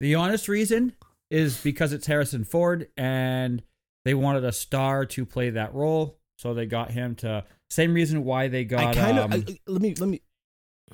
The 0.00 0.14
honest 0.14 0.48
reason 0.48 0.92
is 1.30 1.60
because 1.62 1.92
it's 1.92 2.06
Harrison 2.06 2.44
Ford 2.44 2.88
and 2.96 3.62
they 4.04 4.14
wanted 4.14 4.44
a 4.44 4.52
star 4.52 5.04
to 5.06 5.24
play 5.26 5.50
that 5.50 5.74
role, 5.74 6.18
so 6.38 6.54
they 6.54 6.66
got 6.66 6.90
him 6.92 7.14
to. 7.16 7.44
Same 7.70 7.94
reason 7.94 8.24
why 8.24 8.48
they 8.48 8.64
got. 8.64 8.84
I 8.84 8.94
kind 8.94 9.18
of 9.18 9.32
um, 9.32 9.44
let 9.66 9.82
me 9.82 9.94
let 9.98 10.08
me. 10.08 10.22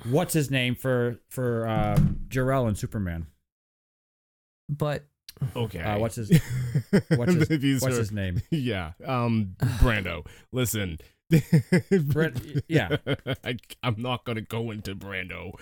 what's 0.09 0.33
his 0.33 0.49
name 0.49 0.75
for 0.75 1.19
for 1.29 1.67
um, 1.67 2.21
Jor-El 2.27 2.67
and 2.67 2.77
Superman? 2.77 3.27
But 4.69 5.05
Okay, 5.55 5.79
Uh, 5.79 5.97
what's 5.99 6.15
his 6.15 6.29
what's 7.15 7.33
his, 7.49 7.81
what's 7.81 7.95
are- 7.95 7.99
his 7.99 8.11
name? 8.11 8.41
Yeah, 8.51 8.91
um, 9.05 9.55
Brando. 9.79 10.25
Listen, 10.51 10.99
Brand- 11.91 12.63
yeah. 12.67 12.97
I, 13.43 13.57
I'm 13.83 13.95
not 13.97 14.23
gonna 14.25 14.41
go 14.41 14.71
into 14.71 14.95
Brando 14.95 15.53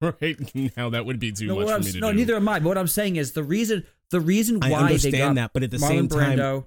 right 0.00 0.54
now. 0.76 0.90
That 0.90 1.06
would 1.06 1.18
be 1.18 1.32
too 1.32 1.46
No, 1.46 1.56
much 1.56 1.68
for 1.68 1.74
I'm, 1.74 1.80
me 1.80 1.92
to 1.92 1.98
no, 2.00 2.08
do. 2.08 2.12
No, 2.12 2.16
neither 2.18 2.36
am 2.36 2.48
I. 2.48 2.58
But 2.60 2.68
what 2.68 2.78
I'm 2.78 2.88
saying 2.88 3.16
is 3.16 3.32
the 3.32 3.42
reason 3.44 3.84
the 4.10 4.20
reason 4.20 4.62
I 4.62 4.70
why 4.70 4.78
they 4.80 4.84
understand 4.86 5.36
got 5.36 5.42
that, 5.42 5.50
but 5.52 5.62
at 5.62 5.70
the 5.70 5.78
Marlon 5.78 5.88
same 5.88 6.08
time, 6.08 6.38
Brando 6.38 6.66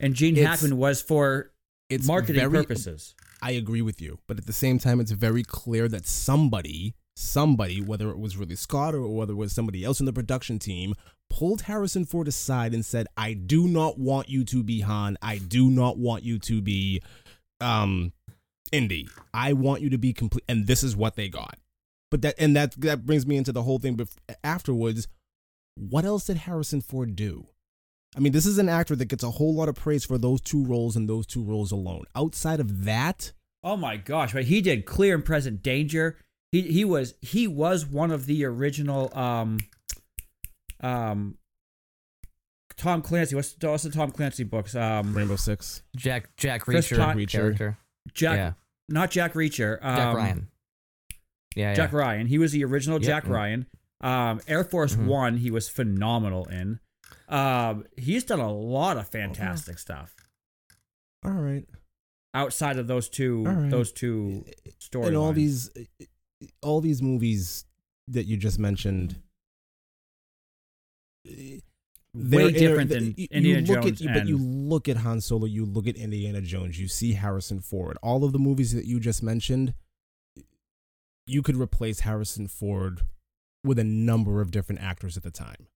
and 0.00 0.14
Gene 0.14 0.36
Hackman 0.36 0.76
was 0.76 1.02
for 1.02 1.52
it's 1.90 2.06
marketing 2.06 2.40
very, 2.48 2.62
purposes. 2.64 3.14
I 3.44 3.50
agree 3.50 3.82
with 3.82 4.00
you, 4.00 4.20
but 4.26 4.38
at 4.38 4.46
the 4.46 4.54
same 4.54 4.78
time, 4.78 5.00
it's 5.00 5.10
very 5.10 5.42
clear 5.42 5.86
that 5.88 6.06
somebody, 6.06 6.94
somebody, 7.14 7.78
whether 7.82 8.08
it 8.08 8.18
was 8.18 8.38
Ridley 8.38 8.56
Scott 8.56 8.94
or 8.94 9.06
whether 9.14 9.34
it 9.34 9.36
was 9.36 9.52
somebody 9.52 9.84
else 9.84 10.00
in 10.00 10.06
the 10.06 10.14
production 10.14 10.58
team, 10.58 10.94
pulled 11.28 11.60
Harrison 11.60 12.06
Ford 12.06 12.26
aside 12.26 12.72
and 12.72 12.86
said, 12.86 13.06
"I 13.18 13.34
do 13.34 13.68
not 13.68 13.98
want 13.98 14.30
you 14.30 14.44
to 14.44 14.62
be 14.62 14.80
Han. 14.80 15.18
I 15.20 15.36
do 15.36 15.68
not 15.68 15.98
want 15.98 16.24
you 16.24 16.38
to 16.38 16.62
be, 16.62 17.02
um, 17.60 18.14
Indy. 18.72 19.08
I 19.34 19.52
want 19.52 19.82
you 19.82 19.90
to 19.90 19.98
be 19.98 20.14
complete." 20.14 20.44
And 20.48 20.66
this 20.66 20.82
is 20.82 20.96
what 20.96 21.16
they 21.16 21.28
got. 21.28 21.58
But 22.10 22.22
that 22.22 22.36
and 22.38 22.56
that 22.56 22.72
that 22.80 23.04
brings 23.04 23.26
me 23.26 23.36
into 23.36 23.52
the 23.52 23.64
whole 23.64 23.78
thing. 23.78 23.94
But 23.94 24.08
afterwards, 24.42 25.06
what 25.74 26.06
else 26.06 26.24
did 26.24 26.38
Harrison 26.38 26.80
Ford 26.80 27.14
do? 27.14 27.48
I 28.16 28.20
mean, 28.20 28.32
this 28.32 28.46
is 28.46 28.58
an 28.58 28.68
actor 28.68 28.94
that 28.96 29.06
gets 29.06 29.24
a 29.24 29.30
whole 29.32 29.54
lot 29.54 29.68
of 29.68 29.74
praise 29.74 30.04
for 30.04 30.18
those 30.18 30.40
two 30.40 30.64
roles 30.64 30.94
and 30.96 31.08
those 31.08 31.26
two 31.26 31.42
roles 31.42 31.72
alone. 31.72 32.04
Outside 32.14 32.60
of 32.60 32.84
that, 32.84 33.32
Oh 33.66 33.76
my 33.76 33.96
gosh! 33.96 34.32
But 34.34 34.44
he 34.44 34.60
did 34.60 34.84
clear 34.84 35.14
and 35.14 35.24
present 35.24 35.62
danger. 35.62 36.18
He 36.52 36.60
he 36.62 36.84
was 36.84 37.14
he 37.22 37.46
was 37.48 37.86
one 37.86 38.10
of 38.10 38.26
the 38.26 38.44
original 38.44 39.10
um 39.18 39.58
um 40.80 41.38
Tom 42.76 43.02
Clancy. 43.02 43.34
What's 43.34 43.56
what's 43.60 43.84
the 43.84 43.90
Tom 43.90 44.10
Clancy 44.10 44.44
books? 44.44 44.74
Um, 44.74 45.14
Rainbow 45.16 45.36
Six. 45.36 45.82
Jack 45.96 46.36
Jack 46.36 46.64
Reacher, 46.66 46.96
Pine- 46.98 47.16
Reacher. 47.16 47.30
character. 47.30 47.78
Jack, 48.12 48.36
yeah, 48.36 48.52
not 48.88 49.10
Jack 49.10 49.32
Reacher. 49.34 49.78
Um, 49.82 49.96
Jack 49.96 50.14
Ryan. 50.16 50.48
Yeah, 51.56 51.74
Jack 51.74 51.92
yeah. 51.92 51.98
Ryan. 51.98 52.26
He 52.26 52.38
was 52.38 52.52
the 52.52 52.64
original 52.64 52.98
Yep. 53.00 53.06
Jack 53.06 53.28
Ryan. 53.28 53.66
Um, 54.00 54.40
Air 54.48 54.64
Force 54.64 54.94
Mhm. 54.96 55.06
One. 55.06 55.36
He 55.38 55.50
was 55.50 55.68
phenomenal 55.68 56.44
in. 56.46 56.80
Um, 57.28 57.84
he's 57.96 58.24
done 58.24 58.40
a 58.40 58.52
lot 58.52 58.96
of 58.98 59.08
fantastic 59.08 59.78
stuff 59.78 60.14
All 61.24 61.30
right. 61.32 61.64
outside 62.34 62.78
of 62.78 62.86
those 62.86 63.08
two 63.08 63.44
right. 63.44 63.70
those 63.70 63.92
two 63.92 64.44
stories, 64.78 65.08
And 65.08 65.16
all 65.16 65.32
these, 65.32 65.70
all 66.62 66.80
these 66.82 67.00
movies 67.00 67.64
that 68.08 68.24
you 68.24 68.36
just 68.36 68.58
mentioned. 68.58 69.16
way 71.26 72.52
different 72.52 72.90
than 72.90 73.14
you- 73.16 73.26
Indiana 73.30 73.60
you 73.60 73.74
look 73.74 73.82
Jones. 73.84 74.02
At, 74.06 74.14
but 74.14 74.26
you 74.28 74.36
look 74.38 74.88
at 74.88 74.98
Han 74.98 75.20
Solo, 75.20 75.46
you 75.46 75.64
look 75.64 75.86
at 75.86 75.96
Indiana 75.96 76.40
Jones, 76.40 76.78
you 76.78 76.86
see 76.88 77.12
Harrison 77.14 77.60
Ford. 77.60 77.96
All 78.02 78.24
of 78.24 78.32
the 78.32 78.38
movies 78.38 78.72
that 78.74 78.84
you 78.84 79.00
just 79.00 79.22
mentioned, 79.22 79.74
you 81.26 81.42
could 81.42 81.56
replace 81.56 82.00
Harrison 82.00 82.48
Ford 82.48 83.02
with 83.64 83.78
a 83.78 83.84
number 83.84 84.40
of 84.42 84.50
different 84.50 84.82
actors 84.82 85.16
at 85.16 85.22
the 85.22 85.30
time. 85.30 85.66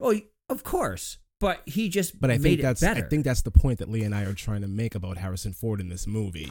Oh, 0.00 0.14
of 0.48 0.64
course, 0.64 1.18
but 1.38 1.62
he 1.66 1.88
just 1.88 2.20
But 2.20 2.30
I 2.30 2.34
made 2.34 2.42
think 2.42 2.60
that's 2.62 2.80
better. 2.80 3.04
I 3.04 3.08
think 3.08 3.24
that's 3.24 3.42
the 3.42 3.50
point 3.50 3.78
that 3.78 3.88
Lee 3.90 4.02
and 4.04 4.14
I 4.14 4.24
are 4.24 4.32
trying 4.34 4.62
to 4.62 4.68
make 4.68 4.94
about 4.94 5.18
Harrison 5.18 5.52
Ford 5.52 5.80
in 5.80 5.88
this 5.88 6.06
movie. 6.06 6.50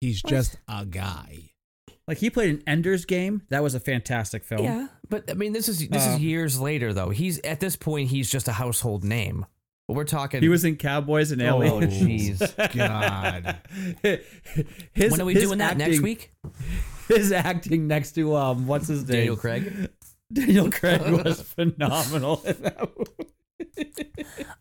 He's 0.00 0.20
just 0.22 0.56
a 0.68 0.84
guy. 0.84 1.50
like 2.08 2.18
he 2.18 2.30
played 2.30 2.50
an 2.50 2.62
Ender's 2.66 3.04
Game. 3.04 3.42
That 3.50 3.62
was 3.62 3.74
a 3.74 3.80
fantastic 3.80 4.44
film. 4.44 4.64
Yeah, 4.64 4.88
but 5.08 5.30
I 5.30 5.34
mean, 5.34 5.52
this 5.52 5.68
is 5.68 5.88
this 5.88 6.06
Um, 6.06 6.14
is 6.14 6.20
years 6.20 6.60
later 6.60 6.92
though. 6.92 7.10
He's 7.10 7.38
at 7.40 7.60
this 7.60 7.76
point, 7.76 8.10
he's 8.10 8.30
just 8.30 8.48
a 8.48 8.52
household 8.52 9.04
name. 9.04 9.46
But 9.88 9.94
we're 9.94 10.04
talking. 10.04 10.42
He 10.42 10.48
was 10.48 10.64
in 10.64 10.76
Cowboys 10.76 11.30
and 11.30 11.40
Aliens. 11.40 12.02
Oh, 12.02 12.04
jeez. 12.04 12.74
God. 12.76 13.56
his, 14.92 15.12
when 15.12 15.20
are 15.20 15.24
we 15.24 15.34
his 15.34 15.44
doing 15.44 15.58
that 15.58 15.76
next 15.76 16.00
week? 16.00 16.32
His 17.08 17.30
acting 17.30 17.86
next 17.86 18.12
to 18.16 18.34
um, 18.34 18.66
what's 18.66 18.88
his 18.88 19.02
name? 19.04 19.16
Daniel 19.18 19.36
Craig. 19.36 19.90
Daniel 20.32 20.70
Craig 20.70 21.00
was 21.24 21.40
phenomenal 21.40 22.42
in 22.44 22.62
that 22.62 22.90
movie. 22.96 23.32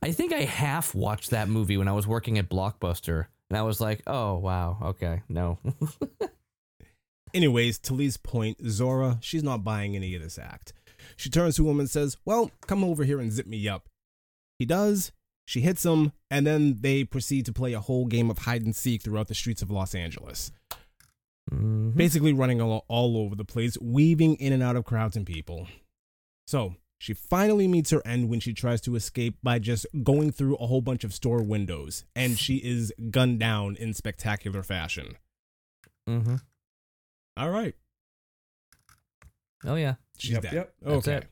I 0.02 0.12
think 0.12 0.34
I 0.34 0.42
half 0.42 0.94
watched 0.94 1.32
that 1.32 1.50
movie 1.50 1.78
when 1.78 1.88
I 1.88 1.94
was 1.94 2.08
working 2.08 2.38
at 2.38 2.50
Blockbuster, 2.50 3.26
and 3.50 3.58
I 3.58 3.64
was 3.64 3.82
like, 3.82 4.02
"Oh 4.08 4.36
wow, 4.36 4.78
okay, 4.82 5.24
no." 5.28 5.58
Anyways, 7.34 7.80
to 7.80 7.94
Lee's 7.94 8.16
point, 8.16 8.64
Zhora, 8.64 9.18
she's 9.22 9.44
not 9.44 9.64
buying 9.64 9.96
any 9.96 10.16
of 10.16 10.22
this 10.22 10.40
act. 10.40 10.72
She 11.18 11.30
turns 11.30 11.58
to 11.58 11.70
him 11.70 11.82
and 11.82 11.90
says, 11.90 12.16
Well, 12.24 12.52
come 12.66 12.82
over 12.82 13.04
here 13.04 13.20
and 13.20 13.32
zip 13.32 13.46
me 13.46 13.68
up. 13.68 13.90
He 14.58 14.66
does. 14.66 15.12
She 15.46 15.62
hits 15.62 15.86
him, 15.86 16.14
and 16.32 16.48
then 16.48 16.78
they 16.80 17.04
proceed 17.04 17.46
to 17.46 17.54
play 17.54 17.74
a 17.74 17.80
whole 17.80 18.06
game 18.06 18.32
of 18.32 18.40
hide 18.40 18.64
and 18.64 18.76
seek 18.76 19.04
throughout 19.04 19.28
the 19.28 19.36
streets 19.36 19.62
of 19.62 19.70
Los 19.70 19.94
Angeles. 19.94 20.52
Mhm. 21.52 21.96
basically 21.96 22.34
running 22.34 22.60
all, 22.60 22.86
all 22.88 23.18
over 23.18 23.36
the 23.36 23.46
place, 23.46 23.78
weaving 23.80 24.36
in 24.38 24.52
and 24.52 24.64
out 24.64 24.76
of 24.76 24.84
crowds 24.86 25.16
and 25.16 25.26
people. 25.28 25.68
So 26.48 26.76
she 26.98 27.14
finally 27.14 27.68
meets 27.68 27.92
her 27.92 28.02
end 28.06 28.30
when 28.30 28.40
she 28.40 28.52
tries 28.54 28.82
to 28.82 28.96
escape 28.96 29.38
by 29.44 29.60
just 29.60 29.86
going 30.04 30.32
through 30.32 30.56
a 30.56 30.66
whole 30.66 30.82
bunch 30.82 31.04
of 31.04 31.14
store 31.14 31.44
windows, 31.44 32.04
and 32.16 32.40
she 32.40 32.56
is 32.58 32.92
gunned 33.12 33.40
down 33.40 33.76
in 33.76 33.94
spectacular 33.94 34.64
fashion. 34.64 35.18
Mm 36.10 36.24
Mhm. 36.24 36.42
All 37.38 37.50
right, 37.52 37.76
Oh 39.66 39.76
yeah. 39.76 39.96
she's 40.18 40.32
Yep, 40.34 40.42
dead. 40.44 40.54
yep. 40.54 40.74
That's 40.82 41.08
okay. 41.08 41.18
it. 41.18 41.28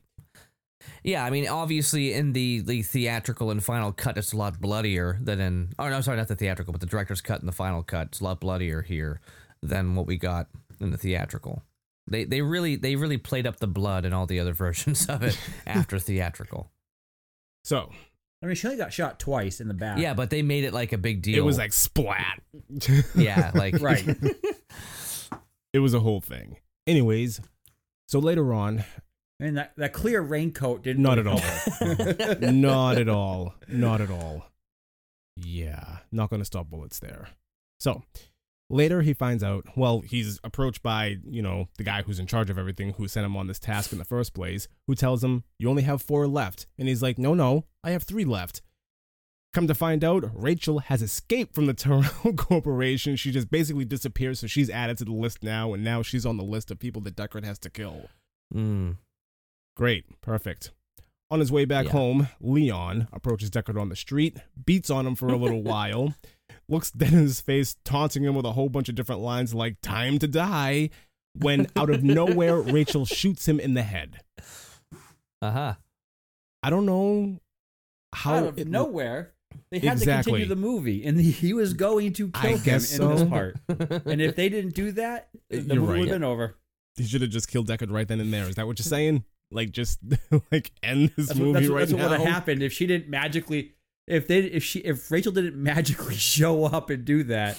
Yeah, 1.02 1.24
I 1.24 1.30
mean, 1.30 1.48
obviously, 1.48 2.12
in 2.12 2.34
the, 2.34 2.60
the 2.60 2.82
theatrical 2.82 3.50
and 3.50 3.64
final 3.64 3.90
cut, 3.92 4.18
it's 4.18 4.32
a 4.32 4.36
lot 4.36 4.60
bloodier 4.60 5.18
than 5.22 5.40
in. 5.40 5.72
Oh 5.78 5.88
no, 5.88 6.00
sorry, 6.02 6.18
not 6.18 6.28
the 6.28 6.36
theatrical, 6.36 6.72
but 6.72 6.80
the 6.80 6.86
director's 6.86 7.20
cut 7.22 7.40
and 7.40 7.48
the 7.48 7.52
final 7.52 7.82
cut. 7.82 8.08
It's 8.08 8.20
a 8.20 8.24
lot 8.24 8.40
bloodier 8.40 8.82
here 8.82 9.20
than 9.64 9.94
what 9.94 10.06
we 10.06 10.16
got 10.16 10.48
in 10.80 10.90
the 10.90 10.98
theatrical. 10.98 11.62
They 12.06 12.24
they 12.24 12.42
really 12.42 12.76
they 12.76 12.96
really 12.96 13.18
played 13.18 13.46
up 13.46 13.58
the 13.60 13.66
blood 13.66 14.04
and 14.04 14.14
all 14.14 14.26
the 14.26 14.38
other 14.40 14.52
versions 14.64 15.06
of 15.08 15.22
it 15.22 15.38
after 15.66 15.98
theatrical. 15.98 16.70
So 17.64 17.90
I 18.42 18.46
mean, 18.46 18.56
she 18.56 18.66
only 18.66 18.76
got 18.78 18.92
shot 18.92 19.18
twice 19.18 19.60
in 19.60 19.68
the 19.68 19.74
back. 19.74 19.98
Yeah, 19.98 20.12
but 20.12 20.28
they 20.28 20.42
made 20.42 20.64
it 20.64 20.74
like 20.74 20.92
a 20.92 20.98
big 20.98 21.22
deal. 21.22 21.38
it 21.38 21.46
was 21.46 21.56
like 21.56 21.72
splat. 21.72 22.42
yeah, 23.14 23.50
like 23.54 23.80
Right. 23.80 24.06
it 25.72 25.78
was 25.78 25.94
a 25.94 26.00
whole 26.00 26.20
thing. 26.20 26.58
Anyways, 26.86 27.40
so 28.06 28.18
later 28.18 28.52
on, 28.52 28.84
and 29.40 29.56
that, 29.56 29.72
that 29.78 29.94
clear 29.94 30.20
raincoat 30.20 30.82
didn't. 30.82 31.02
Not 31.02 31.18
at 31.18 31.26
all. 31.26 31.40
not 32.52 32.98
at 32.98 33.08
all. 33.08 33.54
Not 33.66 34.02
at 34.02 34.10
all. 34.10 34.44
Yeah, 35.36 35.98
not 36.12 36.28
going 36.28 36.40
to 36.42 36.44
stop 36.46 36.68
bullets 36.68 36.98
there. 36.98 37.28
So 37.80 38.02
later 38.70 39.02
he 39.02 39.12
finds 39.14 39.42
out, 39.42 39.66
well, 39.76 40.00
he's 40.00 40.38
approached 40.44 40.82
by, 40.82 41.16
you 41.28 41.42
know, 41.42 41.68
the 41.78 41.84
guy 41.84 42.02
who's 42.02 42.18
in 42.18 42.26
charge 42.26 42.50
of 42.50 42.58
everything 42.58 42.94
who 42.94 43.06
sent 43.08 43.26
him 43.26 43.36
on 43.36 43.46
this 43.46 43.58
task 43.58 43.92
in 43.92 43.98
the 43.98 44.04
first 44.04 44.34
place, 44.34 44.68
who 44.86 44.94
tells 44.94 45.22
him, 45.22 45.44
you 45.58 45.68
only 45.68 45.82
have 45.82 46.02
four 46.02 46.26
left. 46.26 46.66
And 46.78 46.88
he's 46.88 47.02
like, 47.02 47.18
no, 47.18 47.34
no, 47.34 47.64
I 47.82 47.90
have 47.90 48.02
three 48.04 48.24
left. 48.24 48.62
Come 49.52 49.68
to 49.68 49.74
find 49.74 50.02
out, 50.02 50.24
Rachel 50.34 50.80
has 50.80 51.00
escaped 51.02 51.54
from 51.54 51.66
the 51.66 51.74
Tyrell 51.74 52.32
Corporation. 52.36 53.14
She 53.16 53.30
just 53.30 53.50
basically 53.50 53.84
disappears, 53.84 54.40
so 54.40 54.46
she's 54.48 54.68
added 54.70 54.98
to 54.98 55.04
the 55.04 55.12
list 55.12 55.42
now, 55.44 55.72
and 55.74 55.84
now 55.84 56.02
she's 56.02 56.26
on 56.26 56.36
the 56.38 56.42
list 56.44 56.70
of 56.72 56.78
people 56.80 57.00
that 57.02 57.14
Deckard 57.16 57.44
has 57.44 57.58
to 57.60 57.70
kill. 57.70 58.08
Mm. 58.52 58.96
Great. 59.76 60.20
Perfect. 60.20 60.72
On 61.30 61.40
his 61.40 61.52
way 61.52 61.64
back 61.64 61.86
Yeah. 61.86 61.92
home, 61.92 62.28
Leon 62.40 63.08
approaches 63.12 63.50
Deckard 63.50 63.80
on 63.80 63.88
the 63.88 63.96
street, 63.96 64.38
beats 64.66 64.90
on 64.90 65.06
him 65.06 65.14
for 65.14 65.28
a 65.28 65.36
little 65.36 65.62
while. 65.64 66.14
Looks 66.68 66.90
dead 66.90 67.12
in 67.12 67.20
his 67.20 67.40
face, 67.40 67.76
taunting 67.84 68.24
him 68.24 68.34
with 68.34 68.46
a 68.46 68.52
whole 68.52 68.68
bunch 68.68 68.88
of 68.88 68.94
different 68.94 69.20
lines 69.20 69.54
like 69.54 69.76
"time 69.82 70.18
to 70.18 70.28
die." 70.28 70.90
When 71.36 71.66
out 71.76 71.90
of 71.90 72.04
nowhere, 72.04 72.56
Rachel 72.60 73.04
shoots 73.04 73.46
him 73.48 73.58
in 73.58 73.74
the 73.74 73.82
head. 73.82 74.20
Uh 75.42 75.50
huh. 75.50 75.74
I 76.62 76.70
don't 76.70 76.86
know 76.86 77.40
how 78.14 78.34
Out 78.36 78.44
of 78.46 78.58
it- 78.58 78.68
nowhere, 78.68 79.32
they 79.70 79.80
had 79.80 79.94
Exactly. 79.98 80.04
to 80.04 80.22
continue 80.38 80.46
the 80.48 80.56
movie, 80.56 81.04
and 81.04 81.20
he 81.20 81.52
was 81.52 81.74
going 81.74 82.12
to 82.14 82.30
I 82.34 82.40
kill 82.40 82.50
him 82.50 82.56
in 82.58 82.62
guess 82.64 82.96
this 82.98 83.24
part. 83.24 83.56
And 83.68 84.20
if 84.22 84.36
they 84.36 84.48
didn't 84.48 84.74
do 84.74 84.92
that, 84.92 85.28
the 85.50 85.56
You're 85.60 85.76
movie 85.76 85.80
right. 85.80 85.98
would 86.00 86.08
have 86.08 86.14
been 86.20 86.24
over. 86.24 86.54
He 86.96 87.04
should 87.04 87.22
have 87.22 87.30
just 87.30 87.48
killed 87.48 87.68
Deckard 87.68 87.90
right 87.92 88.06
then 88.06 88.20
and 88.20 88.32
there. 88.32 88.48
Is 88.48 88.54
that 88.54 88.66
what 88.66 88.78
you're 88.78 88.84
saying? 88.84 89.24
Like 89.50 89.72
just 89.72 89.98
like 90.52 90.70
end 90.82 91.10
this 91.16 91.26
That's 91.28 91.38
movie 91.38 91.50
what, 91.52 91.54
that's, 91.60 91.68
right 91.68 91.78
that's 91.80 91.92
what 91.92 92.10
would 92.10 92.20
have 92.20 92.28
happened 92.28 92.62
if 92.62 92.72
she 92.72 92.86
didn't 92.86 93.08
magically. 93.10 93.73
If 94.06 94.26
they, 94.28 94.40
if 94.40 94.62
she, 94.62 94.80
if 94.80 95.10
Rachel 95.10 95.32
didn't 95.32 95.56
magically 95.62 96.14
show 96.16 96.64
up 96.64 96.90
and 96.90 97.04
do 97.04 97.22
that, 97.24 97.56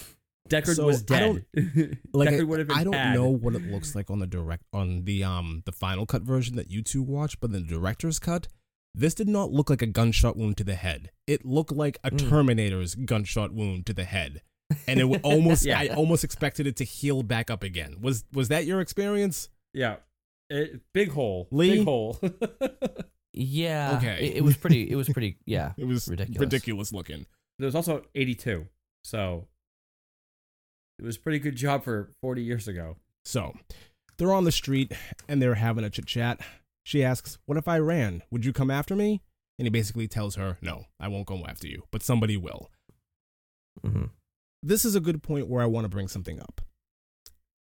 Deckard 0.50 0.76
So, 0.76 0.86
was 0.86 1.02
I 1.10 1.18
dead. 1.18 1.46
Like 2.14 2.30
Deckard 2.30 2.48
would 2.48 2.60
have 2.60 2.68
been. 2.68 2.78
I 2.78 2.84
don't 2.84 2.94
had. 2.94 3.16
know 3.16 3.30
what 3.30 3.56
it 3.56 3.64
looks 3.64 3.96
like 3.96 4.12
on 4.12 4.20
the 4.20 4.28
direct 4.28 4.64
on 4.72 5.06
the 5.06 5.24
um 5.24 5.64
the 5.66 5.72
final 5.72 6.06
cut 6.06 6.22
version 6.22 6.56
that 6.56 6.70
you 6.70 6.82
two 6.84 7.02
watched, 7.02 7.40
but 7.40 7.48
in 7.48 7.54
the 7.54 7.62
director's 7.62 8.20
cut, 8.20 8.48
this 8.94 9.16
did 9.16 9.28
not 9.28 9.52
look 9.52 9.70
like 9.72 9.82
a 9.82 9.88
gunshot 9.88 10.38
wound 10.38 10.58
to 10.58 10.64
the 10.64 10.76
head. 10.76 11.10
It 11.26 11.46
looked 11.46 11.72
like 11.72 11.98
a 12.04 12.12
Mm. 12.12 12.30
Terminator's 12.30 12.94
gunshot 12.94 13.54
wound 13.54 13.88
to 13.88 13.94
the 13.94 14.04
head, 14.06 14.44
and 14.88 15.00
it 15.00 15.06
almost 15.24 15.66
Yeah. 15.66 15.80
I 15.80 15.88
almost 15.88 16.24
expected 16.24 16.68
it 16.68 16.76
to 16.76 16.84
heal 16.84 17.24
back 17.24 17.50
up 17.50 17.64
again. 17.64 17.98
Was 18.02 18.24
was 18.32 18.50
that 18.50 18.66
your 18.66 18.82
experience? 18.82 19.50
Yeah, 19.74 19.96
it, 20.52 20.82
big 20.94 21.10
hole. 21.10 21.48
Lee? 21.52 21.78
Big 21.78 21.86
hole. 21.86 22.20
Yeah. 23.38 23.98
Okay. 23.98 24.28
It, 24.30 24.38
it 24.38 24.44
was 24.44 24.58
pretty. 24.58 24.90
It 24.90 24.96
was 24.96 25.10
pretty. 25.14 25.38
Yeah. 25.46 25.74
It 25.78 25.86
was 25.86 26.08
Ridiculous. 26.08 26.40
ridiculous 26.40 26.94
looking. 26.94 27.26
There 27.60 27.66
was 27.68 27.76
also 27.76 28.04
82, 28.16 28.68
so 29.04 29.48
it 31.00 31.06
was 31.06 31.16
a 31.16 31.20
pretty 31.20 31.40
good 31.40 31.56
job 31.56 31.84
for 31.84 32.12
40 32.22 32.44
years 32.44 32.68
ago. 32.68 32.98
So 33.24 33.54
they're 34.18 34.34
on 34.34 34.44
the 34.44 34.52
street 34.52 34.92
and 35.30 35.42
they're 35.42 35.56
having 35.56 35.84
a 35.86 35.90
chit 35.90 36.06
chat. 36.06 36.42
She 36.86 37.04
asks, 37.04 37.38
What 37.46 37.58
if 37.58 37.68
I 37.68 37.80
ran? 37.80 38.24
Would 38.32 38.46
you 38.46 38.54
come 38.54 38.70
after 38.72 38.96
me? 38.96 39.22
And 39.58 39.66
he 39.66 39.70
basically 39.70 40.08
tells 40.08 40.36
her, 40.36 40.58
No, 40.62 40.86
I 41.00 41.08
won't 41.08 41.28
go 41.28 41.46
after 41.46 41.68
you, 41.68 41.84
but 41.92 42.04
somebody 42.04 42.36
will. 42.38 42.70
Mm-hmm. 43.86 44.06
This 44.62 44.84
is 44.86 44.96
a 44.96 45.00
good 45.00 45.24
point 45.24 45.48
where 45.48 45.62
I 45.64 45.68
want 45.68 45.86
to 45.86 45.90
bring 45.90 46.08
something 46.08 46.40
up. 46.40 46.62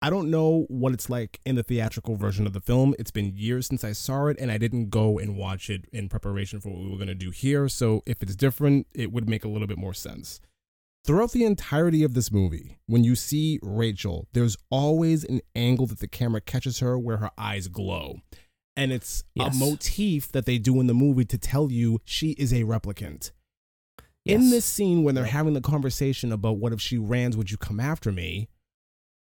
I 0.02 0.10
don't 0.10 0.30
know 0.30 0.66
what 0.68 0.92
it's 0.92 1.08
like 1.08 1.40
in 1.46 1.54
the 1.56 1.62
theatrical 1.62 2.16
version 2.16 2.46
of 2.46 2.52
the 2.52 2.60
film. 2.60 2.94
It's 2.98 3.10
been 3.10 3.32
years 3.34 3.66
since 3.66 3.82
I 3.82 3.92
saw 3.92 4.26
it, 4.26 4.36
and 4.38 4.50
I 4.52 4.58
didn't 4.58 4.90
go 4.90 5.18
and 5.18 5.36
watch 5.36 5.70
it 5.70 5.86
in 5.92 6.08
preparation 6.08 6.60
for 6.60 6.68
what 6.68 6.80
we 6.80 6.90
were 6.90 6.96
going 6.96 7.08
to 7.08 7.14
do 7.14 7.30
here. 7.30 7.68
So 7.68 8.02
if 8.06 8.22
it's 8.22 8.36
different, 8.36 8.86
it 8.94 9.10
would 9.10 9.28
make 9.28 9.44
a 9.44 9.48
little 9.48 9.66
bit 9.66 9.78
more 9.78 9.94
sense. 9.94 10.40
Throughout 11.04 11.32
the 11.32 11.44
entirety 11.44 12.02
of 12.02 12.14
this 12.14 12.30
movie, 12.30 12.78
when 12.86 13.04
you 13.04 13.14
see 13.14 13.58
Rachel, 13.62 14.26
there's 14.32 14.56
always 14.70 15.24
an 15.24 15.40
angle 15.54 15.86
that 15.86 16.00
the 16.00 16.08
camera 16.08 16.40
catches 16.40 16.80
her 16.80 16.98
where 16.98 17.18
her 17.18 17.30
eyes 17.38 17.68
glow. 17.68 18.16
And 18.76 18.92
it's 18.92 19.24
Yes. 19.34 19.54
a 19.54 19.58
motif 19.58 20.30
that 20.32 20.44
they 20.44 20.58
do 20.58 20.78
in 20.80 20.88
the 20.88 20.94
movie 20.94 21.24
to 21.24 21.38
tell 21.38 21.72
you 21.72 22.00
she 22.04 22.32
is 22.32 22.52
a 22.52 22.64
replicant. 22.64 23.30
In 24.26 24.50
this 24.50 24.64
scene, 24.64 25.04
when 25.04 25.14
they're 25.14 25.24
having 25.24 25.54
the 25.54 25.60
conversation 25.60 26.32
about 26.32 26.58
what 26.58 26.72
if 26.72 26.80
she 26.80 26.98
ran, 26.98 27.30
would 27.36 27.50
you 27.50 27.56
come 27.56 27.78
after 27.80 28.10
me? 28.10 28.48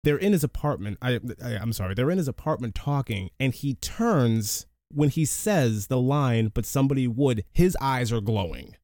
They're 0.04 0.16
in 0.16 0.32
his 0.32 0.44
apartment. 0.44 0.98
I, 1.02 1.20
I, 1.44 1.54
I'm 1.54 1.72
sorry. 1.72 1.94
They're 1.94 2.10
in 2.10 2.18
his 2.18 2.28
apartment 2.28 2.74
talking, 2.74 3.30
and 3.40 3.52
he 3.52 3.74
turns 3.74 4.66
when 4.90 5.10
he 5.10 5.24
says 5.24 5.88
the 5.88 6.00
line, 6.00 6.48
but 6.48 6.64
somebody 6.64 7.06
would, 7.06 7.44
his 7.52 7.76
eyes 7.80 8.12
are 8.12 8.20
glowing. 8.20 8.76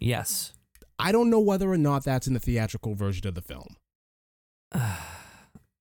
Yes. 0.00 0.54
I 0.98 1.12
don't 1.12 1.30
know 1.30 1.40
whether 1.40 1.70
or 1.70 1.78
not 1.78 2.04
that's 2.04 2.26
in 2.26 2.34
the 2.34 2.40
theatrical 2.40 2.94
version 2.94 3.26
of 3.26 3.34
the 3.34 3.42
film. 3.42 3.76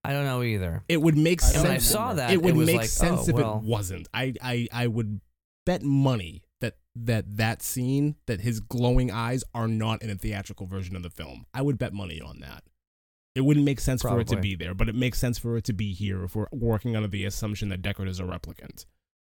I 0.03 0.13
don't 0.13 0.25
know 0.25 0.43
either. 0.43 0.83
It 0.87 1.01
would 1.01 1.17
make 1.17 1.43
I 1.43 1.47
sense. 1.47 1.63
When 1.63 1.71
I 1.73 1.77
saw 1.77 2.13
that, 2.13 2.31
it 2.31 2.41
would 2.41 2.55
was 2.55 2.67
make 2.67 2.77
like, 2.77 2.89
sense 2.89 3.27
oh, 3.27 3.29
if 3.29 3.35
well, 3.35 3.57
it 3.57 3.63
wasn't. 3.67 4.07
I, 4.13 4.33
I 4.41 4.67
I 4.71 4.87
would 4.87 5.19
bet 5.65 5.83
money 5.83 6.43
that 6.61 6.77
that 6.95 7.37
that 7.37 7.61
scene, 7.61 8.15
that 8.25 8.39
his 8.41 8.61
glowing 8.61 9.11
eyes 9.11 9.43
are 9.53 9.67
not 9.67 10.01
in 10.01 10.09
a 10.09 10.15
theatrical 10.15 10.67
version 10.67 10.95
of 10.95 11.03
the 11.03 11.09
film. 11.09 11.45
I 11.53 11.61
would 11.61 11.77
bet 11.77 11.93
money 11.93 12.21
on 12.21 12.39
that. 12.39 12.63
It 13.35 13.41
wouldn't 13.41 13.65
make 13.65 13.79
sense 13.79 14.01
for 14.01 14.19
it 14.19 14.27
to 14.27 14.37
be 14.37 14.55
there, 14.55 14.73
but 14.73 14.89
it 14.89 14.95
makes 14.95 15.19
sense 15.19 15.37
for 15.37 15.55
it 15.55 15.63
to 15.65 15.73
be 15.73 15.93
here 15.93 16.23
if 16.23 16.35
we're 16.35 16.47
working 16.51 16.95
under 16.95 17.07
the 17.07 17.25
assumption 17.25 17.69
that 17.69 17.81
Deckard 17.81 18.07
is 18.07 18.19
a 18.19 18.23
replicant. 18.23 18.85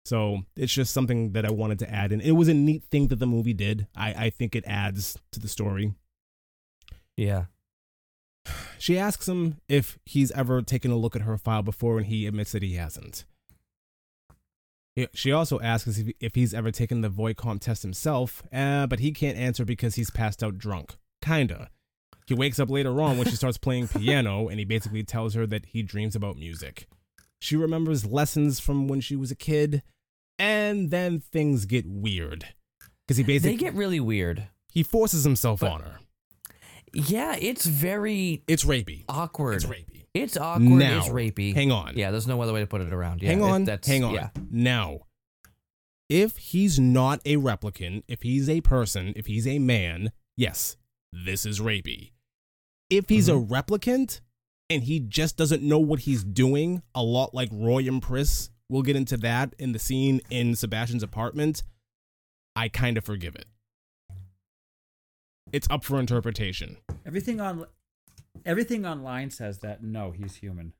So 0.05 0.43
it's 0.57 0.73
just 0.73 0.93
something 0.93 1.33
that 1.33 1.45
I 1.45 1.53
wanted 1.53 1.79
to 1.81 1.91
add, 1.91 2.11
and 2.11 2.21
it 2.21 2.33
was 2.33 2.49
a 2.49 2.55
neat 2.55 2.85
thing 2.85 3.09
that 3.09 3.19
the 3.21 3.27
movie 3.27 3.53
did. 3.53 3.87
I, 3.95 4.15
I 4.15 4.31
think 4.31 4.57
it 4.57 4.65
adds 4.67 5.17
to 5.33 5.41
the 5.41 5.49
story. 5.49 5.95
Yeah. 7.17 7.45
She 8.79 8.99
asks 8.99 9.29
him 9.29 9.59
if 9.69 10.01
he's 10.05 10.33
ever 10.33 10.61
taken 10.61 10.91
a 10.91 10.97
look 10.97 11.15
at 11.15 11.23
her 11.23 11.39
file 11.39 11.63
before, 11.63 11.99
and 11.99 12.07
he 12.09 12.27
admits 12.27 12.51
that 12.51 12.65
he 12.65 12.75
hasn't. 12.75 13.25
She 15.15 15.31
also 15.31 15.61
asks 15.61 15.99
if, 15.99 16.13
if 16.19 16.35
he's 16.35 16.53
ever 16.53 16.73
taken 16.73 17.01
the 17.01 17.09
Voight-Kampff 17.09 17.61
test 17.61 17.83
himself, 17.83 18.43
uh, 18.53 18.89
but 18.89 18.99
he 18.99 19.13
can't 19.13 19.39
answer 19.39 19.65
because 19.65 19.95
he's 19.95 20.11
passed 20.11 20.43
out 20.43 20.59
drunk. 20.59 20.97
Kinda. 21.23 21.71
He 22.27 22.35
wakes 22.35 22.59
up 22.61 22.71
later 22.71 23.01
on 23.01 23.19
when 23.19 23.27
she 23.27 23.37
starts 23.37 23.59
playing 23.59 23.89
piano, 23.89 24.49
and 24.49 24.59
he 24.59 24.65
basically 24.65 25.03
tells 25.03 25.35
her 25.35 25.47
that 25.49 25.67
he 25.67 25.83
dreams 25.83 26.15
about 26.17 26.37
music. 26.37 26.87
She 27.41 27.57
remembers 27.57 28.07
lessons 28.07 28.61
from 28.61 28.87
when 28.89 29.01
she 29.01 29.17
was 29.17 29.31
a 29.31 29.35
kid, 29.37 29.83
and 30.39 30.91
then 30.91 31.21
things 31.21 31.65
get 31.67 31.85
weird. 31.87 32.47
Because 33.07 33.17
he 33.17 33.25
basically 33.25 33.53
They 33.53 33.57
get 33.57 33.75
really 33.75 33.99
weird. 34.01 34.49
he 34.71 34.83
forces 34.83 35.25
himself 35.25 35.61
But- 35.61 35.73
on 35.73 35.81
her. 35.83 35.99
Yeah, 36.95 37.37
it's 37.41 37.65
very 37.67 38.43
It's 38.47 38.65
rapey. 38.65 39.05
awkward. 39.09 39.55
It's 39.57 39.65
rapey. 39.65 40.05
It's 40.15 40.37
awkward. 40.37 40.69
Now, 40.69 40.99
it's 40.99 41.09
rapey. 41.09 41.55
Hang 41.55 41.73
on. 41.73 41.97
Yeah, 41.97 42.11
there's 42.11 42.27
no 42.27 42.41
other 42.43 42.53
way 42.53 42.61
to 42.61 42.67
put 42.67 42.83
it 42.83 42.93
around. 42.93 43.23
Yeah, 43.23 43.31
hang 43.31 43.41
it- 43.41 43.45
on, 43.51 43.65
that's, 43.65 43.89
hang 43.89 44.05
on. 44.05 44.15
Yeah. 44.15 44.29
Now, 44.51 45.01
if 46.11 46.37
he's 46.37 46.79
not 46.79 47.21
a 47.25 47.37
replicant, 47.37 48.03
if 48.09 48.23
he's 48.23 48.49
a 48.49 48.61
person, 48.61 49.15
if 49.17 49.27
he's 49.27 49.47
a 49.47 49.59
man, 49.59 50.13
yes, 50.37 50.77
this 51.13 51.47
is 51.47 51.61
rapey. 51.61 52.12
If 52.93 53.09
he's 53.09 53.29
a 53.29 53.33
mm-hmm. 53.33 53.53
replicant 53.53 54.21
and 54.69 54.83
he 54.85 55.01
just 55.01 55.39
doesn't 55.39 55.63
know 55.63 55.79
what 55.79 56.01
he's 56.01 56.23
doing, 56.23 56.83
a 56.95 57.03
lot 57.03 57.33
like 57.35 57.49
Roy 57.51 57.89
and 57.89 58.03
Pris, 58.03 58.51
we'll 58.69 58.83
get 58.83 58.97
into 58.97 59.17
that 59.19 59.55
in 59.59 59.73
the 59.73 59.79
scene 59.79 60.21
in 60.29 60.55
Sebastian's 60.55 61.03
apartment, 61.03 61.63
I 62.55 62.69
kind 62.69 62.99
of 62.99 63.05
forgive 63.05 63.35
it. 63.35 63.47
It's 65.53 65.67
up 65.71 65.85
for 65.85 65.99
interpretation. 65.99 66.77
Everything 67.07 67.41
on, 67.41 67.65
everything 68.45 68.85
online 68.87 69.31
says 69.31 69.59
that 69.61 69.83
no, 69.83 70.11
he's 70.11 70.35
human. 70.35 70.75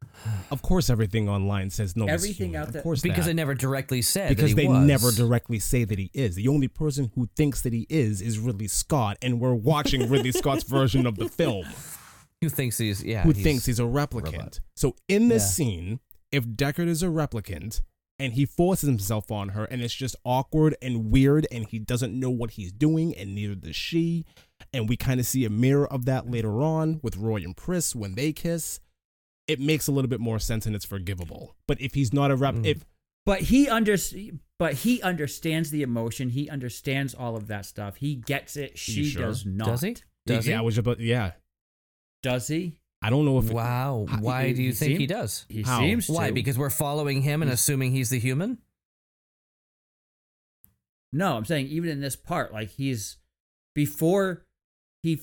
Of 0.51 0.61
course, 0.63 0.91
everything 0.91 1.29
online 1.31 1.71
says 1.71 1.97
no. 1.97 2.05
he's 2.05 2.13
Everything 2.15 2.49
human. 2.49 2.61
out 2.61 2.67
Of 2.69 2.73
there- 2.75 2.83
course, 2.83 3.01
Because 3.03 3.25
that. 3.25 3.31
they 3.31 3.35
never 3.35 3.55
directly 3.55 4.03
said 4.03 4.31
that 4.31 4.37
because 4.37 4.51
he 4.51 4.55
they 4.55 4.69
was. 4.69 4.87
never 4.87 5.11
directly 5.13 5.59
say 5.59 5.85
that 5.85 5.99
he 5.99 6.11
is. 6.13 6.35
The 6.37 6.49
only 6.49 6.69
person 6.69 7.11
who 7.15 7.29
thinks 7.37 7.63
that 7.63 7.73
he 7.73 7.87
is 7.89 8.21
is 8.21 8.39
Ridley 8.39 8.69
Scott, 8.69 9.17
and 9.23 9.41
we're 9.41 9.55
watching 9.55 10.09
Ridley 10.11 10.33
Scott's 10.33 10.65
version 10.65 11.07
of 11.07 11.17
the 11.17 11.29
film, 11.29 11.67
Who 12.43 12.49
thinks 12.51 12.77
he's 12.77 13.03
yeah? 13.03 13.23
who 13.23 13.33
thinks 13.33 13.65
he's 13.65 13.81
a 13.81 13.85
replicant. 13.85 14.33
robot. 14.33 14.61
So 14.77 14.97
in 15.09 15.29
this 15.29 15.43
Yeah. 15.45 15.49
scene, 15.49 16.01
if 16.31 16.45
Deckard 16.45 16.89
is 16.89 17.03
a 17.03 17.07
replicant 17.07 17.81
and 18.19 18.35
he 18.35 18.45
forces 18.45 18.87
himself 18.89 19.31
on 19.33 19.51
her, 19.51 19.65
and 19.65 19.81
it's 19.81 19.95
just 19.95 20.15
awkward 20.25 20.77
and 20.83 21.11
weird, 21.11 21.47
and 21.51 21.67
he 21.67 21.79
doesn't 21.79 22.13
know 22.19 22.31
what 22.31 22.53
he's 22.53 22.71
doing, 22.73 23.15
and 23.17 23.35
neither 23.35 23.55
does 23.55 23.75
she, 23.75 24.25
and 24.73 24.89
we 24.89 24.97
kind 24.97 25.19
of 25.19 25.27
see 25.27 25.45
a 25.45 25.51
mirror 25.51 25.91
of 25.91 26.05
that 26.05 26.31
later 26.31 26.61
on 26.61 27.01
with 27.03 27.17
Roy 27.17 27.37
and 27.37 27.57
Pris 27.57 27.95
when 27.97 28.15
they 28.15 28.33
kiss. 28.33 28.81
It 29.49 29.59
makes 29.59 29.89
a 29.89 29.93
little 29.93 30.09
bit 30.09 30.21
more 30.21 30.39
sense 30.39 30.67
and 30.67 30.77
it's 30.77 30.85
forgivable. 30.85 31.57
But 31.67 31.81
if 31.81 31.95
he's 31.95 32.13
not 32.13 32.31
a 32.31 32.37
rep, 32.37 32.55
Mm. 32.55 32.67
if 32.67 32.85
But 33.25 33.43
he 33.43 33.69
under, 33.69 33.97
but 34.59 34.75
he 34.75 35.01
understands 35.03 35.71
the 35.71 35.83
emotion. 35.83 36.31
He 36.31 36.49
understands 36.51 37.15
all 37.15 37.37
of 37.37 37.47
that 37.49 37.67
stuff. 37.67 37.97
He 37.97 38.15
gets 38.17 38.57
it. 38.57 38.79
She 38.79 39.05
sure? 39.05 39.23
does 39.27 39.45
not. 39.47 39.67
Does 39.67 39.81
he? 39.83 39.97
Does 40.27 40.47
yeah, 40.49 40.57
I 40.57 40.61
he? 40.61 40.65
was 40.67 40.79
about 40.79 41.01
yeah. 41.01 41.33
Does 42.23 42.47
he? 42.49 42.77
I 43.03 43.11
don't 43.11 43.25
know 43.25 43.39
if 43.39 43.47
it- 43.51 43.53
Wow. 43.53 44.07
How- 44.09 44.21
Why 44.21 44.47
he- 44.49 44.53
do 44.55 44.63
you 44.63 44.69
he 44.71 44.75
think 44.75 44.99
he 45.01 45.07
does? 45.07 45.45
He 45.49 45.63
How? 45.63 45.81
seems 45.81 46.09
Why? 46.09 46.29
to. 46.29 46.33
Because 46.35 46.57
we're 46.57 46.71
following 46.71 47.23
him 47.23 47.43
and 47.43 47.51
assuming 47.51 47.91
he's 47.93 48.11
the 48.11 48.19
human. 48.21 48.59
No, 51.13 51.37
I'm 51.37 51.45
saying 51.45 51.67
even 51.67 51.91
in 51.91 52.01
this 52.01 52.17
part, 52.17 52.53
like 52.53 52.71
he's 52.71 53.19
before 53.75 54.47
he 55.03 55.21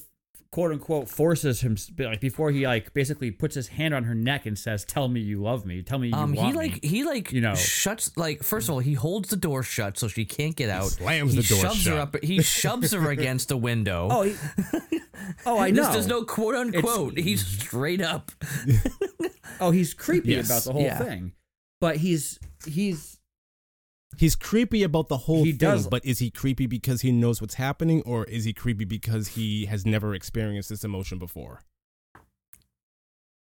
quote 0.52 0.72
unquote 0.72 1.08
forces 1.08 1.62
him, 1.62 1.78
like 2.00 2.20
before 2.20 2.50
he 2.52 2.66
like 2.66 2.92
basically 2.94 3.30
puts 3.30 3.54
his 3.56 3.68
hand 3.68 3.94
on 3.94 4.04
her 4.06 4.16
neck 4.16 4.46
and 4.48 4.58
says, 4.58 4.84
"Tell 4.84 5.08
me 5.08 5.20
you 5.20 5.42
love 5.42 5.66
me. 5.66 5.82
Tell 5.84 6.00
me 6.00 6.08
you 6.08 6.14
Um, 6.16 6.34
he 6.34 6.40
want 6.40 6.56
like 6.56 6.82
me." 6.84 6.90
he 6.90 7.04
like 7.04 7.32
You 7.32 7.42
know. 7.42 7.54
shuts 7.56 8.16
like 8.18 8.42
first 8.42 8.68
of 8.68 8.74
all 8.74 8.80
he 8.80 8.94
holds 8.94 9.30
the 9.30 9.36
door 9.38 9.62
shut 9.62 9.98
so 10.00 10.08
she 10.08 10.26
can't 10.26 10.56
get 10.56 10.70
out. 10.70 10.90
slams 10.90 11.34
he 11.34 11.42
the 11.42 11.48
door 11.48 11.62
shoves 11.62 11.86
her 11.86 11.92
shut. 11.92 11.98
up. 12.00 12.24
He 12.24 12.42
shoves 12.42 12.92
her 12.94 13.10
against 13.12 13.52
a 13.52 13.58
window. 13.58 14.08
Oh, 14.12 14.22
he, 14.24 14.36
oh, 15.46 15.60
I 15.60 15.70
This- 15.72 15.86
know. 15.86 15.94
There's 15.94 16.08
no 16.08 16.24
quote 16.24 16.56
unquote. 16.56 17.18
He's 17.18 17.46
straight 17.62 18.02
up. 18.02 18.32
oh, 19.62 19.70
he's 19.72 19.94
creepy 19.94 20.32
Yes. 20.32 20.48
about 20.48 20.64
the 20.64 20.74
whole 20.74 20.82
Yeah. 20.82 20.98
thing, 20.98 21.34
but 21.80 21.98
he's 21.98 22.40
he's 22.66 23.19
He's 24.18 24.36
creepy 24.36 24.84
about 24.84 25.08
the 25.08 25.18
whole 25.18 25.44
He 25.44 25.52
thing, 25.52 25.58
does- 25.58 25.88
but 25.88 26.04
is 26.06 26.20
he 26.20 26.30
creepy 26.32 26.66
because 26.66 27.02
he 27.02 27.12
knows 27.12 27.40
what's 27.42 27.54
happening, 27.56 28.02
or 28.06 28.26
is 28.26 28.44
he 28.44 28.54
creepy 28.54 28.84
because 28.86 29.30
he 29.30 29.66
has 29.68 29.86
never 29.86 30.14
experienced 30.14 30.70
this 30.70 30.84
emotion 30.84 31.20
before? 31.20 31.62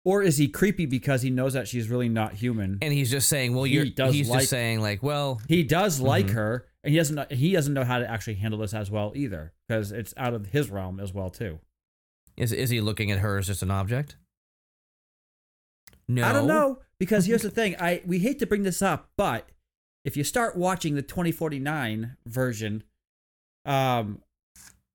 Or 0.07 0.23
is 0.23 0.36
he 0.36 0.49
creepy 0.49 0.85
because 0.85 1.23
he 1.23 1.31
knows 1.31 1.55
that 1.55 1.66
she's 1.66 1.89
really 1.89 2.09
not 2.11 2.35
human? 2.35 2.78
And 2.82 2.93
he's 2.93 3.11
just 3.11 3.28
saying, 3.28 3.55
well, 3.55 3.65
He 3.65 3.73
you're. 3.74 3.85
does 3.86 4.15
he's 4.15 4.28
like- 4.28 4.41
just 4.41 4.51
saying 4.51 4.81
like, 4.81 5.03
well, 5.03 5.41
he 5.49 5.62
does 5.62 5.99
like 6.01 6.27
Mm-hmm. 6.27 6.35
her, 6.36 6.66
and 6.82 6.91
he 6.93 6.99
doesn't. 6.99 7.15
Know, 7.16 7.27
he 7.31 7.53
doesn't 7.53 7.73
know 7.73 7.85
how 7.85 7.99
to 7.99 8.11
actually 8.11 8.35
handle 8.35 8.61
this 8.61 8.74
as 8.74 8.91
well 8.91 9.12
either, 9.15 9.53
because 9.66 9.93
it's 9.93 10.12
out 10.19 10.35
of 10.35 10.47
his 10.47 10.70
realm 10.70 11.01
as 11.01 11.12
well 11.15 11.31
too. 11.31 11.59
is 12.36 12.53
is 12.53 12.69
he 12.70 12.81
looking 12.81 13.11
at 13.11 13.20
her 13.20 13.39
as 13.39 13.47
just 13.47 13.62
an 13.62 13.70
object? 13.70 14.16
No, 16.07 16.27
I 16.27 16.32
don't 16.32 16.47
know 16.49 16.81
because 16.99 17.24
here's 17.27 17.43
the 17.43 17.51
thing. 17.51 17.74
I 17.81 18.03
we 18.05 18.19
hate 18.19 18.39
to 18.41 18.47
bring 18.47 18.62
this 18.65 18.82
up, 18.82 19.09
but 19.16 19.49
if 20.05 20.16
you 20.16 20.24
start 20.24 20.56
watching 20.56 20.94
the 20.94 21.02
2049 21.02 22.16
version, 22.26 22.82
um, 23.64 24.20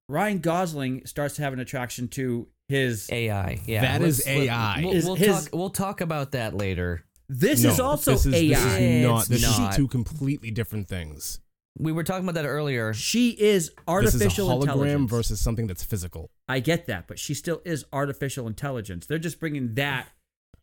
Ryan 0.07 0.40
Gosling 0.40 1.06
starts 1.06 1.36
to 1.36 1.41
have 1.44 1.53
an 1.53 1.60
attraction 1.60 2.07
to 2.10 2.48
his. 2.68 3.10
AI. 3.11 3.60
Yeah, 3.65 3.81
That 3.81 4.02
is 4.06 4.26
AI. 4.27 4.81
We'll, 4.84 4.94
Is 4.94 5.06
we'll 5.06 5.15
his- 5.15 5.45
talk. 5.45 5.49
We'll 5.53 5.69
talk 5.69 6.02
about 6.02 6.31
that 6.31 6.56
later. 6.56 7.03
This 7.31 7.64
No, 7.64 7.69
is 7.72 7.80
also 7.80 8.11
this 8.14 8.26
is, 8.26 8.34
AI. 8.34 8.49
This 8.60 8.80
is 8.80 9.03
not. 9.06 9.27
This 9.27 9.57
not. 9.60 9.69
is 9.72 9.76
two 9.76 9.88
completely 9.88 10.49
different 10.49 10.88
things. 10.88 11.40
We 11.77 11.91
were 11.91 12.03
talking 12.03 12.23
about 12.27 12.34
that 12.41 12.48
earlier. 12.48 12.91
She 12.94 13.30
is 13.30 13.72
artificial 13.88 14.19
this 14.19 14.34
is 14.34 14.40
a 14.40 14.41
hologram 14.41 14.61
intelligence. 14.64 15.10
versus 15.11 15.40
something 15.40 15.68
that's 15.68 15.84
physical. 15.84 16.31
I 16.48 16.60
get 16.60 16.88
that, 16.88 17.07
but 17.07 17.19
she 17.19 17.36
still 17.36 17.61
is 17.64 17.86
artificial 17.94 18.48
intelligence. 18.48 19.06
They're 19.06 19.19
just 19.19 19.40
bringing 19.40 19.76
that. 19.76 20.10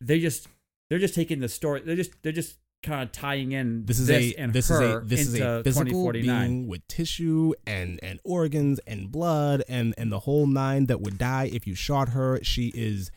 They 0.01 0.19
just 0.19 0.47
they're 0.89 0.99
just 0.99 1.15
taking 1.15 1.39
the 1.39 1.47
story. 1.49 1.81
They're 1.85 1.95
just 1.95 2.11
they're 2.21 2.33
just 2.33 2.57
kind 2.83 3.03
of 3.03 3.11
tying 3.11 3.51
in 3.51 3.85
This 3.85 3.99
is 3.99 4.07
this 4.07 4.33
a 4.33 4.35
and 4.35 4.53
this 4.53 4.69
is 4.69 4.79
a 4.79 5.01
this 5.03 5.21
is 5.21 5.39
a 5.39 5.63
physical 5.63 6.11
being 6.11 6.67
with 6.67 6.87
tissue 6.87 7.53
and 7.65 7.99
and 8.03 8.19
organs 8.23 8.79
and 8.87 9.11
blood 9.11 9.63
and 9.67 9.93
and 9.97 10.11
the 10.11 10.19
whole 10.19 10.47
nine 10.47 10.85
that 10.85 11.01
would 11.01 11.17
die 11.17 11.49
if 11.51 11.67
you 11.67 11.75
shot 11.75 12.09
her. 12.09 12.39
She 12.43 12.71
is 12.75 13.11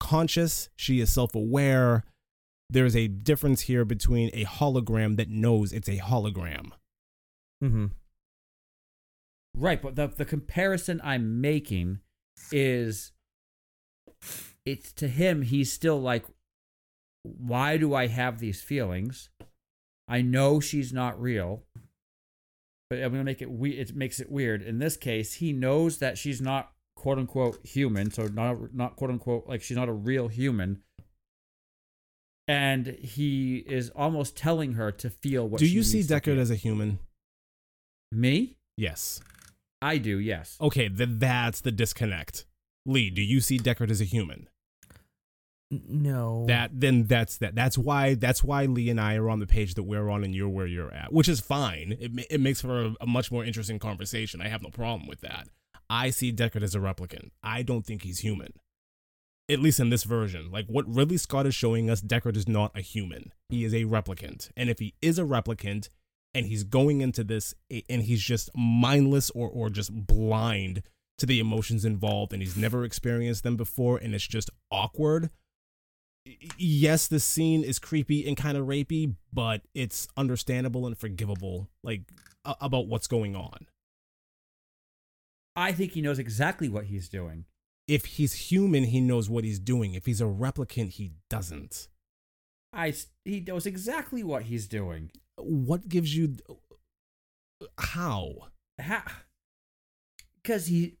conscious. 0.00 0.68
She 0.76 1.00
is 1.00 1.12
self 1.12 1.34
aware. 1.34 2.04
There's 2.70 2.94
a 2.94 3.08
difference 3.08 3.62
here 3.62 3.84
between 3.84 4.30
a 4.34 4.44
hologram 4.44 5.16
that 5.16 5.30
knows 5.30 5.72
it's 5.72 5.88
a 5.88 5.96
hologram. 5.98 6.72
Mm-hmm. 7.64 7.86
Right, 9.56 9.80
but 9.80 9.96
the 9.96 10.08
the 10.08 10.24
comparison 10.24 11.00
I'm 11.02 11.40
making 11.40 12.00
is 12.52 13.12
it's 14.64 14.92
to 14.92 15.08
him 15.08 15.42
he's 15.42 15.72
still 15.72 16.00
like 16.00 16.26
why 17.38 17.76
do 17.76 17.94
I 17.94 18.06
have 18.06 18.38
these 18.38 18.62
feelings? 18.62 19.30
I 20.08 20.22
know 20.22 20.60
she's 20.60 20.92
not 20.92 21.20
real. 21.20 21.64
But 22.90 23.02
I'm 23.02 23.12
gonna 23.12 23.24
make 23.24 23.42
it 23.42 23.50
we 23.50 23.72
it 23.72 23.94
makes 23.94 24.18
it 24.18 24.30
weird. 24.30 24.62
In 24.62 24.78
this 24.78 24.96
case, 24.96 25.34
he 25.34 25.52
knows 25.52 25.98
that 25.98 26.16
she's 26.16 26.40
not 26.40 26.72
quote 26.96 27.18
unquote 27.18 27.64
human, 27.66 28.10
so 28.10 28.26
not 28.26 28.74
not 28.74 28.96
quote 28.96 29.10
unquote 29.10 29.46
like 29.46 29.62
she's 29.62 29.76
not 29.76 29.88
a 29.88 29.92
real 29.92 30.28
human. 30.28 30.82
And 32.46 32.86
he 32.86 33.58
is 33.58 33.90
almost 33.90 34.34
telling 34.34 34.72
her 34.72 34.90
to 34.92 35.10
feel 35.10 35.46
what 35.46 35.58
Do 35.58 35.66
you 35.66 35.82
see 35.82 36.00
Deckard 36.00 36.38
as 36.38 36.50
a 36.50 36.54
human? 36.54 36.98
me? 38.10 38.56
Yes. 38.78 39.20
I 39.82 39.98
do, 39.98 40.18
yes. 40.18 40.56
Okay, 40.60 40.88
then 40.88 41.18
that's 41.18 41.60
the 41.60 41.70
disconnect. 41.70 42.46
Lee, 42.86 43.10
do 43.10 43.20
you 43.20 43.40
see 43.40 43.58
Deckard 43.58 43.90
as 43.90 44.00
a 44.00 44.04
human? 44.04 44.48
No. 45.70 46.46
That 46.46 46.70
then 46.72 47.04
that's 47.04 47.38
that. 47.38 47.54
That's 47.54 47.76
why 47.76 48.14
that's 48.14 48.42
why 48.42 48.64
Lee 48.64 48.88
and 48.88 49.00
I 49.00 49.16
are 49.16 49.28
on 49.28 49.38
the 49.38 49.46
page 49.46 49.74
that 49.74 49.82
we're 49.82 50.08
on, 50.08 50.24
and 50.24 50.34
you're 50.34 50.48
where 50.48 50.66
you're 50.66 50.92
at, 50.92 51.12
which 51.12 51.28
is 51.28 51.40
fine. 51.40 51.96
It 52.00 52.26
it 52.30 52.40
makes 52.40 52.62
for 52.62 52.86
a, 52.86 52.94
a 53.02 53.06
much 53.06 53.30
more 53.30 53.44
interesting 53.44 53.78
conversation. 53.78 54.40
I 54.40 54.48
have 54.48 54.62
no 54.62 54.70
problem 54.70 55.06
with 55.06 55.20
that. 55.20 55.48
I 55.90 56.10
see 56.10 56.32
Deckard 56.32 56.62
as 56.62 56.74
a 56.74 56.78
replicant. 56.78 57.30
I 57.42 57.62
don't 57.62 57.84
think 57.84 58.02
he's 58.02 58.20
human. 58.20 58.54
At 59.50 59.60
least 59.60 59.80
in 59.80 59.90
this 59.90 60.04
version, 60.04 60.50
like 60.50 60.66
what 60.66 60.84
Ridley 60.86 61.16
Scott 61.16 61.46
is 61.46 61.54
showing 61.54 61.88
us, 61.88 62.02
Deckard 62.02 62.36
is 62.36 62.48
not 62.48 62.76
a 62.76 62.82
human. 62.82 63.32
He 63.48 63.64
is 63.64 63.74
a 63.74 63.84
replicant, 63.84 64.50
and 64.56 64.70
if 64.70 64.78
he 64.78 64.94
is 65.02 65.18
a 65.18 65.22
replicant, 65.22 65.90
and 66.34 66.46
he's 66.46 66.64
going 66.64 67.02
into 67.02 67.24
this, 67.24 67.54
and 67.90 68.02
he's 68.02 68.22
just 68.22 68.48
mindless 68.54 69.30
or 69.30 69.50
or 69.50 69.68
just 69.68 70.06
blind 70.06 70.82
to 71.18 71.26
the 71.26 71.40
emotions 71.40 71.84
involved, 71.84 72.32
and 72.32 72.40
he's 72.40 72.56
never 72.56 72.84
experienced 72.84 73.42
them 73.42 73.56
before, 73.56 73.98
and 73.98 74.14
it's 74.14 74.26
just 74.26 74.48
awkward 74.70 75.28
yes, 76.56 77.06
the 77.08 77.20
scene 77.20 77.64
is 77.64 77.78
creepy 77.78 78.26
and 78.26 78.36
kind 78.36 78.56
of 78.56 78.66
rapey, 78.66 79.14
but 79.32 79.62
it's 79.74 80.08
understandable 80.16 80.86
and 80.86 80.96
forgivable, 80.96 81.68
like 81.82 82.02
a- 82.44 82.56
about 82.60 82.86
what's 82.86 83.06
going 83.06 83.36
on. 83.36 83.66
I 85.56 85.72
think 85.72 85.92
he 85.92 86.00
knows 86.00 86.18
exactly 86.18 86.68
what 86.68 86.84
he's 86.84 87.08
doing. 87.08 87.44
If 87.88 88.04
he's 88.04 88.50
human, 88.50 88.84
he 88.84 89.00
knows 89.00 89.28
what 89.30 89.44
he's 89.44 89.58
doing. 89.58 89.94
If 89.94 90.06
he's 90.06 90.20
a 90.20 90.24
replicant, 90.24 90.90
he 90.90 91.12
doesn't. 91.30 91.88
I 92.72 92.94
he 93.24 93.40
knows 93.40 93.66
exactly 93.66 94.22
what 94.22 94.44
he's 94.44 94.68
doing. 94.68 95.10
What 95.36 95.88
gives 95.88 96.14
you 96.14 96.36
how? 97.78 98.48
Because 100.42 100.66
he 100.66 100.96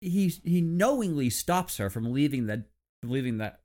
he 0.00 0.28
he 0.44 0.60
knowingly 0.60 1.30
stops 1.30 1.78
her 1.78 1.90
from 1.90 2.12
leaving 2.12 2.46
the 2.46 2.64
leaving 3.02 3.38
that. 3.38 3.60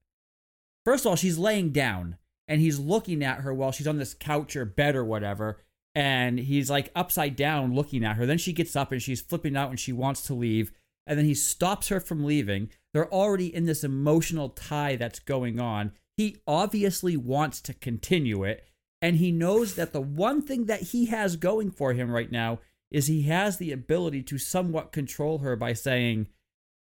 First 0.86 1.06
of 1.06 1.10
all, 1.10 1.16
she's 1.16 1.38
laying 1.38 1.72
down 1.72 2.18
and 2.48 2.60
he's 2.60 2.80
looking 2.80 3.24
at 3.24 3.42
her 3.42 3.54
while 3.54 3.72
she's 3.72 3.88
on 3.88 3.98
this 3.98 4.14
couch 4.14 4.56
or 4.56 4.66
bed 4.66 4.96
or 4.96 5.06
whatever, 5.06 5.62
and 5.96 6.40
he's 6.40 6.70
like 6.70 6.92
upside 6.96 7.36
down 7.36 7.74
looking 7.74 8.04
at 8.04 8.18
her. 8.18 8.26
Then 8.26 8.38
she 8.38 8.54
gets 8.54 8.76
up 8.76 8.92
and 8.92 9.02
she's 9.02 9.22
flipping 9.22 9.56
out 9.56 9.70
and 9.70 9.80
she 9.80 9.94
wants 9.94 10.22
to 10.24 10.34
leave, 10.34 10.72
and 11.08 11.18
then 11.18 11.26
he 11.26 11.34
stops 11.34 11.90
her 11.90 12.00
from 12.00 12.26
leaving. 12.26 12.70
They're 12.94 13.14
already 13.14 13.54
in 13.54 13.66
this 13.66 13.84
emotional 13.84 14.50
tie 14.50 14.96
that's 14.96 15.20
going 15.20 15.60
on. 15.60 15.94
He 16.18 16.38
obviously 16.46 17.16
wants 17.16 17.62
to 17.62 17.74
continue 17.74 18.44
it, 18.44 18.68
and 19.02 19.16
he 19.16 19.32
knows 19.32 19.76
that 19.76 19.94
the 19.94 20.02
one 20.02 20.42
thing 20.42 20.66
that 20.66 20.82
he 20.82 21.06
has 21.06 21.36
going 21.36 21.72
for 21.72 21.94
him 21.94 22.12
right 22.12 22.32
now 22.32 22.60
is 22.92 23.08
he 23.08 23.24
has 23.24 23.58
the 23.58 23.72
ability 23.72 24.24
to 24.24 24.38
somewhat 24.38 24.92
control 24.92 25.38
her 25.40 25.56
by 25.56 25.74
saying, 25.74 26.28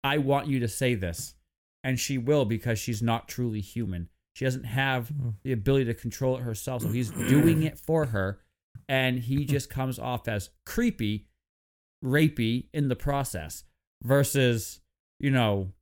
I 0.03 0.17
want 0.17 0.47
you 0.47 0.59
to 0.61 0.67
say 0.67 0.95
this. 0.95 1.35
And 1.83 1.99
she 1.99 2.17
will 2.17 2.45
because 2.45 2.79
she's 2.79 3.01
not 3.01 3.27
truly 3.27 3.61
human. 3.61 4.09
She 4.33 4.45
doesn't 4.45 4.65
have 4.65 5.09
hmm. 5.09 5.29
the 5.43 5.51
ability 5.51 5.85
to 5.85 5.93
control 5.93 6.37
it 6.37 6.41
herself. 6.41 6.83
So 6.83 6.89
he's 6.89 7.11
doing 7.11 7.63
it 7.63 7.77
for 7.77 8.07
her. 8.07 8.39
And 8.87 9.19
he 9.19 9.43
hmm. 9.43 9.51
just 9.51 9.69
comes 9.69 9.99
off 9.99 10.27
as 10.27 10.49
creepy, 10.65 11.27
rapey 12.03 12.67
in 12.73 12.87
the 12.87 12.95
process. 12.95 13.63
Versus, 14.01 14.79
you 15.19 15.29
know, 15.29 15.73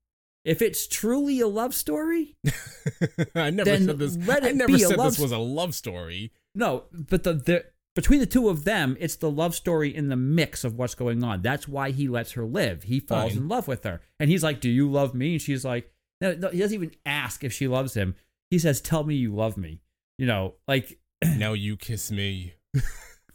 if 0.44 0.62
it's 0.62 0.88
truly 0.88 1.40
a 1.40 1.48
love 1.48 1.76
story, 1.76 2.38
I 3.36 3.52
never 3.52 3.78
said 3.78 4.00
this. 4.00 4.18
let 4.26 4.44
I 4.44 4.52
never 4.52 4.78
said 4.78 4.98
this 4.98 5.20
was 5.20 5.32
a 5.32 5.38
love 5.38 5.76
story. 5.76 6.32
No, 6.56 6.86
but 6.92 7.24
the, 7.24 7.34
the 7.34 7.66
between 7.98 8.20
the 8.20 8.28
two 8.28 8.48
of 8.48 8.64
them, 8.64 8.96
it's 9.00 9.16
the 9.16 9.32
love 9.32 9.56
story 9.56 9.94
in 9.94 10.08
the 10.08 10.16
mix 10.16 10.64
of 10.64 10.78
what's 10.78 10.94
going 10.94 11.24
on. 11.24 11.42
That's 11.42 11.68
why 11.68 11.90
he 11.90 12.08
lets 12.08 12.34
her 12.34 12.46
live. 12.46 12.84
He 12.84 13.00
falls 13.00 13.32
Fine. 13.34 13.42
in 13.42 13.48
love 13.48 13.68
with 13.68 13.84
her, 13.86 14.02
and 14.20 14.30
he's 14.30 14.44
like, 14.44 14.62
"Do 14.62 14.70
you 14.70 14.88
love 14.90 15.16
me?" 15.16 15.32
And 15.34 15.42
she's 15.42 15.66
like, 15.66 15.92
"No." 16.22 16.36
no 16.36 16.50
he 16.50 16.60
doesn't 16.60 16.76
even 16.76 16.92
ask 17.08 17.44
if 17.44 17.52
she 17.52 17.68
loves 17.68 17.96
him. 17.96 18.14
He 18.52 18.60
says, 18.60 18.82
"Tell 18.82 19.04
me 19.04 19.16
you 19.16 19.34
love 19.34 19.58
me." 19.58 19.82
You 20.20 20.28
know, 20.28 20.54
like 20.68 21.00
now 21.26 21.54
you 21.54 21.76
kiss 21.76 22.12
me. 22.12 22.54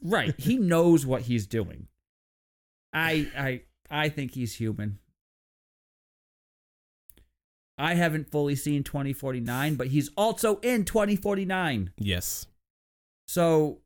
right. 0.01 0.33
He 0.39 0.57
knows 0.73 1.05
what 1.05 1.23
he's 1.23 1.47
doing. 1.49 1.89
I 2.93 3.29
I 3.37 3.63
I 3.91 4.09
think 4.11 4.33
he's 4.35 4.55
human. 4.55 5.01
I 7.79 7.95
haven't 7.95 8.31
fully 8.31 8.55
seen 8.55 8.85
2049, 8.85 9.75
but 9.75 9.89
he's 9.89 10.09
also 10.17 10.61
in 10.61 10.85
2049. 10.85 11.93
Yes, 11.99 12.47
So 13.27 13.82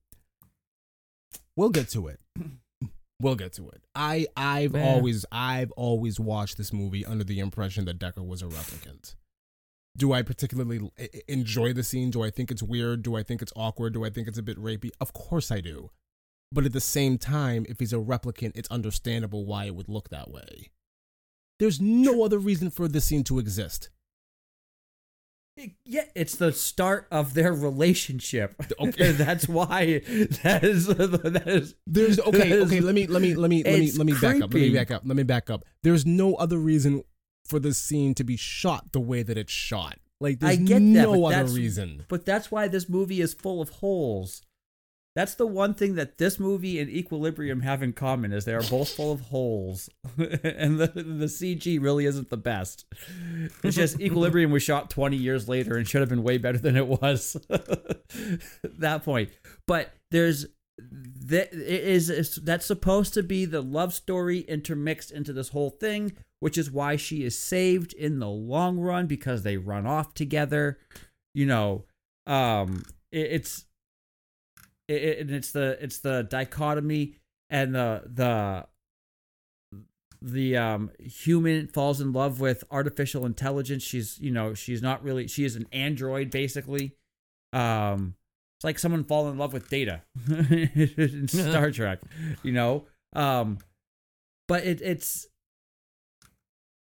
we'll 1.56 1.70
get 1.70 1.88
to 1.90 2.08
it. 2.08 2.20
We'll 3.20 3.34
get 3.36 3.54
to 3.54 3.68
it. 3.70 3.82
I 3.94 4.26
I've 4.36 4.74
Yeah. 4.74 4.84
always 4.84 5.24
I've 5.32 5.72
always 5.72 6.20
watched 6.20 6.58
this 6.58 6.72
movie 6.72 7.04
under 7.04 7.24
the 7.24 7.38
impression 7.40 7.84
that 7.86 7.98
Decker 7.98 8.22
was 8.22 8.42
a 8.42 8.46
replicant. 8.46 9.14
Do 9.96 10.12
I 10.12 10.20
particularly 10.20 10.90
enjoy 11.26 11.72
the 11.72 11.82
scene? 11.82 12.10
Do 12.10 12.22
I 12.22 12.30
think 12.30 12.50
it's 12.50 12.62
weird? 12.62 13.02
Do 13.02 13.16
I 13.16 13.22
think 13.22 13.40
it's 13.40 13.52
awkward? 13.56 13.94
Do 13.94 14.04
I 14.04 14.10
think 14.10 14.28
it's 14.28 14.36
a 14.36 14.42
bit 14.42 14.58
rapey? 14.58 14.90
Of 15.00 15.14
course 15.14 15.50
I 15.50 15.62
do. 15.62 15.90
But 16.52 16.66
at 16.66 16.72
the 16.74 16.80
same 16.82 17.16
time, 17.16 17.64
if 17.68 17.80
he's 17.80 17.94
a 17.94 17.96
replicant, 17.96 18.52
it's 18.54 18.70
understandable 18.70 19.46
why 19.46 19.64
it 19.64 19.74
would 19.74 19.88
look 19.88 20.10
that 20.10 20.30
way. 20.30 20.68
There's 21.58 21.80
no 21.80 22.22
other 22.22 22.38
reason 22.38 22.70
for 22.70 22.86
this 22.86 23.06
scene 23.06 23.24
to 23.24 23.38
exist. 23.38 23.88
Yeah, 25.84 26.04
it's 26.14 26.36
the 26.36 26.52
start 26.52 27.06
of 27.10 27.34
their 27.34 27.52
relationship. 27.52 28.54
Okay. 28.78 29.12
that's 29.12 29.48
why 29.48 30.00
that 30.42 30.60
is 30.62 30.86
that 30.86 31.42
is 31.46 31.74
There's 31.86 32.20
okay, 32.20 32.50
is- 32.50 32.66
okay. 32.66 32.80
Let 32.80 32.94
me 32.94 33.06
let 33.06 33.22
me 33.22 33.34
let 33.34 33.48
me 33.48 33.62
let 33.64 33.78
me 33.78 33.92
let 33.92 34.06
me 34.06 34.12
back 34.12 34.42
up. 34.42 34.52
Let 34.52 34.60
me 34.60 34.70
back 34.74 34.90
up. 34.90 35.02
Let 35.04 35.16
me 35.16 35.22
back 35.22 35.50
up. 35.50 35.64
There's 35.82 36.04
no 36.04 36.34
other 36.34 36.58
reason 36.58 37.02
for 37.46 37.58
this 37.58 37.78
scene 37.78 38.14
to 38.14 38.24
be 38.24 38.36
shot 38.36 38.92
the 38.92 39.00
way 39.00 39.22
that 39.22 39.38
it's 39.38 39.52
shot. 39.52 39.98
Like 40.20 40.40
there's 40.40 40.52
I 40.52 40.56
get 40.56 40.74
that, 40.74 40.80
no 40.80 41.24
other 41.26 41.44
reason. 41.44 42.04
But 42.08 42.26
that's 42.26 42.50
why 42.50 42.68
this 42.68 42.88
movie 42.88 43.20
is 43.20 43.34
full 43.34 43.60
of 43.62 43.70
holes. 43.70 44.42
That's 45.16 45.34
the 45.34 45.46
one 45.46 45.72
thing 45.72 45.94
that 45.94 46.18
this 46.18 46.38
movie 46.38 46.78
and 46.78 46.90
Equilibrium 46.90 47.62
have 47.62 47.82
in 47.82 47.94
common 47.94 48.34
is 48.34 48.44
they 48.44 48.54
are 48.54 48.62
both 48.62 48.90
full 48.90 49.10
of 49.12 49.22
holes, 49.22 49.88
and 50.18 50.78
the 50.78 50.88
the 50.94 51.24
CG 51.24 51.82
really 51.82 52.04
isn't 52.04 52.28
the 52.28 52.36
best. 52.36 52.84
It's 53.64 53.74
just 53.74 53.98
Equilibrium 53.98 54.50
was 54.50 54.62
shot 54.62 54.90
20 54.90 55.16
years 55.16 55.48
later 55.48 55.76
and 55.76 55.88
should 55.88 56.02
have 56.02 56.10
been 56.10 56.22
way 56.22 56.36
better 56.36 56.58
than 56.58 56.76
it 56.76 56.86
was 56.86 57.34
that 58.78 59.02
point. 59.04 59.30
But 59.66 59.94
there's 60.10 60.46
that 60.78 61.52
is- 61.54 62.38
that's 62.42 62.66
supposed 62.66 63.14
to 63.14 63.22
be 63.22 63.44
the 63.46 63.62
love 63.62 63.94
story 63.94 64.40
intermixed 64.40 65.10
into 65.10 65.32
this 65.32 65.48
whole 65.48 65.70
thing, 65.70 66.12
which 66.40 66.58
is 66.58 66.70
why 66.70 66.96
she 66.96 67.24
is 67.24 67.38
saved 67.38 67.92
in 67.94 68.18
the 68.18 68.28
long 68.28 68.78
run 68.78 69.06
because 69.06 69.42
they 69.42 69.56
run 69.56 69.86
off 69.86 70.12
together. 70.14 70.78
You 71.34 71.46
know, 71.46 71.84
um, 72.26 72.82
it, 73.10 73.32
it's 73.32 73.65
it, 74.88 75.02
it- 75.02 75.18
and 75.20 75.30
it's 75.30 75.52
the 75.52 75.76
it's 75.82 75.98
the 76.00 76.22
dichotomy 76.24 77.14
and 77.50 77.74
the 77.74 78.02
the 78.06 78.66
the 80.22 80.56
um 80.56 80.90
human 80.98 81.68
falls 81.68 82.00
in 82.00 82.12
love 82.12 82.40
with 82.40 82.64
artificial 82.70 83.26
intelligence. 83.26 83.82
She's 83.82 84.18
you 84.18 84.30
know 84.30 84.54
she's 84.54 84.82
not 84.82 85.02
really 85.04 85.28
she 85.28 85.44
is 85.44 85.56
an 85.56 85.66
android 85.72 86.30
basically. 86.30 86.92
Um 87.52 88.14
it's 88.58 88.64
like 88.64 88.78
someone 88.78 89.04
falling 89.04 89.32
in 89.32 89.38
love 89.38 89.52
with 89.52 89.68
data 89.68 90.02
in 90.28 91.28
star 91.28 91.70
trek 91.70 92.00
you 92.42 92.52
know? 92.52 92.86
Um 93.12 93.58
but 94.48 94.64
it 94.64 94.80
it's 94.80 95.26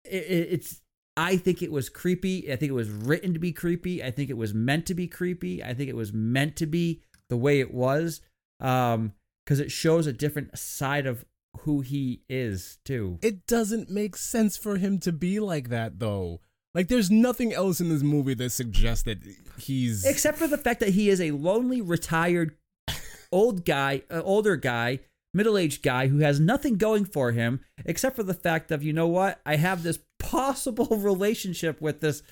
it, 0.05 0.25
it- 0.25 0.49
it's 0.53 0.81
i 1.17 1.37
think 1.37 1.63
it 1.63 1.71
was 1.73 1.89
creepy. 1.89 2.53
I 2.53 2.57
think 2.57 2.71
it 2.71 2.75
was 2.75 2.89
written 2.91 3.33
to 3.35 3.39
be 3.39 3.53
creepy. 3.53 4.03
I 4.03 4.11
think 4.11 4.31
it 4.31 4.37
was 4.37 4.53
meant 4.55 4.87
to 4.87 4.95
be 4.95 5.07
creepy. 5.09 5.63
I 5.63 5.73
think 5.75 5.89
it 5.89 5.97
was 5.97 6.13
meant 6.13 6.57
to 6.57 6.67
be 6.67 7.03
the 7.29 7.37
way 7.37 7.61
it 7.61 7.73
was 7.73 8.21
um 8.61 9.13
because 9.45 9.61
it 9.61 9.71
shows 9.71 10.07
a 10.07 10.13
different 10.13 10.57
side 10.59 11.07
of 11.07 11.25
who 11.61 11.81
he 11.81 12.23
is 12.29 12.79
too 12.85 13.19
It 13.23 13.47
doesn't 13.47 13.91
make 13.91 14.17
sense 14.17 14.57
for 14.57 14.77
him 14.77 14.99
to 15.01 15.13
be 15.13 15.39
like 15.39 15.69
that 15.69 15.99
though. 15.99 16.41
Like 16.75 16.89
there's 16.89 17.11
nothing 17.11 17.53
else 17.53 17.81
in 17.81 17.89
this 17.89 18.03
movie 18.03 18.35
that 18.35 18.51
suggests 18.51 19.05
that 19.05 19.19
he's 19.57 20.05
except 20.05 20.39
for 20.39 20.49
the 20.49 20.59
fact 20.59 20.81
that 20.81 20.91
he 20.91 21.09
is 21.09 21.21
a 21.21 21.31
lonely 21.31 21.81
retired 21.81 22.57
old 23.33 23.65
guy 23.65 24.03
uh, 24.11 24.23
older 24.25 24.57
guy 24.57 24.99
middle-aged 25.33 25.83
guy 25.83 26.09
who 26.09 26.19
has 26.19 26.39
nothing 26.41 26.77
going 26.77 27.05
for 27.05 27.33
him 27.33 27.61
except 27.85 28.17
for 28.17 28.23
the 28.23 28.35
fact 28.35 28.71
of 28.71 28.83
you 28.83 28.93
know 28.93 29.07
what 29.07 29.41
i 29.47 29.57
have 29.57 29.83
this 29.83 29.99
possible 30.19 30.97
relationship 30.97 31.81
with 31.81 32.01
this 32.01 32.23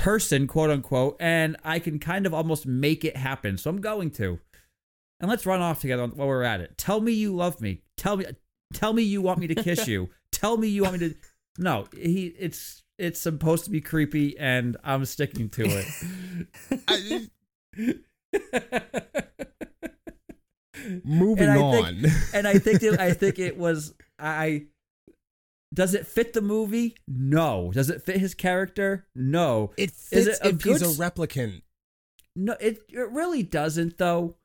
person 0.00 0.46
quote 0.46 0.70
unquote 0.70 1.16
and 1.20 1.56
i 1.64 1.78
can 1.78 1.98
kind 1.98 2.24
of 2.26 2.32
almost 2.34 2.66
make 2.66 3.04
it 3.04 3.16
happen. 3.16 3.56
So 3.58 3.70
i'm 3.70 3.80
going 3.80 4.10
to. 4.12 4.38
And 5.20 5.28
let's 5.28 5.44
run 5.44 5.60
off 5.60 5.80
together 5.80 6.06
while 6.06 6.28
we're 6.28 6.42
at 6.42 6.60
it. 6.62 6.78
Tell 6.78 7.00
me 7.00 7.12
you 7.12 7.34
love 7.36 7.60
me. 7.60 7.82
Tell 7.96 8.16
me 8.16 8.24
tell 8.72 8.92
me 8.94 9.02
you 9.02 9.20
want 9.20 9.38
me 9.38 9.46
to 9.48 9.54
kiss 9.54 9.86
you. 9.86 10.08
Tell 10.32 10.56
me 10.56 10.68
you 10.68 10.82
want 10.84 11.00
me 11.00 11.08
to 11.10 11.14
no 11.58 11.86
he 11.94 12.28
it's 12.38 12.82
it's 12.98 13.20
supposed 13.20 13.64
to 13.64 13.70
be 13.70 13.80
creepy 13.80 14.38
and 14.38 14.76
i'm 14.84 15.04
sticking 15.04 15.48
to 15.50 15.64
it. 15.66 15.86
I- 16.88 17.28
moving 21.04 21.48
And 21.48 21.58
I 21.58 21.62
on. 21.62 22.00
think- 22.02 22.14
and 22.34 22.48
I 22.48 22.58
think 22.58 22.82
it, 22.82 22.98
I 22.98 23.12
think 23.12 23.38
it 23.38 23.56
was 23.58 23.94
I. 24.18 24.66
Does 25.72 25.94
it 25.94 26.06
fit 26.06 26.32
the 26.32 26.40
movie? 26.42 26.96
No. 27.06 27.70
Does 27.72 27.90
it 27.90 28.02
fit 28.02 28.16
his 28.18 28.34
character? 28.34 29.06
No. 29.14 29.72
it 29.76 29.90
fits 29.92 30.26
it 30.26 30.38
a 30.42 30.48
if 30.48 30.62
he's 30.62 30.80
good 30.80 30.82
a 30.82 30.86
s- 30.90 30.96
replicant. 30.98 31.62
No, 32.36 32.56
it 32.60 32.78
it 32.88 33.10
really 33.10 33.42
doesn't 33.42 33.98
though, 33.98 34.36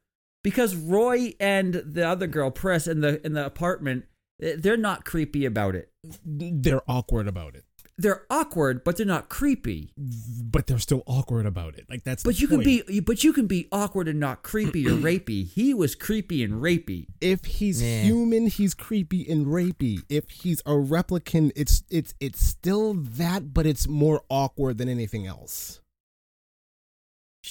because 0.44 0.76
Roy 0.76 1.34
and 1.40 1.74
the 1.74 2.08
other 2.08 2.28
girl, 2.28 2.52
Pris, 2.52 2.88
in 2.88 3.02
the 3.02 3.26
in 3.26 3.34
the 3.34 3.46
apartment, 3.46 4.06
eh, 4.42 4.56
they're 4.58 4.78
not 4.78 5.06
creepy 5.06 5.46
about 5.46 5.76
it. 5.76 5.92
They're 6.24 6.82
awkward 6.90 7.28
about 7.28 7.56
it, 7.56 7.64
They're 7.98 8.26
awkward, 8.30 8.84
but 8.84 8.98
they're 8.98 9.06
not 9.06 9.30
creepy. 9.30 9.94
but 9.98 10.68
they're 10.68 10.80
still 10.80 11.02
awkward 11.06 11.46
about 11.46 11.76
it. 11.76 11.86
Like 11.90 12.04
that's. 12.04 12.24
But 12.24 12.36
the 12.36 12.42
you 12.42 12.48
can 12.50 12.60
be, 12.62 13.00
but 13.00 13.24
you 13.24 13.32
can 13.32 13.48
be 13.48 13.68
awkward 13.72 14.10
and 14.10 14.20
not 14.20 14.44
creepy 14.44 14.86
or 14.86 14.92
rapey. 14.96 15.48
He 15.48 15.74
was 15.74 15.96
creepy 15.96 16.44
and 16.44 16.56
rapey. 16.62 17.08
If 17.22 17.46
he's 17.46 17.82
Yeah. 17.82 18.02
human, 18.04 18.48
he's 18.48 18.74
creepy 18.74 19.30
and 19.32 19.46
rapey. 19.48 20.04
If 20.10 20.30
he's 20.30 20.60
a 20.62 20.72
replicant, 20.72 21.54
it's 21.56 21.84
it's 21.90 22.14
it's 22.20 22.46
still 22.46 22.94
that, 22.96 23.54
but 23.54 23.66
it's 23.66 23.88
more 23.88 24.24
awkward 24.30 24.78
than 24.78 24.90
anything 24.90 25.26
else. 25.26 25.80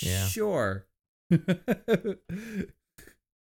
Yeah. 0.03 0.27
Sure. 0.27 0.87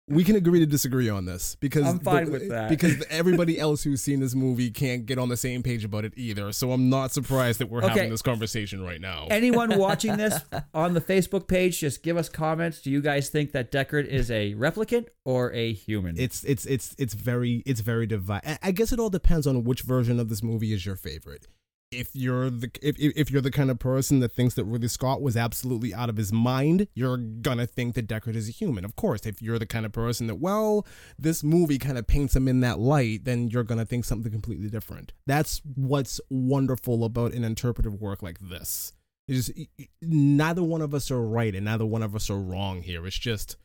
We 0.10 0.26
can 0.26 0.36
agree 0.36 0.60
to 0.60 0.66
disagree 0.66 1.08
on 1.10 1.24
this 1.24 1.56
because 1.56 1.88
I'm 1.88 2.00
fine 2.00 2.26
the- 2.26 2.32
with 2.32 2.50
that. 2.50 2.70
Because 2.70 3.02
everybody 3.10 3.58
else 3.58 3.84
who's 3.84 4.02
seen 4.02 4.20
this 4.20 4.36
movie 4.36 4.70
can't 4.70 5.06
get 5.06 5.18
on 5.18 5.30
the 5.30 5.38
same 5.38 5.64
page 5.64 5.86
about 5.86 6.04
it 6.04 6.12
either. 6.18 6.52
So 6.52 6.74
I'm 6.74 6.90
not 6.90 7.14
surprised 7.14 7.60
that 7.60 7.70
we're 7.70 7.80
Okay. 7.84 7.88
having 7.94 8.10
this 8.10 8.22
conversation 8.22 8.84
right 8.84 9.00
now. 9.00 9.28
Anyone 9.32 9.78
watching 9.80 10.18
this 10.18 10.38
on 10.74 10.94
the 10.94 11.00
Facebook 11.02 11.48
page, 11.48 11.80
just 11.80 12.04
give 12.04 12.18
us 12.18 12.28
comments. 12.28 12.82
Do 12.82 12.92
you 12.92 13.02
guys 13.02 13.30
think 13.30 13.54
that 13.54 13.72
Deckard 13.72 14.06
is 14.06 14.30
a 14.30 14.54
replicant 14.56 15.08
or 15.24 15.54
a 15.54 15.72
human? 15.72 16.20
it's 16.20 16.44
it's 16.44 16.66
it's 16.66 16.94
it's 16.98 17.14
very 17.14 17.64
it's 17.66 17.80
very 17.80 18.06
divided. 18.06 18.60
I 18.62 18.72
guess 18.72 18.92
it 18.92 19.00
all 19.00 19.10
depends 19.10 19.48
on 19.48 19.64
which 19.64 19.84
version 19.84 20.20
of 20.20 20.28
this 20.28 20.44
movie 20.44 20.74
is 20.74 20.86
your 20.86 20.98
favorite. 20.98 21.48
If 21.94 22.10
you're 22.14 22.50
the 22.50 22.70
if 22.82 22.96
if 23.00 23.32
you're 23.32 23.42
the 23.42 23.52
kind 23.52 23.72
of 23.72 23.80
person 23.80 24.20
that 24.20 24.34
thinks 24.34 24.56
that 24.56 24.66
Ridley 24.66 24.88
Scott 24.88 25.22
was 25.22 25.38
absolutely 25.38 25.94
out 25.94 26.10
of 26.10 26.18
his 26.18 26.32
mind, 26.34 26.88
you're 26.94 27.18
gonna 27.18 27.68
think 27.68 27.96
that 27.96 28.08
Deckard 28.08 28.36
is 28.36 28.50
a 28.50 28.52
human. 28.52 28.86
Of 28.86 28.96
course, 28.96 29.26
if 29.26 29.42
you're 29.42 29.60
the 29.60 29.66
kind 29.66 29.86
of 29.86 29.92
person 29.92 30.28
that 30.28 30.36
well, 30.36 30.86
this 31.18 31.44
movie 31.44 31.78
kind 31.78 31.98
of 31.98 32.08
paints 32.08 32.36
him 32.36 32.48
in 32.48 32.60
that 32.62 32.80
light, 32.80 33.26
then 33.26 33.48
you're 33.48 33.64
gonna 33.64 33.86
think 33.86 34.06
something 34.06 34.32
completely 34.32 34.70
different. 34.70 35.14
That's 35.26 35.62
what's 35.76 36.20
wonderful 36.30 37.04
about 37.04 37.34
an 37.34 37.44
interpretive 37.44 38.02
work 38.02 38.22
like 38.22 38.40
this. 38.40 38.94
Is 39.28 39.54
neither 40.02 40.64
one 40.64 40.82
of 40.82 40.94
us 40.94 41.10
are 41.10 41.22
right 41.22 41.56
and 41.56 41.66
neither 41.66 41.86
one 41.86 42.04
of 42.04 42.14
us 42.14 42.30
are 42.30 42.40
wrong 42.40 42.82
here. 42.82 43.08
It's 43.08 43.18
just 43.18 43.56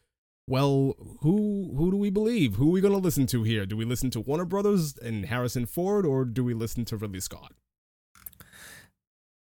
well, 0.49 0.95
who 1.21 1.75
who 1.77 1.91
do 1.91 1.99
we 1.99 2.09
believe? 2.09 2.55
Who 2.55 2.71
are 2.71 2.73
we 2.73 2.81
going 2.81 2.95
to 2.95 2.99
listen 2.99 3.27
to 3.27 3.43
here? 3.43 3.67
Do 3.67 3.77
we 3.77 3.85
listen 3.85 4.09
to 4.13 4.21
Warner 4.21 4.47
Brothers 4.47 4.97
and 4.97 5.27
Harrison 5.27 5.67
Ford, 5.67 6.07
or 6.07 6.25
do 6.25 6.43
we 6.43 6.55
listen 6.55 6.87
to 6.87 6.97
Ridley 6.97 7.21
Scott? 7.21 7.53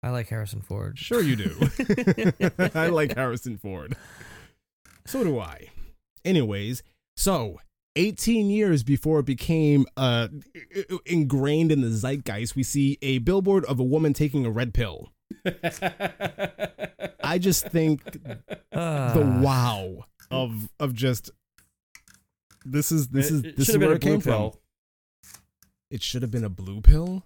I 0.03 0.11
like 0.11 0.29
Harrison 0.29 0.61
Ford. 0.63 0.99
Sure, 0.99 1.21
you 1.23 1.37
do. 1.37 1.57
I 2.75 2.87
like 2.89 3.15
Harrison 3.17 3.57
Ford. 3.59 3.97
So 5.07 5.25
do 5.25 5.39
I. 5.41 5.69
Anyways, 6.25 6.83
so 7.17 7.59
18 7.97 8.49
years 8.51 8.83
before 8.85 9.21
it 9.21 9.27
became 9.27 9.87
uh, 9.97 10.29
ingrained 11.07 11.73
in 11.73 11.81
the 11.81 11.89
zeitgeist, 11.91 12.55
we 12.55 12.63
see 12.63 12.99
a 13.03 13.19
billboard 13.19 13.65
of 13.65 13.81
a 13.81 13.85
woman 13.85 14.13
taking 14.13 14.47
a 14.47 14.51
red 14.51 14.73
pill. 14.75 15.13
I 17.23 17.39
just 17.41 17.67
think 17.69 18.03
Ah. 18.73 19.13
the 19.15 19.41
wow 19.43 20.05
of 20.31 20.69
of 20.79 20.95
just 20.95 21.31
this 22.65 22.93
is 22.93 23.09
this 23.09 23.31
is 23.31 23.41
It- 23.41 23.47
it 23.47 23.57
this 23.57 23.69
is 23.69 23.79
where 23.79 23.93
a 23.93 23.95
it 23.97 24.01
came 24.03 24.15
blue 24.15 24.21
from. 24.21 24.33
pill. 24.33 24.61
It 25.91 26.03
should 26.03 26.23
have 26.23 26.31
been 26.31 26.45
a 26.45 26.49
blue 26.51 26.81
pill. 26.83 27.25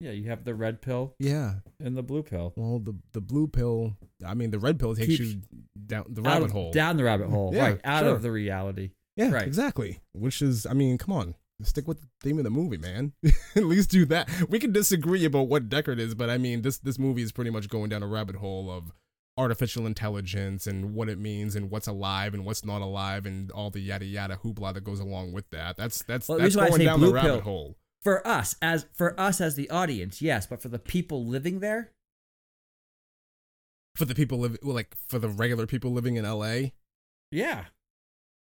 Yeah, 0.00 0.12
you 0.12 0.28
have 0.30 0.44
the 0.44 0.54
red 0.54 0.80
pill 0.80 1.14
Yeah. 1.18 1.56
and 1.78 1.96
the 1.96 2.02
blue 2.02 2.22
pill. 2.22 2.52
Well, 2.56 2.78
the 2.78 2.94
the 3.12 3.20
blue 3.20 3.46
pill. 3.48 3.96
I 4.26 4.34
mean, 4.34 4.50
the 4.50 4.58
red 4.58 4.78
pill 4.78 4.94
takes 4.94 5.08
Keeps- 5.18 5.20
you 5.34 5.40
down 5.86 6.06
the 6.08 6.22
rabbit 6.22 6.46
of- 6.46 6.50
hole. 6.52 6.72
Down 6.72 6.96
the 6.96 7.04
rabbit 7.04 7.28
hole. 7.28 7.52
Yeah, 7.54 7.62
right. 7.62 7.80
Out 7.84 8.04
sure. 8.04 8.14
of 8.14 8.22
the 8.22 8.32
reality. 8.32 8.90
yeah, 9.16 9.30
right. 9.30 9.46
exactly. 9.46 10.00
Which 10.12 10.40
is, 10.40 10.64
I 10.66 10.72
mean, 10.72 10.96
come 10.96 11.12
on, 11.12 11.34
stick 11.62 11.86
with 11.86 12.00
the 12.00 12.06
theme 12.22 12.38
of 12.38 12.44
the 12.44 12.50
movie, 12.50 12.78
man. 12.78 13.12
At 13.56 13.64
least 13.64 13.90
do 13.90 14.06
that. 14.06 14.28
We 14.48 14.58
can 14.58 14.72
disagree 14.72 15.24
about 15.26 15.48
what 15.48 15.68
Deckard 15.68 15.98
is, 15.98 16.14
but 16.14 16.30
I 16.30 16.38
mean, 16.38 16.62
this 16.62 16.78
this 16.78 16.98
movie 16.98 17.22
is 17.22 17.32
pretty 17.32 17.50
much 17.50 17.68
going 17.68 17.90
down 17.90 18.02
a 18.02 18.06
rabbit 18.08 18.36
hole 18.36 18.70
of 18.70 18.92
artificial 19.38 19.86
intelligence 19.86 20.66
and 20.66 20.94
what 20.94 21.08
it 21.08 21.18
means 21.18 21.56
and 21.56 21.70
what's 21.70 21.86
alive 21.86 22.34
and 22.34 22.44
what's 22.44 22.64
not 22.64 22.82
alive 22.82 23.24
and 23.26 23.50
all 23.52 23.70
the 23.70 23.80
yada 23.80 24.04
yada 24.04 24.36
hoopla 24.42 24.74
that 24.74 24.84
goes 24.84 25.00
along 25.00 25.32
with 25.32 25.48
that. 25.50 25.76
That's 25.76 26.02
that's 26.04 26.28
Well, 26.28 26.38
that's 26.38 26.56
reason 26.56 26.60
why 26.60 26.66
I 26.66 26.68
going 26.70 26.84
down 26.84 27.00
the 27.00 27.12
rabbit 27.12 27.28
pill- 27.30 27.40
hole. 27.40 27.76
For 28.02 28.26
us, 28.26 28.56
as 28.62 28.86
for 28.94 29.18
us 29.20 29.40
as 29.42 29.56
the 29.56 29.68
audience, 29.68 30.22
yes, 30.22 30.46
but 30.46 30.62
for 30.62 30.68
the 30.68 30.78
people 30.78 31.26
living 31.26 31.60
there, 31.60 31.92
For 33.94 34.06
the 34.06 34.14
people 34.14 34.38
live 34.38 34.56
well, 34.62 34.74
like 34.74 34.96
for 35.08 35.18
the 35.18 35.28
regular 35.28 35.66
people 35.66 35.92
living 35.92 36.16
in 36.16 36.24
L.A. 36.24 36.72
yeah. 37.30 37.66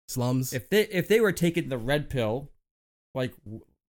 slums. 0.07 0.53
If 0.53 0.69
they 0.69 0.83
if 0.87 1.09
they 1.09 1.19
were 1.19 1.33
taking 1.33 1.67
the 1.67 1.77
red 1.77 2.09
pill, 2.09 2.51
like 3.13 3.33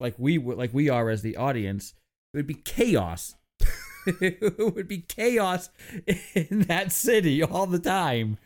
like 0.02 0.16
we 0.18 0.38
like 0.38 0.74
we 0.74 0.90
are 0.90 1.10
as 1.10 1.22
the 1.22 1.38
audience, 1.38 1.94
it 2.34 2.38
would 2.38 2.48
be 2.48 2.56
chaos. 2.56 3.37
It 4.08 4.58
would 4.76 4.88
be 4.88 5.00
chaos 5.00 5.70
in 6.34 6.62
that 6.62 6.92
city 6.92 7.44
all 7.44 7.68
the 7.68 7.80
time. 7.80 8.38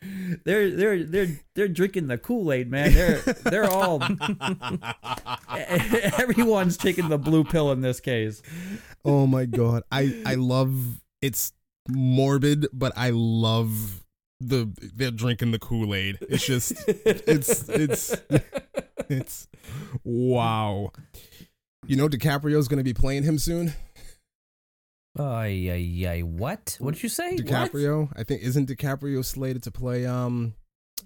They're 0.44 0.72
they're 0.72 1.04
they're 1.04 1.40
they're 1.56 1.68
drinking 1.68 2.08
the 2.08 2.18
Kool 2.18 2.52
Aid, 2.52 2.70
man. 2.70 2.94
They're 2.94 3.20
they're 3.20 3.70
all 3.70 4.02
everyone's 6.20 6.78
taking 6.78 7.10
the 7.10 7.18
blue 7.18 7.44
pill 7.44 7.72
in 7.72 7.82
this 7.82 8.00
case. 8.00 8.42
Oh 9.06 9.28
my 9.28 9.46
god. 9.46 9.84
I 9.92 10.22
I 10.26 10.36
love 10.36 11.02
it's 11.22 11.54
morbid, 11.90 12.68
but 12.74 12.94
I 12.96 13.12
love 13.12 14.04
the 14.40 14.72
they're 14.96 15.12
drinking 15.12 15.52
the 15.52 15.60
Kool 15.60 15.94
Aid. 15.94 16.18
It's 16.22 16.46
just 16.46 16.74
it's 16.88 17.70
it's 17.70 18.16
it's 19.10 19.48
wow. 20.04 20.92
You 21.88 21.96
know 21.96 22.08
DiCaprio's 22.08 22.68
going 22.68 22.78
to 22.78 22.84
be 22.84 22.94
playing 22.94 23.24
him 23.24 23.38
soon. 23.38 23.74
Ay, 25.18 25.70
ay, 25.70 26.08
ay, 26.08 26.22
what? 26.22 26.78
What 26.80 26.94
did 26.94 27.04
you 27.04 27.10
say? 27.10 27.32
What? 27.36 27.46
DiCaprio, 27.46 28.10
I 28.16 28.24
think 28.24 28.42
isn't 28.44 28.70
DiCaprio 28.70 29.24
slated 29.26 29.64
to 29.64 29.72
play 29.72 30.06
um 30.06 30.54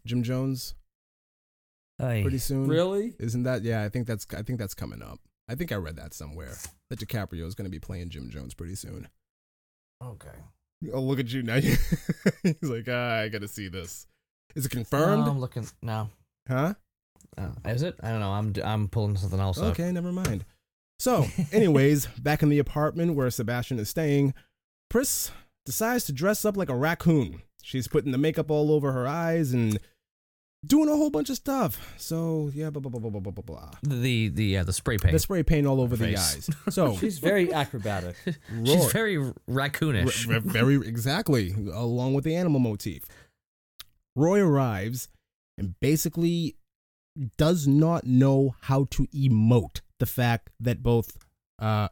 Jim 0.06 0.22
Jones 0.24 0.76
Ay. 2.00 2.22
pretty 2.22 2.38
soon? 2.38 2.68
really? 2.68 3.14
Isn't 3.20 3.44
that? 3.44 3.64
Yeah, 3.64 3.84
I 3.84 3.90
think 3.90 4.06
that's 4.08 4.28
I 4.36 4.44
think 4.44 4.60
that's 4.60 4.74
coming 4.76 5.02
up. 5.02 5.20
I 5.50 5.56
think 5.56 5.72
I 5.72 5.76
read 5.76 5.96
that 5.98 6.14
somewhere 6.14 6.56
that 6.90 7.00
DiCaprio 7.00 7.46
is 7.46 7.56
going 7.56 7.66
to 7.66 7.72
be 7.72 7.80
playing 7.80 8.10
Jim 8.10 8.30
Jones 8.30 8.54
pretty 8.54 8.76
soon. 8.76 9.08
Okay. 10.04 10.30
Oh, 10.94 11.02
look 11.02 11.20
at 11.20 11.32
you 11.32 11.42
now. 11.42 11.56
He's 12.44 12.62
like, 12.62 12.88
ah, 12.90 13.20
I 13.22 13.30
got 13.30 13.42
to 13.42 13.48
see 13.48 13.70
this. 13.70 14.06
Is 14.56 14.66
it 14.66 14.74
No, 14.74 14.80
confirmed? 14.80 15.28
I'm 15.28 15.40
looking. 15.40 15.68
No. 15.82 16.10
Huh? 16.48 16.74
Uh, 17.38 17.50
is 17.66 17.82
it? 17.82 17.96
I 18.04 18.10
don't 18.10 18.20
know. 18.20 18.32
I'm 18.32 18.54
I'm 18.64 18.88
pulling 18.88 19.18
something 19.18 19.40
else 19.40 19.58
up. 19.58 19.72
Okay, 19.72 19.92
never 19.92 20.12
mind. 20.12 20.46
So, 21.00 21.28
anyways, 21.52 22.06
back 22.20 22.42
in 22.44 22.50
the 22.50 22.60
apartment 22.60 23.16
where 23.16 23.30
Sebastian 23.30 23.80
is 23.80 23.90
staying, 23.90 24.34
Pris 24.90 25.32
decides 25.66 26.06
to 26.06 26.14
dress 26.14 26.46
up 26.46 26.58
like 26.58 26.70
a 26.70 26.76
raccoon. 26.76 27.42
She's 27.62 27.88
putting 27.88 28.12
the 28.12 28.18
makeup 28.18 28.52
all 28.52 28.72
over 28.72 28.92
her 28.92 29.08
eyes 29.08 29.52
and 29.52 29.80
doing 30.66 30.88
a 30.90 30.96
whole 30.96 31.10
bunch 31.10 31.30
of 31.30 31.36
stuff. 31.36 31.94
So, 31.98 32.52
yeah, 32.54 32.70
blah, 32.70 32.80
blah, 32.80 32.92
blah, 33.00 33.10
blah, 33.10 33.20
blah, 33.20 33.32
blah, 33.32 33.44
blah. 33.44 33.72
The 33.82 34.30
the 34.30 34.46
yeah 34.46 34.62
uh, 34.62 34.64
the 34.64 34.74
spray 34.74 34.98
paint. 34.98 35.14
The 35.14 35.20
spray 35.20 35.44
paint 35.44 35.66
all 35.68 35.82
over 35.82 35.96
the 35.96 36.16
eyes. 36.16 36.50
So, 36.70 36.96
She's 36.98 37.20
very 37.20 37.52
acrobatic. 37.52 38.16
She's 38.64 38.92
very 38.92 39.18
raccoonish. 39.50 40.32
R- 40.32 40.40
very 40.40 40.76
exactly, 40.88 41.54
along 41.74 42.14
with 42.14 42.24
the 42.24 42.36
animal 42.36 42.60
motif. 42.60 43.04
Roy 44.16 44.40
arrives 44.40 45.10
and 45.58 45.76
basically 45.80 46.56
does 47.38 47.68
not 47.68 48.06
know 48.06 48.56
how 48.62 48.88
to 48.92 49.08
emote 49.08 49.82
the 50.00 50.06
fact 50.06 50.50
that 50.60 50.84
both 50.84 51.18
uh, 51.60 51.88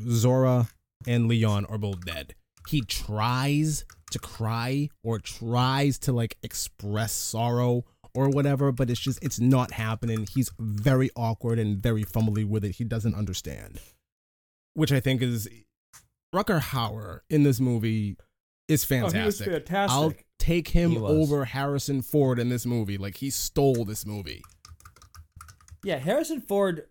Zhora 0.00 0.70
and 1.06 1.28
Leon 1.28 1.64
are 1.66 1.78
both 1.78 2.04
dead. 2.04 2.34
He 2.68 2.80
tries 2.82 3.84
to 4.12 4.18
cry 4.18 4.88
or 5.02 5.18
tries 5.18 5.98
to 6.00 6.12
like 6.12 6.36
express 6.42 7.12
sorrow 7.12 7.84
or 8.14 8.28
whatever, 8.28 8.70
but 8.70 8.90
it's 8.90 9.00
just 9.00 9.22
it's 9.24 9.40
not 9.40 9.72
happening. 9.72 10.26
He's 10.32 10.50
very 10.58 11.10
awkward 11.16 11.58
and 11.58 11.78
very 11.82 12.04
fumbly 12.04 12.46
with 12.48 12.64
it. 12.64 12.76
He 12.76 12.84
doesn't 12.84 13.14
understand, 13.14 13.80
which 14.74 14.92
I 14.92 15.00
think 15.00 15.22
is 15.22 15.48
Rutger 16.34 16.60
Hauer 16.60 17.20
in 17.28 17.42
this 17.42 17.58
movie 17.58 18.16
is 18.68 18.84
Oh, 18.90 18.96
he 18.96 19.02
was 19.02 19.12
fantastic. 19.12 19.46
fantastic. 19.48 19.92
I'll 19.96 20.12
take 20.38 20.68
him 20.68 20.96
over 20.98 21.44
Harrison 21.46 22.00
Ford 22.02 22.38
in 22.38 22.48
this 22.48 22.64
movie. 22.64 22.96
Like 22.98 23.16
he 23.16 23.30
stole 23.30 23.84
this 23.84 24.06
movie. 24.06 24.42
Yeah, 25.84 25.98
Harrison 25.98 26.40
Ford. 26.40 26.86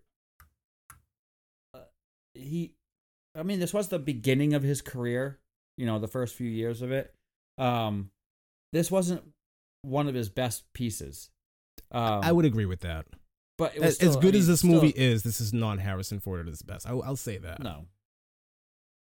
He, 2.34 2.74
I 3.34 3.42
mean, 3.42 3.60
this 3.60 3.74
was 3.74 3.88
the 3.88 3.98
beginning 3.98 4.54
of 4.54 4.62
his 4.62 4.80
career. 4.82 5.38
You 5.76 5.86
know, 5.86 5.98
the 5.98 6.08
first 6.08 6.34
few 6.34 6.48
years 6.48 6.82
of 6.82 6.92
it. 6.92 7.14
Um, 7.58 8.10
this 8.72 8.90
wasn't 8.90 9.22
one 9.82 10.06
of 10.08 10.14
his 10.14 10.28
best 10.28 10.64
pieces. 10.74 11.30
Um, 11.90 12.20
I 12.22 12.32
would 12.32 12.44
agree 12.44 12.66
with 12.66 12.80
that. 12.80 13.06
but 13.58 13.74
it 13.74 13.80
was 13.80 13.88
As, 13.90 13.94
still, 13.96 14.08
as 14.10 14.16
I 14.16 14.20
good 14.20 14.32
mean, 14.34 14.40
as 14.40 14.46
this 14.48 14.58
still- 14.60 14.70
movie 14.72 14.92
is, 14.96 15.22
this 15.22 15.40
is 15.40 15.52
not 15.52 15.78
Harrison 15.78 16.20
Ford 16.20 16.40
at 16.40 16.46
his 16.46 16.62
best. 16.62 16.86
I, 16.86 16.92
will 16.92 17.16
say 17.16 17.38
that. 17.38 17.62
No, 17.62 17.86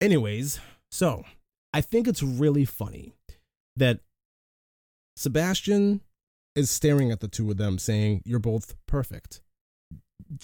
Anyways, 0.01 0.59
so 0.91 1.23
I 1.73 1.81
think 1.81 2.07
it's 2.07 2.21
really 2.21 2.65
funny 2.65 3.13
that 3.77 4.01
Sebastian 5.17 6.01
is 6.55 6.69
staring 6.69 7.11
at 7.11 7.19
the 7.21 7.27
two 7.27 7.49
of 7.51 7.57
them 7.57 7.77
saying, 7.77 8.21
You're 8.25 8.39
both 8.39 8.75
perfect. 8.87 9.41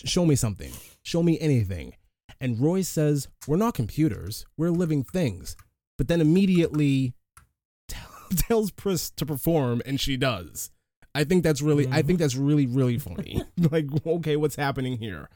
Show 0.03 0.25
me 0.25 0.35
something. 0.35 0.71
Show 1.03 1.23
me 1.23 1.39
anything. 1.39 1.93
And 2.41 2.59
Roy 2.59 2.81
says, 2.81 3.27
We're 3.47 3.57
not 3.57 3.75
computers, 3.75 4.45
we're 4.57 4.71
living 4.71 5.03
things. 5.03 5.55
But 5.97 6.07
then 6.07 6.19
immediately 6.19 7.13
tell, 7.87 8.09
tells 8.35 8.71
Pris 8.71 9.11
to 9.11 9.25
perform, 9.25 9.81
and 9.85 10.01
she 10.01 10.17
does. 10.17 10.71
I 11.13 11.23
think 11.23 11.43
that's 11.43 11.61
really, 11.61 11.87
I 11.91 12.01
think 12.01 12.19
that's 12.19 12.35
really, 12.35 12.65
really 12.65 12.97
funny. 12.97 13.43
like, 13.71 13.85
okay, 14.05 14.35
what's 14.35 14.55
happening 14.55 14.97
here? 14.97 15.29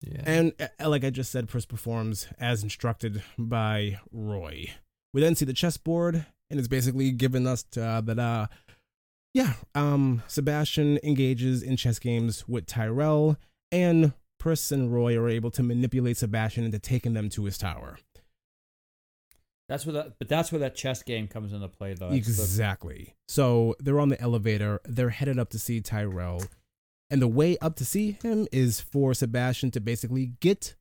Yeah. 0.00 0.22
And 0.24 0.52
uh, 0.60 0.88
like 0.88 1.04
I 1.04 1.10
just 1.10 1.30
said, 1.30 1.48
Pris 1.48 1.66
performs 1.66 2.28
as 2.38 2.62
instructed 2.62 3.22
by 3.36 4.00
Roy. 4.10 4.72
We 5.12 5.20
then 5.20 5.34
see 5.34 5.44
the 5.44 5.52
chessboard, 5.52 6.24
and 6.48 6.58
it's 6.58 6.68
basically 6.68 7.10
given 7.10 7.46
us 7.46 7.64
uh, 7.76 8.00
that, 8.02 8.18
uh, 8.18 8.46
yeah, 9.34 9.54
um, 9.74 10.22
Sebastian 10.26 10.98
engages 11.02 11.62
in 11.62 11.76
chess 11.76 11.98
games 11.98 12.48
with 12.48 12.66
Tyrell, 12.66 13.36
and 13.72 14.12
Pris 14.38 14.70
and 14.72 14.92
Roy 14.92 15.16
are 15.16 15.28
able 15.28 15.50
to 15.52 15.62
manipulate 15.62 16.16
Sebastian 16.16 16.64
into 16.64 16.78
taking 16.78 17.12
them 17.14 17.28
to 17.30 17.44
his 17.44 17.58
tower. 17.58 17.98
that's 19.68 19.84
where 19.84 19.92
that. 19.94 20.18
But 20.18 20.28
that's 20.28 20.50
where 20.50 20.60
that 20.60 20.74
chess 20.74 21.02
game 21.02 21.28
comes 21.28 21.52
into 21.52 21.68
play, 21.68 21.94
though. 21.94 22.10
That's 22.10 22.26
the- 22.36 22.42
Exactly. 22.42 23.14
So 23.26 23.74
they're 23.80 24.00
on 24.00 24.08
the 24.08 24.20
elevator. 24.20 24.80
They're 24.84 25.10
headed 25.10 25.38
up 25.38 25.50
to 25.50 25.58
see 25.58 25.80
Tyrell. 25.80 26.42
And 27.10 27.20
the 27.22 27.28
way 27.28 27.56
up 27.58 27.76
to 27.76 27.84
see 27.84 28.18
him 28.22 28.46
is 28.52 28.80
for 28.80 29.12
Sebastian 29.14 29.70
to 29.72 29.80
basically 29.80 30.32
get 30.40 30.74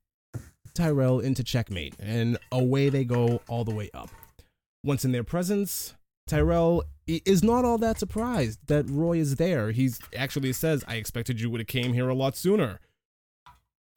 Tyrell 0.73 1.19
into 1.19 1.43
checkmate. 1.43 1.95
And 1.99 2.37
away 2.51 2.89
they 2.89 3.03
go 3.05 3.41
all 3.47 3.63
the 3.65 3.73
way 3.73 3.89
up. 3.93 4.09
Once 4.83 5.03
in 5.03 5.11
their 5.11 5.23
presence, 5.23 5.95
Tyrell 6.27 6.83
is 7.07 7.43
not 7.43 7.65
all 7.65 7.77
that 7.79 7.97
surprised 7.99 8.59
that 8.67 8.89
Roy 8.89 9.17
is 9.17 9.35
there. 9.37 9.71
He 9.71 9.89
actually 10.15 10.51
says, 10.53 10.83
I 10.87 10.95
expected 10.95 11.39
you 11.41 11.49
would 11.49 11.61
have 11.61 11.67
came 11.67 11.93
here 11.93 12.07
a 12.09 12.13
lot 12.15 12.35
sooner. 12.37 12.79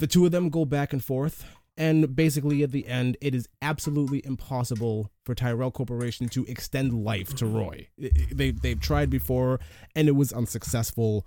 The 0.01 0.07
two 0.07 0.25
of 0.27 0.33
them 0.33 0.49
go 0.49 0.65
back 0.65 0.93
and 0.93 1.03
forth. 1.05 1.45
And 1.77 2.15
basically, 2.15 2.63
at 2.63 2.73
the 2.73 2.87
end, 2.87 3.17
it 3.23 3.35
is 3.35 3.49
absolutely 3.63 4.21
impossible 4.27 5.11
for 5.25 5.35
Tyrell 5.35 5.71
Corporation 5.71 6.29
to 6.31 6.45
extend 6.45 6.93
life 6.93 7.35
to 7.37 7.47
Roy. 7.47 7.89
I- 8.03 8.07
I- 8.07 8.27
They, 8.33 8.51
they've 8.51 8.81
tried 8.81 9.09
before, 9.09 9.61
and 9.95 10.07
it 10.09 10.13
was 10.17 10.31
unsuccessful 10.33 11.27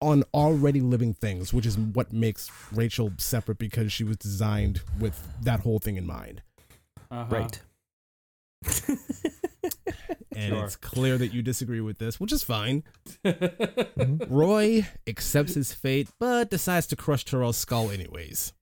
on 0.00 0.24
already 0.32 0.80
living 0.80 1.12
things, 1.14 1.52
which 1.52 1.66
is 1.66 1.76
what 1.78 2.12
makes 2.12 2.50
Rachel 2.72 3.12
separate 3.18 3.58
because 3.58 3.92
she 3.92 4.04
was 4.04 4.16
designed 4.16 4.80
with 4.98 5.20
that 5.42 5.60
whole 5.60 5.78
thing 5.78 5.96
in 5.96 6.06
mind. 6.06 6.42
uh-huh. 7.10 7.26
right. 7.30 7.60
And 10.40 10.54
Sure. 10.54 10.64
it's 10.64 10.76
clear 10.76 11.18
that 11.18 11.34
you 11.34 11.42
disagree 11.42 11.80
with 11.80 11.98
this, 11.98 12.20
which 12.20 12.32
is 12.32 12.44
fine. 12.44 12.84
Roy 14.28 14.86
accepts 15.06 15.54
his 15.54 15.72
fate, 15.72 16.08
but 16.20 16.48
decides 16.50 16.86
to 16.88 16.96
crush 16.96 17.24
Tyrell's 17.24 17.56
skull 17.56 17.90
anyways. 17.90 18.52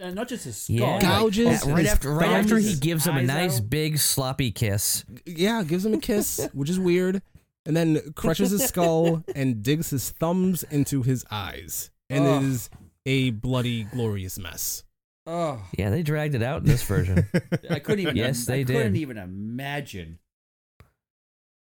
And 0.00 0.14
not 0.14 0.28
just 0.28 0.44
his 0.44 0.56
skull. 0.56 0.76
Yeah. 0.76 1.00
Gouges 1.00 1.64
Yeah, 1.66 1.72
right 1.72 1.82
his 1.84 1.92
after 1.92 2.10
right 2.12 2.30
after 2.30 2.58
he 2.58 2.74
gives 2.74 3.06
him 3.06 3.16
a 3.16 3.22
nice 3.22 3.58
out. 3.60 3.70
big 3.70 3.98
sloppy 3.98 4.50
kiss. 4.52 5.04
Yeah, 5.26 5.62
gives 5.62 5.84
him 5.86 5.94
a 5.94 5.98
kiss, 5.98 6.48
which 6.52 6.70
is 6.70 6.78
weird, 6.78 7.22
and 7.66 7.76
then 7.76 8.00
crushes 8.14 8.50
his 8.50 8.64
skull 8.64 9.22
and 9.34 9.62
digs 9.62 9.90
his 9.90 10.10
thumbs 10.10 10.62
into 10.64 11.02
his 11.02 11.24
eyes. 11.30 11.90
And 12.08 12.26
Ugh. 12.26 12.42
it 12.42 12.46
is 12.46 12.70
a 13.06 13.30
bloody, 13.30 13.84
glorious 13.84 14.38
mess. 14.38 14.84
Oh, 15.26 15.60
Yeah, 15.78 15.90
they 15.90 16.02
dragged 16.02 16.34
it 16.34 16.42
out 16.42 16.62
in 16.62 16.66
this 16.66 16.82
version. 16.82 17.28
I 17.68 17.78
couldn't 17.78 18.00
even. 18.00 18.16
Yes, 18.16 18.46
they 18.46 18.60
I 18.60 18.64
they 18.64 18.74
couldn't 18.74 18.96
even 18.96 19.18
imagine. 19.18 20.18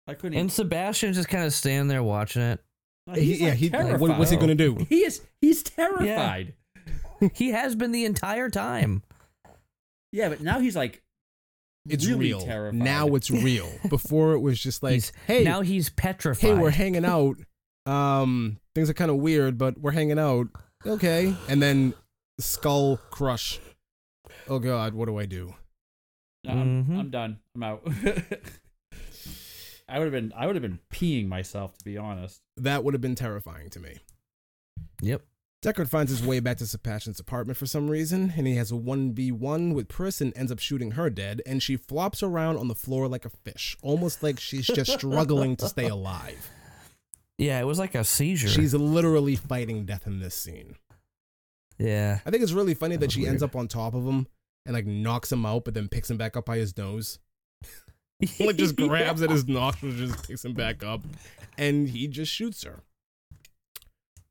I 0.06 0.14
couldn't. 0.14 0.34
and 0.38 0.46
Even, 0.46 0.50
Sebastian 0.50 1.12
just 1.12 1.28
kind 1.28 1.44
of 1.44 1.52
standing 1.52 1.88
there 1.88 2.02
watching 2.02 2.42
it. 2.42 2.60
He- 3.14 3.20
he's 3.20 3.40
yeah, 3.40 3.48
like 3.50 3.58
he, 3.58 3.70
terrified. 3.70 4.00
what, 4.00 4.18
what's 4.18 4.30
he 4.30 4.36
gonna 4.36 4.54
do? 4.54 4.76
He 4.88 5.04
is. 5.04 5.20
He's 5.40 5.62
terrified. 5.62 6.54
He 7.34 7.50
has 7.50 7.74
been 7.74 7.92
the 7.92 8.04
entire 8.04 8.50
time. 8.50 9.02
Yeah, 10.12 10.28
but 10.28 10.40
now 10.40 10.60
he's 10.60 10.76
like. 10.76 11.02
It's 11.88 12.04
really 12.06 12.18
real. 12.26 12.40
Terrified. 12.40 12.80
Now 12.80 13.06
it's 13.14 13.30
real. 13.30 13.70
Before 13.88 14.32
it 14.32 14.40
was 14.40 14.60
just 14.60 14.82
like, 14.82 14.94
he's, 14.94 15.12
hey, 15.28 15.44
now 15.44 15.60
he's 15.60 15.88
petrified. 15.88 16.42
hey, 16.50 16.54
we're 16.54 16.70
hanging 16.70 17.04
out. 17.04 17.36
Um, 17.86 18.58
things 18.74 18.90
are 18.90 18.94
kind 18.94 19.10
of 19.10 19.18
weird, 19.18 19.56
but 19.56 19.78
we're 19.78 19.92
hanging 19.92 20.18
out. 20.18 20.48
Okay, 20.84 21.32
and 21.48 21.62
then 21.62 21.94
skull 22.40 22.96
crush. 23.10 23.60
Oh 24.48 24.58
God, 24.58 24.94
what 24.94 25.06
do 25.06 25.16
I 25.18 25.26
do? 25.26 25.54
No, 26.44 26.50
I'm, 26.52 26.84
Mhm. 26.84 26.98
I'm 26.98 27.10
done. 27.10 27.38
I'm 27.54 27.62
out. 27.62 27.86
I 29.88 29.98
would 29.98 30.04
have 30.06 30.12
been. 30.12 30.32
I 30.36 30.46
would 30.46 30.56
have 30.56 30.62
been 30.62 30.80
peeing 30.92 31.28
myself 31.28 31.76
to 31.78 31.84
be 31.84 31.96
honest. 31.96 32.40
That 32.56 32.82
would 32.84 32.94
have 32.94 33.00
been 33.00 33.14
terrifying 33.14 33.70
to 33.70 33.80
me. 33.80 33.98
Yep. 35.02 35.22
Deckard 35.62 35.88
finds 35.88 36.10
his 36.10 36.24
way 36.24 36.38
back 36.38 36.58
to 36.58 36.66
Sebastian's 36.66 37.18
apartment 37.18 37.56
for 37.56 37.66
some 37.66 37.88
reason, 37.90 38.34
and 38.36 38.46
he 38.46 38.54
has 38.56 38.70
a 38.70 38.74
1v1 38.74 39.74
with 39.74 39.88
Pris 39.88 40.20
and 40.20 40.36
ends 40.36 40.52
up 40.52 40.58
shooting 40.58 40.92
her 40.92 41.10
dead, 41.10 41.40
and 41.46 41.62
she 41.62 41.76
flops 41.76 42.22
around 42.22 42.58
on 42.58 42.68
the 42.68 42.74
floor 42.74 43.08
like 43.08 43.24
a 43.24 43.30
fish, 43.30 43.76
almost 43.82 44.22
like 44.22 44.38
she's 44.38 44.66
just 44.66 44.92
struggling 44.92 45.56
to 45.56 45.68
stay 45.68 45.88
alive. 45.88 46.50
Yeah, 47.38 47.58
it 47.60 47.64
was 47.64 47.78
like 47.78 47.94
a 47.94 48.04
seizure. 48.04 48.48
She's 48.48 48.74
literally 48.74 49.34
fighting 49.34 49.86
death 49.86 50.06
in 50.06 50.20
this 50.20 50.34
scene. 50.34 50.76
yeah. 51.78 52.20
I 52.24 52.30
think 52.30 52.42
it's 52.42 52.52
really 52.52 52.74
funny 52.74 52.96
That 52.96 53.00
that 53.00 53.06
was 53.06 53.14
she 53.14 53.26
ends 53.26 53.42
up 53.42 53.56
on 53.56 53.66
top 53.66 53.94
of 53.94 54.06
him 54.06 54.26
and 54.66 54.74
like 54.74 54.86
knocks 54.86 55.32
him 55.32 55.44
out, 55.44 55.64
but 55.64 55.74
then 55.74 55.88
picks 55.88 56.10
him 56.10 56.16
back 56.16 56.36
up 56.36 56.46
by 56.46 56.58
his 56.58 56.76
nose. 56.76 57.18
Like 58.40 58.56
just 58.56 58.76
grabs 58.76 59.22
at 59.22 59.30
his 59.30 59.46
nostrils, 59.46 59.96
just 59.96 60.26
picks 60.26 60.44
him 60.44 60.54
back 60.54 60.82
up, 60.82 61.02
and 61.58 61.88
he 61.88 62.08
just 62.08 62.32
shoots 62.32 62.64
her. 62.64 62.80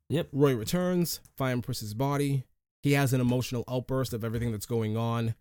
Yep. 0.10 0.30
Roy 0.32 0.56
returns, 0.56 1.20
finds 1.36 1.66
Pris's 1.66 1.94
body. 1.94 2.44
He 2.84 2.94
has 2.94 3.14
an 3.14 3.22
emotional 3.22 3.64
outburst 3.70 4.14
of 4.14 4.24
everything 4.24 4.52
that's 4.52 4.66
going 4.68 4.96
on. 4.96 5.36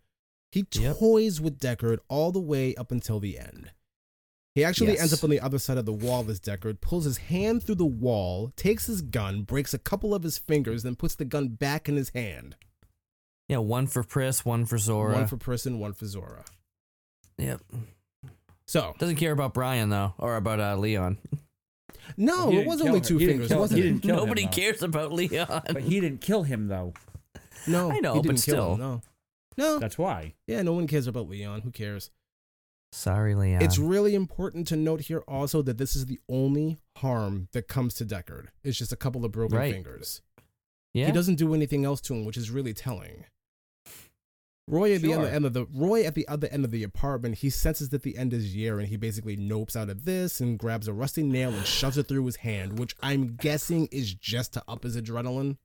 He 0.51 0.65
Yep. 0.73 0.97
toys 0.97 1.39
with 1.41 1.59
Deckard 1.59 1.99
all 2.07 2.31
the 2.31 2.39
way 2.39 2.73
up 2.75 2.91
until 2.91 3.19
the 3.19 3.37
end. 3.37 3.71
He 4.55 4.63
actually 4.63 4.93
Yes. 4.93 5.01
ends 5.01 5.13
up 5.13 5.23
on 5.23 5.29
the 5.29 5.39
other 5.41 5.59
side 5.59 5.77
of 5.77 5.85
the 5.85 5.91
wall 5.93 6.29
as 6.31 6.39
Deckard, 6.39 6.79
pulls 6.81 7.03
his 7.05 7.17
hand 7.17 7.61
through 7.61 7.75
the 7.75 7.85
wall, 7.85 8.51
takes 8.55 8.85
his 8.87 9.01
gun, 9.01 9.43
breaks 9.43 9.73
a 9.73 9.77
couple 9.77 10.15
of 10.15 10.23
his 10.23 10.37
fingers, 10.37 10.83
then 10.83 10.95
puts 10.95 11.13
the 11.15 11.25
gun 11.25 11.49
back 11.49 11.89
in 11.89 11.95
his 11.97 12.09
hand. 12.09 12.55
Yeah, 13.49 13.57
one 13.57 13.85
for 13.85 14.01
Priss, 14.01 14.45
one 14.45 14.65
for 14.65 14.77
Zhora. 14.77 15.13
One 15.13 15.27
for 15.27 15.37
Person, 15.37 15.77
one 15.77 15.93
for 15.93 16.05
Zhora. 16.05 16.45
yep. 17.37 17.61
So, 18.67 18.95
Doesn't 18.97 19.17
care 19.17 19.31
about 19.31 19.53
Brion 19.53 19.89
though, 19.89 20.13
or 20.17 20.37
about 20.37 20.59
uh, 20.59 20.75
Leon. 20.77 21.17
no, 22.17 22.49
He 22.49 22.57
it 22.59 22.67
was 22.67 22.81
only 22.81 22.99
her. 22.99 23.05
two 23.05 23.17
He 23.17 23.25
didn't 23.27 23.41
fingers, 23.43 23.57
wasn't 23.57 23.81
he 23.81 23.87
it? 23.87 23.91
didn't 23.91 24.01
kill 24.03 24.11
him, 24.15 24.17
Nobody 24.23 24.45
though. 24.45 24.51
cares 24.51 24.83
about 24.83 25.11
Leon. 25.13 25.61
But 25.67 25.81
he 25.83 25.99
didn't 25.99 26.21
kill 26.21 26.43
him 26.43 26.67
though. 26.67 26.93
No, 27.67 27.91
I 27.91 27.99
know, 27.99 28.15
he 28.15 28.21
didn't 28.21 28.37
kill 28.43 28.53
still. 28.55 28.73
him, 28.73 28.79
no. 28.79 29.01
No, 29.57 29.79
That's 29.79 29.97
why. 29.97 30.33
yeah, 30.47 30.61
no 30.63 30.73
one 30.73 30.85
cares 30.87 31.07
about 31.07 31.29
Leon. 31.29 31.61
Who 31.61 31.71
cares? 31.71 32.09
Sorry, 32.91 33.35
Leon. 33.35 33.61
It's 33.61 33.77
really 33.77 34.13
important 34.15 34.67
to 34.67 34.75
note 34.75 35.01
here 35.01 35.19
also 35.27 35.61
that 35.61 35.77
this 35.77 35.95
is 35.95 36.05
the 36.07 36.19
only 36.29 36.77
harm 36.97 37.47
that 37.53 37.67
comes 37.67 37.93
to 37.95 38.05
Deckard. 38.05 38.47
It's 38.63 38.77
just 38.77 38.91
a 38.91 38.95
couple 38.97 39.23
of 39.25 39.31
broken 39.31 39.57
Right. 39.57 39.73
fingers. 39.73 40.21
yeah. 40.93 41.05
He 41.07 41.11
doesn't 41.11 41.35
do 41.35 41.53
anything 41.53 41.85
else 41.85 42.01
to 42.01 42.13
him, 42.13 42.25
which 42.25 42.37
is 42.37 42.51
really 42.51 42.73
telling. 42.73 43.25
Roy 44.67 44.95
at 44.95 45.01
the 45.01 45.13
other 45.13 45.25
Sure. 45.25 45.31
end 45.35 45.45
of 45.45 45.53
the 45.53 45.65
Roy 45.73 46.03
at 46.03 46.15
the 46.15 46.27
other 46.27 46.47
end 46.47 46.65
of 46.65 46.71
the 46.71 46.81
apartment, 46.83 47.35
he 47.39 47.49
senses 47.51 47.89
that 47.89 48.01
the 48.01 48.17
end 48.17 48.33
is 48.33 48.55
near, 48.55 48.79
and 48.79 48.87
he 48.87 48.97
basically 48.97 49.37
nopes 49.37 49.75
out 49.75 49.89
of 49.89 50.05
this 50.05 50.41
and 50.41 50.57
grabs 50.57 50.87
a 50.87 50.93
rusty 50.93 51.21
nail 51.23 51.53
and 51.53 51.65
shoves 51.67 51.97
it 51.97 52.07
through 52.07 52.25
his 52.25 52.37
hand, 52.37 52.79
which 52.79 52.95
I'm 53.01 53.35
guessing 53.35 53.87
is 53.91 54.13
just 54.13 54.53
to 54.53 54.63
up 54.67 54.83
his 54.83 54.97
adrenaline. 54.97 55.57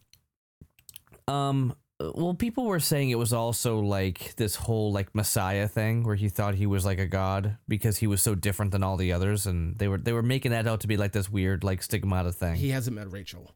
Um. 1.27 1.74
Well, 2.14 2.32
people 2.32 2.64
were 2.64 2.81
saying 2.81 3.10
it 3.10 3.18
was 3.18 3.35
also 3.35 3.78
like 3.81 4.35
this 4.36 4.55
whole 4.56 4.90
like 4.90 5.14
Messiah 5.14 5.68
thing, 5.68 6.02
where 6.02 6.16
he 6.16 6.31
thought 6.31 6.55
he 6.55 6.64
was 6.64 6.86
like 6.86 6.98
a 6.98 7.06
god 7.06 7.59
because 7.68 7.98
he 7.98 8.06
was 8.06 8.22
so 8.22 8.35
different 8.35 8.72
than 8.72 8.82
all 8.82 8.97
the 8.97 9.12
others, 9.12 9.47
and 9.47 9.77
they 9.77 9.86
were 9.86 9.98
they 9.98 10.14
were 10.14 10.22
making 10.22 10.52
that 10.52 10.66
out 10.66 10.81
to 10.81 10.86
be 10.86 10.97
like 10.97 11.12
this 11.12 11.28
weird 11.28 11.62
like 11.62 11.82
stigmata 11.82 12.32
thing. 12.32 12.55
He 12.55 12.70
hasn't 12.70 12.97
met 12.97 13.12
Rachel. 13.12 13.55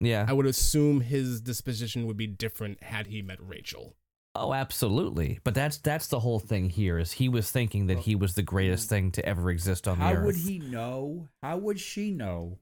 Yeah. 0.00 0.24
I 0.28 0.32
would 0.32 0.46
assume 0.46 1.00
his 1.00 1.40
disposition 1.40 2.06
would 2.06 2.16
be 2.16 2.26
different 2.26 2.82
had 2.82 3.06
he 3.06 3.22
met 3.22 3.38
Rachel. 3.40 3.94
Oh, 4.34 4.54
absolutely. 4.54 5.40
But 5.42 5.54
that's 5.54 5.78
that's 5.78 6.06
the 6.06 6.20
whole 6.20 6.38
thing 6.38 6.70
here 6.70 6.98
is 6.98 7.12
he 7.12 7.28
was 7.28 7.50
thinking 7.50 7.86
that 7.88 8.00
he 8.00 8.14
was 8.14 8.34
the 8.34 8.42
greatest 8.42 8.86
mm. 8.86 8.90
thing 8.90 9.10
to 9.12 9.26
ever 9.26 9.50
exist 9.50 9.88
on 9.88 9.98
How 9.98 10.10
the 10.10 10.12
earth. 10.12 10.18
How 10.18 10.26
would 10.26 10.36
he 10.36 10.58
know? 10.58 11.28
How 11.42 11.56
would 11.58 11.80
she 11.80 12.10
know? 12.10 12.58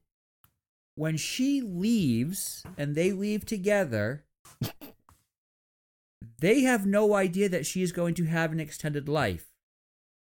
When 0.94 1.16
she 1.16 1.60
leaves 1.60 2.64
and 2.76 2.94
they 2.94 3.12
leave 3.12 3.44
together, 3.44 4.24
they 6.40 6.62
have 6.62 6.86
no 6.86 7.14
idea 7.14 7.48
that 7.50 7.66
she 7.66 7.82
is 7.82 7.92
going 7.92 8.14
to 8.14 8.24
have 8.24 8.50
an 8.50 8.60
extended 8.60 9.08
life. 9.08 9.46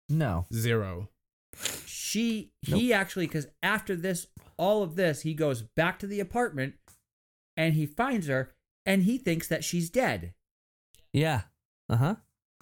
No. 0.08 0.46
Zero. 0.52 1.10
She, 1.86 2.50
he 2.62 2.92
actually, 2.92 3.26
because 3.26 3.46
after 3.62 3.94
this, 3.94 4.26
all 4.56 4.82
of 4.82 4.96
this, 4.96 5.22
he 5.22 5.34
goes 5.34 5.62
back 5.62 5.98
to 6.00 6.06
the 6.06 6.20
apartment 6.20 6.74
and 7.56 7.74
he 7.74 7.86
finds 7.86 8.26
her 8.26 8.52
and 8.84 9.02
he 9.04 9.18
thinks 9.18 9.48
that 9.48 9.64
she's 9.64 9.90
dead. 9.90 10.34
Yeah. 11.12 11.42
Uh 11.88 11.96
huh. 11.96 12.14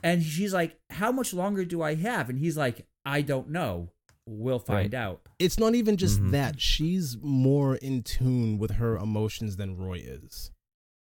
And 0.02 0.22
she's 0.22 0.52
like, 0.54 0.78
How 0.90 1.10
much 1.12 1.32
longer 1.34 1.64
do 1.64 1.82
I 1.82 1.94
have? 1.94 2.28
And 2.30 2.38
he's 2.38 2.56
like, 2.56 2.86
I 3.04 3.22
don't 3.22 3.50
know. 3.50 3.90
We'll 4.26 4.58
find 4.58 4.92
Right. 4.92 4.98
out. 5.00 5.28
It's 5.38 5.58
not 5.58 5.74
even 5.74 5.96
just 5.96 6.20
Mhm. 6.20 6.30
that. 6.32 6.60
She's 6.60 7.18
more 7.20 7.76
in 7.76 8.02
tune 8.02 8.58
with 8.58 8.72
her 8.72 8.96
emotions 8.96 9.56
than 9.56 9.76
Roy 9.76 9.98
is. 9.98 10.50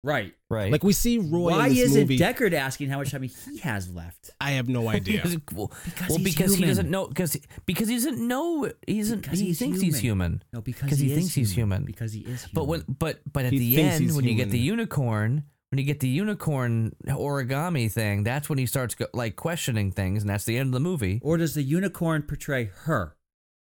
Right. 0.07 0.33
Right. 0.49 0.71
Like 0.71 0.83
we 0.83 0.93
see 0.93 1.17
Roy 1.17 1.51
Why 1.51 1.67
in 1.67 1.73
this 1.73 1.83
isn't 1.89 2.01
movie. 2.03 2.17
Deckard 2.17 2.53
asking 2.53 2.89
how 2.89 2.99
much 2.99 3.11
time 3.11 3.23
he 3.23 3.57
has 3.59 3.93
left? 3.93 4.29
I 4.39 4.51
have 4.51 4.69
no 4.69 4.87
idea. 4.97 5.21
well, 5.53 5.71
Because 5.83 6.09
well, 6.09 6.17
he's 6.19 6.33
because 6.35 6.55
he 6.55 6.65
doesn't 6.65 6.89
know 6.89 7.07
because 7.07 7.35
because 7.65 7.89
he 7.89 7.95
doesn't 7.95 8.25
know 8.25 8.71
he 8.87 8.99
doesn't 8.99 9.21
Because 9.23 9.39
he 9.39 9.47
he's 9.47 9.59
thinks 9.59 9.81
he's 9.81 9.99
human. 9.99 10.41
No, 10.53 10.61
because 10.61 10.89
'Cause 10.89 10.99
he 10.99 11.11
is 11.11 11.17
thinks 11.17 11.33
he's 11.33 11.51
human. 11.51 11.83
Because 11.83 12.13
he 12.13 12.21
is 12.21 12.43
human. 12.43 12.51
But 12.53 12.63
when 12.67 12.83
but 12.87 13.19
but 13.31 13.43
at 13.45 13.51
He 13.51 13.59
the 13.59 13.81
end 13.81 14.03
he's 14.03 14.15
when 14.15 14.23
you 14.25 14.35
get 14.35 14.49
the 14.49 14.59
unicorn 14.59 15.43
when 15.71 15.79
you 15.79 15.83
get 15.83 15.99
the 15.99 16.07
unicorn 16.07 16.95
origami 17.07 17.91
thing 17.91 18.23
that's 18.23 18.47
when 18.47 18.57
he 18.57 18.65
starts 18.65 18.95
go, 18.95 19.07
like 19.13 19.35
questioning 19.35 19.91
things 19.91 20.23
and 20.23 20.29
that's 20.29 20.45
the 20.45 20.57
end 20.57 20.67
of 20.67 20.73
the 20.73 20.79
movie. 20.79 21.19
or 21.21 21.35
does 21.37 21.53
the 21.55 21.63
unicorn 21.63 22.21
portray 22.23 22.71
her? 22.85 23.15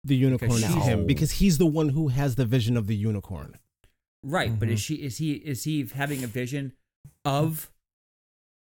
the 0.03 0.15
unicorn 0.15 0.51
is 0.51 0.63
him 0.85 1.07
because 1.07 1.31
he's 1.31 1.57
the 1.57 1.65
one 1.65 1.89
who 1.89 2.09
has 2.09 2.35
the 2.35 2.45
vision 2.45 2.77
of 2.77 2.85
the 2.85 2.95
unicorn. 2.95 3.55
Right, 4.27 4.57
but 4.59 4.69
is 4.69 4.79
Mhm. 4.79 4.83
she 4.83 4.95
is 4.95 5.17
he 5.17 5.33
is 5.33 5.63
he 5.65 5.85
having 5.85 6.23
a 6.23 6.27
vision 6.27 6.73
of 7.23 7.71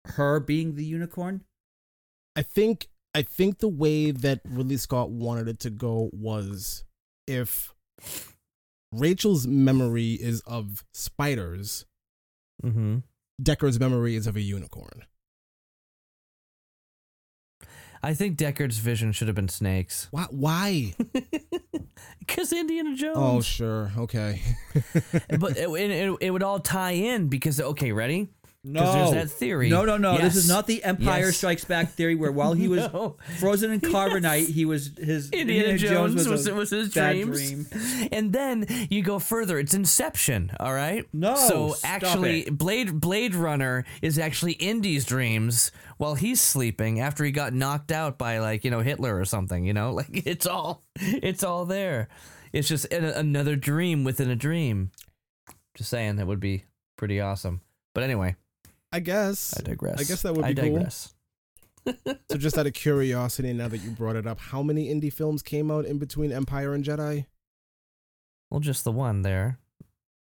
her 0.06 0.40
being 0.42 0.76
the 0.76 0.84
unicorn? 0.86 1.46
I 2.36 2.42
think 2.44 2.90
I 3.16 3.22
think 3.22 3.60
the 3.60 3.70
way 3.70 4.12
that 4.12 4.42
Ridley 4.44 4.76
Scott 4.78 5.10
wanted 5.12 5.48
it 5.48 5.60
to 5.62 5.70
go 5.70 6.10
was 6.12 6.84
if 7.28 7.74
Rachel's 8.92 9.48
memory 9.48 10.14
is 10.14 10.42
of 10.42 10.84
spiders, 10.94 11.86
Mm-hmm. 12.64 13.00
Deckard's 13.42 13.80
memory 13.80 14.16
is 14.16 14.28
of 14.28 14.36
a 14.36 14.42
unicorn. 14.42 15.06
I 18.06 18.14
think 18.14 18.38
Deckard's 18.38 18.80
vision 18.80 19.14
should 19.14 19.30
have 19.30 19.36
been 19.36 19.48
snakes. 19.48 20.10
Why? 20.12 20.28
Why? 20.30 20.94
Because 22.20 22.54
Indiana 22.54 22.92
oh, 22.94 22.96
Jones. 22.96 23.18
oh, 23.18 23.42
sure. 23.42 23.92
Okay. 23.98 24.42
but 25.40 25.58
it, 25.58 25.70
it, 25.70 26.18
it 26.22 26.32
would 26.32 26.44
all 26.44 26.60
tie 26.60 26.92
in 26.92 27.28
because 27.28 27.60
okay, 27.60 27.92
ready? 27.92 28.30
No, 28.66 29.12
there's 29.12 29.12
that 29.12 29.30
theory. 29.30 29.70
No, 29.70 29.84
no, 29.84 29.98
no. 29.98 30.18
This 30.18 30.38
is 30.38 30.48
not 30.48 30.68
the 30.68 30.82
Empire 30.86 31.26
Yes. 31.26 31.36
Strikes 31.38 31.66
Back 31.66 31.92
theory 31.92 32.16
where 32.16 32.32
while 32.32 32.54
he 32.54 32.70
was 32.70 32.80
No. 32.94 33.18
frozen 33.40 33.72
in 33.72 33.82
carbonite, 33.82 34.48
he 34.48 34.64
was 34.64 34.92
his 34.98 35.30
Indiana, 35.32 35.78
Jones, 35.78 36.16
was, 36.16 36.28
was, 36.30 36.48
a 36.48 36.54
was 36.56 36.70
his 36.70 36.90
dreams. 36.94 37.38
dream. 37.70 38.10
And 38.14 38.32
then 38.32 38.66
you 38.90 39.02
go 39.04 39.20
further. 39.20 39.60
It's 39.60 39.74
Inception, 39.74 40.52
all 40.62 40.74
right? 40.74 41.06
No, 41.12 41.36
So 41.36 41.76
actually 41.84 42.42
it. 42.48 42.58
Blade 42.58 43.02
Blade 43.02 43.36
Runner 43.36 43.84
is 44.02 44.18
actually 44.18 44.54
Indy's 44.54 45.04
dreams 45.04 45.72
while 45.98 46.16
he's 46.16 46.40
sleeping 46.40 47.02
after 47.02 47.26
he 47.26 47.32
got 47.32 47.54
knocked 47.54 47.92
out 47.92 48.18
by 48.18 48.40
like, 48.40 48.64
you 48.64 48.72
know, 48.72 48.80
Hitler 48.80 49.20
or 49.20 49.26
something, 49.26 49.66
you 49.66 49.74
know? 49.74 49.92
Like 49.94 50.26
it's 50.26 50.46
all 50.48 50.84
it's 51.02 51.44
all 51.44 51.66
there. 51.66 52.08
It's 52.54 52.70
just 52.70 52.86
an, 52.94 53.04
another 53.04 53.56
dream 53.58 54.06
within 54.06 54.30
a 54.30 54.36
dream. 54.38 54.92
Just 55.76 55.90
saying 55.90 56.16
that 56.16 56.28
would 56.28 56.40
be 56.40 56.64
pretty 56.98 57.20
awesome. 57.20 57.60
But 57.94 58.04
anyway, 58.04 58.36
I 58.94 59.00
guess. 59.00 59.54
I 59.58 59.64
digress. 59.64 60.00
I 60.00 60.04
guess 60.04 60.22
that 60.22 60.36
would 60.36 60.46
I 60.46 60.54
be 60.54 60.62
cool. 60.62 60.88
So, 62.32 62.38
just 62.38 62.58
out 62.58 62.66
of 62.66 62.72
curiosity, 62.74 63.52
now 63.52 63.68
that 63.68 63.80
you 63.80 63.90
brought 63.90 64.16
it 64.16 64.26
up, 64.26 64.40
how 64.40 64.64
many 64.64 64.90
Indy 64.90 65.10
films 65.10 65.42
came 65.42 65.70
out 65.70 65.84
in 65.84 65.98
between 65.98 66.32
Empire 66.32 66.74
and 66.74 66.82
Jedi? 66.82 67.26
Well, 68.50 68.62
just 68.62 68.86
the 68.86 68.92
one 68.94 69.22
there. 69.22 69.60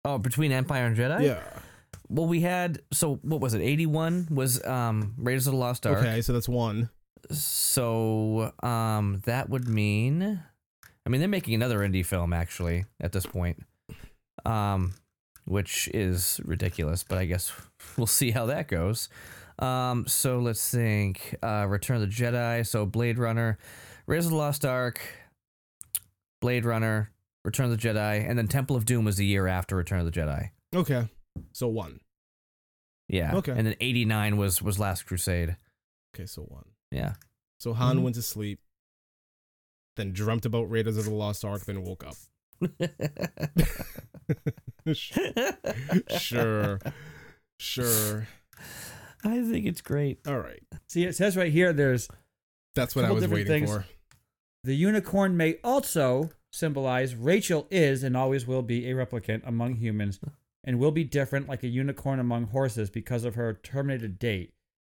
Oh, 0.04 0.18
between 0.18 0.50
Empire 0.50 0.86
and 0.86 0.96
Jedi? 0.96 1.22
yeah. 1.22 1.42
Well, 2.08 2.26
we 2.26 2.40
had 2.40 2.80
so 2.92 3.20
what 3.22 3.40
was 3.40 3.54
it? 3.54 3.60
Eighty 3.60 3.86
one 3.86 4.26
was 4.30 4.62
um 4.64 5.14
Raiders 5.16 5.46
of 5.46 5.52
the 5.52 5.58
Lost 5.58 5.86
Ark. 5.86 5.98
Okay, 5.98 6.20
so 6.22 6.32
that's 6.32 6.48
one. 6.48 6.90
So 7.30 8.52
um 8.62 9.22
that 9.24 9.48
would 9.48 9.68
mean, 9.68 10.42
I 11.06 11.08
mean 11.08 11.20
they're 11.20 11.28
making 11.28 11.54
another 11.54 11.82
Indy 11.82 12.02
film 12.02 12.32
actually 12.32 12.84
at 13.00 13.12
this 13.12 13.26
point, 13.26 13.62
um, 14.44 14.94
which 15.44 15.88
is 15.94 16.40
ridiculous. 16.44 17.04
But 17.04 17.18
I 17.18 17.24
guess 17.26 17.52
we'll 17.96 18.06
see 18.06 18.30
how 18.30 18.46
that 18.46 18.68
goes. 18.68 19.08
Um, 19.58 20.06
so 20.06 20.38
let's 20.38 20.70
think. 20.70 21.34
Uh, 21.42 21.66
Return 21.68 21.96
of 21.96 22.02
the 22.02 22.08
Jedi. 22.08 22.66
So 22.66 22.84
Blade 22.86 23.18
Runner, 23.18 23.58
Raiders 24.06 24.26
of 24.26 24.32
the 24.32 24.36
Lost 24.36 24.64
Ark, 24.64 25.00
Blade 26.40 26.64
Runner, 26.64 27.10
Return 27.44 27.70
of 27.70 27.72
the 27.72 27.88
Jedi, 27.88 28.28
and 28.28 28.38
then 28.38 28.48
Temple 28.48 28.74
of 28.76 28.84
Doom 28.84 29.04
was 29.04 29.16
the 29.16 29.26
year 29.26 29.46
after 29.46 29.76
Return 29.76 30.00
of 30.00 30.06
the 30.06 30.12
Jedi. 30.12 30.50
Okay, 30.74 31.08
so 31.52 31.68
one. 31.68 32.00
Yeah. 33.08 33.34
Okay. 33.36 33.52
And 33.52 33.66
then 33.66 33.76
eighty 33.80 34.04
nine 34.04 34.36
was 34.36 34.60
was 34.62 34.78
Last 34.78 35.04
Crusade. 35.06 35.56
Okay, 36.16 36.26
so 36.26 36.42
one. 36.42 36.64
Yeah. 36.90 37.14
So 37.60 37.72
Han 37.74 37.98
Mhm. 37.98 38.02
went 38.02 38.14
to 38.16 38.22
sleep, 38.22 38.60
then 39.96 40.12
dreamt 40.12 40.44
about 40.46 40.70
Raiders 40.70 40.96
of 40.96 41.04
the 41.04 41.10
Lost 41.12 41.44
Ark, 41.44 41.64
then 41.64 41.82
woke 41.84 42.04
up. 42.04 42.16
sure, 46.18 46.78
sure. 47.58 48.26
I 49.24 49.42
think 49.42 49.66
it's 49.66 49.80
great. 49.80 50.20
All 50.26 50.38
right, 50.38 50.62
See, 50.88 51.04
it 51.04 51.16
says 51.16 51.36
right 51.36 51.52
here 51.52 51.72
there's 51.72 52.08
that's 52.74 52.94
what 52.96 53.04
I 53.04 53.10
was 53.10 53.22
different 53.24 53.48
waiting 53.48 53.66
things. 53.66 53.70
for. 53.76 53.86
the 54.64 54.74
unicorn 54.74 55.36
may 55.36 55.56
also 55.64 56.30
symbolize 56.52 57.14
Rachel 57.14 57.66
is 57.70 58.02
and 58.02 58.16
always 58.16 58.46
will 58.46 58.62
be 58.62 58.88
a 58.90 58.94
replicant 58.94 59.42
among 59.46 59.76
humans 59.76 60.20
and 60.62 60.78
will 60.78 60.90
be 60.92 61.04
different 61.04 61.48
like 61.48 61.62
a 61.62 61.68
unicorn 61.68 62.20
among 62.20 62.48
horses 62.48 62.90
because 62.90 63.24
of 63.24 63.34
her 63.34 63.54
terminated 63.54 64.18
date. 64.18 64.52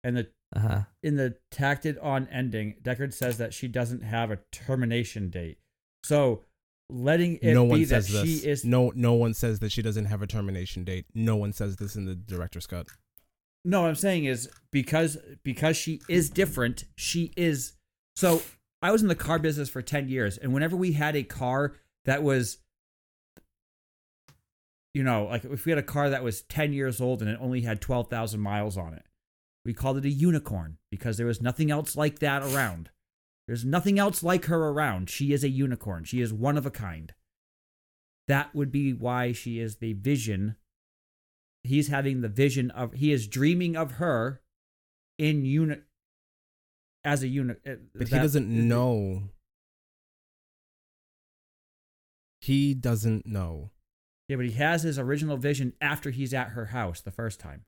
And 0.04 0.18
the 0.18 0.28
Uh 0.56 0.60
huh. 0.60 0.82
in 1.04 1.16
the 1.16 1.38
tacted 1.52 1.98
on 2.00 2.28
ending, 2.32 2.76
Deckard 2.82 3.14
says 3.14 3.38
that 3.38 3.54
she 3.54 3.68
doesn't 3.68 4.04
have 4.04 4.32
a 4.32 4.40
termination 4.52 5.30
date. 5.30 5.60
So 6.04 6.44
letting 6.90 7.38
it 7.42 7.54
no 7.54 7.64
be 7.66 7.70
one 7.70 7.84
that 7.86 8.04
says 8.06 8.28
she 8.28 8.48
is 8.48 8.64
No, 8.64 8.92
no 8.96 9.14
one 9.14 9.34
says 9.34 9.60
that 9.60 9.72
she 9.72 9.82
doesn't 9.82 10.06
have 10.06 10.22
a 10.22 10.28
termination 10.28 10.84
date. 10.84 11.06
No 11.14 11.36
one 11.36 11.54
says 11.54 11.78
this 11.78 11.96
in 11.96 12.06
the 12.06 12.16
director's 12.16 12.68
cut. 12.68 12.88
No, 13.64 13.82
what 13.82 13.88
I'm 13.88 13.96
saying 13.96 14.26
is 14.26 14.50
because 14.72 15.18
because 15.44 15.76
she 15.76 16.02
is 16.08 16.30
different, 16.30 16.84
she 16.96 17.34
is 17.36 17.74
so 18.16 18.42
I 18.82 18.92
was 18.92 19.02
in 19.02 19.08
the 19.08 19.16
car 19.16 19.40
business 19.40 19.70
for 19.70 19.82
10 19.82 20.10
years 20.10 20.38
and 20.38 20.54
whenever 20.54 20.76
we 20.76 20.94
had 20.94 21.16
a 21.16 21.24
car 21.24 21.76
that 22.06 22.22
was 22.22 22.60
you 24.94 25.04
know, 25.04 25.26
like 25.26 25.44
if 25.44 25.66
we 25.66 25.72
had 25.72 25.80
a 25.80 25.84
car 25.84 26.10
that 26.10 26.24
was 26.24 26.44
10 26.44 26.72
years 26.72 27.02
old 27.02 27.22
and 27.22 27.30
it 27.30 27.38
only 27.42 27.62
had 27.62 27.82
12,000 27.82 28.40
miles 28.40 28.78
on 28.78 28.94
it, 28.94 29.04
we 29.66 29.74
called 29.74 29.98
it 29.98 30.06
a 30.06 30.10
unicorn 30.10 30.78
because 30.90 31.18
there 31.18 31.26
was 31.26 31.42
nothing 31.42 31.70
else 31.70 31.98
like 31.98 32.20
that 32.20 32.44
around. 32.44 32.92
There's 33.48 33.66
nothing 33.66 34.00
else 34.00 34.24
like 34.24 34.46
her 34.46 34.70
around. 34.70 35.10
She 35.10 35.32
is 35.32 35.44
a 35.44 35.50
unicorn. 35.50 36.04
She 36.04 36.22
is 36.22 36.34
one 36.34 36.58
of 36.58 36.66
a 36.66 36.72
kind. 36.72 37.14
That 38.28 38.56
would 38.56 38.72
be 38.72 38.92
why 38.92 39.34
she 39.34 39.60
is 39.60 39.78
the 39.78 39.94
vision 39.94 40.56
he's 41.66 41.88
having 41.88 42.22
the 42.22 42.30
vision 42.30 42.72
of 42.72 42.94
he 42.94 43.12
is 43.12 43.28
dreaming 43.28 43.76
of 43.76 43.94
her 43.94 44.42
in 45.18 45.46
unit 45.46 45.84
as 47.04 47.24
a 47.24 47.28
unit 47.28 47.62
uh, 47.68 47.74
But 47.94 48.08
he 48.08 48.16
doesn't 48.16 48.48
know. 48.48 49.24
He 52.40 52.74
doesn't 52.76 53.26
know. 53.26 53.72
yeah 54.28 54.36
but 54.36 54.46
he 54.46 54.52
has 54.52 54.84
his 54.84 55.00
original 55.00 55.38
vision 55.38 55.74
after 55.82 56.12
he's 56.12 56.34
at 56.34 56.50
her 56.50 56.68
house 56.68 57.02
the 57.02 57.12
first 57.12 57.40
time 57.40 57.66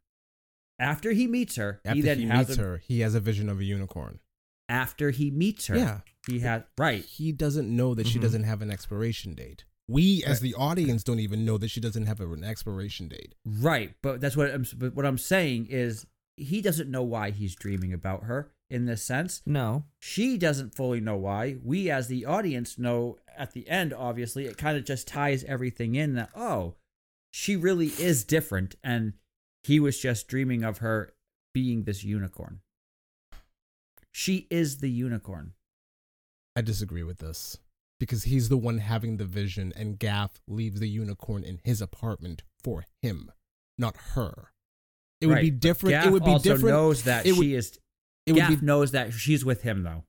after 0.80 1.12
he 1.12 1.26
meets 1.26 1.56
her 1.56 1.82
After 1.84 1.96
he 1.96 2.02
he, 2.02 2.08
then 2.08 2.20
has 2.30 2.50
meets 2.50 2.60
a, 2.60 2.62
her, 2.62 2.78
he 2.78 3.00
has 3.00 3.16
a 3.16 3.20
vision 3.20 3.50
of 3.50 3.60
a 3.60 3.64
unicorn. 3.64 4.20
After 4.70 5.12
he 5.12 5.32
meets 5.32 5.68
her 5.68 5.78
Yeah. 5.78 6.02
he 6.28 6.40
has 6.40 6.64
right 6.78 7.04
He 7.06 7.32
doesn't 7.32 7.74
know 7.74 7.94
that 7.96 8.08
she 8.08 8.20
Mhm. 8.20 8.22
doesn't 8.24 8.44
have 8.44 8.62
an 8.62 8.70
expiration 8.72 9.34
date. 9.36 9.64
We, 9.90 10.22
as 10.26 10.42
Right. 10.42 10.52
the 10.52 10.54
audience, 10.56 11.02
don't 11.04 11.20
even 11.22 11.46
know 11.46 11.58
that 11.58 11.70
she 11.70 11.80
doesn't 11.80 12.08
have 12.08 12.20
an 12.20 12.44
expiration 12.44 13.08
date. 13.08 13.36
right 13.46 13.96
but 14.02 14.20
that's 14.22 14.36
what 14.36 14.52
I'm 14.54 14.66
but 14.78 14.94
what 14.96 15.06
I'm 15.06 15.18
saying 15.18 15.68
is 15.68 16.06
he 16.36 16.62
doesn't 16.62 16.92
know 16.92 17.04
why 17.04 17.32
he's 17.32 17.56
dreaming 17.56 17.94
about 17.94 18.24
her 18.26 18.52
in 18.70 18.86
this 18.86 19.02
sense 19.02 19.42
No. 19.46 19.86
she 20.02 20.38
doesn't 20.38 20.76
fully 20.76 21.00
know 21.00 21.16
why. 21.16 21.56
We, 21.64 21.90
as 21.90 22.10
the 22.10 22.26
audience, 22.26 22.78
know 22.78 23.18
at 23.38 23.54
the 23.54 23.68
end, 23.70 23.94
obviously, 23.94 24.46
it 24.46 24.58
kind 24.58 24.78
of 24.78 24.84
just 24.84 25.08
ties 25.08 25.44
everything 25.46 25.96
in 25.96 26.16
that, 26.16 26.30
oh, 26.36 26.76
she 27.32 27.56
really 27.56 27.88
is 27.88 28.24
different. 28.26 28.76
And 28.84 29.14
he 29.64 29.80
was 29.80 29.98
just 30.00 30.28
dreaming 30.28 30.64
of 30.64 30.80
her 30.80 31.14
being 31.54 31.84
this 31.84 32.04
unicorn. 32.04 32.60
She 34.12 34.48
is 34.50 34.78
the 34.80 34.90
unicorn. 34.90 35.54
I 36.56 36.62
disagree 36.62 37.04
with 37.04 37.20
this 37.20 37.58
because 38.00 38.24
he's 38.24 38.50
the 38.50 38.58
one 38.58 38.80
having 38.80 39.18
the 39.18 39.26
vision, 39.26 39.72
and 39.76 40.00
Gaff 40.00 40.40
leaves 40.48 40.80
the 40.80 40.90
unicorn 40.90 41.44
in 41.44 41.60
his 41.64 41.82
apartment 41.82 42.44
for 42.64 42.86
him, 43.02 43.32
not 43.78 43.96
her. 44.16 44.52
It 45.22 45.28
would 45.28 45.34
Right, 45.34 45.42
be 45.44 45.52
different. 45.52 45.92
Gaff 45.94 46.06
it 46.08 46.12
would 46.12 46.24
be 46.26 46.32
also 46.32 46.44
different. 46.56 46.76
knows 46.76 47.04
that 47.04 47.26
it 47.26 47.34
would- 47.34 47.44
she 47.44 47.54
is. 47.56 47.80
it 48.26 48.34
would 48.34 48.38
Gaff 48.40 48.60
be 48.60 48.66
knows 48.66 48.92
that 48.92 49.14
she's 49.14 49.44
with 49.46 49.62
him, 49.62 49.84
though. 49.84 50.04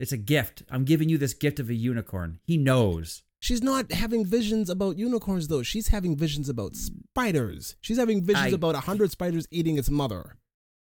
It's 0.00 0.12
a 0.12 0.16
gift. 0.16 0.62
I'm 0.70 0.84
giving 0.84 1.08
you 1.08 1.18
this 1.18 1.34
gift 1.34 1.58
of 1.58 1.68
a 1.70 1.74
unicorn. 1.74 2.40
He 2.44 2.56
knows. 2.56 3.24
She's 3.40 3.62
not 3.62 3.90
having 3.92 4.24
visions 4.24 4.68
about 4.70 4.96
unicorns 4.96 5.48
though. 5.48 5.62
She's 5.62 5.88
having 5.88 6.16
visions 6.16 6.48
about 6.48 6.74
spiders. 6.76 7.76
She's 7.80 7.96
having 7.98 8.22
visions 8.24 8.46
I- 8.52 8.56
about 8.56 8.74
a 8.76 8.80
hundred 8.80 9.10
spiders 9.10 9.46
eating 9.50 9.76
its 9.78 9.90
mother. 9.90 10.36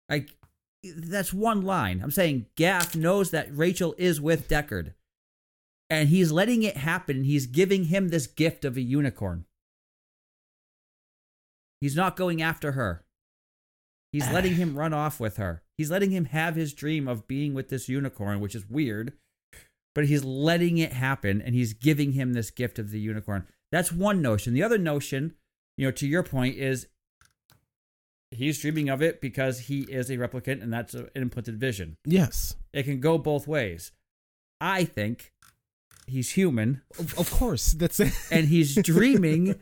I 0.09 0.27
that's 0.82 1.32
one 1.32 1.62
line. 1.62 2.00
I'm 2.02 2.10
saying 2.10 2.46
Gaff 2.56 2.94
knows 2.94 3.30
that 3.30 3.56
Rachel 3.56 3.94
is 3.98 4.20
with 4.20 4.48
Deckard. 4.48 4.94
And 5.88 6.09
he's 6.09 6.32
letting 6.32 6.62
it 6.62 6.78
happen. 6.78 7.24
He's 7.24 7.46
giving 7.46 7.84
him 7.84 8.09
this 8.09 8.26
gift 8.26 8.64
of 8.64 8.76
a 8.76 8.80
unicorn. 8.80 9.44
He's 11.80 11.96
not 11.96 12.16
going 12.16 12.40
after 12.40 12.72
her. 12.72 13.04
He's 14.12 14.28
ah. 14.28 14.32
letting 14.32 14.54
him 14.54 14.78
run 14.78 14.92
off 14.92 15.20
with 15.20 15.36
her. 15.36 15.62
He's 15.76 15.90
letting 15.90 16.10
him 16.10 16.26
have 16.26 16.54
his 16.54 16.72
dream 16.72 17.09
of 17.09 17.26
being 17.26 17.54
with 17.54 17.68
this 17.68 17.88
unicorn, 17.88 18.40
which 18.40 18.54
is 18.54 18.68
weird. 18.68 19.12
But 19.94 20.06
he's 20.06 20.24
letting 20.24 20.78
it 20.78 20.92
happen 20.92 21.42
and 21.42 21.54
he's 21.54 21.74
giving 21.74 22.12
him 22.12 22.32
this 22.32 22.50
gift 22.50 22.78
of 22.78 22.90
the 22.90 23.00
unicorn. 23.00 23.46
That's 23.70 23.92
one 23.92 24.22
notion. 24.22 24.54
The 24.54 24.62
other 24.62 24.78
notion, 24.78 25.34
you 25.76 25.86
know, 25.86 25.90
to 25.92 26.06
your 26.06 26.22
point, 26.22 26.56
is 26.56 26.86
he's 28.32 28.59
dreaming 28.60 28.88
of 28.88 29.02
it 29.02 29.20
because 29.20 29.60
he 29.60 29.82
is 29.82 30.10
a 30.10 30.16
replicant 30.16 30.62
and 30.62 30.72
that's 30.72 30.94
an 30.94 31.09
implanted 31.14 31.59
vision. 31.59 31.96
Yes, 32.04 32.56
It 32.72 32.84
can 32.84 33.00
go 33.00 33.18
both 33.18 33.46
ways. 33.46 33.92
I 34.60 34.84
think 34.84 35.32
he's 36.06 36.30
human 36.30 36.82
of, 36.98 37.18
of 37.18 37.30
course. 37.30 37.72
That's 37.72 38.00
it. 38.00 38.12
and 38.30 38.48
he's 38.48 38.74
dreaming 38.82 39.60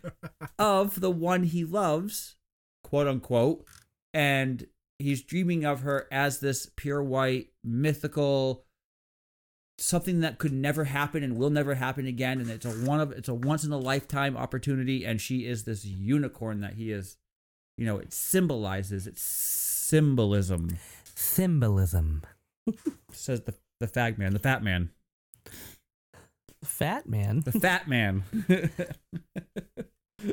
of 0.59 1.01
the 1.01 1.11
one 1.11 1.45
he 1.45 1.65
loves, 1.65 2.37
quote 2.85 3.07
unquote, 3.09 3.65
and 4.15 4.67
he's 4.99 5.23
dreaming 5.23 5.65
of 5.65 5.81
her 5.81 6.07
as 6.13 6.41
this 6.41 6.71
pure 6.77 7.03
white 7.03 7.49
mythical 7.65 8.65
something 9.79 10.21
that 10.21 10.39
could 10.39 10.53
never 10.53 10.85
happen 10.85 11.23
and 11.23 11.39
will 11.39 11.49
never 11.49 11.75
happen 11.75 12.07
again 12.07 12.39
and 12.39 12.51
it's 12.51 12.67
a 12.67 12.71
one 12.71 13.01
of 13.01 13.13
it's 13.13 13.31
a 13.31 13.35
once 13.35 13.65
in 13.65 13.73
a 13.73 13.79
lifetime 13.79 14.37
opportunity 14.37 15.07
and 15.07 15.23
she 15.23 15.47
is 15.47 15.65
this 15.65 15.87
unicorn 15.87 16.61
that 16.61 16.75
he 16.75 16.93
is 16.93 17.17
you 17.81 17.87
know 17.87 17.97
it 17.97 18.13
symbolizes 18.13 19.07
it's 19.09 19.23
symbolism 19.23 20.77
Symbolism. 21.17 22.23
says 23.13 23.41
the 23.43 23.55
the 23.81 23.87
fag 23.89 24.17
man 24.19 24.33
the 24.33 24.39
fat 24.39 24.63
man 24.63 24.91
Fat 26.63 27.09
man. 27.09 27.41
the 27.41 27.53
fat 27.53 27.89
man 27.89 28.23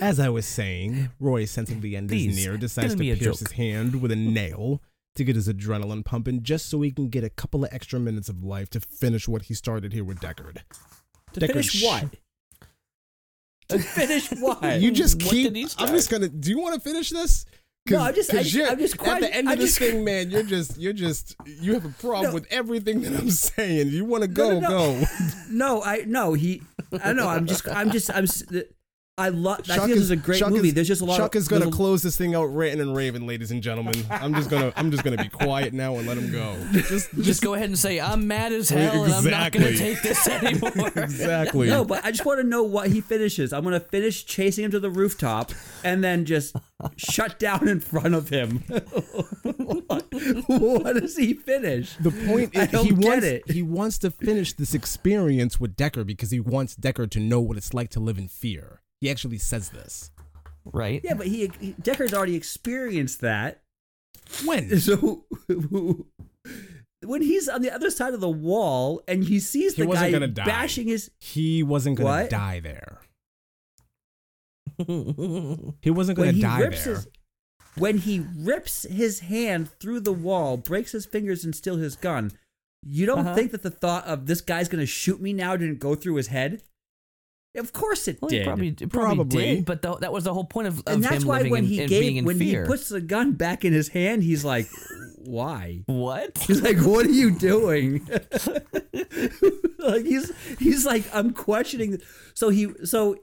As 0.02 0.19
I 0.19 0.28
was 0.28 0.45
saying, 0.45 1.10
Roy, 1.18 1.45
sensing 1.45 1.80
the 1.80 1.95
end 1.95 2.10
Please, 2.10 2.38
is 2.38 2.45
near, 2.45 2.57
decides 2.57 2.94
to 2.95 2.99
pierce 2.99 3.19
joke. 3.19 3.40
his 3.40 3.52
hand 3.53 4.02
with 4.02 4.11
a 4.11 4.18
nail 4.18 4.82
to 5.15 5.24
get 5.24 5.38
his 5.38 5.48
adrenaline 5.48 6.03
pumping, 6.03 6.44
just 6.44 6.65
so 6.69 6.82
he 6.82 6.91
can 6.91 7.07
get 7.07 7.24
a 7.24 7.30
couple 7.30 7.64
of 7.64 7.72
extra 7.74 7.98
minutes 7.98 8.28
of 8.28 8.44
life 8.44 8.69
to 8.72 8.82
finish 8.82 9.30
what 9.30 9.44
he 9.44 9.53
started 9.53 9.94
here 9.94 10.03
with 10.03 10.19
Deckard. 10.19 10.57
to 11.32 11.40
Deckard 11.40 11.48
finish 11.53 11.69
sh- 11.69 11.84
what 11.86 12.03
to 13.69 13.80
finish 13.80 14.30
what 14.39 14.81
You 14.81 14.91
just 14.91 15.22
What 15.23 15.31
keep. 15.31 15.53
did 15.53 15.76
I'm 15.77 15.89
just 15.89 16.10
gonna. 16.10 16.27
Do 16.30 16.49
you 16.49 16.60
want 16.60 16.76
to 16.76 16.81
finish 16.81 17.10
this? 17.10 17.45
No, 17.89 17.99
I'm 17.99 18.14
just- 18.14 18.34
I 18.34 18.44
just- 18.44 18.53
you're- 18.53 18.69
I'm 18.69 18.77
just 18.80 19.02
at 19.02 19.22
the 19.22 19.34
end 19.34 19.48
I 19.48 19.53
of 19.53 19.60
this 19.60 19.77
just- 19.77 19.80
thing, 19.80 20.03
man. 20.03 20.30
You're 20.30 20.44
just, 20.44 20.77
you're 20.77 20.91
just, 20.91 21.35
you 21.45 21.73
have 21.73 21.85
a 21.85 21.89
problem 21.89 22.23
No. 22.26 22.34
with 22.34 22.45
everything 22.52 23.02
that 23.03 23.14
I'm 23.18 23.30
saying. 23.31 23.88
You 23.89 24.03
want 24.03 24.23
to 24.23 24.27
go, 24.27 24.60
no, 24.60 24.60
no. 24.60 24.68
go. 24.69 25.03
No, 25.49 25.81
I 25.84 26.03
no 26.06 26.34
he. 26.34 26.61
I 27.02 27.14
know. 27.14 27.27
I'm 27.30 27.45
just. 27.48 27.65
I'm 27.68 27.89
just. 27.91 28.10
I'm. 28.14 28.26
s- 28.26 28.44
I 29.19 29.30
love. 29.30 29.61
I 29.61 29.64
Chuck 29.64 29.77
think 29.85 29.95
this 29.95 30.03
is 30.03 30.11
a 30.11 30.15
great 30.15 30.38
Chuck 30.38 30.52
movie. 30.52 30.68
is- 30.68 30.73
there's 30.76 30.88
just 30.88 31.02
a 31.02 31.06
lot. 31.06 31.14
Of. 31.14 31.18
Chuck 31.26 31.34
of, 31.35 31.39
is 31.39 31.48
gonna 31.48 31.72
close 31.72 32.03
this 32.03 32.15
thing 32.15 32.35
out 32.35 32.45
ranting 32.45 32.81
and 32.81 32.95
raving, 32.95 33.26
ladies 33.26 33.49
and 33.49 33.64
gentlemen. 33.64 33.95
I'm 34.11 34.35
just 34.35 34.48
gonna, 34.49 34.72
I'm 34.76 34.91
just 34.91 35.03
gonna 35.03 35.18
be 35.18 35.27
quiet 35.27 35.73
now 35.73 35.95
and 35.95 36.07
let 36.07 36.18
him 36.19 36.31
go. 36.31 36.56
Just, 36.73 37.10
Just 37.15 37.41
go 37.41 37.56
ahead 37.56 37.69
and 37.69 37.80
say 37.80 37.99
I'm 37.99 38.27
mad 38.27 38.52
as 38.53 38.69
hell 38.69 39.03
and 39.06 39.11
I'm 39.14 39.23
not 39.26 39.52
gonna 39.52 39.76
take 39.76 40.03
this 40.03 40.27
anymore. 40.27 40.91
exactly. 40.95 41.68
No, 41.68 41.84
but 41.84 42.06
I 42.06 42.11
just 42.11 42.26
want 42.26 42.39
to 42.41 42.44
know 42.48 42.61
what 42.64 42.89
he 42.89 43.02
finishes. 43.02 43.53
I'm 43.53 43.64
gonna 43.64 43.80
finish 43.80 44.23
chasing 44.26 44.65
him 44.65 44.72
to 44.72 44.80
the 44.80 44.89
rooftop 44.91 45.52
and 45.84 46.03
then 46.03 46.26
just 46.26 46.56
shut 46.95 47.39
down 47.39 47.68
in 47.68 47.80
front 47.80 48.14
of 48.14 48.30
him. 48.30 48.60
what, 48.68 50.06
what 50.48 50.94
does 51.02 51.18
he 51.18 51.34
finish? 51.34 51.95
The 51.99 52.11
point 52.11 52.56
I 52.56 52.64
is, 52.64 52.72
don't 52.72 52.85
he 52.85 52.91
get 52.94 53.06
wants 53.10 53.26
it. 53.26 53.52
he 53.52 53.64
wants 53.64 53.98
to 53.99 54.11
finish 54.11 54.53
this 54.53 54.76
experience 54.76 55.60
with 55.60 55.76
Deckard 55.76 56.06
because 56.06 56.30
he 56.30 56.39
wants 56.39 56.76
Deckard 56.76 57.10
to 57.11 57.19
know 57.19 57.39
what 57.41 57.57
it's 57.57 57.73
like 57.73 57.89
to 57.91 57.99
live 57.99 58.19
in 58.19 58.27
fear. 58.27 58.81
He 59.02 59.10
actually 59.11 59.38
says 59.38 59.69
this. 59.69 60.11
right? 60.65 61.02
Yeah, 61.03 61.14
but 61.14 61.28
he, 61.28 61.52
he 61.60 61.74
Deckard's 61.74 62.14
already 62.14 62.36
experienced 62.36 63.22
that. 63.22 63.61
When? 64.45 64.69
So 64.80 65.26
when 67.06 67.22
he's 67.22 67.48
on 67.48 67.61
the 67.61 67.72
other 67.72 67.90
side 67.91 68.14
of 68.15 68.19
the 68.22 68.30
wall 68.30 69.02
and 69.07 69.24
he 69.24 69.40
sees 69.40 69.76
He 69.76 69.84
the 69.84 69.88
wasn't 69.88 70.07
guy 70.07 70.11
gonna 70.11 70.28
die. 70.28 70.45
bashing 70.45 70.88
his 70.88 71.11
He 71.19 71.61
wasn't 71.64 71.98
gonna 71.99 72.28
die 72.28 72.60
there. 72.60 72.98
He 75.82 75.90
wasn't 75.90 76.18
gonna 76.18 76.34
die 76.34 76.60
rips 76.60 76.84
there. 76.86 76.95
his 76.95 77.07
when 77.78 77.99
he 77.99 78.26
rips 78.36 78.84
his 78.84 79.19
hand 79.22 79.69
through 79.80 79.99
the 79.99 80.11
wall, 80.11 80.57
breaks 80.57 80.91
his 80.94 81.06
fingers 81.06 81.45
and 81.45 81.56
steals 81.56 81.80
his 81.80 81.95
gun. 81.95 82.32
You 82.84 83.06
don't 83.06 83.19
Uh-huh. 83.19 83.36
think 83.36 83.52
that 83.52 83.61
the 83.61 83.69
thought 83.69 84.06
of 84.06 84.26
this 84.26 84.41
guy's 84.41 84.68
going 84.68 84.80
to 84.82 84.88
shoot 84.88 85.22
me 85.22 85.32
now 85.32 85.56
didn't 85.56 85.78
go 85.80 85.94
through 85.94 86.15
his 86.15 86.28
head? 86.28 86.64
Of 87.57 87.73
course 87.73 88.07
it 88.07 88.19
Well, 88.21 88.29
did. 88.29 88.45
probably, 88.45 88.67
it 88.69 88.77
probably, 88.89 89.15
Probably. 89.15 89.55
did, 89.55 89.65
but 89.65 89.81
the, 89.81 89.95
that 89.97 90.13
was 90.13 90.23
the 90.25 90.34
whole 90.34 90.45
point 90.45 90.67
of, 90.67 90.79
of 90.79 90.84
and 90.88 91.03
that's 91.03 91.25
why 91.25 91.43
when 91.49 91.63
in, 91.63 91.69
he 91.69 91.85
gave 91.85 92.23
when 92.25 92.38
fear. 92.38 92.63
he 92.63 92.67
puts 92.67 92.89
the 92.89 93.01
gun 93.01 93.34
back 93.34 93.65
in 93.65 93.73
his 93.73 93.89
hand, 93.89 94.23
he's 94.23 94.45
like, 94.45 94.67
"Why?" 95.17 95.81
what? 95.88 96.38
He's 96.47 96.61
like, 96.61 96.77
"What 96.79 97.05
are 97.05 97.11
you 97.11 97.31
doing?" 97.31 98.07
like 99.79 100.05
he's 100.05 100.31
he's 100.59 100.85
like, 100.85 101.03
"I'm 101.13 101.31
questioning." 101.34 101.99
So 102.34 102.49
he 102.49 102.69
so 102.85 103.15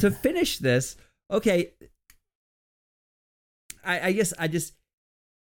to 0.00 0.10
finish 0.10 0.58
this, 0.58 0.96
okay. 1.30 1.72
I, 3.84 4.08
I 4.08 4.12
guess 4.12 4.32
I 4.38 4.48
just 4.48 4.74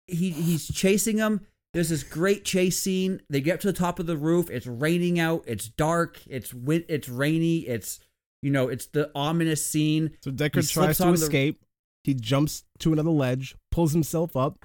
he 0.07 0.31
he's 0.31 0.67
chasing 0.67 1.17
him. 1.17 1.41
There's 1.73 1.89
this 1.89 2.03
great 2.03 2.45
chase 2.45 2.77
scene. 2.77 3.21
They 3.29 3.41
get 3.41 3.61
to 3.61 3.67
the 3.67 3.73
top 3.73 3.99
of 3.99 4.05
the 4.05 4.17
roof. 4.17 4.49
It's 4.51 4.67
raining 4.67 5.19
out. 5.19 5.43
It's 5.47 5.67
dark. 5.67 6.21
It's 6.27 6.53
It's 6.67 7.09
rainy. 7.09 7.59
It's 7.59 7.99
you 8.43 8.51
know. 8.51 8.67
It's 8.67 8.85
the 8.87 9.09
ominous 9.15 9.65
scene. 9.65 10.11
So 10.21 10.29
He 10.31 10.37
Deckard 10.37 10.71
tries 10.71 10.97
to 10.97 11.05
on 11.05 11.09
the- 11.15 11.21
escape. 11.21 11.63
He 12.03 12.13
jumps 12.13 12.65
to 12.79 12.91
another 12.93 13.09
ledge, 13.11 13.55
pulls 13.71 13.93
himself 13.93 14.35
up, 14.35 14.59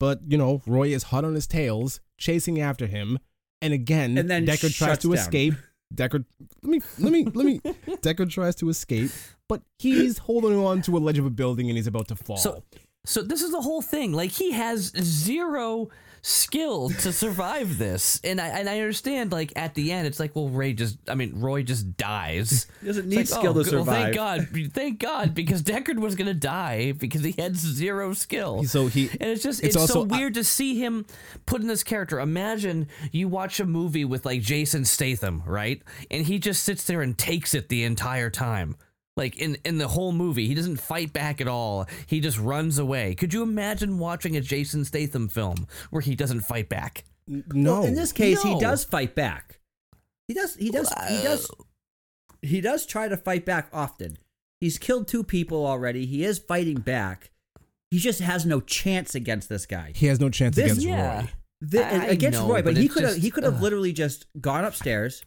but 0.00 0.20
you 0.26 0.36
know 0.36 0.62
Roy 0.66 0.88
is 0.88 1.04
hot 1.04 1.24
on 1.24 1.34
his 1.34 1.46
tails, 1.46 2.00
chasing 2.18 2.60
after 2.60 2.86
him, 2.86 3.18
and 3.62 3.72
again, 3.72 4.18
And 4.18 4.28
then 4.28 4.44
Deckard 4.44 4.76
tries 4.76 4.98
to 4.98 5.08
down. 5.08 5.14
escape. 5.16 5.54
Deckard, 5.94 6.24
let 6.64 6.70
me, 6.70 6.80
let 6.98 7.12
me, 7.12 7.24
let 7.24 7.46
me. 7.46 7.60
Deckard 8.02 8.30
tries 8.30 8.56
to 8.56 8.68
escape, 8.68 9.12
but 9.48 9.62
he's 9.78 10.18
holding 10.18 10.56
on 10.58 10.82
to 10.82 10.96
a 10.96 10.98
ledge 10.98 11.18
of 11.18 11.24
a 11.26 11.30
building 11.30 11.68
and 11.68 11.76
he's 11.76 11.86
about 11.86 12.08
to 12.08 12.16
fall. 12.16 12.36
So, 12.36 12.64
so 13.04 13.22
this 13.22 13.40
is 13.42 13.52
the 13.52 13.60
whole 13.60 13.80
thing. 13.82 14.12
Like 14.12 14.32
he 14.32 14.50
has 14.50 14.86
zero 15.00 15.88
skill 16.26 16.90
to 16.90 17.12
survive 17.12 17.78
this, 17.78 18.20
and 18.24 18.40
I 18.40 18.48
and 18.48 18.68
I 18.68 18.80
understand. 18.80 19.30
Like 19.32 19.52
at 19.54 19.74
the 19.74 19.92
end, 19.92 20.06
it's 20.06 20.18
like, 20.18 20.34
well, 20.34 20.48
Ray 20.48 20.72
just, 20.72 20.98
I 21.08 21.14
mean, 21.14 21.40
Roy 21.40 21.62
just 21.62 21.96
dies. 21.96 22.66
He 22.80 22.86
doesn't 22.88 23.08
need 23.08 23.16
like, 23.16 23.26
oh, 23.32 23.38
skill 23.40 23.58
oh, 23.58 23.62
to 23.62 23.70
good- 23.70 23.74
well, 23.74 23.84
thank. 23.84 24.14
God, 24.14 24.48
thank 24.72 24.98
God, 24.98 25.34
because 25.34 25.62
Deckard 25.62 25.98
was 25.98 26.14
gonna 26.14 26.34
die 26.34 26.92
because 26.92 27.22
he 27.22 27.34
had 27.38 27.56
zero 27.56 28.12
skill. 28.12 28.64
So 28.64 28.86
he- 28.88 29.08
and 29.20 29.30
it's 29.30 29.42
just 29.42 29.62
it's 29.62 29.74
it's, 29.76 29.86
so 29.92 30.00
also- 30.00 30.14
I- 30.14 30.18
weird 30.18 30.34
to 30.34 30.44
see 30.44 30.78
him 30.82 31.06
put 31.46 31.60
in 31.60 31.68
this 31.68 31.82
character. 31.82 32.20
Imagine 32.20 32.88
you 33.12 33.28
watch 33.28 33.60
a 33.60 33.66
movie 33.66 34.04
with 34.04 34.24
like 34.26 34.42
Jason 34.42 34.84
Statham, 34.84 35.42
right, 35.46 35.82
and 36.10 36.26
he 36.26 36.38
just 36.38 36.64
sits 36.64 36.84
there 36.84 37.02
and 37.02 37.16
takes 37.16 37.54
it 37.54 37.68
the 37.68 37.84
entire 37.84 38.30
time. 38.30 38.76
Like 39.16 39.36
in 39.36 39.56
in 39.64 39.78
the 39.78 39.88
whole 39.88 40.12
movie, 40.12 40.46
he 40.46 40.54
doesn't 40.54 40.76
fight 40.76 41.12
back 41.12 41.40
at 41.40 41.48
all. 41.48 41.86
He 42.06 42.20
just 42.20 42.38
runs 42.38 42.78
away. 42.78 43.14
Could 43.14 43.32
you 43.32 43.42
imagine 43.42 43.98
watching 43.98 44.36
a 44.36 44.40
Jason 44.42 44.84
Statham 44.84 45.28
film 45.28 45.66
where 45.90 46.02
he 46.02 46.14
doesn't 46.14 46.42
fight 46.42 46.68
back? 46.68 47.04
No, 47.26 47.80
Well, 47.80 47.84
in 47.84 47.94
this 47.94 48.12
case, 48.12 48.42
he 48.42 48.58
does 48.60 48.84
fight 48.84 49.14
back. 49.14 49.58
He 50.28 50.34
does. 50.34 50.54
He 50.56 50.70
does. 50.70 50.92
He 51.08 51.22
does. 51.22 51.50
Uh, 51.50 51.54
he 52.42 52.60
does 52.60 52.84
try 52.84 53.08
to 53.08 53.16
fight 53.16 53.46
back 53.46 53.68
often. 53.72 54.18
He's 54.60 54.76
killed 54.78 55.08
two 55.08 55.24
people 55.24 55.64
already. 55.66 56.04
He 56.06 56.22
is 56.24 56.38
fighting 56.38 56.76
back. 56.80 57.30
He 57.90 57.98
just 57.98 58.20
has 58.20 58.44
no 58.44 58.60
chance 58.60 59.14
against 59.14 59.48
this 59.48 59.64
guy. 59.64 59.92
he 59.94 60.06
has 60.06 60.20
no 60.20 60.28
chance 60.28 60.56
This- 60.56 60.66
against 60.66 60.82
yeah. 60.86 61.20
Roy. 61.20 61.28
The, 61.62 61.84
I- 61.86 61.90
I 61.90 62.04
against 62.08 62.38
know, 62.40 62.48
Roy, 62.48 62.56
but, 62.62 62.74
but 62.74 62.76
he 62.82 62.88
could 62.88 63.04
have 63.04 63.16
he 63.16 63.30
could 63.30 63.44
have 63.44 63.62
literally 63.62 63.92
just 63.94 64.26
gone 64.40 64.64
upstairs, 64.64 65.24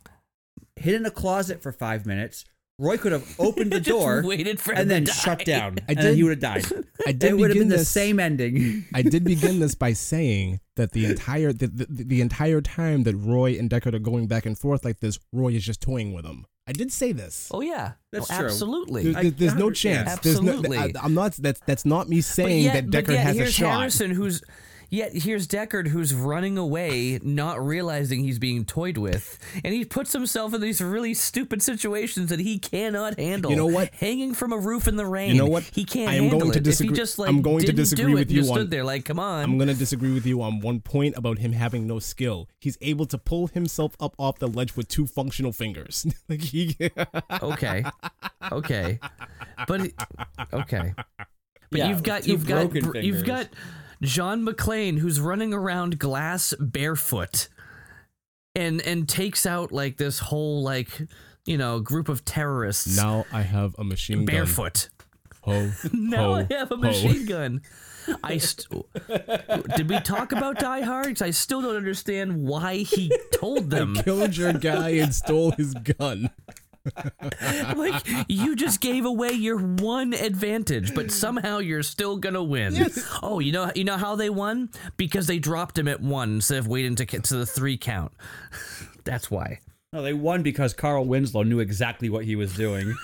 hid 0.75 0.93
in 0.93 1.03
a 1.07 1.11
closet 1.11 1.63
for 1.63 1.71
five 1.71 2.05
minutes. 2.05 2.45
Roy 2.79 2.97
could 2.97 3.11
have 3.11 3.35
opened 3.37 3.71
the 3.71 3.79
door 3.93 4.23
waited 4.25 4.59
for 4.59 4.73
and 4.73 4.89
then 4.89 5.05
shut 5.05 5.45
down, 5.45 5.77
I 5.87 5.91
and 5.91 5.97
then 5.97 6.13
he 6.15 6.21
did- 6.21 6.23
would 6.23 6.43
have 6.43 6.63
died. 6.71 6.85
I 7.07 7.11
did 7.11 7.31
it 7.31 7.33
would 7.37 7.49
have 7.49 7.55
begin 7.55 7.63
been 7.63 7.69
the 7.69 7.75
this- 7.77 7.89
same 7.89 8.19
ending. 8.19 8.85
I 8.93 9.01
did 9.03 9.23
begin 9.35 9.59
this 9.59 9.75
by 9.75 9.93
saying 9.93 10.61
that 10.77 10.93
the 10.93 11.05
entire 11.05 11.51
the, 11.53 11.67
the, 11.67 11.85
the 12.05 12.21
entire 12.21 12.61
time 12.61 13.03
that 13.03 13.15
Roy 13.15 13.57
and 13.59 13.69
Deckard 13.69 13.93
are 13.93 13.99
going 13.99 14.27
back 14.27 14.45
and 14.45 14.57
forth 14.57 14.83
like 14.85 15.01
this, 15.01 15.19
Roy 15.33 15.49
is 15.53 15.65
just 15.65 15.81
toying 15.81 16.13
with 16.13 16.25
him. 16.25 16.45
I 16.67 16.71
did 16.71 16.91
say 16.91 17.11
this. 17.11 17.49
Oh 17.51 17.61
yeah, 17.61 17.93
That's 18.11 18.29
Oh, 18.31 18.37
true. 18.37 18.45
absolutely. 18.45 19.03
There's, 19.11 19.15
there's, 19.15 19.33
there's 19.35 19.55
no 19.55 19.67
yeah, 19.69 19.73
chance. 19.73 20.19
There's 20.21 20.41
no, 20.41 20.51
absolutely. 20.53 20.77
I, 20.77 20.91
am 21.03 21.13
not. 21.15 21.33
That's 21.33 21.59
that's 21.65 21.83
not 21.85 22.07
me 22.07 22.21
saying 22.21 22.63
yet- 22.65 22.73
that 22.73 22.91
but 22.91 23.05
Deckard 23.05 23.13
yet 23.15 23.23
has 23.25 23.35
a 23.35 23.39
here's 23.39 23.53
shot. 23.53 23.77
Harrison, 23.79 24.11
who's 24.11 24.41
yet 24.89 25.13
here's 25.13 25.47
Deckard, 25.47 25.87
who's 25.87 26.13
running 26.13 26.57
away, 26.57 27.19
not 27.23 27.65
realizing 27.65 28.23
he's 28.23 28.39
being 28.39 28.65
toyed 28.65 28.97
with, 28.97 29.37
and 29.63 29.73
he 29.73 29.85
puts 29.85 30.13
himself 30.13 30.53
in 30.53 30.61
these 30.61 30.81
really 30.81 31.13
stupid 31.13 31.61
situations 31.61 32.29
that 32.29 32.39
he 32.39 32.59
cannot 32.59 33.19
handle. 33.19 33.51
You 33.51 33.57
know 33.57 33.65
what? 33.65 33.93
Hanging 33.93 34.33
from 34.33 34.53
a 34.53 34.57
roof 34.57 34.87
in 34.87 34.95
the 34.95 35.05
rain. 35.05 35.31
You 35.35 35.41
know 35.41 35.47
what? 35.47 35.63
He 35.63 35.85
can't 35.85 36.09
I 36.09 36.15
am 36.15 36.23
handle 36.23 36.39
going 36.39 36.51
to 36.53 36.57
it. 36.59 36.63
disagree- 36.63 36.93
he 36.95 36.95
just 36.97 37.19
like 37.19 37.29
I'm 37.29 37.41
going 37.41 37.65
to 37.65 37.73
disagree 37.73 38.05
do 38.05 38.11
it 38.11 38.13
with 38.13 38.21
and 38.23 38.31
you 38.31 38.37
just 38.41 38.51
on- 38.51 38.55
stood 38.57 38.71
there 38.71 38.83
like, 38.83 39.05
come 39.05 39.19
on. 39.19 39.43
I'm 39.43 39.57
going 39.57 39.67
to 39.69 39.73
disagree 39.75 40.13
with 40.13 40.25
you 40.25 40.41
on 40.41 40.59
one 40.59 40.79
point 40.81 41.15
about 41.17 41.39
him 41.39 41.51
having 41.53 41.87
no 41.87 41.99
skill. 41.99 42.47
He's 42.59 42.77
able 42.81 43.05
to 43.07 43.17
pull 43.17 43.47
himself 43.47 43.95
up 43.99 44.15
off 44.17 44.39
the 44.39 44.47
ledge 44.47 44.75
with 44.75 44.87
two 44.87 45.07
functional 45.07 45.51
fingers. 45.53 46.05
like 46.29 46.41
he, 46.41 46.75
okay, 47.41 47.83
okay, 48.51 48.99
but 49.67 49.81
okay. 50.53 50.93
But 51.71 51.77
Yeah, 51.77 51.89
you've 51.89 52.03
got 52.03 52.27
you've 52.27 52.47
got 52.47 52.71
broken 52.71 52.91
br- 52.91 52.97
you've 52.97 53.25
got 53.25 53.47
John 54.01 54.45
McClane 54.45 54.99
who's 54.99 55.19
running 55.19 55.53
around 55.53 55.99
glass 55.99 56.53
barefoot, 56.59 57.47
and 58.55 58.81
and 58.81 59.07
takes 59.07 59.45
out 59.45 59.71
like 59.71 59.97
this 59.97 60.19
whole 60.19 60.63
like 60.63 61.01
you 61.45 61.57
know 61.57 61.79
group 61.79 62.09
of 62.09 62.23
terrorists 62.25 62.95
now 62.97 63.25
I 63.31 63.41
have 63.41 63.75
a 63.77 63.83
machine 63.83 64.19
gun. 64.19 64.25
barefoot. 64.25 64.89
Ho, 65.41 65.71
Now 65.93 66.17
ho, 66.17 66.33
I 66.35 66.47
have 66.53 66.71
a 66.71 66.75
ho. 66.75 66.81
machine 66.81 67.25
gun. 67.27 67.61
I 68.23 68.37
st- 68.39 68.67
did 69.75 69.87
we 69.89 69.99
talk 69.99 70.31
about 70.31 70.57
Die 70.59 70.81
Hard? 70.81 71.21
I 71.21 71.29
still 71.29 71.61
don't 71.61 71.75
understand 71.75 72.37
why 72.43 72.77
he 72.77 73.11
told 73.33 73.69
them. 73.69 73.95
Killed 73.95 74.35
your 74.35 74.53
guy 74.53 74.89
and 74.91 75.13
stole 75.13 75.51
his 75.51 75.73
gun. 75.75 76.29
like 77.75 78.05
you 78.27 78.55
just 78.55 78.81
gave 78.81 79.05
away 79.05 79.31
your 79.31 79.57
one 79.57 80.13
advantage, 80.13 80.95
but 80.95 81.11
somehow 81.11 81.59
you're 81.59 81.83
still 81.83 82.17
gonna 82.17 82.43
win. 82.43 82.89
Oh, 83.21 83.39
you 83.39 83.51
know 83.51 83.71
you 83.75 83.83
know 83.83 83.97
how 83.97 84.15
they 84.15 84.29
won 84.29 84.69
because 84.97 85.27
they 85.27 85.39
dropped 85.39 85.77
him 85.77 85.87
at 85.87 86.01
one 86.01 86.35
instead 86.35 86.59
of 86.59 86.67
waiting 86.67 86.95
to 86.95 87.05
get 87.05 87.23
to 87.25 87.37
the 87.37 87.45
three 87.45 87.77
count. 87.77 88.11
That's 89.03 89.29
why. 89.29 89.59
No, 89.91 90.01
they 90.01 90.13
won 90.13 90.43
because 90.43 90.73
Carl 90.73 91.05
Winslow 91.05 91.43
knew 91.43 91.59
exactly 91.59 92.09
what 92.09 92.25
he 92.25 92.35
was 92.35 92.53
doing. 92.55 92.95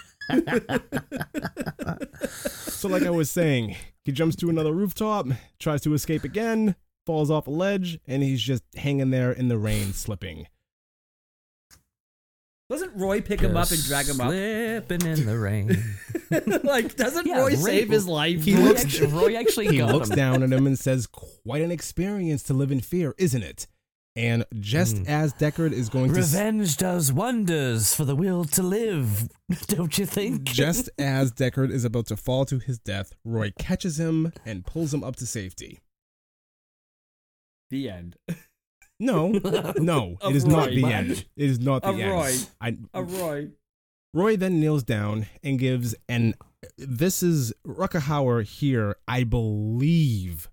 So, 2.86 2.90
like 2.90 3.04
I 3.04 3.10
was 3.10 3.32
saying, 3.32 3.76
he 4.04 4.12
jumps 4.12 4.36
to 4.38 4.50
another 4.50 4.72
rooftop, 4.72 5.28
tries 5.60 5.82
to 5.82 5.94
escape 5.94 6.24
again, 6.24 6.76
falls 7.06 7.32
off 7.32 7.48
a 7.48 7.52
ledge, 7.52 8.00
and 8.08 8.22
he's 8.22 8.42
just 8.42 8.64
hanging 8.76 9.10
there 9.10 9.32
in 9.32 9.48
the 9.48 9.58
rain, 9.58 9.94
slipping. 9.94 10.46
Doesn't 12.70 12.96
Roy 12.96 13.22
pick 13.22 13.42
him 13.42 13.56
up 13.56 13.70
and 13.70 13.84
drag 13.84 14.08
him 14.08 14.20
up? 14.20 14.30
Slipping 14.30 15.06
in 15.06 15.26
the 15.28 15.38
rain. 15.38 15.84
like, 16.64 16.96
doesn't 16.96 17.28
Yeah, 17.28 17.40
Roy 17.42 17.50
Ray- 17.50 17.56
save 17.56 17.90
his 17.90 18.08
life? 18.08 18.44
He 18.44 18.56
Roy, 18.56 18.62
looks- 18.64 18.84
actually, 18.86 19.08
Roy 19.08 19.36
actually 19.36 19.68
He 19.72 19.78
got 19.78 19.94
looks 19.94 20.10
him. 20.10 20.16
down 20.16 20.42
at 20.44 20.52
him 20.52 20.66
and 20.66 20.78
says, 20.78 21.06
Quite 21.06 21.62
an 21.62 21.72
experience 21.72 22.42
to 22.44 22.54
live 22.56 22.72
in 22.72 22.82
fear, 22.82 23.14
isn't 23.20 23.44
it? 23.44 23.68
And 24.16 24.46
just 24.60 24.98
hmm. 24.98 25.04
as 25.08 25.34
Deckard 25.34 25.74
is 25.74 25.90
going 25.90 26.12
to. 26.14 26.20
s- 26.20 26.34
Revenge 26.34 26.78
does 26.78 27.14
wonders 27.14 27.94
for 27.94 28.04
the 28.06 28.16
will 28.16 28.46
to 28.46 28.64
live, 28.64 29.28
don't 29.68 29.96
you 30.00 30.06
think? 30.08 30.44
Just 30.46 30.90
as 30.98 31.32
Deckard 31.34 31.70
is 31.70 31.84
about 31.86 32.08
to 32.08 32.18
fall 32.18 32.46
to 32.46 32.58
his 32.58 32.80
death, 32.80 33.14
Roy 33.24 33.52
catches 33.60 34.00
him 34.00 34.32
and 34.46 34.66
pulls 34.66 34.92
him 34.94 35.04
up 35.04 35.18
to 35.18 35.28
safety. 35.28 35.82
the 37.70 37.90
end. 37.90 38.16
No, 39.00 39.28
no, 39.78 40.18
Of 40.22 40.32
it 40.32 40.36
is 40.38 40.46
not 40.46 40.68
Roy. 40.68 40.76
the 40.76 40.86
end. 40.86 41.12
It 41.36 41.50
is 41.50 41.60
not 41.60 41.82
the 41.84 41.90
Of 41.90 42.00
end. 42.00 42.12
Roy. 42.12 42.34
I, 42.62 42.78
A 42.94 43.04
Roy. 43.04 43.50
Roy 44.14 44.38
then 44.38 44.60
kneels 44.62 44.84
down 44.84 45.26
and 45.44 45.60
gives, 45.60 45.94
an. 46.08 46.36
this 46.78 47.22
is 47.22 47.54
Rutger 47.68 48.02
Hauer 48.02 48.44
here, 48.46 48.96
I 49.08 49.26
believe, 49.26 50.50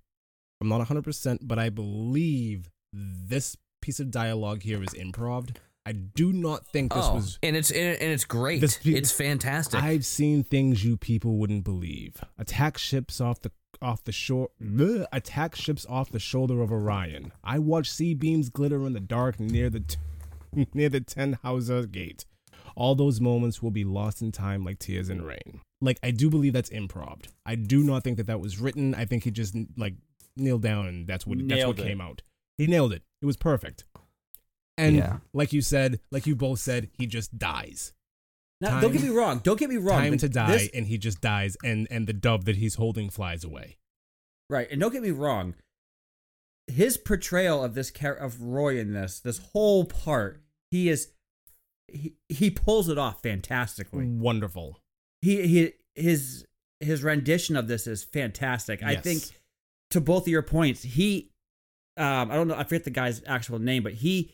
I'm 0.60 0.68
not 0.68 0.86
100%, 0.86 1.38
but 1.42 1.58
I 1.58 1.68
believe 1.70 2.70
this 2.92 3.56
piece 3.80 4.00
of 4.00 4.10
dialogue 4.10 4.62
here 4.62 4.82
is 4.82 4.90
improv. 4.90 5.56
I 5.84 5.92
do 5.92 6.32
not 6.32 6.64
think 6.66 6.94
this 6.94 7.04
oh, 7.04 7.14
was. 7.16 7.38
and 7.42 7.56
it's 7.56 7.72
and 7.72 7.96
it's 8.00 8.24
great. 8.24 8.60
This- 8.60 8.78
it's 8.84 9.10
fantastic. 9.10 9.82
I've 9.82 10.06
seen 10.06 10.44
things 10.44 10.84
you 10.84 10.96
people 10.96 11.36
wouldn't 11.38 11.64
believe. 11.64 12.22
Attack 12.38 12.78
ships 12.78 13.20
off 13.20 13.40
the 13.40 13.50
off 13.82 14.04
the 14.04 14.12
shore. 14.12 14.48
bleh, 14.62 15.04
attack 15.12 15.56
ships 15.56 15.84
off 15.88 16.10
the 16.10 16.18
shoulder 16.18 16.62
of 16.62 16.72
Orion. 16.72 17.32
I 17.44 17.58
watched 17.58 17.92
C-beams 17.92 18.48
glitter 18.48 18.86
in 18.86 18.92
the 18.92 19.00
dark 19.00 19.38
near 19.40 19.68
the 19.68 19.80
t- 19.80 19.96
near 20.74 20.88
the 20.88 21.00
Tannhäuser 21.00 21.90
Gate. 21.90 22.24
All 22.74 22.94
those 22.94 23.20
moments 23.20 23.62
will 23.62 23.70
be 23.70 23.84
lost 23.84 24.22
in 24.22 24.32
time 24.32 24.64
like 24.64 24.78
tears 24.78 25.10
in 25.10 25.22
rain. 25.22 25.60
Like 25.80 25.98
I 26.02 26.10
do 26.10 26.30
believe 26.30 26.52
that's 26.52 26.70
improv. 26.70 27.24
I 27.44 27.54
do 27.56 27.82
not 27.82 28.02
think 28.04 28.16
that 28.16 28.26
that 28.28 28.40
was 28.40 28.58
written. 28.58 28.94
I 28.94 29.04
think 29.04 29.24
he 29.24 29.30
just 29.30 29.54
like 29.76 29.94
kneeled 30.36 30.62
down 30.62 30.86
and 30.86 31.06
that's 31.06 31.26
what 31.26 31.46
that's 31.48 31.66
what 31.66 31.78
it. 31.78 31.82
came 31.82 32.00
out. 32.00 32.22
He 32.56 32.66
nailed 32.66 32.92
it. 32.92 33.02
It 33.20 33.26
was 33.26 33.36
perfect. 33.36 33.84
And 34.78 34.96
Yeah. 34.96 35.18
like 35.34 35.52
you 35.52 35.60
said, 35.60 36.00
like 36.10 36.26
you 36.26 36.34
both 36.34 36.60
said, 36.60 36.88
he 36.98 37.06
just 37.06 37.36
dies 37.36 37.92
Now, 38.62 38.70
Time- 38.70 38.82
don't 38.82 38.92
get 38.92 39.02
me 39.02 39.08
wrong. 39.08 39.40
Don't 39.42 39.58
get 39.58 39.68
me 39.68 39.76
wrong. 39.76 39.98
time 39.98 40.18
to 40.18 40.28
die 40.28 40.52
this- 40.52 40.70
and 40.72 40.86
he 40.86 40.96
just 40.96 41.20
dies 41.20 41.56
and 41.64 41.88
and 41.90 42.06
the 42.06 42.12
dove 42.12 42.44
that 42.44 42.56
he's 42.56 42.76
holding 42.76 43.10
flies 43.10 43.42
away 43.42 43.76
right, 44.48 44.68
and 44.70 44.80
don't 44.80 44.92
get 44.92 45.02
me 45.02 45.10
wrong. 45.10 45.56
His 46.68 46.96
portrayal 46.96 47.64
of 47.64 47.74
this 47.74 47.90
of 48.00 48.40
Roy 48.40 48.78
in 48.78 48.92
this 48.92 49.18
this 49.18 49.38
whole 49.52 49.84
part, 49.84 50.40
he 50.70 50.88
is 50.88 51.12
he, 51.88 52.14
he 52.28 52.50
pulls 52.50 52.88
it 52.88 52.98
off 52.98 53.20
fantastically. 53.20 54.06
Wonderful. 54.06 54.78
He 55.22 55.46
he 55.48 55.72
his 55.96 56.46
his 56.78 57.02
rendition 57.02 57.56
of 57.56 57.66
this 57.66 57.88
is 57.88 58.04
fantastic. 58.04 58.80
I 58.82 58.94
think 58.94 59.24
to 59.90 60.00
both 60.00 60.22
of 60.22 60.28
your 60.28 60.42
points, 60.42 60.82
he 60.82 61.32
um 61.96 62.30
I 62.30 62.36
don't 62.36 62.46
know 62.46 62.54
I 62.54 62.62
forget 62.62 62.84
the 62.84 62.90
guy's 62.90 63.22
actual 63.26 63.58
name, 63.58 63.82
but 63.82 63.94
he 63.94 64.30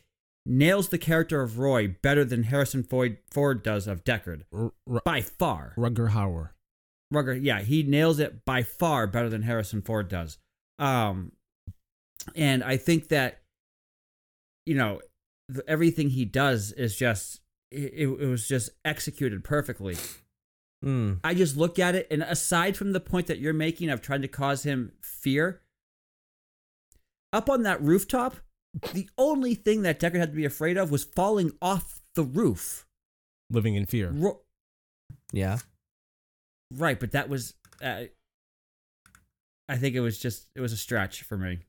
nails 0.47 0.89
the 0.89 0.99
character 0.99 1.43
of 1.43 1.59
Roy 1.59 1.89
better 1.89 2.25
than 2.25 2.45
Harrison 2.45 2.83
Ford 2.83 3.19
Ford 3.31 3.63
does 3.63 3.87
of 3.87 4.05
Deckard 4.05 4.43
R- 4.53 4.73
by 5.05 5.21
far. 5.21 5.75
Rutger 5.77 6.11
Hauer 6.11 6.51
Rugger, 7.11 7.35
yeah, 7.35 7.61
he 7.61 7.83
nails 7.83 8.19
it 8.19 8.45
by 8.45 8.63
far 8.63 9.07
better 9.07 9.31
than 9.31 9.43
Harrison 9.43 9.81
Ford 9.81 10.09
does. 10.09 10.39
Um, 10.79 11.33
and 12.37 12.63
I 12.63 12.77
think 12.77 13.09
that 13.09 13.41
you 14.67 14.75
know 14.75 15.01
the, 15.49 15.65
everything 15.69 16.11
he 16.11 16.25
does 16.25 16.73
is 16.73 16.97
just 16.97 17.41
it, 17.71 17.95
it 17.95 18.27
was 18.27 18.47
just 18.47 18.71
executed 18.85 19.43
perfectly. 19.43 19.97
Mm. 20.85 21.21
I 21.25 21.35
just 21.35 21.57
look 21.57 21.79
at 21.79 21.95
it, 21.95 22.07
and 22.11 22.23
aside 22.23 22.77
from 22.77 22.93
the 22.93 23.01
point 23.01 23.27
that 23.27 23.39
you're 23.39 23.55
making 23.55 23.91
of 23.91 24.01
trying 24.01 24.23
to 24.23 24.29
cause 24.29 24.63
him 24.63 24.93
fear, 25.03 25.63
up 27.33 27.49
on 27.49 27.63
that 27.63 27.83
rooftop, 27.83 28.37
the 28.93 29.09
only 29.19 29.55
thing 29.55 29.83
that 29.83 29.99
Deckard 30.01 30.17
had 30.19 30.31
to 30.31 30.37
be 30.37 30.45
afraid 30.45 30.77
of 30.77 30.91
was 30.91 31.05
falling 31.05 31.53
off 31.63 32.01
the 32.15 32.23
roof. 32.25 32.87
Living 33.51 33.75
in 33.75 33.87
fear. 33.87 34.11
Ro- 34.11 34.41
Yeah. 35.33 35.59
right, 36.75 36.99
but 37.01 37.13
that 37.13 37.29
was, 37.29 37.55
uh, 37.83 38.05
I 39.69 39.77
think 39.77 39.95
it 39.95 40.01
was 40.01 40.19
just, 40.19 40.49
it 40.55 40.61
was 40.61 40.73
a 40.73 40.77
stretch 40.77 41.23
for 41.23 41.37
me. 41.39 41.61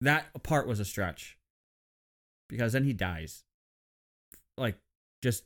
That 0.00 0.26
part 0.42 0.66
was 0.66 0.80
a 0.80 0.84
stretch 0.84 1.38
because 2.48 2.72
then 2.74 2.84
he 2.84 2.92
dies, 2.92 3.44
like 4.58 4.76
just 5.22 5.44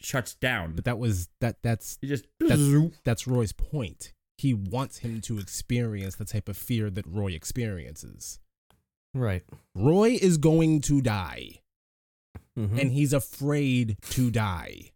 shuts 0.00 0.34
down. 0.34 0.72
But 0.74 0.84
that 0.86 0.98
was 0.98 1.28
that 1.42 1.56
that's 1.62 1.98
he 2.00 2.08
just 2.08 2.24
that's 2.38 2.62
that's 3.04 3.26
Roy's 3.26 3.52
point. 3.52 4.14
He 4.38 4.54
wants 4.54 4.98
him 4.98 5.20
to 5.22 5.38
experience 5.38 6.16
the 6.16 6.24
type 6.24 6.48
of 6.48 6.56
fear 6.56 6.88
that 6.88 7.06
Roy 7.06 7.32
experiences. 7.32 8.38
Right. 9.14 9.42
Roy 9.74 10.18
is 10.20 10.36
going 10.38 10.80
to 10.82 11.00
die, 11.00 11.60
Mhm. 12.58 12.80
and 12.80 12.92
he's 12.92 13.12
afraid 13.12 13.96
to 14.10 14.30
die. 14.30 14.92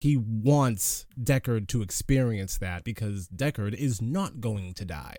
He 0.00 0.16
wants 0.16 1.04
Deckard 1.20 1.68
to 1.68 1.82
experience 1.82 2.56
that 2.58 2.84
because 2.84 3.28
Deckard 3.28 3.74
is 3.74 4.00
not 4.00 4.40
going 4.40 4.72
to 4.74 4.84
die. 4.84 5.16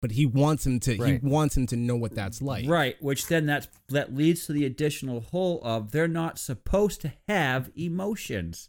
But 0.00 0.12
he 0.12 0.26
wants 0.26 0.66
him 0.66 0.80
to 0.80 0.96
Right. 0.96 1.20
he 1.22 1.26
wants 1.28 1.56
him 1.56 1.66
to 1.68 1.76
know 1.76 1.94
what 1.96 2.14
that's 2.14 2.42
like. 2.42 2.68
Right, 2.68 3.00
which 3.02 3.26
then 3.28 3.46
that's 3.46 3.68
that 3.88 4.12
leads 4.14 4.46
to 4.46 4.52
the 4.52 4.64
additional 4.64 5.20
hole 5.20 5.60
of 5.62 5.92
they're 5.92 6.08
not 6.08 6.38
supposed 6.40 7.00
to 7.02 7.12
have 7.28 7.70
emotions. 7.76 8.68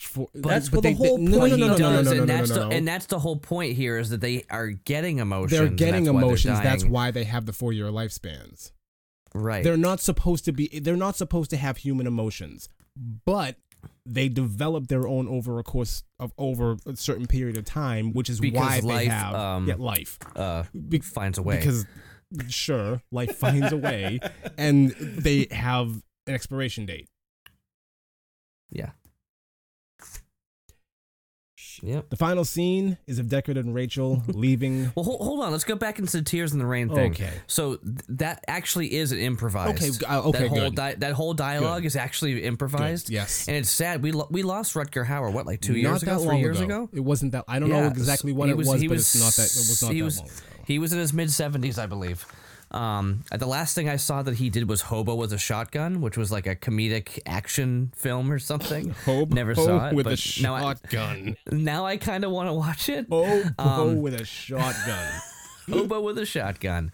For- 0.00 0.28
That's 0.34 0.70
what 0.72 0.82
the 0.82 0.92
whole 0.92 1.18
no, 1.18 1.38
point 1.38 1.52
no, 1.52 1.56
no, 1.56 1.66
no, 1.68 1.74
he 1.74 1.80
no, 1.82 1.90
no, 1.90 2.02
does, 2.02 2.12
and 2.12 2.28
that's 2.28 2.50
the 2.50 2.66
and 2.68 2.86
that's 2.86 3.06
the 3.06 3.18
whole 3.18 3.36
point 3.36 3.76
here 3.76 3.96
is 3.96 4.10
that 4.10 4.20
they 4.20 4.44
are 4.50 4.68
getting 4.68 5.18
emotions. 5.18 5.52
They're 5.52 5.68
getting 5.68 6.04
that's 6.04 6.12
why 6.14 6.20
they're 6.20 6.28
emotions. 6.28 6.60
That's 6.60 6.84
why 6.84 7.10
they 7.10 7.24
have 7.24 7.46
the 7.46 7.52
four 7.52 7.72
year 7.72 7.86
lifespans. 7.86 8.72
Right. 9.34 9.64
They're 9.64 9.76
not 9.76 10.00
supposed 10.00 10.44
to 10.46 10.52
be 10.52 10.68
they're 10.80 10.96
not 10.96 11.16
supposed 11.16 11.50
to 11.50 11.56
have 11.56 11.78
human 11.78 12.06
emotions. 12.06 12.68
But 13.24 13.56
they 14.06 14.28
develop 14.28 14.88
their 14.88 15.06
own 15.06 15.28
over 15.28 15.58
a 15.58 15.62
course 15.62 16.04
of 16.18 16.32
over 16.38 16.76
a 16.86 16.96
certain 16.96 17.26
period 17.26 17.56
of 17.56 17.64
time, 17.64 18.12
which 18.12 18.28
is 18.28 18.40
Because 18.40 18.82
why 18.82 18.98
they 18.98 19.06
have 19.06 19.34
um, 19.34 19.68
yeah, 19.68 19.74
life. 19.78 20.18
uh, 20.36 20.64
Be- 20.88 20.98
finds 21.00 21.38
a 21.38 21.42
way. 21.42 21.56
Because 21.58 21.86
sure, 22.48 23.00
life 23.12 23.36
finds 23.36 23.72
a 23.72 23.76
way 23.76 24.20
and 24.58 24.90
they 24.90 25.46
have 25.50 25.88
an 26.26 26.34
expiration 26.34 26.84
date. 26.86 27.08
yeah. 28.70 28.90
Yep. 31.84 32.08
The 32.10 32.16
final 32.16 32.44
scene 32.44 32.96
is 33.06 33.18
of 33.18 33.26
Deckard 33.26 33.58
and 33.58 33.74
Rachel 33.74 34.22
leaving 34.28 34.90
Well, 34.94 35.04
hold, 35.04 35.20
hold 35.20 35.40
on. 35.44 35.52
Let's 35.52 35.64
go 35.64 35.76
back 35.76 35.98
into 35.98 36.16
the 36.16 36.22
tears 36.22 36.52
in 36.52 36.58
the 36.58 36.66
rain 36.66 36.88
thing. 36.88 37.12
Okay. 37.12 37.30
So 37.46 37.76
th- 37.76 37.98
that 38.08 38.44
actually 38.48 38.94
is 38.94 39.12
an 39.12 39.18
improvised. 39.18 39.82
Okay, 39.82 40.06
uh, 40.08 40.22
okay, 40.22 40.38
That 40.40 40.48
whole 40.48 40.58
good. 40.60 40.74
di- 40.74 40.94
that 40.94 41.12
whole 41.12 41.34
dialogue 41.34 41.82
Good. 41.82 41.88
is 41.88 41.96
actually 41.96 42.42
improvised. 42.44 43.08
Good, 43.08 43.14
yes. 43.14 43.48
And 43.48 43.56
it's 43.56 43.70
sad. 43.70 44.02
We 44.02 44.12
lo- 44.12 44.28
we 44.30 44.42
lost 44.42 44.74
Rutger 44.74 45.06
Hauer. 45.06 45.30
What, 45.32 45.44
like 45.46 45.60
two 45.60 45.72
Not 45.74 45.78
years 45.78 46.02
ago, 46.02 46.18
three 46.18 46.26
long 46.28 46.38
years 46.40 46.60
ago? 46.60 46.88
It 46.92 47.00
wasn't 47.00 47.32
that 47.32 47.44
I 47.48 47.58
don't 47.58 47.68
know 47.68 47.86
exactly 47.86 48.32
what 48.32 48.46
he 48.46 48.52
it 48.52 48.56
was, 48.56 48.68
but 48.68 48.80
it's 48.92 49.14
not 49.14 49.32
that 49.34 49.50
it 49.52 49.56
was 49.56 49.82
not 49.82 49.92
that 49.92 50.02
was, 50.02 50.18
long 50.18 50.26
ago. 50.28 50.34
He 50.66 50.78
was 50.78 50.92
in 50.94 50.98
his 50.98 51.12
mid 51.12 51.30
seventies, 51.30 51.78
I 51.78 51.86
believe. 51.86 52.24
Um, 52.70 53.24
the 53.30 53.46
last 53.46 53.74
thing 53.74 53.88
I 53.88 53.96
saw 53.96 54.22
that 54.22 54.34
he 54.36 54.50
did 54.50 54.68
was 54.68 54.82
Hobo 54.82 55.14
with 55.14 55.32
a 55.32 55.38
Shotgun, 55.38 56.00
which 56.00 56.16
was 56.16 56.32
like 56.32 56.46
a 56.46 56.56
comedic 56.56 57.20
action 57.26 57.92
film 57.94 58.32
or 58.32 58.38
something. 58.38 58.90
Hobo 59.04 59.34
Never 59.34 59.54
saw 59.54 59.88
it 59.88 59.94
with 59.94 60.06
a 60.06 60.10
but 60.10 60.42
now 60.42 60.54
I, 60.54 60.60
shotgun. 60.60 61.36
now 61.52 61.86
I 61.86 61.96
kind 61.96 62.24
of 62.24 62.30
want 62.32 62.48
to 62.48 62.52
watch 62.54 62.88
it. 62.88 63.06
Hobo 63.08 63.50
Um, 63.58 64.02
with 64.02 64.14
a 64.14 64.24
shotgun. 64.24 65.12
Hobo 65.70 66.00
with 66.00 66.18
a 66.18 66.26
shotgun. 66.26 66.90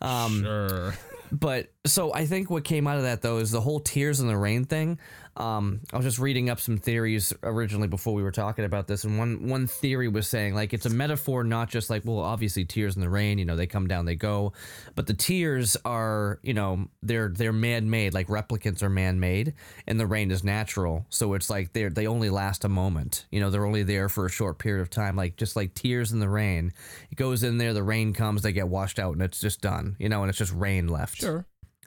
Um, 0.00 0.42
sure. 0.42 0.94
but 1.32 1.72
so 1.84 2.14
I 2.14 2.26
think 2.26 2.48
what 2.48 2.64
came 2.64 2.86
out 2.86 2.96
of 2.96 3.02
that 3.02 3.20
though 3.22 3.38
is 3.38 3.50
the 3.50 3.60
whole 3.60 3.80
tears 3.80 4.20
in 4.20 4.28
the 4.28 4.36
rain 4.36 4.64
thing. 4.64 4.98
Um, 5.36 5.80
I 5.92 5.96
was 5.96 6.04
just 6.06 6.18
reading 6.18 6.48
up 6.48 6.60
some 6.60 6.76
theories 6.76 7.32
originally 7.42 7.88
before 7.88 8.14
we 8.14 8.22
were 8.22 8.30
talking 8.30 8.64
about 8.64 8.86
this, 8.86 9.04
and 9.04 9.18
one 9.18 9.48
one 9.48 9.66
theory 9.66 10.08
was 10.08 10.28
saying 10.28 10.54
like 10.54 10.72
it's 10.72 10.86
a 10.86 10.90
metaphor, 10.90 11.42
not 11.42 11.68
just 11.68 11.90
like 11.90 12.02
well, 12.04 12.20
obviously 12.20 12.64
tears 12.64 12.94
in 12.94 13.02
the 13.02 13.08
rain, 13.08 13.38
you 13.38 13.44
know, 13.44 13.56
they 13.56 13.66
come 13.66 13.88
down, 13.88 14.04
they 14.04 14.14
go, 14.14 14.52
but 14.94 15.06
the 15.06 15.14
tears 15.14 15.76
are, 15.84 16.38
you 16.42 16.54
know, 16.54 16.88
they're 17.02 17.28
they're 17.28 17.52
man 17.52 17.90
made, 17.90 18.14
like 18.14 18.28
replicants 18.28 18.82
are 18.82 18.88
man 18.88 19.18
made, 19.18 19.54
and 19.86 19.98
the 19.98 20.06
rain 20.06 20.30
is 20.30 20.44
natural, 20.44 21.04
so 21.08 21.34
it's 21.34 21.50
like 21.50 21.72
they're 21.72 21.90
they 21.90 22.06
only 22.06 22.30
last 22.30 22.64
a 22.64 22.68
moment, 22.68 23.26
you 23.32 23.40
know, 23.40 23.50
they're 23.50 23.66
only 23.66 23.82
there 23.82 24.08
for 24.08 24.26
a 24.26 24.30
short 24.30 24.58
period 24.58 24.82
of 24.82 24.90
time, 24.90 25.16
like 25.16 25.36
just 25.36 25.56
like 25.56 25.74
tears 25.74 26.12
in 26.12 26.20
the 26.20 26.28
rain, 26.28 26.72
it 27.10 27.16
goes 27.16 27.42
in 27.42 27.58
there, 27.58 27.72
the 27.72 27.82
rain 27.82 28.12
comes, 28.12 28.42
they 28.42 28.52
get 28.52 28.68
washed 28.68 29.00
out, 29.00 29.14
and 29.14 29.22
it's 29.22 29.40
just 29.40 29.60
done, 29.60 29.96
you 29.98 30.08
know, 30.08 30.22
and 30.22 30.28
it's 30.28 30.38
just 30.38 30.52
rain 30.52 30.86
left. 30.86 31.16
Sure. 31.16 31.44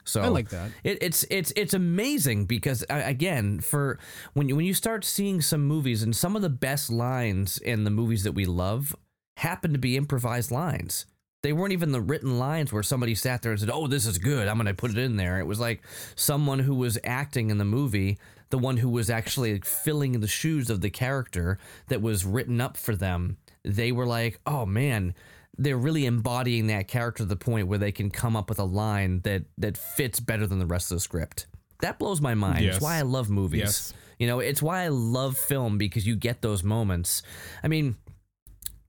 So 0.08 0.22
I 0.22 0.28
like 0.28 0.48
that. 0.50 0.70
It, 0.82 0.98
it's 1.02 1.24
it's 1.30 1.52
it's 1.54 1.74
amazing 1.74 2.46
because 2.46 2.84
again, 2.88 3.60
for 3.60 3.98
when 4.32 4.48
you 4.48 4.56
when 4.56 4.64
you 4.64 4.74
start 4.74 5.04
seeing 5.04 5.40
some 5.40 5.64
movies 5.64 6.02
and 6.02 6.16
some 6.16 6.34
of 6.34 6.42
the 6.42 6.48
best 6.48 6.90
lines 6.90 7.58
in 7.58 7.84
the 7.84 7.90
movies 7.90 8.24
that 8.24 8.32
we 8.32 8.46
love 8.46 8.96
happen 9.36 9.72
to 9.72 9.78
be 9.78 9.96
improvised 9.96 10.50
lines. 10.50 11.06
They 11.42 11.52
weren't 11.52 11.72
even 11.72 11.92
the 11.92 12.00
written 12.00 12.38
lines 12.38 12.72
where 12.72 12.82
somebody 12.82 13.14
sat 13.14 13.42
there 13.42 13.52
and 13.52 13.60
said, 13.60 13.70
"Oh, 13.70 13.86
this 13.86 14.06
is 14.06 14.18
good. 14.18 14.48
I'm 14.48 14.56
going 14.56 14.66
to 14.66 14.74
put 14.74 14.90
it 14.90 14.98
in 14.98 15.16
there." 15.16 15.38
It 15.38 15.46
was 15.46 15.60
like 15.60 15.82
someone 16.16 16.58
who 16.58 16.74
was 16.74 16.98
acting 17.04 17.50
in 17.50 17.58
the 17.58 17.64
movie, 17.64 18.18
the 18.50 18.58
one 18.58 18.78
who 18.78 18.88
was 18.88 19.10
actually 19.10 19.60
filling 19.60 20.18
the 20.18 20.26
shoes 20.26 20.70
of 20.70 20.80
the 20.80 20.90
character 20.90 21.58
that 21.88 22.02
was 22.02 22.24
written 22.24 22.60
up 22.60 22.76
for 22.76 22.96
them. 22.96 23.36
They 23.62 23.92
were 23.92 24.06
like, 24.06 24.40
"Oh 24.46 24.66
man, 24.66 25.14
they're 25.58 25.76
really 25.76 26.06
embodying 26.06 26.68
that 26.68 26.88
character 26.88 27.24
to 27.24 27.28
the 27.28 27.36
point 27.36 27.66
where 27.68 27.78
they 27.78 27.92
can 27.92 28.10
come 28.10 28.36
up 28.36 28.48
with 28.48 28.58
a 28.58 28.64
line 28.64 29.20
that 29.22 29.44
that 29.58 29.76
fits 29.76 30.20
better 30.20 30.46
than 30.46 30.58
the 30.58 30.66
rest 30.66 30.90
of 30.90 30.96
the 30.96 31.00
script. 31.00 31.46
That 31.80 31.98
blows 31.98 32.20
my 32.20 32.34
mind. 32.34 32.64
Yes. 32.64 32.76
It's 32.76 32.82
why 32.82 32.96
I 32.96 33.02
love 33.02 33.28
movies. 33.28 33.60
Yes. 33.60 33.94
You 34.18 34.26
know, 34.26 34.40
it's 34.40 34.62
why 34.62 34.84
I 34.84 34.88
love 34.88 35.36
film 35.36 35.78
because 35.78 36.06
you 36.06 36.16
get 36.16 36.42
those 36.42 36.64
moments. 36.64 37.22
I 37.62 37.68
mean, 37.68 37.96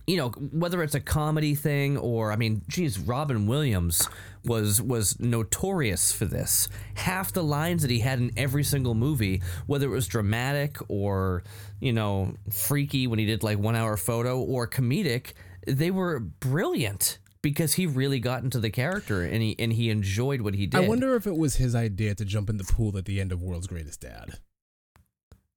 you 0.08 0.18
know, 0.18 0.30
whether 0.30 0.82
it's 0.82 0.96
a 0.96 1.00
comedy 1.00 1.54
thing 1.54 1.98
or 1.98 2.32
I 2.32 2.36
mean, 2.36 2.64
geez, 2.68 2.98
Robin 2.98 3.46
Williams 3.46 4.08
was 4.44 4.82
was 4.82 5.20
notorious 5.20 6.12
for 6.12 6.26
this. 6.26 6.68
Half 6.96 7.34
the 7.34 7.44
lines 7.44 7.84
that 7.84 7.92
he 7.92 8.00
had 8.00 8.20
in 8.20 8.32
every 8.38 8.64
single 8.64 8.96
movie, 8.96 9.42
whether 9.68 9.86
it 9.86 9.94
was 9.94 10.08
dramatic 10.08 10.78
or, 10.88 11.44
you 11.80 11.94
know, 11.94 12.34
freaky 12.52 13.06
when 13.06 13.20
he 13.20 13.26
did 13.26 13.44
like 13.44 13.60
one 13.60 13.76
hour 13.76 13.98
photo 13.98 14.40
or 14.40 14.68
comedic, 14.68 15.34
they 15.68 15.92
were 15.92 16.20
brilliant 16.20 17.20
because 17.42 17.74
he 17.74 17.86
really 17.86 18.20
got 18.20 18.44
into 18.44 18.60
the 18.60 18.70
character 18.70 19.24
and 19.24 19.42
he 19.42 19.56
and 19.60 19.74
he 19.74 19.90
enjoyed 19.90 20.42
what 20.42 20.56
he 20.56 20.68
did. 20.68 20.84
I 20.84 20.88
wonder 20.88 21.16
if 21.16 21.26
it 21.26 21.38
was 21.38 21.56
his 21.56 21.74
idea 21.76 22.16
to 22.16 22.26
jump 22.26 22.50
in 22.50 22.58
the 22.58 22.66
pool 22.66 22.98
at 22.98 23.06
the 23.06 23.22
end 23.22 23.32
of 23.32 23.42
World's 23.42 23.68
Greatest 23.68 24.02
Dad. 24.02 24.32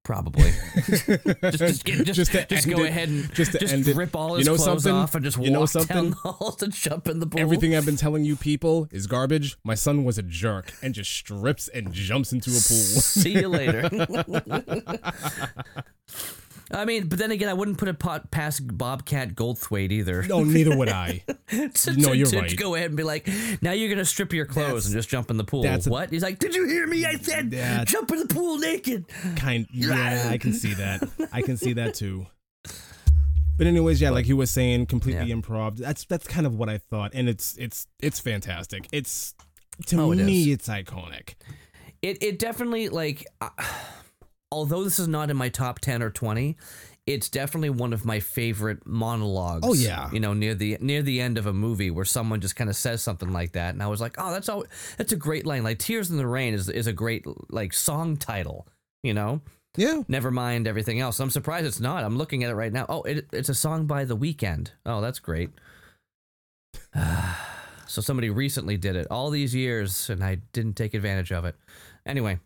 Probably. 0.05 0.51
just, 0.85 1.05
just, 1.05 1.85
get, 1.85 2.05
just, 2.05 2.29
Just 2.31 2.49
just, 2.49 2.69
go 2.69 2.83
it- 2.83 2.89
ahead 2.89 3.07
and 3.07 3.33
just 3.33 3.53
just, 3.53 3.73
to 3.85 3.89
it. 3.91 3.95
rip 3.95 4.13
all 4.17 4.31
You 4.31 4.39
his 4.39 4.47
know 4.47 4.55
clothes 4.57 4.83
something? 4.83 4.91
off 4.93 5.15
and 5.15 5.23
just 5.23 5.37
You 5.37 5.49
know 5.49 5.61
walk 5.61 5.71
down 5.71 5.85
something? 5.87 6.09
the 6.09 6.15
halls 6.33 6.61
and 6.61 6.73
jump 6.73 7.07
in 7.07 7.21
the 7.21 7.25
pool. 7.25 7.39
Everything 7.39 7.73
I've 7.73 7.85
been 7.85 7.95
telling 8.05 8.25
you 8.25 8.35
people 8.35 8.89
is 8.91 9.07
garbage. 9.07 9.55
My 9.63 9.75
son 9.75 10.03
was 10.03 10.17
a 10.17 10.21
jerk 10.23 10.73
and 10.81 10.93
just 10.93 11.09
strips 11.09 11.69
and 11.69 11.93
jumps 11.93 12.33
into 12.33 12.49
a 12.49 12.53
pool. 12.53 12.59
See 12.59 13.31
you 13.39 13.47
later. 13.47 13.89
I 16.73 16.85
mean, 16.85 17.07
but 17.07 17.19
then 17.19 17.29
again, 17.31 17.49
I 17.49 17.53
wouldn't 17.53 17.77
put 17.77 17.87
it 17.87 17.99
pot 17.99 18.31
past 18.31 18.61
Bobcat 18.77 19.35
Goldthwait 19.35 19.91
either. 19.91 20.23
no, 20.23 20.43
neither 20.43 20.75
would 20.75 20.89
I. 20.89 21.23
to, 21.47 21.93
no, 21.95 22.09
to- 22.09 22.17
you're 22.17 22.25
to 22.27 22.39
right. 22.39 22.57
go 22.57 22.73
ahead 22.75 22.87
and 22.87 22.97
be 22.97 23.03
like, 23.03 23.29
now 23.61 23.71
you're 23.71 23.89
gonna 23.89 24.03
strip 24.05 24.33
your 24.33 24.45
clothes 24.45 24.65
That's- 24.67 24.85
and 24.87 24.93
just 24.95 25.09
jump 25.09 25.29
in 25.29 25.37
the 25.37 25.43
pool. 25.43 25.61
that's 25.63 25.85
a- 25.87 25.89
what? 25.89 26.09
He's 26.09 26.23
like, 26.23 26.39
did 26.39 26.55
you 26.55 26.67
hear 26.67 26.87
me? 26.87 27.05
I 27.05 27.15
said, 27.17 27.51
That- 27.51 27.87
jump 27.87 28.11
in 28.11 28.19
the 28.19 28.27
pool 28.33 28.57
naked. 28.57 29.05
Kind 29.35 29.67
yeah, 29.73 30.27
I 30.29 30.37
can 30.37 30.53
see 30.53 30.73
that. 30.73 31.07
I 31.31 31.41
can 31.43 31.57
see 31.57 31.73
that 31.73 31.93
too. 31.93 32.25
But 33.55 33.67
anyways, 33.67 34.01
yeah, 34.01 34.09
like 34.09 34.27
you 34.27 34.35
were 34.35 34.47
saying, 34.47 34.87
completely 34.87 35.27
Yeah. 35.27 35.35
improv. 35.35 35.77
That's 35.77 36.05
that's 36.05 36.27
kind 36.27 36.47
of 36.47 36.55
what 36.55 36.69
I 36.69 36.79
thought, 36.79 37.11
and 37.13 37.29
it's 37.29 37.55
it's 37.57 37.85
it's 38.01 38.19
fantastic. 38.19 38.87
It's 38.91 39.35
to 39.87 40.01
Oh, 40.01 40.09
me, 40.11 40.41
is. 40.43 40.47
it's 40.55 40.67
iconic. 40.67 41.35
It 42.01 42.21
it 42.23 42.39
definitely 42.39 42.89
like, 42.89 43.27
uh, 43.41 43.49
although 44.53 44.83
this 44.83 44.99
is 44.99 45.07
not 45.07 45.29
in 45.29 45.37
my 45.37 45.49
top 45.49 45.79
ten 45.79 46.01
or 46.01 46.09
twenty, 46.09 46.55
it's 47.05 47.27
definitely 47.29 47.69
one 47.69 47.91
of 47.91 48.05
my 48.05 48.19
favorite 48.21 48.85
monologues. 48.85 49.65
Oh, 49.67 49.73
yeah. 49.73 50.09
you 50.11 50.19
know 50.19 50.33
near 50.33 50.55
the 50.55 50.77
near 50.79 51.01
the 51.01 51.19
end 51.19 51.37
of 51.37 51.47
a 51.47 51.53
movie 51.53 51.91
where 51.91 52.05
someone 52.05 52.39
just 52.39 52.55
kind 52.55 52.69
of 52.69 52.75
says 52.75 53.01
something 53.01 53.33
like 53.33 53.53
that, 53.53 53.73
and 53.73 53.83
I 53.83 53.87
was 53.87 53.99
like, 53.99 54.15
oh, 54.17 54.31
that's 54.31 54.47
all. 54.47 54.63
That's 54.97 55.11
a 55.11 55.17
great 55.17 55.45
line. 55.45 55.63
Like 55.63 55.79
"Tears 55.79 56.09
in 56.09 56.17
the 56.17 56.27
Rain" 56.27 56.53
is 56.53 56.69
is 56.69 56.87
a 56.87 56.93
great 56.93 57.25
like 57.49 57.73
song 57.73 58.15
title. 58.15 58.67
You 59.01 59.13
know, 59.13 59.41
Yeah, 59.75 60.03
never 60.07 60.31
mind 60.31 60.65
everything 60.65 61.01
else. 61.01 61.19
I'm 61.19 61.29
surprised 61.29 61.65
it's 61.65 61.81
not. 61.81 62.05
I'm 62.05 62.17
looking 62.17 62.43
at 62.45 62.49
it 62.51 62.55
right 62.55 62.71
now. 62.71 62.85
Oh, 62.87 63.01
it, 63.01 63.27
it's 63.33 63.49
a 63.49 63.53
song 63.53 63.85
by 63.85 64.05
The 64.05 64.15
Weeknd. 64.15 64.69
Oh, 64.85 65.01
that's 65.01 65.19
great. 65.19 65.49
So 67.85 68.01
somebody 68.01 68.31
recently 68.31 68.75
did 68.77 68.95
it 68.95 69.05
all 69.11 69.29
these 69.29 69.53
years, 69.53 70.09
and 70.09 70.23
I 70.23 70.35
didn't 70.51 70.73
take 70.77 70.95
advantage 70.95 71.31
of 71.31 71.45
it. 71.45 71.55
Anyway, 72.07 72.39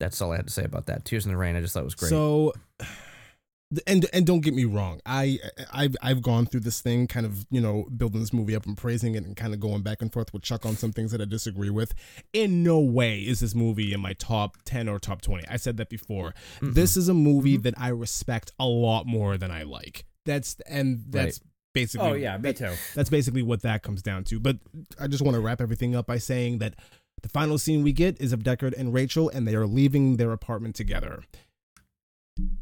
that's 0.00 0.20
all 0.20 0.32
I 0.32 0.36
had 0.36 0.46
to 0.46 0.52
say 0.52 0.64
about 0.64 0.86
that. 0.86 1.04
Tears 1.04 1.26
in 1.26 1.30
the 1.30 1.38
Rain. 1.38 1.54
I 1.54 1.60
just 1.60 1.74
thought 1.74 1.82
it 1.82 1.84
was 1.84 1.94
great. 1.94 2.08
So, 2.08 2.52
and 3.86 4.06
and 4.12 4.26
don't 4.26 4.40
get 4.40 4.54
me 4.54 4.64
wrong, 4.64 5.00
I 5.06 5.38
I've 5.72 5.94
I've 6.02 6.22
gone 6.22 6.46
through 6.46 6.60
this 6.60 6.80
thing, 6.80 7.06
kind 7.06 7.24
of 7.24 7.46
you 7.50 7.60
know 7.60 7.86
building 7.96 8.20
this 8.20 8.32
movie 8.32 8.56
up 8.56 8.66
and 8.66 8.76
praising 8.76 9.14
it, 9.14 9.24
and 9.24 9.36
kind 9.36 9.54
of 9.54 9.60
going 9.60 9.82
back 9.82 10.02
and 10.02 10.12
forth 10.12 10.32
with 10.32 10.42
Chuck 10.42 10.66
on 10.66 10.74
some 10.74 10.90
things 10.90 11.12
that 11.12 11.20
I 11.20 11.26
disagree 11.26 11.70
with. 11.70 11.94
In 12.32 12.64
no 12.64 12.80
way 12.80 13.20
is 13.20 13.38
this 13.38 13.54
movie 13.54 13.92
in 13.92 14.00
my 14.00 14.14
top 14.14 14.56
ten 14.64 14.88
or 14.88 14.98
top 14.98 15.22
twenty. 15.22 15.46
I 15.48 15.56
said 15.56 15.76
that 15.76 15.90
before. 15.90 16.34
This 16.60 16.96
is 16.96 17.08
a 17.08 17.14
movie 17.14 17.54
mm-hmm. 17.54 17.62
that 17.62 17.74
I 17.78 17.88
respect 17.88 18.52
a 18.58 18.66
lot 18.66 19.06
more 19.06 19.36
than 19.36 19.52
I 19.52 19.62
like. 19.62 20.06
That's 20.24 20.56
and 20.66 21.04
that's 21.08 21.40
basically. 21.72 22.08
Oh 22.08 22.12
yeah, 22.14 22.36
me 22.38 22.52
too. 22.52 22.72
That's 22.94 23.10
basically 23.10 23.42
what 23.42 23.62
that 23.62 23.82
comes 23.82 24.02
down 24.02 24.24
to. 24.24 24.40
But 24.40 24.58
I 24.98 25.06
just 25.06 25.22
want 25.22 25.34
to 25.34 25.40
wrap 25.40 25.60
everything 25.60 25.94
up 25.94 26.06
by 26.06 26.18
saying 26.18 26.58
that 26.58 26.74
the 27.22 27.28
final 27.28 27.58
scene 27.58 27.82
we 27.82 27.92
get 27.92 28.20
is 28.20 28.32
of 28.32 28.40
Deckard 28.40 28.74
and 28.76 28.92
Rachel, 28.94 29.28
and 29.28 29.46
they 29.46 29.54
are 29.54 29.66
leaving 29.66 30.16
their 30.16 30.32
apartment 30.32 30.74
together. 30.74 31.22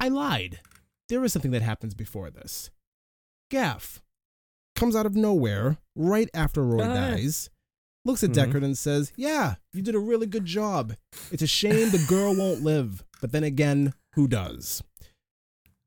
I 0.01 0.09
lied. 0.09 0.60
There 1.09 1.24
is 1.24 1.32
something 1.32 1.52
that 1.52 1.62
happens 1.62 1.94
before 1.94 2.30
this. 2.30 2.70
Gaff 3.51 4.02
comes 4.74 4.94
out 4.94 5.06
of 5.06 5.16
nowhere 5.16 5.78
right 5.97 6.28
after 6.35 6.62
Roy 6.64 6.85
Ah. 6.85 6.94
dies, 7.10 7.51
looks 8.05 8.22
at 8.22 8.30
Mhm. 8.30 8.35
Deckard 8.52 8.64
and 8.64 8.76
says, 8.78 9.12
Yeah, 9.16 9.56
you 9.72 9.82
did 9.82 9.94
a 9.94 9.98
really 10.01 10.26
good 10.26 10.44
job. 10.44 10.94
It's 11.32 11.43
a 11.43 11.47
shame 11.47 11.90
the 11.90 12.05
girl 12.09 12.35
won't 12.36 12.62
live. 12.62 13.05
But 13.20 13.32
then 13.32 13.44
again, 13.44 13.94
who 14.14 14.28
does? 14.28 14.82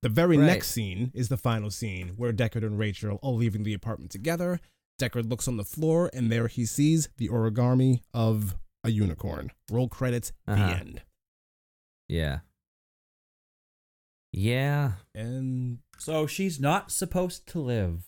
The 0.01 0.09
very 0.09 0.37
Right. 0.37 0.45
next 0.47 0.71
scene 0.71 1.11
is 1.13 1.29
the 1.29 1.37
final 1.37 1.69
scene 1.69 2.09
where 2.17 2.33
Deckard 2.33 2.65
and 2.65 2.77
Rachel 2.79 3.19
are 3.21 3.31
leaving 3.31 3.63
the 3.63 3.73
apartment 3.73 4.11
together. 4.11 4.59
Deckard 5.01 5.29
looks 5.29 5.47
on 5.47 5.57
the 5.57 5.63
floor 5.65 6.09
and 6.13 6.31
there 6.31 6.47
he 6.47 6.65
sees 6.65 7.09
the 7.17 7.27
origami 7.29 8.01
of 8.13 8.55
a 8.83 8.89
unicorn. 8.91 9.51
Roll 9.71 9.87
credits, 9.89 10.31
Uh-huh. 10.47 10.67
the 10.67 10.77
end. 10.79 11.01
yeah, 12.07 12.39
yeah. 14.31 14.93
And 15.13 15.79
So 15.97 16.25
she's 16.27 16.59
not 16.59 16.91
supposed 16.91 17.47
to 17.49 17.59
live. 17.59 18.03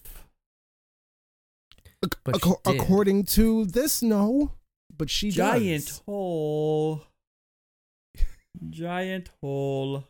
ac- 2.03 2.13
But 2.23 2.35
acco- 2.35 2.57
she 2.65 2.71
did. 2.71 2.81
according 2.81 3.23
to 3.25 3.65
this, 3.65 4.01
no. 4.01 4.53
But 4.95 5.09
she 5.09 5.31
Giant 5.31 5.85
does. 5.87 6.01
hole. 6.05 7.03
Giant 8.69 9.29
hole. 9.41 10.05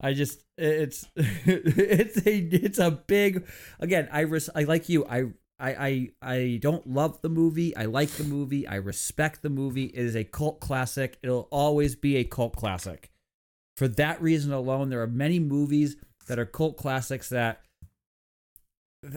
I 0.00 0.12
just 0.14 0.44
it's 0.58 1.06
it's 1.16 2.18
a 2.26 2.38
it's 2.38 2.78
a 2.78 2.90
big 2.90 3.46
again 3.80 4.08
I 4.12 4.20
res, 4.20 4.50
I 4.54 4.64
like 4.64 4.88
you 4.88 5.04
I 5.06 5.32
I 5.64 6.08
I 6.22 6.34
I 6.36 6.58
don't 6.60 6.86
love 6.86 7.20
the 7.22 7.28
movie 7.28 7.74
I 7.76 7.86
like 7.86 8.10
the 8.10 8.24
movie 8.24 8.66
I 8.66 8.74
respect 8.76 9.42
the 9.42 9.50
movie 9.50 9.86
it 9.86 9.94
is 10.04 10.14
a 10.14 10.24
cult 10.24 10.60
classic 10.60 11.18
it'll 11.22 11.48
always 11.50 11.96
be 11.96 12.16
a 12.16 12.24
cult 12.24 12.54
classic 12.56 13.10
for 13.76 13.88
that 13.88 14.20
reason 14.20 14.52
alone 14.52 14.90
there 14.90 15.00
are 15.02 15.06
many 15.06 15.38
movies 15.38 15.96
that 16.28 16.38
are 16.38 16.46
cult 16.46 16.76
classics 16.76 17.28
that 17.30 17.60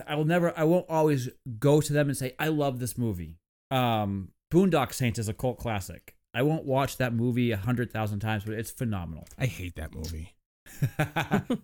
I 0.06 0.14
will 0.16 0.24
never 0.24 0.56
I 0.58 0.64
won't 0.64 0.86
always 0.88 1.28
go 1.58 1.80
to 1.80 1.92
them 1.92 2.08
and 2.08 2.16
say 2.16 2.34
I 2.38 2.48
love 2.48 2.78
this 2.78 2.96
movie 2.96 3.36
um 3.70 4.30
Boondock 4.52 4.92
Saints 4.94 5.18
is 5.18 5.28
a 5.28 5.34
cult 5.34 5.58
classic 5.58 6.14
I 6.34 6.42
won't 6.42 6.64
watch 6.64 6.96
that 6.98 7.12
movie 7.12 7.50
a 7.52 7.56
hundred 7.56 7.92
thousand 7.92 8.20
times 8.20 8.44
but 8.44 8.54
it's 8.54 8.70
phenomenal 8.70 9.26
I 9.38 9.46
hate 9.46 9.76
that 9.76 9.94
movie. 9.94 10.34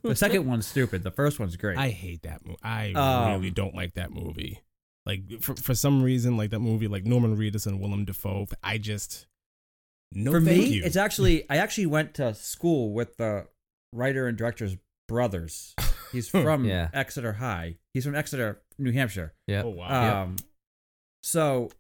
the 0.03 0.15
second 0.15 0.47
one's 0.47 0.67
stupid. 0.67 1.03
The 1.03 1.11
first 1.11 1.39
one's 1.39 1.57
great. 1.57 1.77
I 1.77 1.91
hate 1.91 2.23
that 2.23 2.45
movie. 2.45 2.59
I 2.63 2.93
Um, 2.93 3.33
really 3.33 3.51
don't 3.51 3.75
like 3.75 3.95
that 3.95 4.11
movie. 4.11 4.61
Like 5.07 5.43
for 5.43 5.55
for 5.57 5.75
some 5.75 6.03
reason, 6.03 6.37
like 6.37 6.51
that 6.51 6.61
movie, 6.61 6.89
like 6.89 7.05
Norman 7.05 7.37
Reedus 7.37 7.67
and 7.67 7.81
Willem 7.81 8.05
Dafoe. 8.05 8.47
I 8.63 8.79
just 8.79 9.27
no. 10.13 10.31
For 10.31 10.41
thank 10.41 10.59
me, 10.59 10.65
you. 10.77 10.83
it's 10.85 10.97
actually 10.97 11.45
I 11.51 11.57
actually 11.59 11.87
went 11.87 12.15
to 12.15 12.35
school 12.35 12.93
with 12.93 13.17
the 13.19 13.47
writer 13.93 14.27
and 14.27 14.39
director's 14.39 14.77
brothers. 15.09 15.75
He's 16.11 16.29
from 16.31 16.65
Yeah. 16.65 16.89
Exeter 16.95 17.35
High. 17.35 17.77
He's 17.93 18.05
from 18.05 18.15
Exeter, 18.15 18.63
New 18.79 18.93
Hampshire. 18.93 19.35
Yeah. 19.47 19.63
oh 19.65 19.71
wow. 19.71 20.23
Um, 20.23 20.37
so, 21.23 21.71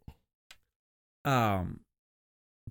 um, 1.24 1.80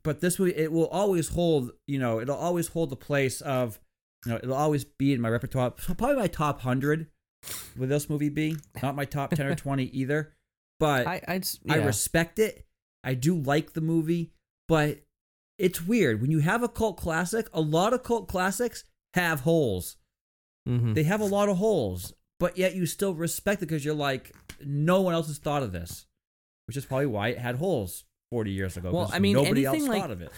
but 0.04 0.22
this 0.22 0.38
movie 0.40 0.56
it 0.56 0.72
will 0.72 0.88
always 0.88 1.30
hold. 1.30 1.72
You 1.88 2.00
know, 2.00 2.20
it'll 2.22 2.36
always 2.38 2.68
hold 2.68 2.90
the 2.90 2.96
place 2.96 3.42
of. 3.42 3.80
You 4.26 4.32
know, 4.34 4.38
it'll 4.42 4.56
always 4.56 4.86
be 4.86 5.12
in 5.14 5.20
my 5.20 5.30
repertoire. 5.30 5.72
Probably 5.72 6.16
my 6.16 6.28
top 6.28 6.62
hundred. 6.62 7.08
Would 7.78 7.90
this 7.90 8.10
movie 8.10 8.30
be 8.30 8.56
not 8.82 8.96
my 8.96 9.04
top 9.06 9.32
ten 9.32 9.48
or 9.48 9.56
twenty 9.66 9.86
either? 9.86 10.34
But 10.80 11.08
I 11.08 11.22
I 11.28 11.42
yeah. 11.64 11.86
respect 11.86 12.40
it. 12.40 12.66
I 13.04 13.14
do 13.14 13.38
like 13.38 13.74
the 13.74 13.82
movie, 13.82 14.32
but 14.68 15.00
it's 15.58 15.82
weird 15.86 16.22
when 16.22 16.32
you 16.32 16.40
have 16.40 16.64
a 16.64 16.70
cult 16.70 16.98
classic. 16.98 17.48
A 17.54 17.62
lot 17.62 17.94
of 17.94 18.04
cult 18.04 18.28
classics 18.28 18.84
have 19.14 19.42
holes. 19.42 19.98
Mhm. 20.68 20.96
They 20.96 21.04
have 21.04 21.22
a 21.22 21.26
lot 21.26 21.50
of 21.50 21.58
holes, 21.58 22.14
but 22.40 22.58
yet 22.58 22.76
you 22.76 22.86
still 22.86 23.14
respect 23.14 23.62
it 23.62 23.68
because 23.68 23.84
you're 23.86 23.94
like, 23.94 24.34
no 24.66 25.02
one 25.02 25.14
else 25.14 25.28
has 25.28 25.38
thought 25.38 25.64
of 25.64 25.72
this, 25.74 26.06
which 26.68 26.78
is 26.78 26.86
probably 26.86 27.06
why 27.08 27.30
it 27.30 27.38
had 27.38 27.56
holes 27.56 28.06
40 28.32 28.52
years 28.52 28.78
ago. 28.78 28.92
Well, 28.92 29.10
I 29.14 29.20
mean, 29.20 29.34
nobody 29.36 29.66
else 29.66 29.82
like- 29.88 30.02
thought 30.02 30.12
of 30.12 30.22
it. 30.22 30.32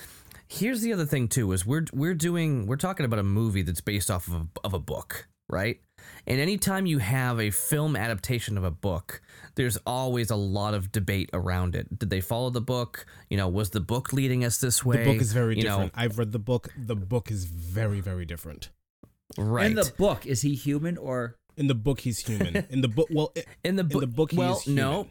Here's 0.47 0.81
the 0.81 0.93
other 0.93 1.05
thing 1.07 1.27
too: 1.27 1.51
is 1.53 1.65
we're 1.65 1.85
we're 1.91 2.13
doing 2.13 2.67
we're 2.67 2.75
talking 2.75 3.05
about 3.05 3.17
a 3.19 3.23
movie 3.23 3.63
that's 3.63 3.81
based 3.81 4.11
off 4.11 4.27
of 4.27 4.33
a, 4.33 4.47
of 4.63 4.73
a 4.75 4.79
book, 4.79 5.27
right? 5.49 5.79
And 6.27 6.39
anytime 6.39 6.85
you 6.85 6.99
have 6.99 7.39
a 7.39 7.49
film 7.49 7.95
adaptation 7.95 8.57
of 8.57 8.63
a 8.63 8.71
book, 8.71 9.21
there's 9.55 9.77
always 9.85 10.29
a 10.29 10.35
lot 10.35 10.73
of 10.73 10.91
debate 10.91 11.29
around 11.33 11.75
it. 11.75 11.97
Did 11.97 12.09
they 12.09 12.21
follow 12.21 12.49
the 12.49 12.61
book? 12.61 13.05
You 13.29 13.37
know, 13.37 13.47
was 13.47 13.71
the 13.71 13.79
book 13.79 14.13
leading 14.13 14.43
us 14.43 14.57
this 14.57 14.83
way? 14.85 15.03
the 15.03 15.11
book 15.13 15.21
is 15.21 15.33
very 15.33 15.57
you 15.57 15.63
know, 15.63 15.69
different. 15.69 15.93
I've 15.95 16.17
read 16.19 16.31
the 16.31 16.39
book. 16.39 16.69
The 16.77 16.95
book 16.95 17.31
is 17.31 17.45
very 17.45 18.01
very 18.01 18.25
different. 18.25 18.69
right? 19.37 19.67
In 19.67 19.75
the 19.75 19.91
book, 19.97 20.25
is 20.25 20.41
he 20.41 20.55
human 20.55 20.97
or? 20.97 21.37
In 21.57 21.67
the 21.67 21.75
book, 21.75 22.01
he's 22.01 22.19
human. 22.19 22.65
In 22.69 22.81
the 22.81 22.89
book, 22.89 23.07
well, 23.09 23.33
in 23.63 23.77
the, 23.77 23.81
in 23.81 23.87
book, 23.87 24.01
the 24.01 24.07
book, 24.07 24.31
he 24.31 24.37
well, 24.37 24.57
is 24.57 24.67
no. 24.67 25.07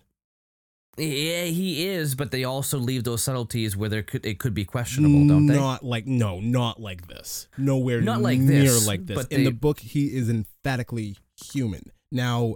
Human. 0.96 1.16
Yeah, 1.16 1.44
he 1.44 1.86
is, 1.88 2.14
but 2.14 2.30
they 2.30 2.44
also 2.44 2.78
leave 2.78 3.04
those 3.04 3.22
subtleties 3.22 3.76
where 3.76 3.88
there 3.88 4.02
could 4.02 4.24
it 4.26 4.38
could 4.38 4.54
be 4.54 4.64
questionable, 4.64 5.26
don't 5.26 5.46
they? 5.46 5.56
Not 5.56 5.84
like 5.84 6.06
no, 6.06 6.40
not 6.40 6.80
like 6.80 7.06
this. 7.08 7.48
Nowhere 7.58 8.00
Not 8.00 8.20
like 8.22 8.38
near 8.38 8.62
this, 8.64 8.86
like 8.86 9.06
this. 9.06 9.16
but 9.16 9.30
In 9.32 9.40
they- 9.44 9.50
the 9.50 9.54
book, 9.56 9.80
he 9.80 10.06
is 10.14 10.28
emphatically 10.28 11.16
human. 11.52 11.90
Now, 12.12 12.54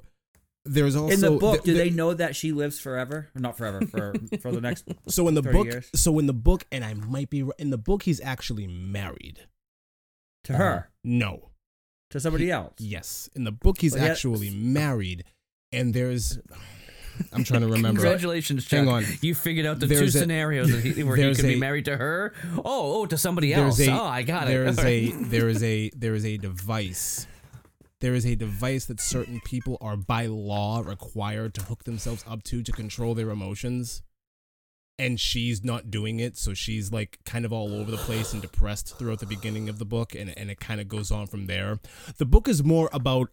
there's 0.65 0.95
also 0.97 1.15
in 1.15 1.21
the 1.21 1.31
book, 1.39 1.65
th- 1.65 1.65
do 1.65 1.75
they 1.75 1.91
know 1.91 2.13
that 2.15 2.37
she 2.37 2.53
lives 2.53 2.79
forever? 2.79 3.29
Or 3.35 3.41
not 3.41 3.57
forever 3.57 3.81
for 3.87 4.13
for 4.41 4.53
the 4.53 4.61
next. 4.61 4.85
So 5.09 5.27
in 5.29 5.35
the 5.35 5.43
book, 5.43 5.67
years? 5.67 5.91
so 5.95 6.19
in 6.19 6.27
the 6.27 6.33
book, 6.35 6.65
and 6.71 6.85
I 6.85 6.95
might 6.95 7.31
be 7.31 7.43
ri- 7.43 7.53
in 7.59 7.71
the 7.71 7.79
book, 7.79 8.03
he's 8.03 8.21
actually 8.21 8.67
married. 8.67 9.47
To 10.45 10.53
her, 10.55 10.89
uh, 10.89 10.91
No, 11.05 11.51
to 12.11 12.21
somebody 12.21 12.51
else. 12.51 12.75
yes, 12.79 13.29
in 13.35 13.45
the 13.45 13.53
book, 13.53 13.81
he's 13.81 13.95
Well, 13.95 14.05
yeah. 14.05 14.11
actually 14.13 14.51
married, 14.51 15.25
and 15.73 15.93
there's. 15.95 16.39
I'm 17.33 17.45
trying 17.45 17.61
to 17.63 17.67
remember. 17.69 18.01
Congratulations, 18.01 18.65
Chuck. 18.65 18.79
Hang 18.81 18.89
on. 18.89 19.05
You 19.21 19.35
figured 19.35 19.67
out 19.67 19.81
the 19.81 19.87
two 19.87 20.05
a- 20.05 20.11
scenarios 20.11 20.71
that 20.71 20.85
he, 20.85 21.03
where 21.03 21.17
he 21.17 21.23
there's 21.23 21.37
could 21.37 21.47
be 21.47 21.57
married 21.57 21.85
to 21.87 21.97
her. 21.97 22.33
Oh, 22.59 22.63
oh, 23.01 23.07
to 23.07 23.19
somebody 23.19 23.53
else. 23.55 23.79
A, 23.81 23.91
oh, 23.91 24.05
I 24.05 24.23
got 24.23 24.49
it. 24.49 24.51
there 24.51 24.65
is 24.65 24.79
a 24.85 25.11
there 25.11 25.49
is 25.49 25.63
a 25.63 25.91
there 25.97 26.15
is 26.15 26.25
a 26.25 26.37
device. 26.37 27.27
There 28.01 28.15
is 28.15 28.25
a 28.25 28.37
device 28.37 28.85
that 28.87 29.01
certain 29.01 29.41
people 29.45 29.77
are 29.81 29.97
by 29.97 30.27
law 30.27 30.81
required 30.85 31.53
to 31.55 31.63
hook 31.63 31.85
themselves 31.85 32.25
up 32.29 32.45
to 32.45 32.63
to 32.63 32.73
control 32.73 33.15
their 33.15 33.31
emotions. 33.31 34.03
And 35.01 35.21
she's 35.21 35.63
not 35.63 35.93
doing 35.93 36.19
it, 36.19 36.37
so 36.37 36.55
she's 36.55 36.91
like 36.91 37.21
kind 37.25 37.45
of 37.45 37.53
all 37.53 37.73
over 37.73 37.89
the 37.89 37.97
place 37.97 38.33
and 38.33 38.43
depressed 38.43 38.99
throughout 38.99 39.21
the 39.21 39.27
beginning 39.27 39.69
of 39.69 39.79
the 39.79 39.85
book, 39.85 40.13
and, 40.17 40.37
and 40.37 40.51
it 40.51 40.59
kind 40.59 40.81
of 40.81 40.89
goes 40.89 41.13
on 41.13 41.29
from 41.29 41.47
there. 41.47 41.79
The 42.17 42.27
book 42.27 42.49
is 42.49 42.65
more 42.65 42.91
about 42.93 43.29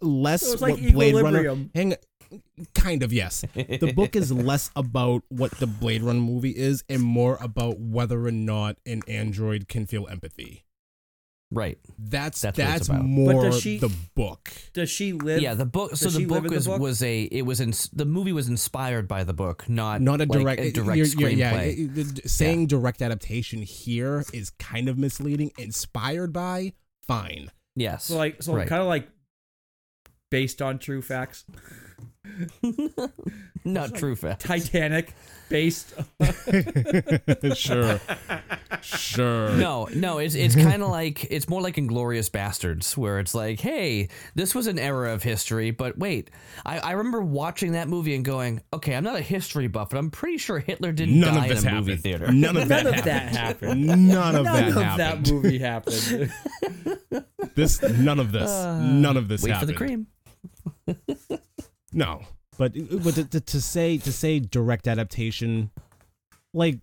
less 0.00 0.42
So 0.42 0.52
it's 0.52 0.62
like 0.62 0.80
what 0.80 0.92
Blade 0.92 1.16
Runner. 1.16 1.56
Hang, 1.74 1.96
kind 2.74 3.02
of 3.02 3.12
yes. 3.12 3.44
The 3.54 3.92
book 3.94 4.16
is 4.16 4.30
less 4.32 4.70
about 4.76 5.22
what 5.28 5.50
the 5.52 5.66
Blade 5.66 6.02
Runner 6.02 6.20
movie 6.20 6.50
is, 6.56 6.84
and 6.88 7.02
more 7.02 7.38
about 7.40 7.78
whether 7.80 8.24
or 8.26 8.32
not 8.32 8.76
an 8.86 9.02
android 9.08 9.68
can 9.68 9.86
feel 9.86 10.06
empathy. 10.08 10.64
right. 11.52 11.78
That's 11.98 12.40
That's 12.42 12.56
that's, 12.56 12.70
what 12.70 12.76
it's 12.76 12.88
about. 12.88 13.04
more 13.04 13.32
But 13.34 13.42
does 13.50 13.60
she- 13.60 13.78
the 13.78 13.92
book. 14.14 14.50
Does 14.72 14.88
she 14.90 15.12
live? 15.12 15.42
Yeah, 15.42 15.54
the 15.54 15.66
book. 15.66 15.96
So 15.96 16.08
the 16.08 16.24
book 16.26 16.44
in 16.44 16.50
the 16.50 16.54
was 16.54 16.66
book? 16.68 16.80
was 16.80 17.02
a 17.02 17.22
it 17.24 17.42
was 17.42 17.60
in 17.60 17.72
the 17.92 18.04
movie 18.04 18.32
was 18.32 18.48
inspired 18.48 19.08
by 19.08 19.24
the 19.24 19.32
book, 19.32 19.68
not 19.68 20.00
Not 20.00 20.20
a 20.20 20.24
like 20.26 20.30
direct, 20.38 20.60
a 20.62 20.70
direct 20.70 20.96
you're- 20.96 21.10
you're- 21.34 21.34
screenplay. 21.34 21.66
it- 21.96 21.98
it- 21.98 22.18
it- 22.24 22.30
saying 22.30 22.68
direct 22.68 23.02
adaptation 23.02 23.62
here 23.62 24.24
is 24.32 24.50
kind 24.58 24.88
of 24.88 24.96
misleading. 24.96 25.50
Inspired 25.58 26.32
by, 26.32 26.72
fine. 27.06 27.50
yes. 27.74 28.04
So 28.04 28.16
like 28.16 28.42
so 28.42 28.54
Right. 28.54 28.68
kind 28.68 28.80
of 28.82 28.86
like 28.88 29.08
based 30.30 30.62
on 30.62 30.78
true 30.78 31.02
facts. 31.02 31.44
Not 33.64 33.94
true 33.94 34.16
fact. 34.16 34.42
Titanic 34.42 35.14
based. 35.48 35.92
sure, 37.54 38.00
sure. 38.82 39.50
No, 39.52 39.88
no, 39.94 40.18
it's 40.18 40.34
it's 40.34 40.54
kind 40.54 40.82
of 40.82 40.88
like 40.90 41.24
it's 41.30 41.48
more 41.48 41.60
like 41.60 41.76
Inglourious 41.76 42.30
Basterds, 42.30 42.96
where 42.96 43.18
it's 43.18 43.34
like, 43.34 43.60
hey, 43.60 44.08
this 44.34 44.54
was 44.54 44.66
an 44.66 44.78
era 44.78 45.12
of 45.12 45.22
history, 45.22 45.70
but 45.72 45.98
wait, 45.98 46.30
I, 46.64 46.78
I 46.78 46.90
remember 46.92 47.20
watching 47.20 47.72
that 47.72 47.88
movie 47.88 48.14
and 48.14 48.24
going, 48.24 48.62
okay, 48.72 48.94
I'm 48.94 49.04
not 49.04 49.16
a 49.16 49.22
history 49.22 49.66
buff, 49.66 49.90
but 49.90 49.98
I'm 49.98 50.10
pretty 50.10 50.38
sure 50.38 50.58
Hitler 50.60 50.92
didn't 50.92 51.18
None 51.20 51.34
die 51.34 51.42
of 51.46 51.48
this 51.50 51.62
in 51.62 51.66
a 51.66 51.70
happened. 51.70 51.86
movie 51.88 52.00
theater. 52.00 52.32
None 52.32 52.56
of 52.56 52.68
that 52.68 52.84
None 52.84 52.94
of 52.94 53.00
happened. 53.04 53.34
that 53.34 53.36
happened. 53.36 53.86
None 53.86 54.36
of 54.36 54.44
None 54.44 54.54
that 54.54 54.68
of 54.68 54.74
happened. 54.82 55.26
that 55.26 55.32
movie 55.32 55.58
happened. 55.58 56.32
This, 57.56 57.82
none 57.82 58.20
of 58.20 58.32
this, 58.32 58.48
uh, 58.50 58.80
none 58.80 59.16
of 59.16 59.28
this 59.28 59.42
Wait 59.42 59.52
happened. 59.52 59.76
for 59.76 59.84
the 59.84 59.86
cream. 59.86 60.06
No, 61.92 62.22
but 62.58 62.72
but 63.02 63.14
to, 63.14 63.24
to, 63.24 63.40
to 63.40 63.60
say 63.60 63.98
to 63.98 64.12
say 64.12 64.38
direct 64.38 64.86
adaptation, 64.86 65.70
like 66.54 66.78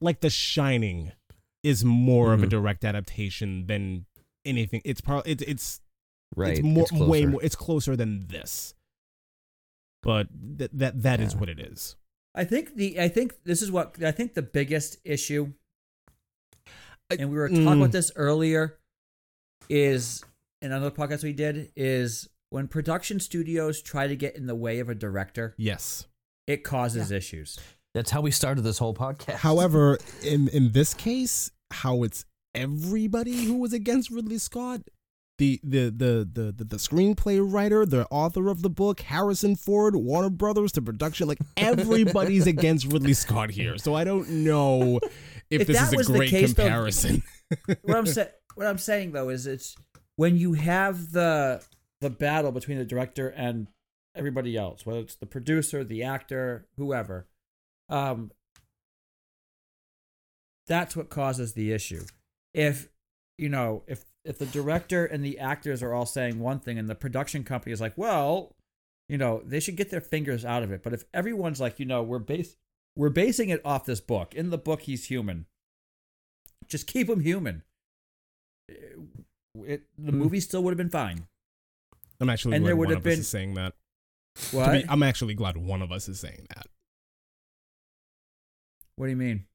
like 0.00 0.20
The 0.20 0.30
Shining, 0.30 1.12
is 1.62 1.84
more 1.84 2.32
of 2.32 2.42
a 2.42 2.46
Mhm. 2.46 2.50
direct 2.50 2.84
adaptation 2.84 3.66
than 3.66 4.06
anything. 4.44 4.82
It's 4.84 5.00
probably 5.00 5.32
it's 5.32 5.42
it's 5.42 5.80
Right. 6.34 6.58
it's 6.58 6.62
more 6.62 6.86
way 6.92 7.22
closer. 7.22 7.28
more. 7.28 7.44
It's 7.44 7.56
closer 7.56 7.96
than 7.96 8.26
this. 8.28 8.74
But 10.02 10.28
th- 10.58 10.70
that 10.74 11.02
that 11.02 11.20
is 11.20 11.32
Yeah. 11.34 11.40
what 11.40 11.48
it 11.48 11.58
is. 11.60 11.96
I 12.34 12.44
think 12.44 12.76
the 12.76 13.00
I 13.00 13.08
think 13.08 13.42
this 13.44 13.62
is 13.62 13.70
what 13.70 14.02
I 14.02 14.12
think 14.12 14.34
the 14.34 14.42
biggest 14.42 14.98
issue, 15.04 15.52
and 17.10 17.30
we 17.30 17.36
were 17.36 17.48
talking 17.48 17.64
mm. 17.64 17.76
about 17.78 17.92
this 17.92 18.12
earlier, 18.16 18.78
is 19.68 20.22
in 20.62 20.72
another 20.72 20.90
podcast 20.90 21.22
we 21.24 21.32
did 21.32 21.72
is 21.74 22.28
when 22.50 22.68
production 22.68 23.20
studios 23.20 23.82
try 23.82 24.06
to 24.06 24.16
get 24.16 24.36
in 24.36 24.46
the 24.46 24.54
way 24.54 24.78
of 24.78 24.88
a 24.88 24.94
director, 24.94 25.54
Yes. 25.56 26.06
it 26.46 26.62
causes 26.64 27.10
issues. 27.10 27.58
That's 27.94 28.10
how 28.10 28.20
we 28.20 28.30
started 28.30 28.62
this 28.62 28.78
whole 28.78 28.94
podcast. 28.94 29.36
However, 29.36 29.98
in 30.22 30.48
in 30.48 30.72
this 30.72 30.92
case, 30.94 31.50
how 31.70 32.02
it's 32.02 32.24
everybody 32.54 33.44
who 33.44 33.54
was 33.54 33.72
against 33.72 34.10
Ridley 34.10 34.38
Scott, 34.38 34.82
the 35.38 35.58
the 35.64 35.84
the 35.90 36.28
the 36.30 36.52
the, 36.52 36.64
the 36.64 36.76
screenplay 36.76 37.40
writer, 37.42 37.86
the 37.86 38.06
author 38.10 38.48
of 38.48 38.60
the 38.62 38.68
book, 38.70 39.00
Harrison 39.00 39.56
Ford, 39.56 39.96
Warner 39.96 40.30
Brothers, 40.30 40.72
the 40.72 40.82
production, 40.82 41.26
like 41.26 41.38
everybody's 41.56 42.46
against 42.46 42.86
Ridley 42.92 43.14
Scott 43.14 43.50
here. 43.50 43.78
So 43.78 43.94
I 43.94 44.04
don't 44.04 44.28
know 44.44 45.00
if, 45.50 45.62
If 45.62 45.66
this 45.68 45.78
that 45.78 45.86
is 45.88 45.92
a 45.94 45.96
was 45.96 46.06
the 46.08 46.18
great 46.18 46.30
case, 46.30 46.52
though- 46.52 46.64
comparison. 46.64 47.22
what 47.82 47.96
I'm 47.96 48.06
saying, 48.06 48.28
what 48.56 48.66
I'm 48.66 48.78
saying 48.78 49.12
though 49.12 49.30
is 49.30 49.46
it's 49.46 49.74
when 50.16 50.36
you 50.36 50.52
have 50.52 51.12
the 51.12 51.62
the 52.00 52.10
battle 52.10 52.52
between 52.52 52.78
the 52.78 52.84
director 52.84 53.28
and 53.28 53.68
everybody 54.14 54.56
else, 54.56 54.84
whether 54.86 55.00
it's 55.00 55.14
the 55.14 55.26
producer, 55.26 55.84
the 55.84 56.02
actor, 56.02 56.66
whoever, 56.76 57.26
um, 57.88 58.30
that's 60.66 60.96
what 60.96 61.10
causes 61.10 61.52
the 61.52 61.72
issue. 61.72 62.04
If 62.54 62.88
you 63.38 63.48
know, 63.48 63.82
if 63.86 64.04
if 64.24 64.38
the 64.38 64.46
director 64.46 65.04
and 65.04 65.24
the 65.24 65.38
actors 65.38 65.82
are 65.82 65.92
all 65.94 66.06
saying 66.06 66.40
one 66.40 66.58
thing 66.58 66.78
and 66.78 66.88
the 66.88 66.94
production 66.94 67.44
company 67.44 67.72
is 67.72 67.80
like, 67.80 67.96
well, 67.96 68.54
you 69.08 69.18
know, 69.18 69.42
they 69.44 69.60
should 69.60 69.76
get 69.76 69.90
their 69.90 70.00
fingers 70.00 70.44
out 70.44 70.62
of 70.64 70.72
it. 70.72 70.82
But 70.82 70.92
if 70.92 71.04
everyone's 71.14 71.60
like, 71.60 71.78
you 71.78 71.86
know, 71.86 72.02
we're 72.02 72.18
base 72.18 72.56
we're 72.96 73.10
basing 73.10 73.50
it 73.50 73.60
off 73.64 73.84
this 73.84 74.00
book. 74.00 74.34
In 74.34 74.50
the 74.50 74.58
book, 74.58 74.82
he's 74.82 75.06
human. 75.06 75.46
Just 76.66 76.86
keep 76.86 77.08
him 77.08 77.20
human. 77.20 77.62
It, 78.68 79.82
the 79.96 80.12
Hmm. 80.12 80.18
movie 80.18 80.40
still 80.40 80.62
would 80.64 80.70
have 80.72 80.78
been 80.78 80.90
fine. 80.90 81.28
I'm 82.20 82.30
actually 82.30 82.54
And 82.56 82.62
glad 82.64 82.68
there 82.68 82.76
would 82.76 82.88
one 82.88 82.96
have 82.96 83.02
of 83.04 83.06
us 83.06 83.12
been- 83.14 83.20
is 83.20 83.28
saying 83.28 83.54
that. 83.54 83.74
What? 84.52 84.72
be- 84.72 84.84
I'm 84.88 85.02
actually 85.02 85.34
glad 85.34 85.56
one 85.56 85.82
of 85.82 85.90
us 85.92 86.08
is 86.08 86.20
saying 86.20 86.46
that. 86.54 86.66
what 88.96 89.06
do 89.06 89.10
you 89.10 89.16
mean? 89.16 89.46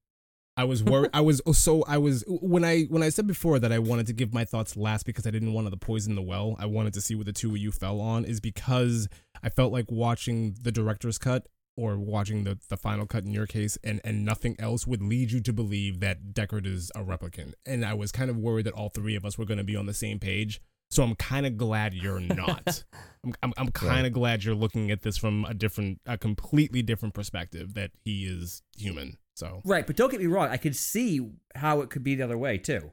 I 0.57 0.65
was 0.65 0.83
worried. 0.83 1.09
I 1.13 1.21
was 1.21 1.41
oh, 1.45 1.53
so 1.53 1.83
I 1.87 1.97
was 1.97 2.23
when 2.27 2.63
I 2.65 2.83
when 2.83 3.01
I 3.01 3.09
said 3.09 3.25
before 3.25 3.57
that 3.59 3.71
I 3.71 3.79
wanted 3.79 4.05
to 4.07 4.13
give 4.13 4.33
my 4.33 4.43
thoughts 4.45 4.75
last 4.75 5.05
because 5.05 5.25
I 5.25 5.31
didn't 5.31 5.53
want 5.53 5.69
to 5.71 5.77
poison 5.77 6.15
the 6.15 6.21
well. 6.21 6.55
I 6.59 6.65
wanted 6.65 6.93
to 6.95 7.01
see 7.01 7.15
what 7.15 7.25
the 7.25 7.33
two 7.33 7.51
of 7.51 7.57
you 7.57 7.71
fell 7.71 8.01
on 8.01 8.25
is 8.25 8.39
because 8.39 9.07
I 9.41 9.49
felt 9.49 9.71
like 9.71 9.89
watching 9.89 10.55
the 10.61 10.71
director's 10.71 11.17
cut 11.17 11.47
or 11.77 11.97
watching 11.97 12.43
the 12.43 12.59
the 12.69 12.75
final 12.77 13.05
cut 13.07 13.23
in 13.23 13.31
your 13.31 13.47
case 13.47 13.77
and 13.83 14.01
and 14.03 14.25
nothing 14.25 14.55
else 14.59 14.85
would 14.85 15.01
lead 15.01 15.31
you 15.31 15.39
to 15.41 15.53
believe 15.53 16.01
that 16.01 16.33
Deckard 16.33 16.65
is 16.67 16.91
a 16.95 16.99
replicant. 17.03 17.53
And 17.65 17.85
I 17.85 17.93
was 17.93 18.11
kind 18.11 18.29
of 18.29 18.37
worried 18.37 18.65
that 18.65 18.73
all 18.73 18.89
three 18.89 19.15
of 19.15 19.25
us 19.25 19.37
were 19.37 19.45
going 19.45 19.57
to 19.57 19.63
be 19.63 19.77
on 19.77 19.85
the 19.85 19.93
same 19.93 20.19
page. 20.19 20.61
So 20.91 21.03
I'm 21.03 21.15
kind 21.15 21.45
of 21.45 21.57
glad 21.57 21.93
you're 21.93 22.19
not. 22.19 22.83
I'm 23.23 23.33
I'm, 23.41 23.53
I'm 23.57 23.69
kind 23.69 24.05
of 24.05 24.13
glad 24.13 24.43
you're 24.43 24.55
looking 24.55 24.91
at 24.91 25.01
this 25.01 25.17
from 25.17 25.45
a 25.45 25.53
different, 25.53 25.99
a 26.05 26.17
completely 26.17 26.81
different 26.81 27.13
perspective 27.13 27.73
that 27.75 27.91
he 28.03 28.25
is 28.25 28.61
human. 28.77 29.17
So 29.35 29.61
Right, 29.65 29.87
but 29.87 29.95
don't 29.95 30.11
get 30.11 30.19
me 30.19 30.27
wrong. 30.27 30.49
I 30.49 30.57
could 30.57 30.75
see 30.75 31.31
how 31.55 31.81
it 31.81 31.89
could 31.89 32.03
be 32.03 32.15
the 32.15 32.23
other 32.23 32.37
way 32.37 32.57
too. 32.57 32.91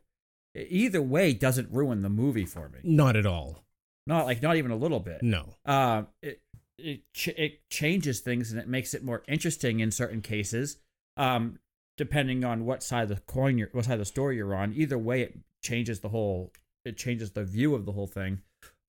Either 0.55 1.03
way 1.03 1.35
doesn't 1.35 1.71
ruin 1.71 2.01
the 2.03 2.09
movie 2.09 2.47
for 2.47 2.69
me. 2.69 2.79
not 2.83 3.17
at 3.17 3.27
all. 3.27 3.65
Not 4.07 4.25
like 4.25 4.43
not 4.43 4.57
even 4.57 4.71
a 4.71 4.77
little 4.77 5.01
bit. 5.01 5.23
No. 5.23 5.57
Um, 5.67 6.07
it 6.23 6.41
it 6.79 7.03
ch- 7.13 7.29
it 7.37 7.69
changes 7.69 8.21
things 8.21 8.51
and 8.53 8.61
it 8.61 8.69
makes 8.69 8.95
it 8.95 9.03
more 9.05 9.23
interesting 9.29 9.81
in 9.81 9.91
certain 9.91 10.23
cases. 10.23 10.79
Um, 11.17 11.59
depending 11.97 12.45
on 12.45 12.65
what 12.65 12.83
side 12.83 13.03
of 13.03 13.09
the 13.09 13.21
coin 13.23 13.59
you're, 13.59 13.69
what 13.73 13.85
side 13.85 13.95
of 13.95 13.99
the 13.99 14.05
story 14.05 14.37
you're 14.37 14.55
on. 14.55 14.73
Either 14.73 14.97
way, 14.97 15.23
it 15.23 15.39
changes 15.63 16.01
the 16.01 16.09
whole. 16.11 16.53
It 16.89 16.97
changes 16.97 17.33
the 17.33 17.45
view 17.45 17.75
of 17.75 17.87
the 17.87 17.93
whole 17.93 18.07
thing. 18.07 18.43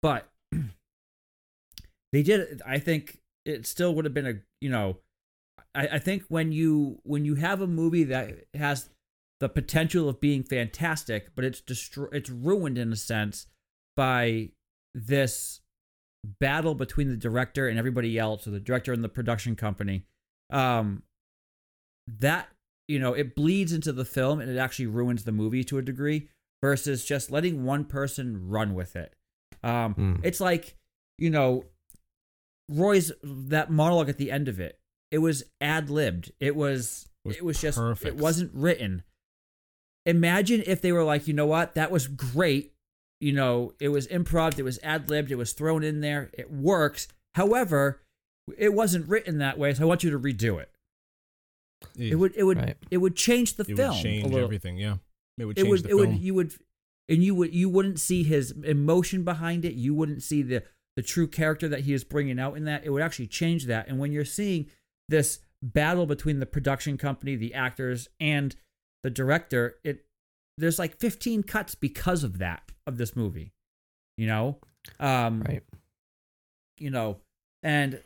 But 0.02 0.28
they 2.12 2.22
did. 2.22 2.62
I 2.66 2.78
think 2.78 3.18
it 3.44 3.66
still 3.66 3.94
would 3.94 4.04
have 4.04 4.14
been 4.14 4.26
a 4.26 4.34
you 4.60 4.70
know. 4.70 4.98
I, 5.74 5.88
I 5.92 5.98
think 5.98 6.24
when 6.28 6.52
you 6.52 7.00
when 7.02 7.24
you 7.24 7.36
have 7.36 7.60
a 7.60 7.66
movie 7.66 8.04
that 8.04 8.44
has 8.54 8.90
the 9.40 9.48
potential 9.48 10.08
of 10.08 10.20
being 10.20 10.42
fantastic, 10.42 11.34
but 11.34 11.44
it's 11.44 11.60
destroy 11.60 12.06
it's 12.12 12.30
ruined 12.30 12.78
in 12.78 12.92
a 12.92 12.96
sense 12.96 13.46
by 13.96 14.50
this 14.94 15.60
battle 16.40 16.74
between 16.74 17.08
the 17.08 17.16
director 17.16 17.68
and 17.68 17.78
everybody 17.78 18.18
else, 18.18 18.46
or 18.46 18.50
the 18.50 18.60
director 18.60 18.92
and 18.92 19.04
the 19.04 19.08
production 19.08 19.56
company. 19.56 20.04
Um, 20.50 21.02
that 22.06 22.48
you 22.86 22.98
know 22.98 23.12
it 23.12 23.34
bleeds 23.34 23.72
into 23.72 23.92
the 23.92 24.04
film 24.04 24.40
and 24.40 24.50
it 24.50 24.58
actually 24.58 24.86
ruins 24.86 25.24
the 25.24 25.32
movie 25.32 25.64
to 25.64 25.78
a 25.78 25.82
degree 25.82 26.28
versus 26.62 27.04
just 27.04 27.30
letting 27.30 27.64
one 27.64 27.84
person 27.84 28.48
run 28.48 28.74
with 28.74 28.96
it. 28.96 29.14
Um, 29.62 29.94
Mm. 29.94 30.20
it's 30.24 30.40
like 30.40 30.76
you 31.18 31.30
know 31.30 31.64
Roy's 32.68 33.12
that 33.22 33.70
monologue 33.70 34.08
at 34.08 34.18
the 34.18 34.30
end 34.30 34.48
of 34.48 34.58
it. 34.60 34.78
It 35.10 35.18
was 35.18 35.44
ad 35.60 35.88
libbed. 35.88 36.32
It 36.40 36.56
was 36.56 37.08
It 37.24 37.44
was 37.44 37.60
just 37.60 37.78
perfect. 37.78 38.16
it 38.16 38.20
wasn't 38.22 38.52
written. 38.54 39.02
Imagine 40.04 40.62
if 40.66 40.80
they 40.80 40.92
were 40.92 41.02
like, 41.04 41.26
you 41.26 41.34
know 41.34 41.46
what, 41.46 41.74
that 41.74 41.90
was 41.90 42.06
great. 42.06 42.72
You 43.20 43.32
know, 43.32 43.72
it 43.80 43.88
was 43.88 44.06
improv, 44.08 44.58
it 44.58 44.62
was 44.62 44.78
ad 44.82 45.08
libbed, 45.08 45.30
it 45.32 45.36
was 45.36 45.52
thrown 45.52 45.82
in 45.82 46.00
there, 46.00 46.30
it 46.34 46.50
works. 46.50 47.08
However, 47.34 48.02
it 48.58 48.72
wasn't 48.74 49.08
written 49.08 49.38
that 49.38 49.58
way, 49.58 49.72
so 49.74 49.82
I 49.82 49.86
want 49.86 50.04
you 50.04 50.10
to 50.10 50.18
redo 50.18 50.60
it. 50.60 50.70
It 51.98 52.16
would 52.16 52.34
it 52.36 52.44
would 52.44 52.58
Right. 52.58 52.76
it 52.90 52.98
would 52.98 53.16
change 53.16 53.54
the 53.54 53.64
it 53.68 53.76
film 53.76 53.96
change 54.00 54.24
little. 54.24 54.40
everything. 54.44 54.76
Yeah, 54.76 54.96
it 55.38 55.44
would 55.44 55.58
It 55.58 55.62
change 55.62 55.70
would 55.70 55.82
the 55.84 55.88
it 55.88 55.96
film. 55.96 56.00
would 56.12 56.20
you 56.20 56.34
would 56.34 56.54
and 57.08 57.22
you 57.22 57.34
would 57.34 57.54
you 57.54 57.68
wouldn't 57.68 58.00
see 58.00 58.22
his 58.24 58.50
emotion 58.52 59.22
behind 59.24 59.64
it. 59.64 59.74
You 59.74 59.94
wouldn't 59.94 60.22
see 60.22 60.42
the 60.42 60.62
the 60.96 61.02
true 61.02 61.26
character 61.28 61.68
that 61.68 61.80
he 61.80 61.92
is 61.92 62.04
bringing 62.04 62.38
out 62.40 62.56
in 62.56 62.64
that. 62.64 62.84
It 62.84 62.90
would 62.90 63.02
actually 63.02 63.26
change 63.26 63.66
that. 63.66 63.86
And 63.88 63.98
when 63.98 64.12
you're 64.12 64.24
seeing 64.24 64.70
this 65.08 65.40
battle 65.62 66.06
between 66.06 66.40
the 66.40 66.46
production 66.46 66.96
company, 66.96 67.36
the 67.36 67.52
actors, 67.54 68.08
and 68.18 68.56
the 69.02 69.10
director, 69.10 69.76
it 69.84 70.06
there's 70.58 70.78
like 70.78 70.98
15 70.98 71.42
cuts 71.42 71.74
because 71.74 72.24
of 72.24 72.38
that 72.38 72.72
of 72.86 72.96
this 72.96 73.14
movie. 73.14 73.52
You 74.16 74.26
know, 74.26 74.58
um, 74.98 75.42
Right. 75.42 75.62
you 76.78 76.90
know, 76.90 77.18
and 77.62 78.02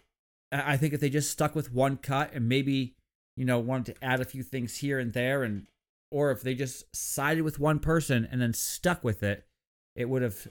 I 0.52 0.72
I 0.72 0.76
think 0.76 0.92
if 0.92 1.00
they 1.00 1.10
just 1.10 1.30
stuck 1.30 1.54
with 1.54 1.72
one 1.72 1.96
cut 1.96 2.32
and 2.34 2.48
maybe, 2.48 2.96
you 3.36 3.44
know, 3.44 3.60
wanted 3.60 3.94
to 3.94 4.04
add 4.04 4.20
a 4.20 4.24
few 4.24 4.42
things 4.42 4.78
here 4.78 4.98
and 4.98 5.12
there 5.12 5.44
and 5.44 5.66
or 6.10 6.30
if 6.30 6.42
they 6.42 6.54
just 6.54 6.84
sided 6.94 7.42
with 7.42 7.58
one 7.58 7.78
person 7.78 8.28
and 8.30 8.40
then 8.40 8.52
stuck 8.52 9.04
with 9.04 9.22
it, 9.22 9.46
it 9.94 10.08
would 10.08 10.22
have 10.22 10.48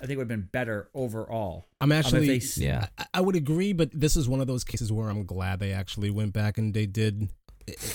I 0.00 0.06
think 0.06 0.14
it 0.14 0.18
would 0.18 0.30
have 0.30 0.40
been 0.40 0.48
better 0.50 0.90
overall. 0.94 1.68
I'm 1.80 1.92
Um, 1.92 1.98
actually, 1.98 2.26
they 2.26 2.44
Yeah. 2.56 2.88
I, 2.98 3.06
I 3.14 3.20
would 3.20 3.36
agree, 3.36 3.72
but 3.72 3.90
this 3.92 4.16
is 4.16 4.28
one 4.28 4.40
of 4.40 4.48
those 4.48 4.64
cases 4.64 4.90
where 4.90 5.08
I'm 5.08 5.24
glad 5.24 5.60
they 5.60 5.72
actually 5.72 6.10
went 6.10 6.32
back 6.32 6.58
and 6.58 6.74
they 6.74 6.86
did 6.86 7.28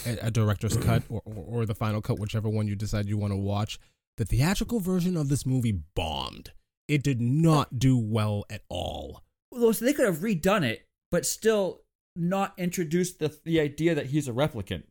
a, 0.05 0.27
a 0.27 0.31
director's 0.31 0.77
cut 0.85 1.03
or, 1.09 1.21
or, 1.25 1.61
or 1.61 1.65
the 1.65 1.75
final 1.75 2.01
cut, 2.01 2.17
whichever 2.17 2.47
one 2.47 2.67
you 2.67 2.75
decide 2.75 3.07
you 3.07 3.17
want 3.17 3.33
to 3.33 3.37
watch. 3.37 3.77
The 4.15 4.25
theatrical 4.25 4.79
version 4.79 5.17
of 5.17 5.27
this 5.27 5.45
movie 5.45 5.81
bombed. 5.95 6.53
It 6.87 7.03
did 7.03 7.19
not 7.19 7.77
do 7.77 7.97
well 7.97 8.45
at 8.49 8.61
all. 8.69 9.23
Well, 9.51 9.73
so 9.73 9.83
they 9.83 9.93
could 9.93 10.05
have 10.05 10.19
redone 10.19 10.63
it, 10.63 10.87
but 11.11 11.25
still 11.25 11.81
not 12.15 12.53
introduced 12.57 13.19
the 13.19 13.37
the 13.43 13.59
idea 13.59 13.93
that 13.93 14.07
he's 14.07 14.27
a 14.27 14.31
replicant. 14.31 14.83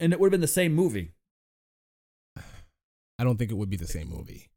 And 0.00 0.12
it 0.12 0.20
would 0.20 0.26
have 0.26 0.32
been 0.32 0.40
the 0.40 0.46
same 0.46 0.74
movie. 0.74 1.12
I 3.18 3.24
don't 3.24 3.36
think 3.38 3.50
it 3.50 3.56
would 3.56 3.70
be 3.70 3.76
the 3.76 3.86
same 3.86 4.08
movie. 4.08 4.50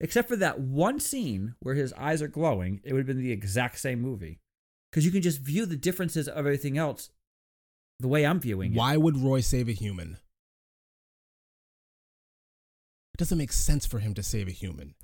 except 0.00 0.28
for 0.28 0.36
that 0.36 0.60
one 0.60 1.00
scene 1.00 1.54
where 1.60 1.74
his 1.74 1.92
eyes 1.94 2.20
are 2.20 2.28
glowing, 2.28 2.80
it 2.84 2.92
would 2.92 3.00
have 3.00 3.06
been 3.06 3.22
the 3.22 3.32
exact 3.32 3.78
same 3.78 4.00
movie. 4.00 4.38
Because 4.90 5.04
you 5.04 5.10
can 5.10 5.22
just 5.22 5.40
view 5.40 5.66
the 5.66 5.76
differences 5.76 6.28
of 6.28 6.36
everything 6.38 6.76
else 6.78 7.10
the 7.98 8.08
way 8.08 8.26
I'm 8.26 8.40
viewing 8.40 8.72
it. 8.72 8.78
Why 8.78 8.96
would 8.96 9.16
Roy 9.16 9.40
save 9.40 9.68
a 9.68 9.72
human? 9.72 10.18
It 13.14 13.18
doesn't 13.18 13.38
make 13.38 13.52
sense 13.52 13.86
for 13.86 13.98
him 14.00 14.12
to 14.14 14.22
save 14.22 14.48
a 14.48 14.52
human. 14.52 14.94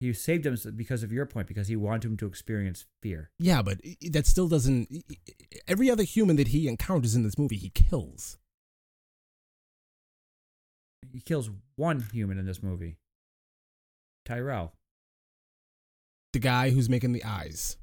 He 0.00 0.12
saved 0.12 0.46
him 0.46 0.56
because 0.76 1.02
of 1.02 1.10
your 1.10 1.26
point, 1.26 1.48
because 1.48 1.66
he 1.66 1.74
wanted 1.74 2.04
him 2.04 2.16
to 2.18 2.26
experience 2.26 2.86
fear. 3.02 3.30
Yeah, 3.38 3.62
but 3.62 3.80
that 4.10 4.26
still 4.26 4.46
doesn't. 4.46 4.88
Every 5.66 5.90
other 5.90 6.04
human 6.04 6.36
that 6.36 6.48
he 6.48 6.68
encounters 6.68 7.16
in 7.16 7.24
this 7.24 7.36
movie, 7.36 7.56
he 7.56 7.70
kills. 7.70 8.38
He 11.12 11.20
kills 11.20 11.50
one 11.76 12.06
human 12.12 12.38
in 12.38 12.46
this 12.46 12.62
movie. 12.62 12.98
Tyrell. 14.24 14.72
The 16.32 16.38
guy 16.38 16.70
who's 16.70 16.88
making 16.88 17.12
the 17.12 17.24
eyes. 17.24 17.76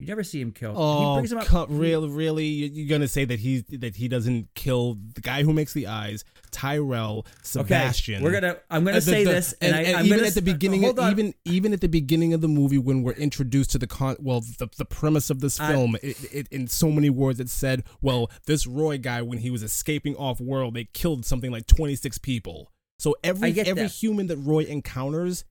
You 0.00 0.06
never 0.06 0.24
see 0.24 0.40
him 0.40 0.50
kill. 0.50 0.70
he 0.72 0.76
Oh, 0.78 1.14
brings 1.16 1.30
him 1.30 1.38
up. 1.38 1.46
he- 1.46 1.74
really, 1.74 2.08
really? 2.08 2.46
You- 2.46 2.70
You're 2.72 2.88
gonna 2.88 3.06
say 3.06 3.26
that 3.26 3.38
he 3.38 3.60
that 3.76 3.96
he 3.96 4.08
doesn't 4.08 4.48
kill 4.54 4.98
the 5.14 5.20
guy 5.20 5.42
who 5.42 5.52
makes 5.52 5.74
the 5.74 5.86
eyes, 5.88 6.24
Tyrell, 6.50 7.26
Sebastian. 7.42 8.14
Okay, 8.16 8.24
we're 8.24 8.32
gonna. 8.32 8.56
I'm 8.70 8.84
gonna 8.84 8.96
Uh, 8.96 9.00
the- 9.00 9.02
say 9.02 9.24
the- 9.24 9.30
this, 9.32 9.52
and, 9.60 9.76
I, 9.76 9.80
I'm 9.92 10.06
even 10.06 10.18
gonna 10.18 10.28
at 10.28 10.34
the 10.34 10.40
beginning, 10.42 10.82
Hold 10.84 10.98
on. 10.98 11.10
even 11.12 11.34
even 11.44 11.72
at 11.74 11.82
the 11.82 11.88
beginning 11.88 12.32
of 12.32 12.40
the 12.40 12.48
movie, 12.48 12.78
when 12.78 13.02
we're 13.02 13.12
introduced 13.12 13.70
to 13.72 13.78
the 13.78 13.86
con, 13.86 14.16
well, 14.20 14.40
the, 14.40 14.68
the 14.78 14.86
premise 14.86 15.28
of 15.28 15.40
this 15.40 15.60
I- 15.60 15.70
film, 15.70 15.96
it, 16.02 16.16
it, 16.32 16.48
in 16.50 16.66
so 16.66 16.90
many 16.90 17.10
words, 17.10 17.38
it 17.38 17.50
said, 17.50 17.84
well, 18.00 18.30
this 18.46 18.66
Roy 18.66 18.96
guy, 18.96 19.20
when 19.20 19.38
he 19.38 19.50
was 19.50 19.62
escaping 19.62 20.16
off 20.16 20.40
world, 20.40 20.72
they 20.74 20.84
killed 20.94 21.26
something 21.26 21.50
like 21.50 21.66
26 21.66 22.16
people. 22.18 22.72
So 22.98 23.16
every 23.22 23.50
every 23.60 23.82
that. 23.82 23.90
human 23.92 24.26
that 24.28 24.36
Roy 24.38 24.64
encounters 24.64 25.44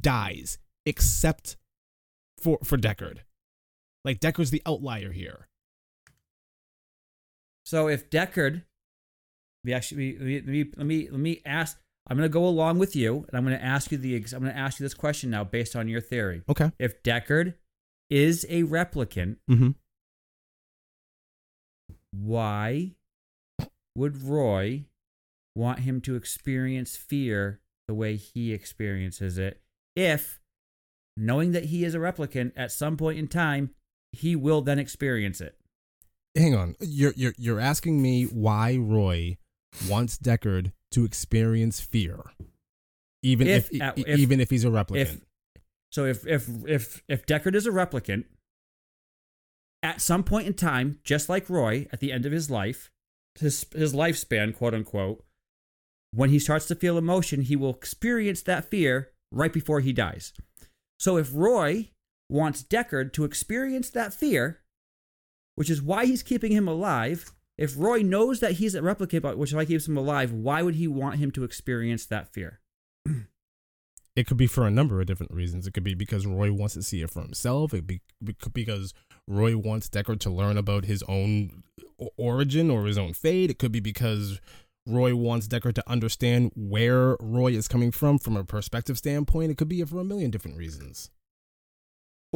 dies, 0.00 0.58
except 0.84 1.56
for 2.40 2.58
for 2.64 2.76
Deckard. 2.78 3.18
Like 4.06 4.20
Deckard's 4.20 4.50
the 4.50 4.62
outlier 4.64 5.10
here. 5.10 5.48
So 7.64 7.88
if 7.88 8.08
Deckard, 8.08 8.62
we 9.64 9.74
actually 9.74 10.16
let 10.16 10.24
me, 10.24 10.34
let 10.36 10.46
me 10.46 10.64
let 10.76 10.86
me 10.86 11.08
let 11.10 11.20
me 11.20 11.42
ask. 11.44 11.78
I'm 12.08 12.16
gonna 12.16 12.28
go 12.28 12.46
along 12.46 12.78
with 12.78 12.94
you, 12.94 13.26
and 13.28 13.36
I'm 13.36 13.42
gonna 13.42 13.56
ask 13.56 13.90
you 13.90 13.98
the. 13.98 14.14
I'm 14.14 14.44
gonna 14.44 14.52
ask 14.52 14.78
you 14.78 14.84
this 14.84 14.94
question 14.94 15.30
now, 15.30 15.42
based 15.42 15.74
on 15.74 15.88
your 15.88 16.00
theory. 16.00 16.42
Okay. 16.48 16.70
If 16.78 17.02
Deckard 17.02 17.54
is 18.08 18.46
a 18.48 18.62
replicant, 18.62 19.38
Mm-hmm. 19.50 19.70
why 22.12 22.92
would 23.96 24.22
Roy 24.22 24.84
want 25.56 25.80
him 25.80 26.00
to 26.02 26.14
experience 26.14 26.96
fear 26.96 27.60
the 27.88 27.94
way 27.94 28.14
he 28.14 28.52
experiences 28.52 29.36
it? 29.36 29.60
If 29.96 30.38
knowing 31.16 31.50
that 31.52 31.64
he 31.64 31.84
is 31.84 31.96
a 31.96 31.98
replicant 31.98 32.52
at 32.56 32.70
some 32.70 32.96
point 32.96 33.18
in 33.18 33.26
time, 33.26 33.70
he 34.16 34.34
will 34.36 34.62
then 34.62 34.78
experience 34.78 35.40
it. 35.40 35.56
hang 36.34 36.54
on. 36.54 36.74
You're 36.80 37.12
you're 37.16 37.34
you're 37.38 37.60
asking 37.60 38.00
me 38.02 38.24
why 38.24 38.76
Roy 38.76 39.36
wants 39.88 40.18
Deckard 40.18 40.72
to 40.92 41.04
experience 41.04 41.80
fear, 41.80 42.20
even 43.22 43.46
if, 43.46 43.68
If- 43.72 43.98
if- 43.98 44.18
even 44.18 44.40
if 44.40 44.50
he's 44.50 44.64
a 44.64 44.68
replicant. 44.68 44.96
if 45.00 45.20
so 45.90 46.04
if 46.04 46.26
if 46.26 46.48
if 46.66 47.02
if 47.08 47.26
Deckard 47.26 47.54
is 47.54 47.66
a 47.66 47.70
replicant 47.70 48.24
at 49.82 50.00
some 50.00 50.24
point 50.24 50.46
in 50.46 50.54
time 50.54 50.98
just 51.04 51.28
like 51.28 51.48
Roy 51.48 51.86
at 51.92 52.00
the 52.00 52.12
end 52.12 52.26
of 52.26 52.32
his 52.32 52.50
life 52.50 52.90
his 53.38 53.66
his 53.74 53.92
lifespan 53.94 54.54
quote 54.56 54.74
unquote 54.74 55.24
when 56.12 56.30
he 56.30 56.38
starts 56.38 56.66
to 56.66 56.74
feel 56.74 56.96
emotion 56.98 57.42
he 57.42 57.56
will 57.56 57.70
experience 57.74 58.42
that 58.42 58.64
fear 58.64 59.10
right 59.30 59.52
before 59.52 59.80
he 59.80 59.92
dies 59.92 60.32
so 60.98 61.16
if 61.16 61.30
Roy 61.34 61.90
wants 62.28 62.62
Deckard 62.62 63.12
to 63.14 63.24
experience 63.24 63.90
that 63.90 64.14
fear 64.14 64.60
which 65.54 65.70
is 65.70 65.80
why 65.80 66.04
he's 66.04 66.22
keeping 66.22 66.52
him 66.52 66.68
alive 66.68 67.32
if 67.56 67.74
Roy 67.78 68.02
knows 68.02 68.40
that 68.40 68.52
he's 68.52 68.74
a 68.74 68.80
replicant 68.80 69.36
which 69.36 69.52
why 69.52 69.64
keeps 69.64 69.88
him 69.88 69.96
alive 69.96 70.32
why 70.32 70.62
would 70.62 70.74
he 70.74 70.88
want 70.88 71.16
him 71.16 71.30
to 71.32 71.44
experience 71.44 72.06
that 72.06 72.32
fear 72.32 72.60
it 74.16 74.26
could 74.26 74.38
be 74.38 74.46
for 74.46 74.66
a 74.66 74.70
number 74.70 74.98
of 74.98 75.06
different 75.06 75.32
reasons. 75.32 75.66
It 75.66 75.74
could 75.74 75.84
be 75.84 75.94
because 75.94 76.26
Roy 76.26 76.50
wants 76.50 76.72
to 76.74 76.82
see 76.82 77.02
it 77.02 77.10
for 77.10 77.20
himself. 77.20 77.74
It 77.74 77.86
could 77.86 78.54
be 78.54 78.62
because 78.64 78.94
Roy 79.28 79.58
wants 79.58 79.90
Deckard 79.90 80.20
to 80.20 80.30
learn 80.30 80.56
about 80.56 80.86
his 80.86 81.02
own 81.06 81.62
origin 82.16 82.70
or 82.70 82.86
his 82.86 82.96
own 82.96 83.12
fate. 83.12 83.50
It 83.50 83.58
could 83.58 83.72
be 83.72 83.80
because 83.80 84.40
Roy 84.86 85.14
wants 85.14 85.46
Deckard 85.46 85.74
to 85.74 85.84
understand 85.86 86.52
where 86.56 87.16
Roy 87.20 87.52
is 87.52 87.68
coming 87.68 87.92
from 87.92 88.18
from 88.18 88.38
a 88.38 88.44
perspective 88.44 88.96
standpoint. 88.96 89.50
It 89.50 89.58
could 89.58 89.68
be 89.68 89.84
for 89.84 90.00
a 90.00 90.04
million 90.04 90.30
different 90.30 90.56
reasons. 90.56 91.10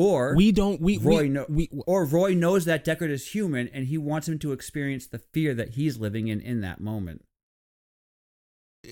Or 0.00 0.34
We 0.36 0.52
don't. 0.52 0.80
We 0.80 0.96
Roy 0.98 1.22
we, 1.22 1.28
know, 1.28 1.46
we 1.48 1.68
or 1.86 2.04
Roy 2.04 2.34
knows 2.34 2.64
that 2.64 2.84
Deckard 2.84 3.10
is 3.10 3.32
human, 3.32 3.68
and 3.68 3.86
he 3.86 3.98
wants 3.98 4.28
him 4.28 4.38
to 4.40 4.52
experience 4.52 5.06
the 5.06 5.18
fear 5.18 5.54
that 5.54 5.70
he's 5.70 5.98
living 5.98 6.28
in 6.28 6.40
in 6.40 6.60
that 6.62 6.80
moment. 6.80 7.22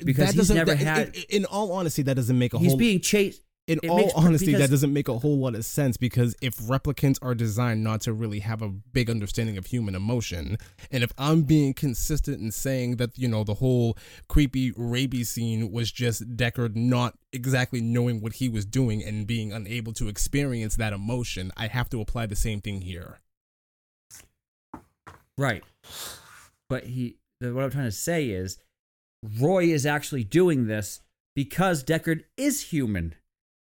because 0.05 0.27
that 0.29 0.35
he's 0.35 0.51
never 0.51 0.75
that- 0.75 0.79
had- 0.79 1.17
In, 1.17 1.23
in 1.31 1.45
all 1.47 1.73
honesty, 1.73 2.03
that 2.03 2.15
doesn't 2.15 2.39
make 2.39 2.53
a 2.55 2.59
He's 2.59 2.69
whole. 2.73 2.77
being 2.77 3.01
chased. 3.01 3.41
In 3.69 3.79
it 3.83 3.89
all 3.89 3.99
makes- 3.99 4.13
honesty, 4.15 4.53
that 4.55 4.71
doesn't 4.71 4.93
make 4.93 5.09
a 5.09 5.19
whole 5.19 5.39
lot 5.39 5.55
of 5.55 5.65
sense 5.65 5.97
because 5.97 6.35
if 6.41 6.57
replicants 6.57 7.19
are 7.23 7.35
designed 7.35 7.85
not 7.85 8.01
to 8.03 8.13
really 8.13 8.41
have 8.41 8.63
a 8.63 8.69
big 8.69 9.09
understanding 9.11 9.57
of 9.59 9.67
human 9.67 9.95
emotion, 9.95 10.57
and 10.91 11.05
if 11.05 11.13
I'm 11.19 11.43
being 11.43 11.75
consistent 11.75 12.41
in 12.41 12.51
saying 12.51 12.97
that 12.97 13.17
you 13.19 13.29
know 13.29 13.45
the 13.45 13.55
whole 13.55 13.97
creepy 14.29 14.73
rabies 14.77 15.29
scene 15.31 15.71
was 15.71 15.93
just 15.93 16.37
Deckard 16.37 16.75
not 16.75 17.19
exactly 17.33 17.81
knowing 17.81 18.21
what 18.21 18.35
he 18.35 18.49
was 18.49 18.65
doing 18.65 19.05
and 19.05 19.27
being 19.27 19.53
unable 19.53 19.93
to 19.95 20.09
experience 20.09 20.77
that 20.77 20.93
emotion, 20.93 21.53
I 21.57 21.67
have 21.67 21.89
to 21.91 22.01
apply 22.01 22.27
the 22.27 22.37
same 22.37 22.61
thing 22.61 22.81
here. 22.81 23.19
Right. 25.37 25.63
But 26.69 26.85
he, 26.85 27.17
the- 27.41 27.55
what 27.55 27.65
I'm 27.65 27.71
trying 27.71 27.85
to 27.85 27.93
say 27.93 28.31
is, 28.31 28.59
Roy 29.41 29.65
is 29.65 29.85
actually 29.87 30.25
doing 30.25 30.67
this 30.67 31.01
because 31.35 31.85
Deckard 31.85 32.25
is 32.37 32.63
human, 32.63 33.15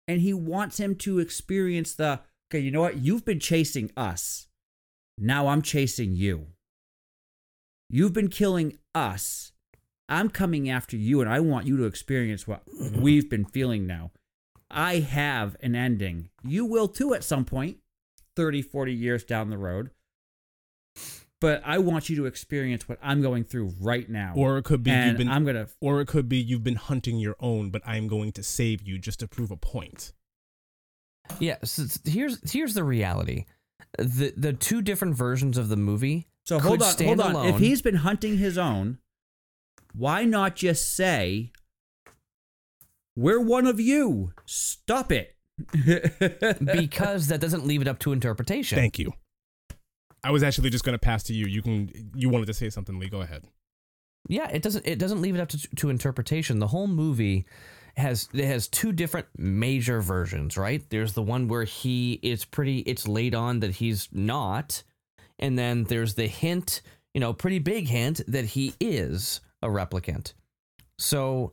and 0.06 0.20
he 0.20 0.35
wants 0.35 0.78
him 0.78 0.94
to 0.97 1.18
experience 1.18 1.94
the. 1.94 2.20
Okay, 2.51 2.60
you 2.60 2.70
know 2.70 2.82
what? 2.82 2.98
You've 2.98 3.24
been 3.24 3.40
chasing 3.40 3.90
us. 3.97 4.48
Now 5.18 5.48
I'm 5.48 5.62
chasing 5.62 6.14
you. 6.14 6.48
You've 7.89 8.12
been 8.12 8.28
killing 8.28 8.78
us. 8.94 9.52
I'm 10.09 10.28
coming 10.28 10.68
after 10.68 10.97
you, 10.97 11.20
and 11.20 11.31
I 11.31 11.40
want 11.40 11.66
you 11.66 11.76
to 11.78 11.85
experience 11.85 12.47
what 12.47 12.62
we've 12.97 13.28
been 13.31 13.44
feeling 13.44 13.86
now. 13.86 14.10
I 14.70 14.98
have 14.98 15.56
an 15.60 15.74
ending. 15.74 16.28
You 16.43 16.64
will 16.64 16.89
too 16.89 17.14
at 17.14 17.24
some 17.24 17.44
point, 17.44 17.78
30, 18.36 18.62
40 18.62 18.93
years 18.93 19.24
down 19.24 19.51
the 19.51 19.59
road. 19.59 19.90
But 21.44 21.62
I 21.62 21.76
want 21.76 22.08
you 22.08 22.16
to 22.16 22.24
experience 22.24 22.88
what 22.88 22.98
I'm 23.02 23.20
going 23.20 23.44
through 23.44 23.74
right 23.78 24.08
now. 24.08 24.32
Or 24.34 24.56
it 24.56 24.64
could 24.64 24.82
be 24.82 24.90
and 24.90 25.10
you've 25.10 25.18
been, 25.18 25.28
I'm 25.28 25.44
gonna 25.44 25.68
or 25.78 26.00
it 26.00 26.08
could 26.08 26.26
be 26.26 26.38
you've 26.38 26.64
been 26.64 26.76
hunting 26.76 27.18
your 27.18 27.36
own, 27.38 27.68
but 27.68 27.82
I'm 27.84 28.08
going 28.08 28.32
to 28.32 28.42
save 28.42 28.80
you 28.80 28.98
just 28.98 29.20
to 29.20 29.28
prove 29.28 29.50
a 29.50 29.56
point. 29.56 30.12
Yeah, 31.38 31.56
so 31.62 31.84
here's 32.06 32.50
here's 32.50 32.72
the 32.72 32.82
reality. 32.82 33.44
The 33.98 34.32
the 34.34 34.54
two 34.54 34.80
different 34.80 35.16
versions 35.16 35.58
of 35.58 35.68
the 35.68 35.76
movie 35.76 36.28
So 36.44 36.58
could 36.58 36.66
hold 36.66 36.82
on, 36.82 36.92
stand 36.92 37.20
hold 37.20 37.36
on. 37.36 37.42
alone. 37.42 37.54
If 37.54 37.60
he's 37.60 37.82
been 37.82 37.96
hunting 37.96 38.38
his 38.38 38.56
own, 38.56 38.96
why 39.92 40.24
not 40.24 40.56
just 40.56 40.96
say, 40.96 41.52
"We're 43.14 43.40
one 43.40 43.66
of 43.66 43.78
you. 43.78 44.32
Stop 44.46 45.12
it." 45.12 45.36
because 46.64 47.28
that 47.28 47.38
doesn't 47.40 47.66
leave 47.66 47.82
it 47.82 47.86
up 47.86 47.98
to 48.00 48.12
interpretation. 48.12 48.76
Thank 48.76 48.98
you. 48.98 49.12
I 50.24 50.30
was 50.30 50.42
actually 50.42 50.70
just 50.70 50.84
going 50.84 50.94
to 50.94 50.98
pass 50.98 51.22
to 51.24 51.34
you. 51.34 51.46
You 51.46 51.62
can. 51.62 52.10
You 52.14 52.30
wanted 52.30 52.46
to 52.46 52.55
say 52.55 52.70
something, 52.70 52.98
Lee. 52.98 53.09
Go 53.09 53.20
ahead. 53.20 53.44
Yeah, 54.28 54.48
it 54.48 54.62
doesn't 54.62 54.86
it 54.86 54.98
doesn't 54.98 55.20
leave 55.20 55.34
it 55.34 55.40
up 55.40 55.48
to, 55.51 55.68
to 55.76 55.90
interpretation. 55.90 56.59
The 56.59 56.66
whole 56.66 56.86
movie 56.86 57.44
has 57.96 58.28
it 58.32 58.46
has 58.46 58.66
two 58.66 58.92
different 58.92 59.26
major 59.36 60.01
versions, 60.01 60.56
right? 60.56 60.82
There's 60.88 61.12
the 61.12 61.22
one 61.22 61.46
where 61.46 61.64
he 61.64 62.14
it's 62.22 62.44
pretty 62.44 62.78
it's 62.80 63.06
laid 63.06 63.34
on 63.34 63.60
that 63.60 63.72
he's 63.72 64.09
not, 64.12 64.82
and 65.38 65.59
then 65.59 65.84
there's 65.84 66.14
the 66.14 66.26
hint, 66.26 66.80
you 67.12 67.20
know, 67.20 67.34
pretty 67.34 67.59
big 67.59 67.86
hint 67.88 68.22
that 68.26 68.46
he 68.46 68.74
is 68.80 69.40
a 69.62 69.68
replicant. 69.68 70.32
So 70.98 71.52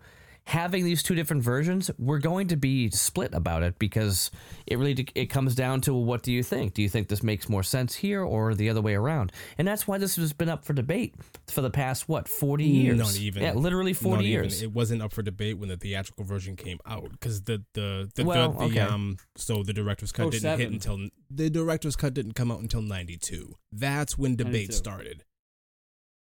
having 0.51 0.83
these 0.83 1.01
two 1.01 1.15
different 1.15 1.41
versions, 1.41 1.89
we're 1.97 2.19
going 2.19 2.45
to 2.49 2.57
be 2.57 2.89
split 2.89 3.33
about 3.33 3.63
it 3.63 3.79
because 3.79 4.29
it 4.67 4.77
really 4.77 5.07
it 5.15 5.27
comes 5.27 5.55
down 5.55 5.79
to 5.79 5.93
what 5.93 6.23
do 6.23 6.33
you 6.33 6.43
think? 6.43 6.73
Do 6.73 6.81
you 6.81 6.89
think 6.89 7.07
this 7.07 7.23
makes 7.23 7.47
more 7.47 7.63
sense 7.63 7.95
here 7.95 8.21
or 8.21 8.53
the 8.53 8.69
other 8.69 8.81
way 8.81 8.93
around? 8.93 9.31
And 9.57 9.65
that's 9.65 9.87
why 9.87 9.97
this 9.97 10.17
has 10.17 10.33
been 10.33 10.49
up 10.49 10.65
for 10.65 10.73
debate 10.73 11.15
for 11.47 11.61
the 11.61 11.69
past 11.69 12.09
what 12.09 12.27
forty 12.27 12.65
years? 12.65 12.97
Not 12.97 13.15
even. 13.17 13.43
Yeah, 13.43 13.53
literally 13.53 13.93
Not 13.93 14.01
forty 14.01 14.25
even. 14.25 14.43
years. 14.43 14.61
It 14.61 14.73
wasn't 14.73 15.01
up 15.01 15.13
for 15.13 15.21
debate 15.21 15.57
when 15.57 15.69
the 15.69 15.77
theatrical 15.77 16.25
version 16.25 16.57
came 16.57 16.79
out 16.85 17.09
because 17.11 17.43
the 17.43 17.63
the 17.73 18.11
the, 18.15 18.25
Well, 18.25 18.51
the, 18.51 18.57
the 18.57 18.65
okay. 18.65 18.79
um 18.81 19.17
so 19.37 19.63
the 19.63 19.73
director's 19.73 20.11
cut 20.11 20.31
didn't 20.31 20.59
hit 20.59 20.69
until 20.69 21.07
the 21.29 21.49
director's 21.49 21.95
cut 21.95 22.13
didn't 22.13 22.33
come 22.33 22.51
out 22.51 22.59
until 22.59 22.81
ninety 22.81 23.17
two. 23.17 23.55
That's 23.71 24.17
when 24.17 24.35
debate 24.35 24.67
92. 24.69 24.73
started. 24.73 25.23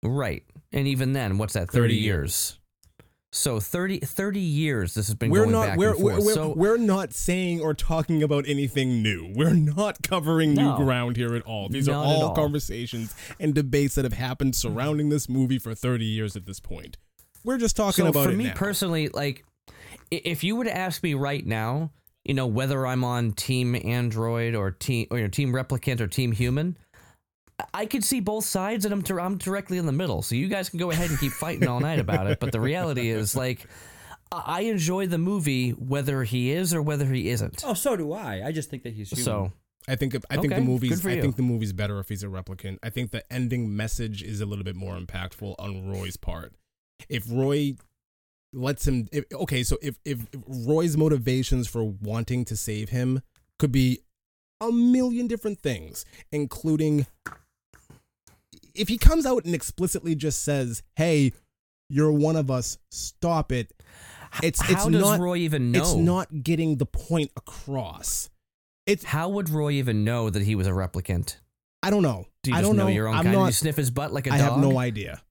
Right. 0.03 0.43
And 0.71 0.87
even 0.87 1.13
then, 1.13 1.37
what's 1.37 1.53
that? 1.53 1.69
30 1.69 1.81
30, 1.81 1.93
years. 1.95 2.03
years. 2.05 2.57
So 3.33 3.61
30, 3.61 3.99
30 3.99 4.39
years 4.41 4.93
this 4.93 5.07
has 5.07 5.15
been 5.15 5.31
we're 5.31 5.43
going 5.43 5.51
not 5.51 5.67
back 5.67 5.77
we're, 5.77 5.93
and 5.93 6.03
we're, 6.03 6.21
we're, 6.21 6.33
so 6.33 6.53
we're 6.55 6.77
not 6.77 7.13
saying 7.13 7.61
or 7.61 7.73
talking 7.73 8.21
about 8.21 8.43
anything 8.45 9.01
new. 9.01 9.31
We're 9.33 9.53
not 9.53 10.03
covering 10.03 10.53
No. 10.53 10.77
new 10.77 10.83
ground 10.85 11.15
here 11.15 11.33
at 11.35 11.43
all. 11.43 11.69
These 11.69 11.87
are 11.87 11.95
all 11.95 12.25
all. 12.25 12.35
conversations 12.35 13.15
and 13.39 13.53
debates 13.53 13.95
that 13.95 14.03
have 14.03 14.13
happened 14.13 14.55
surrounding 14.55 15.09
this 15.09 15.29
movie 15.29 15.59
for 15.59 15.73
30 15.73 16.03
years 16.03 16.35
at 16.35 16.45
this 16.45 16.59
point. 16.59 16.97
We're 17.45 17.57
just 17.57 17.77
talking 17.77 18.03
so 18.05 18.09
about 18.09 18.25
for 18.25 18.33
me 18.33 18.45
now. 18.47 18.53
personally, 18.53 19.07
like 19.07 19.45
if 20.11 20.43
you 20.43 20.57
were 20.57 20.65
to 20.65 20.75
ask 20.75 21.01
me 21.01 21.13
right 21.13 21.45
now, 21.45 21.91
you 22.25 22.33
know 22.33 22.47
whether 22.47 22.85
I'm 22.85 23.03
on 23.05 23.31
Team 23.31 23.75
Android 23.75 24.55
or 24.55 24.71
Team 24.71 25.07
or 25.09 25.17
you 25.17 25.23
know, 25.23 25.29
Team 25.29 25.53
Replicant 25.53 26.01
or 26.01 26.07
Team 26.07 26.33
Human. 26.33 26.77
I 27.73 27.85
could 27.85 28.03
see 28.03 28.19
both 28.19 28.45
sides, 28.45 28.85
and 28.85 28.93
I'm, 28.93 29.01
dir- 29.01 29.19
I'm 29.19 29.37
directly 29.37 29.77
in 29.77 29.85
the 29.85 29.91
middle. 29.91 30.21
So 30.21 30.35
you 30.35 30.47
guys 30.47 30.69
can 30.69 30.79
go 30.79 30.91
ahead 30.91 31.09
and 31.09 31.19
keep 31.19 31.31
fighting 31.31 31.67
all 31.67 31.79
night 31.79 31.99
about 31.99 32.27
it. 32.27 32.39
But 32.39 32.51
the 32.51 32.61
reality 32.61 33.09
is, 33.09 33.35
like, 33.35 33.67
I 34.31 34.41
I 34.45 34.59
enjoy 34.61 35.07
the 35.07 35.17
movie 35.17 35.71
whether 35.71 36.23
he 36.23 36.51
is 36.51 36.73
or 36.73 36.81
whether 36.81 37.05
he 37.05 37.29
isn't. 37.29 37.63
Oh, 37.65 37.73
so 37.73 37.95
do 37.95 38.13
I. 38.13 38.43
I 38.45 38.51
just 38.51 38.69
think 38.69 38.83
that 38.83 38.93
he's 38.93 39.09
human. 39.09 39.23
So 39.25 39.51
I 39.87 39.95
think 39.95 40.15
I 40.29 40.35
think 40.37 40.53
Okay, 40.53 40.61
the 40.61 40.65
movie's 40.65 41.01
for 41.01 41.09
I 41.09 41.13
you. 41.13 41.21
think 41.21 41.35
the 41.35 41.41
movie's 41.43 41.73
better 41.73 41.99
if 41.99 42.07
he's 42.09 42.23
a 42.23 42.27
replicant. 42.27 42.77
I 42.83 42.89
think 42.89 43.11
the 43.11 43.23
ending 43.33 43.75
message 43.75 44.21
is 44.23 44.39
a 44.39 44.45
little 44.45 44.63
bit 44.63 44.75
more 44.75 44.97
impactful 44.97 45.55
on 45.59 45.89
Roy's 45.89 46.17
part. 46.17 46.53
If 47.09 47.25
Roy 47.29 47.73
lets 48.53 48.87
him 48.87 49.07
if, 49.11 49.25
okay, 49.33 49.63
so 49.63 49.77
if, 49.81 49.97
if 50.05 50.19
if 50.33 50.39
Roy's 50.47 50.95
motivations 50.97 51.67
for 51.67 51.83
wanting 51.83 52.45
to 52.45 52.55
save 52.55 52.89
him 52.89 53.21
could 53.59 53.71
be 53.71 53.99
a 54.61 54.71
million 54.71 55.27
different 55.27 55.59
things, 55.59 56.05
including 56.31 57.07
if 58.75 58.87
he 58.87 58.97
comes 58.97 59.25
out 59.25 59.45
and 59.45 59.53
explicitly 59.55 60.15
just 60.15 60.41
says, 60.43 60.83
"Hey, 60.95 61.33
you're 61.89 62.11
one 62.11 62.35
of 62.35 62.49
us. 62.51 62.77
Stop 62.91 63.51
it." 63.51 63.71
It's 64.41 64.61
how 64.61 64.71
it's 64.73 64.85
does 64.87 65.01
not 65.01 65.19
Roy 65.19 65.37
even 65.37 65.71
know? 65.71 65.79
it's 65.81 65.93
not 65.93 66.43
getting 66.43 66.77
the 66.77 66.85
point 66.85 67.31
across. 67.35 68.29
It's 68.87 69.03
How 69.03 69.27
would 69.29 69.49
Roy 69.49 69.71
even 69.73 70.03
know 70.05 70.29
that 70.29 70.41
he 70.43 70.55
was 70.55 70.67
a 70.67 70.71
replicant? 70.71 71.35
I 71.83 71.89
don't 71.89 72.01
know. 72.01 72.25
Do 72.43 72.51
you 72.51 72.55
I 72.57 72.59
just 72.61 72.69
don't 72.69 72.77
know, 72.77 72.83
know. 72.85 72.89
your 72.89 73.07
own 73.07 73.15
I'm 73.15 73.23
kind? 73.23 73.33
Do 73.33 73.39
you 73.39 73.45
not. 73.45 73.53
sniff 73.53 73.75
his 73.75 73.91
butt 73.91 74.13
like 74.13 74.27
a 74.27 74.33
I 74.33 74.37
dog? 74.37 74.51
have 74.51 74.59
no 74.59 74.77
idea. 74.79 75.21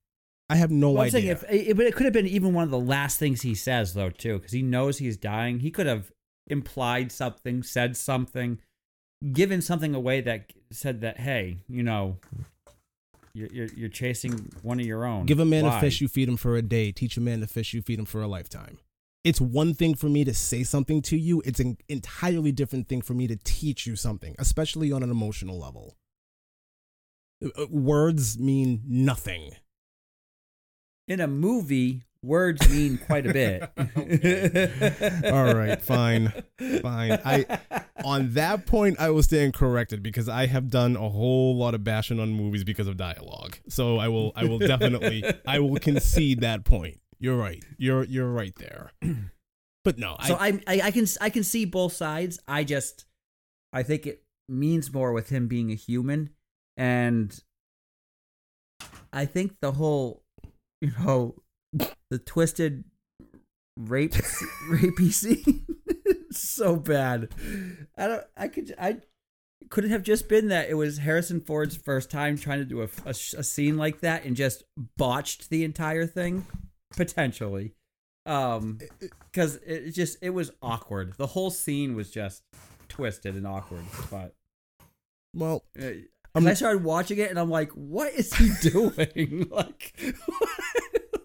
I 0.49 0.55
have 0.55 0.69
no 0.69 0.91
Well, 0.91 1.03
I'm 1.03 1.09
saying 1.09 1.29
idea. 1.31 1.47
if, 1.49 1.69
it, 1.69 1.77
but 1.77 1.85
it 1.85 1.95
could 1.95 2.05
have 2.05 2.13
been 2.13 2.27
even 2.27 2.53
one 2.53 2.63
of 2.63 2.69
the 2.69 2.79
last 2.79 3.17
things 3.17 3.41
he 3.41 3.55
says 3.55 3.93
though 3.93 4.09
too, 4.09 4.37
because 4.37 4.51
he 4.51 4.61
knows 4.61 4.99
he's 4.99 5.17
dying. 5.17 5.59
He 5.61 5.71
could 5.71 5.85
have 5.87 6.11
implied 6.47 7.11
something, 7.11 7.63
said 7.63 7.97
something, 7.97 8.59
given 9.33 9.61
something 9.61 9.95
away 9.95 10.21
that 10.21 10.51
said 10.71 11.01
that 11.01 11.19
hey, 11.21 11.57
you 11.67 11.81
know, 11.83 12.17
you're 13.33 13.49
you're, 13.51 13.67
you're 13.75 13.89
chasing 13.89 14.51
one 14.61 14.79
of 14.79 14.85
your 14.85 15.05
own. 15.05 15.25
Give 15.25 15.39
a 15.39 15.45
man 15.45 15.65
Why? 15.65 15.77
a 15.77 15.81
fish, 15.81 16.01
you 16.01 16.07
feed 16.07 16.27
him 16.29 16.37
for 16.37 16.55
a 16.55 16.61
day. 16.61 16.91
Teach 16.91 17.17
a 17.17 17.21
man 17.21 17.39
to 17.41 17.47
fish, 17.47 17.73
you 17.73 17.81
feed 17.81 17.99
him 17.99 18.05
for 18.05 18.21
a 18.21 18.27
lifetime. 18.27 18.79
It's 19.23 19.39
one 19.39 19.75
thing 19.75 19.93
for 19.93 20.09
me 20.09 20.23
to 20.23 20.33
say 20.33 20.63
something 20.63 21.01
to 21.03 21.17
you. 21.17 21.43
It's 21.45 21.59
an 21.59 21.77
entirely 21.87 22.51
different 22.51 22.87
thing 22.87 23.01
for 23.01 23.13
me 23.13 23.27
to 23.27 23.35
teach 23.43 23.85
you 23.85 23.95
something, 23.95 24.35
especially 24.39 24.91
on 24.91 25.03
an 25.03 25.11
emotional 25.11 25.59
level. 25.59 25.95
Uh, 27.43 27.49
uh, 27.61 27.67
Words 27.69 28.39
mean 28.39 28.81
nothing. 28.87 29.51
in 31.07 31.19
a 31.19 31.27
movie. 31.27 32.03
Words 32.23 32.69
mean 32.69 32.99
quite 32.99 33.25
a 33.25 33.33
bit. 33.33 33.61
All 35.33 35.55
right, 35.55 35.81
fine, 35.81 36.31
fine. 36.81 37.19
I 37.25 37.59
on 38.05 38.33
that 38.33 38.67
point 38.67 38.99
I 38.99 39.09
will 39.09 39.23
stand 39.23 39.55
corrected 39.55 40.03
because 40.03 40.29
I 40.29 40.45
have 40.45 40.69
done 40.69 40.95
a 40.95 41.09
whole 41.09 41.57
lot 41.57 41.73
of 41.73 41.83
bashing 41.83 42.19
on 42.19 42.31
movies 42.31 42.63
because 42.63 42.87
of 42.87 42.95
dialogue. 42.95 43.57
So 43.69 43.97
I 43.97 44.07
will 44.07 44.33
I 44.35 44.45
will 44.45 44.59
definitely 44.59 45.23
I 45.47 45.59
will 45.59 45.77
concede 45.77 46.41
that 46.41 46.63
point. 46.63 46.99
You're 47.19 47.37
right. 47.37 47.63
You're 47.77 48.03
you're 48.03 48.31
right 48.31 48.53
there. 48.55 48.91
But 49.83 49.97
no, 49.97 50.15
So 50.27 50.35
I, 50.35 50.47
I, 50.49 50.61
I 50.67 50.81
I 50.83 50.91
can 50.91 51.07
I 51.21 51.31
can 51.31 51.43
see 51.43 51.65
both 51.65 51.93
sides. 51.93 52.39
I 52.47 52.63
just 52.63 53.05
I 53.73 53.81
think 53.81 54.05
it 54.05 54.23
means 54.47 54.93
more 54.93 55.11
with 55.11 55.29
him 55.29 55.47
being 55.47 55.71
a 55.71 55.75
human, 55.75 56.29
and 56.77 57.35
I 59.11 59.25
think 59.25 59.59
the 59.59 59.71
whole 59.71 60.23
you 60.81 60.91
know 60.99 61.40
the 62.11 62.19
twisted 62.19 62.83
rape 63.75 64.11
rapey 64.69 65.11
scene 65.11 65.65
so 66.31 66.75
bad. 66.75 67.29
I 67.97 68.07
don't. 68.07 68.23
I 68.37 68.47
could. 68.47 68.75
I 68.79 68.97
could 69.69 69.85
it 69.85 69.91
have 69.91 70.03
just 70.03 70.29
been 70.29 70.49
that 70.49 70.69
it 70.69 70.75
was 70.75 70.99
Harrison 70.99 71.41
Ford's 71.41 71.75
first 71.75 72.11
time 72.11 72.37
trying 72.37 72.59
to 72.59 72.65
do 72.65 72.81
a, 72.81 72.89
a, 73.05 73.09
a 73.09 73.43
scene 73.43 73.77
like 73.77 74.01
that 74.01 74.25
and 74.25 74.35
just 74.35 74.63
botched 74.97 75.49
the 75.49 75.63
entire 75.63 76.05
thing 76.05 76.45
potentially 76.95 77.73
um 78.25 78.77
because 79.31 79.55
it 79.65 79.91
just 79.91 80.17
it 80.21 80.29
was 80.29 80.51
awkward 80.61 81.13
the 81.17 81.27
whole 81.27 81.49
scene 81.49 81.95
was 81.95 82.11
just 82.11 82.43
twisted 82.87 83.35
and 83.35 83.47
awkward 83.47 83.83
but 84.11 84.35
well, 85.33 85.63
uh, 85.81 85.89
i 86.35 86.53
started 86.53 86.83
watching 86.83 87.17
it 87.17 87.29
and 87.31 87.39
i'm 87.39 87.49
like 87.49 87.71
what 87.71 88.13
is 88.13 88.33
he 88.35 88.51
doing 88.69 89.47
like 89.49 89.95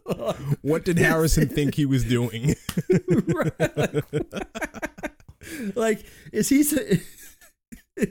what 0.63 0.85
did 0.85 0.99
Harrison 0.99 1.49
think 1.49 1.75
he 1.75 1.87
was 1.87 2.05
doing? 2.05 2.55
like 5.75 6.05
is 6.33 6.49
he 6.49 6.65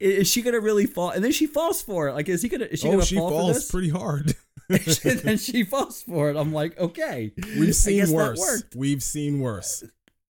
is 0.00 0.28
she 0.28 0.42
gonna 0.42 0.60
really 0.60 0.86
fall 0.86 1.10
and 1.10 1.24
then 1.24 1.32
she 1.32 1.46
falls 1.46 1.82
for 1.82 2.08
it 2.08 2.12
like 2.12 2.28
is 2.28 2.42
he 2.42 2.48
gonna 2.48 2.64
is 2.66 2.80
she 2.80 2.88
oh, 2.88 2.92
gonna 2.92 3.04
she 3.04 3.16
fall 3.16 3.30
for 3.30 3.36
falls 3.36 3.54
this 3.54 3.70
pretty 3.70 3.88
hard. 3.88 4.34
and 4.68 5.18
then 5.20 5.38
she 5.38 5.64
falls 5.64 6.02
for 6.02 6.30
it 6.30 6.36
i'm 6.36 6.52
like 6.52 6.78
okay 6.78 7.32
We've 7.58 7.74
seen 7.74 8.10
worse. 8.12 8.64
We've 8.76 9.02
seen 9.02 9.40
worse. 9.40 9.82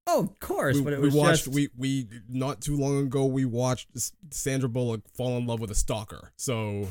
oh 0.06 0.20
of 0.20 0.38
course 0.40 0.76
We, 0.76 0.82
but 0.82 0.92
it 0.94 1.00
we 1.00 1.06
was 1.06 1.14
watched 1.14 1.44
just 1.44 1.54
we 1.54 1.68
we 1.76 2.08
not 2.28 2.60
too 2.60 2.76
long 2.76 2.98
ago 3.06 3.26
we 3.26 3.44
watched 3.44 3.88
Sandra 4.30 4.68
Bullock 4.68 5.02
fall 5.16 5.36
in 5.36 5.46
love 5.46 5.60
with 5.60 5.70
a 5.70 5.74
stalker. 5.76 6.32
So 6.36 6.88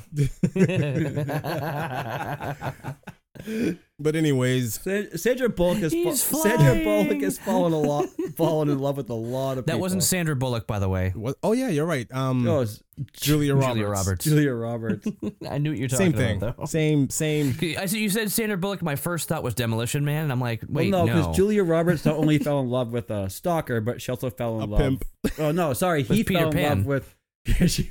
But 3.99 4.15
anyways, 4.15 4.81
Sa- 4.81 5.15
Sandra 5.17 5.47
Bullock 5.47 5.77
has 5.79 5.91
fa- 5.93 5.97
He's 5.97 6.21
Sandra. 6.23 6.83
Bullock 6.83 7.21
has 7.21 7.37
fallen 7.37 7.71
a 7.71 7.77
lot, 7.79 8.09
fallen 8.35 8.69
in 8.69 8.79
love 8.79 8.97
with 8.97 9.09
a 9.09 9.13
lot 9.15 9.57
of 9.59 9.65
That 9.65 9.73
people. 9.73 9.81
wasn't 9.81 10.03
Sandra 10.03 10.35
Bullock, 10.35 10.65
by 10.67 10.79
the 10.79 10.89
way. 10.89 11.11
what 11.15 11.37
oh 11.43 11.51
yeah, 11.53 11.69
you're 11.69 11.85
right. 11.85 12.11
Um 12.11 12.43
No, 12.43 12.61
it's 12.61 12.81
Julia 13.13 13.53
Roberts. 13.55 13.73
Julia 13.75 13.87
Roberts. 13.87 14.25
Julia 14.25 14.53
Roberts. 14.53 15.07
I 15.49 15.57
knew 15.59 15.69
what 15.71 15.79
you're 15.79 15.87
talking 15.87 16.07
Same 16.07 16.13
thing. 16.13 16.37
about, 16.37 16.57
though. 16.57 16.65
Same 16.65 17.09
same 17.09 17.55
I 17.77 17.85
said 17.85 17.99
you 17.99 18.09
said 18.09 18.31
Sandra 18.31 18.57
Bullock. 18.57 18.81
My 18.81 18.95
first 18.95 19.27
thought 19.29 19.43
was 19.43 19.53
Demolition 19.53 20.03
Man, 20.03 20.23
and 20.23 20.31
I'm 20.31 20.41
like, 20.41 20.61
well, 20.67 20.83
wait, 20.83 20.89
no, 20.89 21.05
because 21.05 21.27
no. 21.27 21.33
Julia 21.33 21.63
Roberts 21.63 22.03
not 22.05 22.15
only 22.15 22.37
fell 22.39 22.59
in 22.59 22.69
love 22.69 22.91
with 22.91 23.09
a 23.11 23.29
stalker, 23.29 23.81
but 23.81 24.01
she 24.01 24.11
also 24.11 24.29
fell 24.29 24.57
in 24.57 24.63
A 24.63 24.65
love. 24.65 24.79
pimp. 24.81 25.05
Oh 25.37 25.51
no, 25.51 25.73
sorry, 25.73 26.03
he 26.03 26.17
With 26.19 26.27
Peter 26.27 26.39
fell 26.39 26.49
in 26.49 26.53
Pan. 26.57 26.77
love 26.79 26.85
with. 26.87 27.15
Yeah, 27.59 27.65
she, 27.65 27.83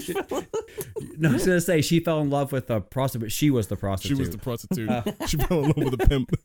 she- 0.00 0.14
no, 1.16 1.30
I 1.30 1.32
was 1.32 1.46
gonna 1.46 1.60
say 1.60 1.80
she 1.80 2.00
fell 2.00 2.20
in 2.20 2.28
love 2.28 2.52
with 2.52 2.68
a 2.70 2.80
prostitute. 2.82 3.32
She 3.32 3.48
was 3.50 3.68
the 3.68 3.76
prostitute. 3.76 4.16
she 4.16 4.20
was 4.20 4.30
the 4.30 4.38
prostitute. 4.38 4.90
she 5.28 5.38
fell 5.38 5.60
in 5.64 5.70
love 5.70 5.76
with 5.90 5.94
a 6.02 6.06
pimp. 6.06 6.30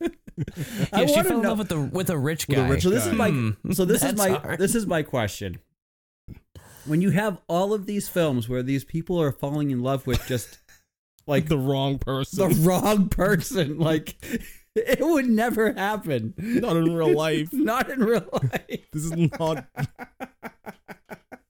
I 0.92 1.02
yeah, 1.02 1.06
she 1.06 1.22
fell 1.22 1.38
in 1.40 1.42
love 1.42 1.58
with 1.58 1.68
the 1.68 1.78
with 1.80 2.08
a 2.08 2.16
rich 2.16 2.48
With 2.48 2.56
a 2.58 2.62
guy. 2.62 2.68
rich 2.70 2.82
So 2.84 2.88
this 2.90 3.04
is 3.06 3.12
my 3.12 3.28
Hmm, 3.30 3.72
so 3.72 3.84
this 3.84 4.02
is 4.02 4.16
my 4.16 4.30
hard. 4.30 4.58
this 4.58 4.74
is 4.74 4.86
my 4.86 5.02
question. 5.02 5.58
When 6.86 7.02
you 7.02 7.10
have 7.10 7.38
all 7.46 7.74
of 7.74 7.84
these 7.84 8.08
films 8.08 8.48
where 8.48 8.62
these 8.62 8.84
people 8.84 9.20
are 9.20 9.32
falling 9.32 9.70
in 9.70 9.82
love 9.82 10.06
with 10.06 10.26
just 10.26 10.60
Like 11.26 11.48
the 11.48 11.58
wrong 11.58 11.98
person. 11.98 12.48
the 12.48 12.54
wrong 12.66 13.10
person, 13.10 13.78
like 13.78 14.16
it 14.74 15.00
would 15.00 15.28
never 15.28 15.72
happen. 15.74 16.32
not 16.38 16.76
in 16.76 16.94
real 16.94 17.12
life. 17.14 17.52
Not 17.52 17.90
in 17.90 18.00
real 18.02 18.26
life. 18.32 18.86
This 18.92 19.04
is 19.04 19.12
not 19.38 19.66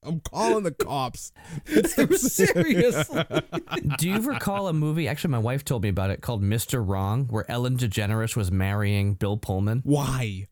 I'm 0.02 0.20
calling 0.20 0.64
the 0.64 0.70
cops. 0.72 1.32
Seriously. 1.66 3.24
Do 3.98 4.08
you 4.08 4.20
recall 4.20 4.68
a 4.68 4.72
movie? 4.72 5.06
Actually, 5.08 5.32
my 5.32 5.38
wife 5.38 5.64
told 5.64 5.82
me 5.82 5.88
about 5.90 6.10
it 6.10 6.22
called 6.22 6.42
Mr. 6.42 6.86
Wrong, 6.86 7.26
where 7.26 7.48
Ellen 7.50 7.76
DeGeneres 7.76 8.34
was 8.36 8.50
marrying 8.50 9.14
Bill 9.14 9.36
Pullman. 9.36 9.82
Why? 9.84 10.46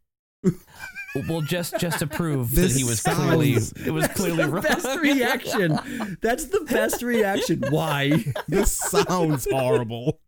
Well, 1.29 1.41
just 1.41 1.79
just 1.81 1.99
to 2.01 2.07
prove 2.07 2.55
This 2.55 2.73
that 2.75 2.79
he 2.79 2.85
was 2.85 3.01
sounds- 3.01 3.19
clearly 3.19 3.53
it 3.87 3.91
was 3.93 4.07
clearly 4.09 4.45
the 4.45 4.51
wrong. 4.51 4.63
best 4.63 4.99
reaction. 5.01 5.79
That's 6.21 6.45
the 6.47 6.61
best 6.61 7.03
reaction. 7.03 7.65
Why? 7.71 8.25
This 8.47 8.71
sounds 8.73 9.49
horrible. 9.51 10.21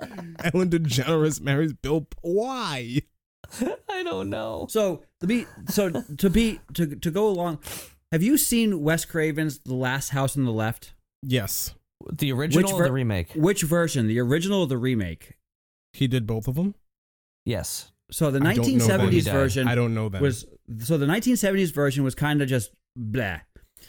Ellen 0.00 0.70
DeGeneres 0.70 1.40
marries 1.40 1.72
Bill. 1.74 2.02
P- 2.02 2.16
Why? 2.22 3.00
I 3.90 4.02
don't 4.02 4.30
know. 4.30 4.66
So 4.70 5.02
to 5.20 5.26
be 5.26 5.46
so 5.68 5.90
to 5.90 6.30
be 6.30 6.60
to 6.74 6.96
to 6.96 7.10
go 7.10 7.28
along. 7.28 7.58
Have 8.12 8.22
you 8.22 8.36
seen 8.38 8.82
Wes 8.82 9.04
Craven's 9.04 9.58
The 9.60 9.74
Last 9.74 10.10
House 10.10 10.36
on 10.36 10.44
the 10.44 10.52
Left? 10.52 10.94
Yes, 11.22 11.74
The 12.12 12.30
original 12.32 12.72
or 12.72 12.78
ver- 12.78 12.84
the 12.84 12.92
remake? 12.92 13.32
Which 13.34 13.62
version? 13.62 14.06
The 14.06 14.20
original 14.20 14.60
or 14.60 14.66
the 14.66 14.78
remake? 14.78 15.32
he 15.92 16.06
did 16.06 16.26
both 16.26 16.46
of 16.46 16.56
them. 16.56 16.74
Yes. 17.46 17.90
So 18.10 18.30
the 18.30 18.38
I 18.46 18.54
don't 18.54 18.66
know 18.76 18.86
that. 18.86 19.00
1970s 19.00 19.32
version 19.32 19.66
I 19.66 19.74
don't 19.74 19.94
know 19.94 20.08
that. 20.10 20.20
was 20.20 20.44
so 20.80 20.98
the 20.98 21.06
1970s 21.06 21.72
version 21.72 22.04
was 22.04 22.14
kind 22.14 22.42
of 22.42 22.48
just 22.48 22.70
blah. 22.96 23.38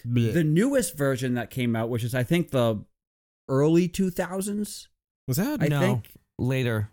Blech. 0.08 0.34
The 0.34 0.44
newest 0.44 0.96
version 0.98 1.34
that 1.36 1.50
came 1.50 1.76
out, 1.76 1.90
which 1.90 2.04
is 2.06 2.16
I 2.16 2.24
think 2.24 2.52
the 2.52 2.84
early 3.50 3.90
2000s, 3.90 4.88
was 5.28 5.38
that? 5.38 5.62
I 5.62 5.68
no. 5.68 5.80
think 5.82 6.08
Later. 6.40 6.90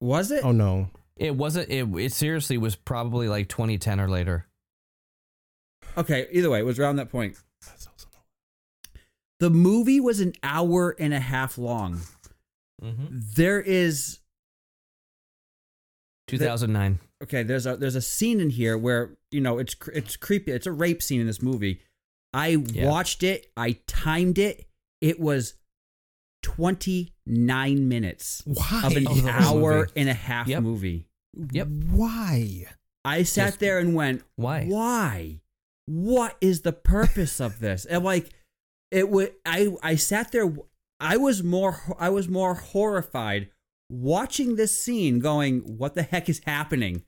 was 0.00 0.30
it? 0.30 0.44
oh 0.44 0.52
no. 0.52 0.88
It 1.16 1.34
wasn't. 1.36 1.68
It, 1.68 1.86
it 1.96 2.12
seriously 2.12 2.56
was 2.56 2.74
probably 2.76 3.28
like 3.28 3.48
2010 3.48 4.00
or 4.00 4.08
later. 4.08 4.46
Okay, 5.96 6.26
either 6.32 6.50
way, 6.50 6.60
it 6.60 6.64
was 6.64 6.78
around 6.78 6.96
that 6.96 7.10
point. 7.10 7.36
The 9.40 9.50
movie 9.50 10.00
was 10.00 10.20
an 10.20 10.32
hour 10.42 10.94
and 10.98 11.12
a 11.12 11.20
half 11.20 11.58
long. 11.58 12.00
Mm-hmm. 12.82 13.18
There 13.34 13.60
is 13.60 14.20
2009. 16.28 16.98
okay. 17.24 17.42
There's 17.42 17.66
a 17.66 17.76
there's 17.76 17.96
a 17.96 18.00
scene 18.00 18.40
in 18.40 18.50
here 18.50 18.78
where 18.78 19.10
you 19.30 19.40
know 19.40 19.58
it's 19.58 19.74
it's 19.92 20.16
creepy. 20.16 20.52
It's 20.52 20.66
a 20.66 20.72
rape 20.72 21.02
scene 21.02 21.20
in 21.20 21.26
this 21.26 21.42
movie. 21.42 21.80
I 22.32 22.48
Yeah. 22.72 22.88
watched 22.88 23.22
it. 23.22 23.48
I 23.56 23.78
timed 23.86 24.38
it. 24.38 24.66
It 25.00 25.20
was 25.20 25.54
29 26.42 27.88
minutes 27.88 28.42
Why? 28.46 28.82
of 28.84 28.96
an 28.96 29.06
Of 29.06 29.22
the 29.22 29.30
hour 29.30 29.78
movie. 29.80 29.92
and 29.96 30.08
a 30.08 30.14
half 30.14 30.48
Yep. 30.48 30.62
movie. 30.62 31.06
Yep. 31.52 31.68
Why? 31.90 32.64
I 33.04 33.24
sat 33.24 33.44
Yes. 33.46 33.56
there 33.56 33.78
and 33.78 33.94
went, 33.94 34.22
Why? 34.36 34.64
Why? 34.66 35.40
What 35.86 36.36
is 36.40 36.62
the 36.62 36.72
purpose 36.72 37.40
of 37.40 37.60
this? 37.60 37.84
And 37.84 38.04
like, 38.04 38.30
it 38.90 39.08
would. 39.08 39.32
I 39.44 39.74
I 39.82 39.96
sat 39.96 40.32
there. 40.32 40.52
I 41.00 41.16
was 41.16 41.42
more. 41.42 41.80
I 41.98 42.10
was 42.10 42.28
more 42.28 42.54
horrified 42.54 43.48
watching 43.90 44.56
this 44.56 44.78
scene, 44.78 45.18
going, 45.18 45.60
"What 45.78 45.94
the 45.94 46.02
heck 46.02 46.28
is 46.28 46.40
happening?" 46.44 47.02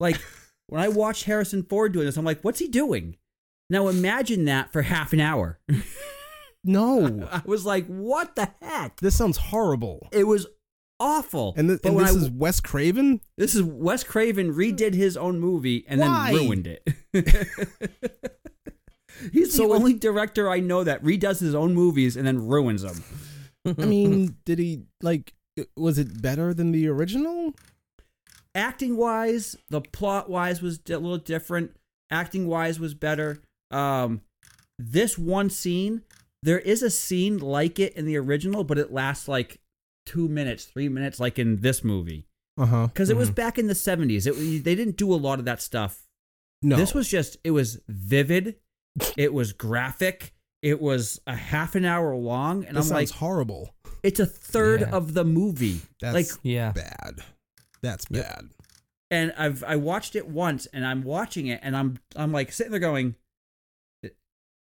Like 0.00 0.20
when 0.68 0.82
I 0.82 0.88
watched 0.88 1.24
Harrison 1.24 1.62
Ford 1.62 1.92
doing 1.92 2.06
this, 2.06 2.16
I'm 2.16 2.24
like, 2.24 2.42
"What's 2.42 2.60
he 2.60 2.68
doing?" 2.68 3.16
Now 3.70 3.88
imagine 3.88 4.46
that 4.46 4.72
for 4.72 4.82
half 4.82 5.12
an 5.12 5.20
hour. 5.20 5.60
No. 6.64 7.28
I 7.32 7.42
was 7.44 7.64
like, 7.64 7.86
"What 7.86 8.36
the 8.36 8.50
heck?" 8.60 9.00
this 9.00 9.16
sounds 9.16 9.38
horrible. 9.38 10.08
It 10.12 10.24
was 10.24 10.46
awful. 11.00 11.54
And, 11.56 11.68
th- 11.68 11.80
But 11.82 11.90
and 11.92 12.00
this 12.00 12.12
I- 12.14 12.16
is 12.18 12.30
Wes 12.30 12.60
Craven? 12.60 13.20
This 13.36 13.54
is 13.54 13.62
Wes 13.62 14.02
Craven 14.04 14.52
redid 14.54 14.94
his 14.94 15.16
own 15.16 15.38
movie 15.40 15.84
and 15.88 16.00
Why? 16.00 16.32
then 16.32 16.42
ruined 16.44 16.66
it. 16.66 16.88
He's 19.32 19.54
So 19.54 19.66
the 19.68 19.74
only 19.74 19.94
director 19.94 20.48
I 20.48 20.60
know 20.60 20.84
that 20.84 21.02
redoes 21.02 21.40
his 21.40 21.54
own 21.54 21.74
movies 21.74 22.16
and 22.16 22.26
then 22.26 22.46
ruins 22.46 22.82
them. 22.82 23.02
I 23.66 23.84
mean, 23.84 24.36
did 24.44 24.58
he, 24.60 24.82
like, 25.02 25.34
was 25.76 25.98
it 25.98 26.22
better 26.22 26.54
than 26.54 26.70
the 26.70 26.86
original? 26.88 27.52
Acting 28.54 28.96
wise, 28.96 29.56
the 29.70 29.80
plot 29.80 30.30
wise 30.30 30.62
was 30.62 30.78
a 30.88 30.92
little 30.98 31.18
different. 31.18 31.76
Acting 32.10 32.46
wise 32.46 32.78
was 32.78 32.94
better. 32.94 33.40
Um, 33.72 34.20
this 34.78 35.18
one 35.18 35.50
scene, 35.50 36.02
there 36.42 36.60
is 36.60 36.82
a 36.84 36.90
scene 36.90 37.38
like 37.38 37.80
it 37.80 37.94
in 37.94 38.06
the 38.06 38.16
original, 38.16 38.62
but 38.62 38.78
it 38.78 38.92
lasts 38.92 39.26
like 39.26 39.58
two 40.08 40.28
minutes, 40.28 40.64
three 40.64 40.88
minutes, 40.88 41.20
like 41.20 41.38
in 41.38 41.60
this 41.60 41.84
movie. 41.84 42.26
Uh 42.56 42.66
huh. 42.66 42.86
Because 42.88 43.10
it 43.10 43.16
was 43.16 43.30
back 43.30 43.58
in 43.58 43.66
the 43.68 43.74
70s. 43.74 44.26
It, 44.26 44.64
they 44.64 44.74
didn't 44.74 44.96
do 44.96 45.12
a 45.12 45.16
lot 45.16 45.38
of 45.38 45.44
that 45.44 45.62
stuff 45.62 46.02
No. 46.62 46.76
This 46.76 46.92
was 46.94 47.08
just 47.08 47.36
it 47.44 47.52
was 47.52 47.80
vivid, 47.88 48.56
it 49.16 49.32
was 49.32 49.52
graphic, 49.52 50.34
it 50.62 50.80
was 50.80 51.20
a 51.26 51.36
half 51.36 51.74
an 51.76 51.84
hour 51.84 52.16
long, 52.16 52.64
and 52.64 52.76
This 52.76 52.90
I'm 52.90 52.94
like, 52.96 53.10
horrible. 53.10 53.74
it's 54.02 54.18
a 54.18 54.26
third 54.26 54.80
Yeah. 54.80 54.90
of 54.90 55.14
the 55.14 55.24
movie. 55.24 55.80
That's 56.00 56.14
like 56.14 56.26
Yeah. 56.42 56.72
bad. 56.72 57.20
That's 57.82 58.06
bad. 58.06 58.50
and 59.10 59.32
I've 59.38 59.62
I 59.64 59.76
watched 59.76 60.16
it 60.16 60.26
once 60.28 60.66
and 60.72 60.84
I'm 60.84 61.02
watching 61.04 61.46
it 61.46 61.60
and 61.62 61.76
I'm 61.76 61.98
I'm 62.16 62.32
like 62.32 62.50
sitting 62.52 62.72
there 62.72 62.80
going, 62.80 63.14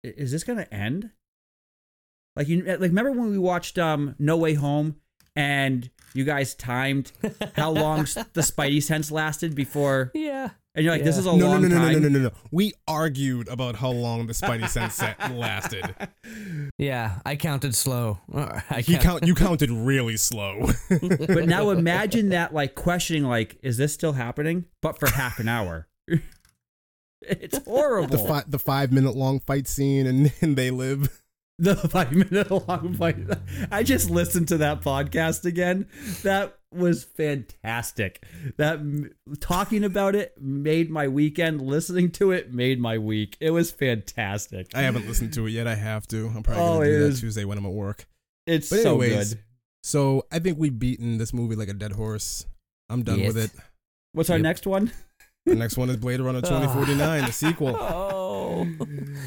is 0.03 0.33
this 0.33 0.43
gonna 0.45 0.67
end? 0.73 1.11
Like 2.37 2.49
you 2.49 2.63
like 2.65 2.81
remember 2.81 3.13
when 3.13 3.31
we 3.31 3.39
watched 3.39 3.79
um 3.79 4.17
No 4.19 4.37
Way 4.37 4.55
Home 4.55 4.97
and 5.37 5.91
you 6.15 6.25
guys 6.25 6.55
timed 6.55 7.11
how 7.57 7.71
long 7.71 8.03
the 8.33 8.41
Spidey 8.41 8.83
sense 8.83 9.11
lasted 9.11 9.55
before 9.55 10.13
Yeah. 10.15 10.51
and 10.77 10.85
you're 10.85 10.95
like 10.95 11.03
this 11.05 11.19
is 11.19 11.27
a 11.27 11.31
No, 11.31 11.37
no, 11.37 11.47
long 11.49 11.63
no, 11.63 11.69
no, 11.69 11.75
no, 11.79 11.81
time. 11.85 11.93
no, 12.03 12.09
no, 12.09 12.19
no, 12.19 12.19
no. 12.29 12.31
We 12.53 12.73
argued 12.87 13.49
about 13.49 13.75
how 13.77 13.91
long 13.91 14.27
the 14.29 14.33
Spidey 14.33 14.69
sense 14.69 14.95
set 14.95 15.19
lasted. 15.35 15.95
Yeah. 16.79 17.21
I 17.25 17.37
counted 17.37 17.75
slow. 17.75 18.19
I 18.35 18.81
He 18.85 18.97
count. 18.99 19.27
You 19.27 19.35
counted 19.35 19.71
really 19.71 20.17
slow. 20.17 20.69
But 20.89 21.47
now 21.47 21.71
imagine 21.71 22.31
that 22.31 22.53
like 22.55 22.75
questioning 22.75 23.25
like 23.25 23.59
is 23.63 23.77
this 23.77 23.93
still 23.95 24.13
happening? 24.13 24.65
But 24.83 24.99
for 24.99 25.09
half 25.11 25.39
an 25.39 25.49
hour. 25.49 25.87
it's 27.23 27.59
horrible. 27.65 28.09
the 28.17 28.19
fi- 28.19 28.45
the 28.47 28.59
five 28.59 28.93
minute 28.93 29.15
long 29.17 29.41
fight 29.41 29.67
scene 29.69 30.07
and, 30.07 30.33
and 30.41 30.57
they 30.57 30.71
live. 30.71 31.23
The 31.59 31.77
five 31.89 32.13
minute 32.13 32.51
long 32.69 32.95
fight. 32.95 33.17
I 33.71 33.83
just 33.83 34.11
listened 34.11 34.49
to 34.49 34.59
that 34.59 34.81
podcast 34.83 35.45
again. 35.45 35.87
That 36.23 36.59
was 36.73 37.05
fantastic. 37.05 38.25
That 38.57 38.81
talking 39.41 39.85
about 39.85 40.15
it 40.17 40.35
made 40.41 40.91
my 40.91 41.07
weekend. 41.09 41.63
Listening 41.63 42.11
to 42.13 42.33
it 42.33 42.53
made 42.53 42.81
my 42.81 42.99
week. 42.99 43.37
It 43.41 43.51
was 43.51 43.71
fantastic. 43.71 44.69
I 44.75 44.83
haven't 44.83 45.07
listened 45.07 45.33
to 45.35 45.47
it 45.47 45.51
yet. 45.51 45.67
I 45.67 45.75
have 45.77 46.07
to. 46.09 46.33
I'm 46.35 46.43
probably 46.43 46.63
Oh, 46.63 46.75
gonna 46.79 46.87
do 46.87 47.11
that 47.13 47.21
Tuesday 47.21 47.45
when 47.45 47.59
I'm 47.59 47.67
at 47.67 47.73
work. 47.73 48.07
It's 48.47 48.69
But 48.71 48.81
so 48.81 48.99
good. 48.99 49.39
So 49.85 50.27
I 50.33 50.39
think 50.39 50.59
we've 50.59 50.77
beaten 50.79 51.19
this 51.19 51.33
movie 51.33 51.55
like 51.57 51.69
a 51.69 51.75
dead 51.75 51.93
horse. 51.93 52.47
I'm 52.89 53.03
done 53.03 53.23
with 53.23 53.37
it. 53.37 53.51
What's 54.13 54.31
our 54.31 54.37
Yep. 54.37 54.43
next 54.43 54.67
one? 54.67 54.91
The 55.47 55.55
next 55.55 55.77
one 55.77 55.91
is 55.91 55.97
Blade 55.99 56.21
Runner 56.21 56.41
2049, 56.43 57.25
the 57.27 57.33
sequel. 57.33 57.77
Oh. 58.45 58.65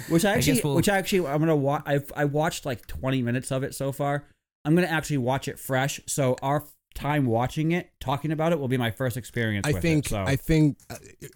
Which 0.10 0.24
I 0.24 0.32
I 0.32 0.34
actually, 0.36 0.54
guess 0.56 0.64
we'll- 0.64 0.76
which 0.76 0.88
I 0.90 0.98
actually, 0.98 1.28
I'm 1.28 1.40
gonna 1.40 1.56
watch. 1.56 1.84
I've 1.86 2.12
I 2.16 2.26
watched 2.26 2.66
like 2.66 2.88
20 2.88 3.22
minutes 3.24 3.52
of 3.52 3.64
it 3.64 3.76
so 3.76 3.92
far. 3.92 4.26
I'm 4.64 4.74
gonna 4.76 4.88
actually 4.88 5.18
watch 5.18 5.48
it 5.50 5.60
fresh. 5.60 6.00
So 6.08 6.36
our 6.42 6.64
time 6.96 7.26
watching 7.26 7.72
it, 7.74 7.92
talking 8.00 8.32
about 8.32 8.54
it, 8.54 8.60
will 8.60 8.68
be 8.70 8.78
my 8.78 8.90
first 8.92 9.18
experience. 9.18 9.68
I 9.68 9.74
with 9.74 9.82
think 9.82 10.06
It, 10.06 10.10
so. 10.10 10.24
I 10.24 10.36
think 10.38 10.78
uh, 10.90 10.96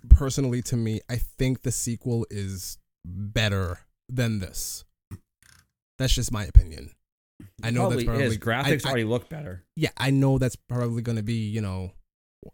personally 0.10 0.62
to 0.64 0.78
me, 0.78 1.02
I 1.10 1.18
think 1.18 1.64
the 1.64 1.72
sequel 1.72 2.26
is 2.30 2.78
better 3.04 3.80
than 4.08 4.40
this. 4.40 4.86
That's 5.98 6.14
just 6.16 6.32
my 6.32 6.46
opinion. 6.46 6.92
I 7.64 7.72
know 7.72 7.82
probably 7.82 7.96
that's 7.98 8.06
probably 8.06 8.26
is. 8.26 8.38
Graphics 8.38 8.86
I- 8.86 8.90
I- 8.90 8.92
already 8.92 9.04
look 9.06 9.28
better. 9.28 9.64
yeah, 9.76 9.90
I 9.98 10.12
know 10.12 10.38
that's 10.38 10.56
probably 10.56 11.02
going 11.02 11.18
to 11.18 11.24
be, 11.24 11.48
you 11.50 11.62
know, 11.62 11.92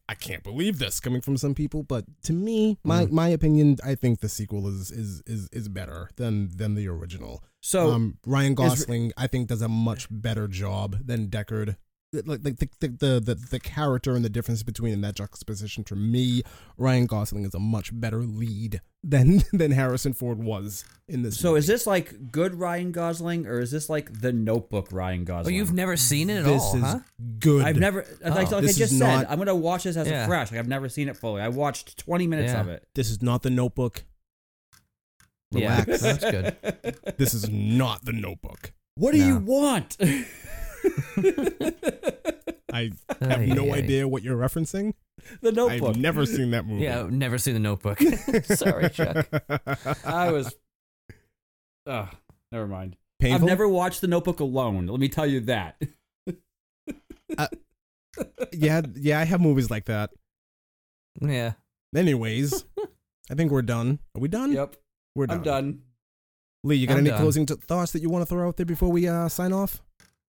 I 0.10 0.16
can't 0.16 0.44
believe 0.44 0.80
this 0.80 1.00
coming 1.00 1.22
from 1.22 1.38
some 1.38 1.54
people, 1.56 1.84
but 1.84 2.06
to 2.24 2.34
me, 2.34 2.78
my 2.84 3.06
Mhm. 3.06 3.12
my 3.12 3.28
opinion, 3.30 3.78
I 3.84 3.96
think 3.96 4.20
the 4.20 4.30
sequel 4.30 4.68
is 4.68 4.92
is 4.92 5.22
is 5.26 5.48
is 5.54 5.70
better 5.70 6.10
than 6.18 6.50
than 6.56 6.76
the 6.76 6.88
original. 6.88 7.44
So 7.62 7.92
um, 7.92 8.18
Ryan 8.26 8.52
is- 8.52 8.56
Gosling, 8.58 9.14
I 9.18 9.28
think, 9.28 9.48
does 9.48 9.62
a 9.62 9.70
much 9.70 10.08
better 10.12 10.48
job 10.48 11.06
than 11.06 11.30
Deckard. 11.30 11.78
Like, 12.14 12.40
like 12.42 12.58
the, 12.58 12.70
the, 12.80 12.88
the, 12.88 13.20
the, 13.20 13.36
the 13.36 13.60
character 13.60 14.16
and 14.16 14.24
the 14.24 14.30
difference 14.30 14.64
between 14.64 14.94
in 14.94 15.02
that 15.02 15.16
juxtaposition 15.16 15.84
for 15.84 15.96
me, 15.96 16.42
Ryan 16.78 17.06
Gosling 17.06 17.44
is 17.44 17.54
a 17.54 17.60
much 17.60 17.90
better 17.94 18.20
lead 18.20 18.80
than 19.04 19.44
than 19.54 19.72
Harrison 19.72 20.14
Ford 20.14 20.42
was 20.42 20.86
in 21.10 21.24
this. 21.24 21.38
So 21.38 21.50
movie. 21.50 21.60
is 21.60 21.68
this 21.68 21.86
like 21.86 22.32
good 22.32 22.56
Ryan 22.56 22.94
Gosling 22.94 23.46
or 23.46 23.60
is 23.60 23.72
this 23.72 23.90
like 23.90 24.22
the 24.22 24.32
Notebook 24.32 24.88
Ryan 24.92 25.22
oh, 25.24 25.26
Gosling? 25.26 25.54
Oh, 25.54 25.58
you've 25.58 25.74
never 25.74 25.98
seen 25.98 26.30
it 26.30 26.40
at 26.40 26.46
this 26.46 26.62
all, 26.62 26.76
is 26.78 26.82
huh? 26.82 27.00
good. 27.40 27.66
I've 27.66 27.78
never 27.78 28.06
like, 28.22 28.32
oh. 28.32 28.36
like 28.36 28.54
I 28.54 28.62
just 28.62 28.80
is 28.80 28.98
said. 28.98 29.00
not- 29.00 29.30
I'm 29.30 29.38
gonna 29.38 29.54
watch 29.54 29.84
this 29.84 29.98
as 29.98 30.08
Yeah. 30.08 30.24
a 30.24 30.28
fresh. 30.28 30.52
Like 30.52 30.60
I've 30.60 30.68
never 30.68 30.88
seen 30.88 31.10
it 31.10 31.18
fully. 31.18 31.42
I 31.42 31.50
watched 31.50 31.98
20 31.98 32.26
minutes 32.26 32.54
Yeah. 32.54 32.62
of 32.62 32.70
it. 32.70 32.88
This 32.96 33.10
is 33.10 33.22
not 33.22 33.44
the 33.44 33.50
Notebook. 33.50 34.06
Yeah, 35.52 35.82
Relax. 35.82 36.02
that's 36.02 36.24
good. 36.24 36.56
This 37.18 37.34
is 37.34 37.50
not 37.50 38.06
the 38.06 38.14
Notebook. 38.14 38.74
What 38.96 39.12
do 39.12 39.18
you 39.18 39.38
want? 39.38 39.98
I 42.74 42.92
have 43.22 43.40
Ay, 43.40 43.46
no 43.48 43.66
ay, 43.66 43.70
ay. 43.70 43.74
idea 43.78 44.08
what 44.08 44.24
you're 44.24 44.38
referencing. 44.38 44.94
the 45.42 45.52
Notebook. 45.52 45.90
I've 45.96 45.98
never 46.02 46.26
seen 46.26 46.52
that 46.52 46.66
movie. 46.66 46.84
Yeah, 46.84 47.08
never 47.10 47.38
seen 47.38 47.54
the 47.54 47.60
Notebook. 47.60 48.00
Sorry, 48.44 48.90
Chuck. 48.90 49.28
I 50.06 50.32
was. 50.32 50.54
Ugh, 51.88 52.08
never 52.52 52.68
mind. 52.68 52.98
Painful. 53.20 53.36
I've 53.42 53.48
never 53.48 53.68
watched 53.68 54.02
the 54.02 54.08
Notebook 54.08 54.40
alone. 54.42 54.86
Let 54.88 55.00
me 55.00 55.10
tell 55.10 55.26
you 55.26 55.40
that. 55.42 55.82
Yeah, 58.52 58.82
yeah, 58.96 59.20
I 59.20 59.26
have 59.26 59.42
movies 59.42 59.70
like 59.70 59.86
that. 59.86 60.10
Yeah. 61.22 61.54
Anyways, 61.96 62.66
I 63.30 63.36
think 63.36 63.52
we're 63.52 63.62
done. 63.62 64.00
Are 64.16 64.22
we 64.22 64.28
done? 64.28 64.52
yep, 64.52 64.76
We're 65.16 65.28
done. 65.28 65.38
I'm 65.38 65.44
done. 65.44 65.82
Lee, 66.64 66.76
you 66.78 66.88
got 66.88 66.94
I'm 66.94 67.00
any 67.00 67.10
done. 67.12 67.20
closing 67.22 67.46
t- 67.46 67.56
thoughts 67.68 67.92
that 67.94 68.02
you 68.02 68.10
want 68.10 68.24
to 68.24 68.26
throw 68.26 68.48
out 68.48 68.58
there 68.58 68.66
before 68.66 68.92
we 68.92 69.08
uh, 69.08 69.30
sign 69.30 69.54
off? 69.54 69.82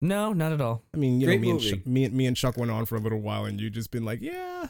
No, 0.00 0.32
not 0.32 0.52
at 0.52 0.60
all. 0.60 0.82
I 0.94 0.96
mean, 0.96 1.20
you 1.20 1.26
Great 1.26 1.40
know, 1.40 1.42
me 1.42 1.50
and, 1.50 1.58
movie. 1.60 1.70
Chuck, 1.70 1.86
me, 1.86 2.04
and- 2.04 2.14
me 2.14 2.26
and 2.26 2.36
Chuck 2.36 2.56
went 2.56 2.70
on 2.70 2.86
for 2.86 2.96
a 2.96 3.00
little 3.00 3.20
while, 3.20 3.44
and 3.44 3.60
you 3.60 3.68
just 3.70 3.90
been 3.90 4.04
like, 4.04 4.20
yeah, 4.22 4.68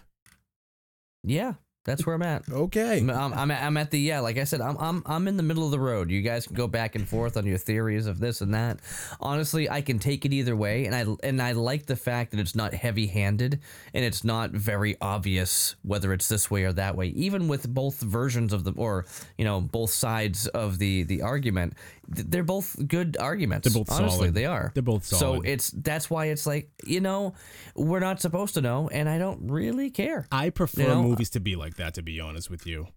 Yeah, 1.23 1.55
that's 1.85 2.05
where 2.05 2.15
I'm 2.15 2.23
at. 2.23 2.43
okay. 2.49 2.99
I'm, 2.99 3.09
I'm, 3.11 3.33
I'm 3.33 3.51
at, 3.51 3.63
I'm 3.63 3.77
at 3.77 3.91
the 3.91 3.99
yeah. 3.99 4.21
Like 4.21 4.37
I 4.39 4.45
said, 4.45 4.61
I'm 4.61 4.77
I'm 4.79 5.03
I'm 5.07 5.29
in 5.29 5.37
the 5.39 5.43
middle 5.43 5.65
of 5.65 5.71
the 5.71 5.79
road. 5.81 6.11
You 6.11 6.21
guys 6.21 6.47
can 6.47 6.55
go 6.57 6.67
back 6.67 6.95
and 6.95 7.09
forth 7.09 7.37
on 7.39 7.47
your 7.47 7.57
theories 7.59 8.07
of 8.07 8.21
this 8.21 8.41
and 8.43 8.53
that. 8.55 8.81
Honestly, 9.21 9.69
I 9.71 9.81
can 9.81 9.99
take 9.99 10.25
it 10.27 10.33
either 10.35 10.55
way, 10.57 10.85
and 10.87 10.95
I 10.95 11.07
and 11.27 11.41
I 11.41 11.53
like 11.53 11.87
the 11.87 11.97
fact 11.97 12.33
that 12.33 12.41
it's 12.41 12.55
not 12.55 12.75
heavy-handed 12.75 13.61
and 13.95 14.05
it's 14.05 14.25
not 14.25 14.51
very 14.51 14.97
obvious 15.01 15.75
whether 15.83 16.13
it's 16.13 16.29
this 16.29 16.51
way 16.51 16.65
or 16.65 16.73
that 16.75 16.97
way. 16.97 17.07
Even 17.09 17.49
with 17.49 17.67
both 17.73 17.99
versions 18.01 18.53
of 18.53 18.65
the 18.65 18.73
or 18.77 19.07
you 19.39 19.45
know 19.47 19.61
both 19.63 19.91
sides 19.91 20.49
of 20.49 20.79
the 20.79 21.03
the 21.05 21.23
argument, 21.23 21.73
th- 21.75 22.00
they're 22.11 22.43
both 22.45 22.77
good 22.89 23.17
arguments. 23.19 23.69
They're 23.69 23.79
both 23.81 23.91
honestly, 23.91 24.19
solid. 24.19 24.35
they 24.35 24.45
are. 24.47 24.73
They're 24.75 24.83
both 24.83 25.05
solid. 25.05 25.21
So 25.21 25.27
solid. 25.35 25.49
it's 25.49 25.71
that's 25.71 26.11
why 26.11 26.27
it's 26.27 26.47
like 26.47 26.71
you 26.85 27.01
know 27.01 27.35
we're 27.75 28.01
not 28.01 28.21
supposed 28.21 28.55
to 28.55 28.61
know, 28.61 28.89
and 28.93 29.09
I 29.09 29.19
don't 29.19 29.51
really 29.51 29.91
care. 29.91 30.27
I 30.33 30.51
prefer 30.51 30.83
You 30.83 30.89
know, 30.89 31.03
movies 31.03 31.31
to 31.31 31.41
be 31.41 31.57
like 31.57 31.77
that. 31.77 31.95
To 31.95 32.03
be 32.03 32.21
honest 32.21 32.51
with 32.51 32.67
you, 32.67 32.89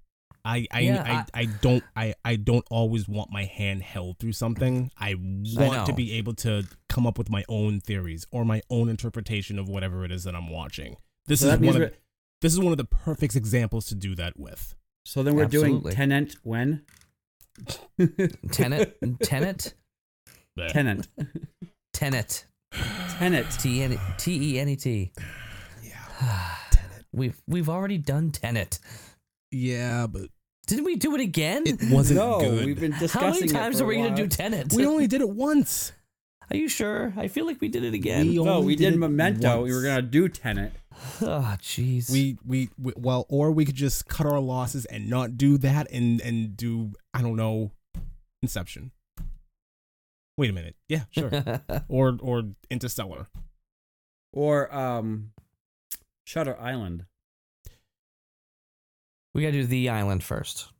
I 0.43 0.65
I, 0.71 0.79
Yeah, 0.81 1.25
I, 1.33 1.41
I 1.41 1.45
don't 1.45 1.83
I, 1.95 2.13
I 2.25 2.35
don't 2.37 2.65
always 2.71 3.07
want 3.07 3.31
my 3.31 3.43
hand 3.45 3.83
held 3.83 4.17
through 4.19 4.33
something. 4.33 4.91
I 4.97 5.15
want 5.15 5.85
to 5.87 5.93
be 5.93 6.13
able 6.17 6.33
to 6.35 6.63
come 6.89 7.05
up 7.07 7.17
with 7.17 7.29
my 7.29 7.43
own 7.47 7.79
theories 7.79 8.25
or 8.31 8.45
my 8.45 8.61
own 8.69 8.89
interpretation 8.89 9.57
of 9.59 9.69
whatever 9.69 10.03
it 10.05 10.11
is 10.11 10.23
that 10.25 10.35
I'm 10.35 10.49
watching. 10.49 10.97
This 11.27 11.41
So 11.41 11.49
is 11.49 11.59
one 11.59 11.69
of 11.69 11.75
we're- 11.75 11.91
this 12.41 12.51
is 12.51 12.59
one 12.59 12.71
of 12.73 12.77
the 12.77 12.83
perfect 12.85 13.35
examples 13.37 13.85
to 13.87 13.95
do 13.95 14.15
that 14.15 14.37
with. 14.37 14.75
So 15.05 15.23
then 15.23 15.35
we're 15.35 15.45
Absolutely. 15.45 15.79
doing 15.81 15.95
Tenant 15.95 16.35
when? 16.43 16.81
Tenet, 18.51 18.97
Tenet, 19.21 19.73
But 20.55 20.69
Tenant. 20.69 21.07
Tenet, 21.93 22.45
Tenet. 23.19 23.45
T 23.59 23.83
N 23.83 23.99
T 24.17 24.55
E 24.55 24.59
N 24.59 24.69
E 24.69 24.75
T. 24.75 25.11
yeah, 25.83 26.55
Tenet. 26.71 27.05
We've 27.13 27.39
we've 27.47 27.69
already 27.69 27.97
done 27.99 28.31
Tenet. 28.31 28.79
yeah, 29.51 30.07
but 30.07 30.29
Didn't 30.67 30.85
we 30.85 30.95
do 30.95 31.13
it 31.15 31.21
again? 31.21 31.63
it 31.67 31.79
wasn't 31.91 32.19
no, 32.19 32.39
good. 32.39 32.65
we've 32.65 32.79
been 32.79 32.91
discussing 32.91 33.21
How 33.21 33.29
many 33.33 33.45
it 33.45 33.51
times 33.51 33.77
for 33.77 33.83
are 33.83 33.87
we 33.87 33.95
gonna 33.97 34.15
do 34.15 34.27
Tenet? 34.27 34.73
we 34.73 34.85
only 34.87 35.05
did 35.07 35.21
it 35.21 35.29
once. 35.29 35.91
Are 36.51 36.57
you 36.57 36.67
sure? 36.67 37.13
I 37.15 37.27
feel 37.29 37.45
like 37.45 37.61
we 37.61 37.67
did 37.69 37.83
it 37.83 37.93
again. 37.93 38.27
We 38.29 38.35
No, 38.43 38.59
we 38.61 38.75
did 38.75 38.93
it 38.93 38.97
Memento. 38.97 39.63
We 39.63 39.71
were 39.73 39.81
gonna 39.83 40.01
do 40.01 40.27
Tenet. 40.27 40.73
Oh, 41.21 41.55
jeez. 41.59 42.09
we, 42.11 42.37
we 42.45 42.69
we 42.77 42.93
well 42.95 43.25
or 43.29 43.51
we 43.51 43.65
could 43.65 43.75
just 43.75 44.07
cut 44.07 44.25
our 44.27 44.39
losses 44.39 44.85
and 44.85 45.09
not 45.09 45.37
do 45.37 45.57
that 45.59 45.89
and 45.91 46.21
and 46.21 46.55
do 46.57 46.91
i 47.13 47.21
don't 47.21 47.35
know 47.35 47.71
inception 48.41 48.91
wait 50.37 50.49
a 50.49 50.53
minute 50.53 50.75
yeah 50.89 51.03
sure 51.11 51.31
or 51.87 52.17
or 52.21 52.43
interstellar 52.69 53.27
Or 54.33 54.73
um 54.73 55.31
Shutter 56.25 56.57
Island. 56.59 57.05
we 59.33 59.41
gotta 59.41 59.51
do 59.53 59.65
the 59.65 59.89
island 59.89 60.23
first. 60.23 60.71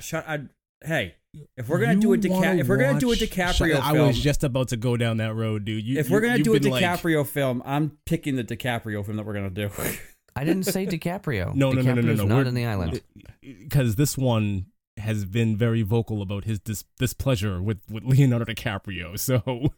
Shut 0.00 0.24
I, 0.28 0.40
hey, 0.84 1.16
if 1.56 1.68
we're 1.68 1.78
gonna 1.78 1.96
do 1.96 2.12
a 2.12 2.16
You 2.16 2.22
Dica- 2.22 2.58
if 2.58 2.68
we're 2.68 2.76
gonna 2.76 3.00
do 3.00 3.06
a 3.06 3.10
watch- 3.10 3.18
DiCaprio 3.20 3.54
Shut- 3.72 3.82
i 3.82 3.92
film, 3.92 4.06
was 4.08 4.18
just 4.20 4.44
about 4.44 4.68
to 4.68 4.76
go 4.76 4.96
down 4.96 5.16
that 5.18 5.34
road 5.34 5.64
dude 5.64 5.84
you, 5.84 5.98
if 5.98 6.08
you- 6.08 6.14
we're 6.14 6.20
gonna 6.20 6.36
you've 6.36 6.44
do 6.44 6.54
a 6.54 6.60
been 6.60 6.70
like- 6.72 6.84
DiCaprio 6.84 7.26
film, 7.26 7.62
I'm 7.64 7.98
picking 8.06 8.36
the 8.36 8.44
DiCaprio 8.44 9.04
film 9.04 9.16
that 9.16 9.24
we're 9.26 9.34
gonna 9.34 9.50
do. 9.50 9.70
I 10.36 10.44
didn't 10.44 10.64
say 10.64 10.86
DiCaprio. 10.86 11.54
no 11.54 11.72
no 11.72 11.82
no 11.82 11.94
no 11.94 12.00
no 12.02 12.14
no 12.14 12.24
not 12.24 12.36
we're- 12.36 12.48
in 12.48 12.54
the 12.54 12.66
island. 12.66 13.00
because 13.42 13.96
this 13.96 14.16
one 14.18 14.66
has 14.98 15.24
been 15.24 15.56
very 15.56 15.82
vocal 15.82 16.20
about 16.22 16.44
his 16.44 16.58
dis- 16.60 16.84
displeasure 16.98 17.62
with 17.62 17.78
with 17.90 18.04
leonardo 18.04 18.44
dicaprio 18.44 19.18
so 19.18 19.70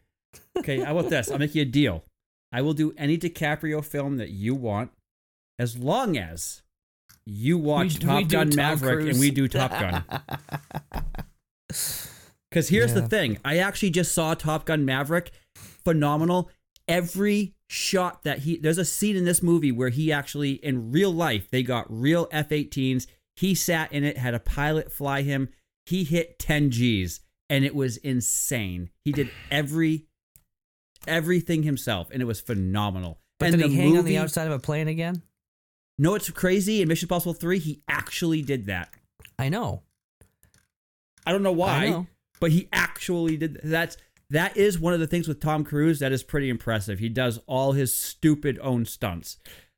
okay, 0.58 0.78
how 0.80 0.96
about 0.96 1.10
this? 1.10 1.30
I'll 1.30 1.38
make 1.38 1.54
you 1.54 1.62
a 1.62 1.66
deal. 1.66 2.04
I 2.52 2.62
will 2.62 2.72
do 2.74 2.92
any 2.96 3.18
DiCaprio 3.18 3.84
film 3.84 4.16
that 4.18 4.30
you 4.30 4.54
want, 4.54 4.90
as 5.58 5.76
long 5.78 6.16
as 6.16 6.62
you 7.30 7.58
watch 7.58 7.94
We- 7.94 8.06
Top 8.06 8.16
we 8.18 8.24
Gun 8.24 8.50
Tom 8.50 8.56
Maverick 8.56 9.08
and 9.08 9.20
we 9.20 9.30
do 9.30 9.48
Top 9.48 9.70
Gun. 9.70 10.04
Because 12.50 12.68
here's 12.68 12.94
the 12.94 13.06
thing 13.06 13.38
I 13.44 13.58
actually 13.58 13.90
just 13.90 14.12
saw 14.12 14.34
Top 14.34 14.66
Gun 14.66 14.84
Maverick. 14.84 15.30
Phenomenal. 15.54 16.50
Every 16.88 17.54
shot 17.68 18.24
that 18.24 18.40
he, 18.40 18.56
there's 18.56 18.78
a 18.78 18.84
scene 18.84 19.14
in 19.14 19.24
this 19.24 19.40
movie 19.42 19.70
where 19.70 19.90
he 19.90 20.10
actually, 20.10 20.52
in 20.54 20.90
real 20.90 21.12
life, 21.12 21.48
they 21.50 21.62
got 21.62 21.86
real 21.88 22.26
F 22.32 22.48
18s. 22.48 23.06
He 23.36 23.54
sat 23.54 23.92
in 23.92 24.02
it, 24.02 24.18
had 24.18 24.34
a 24.34 24.40
pilot 24.40 24.90
fly 24.90 25.22
him. 25.22 25.50
He 25.86 26.02
hit 26.02 26.40
10 26.40 26.72
G's 26.72 27.20
and 27.48 27.64
it 27.64 27.74
was 27.74 27.96
insane. 27.98 28.90
He 29.04 29.12
did 29.12 29.30
every, 29.52 30.06
everything 31.06 31.62
himself 31.62 32.08
and 32.12 32.20
it 32.20 32.24
was 32.26 32.40
phenomenal. 32.40 33.20
But 33.38 33.50
and 33.50 33.62
did 33.62 33.70
he 33.70 33.76
hang 33.76 33.96
on 33.96 34.04
the 34.04 34.18
outside 34.18 34.48
of 34.48 34.52
a 34.52 34.58
plane 34.58 34.88
again? 34.88 35.22
No, 36.00 36.14
it's 36.14 36.30
crazy. 36.30 36.80
In 36.80 36.88
Mission 36.88 37.04
Impossible 37.04 37.34
3, 37.34 37.58
he 37.58 37.82
actually 37.86 38.40
did 38.40 38.66
that. 38.66 38.88
I 39.38 39.50
know. 39.50 39.82
I 41.26 41.32
don't 41.32 41.42
know 41.42 41.52
why, 41.52 41.90
know. 41.90 42.06
but 42.40 42.50
he 42.50 42.70
actually 42.72 43.36
did. 43.36 43.60
That's 43.62 43.98
that 44.30 44.56
is 44.56 44.78
one 44.78 44.94
of 44.94 45.00
the 45.00 45.06
things 45.06 45.28
with 45.28 45.40
Tom 45.40 45.62
Cruise 45.62 45.98
that 45.98 46.10
is 46.10 46.22
pretty 46.22 46.48
impressive. 46.48 47.00
He 47.00 47.10
does 47.10 47.38
all 47.46 47.72
his 47.72 47.92
stupid 47.92 48.58
own 48.62 48.86
stunts. 48.86 49.36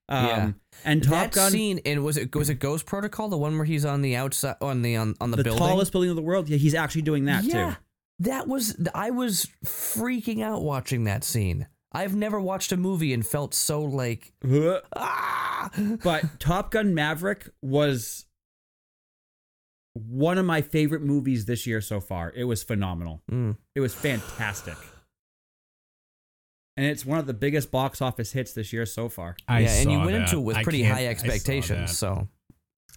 Um, 0.09 0.27
Yeah. 0.27 0.53
And 0.85 1.03
Top 1.03 1.11
that 1.11 1.33
Gun, 1.33 1.51
scene 1.51 1.81
and 1.85 2.05
was 2.05 2.17
it 2.17 2.33
was 2.37 2.49
it 2.51 2.61
Ghost 2.61 2.87
Protocol, 2.87 3.29
the 3.29 3.37
one 3.37 3.57
where 3.57 3.65
he's 3.65 3.85
on 3.85 4.03
the 4.03 4.15
outside 4.15 4.57
on 4.61 4.83
the 4.83 4.95
on, 4.97 5.17
on 5.21 5.33
the, 5.33 5.39
the 5.39 5.43
building? 5.43 5.59
tallest 5.59 5.91
building 5.91 6.11
in 6.11 6.17
the 6.17 6.23
world. 6.23 6.49
Yeah, 6.49 6.57
he's 6.57 6.77
actually 6.77 7.03
doing 7.03 7.25
that 7.25 7.43
yeah, 7.43 7.71
too. 7.71 7.77
that 8.21 8.47
was 8.47 8.77
I 8.95 9.11
was 9.11 9.49
freaking 9.65 10.41
out 10.41 10.63
watching 10.63 11.03
that 11.05 11.25
scene. 11.25 11.67
I've 11.93 12.15
never 12.15 12.41
watched 12.41 12.73
a 12.73 12.77
movie 12.77 13.13
and 13.13 13.27
felt 13.27 13.55
so 13.55 13.83
like 13.83 14.33
ah. 14.97 15.71
But 16.03 16.25
Top 16.41 16.71
Gun 16.71 16.95
Maverick 16.95 17.49
was 17.61 18.27
one 19.95 20.39
of 20.39 20.47
my 20.47 20.63
favorite 20.63 21.03
movies 21.03 21.45
this 21.45 21.67
year 21.67 21.81
so 21.81 22.01
far. 22.01 22.33
It 22.35 22.45
was 22.45 22.63
phenomenal. 22.63 23.23
Mm. 23.31 23.57
It 23.75 23.81
was 23.81 23.95
fantastic. 23.95 24.77
And 26.77 26.87
it's 26.87 27.05
one 27.05 27.19
of 27.19 27.27
the 27.27 27.35
biggest 27.35 27.71
box 27.71 28.01
office 28.01 28.33
hits 28.33 28.55
this 28.55 28.73
year 28.73 28.87
so 28.87 29.11
far. 29.11 29.37
I 29.47 29.61
yeah, 29.61 29.75
and 29.75 29.93
you 29.93 29.99
went 29.99 30.13
that. 30.13 30.23
into 30.23 30.39
it 30.39 30.43
with 30.43 30.57
pretty 30.63 30.83
high 30.83 31.07
expectations. 31.07 31.91
that. 31.91 31.95
So 31.95 32.29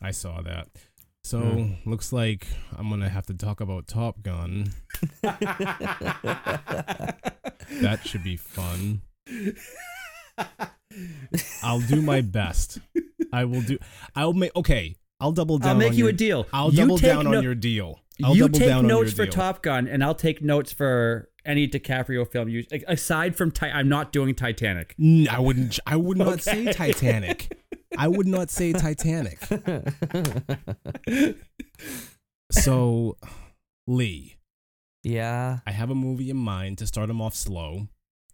I 0.01 0.11
saw 0.11 0.41
that. 0.43 0.69
So 1.25 1.39
Hmm. 1.39 1.89
looks 1.89 2.13
like 2.13 2.45
I'm 2.77 2.87
gonna 2.87 3.09
have 3.09 3.25
to 3.25 3.33
talk 3.33 3.59
about 3.59 3.87
Top 3.87 4.21
Gun. 4.21 4.71
that 5.23 5.41
should 8.05 8.23
be 8.23 8.37
fun. 8.37 9.01
I'll 11.63 11.79
do 11.81 12.03
my 12.03 12.21
best. 12.21 12.77
I 13.33 13.45
will 13.45 13.63
do. 13.63 13.79
I'll 14.15 14.33
make. 14.33 14.55
Okay, 14.55 14.97
I'll 15.19 15.31
double 15.31 15.57
down. 15.57 15.69
I'll 15.71 15.75
make 15.77 15.93
on 15.93 15.97
you 15.97 16.03
your, 16.05 16.09
a 16.13 16.15
deal. 16.15 16.45
I'll 16.53 16.69
You 16.71 16.77
double 16.81 16.99
take 16.99 17.09
down 17.11 17.25
no- 17.25 17.37
on 17.37 17.43
your 17.43 17.55
deal. 17.55 18.01
I'll 18.23 18.35
you 18.35 18.41
double 18.43 18.59
take 18.59 18.67
down 18.69 18.79
on 18.81 18.87
notes 18.87 19.09
your 19.09 19.15
for 19.15 19.25
deal. 19.25 19.33
Top 19.33 19.63
Gun, 19.63 19.87
and 19.87 20.03
I'll 20.03 20.13
take 20.13 20.43
notes 20.43 20.71
for 20.71 21.31
any 21.45 21.67
DiCaprio 21.67 22.27
film. 22.29 22.49
You 22.49 22.65
aside 22.87 23.35
from 23.35 23.51
Ti- 23.51 23.67
I'm 23.67 23.87
not 23.89 24.11
doing 24.11 24.35
Titanic. 24.35 24.95
N- 24.99 25.27
I 25.29 25.39
wouldn't. 25.39 25.79
I 25.85 25.95
would 25.95 26.17
not 26.17 26.27
Okay. 26.47 26.65
say 26.65 26.73
Titanic. 26.73 27.57
I 27.97 28.07
would 28.07 28.27
not 28.27 28.49
say 28.49 28.73
Titanic. 28.73 29.39
so, 32.51 33.17
Lee, 33.87 34.35
yeah, 35.03 35.59
I 35.65 35.71
have 35.71 35.89
a 35.89 35.95
movie 35.95 36.29
in 36.29 36.37
mind 36.37 36.77
to 36.79 36.87
start 36.87 37.09
him 37.09 37.21
off 37.21 37.35
slow, 37.35 37.87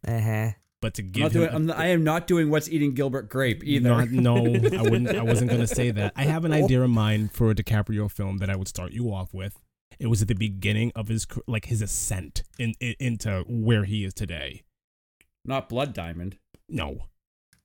uh 0.08 0.20
huh. 0.20 0.50
but 0.82 0.94
to 0.96 1.02
I'm 1.04 1.12
give 1.12 1.22
not 1.24 1.32
him 1.32 1.42
doing, 1.42 1.50
a- 1.50 1.56
I'm 1.56 1.72
I 1.80 1.88
am 1.88 2.04
not 2.04 2.28
doing 2.28 2.50
what's 2.50 2.70
eating 2.70 2.94
Gilbert 2.94 3.30
Grape 3.30 3.64
either. 3.64 3.90
Not, 3.90 4.10
no, 4.12 4.36
I 4.38 4.82
wouldn't. 4.82 5.10
I 5.16 5.22
wasn't 5.24 5.50
going 5.52 5.62
to 5.68 5.68
say 5.68 5.92
that. 5.92 6.14
I 6.16 6.24
have 6.24 6.46
an 6.46 6.54
idea 6.54 6.82
in 6.84 6.92
mind 6.92 7.32
for 7.34 7.52
a 7.52 7.56
DiCaprio 7.56 8.10
film 8.12 8.38
that 8.40 8.50
I 8.50 8.56
would 8.56 8.68
start 8.68 8.92
you 8.94 9.14
off 9.14 9.34
with. 9.34 9.58
It 10.02 10.08
was 10.08 10.22
at 10.24 10.28
the 10.28 10.34
beginning 10.36 10.92
of 10.96 11.08
his 11.10 11.28
like 11.48 11.66
his 11.66 11.82
ascent 11.82 12.42
in, 12.58 12.74
in 12.80 12.96
into 13.00 13.44
where 13.48 13.84
he 13.84 14.04
is 14.04 14.14
today. 14.16 14.64
not 15.46 15.70
Blood 15.70 15.94
Diamond. 15.94 16.38
No, 16.68 17.06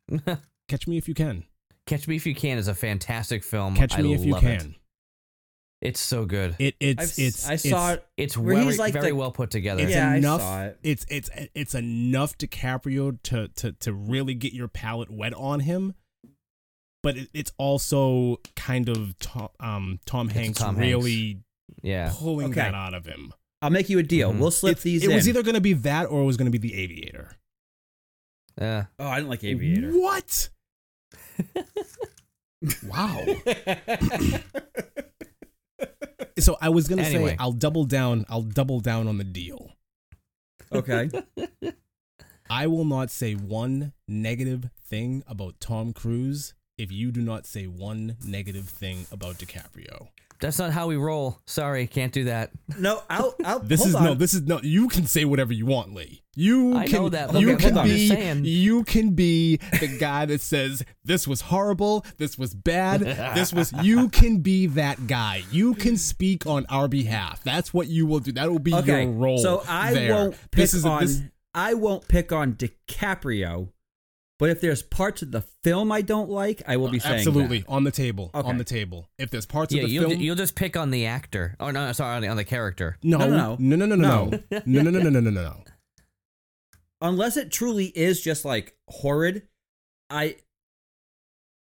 Catch 0.69 0.87
Me 0.87 0.99
If 0.99 1.09
You 1.09 1.15
Can. 1.15 1.45
Catch 1.87 2.07
Me 2.09 2.17
If 2.17 2.27
You 2.27 2.35
Can 2.35 2.59
is 2.59 2.69
a 2.69 2.75
fantastic 2.75 3.43
film. 3.43 3.75
Catch 3.75 3.99
I 3.99 4.03
Me 4.03 4.13
If 4.15 4.25
You 4.25 4.33
love 4.33 4.45
it. 4.45 4.61
Can. 4.61 4.75
It's 5.81 6.01
so 6.01 6.25
good. 6.27 6.57
It 6.59 6.75
I've, 6.81 6.97
it's 7.05 7.19
it's 7.19 7.49
I 7.49 7.57
saw 7.57 7.93
it's, 7.93 8.03
it. 8.03 8.09
It's 8.17 8.37
Where 8.37 8.55
very, 8.57 8.67
he's 8.67 8.79
like 8.79 8.93
very 8.93 9.09
the- 9.11 9.15
well 9.17 9.31
put 9.31 9.51
together. 9.51 9.83
It's 9.83 9.93
Yeah, 9.93 10.11
I 10.11 10.17
enough. 10.17 10.41
saw 10.43 10.63
it. 10.65 10.79
It's 10.83 11.07
it's 11.09 11.31
it's 11.55 11.75
enough 11.75 12.37
DiCaprio 12.39 13.19
to 13.25 13.49
to 13.49 13.73
to 13.73 13.93
really 13.93 14.35
get 14.35 14.53
your 14.53 14.69
palate 14.69 15.11
wet 15.11 15.33
on 15.35 15.61
him, 15.61 15.95
but 17.03 17.17
it, 17.17 17.29
it's 17.35 17.53
also 17.59 18.41
kind 18.57 18.89
of 18.89 19.19
Tom, 19.19 19.49
um 19.61 20.01
Tom 20.07 20.29
Hanks 20.29 20.59
Tom 20.59 20.77
Hanks. 20.77 20.93
Really 21.83 21.93
yeah. 21.95 22.13
pulling 22.15 22.47
Okay. 22.51 22.61
that 22.61 22.75
out 22.75 22.95
of 22.95 23.07
him. 23.07 23.33
I'll 23.63 23.71
make 23.71 23.89
you 23.89 23.99
a 23.99 24.03
deal. 24.03 24.33
Mhm. 24.33 24.39
We'll 24.39 24.51
slip 24.51 24.73
It's- 24.73 24.85
these 24.85 25.03
it 25.05 25.11
in. 25.11 25.17
was 25.17 25.29
either 25.29 25.43
going 25.43 25.55
to 25.55 25.61
be 25.61 25.73
that 25.73 26.05
or 26.07 26.23
it 26.23 26.25
was 26.27 26.37
going 26.37 26.51
to 26.51 26.59
be 26.59 26.69
The 26.69 26.75
Aviator. 26.75 27.37
Yeah. 28.61 28.87
oh, 28.99 29.07
I 29.07 29.17
didn't 29.17 29.29
like 29.31 29.45
Aviator. 29.45 29.93
What? 29.93 30.49
wow. 32.85 33.25
So 36.39 36.57
I 36.61 36.69
was 36.69 36.87
going 36.87 36.99
to 36.99 37.05
Anyway. 37.05 37.31
say 37.31 37.37
I'll 37.41 37.53
double 37.53 37.85
down. 37.85 38.27
I'll 38.29 38.43
double 38.43 38.81
down 38.81 39.09
on 39.09 39.17
the 39.19 39.25
deal. 39.25 39.73
okay. 40.71 41.09
I 42.51 42.67
will 42.67 42.85
not 42.85 43.11
say 43.11 43.35
one 43.35 43.93
negative 44.07 44.69
thing 44.85 45.25
about 45.27 45.59
Tom 45.61 45.93
Cruise 45.95 46.55
if 46.77 46.93
you 46.93 47.11
do 47.11 47.23
not 47.23 47.47
say 47.47 47.67
one 47.67 48.17
negative 48.25 48.69
thing 48.69 49.07
about 49.11 49.37
DiCaprio. 49.39 50.09
That's 50.41 50.59
not 50.59 50.73
how 50.73 50.87
we 50.89 50.97
roll. 50.97 51.39
Sorry, 51.47 51.87
can't 51.87 52.13
do 52.13 52.25
that. 52.25 52.51
No, 52.79 53.03
I'll. 53.09 53.35
I'll 53.45 53.61
This 53.61 53.81
hold 53.81 53.89
is 53.91 53.95
on. 53.95 54.05
no. 54.05 54.15
This 54.15 54.35
is 54.35 54.43
no. 54.43 54.61
You 54.63 54.89
can 54.89 55.07
say 55.07 55.25
whatever 55.25 55.53
you 55.53 55.67
want, 55.67 55.95
Lee. 55.95 56.23
You 56.35 56.77
I 56.77 56.87
can. 56.87 56.93
know 57.03 57.09
that, 57.09 57.33
but 57.33 57.41
You 57.41 57.53
okay, 57.55 57.71
can 57.71 57.85
be. 58.43 58.49
You 58.51 58.85
can 58.85 59.11
be 59.13 59.57
the 59.81 59.97
guy 59.99 60.27
that 60.27 60.41
says 60.43 60.85
this 61.05 61.27
was 61.27 61.41
horrible. 61.43 62.05
This 62.19 62.37
was 62.39 62.55
bad. 62.55 63.01
This 63.35 63.53
was. 63.53 63.73
You 63.83 64.09
can 64.09 64.39
be 64.39 64.67
that 64.69 65.07
guy. 65.07 65.43
You 65.51 65.75
can 65.75 65.97
speak 65.97 66.47
on 66.47 66.67
our 66.69 66.89
behalf. 66.89 67.43
That's 67.45 67.73
what 67.73 67.89
you 67.89 68.07
will 68.07 68.21
do. 68.21 68.33
That 68.33 68.51
will 68.51 68.59
be 68.59 68.75
okay. 68.75 69.05
your 69.05 69.13
role. 69.13 69.39
So 69.39 69.63
I 69.69 69.93
there. 69.95 70.15
won't 70.15 70.33
pick 70.51 70.53
This 70.53 70.75
is 70.75 70.85
on. 70.85 71.03
this. 71.03 71.23
I 71.55 71.73
won't 71.75 72.07
pick 72.09 72.33
on 72.33 72.55
DiCaprio, 72.55 73.69
but 74.39 74.51
if 74.51 74.61
there's 74.61 74.83
parts 74.83 75.23
of 75.23 75.31
the 75.33 75.43
film 75.65 75.91
I 75.91 76.03
don't 76.03 76.29
like, 76.31 76.63
I 76.67 76.77
will 76.77 76.89
uh, 76.89 76.91
be 76.93 76.99
saying 76.99 77.17
Absolutely 77.17 77.61
that. 77.61 77.69
on 77.69 77.85
the 77.85 77.91
table. 77.91 78.31
Okay. 78.35 78.49
On 78.49 78.59
the 78.59 78.65
table. 78.65 79.09
If 79.19 79.31
there's 79.31 79.47
parts 79.47 79.73
Yeah, 79.73 79.83
of 79.83 79.89
the 79.89 79.95
you'll, 79.95 80.11
film. 80.11 80.21
you'll 80.21 80.37
just 80.37 80.55
pick 80.57 80.77
on 80.77 80.91
the 80.91 81.07
actor. 81.07 81.57
Oh 81.59 81.71
no, 81.71 81.91
sorry, 81.93 82.17
on 82.17 82.23
the, 82.23 82.29
on 82.29 82.37
the 82.37 82.45
character. 82.45 82.99
no, 83.03 83.19
No, 83.19 83.29
no, 83.29 83.57
no, 83.59 83.77
no, 83.77 83.87
no, 83.87 83.97
no, 83.97 83.97
no, 83.97 84.41
no, 84.67 84.83
no, 84.83 84.91
no, 84.91 85.01
no, 85.01 85.11
no, 85.11 85.21
no, 85.21 85.31
no, 85.31 85.43
no. 85.43 85.65
Unless 87.01 87.37
it 87.37 87.51
truly 87.51 87.87
is 87.87 88.21
just 88.23 88.45
like 88.45 88.75
horrid, 88.89 89.43
I 90.11 90.37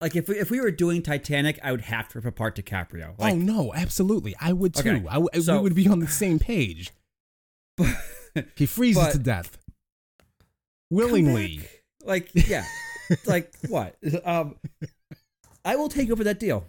like 0.01 0.15
if 0.15 0.27
we, 0.27 0.37
if 0.37 0.51
we 0.51 0.59
were 0.59 0.69
doing 0.71 1.01
Titanic, 1.01 1.59
I 1.63 1.71
would 1.71 1.81
have 1.81 2.09
to 2.09 2.17
rip 2.19 2.25
apart 2.25 2.55
DiCaprio. 2.55 3.15
Oh, 3.17 3.23
like, 3.23 3.33
oh 3.33 3.37
no, 3.37 3.73
absolutely. 3.73 4.35
I 4.41 4.51
would 4.53 4.73
too. 4.75 4.89
Okay, 4.89 5.07
I 5.07 5.13
w- 5.13 5.41
so- 5.41 5.57
we 5.57 5.63
would 5.63 5.75
be 5.75 5.87
on 5.87 5.99
the 5.99 6.07
same 6.07 6.39
page. 6.39 6.91
He 8.55 8.65
freezes 8.65 9.03
But- 9.03 9.11
to 9.11 9.19
death 9.19 9.51
come 10.19 10.27
willingly. 10.89 11.61
Like, 12.03 12.29
yeah, 12.33 12.65
like 13.25 13.53
what? 13.67 13.95
Um, 14.25 14.55
I 15.65 15.75
will 15.75 15.89
take 15.89 16.07
you 16.07 16.13
up 16.13 16.19
on 16.19 16.25
that 16.25 16.39
deal. 16.39 16.65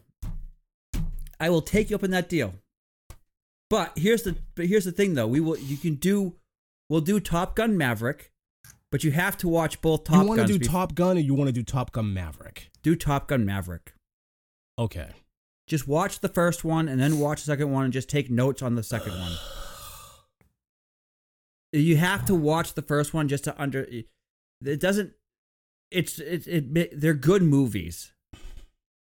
I 1.40 1.50
will 1.50 1.62
take 1.62 1.90
you 1.90 1.96
up 1.96 2.04
on 2.04 2.10
that 2.10 2.28
deal. 2.28 2.54
But 3.70 3.92
here's 3.96 4.22
the 4.22 4.36
but 4.54 4.66
here's 4.66 4.84
the 4.84 4.92
thing 4.92 5.14
though. 5.14 5.26
We 5.26 5.40
will 5.40 5.58
you 5.58 5.76
can 5.76 5.96
do 5.96 6.34
we'll 6.88 7.00
do 7.00 7.18
Top 7.18 7.56
Gun 7.56 7.76
Maverick, 7.76 8.30
but 8.92 9.02
you 9.02 9.10
have 9.10 9.36
to 9.38 9.48
watch 9.48 9.80
both 9.80 10.04
Top 10.04 10.14
Gun. 10.14 10.22
you 10.22 10.28
want 10.28 10.40
to 10.46 10.58
do 10.58 10.64
Top 10.64 10.94
Gun 10.94 11.16
or 11.16 11.20
you 11.20 11.34
want 11.34 11.48
to 11.48 11.52
do 11.52 11.62
Top 11.62 11.92
Gun 11.92 12.14
Maverick? 12.14 12.70
do 12.82 12.94
Top 12.94 13.26
Gun 13.26 13.44
Maverick. 13.44 13.94
Okay. 14.78 15.08
Just 15.66 15.88
watch 15.88 16.20
the 16.20 16.28
first 16.28 16.62
one 16.62 16.88
and 16.88 17.00
then 17.00 17.18
watch 17.18 17.40
the 17.40 17.46
second 17.46 17.72
one 17.72 17.84
and 17.84 17.92
just 17.92 18.08
take 18.10 18.30
notes 18.30 18.62
on 18.62 18.74
the 18.74 18.82
second 18.82 19.12
one. 19.18 19.32
You 21.72 21.96
have 21.96 22.24
to 22.26 22.36
watch 22.36 22.74
the 22.74 22.82
first 22.82 23.12
one 23.12 23.26
just 23.26 23.42
to 23.44 23.60
under. 23.60 23.84
It 24.64 24.78
doesn't. 24.78 25.12
It's 25.94 26.18
it, 26.18 26.46
it 26.46 27.00
they're 27.00 27.14
good 27.14 27.42
movies. 27.42 28.12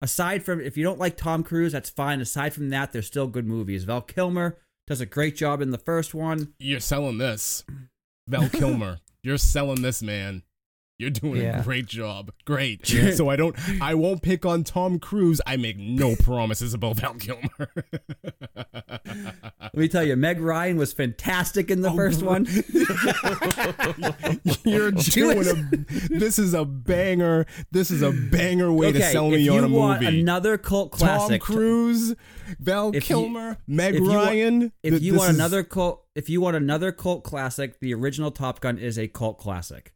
Aside 0.02 0.44
from 0.44 0.62
if 0.62 0.78
you 0.78 0.84
don't 0.84 1.00
like 1.00 1.18
Tom 1.18 1.44
Cruise, 1.44 1.74
that's 1.74 1.90
fine. 1.90 2.22
Aside 2.22 2.54
from 2.54 2.70
that, 2.70 2.92
they're 2.94 3.02
still 3.02 3.28
good 3.28 3.46
movies. 3.46 3.84
Val 3.84 4.02
Kilmer 4.02 4.58
does 4.88 5.02
a 5.02 5.06
great 5.06 5.36
job 5.36 5.62
in 5.62 5.72
the 5.72 5.78
first 5.78 6.14
one. 6.14 6.54
You're 6.58 6.80
selling 6.80 7.18
this. 7.18 7.64
Val 8.28 8.48
Kilmer. 8.50 9.00
You're 9.24 9.38
selling 9.38 9.82
this, 9.82 10.02
man. 10.02 10.44
You're 10.98 11.10
doing 11.10 11.42
Yeah. 11.42 11.60
a 11.60 11.64
great 11.64 11.86
job. 11.88 12.32
Great. 12.46 12.88
So 13.16 13.30
I 13.30 13.36
don't 13.36 13.56
I 13.82 13.94
won't 13.96 14.22
pick 14.22 14.46
on 14.46 14.64
Tom 14.64 15.00
Cruise. 15.00 15.42
I 15.46 15.58
make 15.58 15.78
no 15.78 16.16
promises 16.16 16.74
about 16.74 16.98
Val 16.98 17.16
Kilmer. 17.16 17.50
Let 19.62 19.76
me 19.76 19.88
tell 19.88 20.04
you, 20.04 20.16
Meg 20.16 20.40
Ryan 20.40 20.78
was 20.78 20.94
fantastic 20.94 21.70
in 21.72 21.82
the 21.82 21.90
Oh, 21.90 21.96
first 21.96 22.22
one. 22.24 22.46
You're 24.66 24.92
doing 24.92 25.40
a 25.48 25.54
this 26.10 26.40
is 26.40 26.54
a 26.54 26.66
banger. 26.66 27.46
This 27.72 27.92
is 27.92 28.02
a 28.02 28.12
banger 28.12 28.72
way 28.72 28.92
to 28.92 28.98
okay, 29.00 29.12
sell 29.12 29.28
if 29.28 29.34
me 29.34 29.40
you 29.44 29.54
on 29.54 29.64
a 29.64 29.68
want 29.70 30.02
movie. 30.02 30.20
another 30.22 30.58
cult 30.58 30.92
classic. 30.92 31.42
Tom 31.44 31.56
Cruise, 31.56 32.16
Val 32.60 32.90
If 32.90 32.96
you- 33.10 33.16
Kilmer, 33.16 33.58
Meg 33.68 33.96
if 33.96 34.02
you 34.02 34.14
Ryan. 34.14 34.72
if 34.84 34.92
Th- 34.92 35.02
you 35.02 35.16
want 35.16 35.32
is- 35.32 35.36
another 35.38 35.64
cult 35.64 36.06
if 36.16 36.30
you 36.30 36.42
want 36.42 36.58
another 36.58 36.92
cult 36.92 37.24
classic 37.24 37.80
the 37.80 37.94
original 37.94 38.32
top 38.32 38.60
gun 38.60 38.78
is 38.78 38.98
a 38.98 39.08
cult 39.08 39.38
classic 39.38 39.94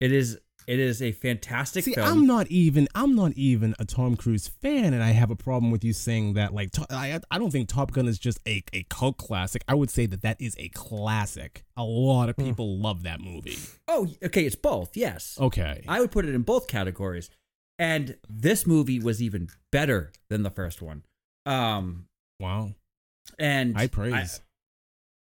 it 0.00 0.12
is 0.12 0.38
it 0.66 0.78
is 0.78 1.00
a 1.02 1.12
fantastic 1.12 1.84
See, 1.84 1.94
film 1.94 2.06
I'm 2.06 2.26
not 2.26 2.46
even 2.48 2.88
I'm 2.94 3.14
not 3.14 3.32
even 3.32 3.74
a 3.78 3.84
Tom 3.84 4.16
Cruise 4.16 4.48
fan, 4.48 4.92
and 4.94 5.02
I 5.02 5.10
have 5.10 5.30
a 5.30 5.36
problem 5.36 5.70
with 5.70 5.82
you 5.84 5.92
saying 5.92 6.34
that. 6.34 6.52
Like, 6.54 6.70
I 6.90 7.20
I 7.30 7.38
don't 7.38 7.50
think 7.50 7.68
Top 7.68 7.92
Gun 7.92 8.06
is 8.06 8.18
just 8.18 8.38
a, 8.46 8.62
a 8.72 8.84
cult 8.90 9.16
classic. 9.16 9.62
I 9.68 9.74
would 9.74 9.90
say 9.90 10.06
that 10.06 10.22
that 10.22 10.36
is 10.40 10.54
a 10.58 10.68
classic. 10.70 11.64
A 11.76 11.82
lot 11.84 12.28
of 12.28 12.36
people 12.36 12.78
love 12.78 13.02
that 13.04 13.20
movie. 13.20 13.58
oh 13.88 14.08
okay 14.22 14.44
it's 14.44 14.54
both 14.56 14.96
yes 14.96 15.36
Okay, 15.40 15.82
i 15.88 16.00
would 16.00 16.10
put 16.10 16.24
it 16.26 16.34
in 16.34 16.42
both 16.42 16.66
categories 16.68 17.30
and 17.78 18.16
this 18.28 18.66
movie 18.66 19.00
was 19.00 19.22
even 19.22 19.48
better 19.72 20.12
than 20.28 20.42
the 20.42 20.50
first 20.50 20.82
one 20.82 21.02
um 21.46 22.04
wow, 22.38 22.74
and 23.38 23.76
I 23.78 23.86
praise. 23.86 24.42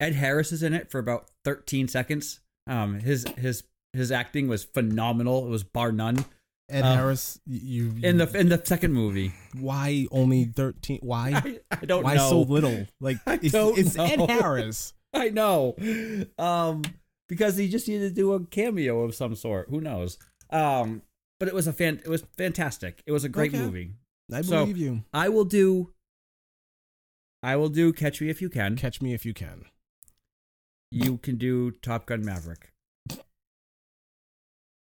ed 0.01 0.15
harris 0.15 0.51
is 0.53 0.63
in 0.63 0.73
it 0.73 0.91
for 0.91 0.99
about 0.99 1.31
13 1.45 1.89
seconds 1.89 2.41
um 2.67 3.01
his 3.01 3.27
his 3.37 3.63
his 3.97 4.13
acting 4.13 4.49
was 4.49 4.65
phenomenal 4.65 5.47
it 5.47 5.51
was 5.51 5.63
bar 5.65 5.93
none 5.93 6.25
Ed 6.69 6.83
uh, 6.83 6.95
Harris, 6.97 7.39
you, 7.47 7.93
you 7.97 8.09
in 8.09 8.17
the 8.19 8.29
in 8.37 8.49
the 8.49 8.61
second 8.65 8.93
movie 8.93 9.33
why 9.59 10.07
only 10.11 10.47
thirteen? 10.47 10.99
Why 11.01 11.31
i, 11.71 11.77
I 11.81 11.85
don't 11.87 12.03
why 12.03 12.15
know 12.15 12.29
so 12.29 12.41
little? 12.41 12.87
Like 13.01 13.19
I 13.27 13.35
it's, 13.35 13.53
don't 13.53 13.79
it's 13.79 13.95
know. 13.95 14.05
Ed 14.05 14.29
Harris. 14.29 14.93
I 15.15 15.29
know. 15.29 15.77
Um, 16.39 16.83
because 17.29 17.57
he 17.57 17.69
just 17.69 17.87
needed 17.87 18.09
to 18.09 18.15
do 18.15 18.33
a 18.33 18.45
cameo 18.45 19.03
of 19.03 19.15
some 19.15 19.37
sort. 19.37 19.69
Who 19.71 19.81
knows? 19.81 20.19
Um, 20.51 21.03
but 21.39 21.47
it 21.49 21.55
was 21.55 21.69
a 21.69 21.73
fan. 21.73 22.01
It 22.05 22.09
was 22.09 22.25
fantastic. 22.37 23.01
It 23.07 23.13
was 23.13 23.23
a 23.23 23.29
great 23.29 23.55
Okay. 23.55 23.63
movie. 23.63 23.91
I 24.33 24.43
So- 24.43 24.63
believe 24.63 24.77
you. 24.77 25.05
I 25.15 25.29
will 25.29 25.45
do. 25.45 25.93
I 27.45 27.55
will 27.55 27.69
do 27.69 27.93
Catch 27.93 28.21
Me 28.21 28.29
If 28.29 28.43
You 28.43 28.49
Can. 28.51 28.75
Catch 28.77 29.01
me 29.01 29.15
if 29.15 29.25
you 29.25 29.33
can. 29.33 29.67
You 30.91 31.19
can 31.19 31.37
do 31.37 31.71
Top 31.71 32.07
Gun 32.07 32.25
Maverick. 32.25 32.73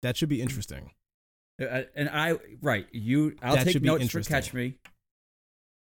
That 0.06 0.16
should 0.18 0.30
be 0.30 0.40
interesting. 0.40 0.92
Uh, 1.60 1.82
and 1.96 2.08
I 2.10 2.36
right 2.62 2.86
you. 2.92 3.36
I'll 3.42 3.56
That 3.56 3.66
take 3.66 3.82
notes 3.82 4.12
for. 4.12 4.22
Catch 4.22 4.54
Me. 4.54 4.76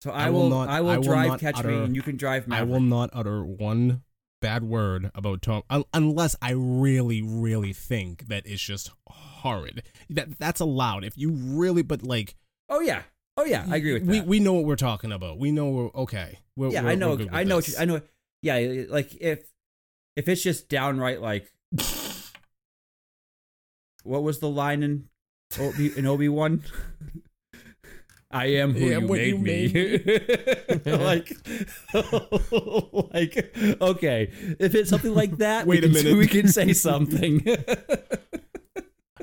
So 0.02 0.12
I, 0.12 0.28
I 0.28 0.30
will 0.30 0.50
not- 0.50 0.70
I 0.70 0.80
will 0.80 0.90
I 0.92 0.96
will 0.98 1.04
drive 1.04 1.40
Catch 1.42 1.62
Me, 1.66 1.74
and 1.76 1.94
you 1.94 2.02
can 2.02 2.16
drive 2.16 2.48
me. 2.48 2.56
I 2.56 2.64
will 2.64 2.80
not 2.80 3.10
utter 3.12 3.44
one 3.44 4.04
bad 4.42 4.64
word 4.64 5.12
about 5.14 5.42
Tom 5.42 5.64
unless 5.94 6.38
I 6.42 6.52
really, 6.52 7.22
really 7.22 7.74
think 7.74 8.30
that 8.30 8.46
it's 8.46 8.62
just 8.62 8.92
horrid. 9.08 9.84
That 10.10 10.40
that's 10.40 10.62
allowed. 10.62 11.04
If 11.04 11.18
you 11.18 11.32
really, 11.32 11.82
but 11.82 12.02
like, 12.02 12.36
Oh 12.70 12.80
yeah. 12.80 13.02
Oh 13.36 13.44
yeah. 13.44 13.66
I 13.70 13.76
agree 13.76 13.94
with 13.94 14.04
we 14.04 14.20
that. 14.20 14.28
we 14.28 14.40
we 14.40 14.44
know 14.44 14.54
what 14.54 14.64
we're 14.64 14.78
talking 14.78 15.12
about. 15.12 15.38
We 15.38 15.52
know 15.52 15.70
we're 15.70 16.02
okay. 16.04 16.40
We're, 16.56 16.70
yeah, 16.70 16.82
we're- 16.84 16.94
I 16.94 16.96
know. 16.96 17.10
we're 17.10 17.18
good 17.18 17.26
with 17.32 17.36
I 17.36 17.44
know. 17.44 17.56
What 17.56 17.68
you, 17.68 17.74
I 17.78 17.84
know. 17.86 18.02
Yeah, 18.42 18.84
like 18.90 19.16
if 19.20 19.44
if 20.16 20.30
it's 20.30 20.44
just 20.44 20.70
downright 20.70 21.22
like, 21.22 21.52
what 24.04 24.24
was 24.24 24.40
the 24.40 24.50
line 24.50 24.84
in 24.84 25.10
Obi 25.60 25.98
in 25.98 26.06
Obi 26.06 26.30
Wan? 26.30 26.64
I 28.32 28.48
am 28.48 28.74
who 28.74 28.86
Yeah, 28.88 28.98
you 28.98 29.08
made 29.08 29.28
you 29.28 29.38
me. 29.38 29.68
like, 30.98 31.32
like, 33.14 33.56
okay. 33.80 34.32
If 34.60 34.74
it's 34.74 34.90
something 34.90 35.14
like 35.14 35.38
that, 35.38 35.68
Wait 35.68 35.84
we 35.84 35.90
a 35.90 35.94
can, 35.94 36.04
minute. 36.04 36.18
we 36.18 36.28
can 36.28 36.48
say 36.48 36.74
something. 36.74 37.46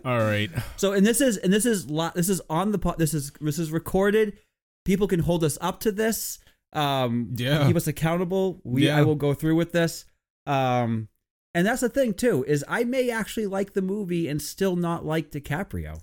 All 0.05 0.19
right. 0.19 0.49
So, 0.77 0.93
and 0.93 1.05
this 1.05 1.21
is 1.21 1.37
and 1.39 1.53
this 1.53 1.67
is 1.67 1.87
this 2.15 2.29
is 2.29 2.41
on 2.49 2.71
the 2.71 2.79
pot. 2.79 2.99
this 2.99 3.13
is 3.13 3.33
this 3.41 3.59
is 3.59 3.73
recorded. 3.73 4.39
People 4.85 5.09
can 5.09 5.21
hold 5.21 5.43
us 5.45 5.59
up 5.61 5.81
to 5.81 5.91
this. 5.93 6.39
Um, 6.73 7.31
Yeah. 7.35 7.67
keep 7.67 7.75
us 7.77 7.89
accountable. 7.89 8.61
We 8.63 8.87
Yeah. 8.87 8.97
I 8.99 9.03
will 9.03 9.17
go 9.17 9.35
through 9.35 9.57
with 9.57 9.73
this. 9.73 10.05
Um, 10.47 11.09
and 11.55 11.67
that's 11.67 11.81
the 11.81 11.89
thing 11.89 12.15
too 12.15 12.45
is 12.47 12.65
I 12.69 12.85
may 12.85 13.11
actually 13.11 13.47
like 13.47 13.73
the 13.73 13.83
movie 13.83 14.29
and 14.29 14.41
still 14.41 14.77
not 14.77 15.05
like 15.05 15.31
DiCaprio. 15.31 16.01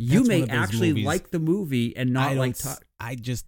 You 0.00 0.20
That's 0.20 0.28
may 0.28 0.40
one 0.40 0.42
of 0.44 0.48
those 0.50 0.58
actually 0.58 0.88
movies 0.90 1.06
like 1.06 1.30
the 1.30 1.38
movie 1.40 1.96
and 1.96 2.12
not 2.12 2.30
I 2.30 2.34
like. 2.34 2.56
To- 2.58 2.78
I 3.00 3.16
just 3.16 3.46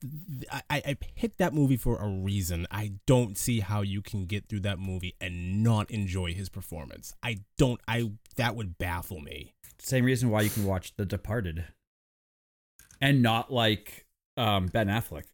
I, 0.51 0.63
I 0.69 0.83
I 0.85 0.95
picked 0.95 1.39
that 1.39 1.55
movie 1.55 1.77
for 1.77 1.97
a 1.99 2.09
reason. 2.09 2.67
I 2.73 2.95
don't 3.07 3.39
see 3.39 3.61
how 3.61 3.83
you 3.83 4.03
can 4.03 4.27
get 4.27 4.49
through 4.49 4.61
that 4.61 4.81
movie 4.81 5.15
and 5.21 5.63
not 5.63 5.91
enjoy 5.93 6.35
his 6.35 6.49
performance. 6.49 7.15
I 7.23 7.43
don't. 7.57 7.81
I 7.87 8.13
that 8.35 8.57
would 8.57 8.79
baffle 8.79 9.21
me. 9.21 9.55
Same 9.79 10.05
reason 10.05 10.29
why 10.29 10.41
you 10.43 10.51
can 10.51 10.65
watch 10.65 10.93
The 10.97 11.07
Departed, 11.07 11.67
and 13.01 13.23
not 13.23 13.53
like 13.53 14.07
um, 14.37 14.67
Ben 14.67 14.89
Affleck. 14.89 15.25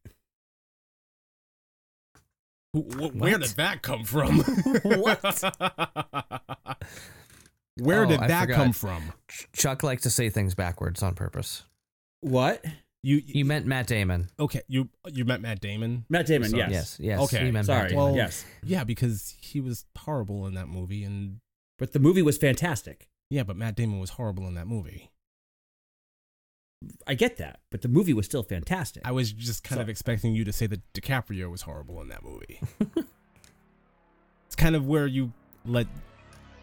Wh- 2.77 2.95
wh- 2.95 3.17
Where 3.17 3.39
did 3.39 3.51
that 3.57 3.83
come 3.83 4.05
from? 4.05 4.39
Where 7.79 8.05
Oh, 8.05 8.07
did 8.09 8.21
I 8.21 8.27
that 8.29 8.41
forgot. 8.43 8.57
come 8.57 8.73
from? 8.73 9.13
Chuck 9.53 9.83
likes 9.83 10.03
to 10.05 10.11
say 10.11 10.31
things 10.31 10.55
backwards 10.55 11.03
on 11.03 11.15
purpose. 11.15 11.65
What? 12.23 12.65
You, 13.03 13.23
You 13.25 13.45
meant 13.45 13.67
Matt 13.67 13.87
Damon. 13.87 14.31
okay? 14.41 14.63
You 14.67 14.89
you 15.13 15.25
met 15.25 15.41
Matt 15.41 15.61
Damon? 15.61 16.05
Matt 16.09 16.27
Damon. 16.27 16.55
Yes. 16.55 16.71
Yes, 16.71 16.97
yes. 17.01 17.21
Okay, 17.21 17.45
he 17.45 17.51
meant 17.53 17.67
Sorry. 17.67 17.83
Matt 17.83 17.89
Damon. 17.91 18.05
Well- 18.05 18.17
yes. 18.17 18.45
Yeah, 18.65 18.83
because 18.85 19.35
he 19.41 19.61
was 19.61 19.85
horrible 19.97 20.47
in 20.47 20.55
that 20.55 20.69
movie, 20.69 21.05
and 21.05 21.41
But 21.79 21.93
the 21.93 21.99
movie 22.01 22.23
was 22.23 22.39
fantastic. 22.39 23.09
yeah, 23.31 23.43
but 23.43 23.57
Matt 23.57 23.77
Damon 23.77 24.01
was 24.01 24.11
horrible 24.11 24.49
in 24.49 24.55
that 24.55 24.67
movie. 24.67 25.11
I 27.07 27.15
get 27.15 27.39
that, 27.39 27.61
but 27.71 27.81
the 27.83 27.89
movie 27.89 28.13
was 28.13 28.27
still 28.27 28.43
fantastic. 28.43 29.03
I 29.05 29.13
was 29.13 29.33
just 29.33 29.65
kind 29.65 29.79
So- 29.79 29.83
of 29.83 29.89
expecting 29.89 30.35
you 30.35 30.45
to 30.45 30.53
say 30.53 30.67
that 30.67 30.81
DiCaprio 30.93 31.51
was 31.51 31.63
horrible 31.63 32.01
in 32.03 32.09
that 32.09 32.23
movie. 32.23 32.61
it's 34.47 34.57
kind 34.57 34.77
of 34.77 34.87
where 34.87 35.07
you 35.07 35.33
let. 35.65 35.87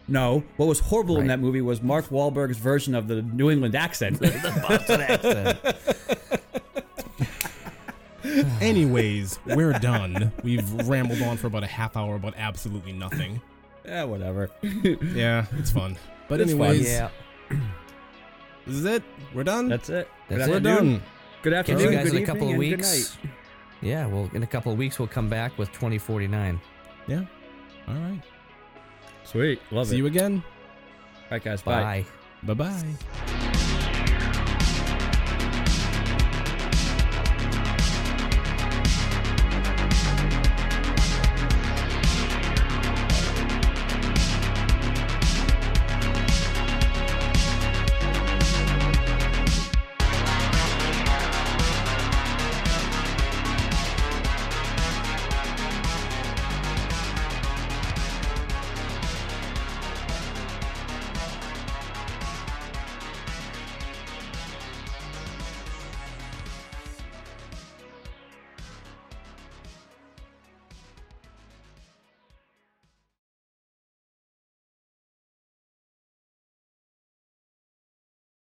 no, 0.08 0.44
what 0.56 0.66
was 0.66 0.80
horrible 0.80 1.18
in 1.18 1.26
that 1.26 1.40
movie 1.40 1.60
was 1.60 1.82
Mark 1.82 2.06
Wahlberg's 2.10 2.58
version 2.58 2.94
of 2.94 3.08
the 3.08 3.22
New 3.22 3.50
England 3.50 3.74
accent. 3.74 4.18
the 4.20 4.62
Boston 4.68 5.00
accent. 5.00 5.58
Anyways, 8.62 9.38
we're 9.46 9.72
done. 9.74 10.32
We've 10.42 10.72
rambled 10.88 11.20
on 11.22 11.36
for 11.36 11.46
about 11.48 11.62
a 11.64 11.66
half 11.68 11.96
hour 11.96 12.16
about 12.16 12.34
absolutely 12.36 12.92
nothing. 12.92 13.40
yeah, 13.84 14.04
whatever. 14.04 14.48
Yeah, 14.62 15.46
it's 15.58 15.70
fun. 15.70 15.98
But 16.28 16.40
It's 16.40 16.52
fun. 16.52 16.60
anyways, 16.62 16.88
Yeah. 16.88 17.10
this 18.66 18.76
is 18.76 18.84
it. 18.84 19.02
We're 19.34 19.44
done. 19.44 19.68
That's 19.68 19.88
it. 19.88 20.08
That's 20.28 20.48
we're 20.48 20.56
it. 20.56 20.62
done. 20.62 21.02
Good 21.42 21.52
Catch 21.52 21.70
afternoon. 21.70 21.92
you 21.92 21.98
guys 21.98 22.10
good 22.10 22.16
in 22.16 22.22
a 22.22 22.26
couple 22.26 22.48
of 22.48 22.54
evening, 22.54 22.70
good 22.70 22.76
weeks. 22.78 23.18
night. 23.22 23.32
Yeah, 23.82 24.06
well, 24.06 24.30
in 24.32 24.42
a 24.42 24.46
couple 24.46 24.72
of 24.72 24.78
weeks 24.78 24.98
we'll 24.98 25.08
come 25.08 25.28
back 25.28 25.58
with 25.58 25.68
2049. 25.72 26.60
Yeah. 27.06 27.24
All 27.86 27.94
right. 27.94 28.20
Sweet. 29.24 29.60
Love 29.70 29.86
See 29.86 29.90
it. 29.90 29.92
See 29.92 29.96
you 29.98 30.06
again. 30.06 30.42
All 30.44 31.22
right, 31.32 31.44
guys. 31.44 31.60
Bye. 31.62 32.04
Bye. 32.44 32.54
Bye 32.54 32.70
bye. 32.70 33.43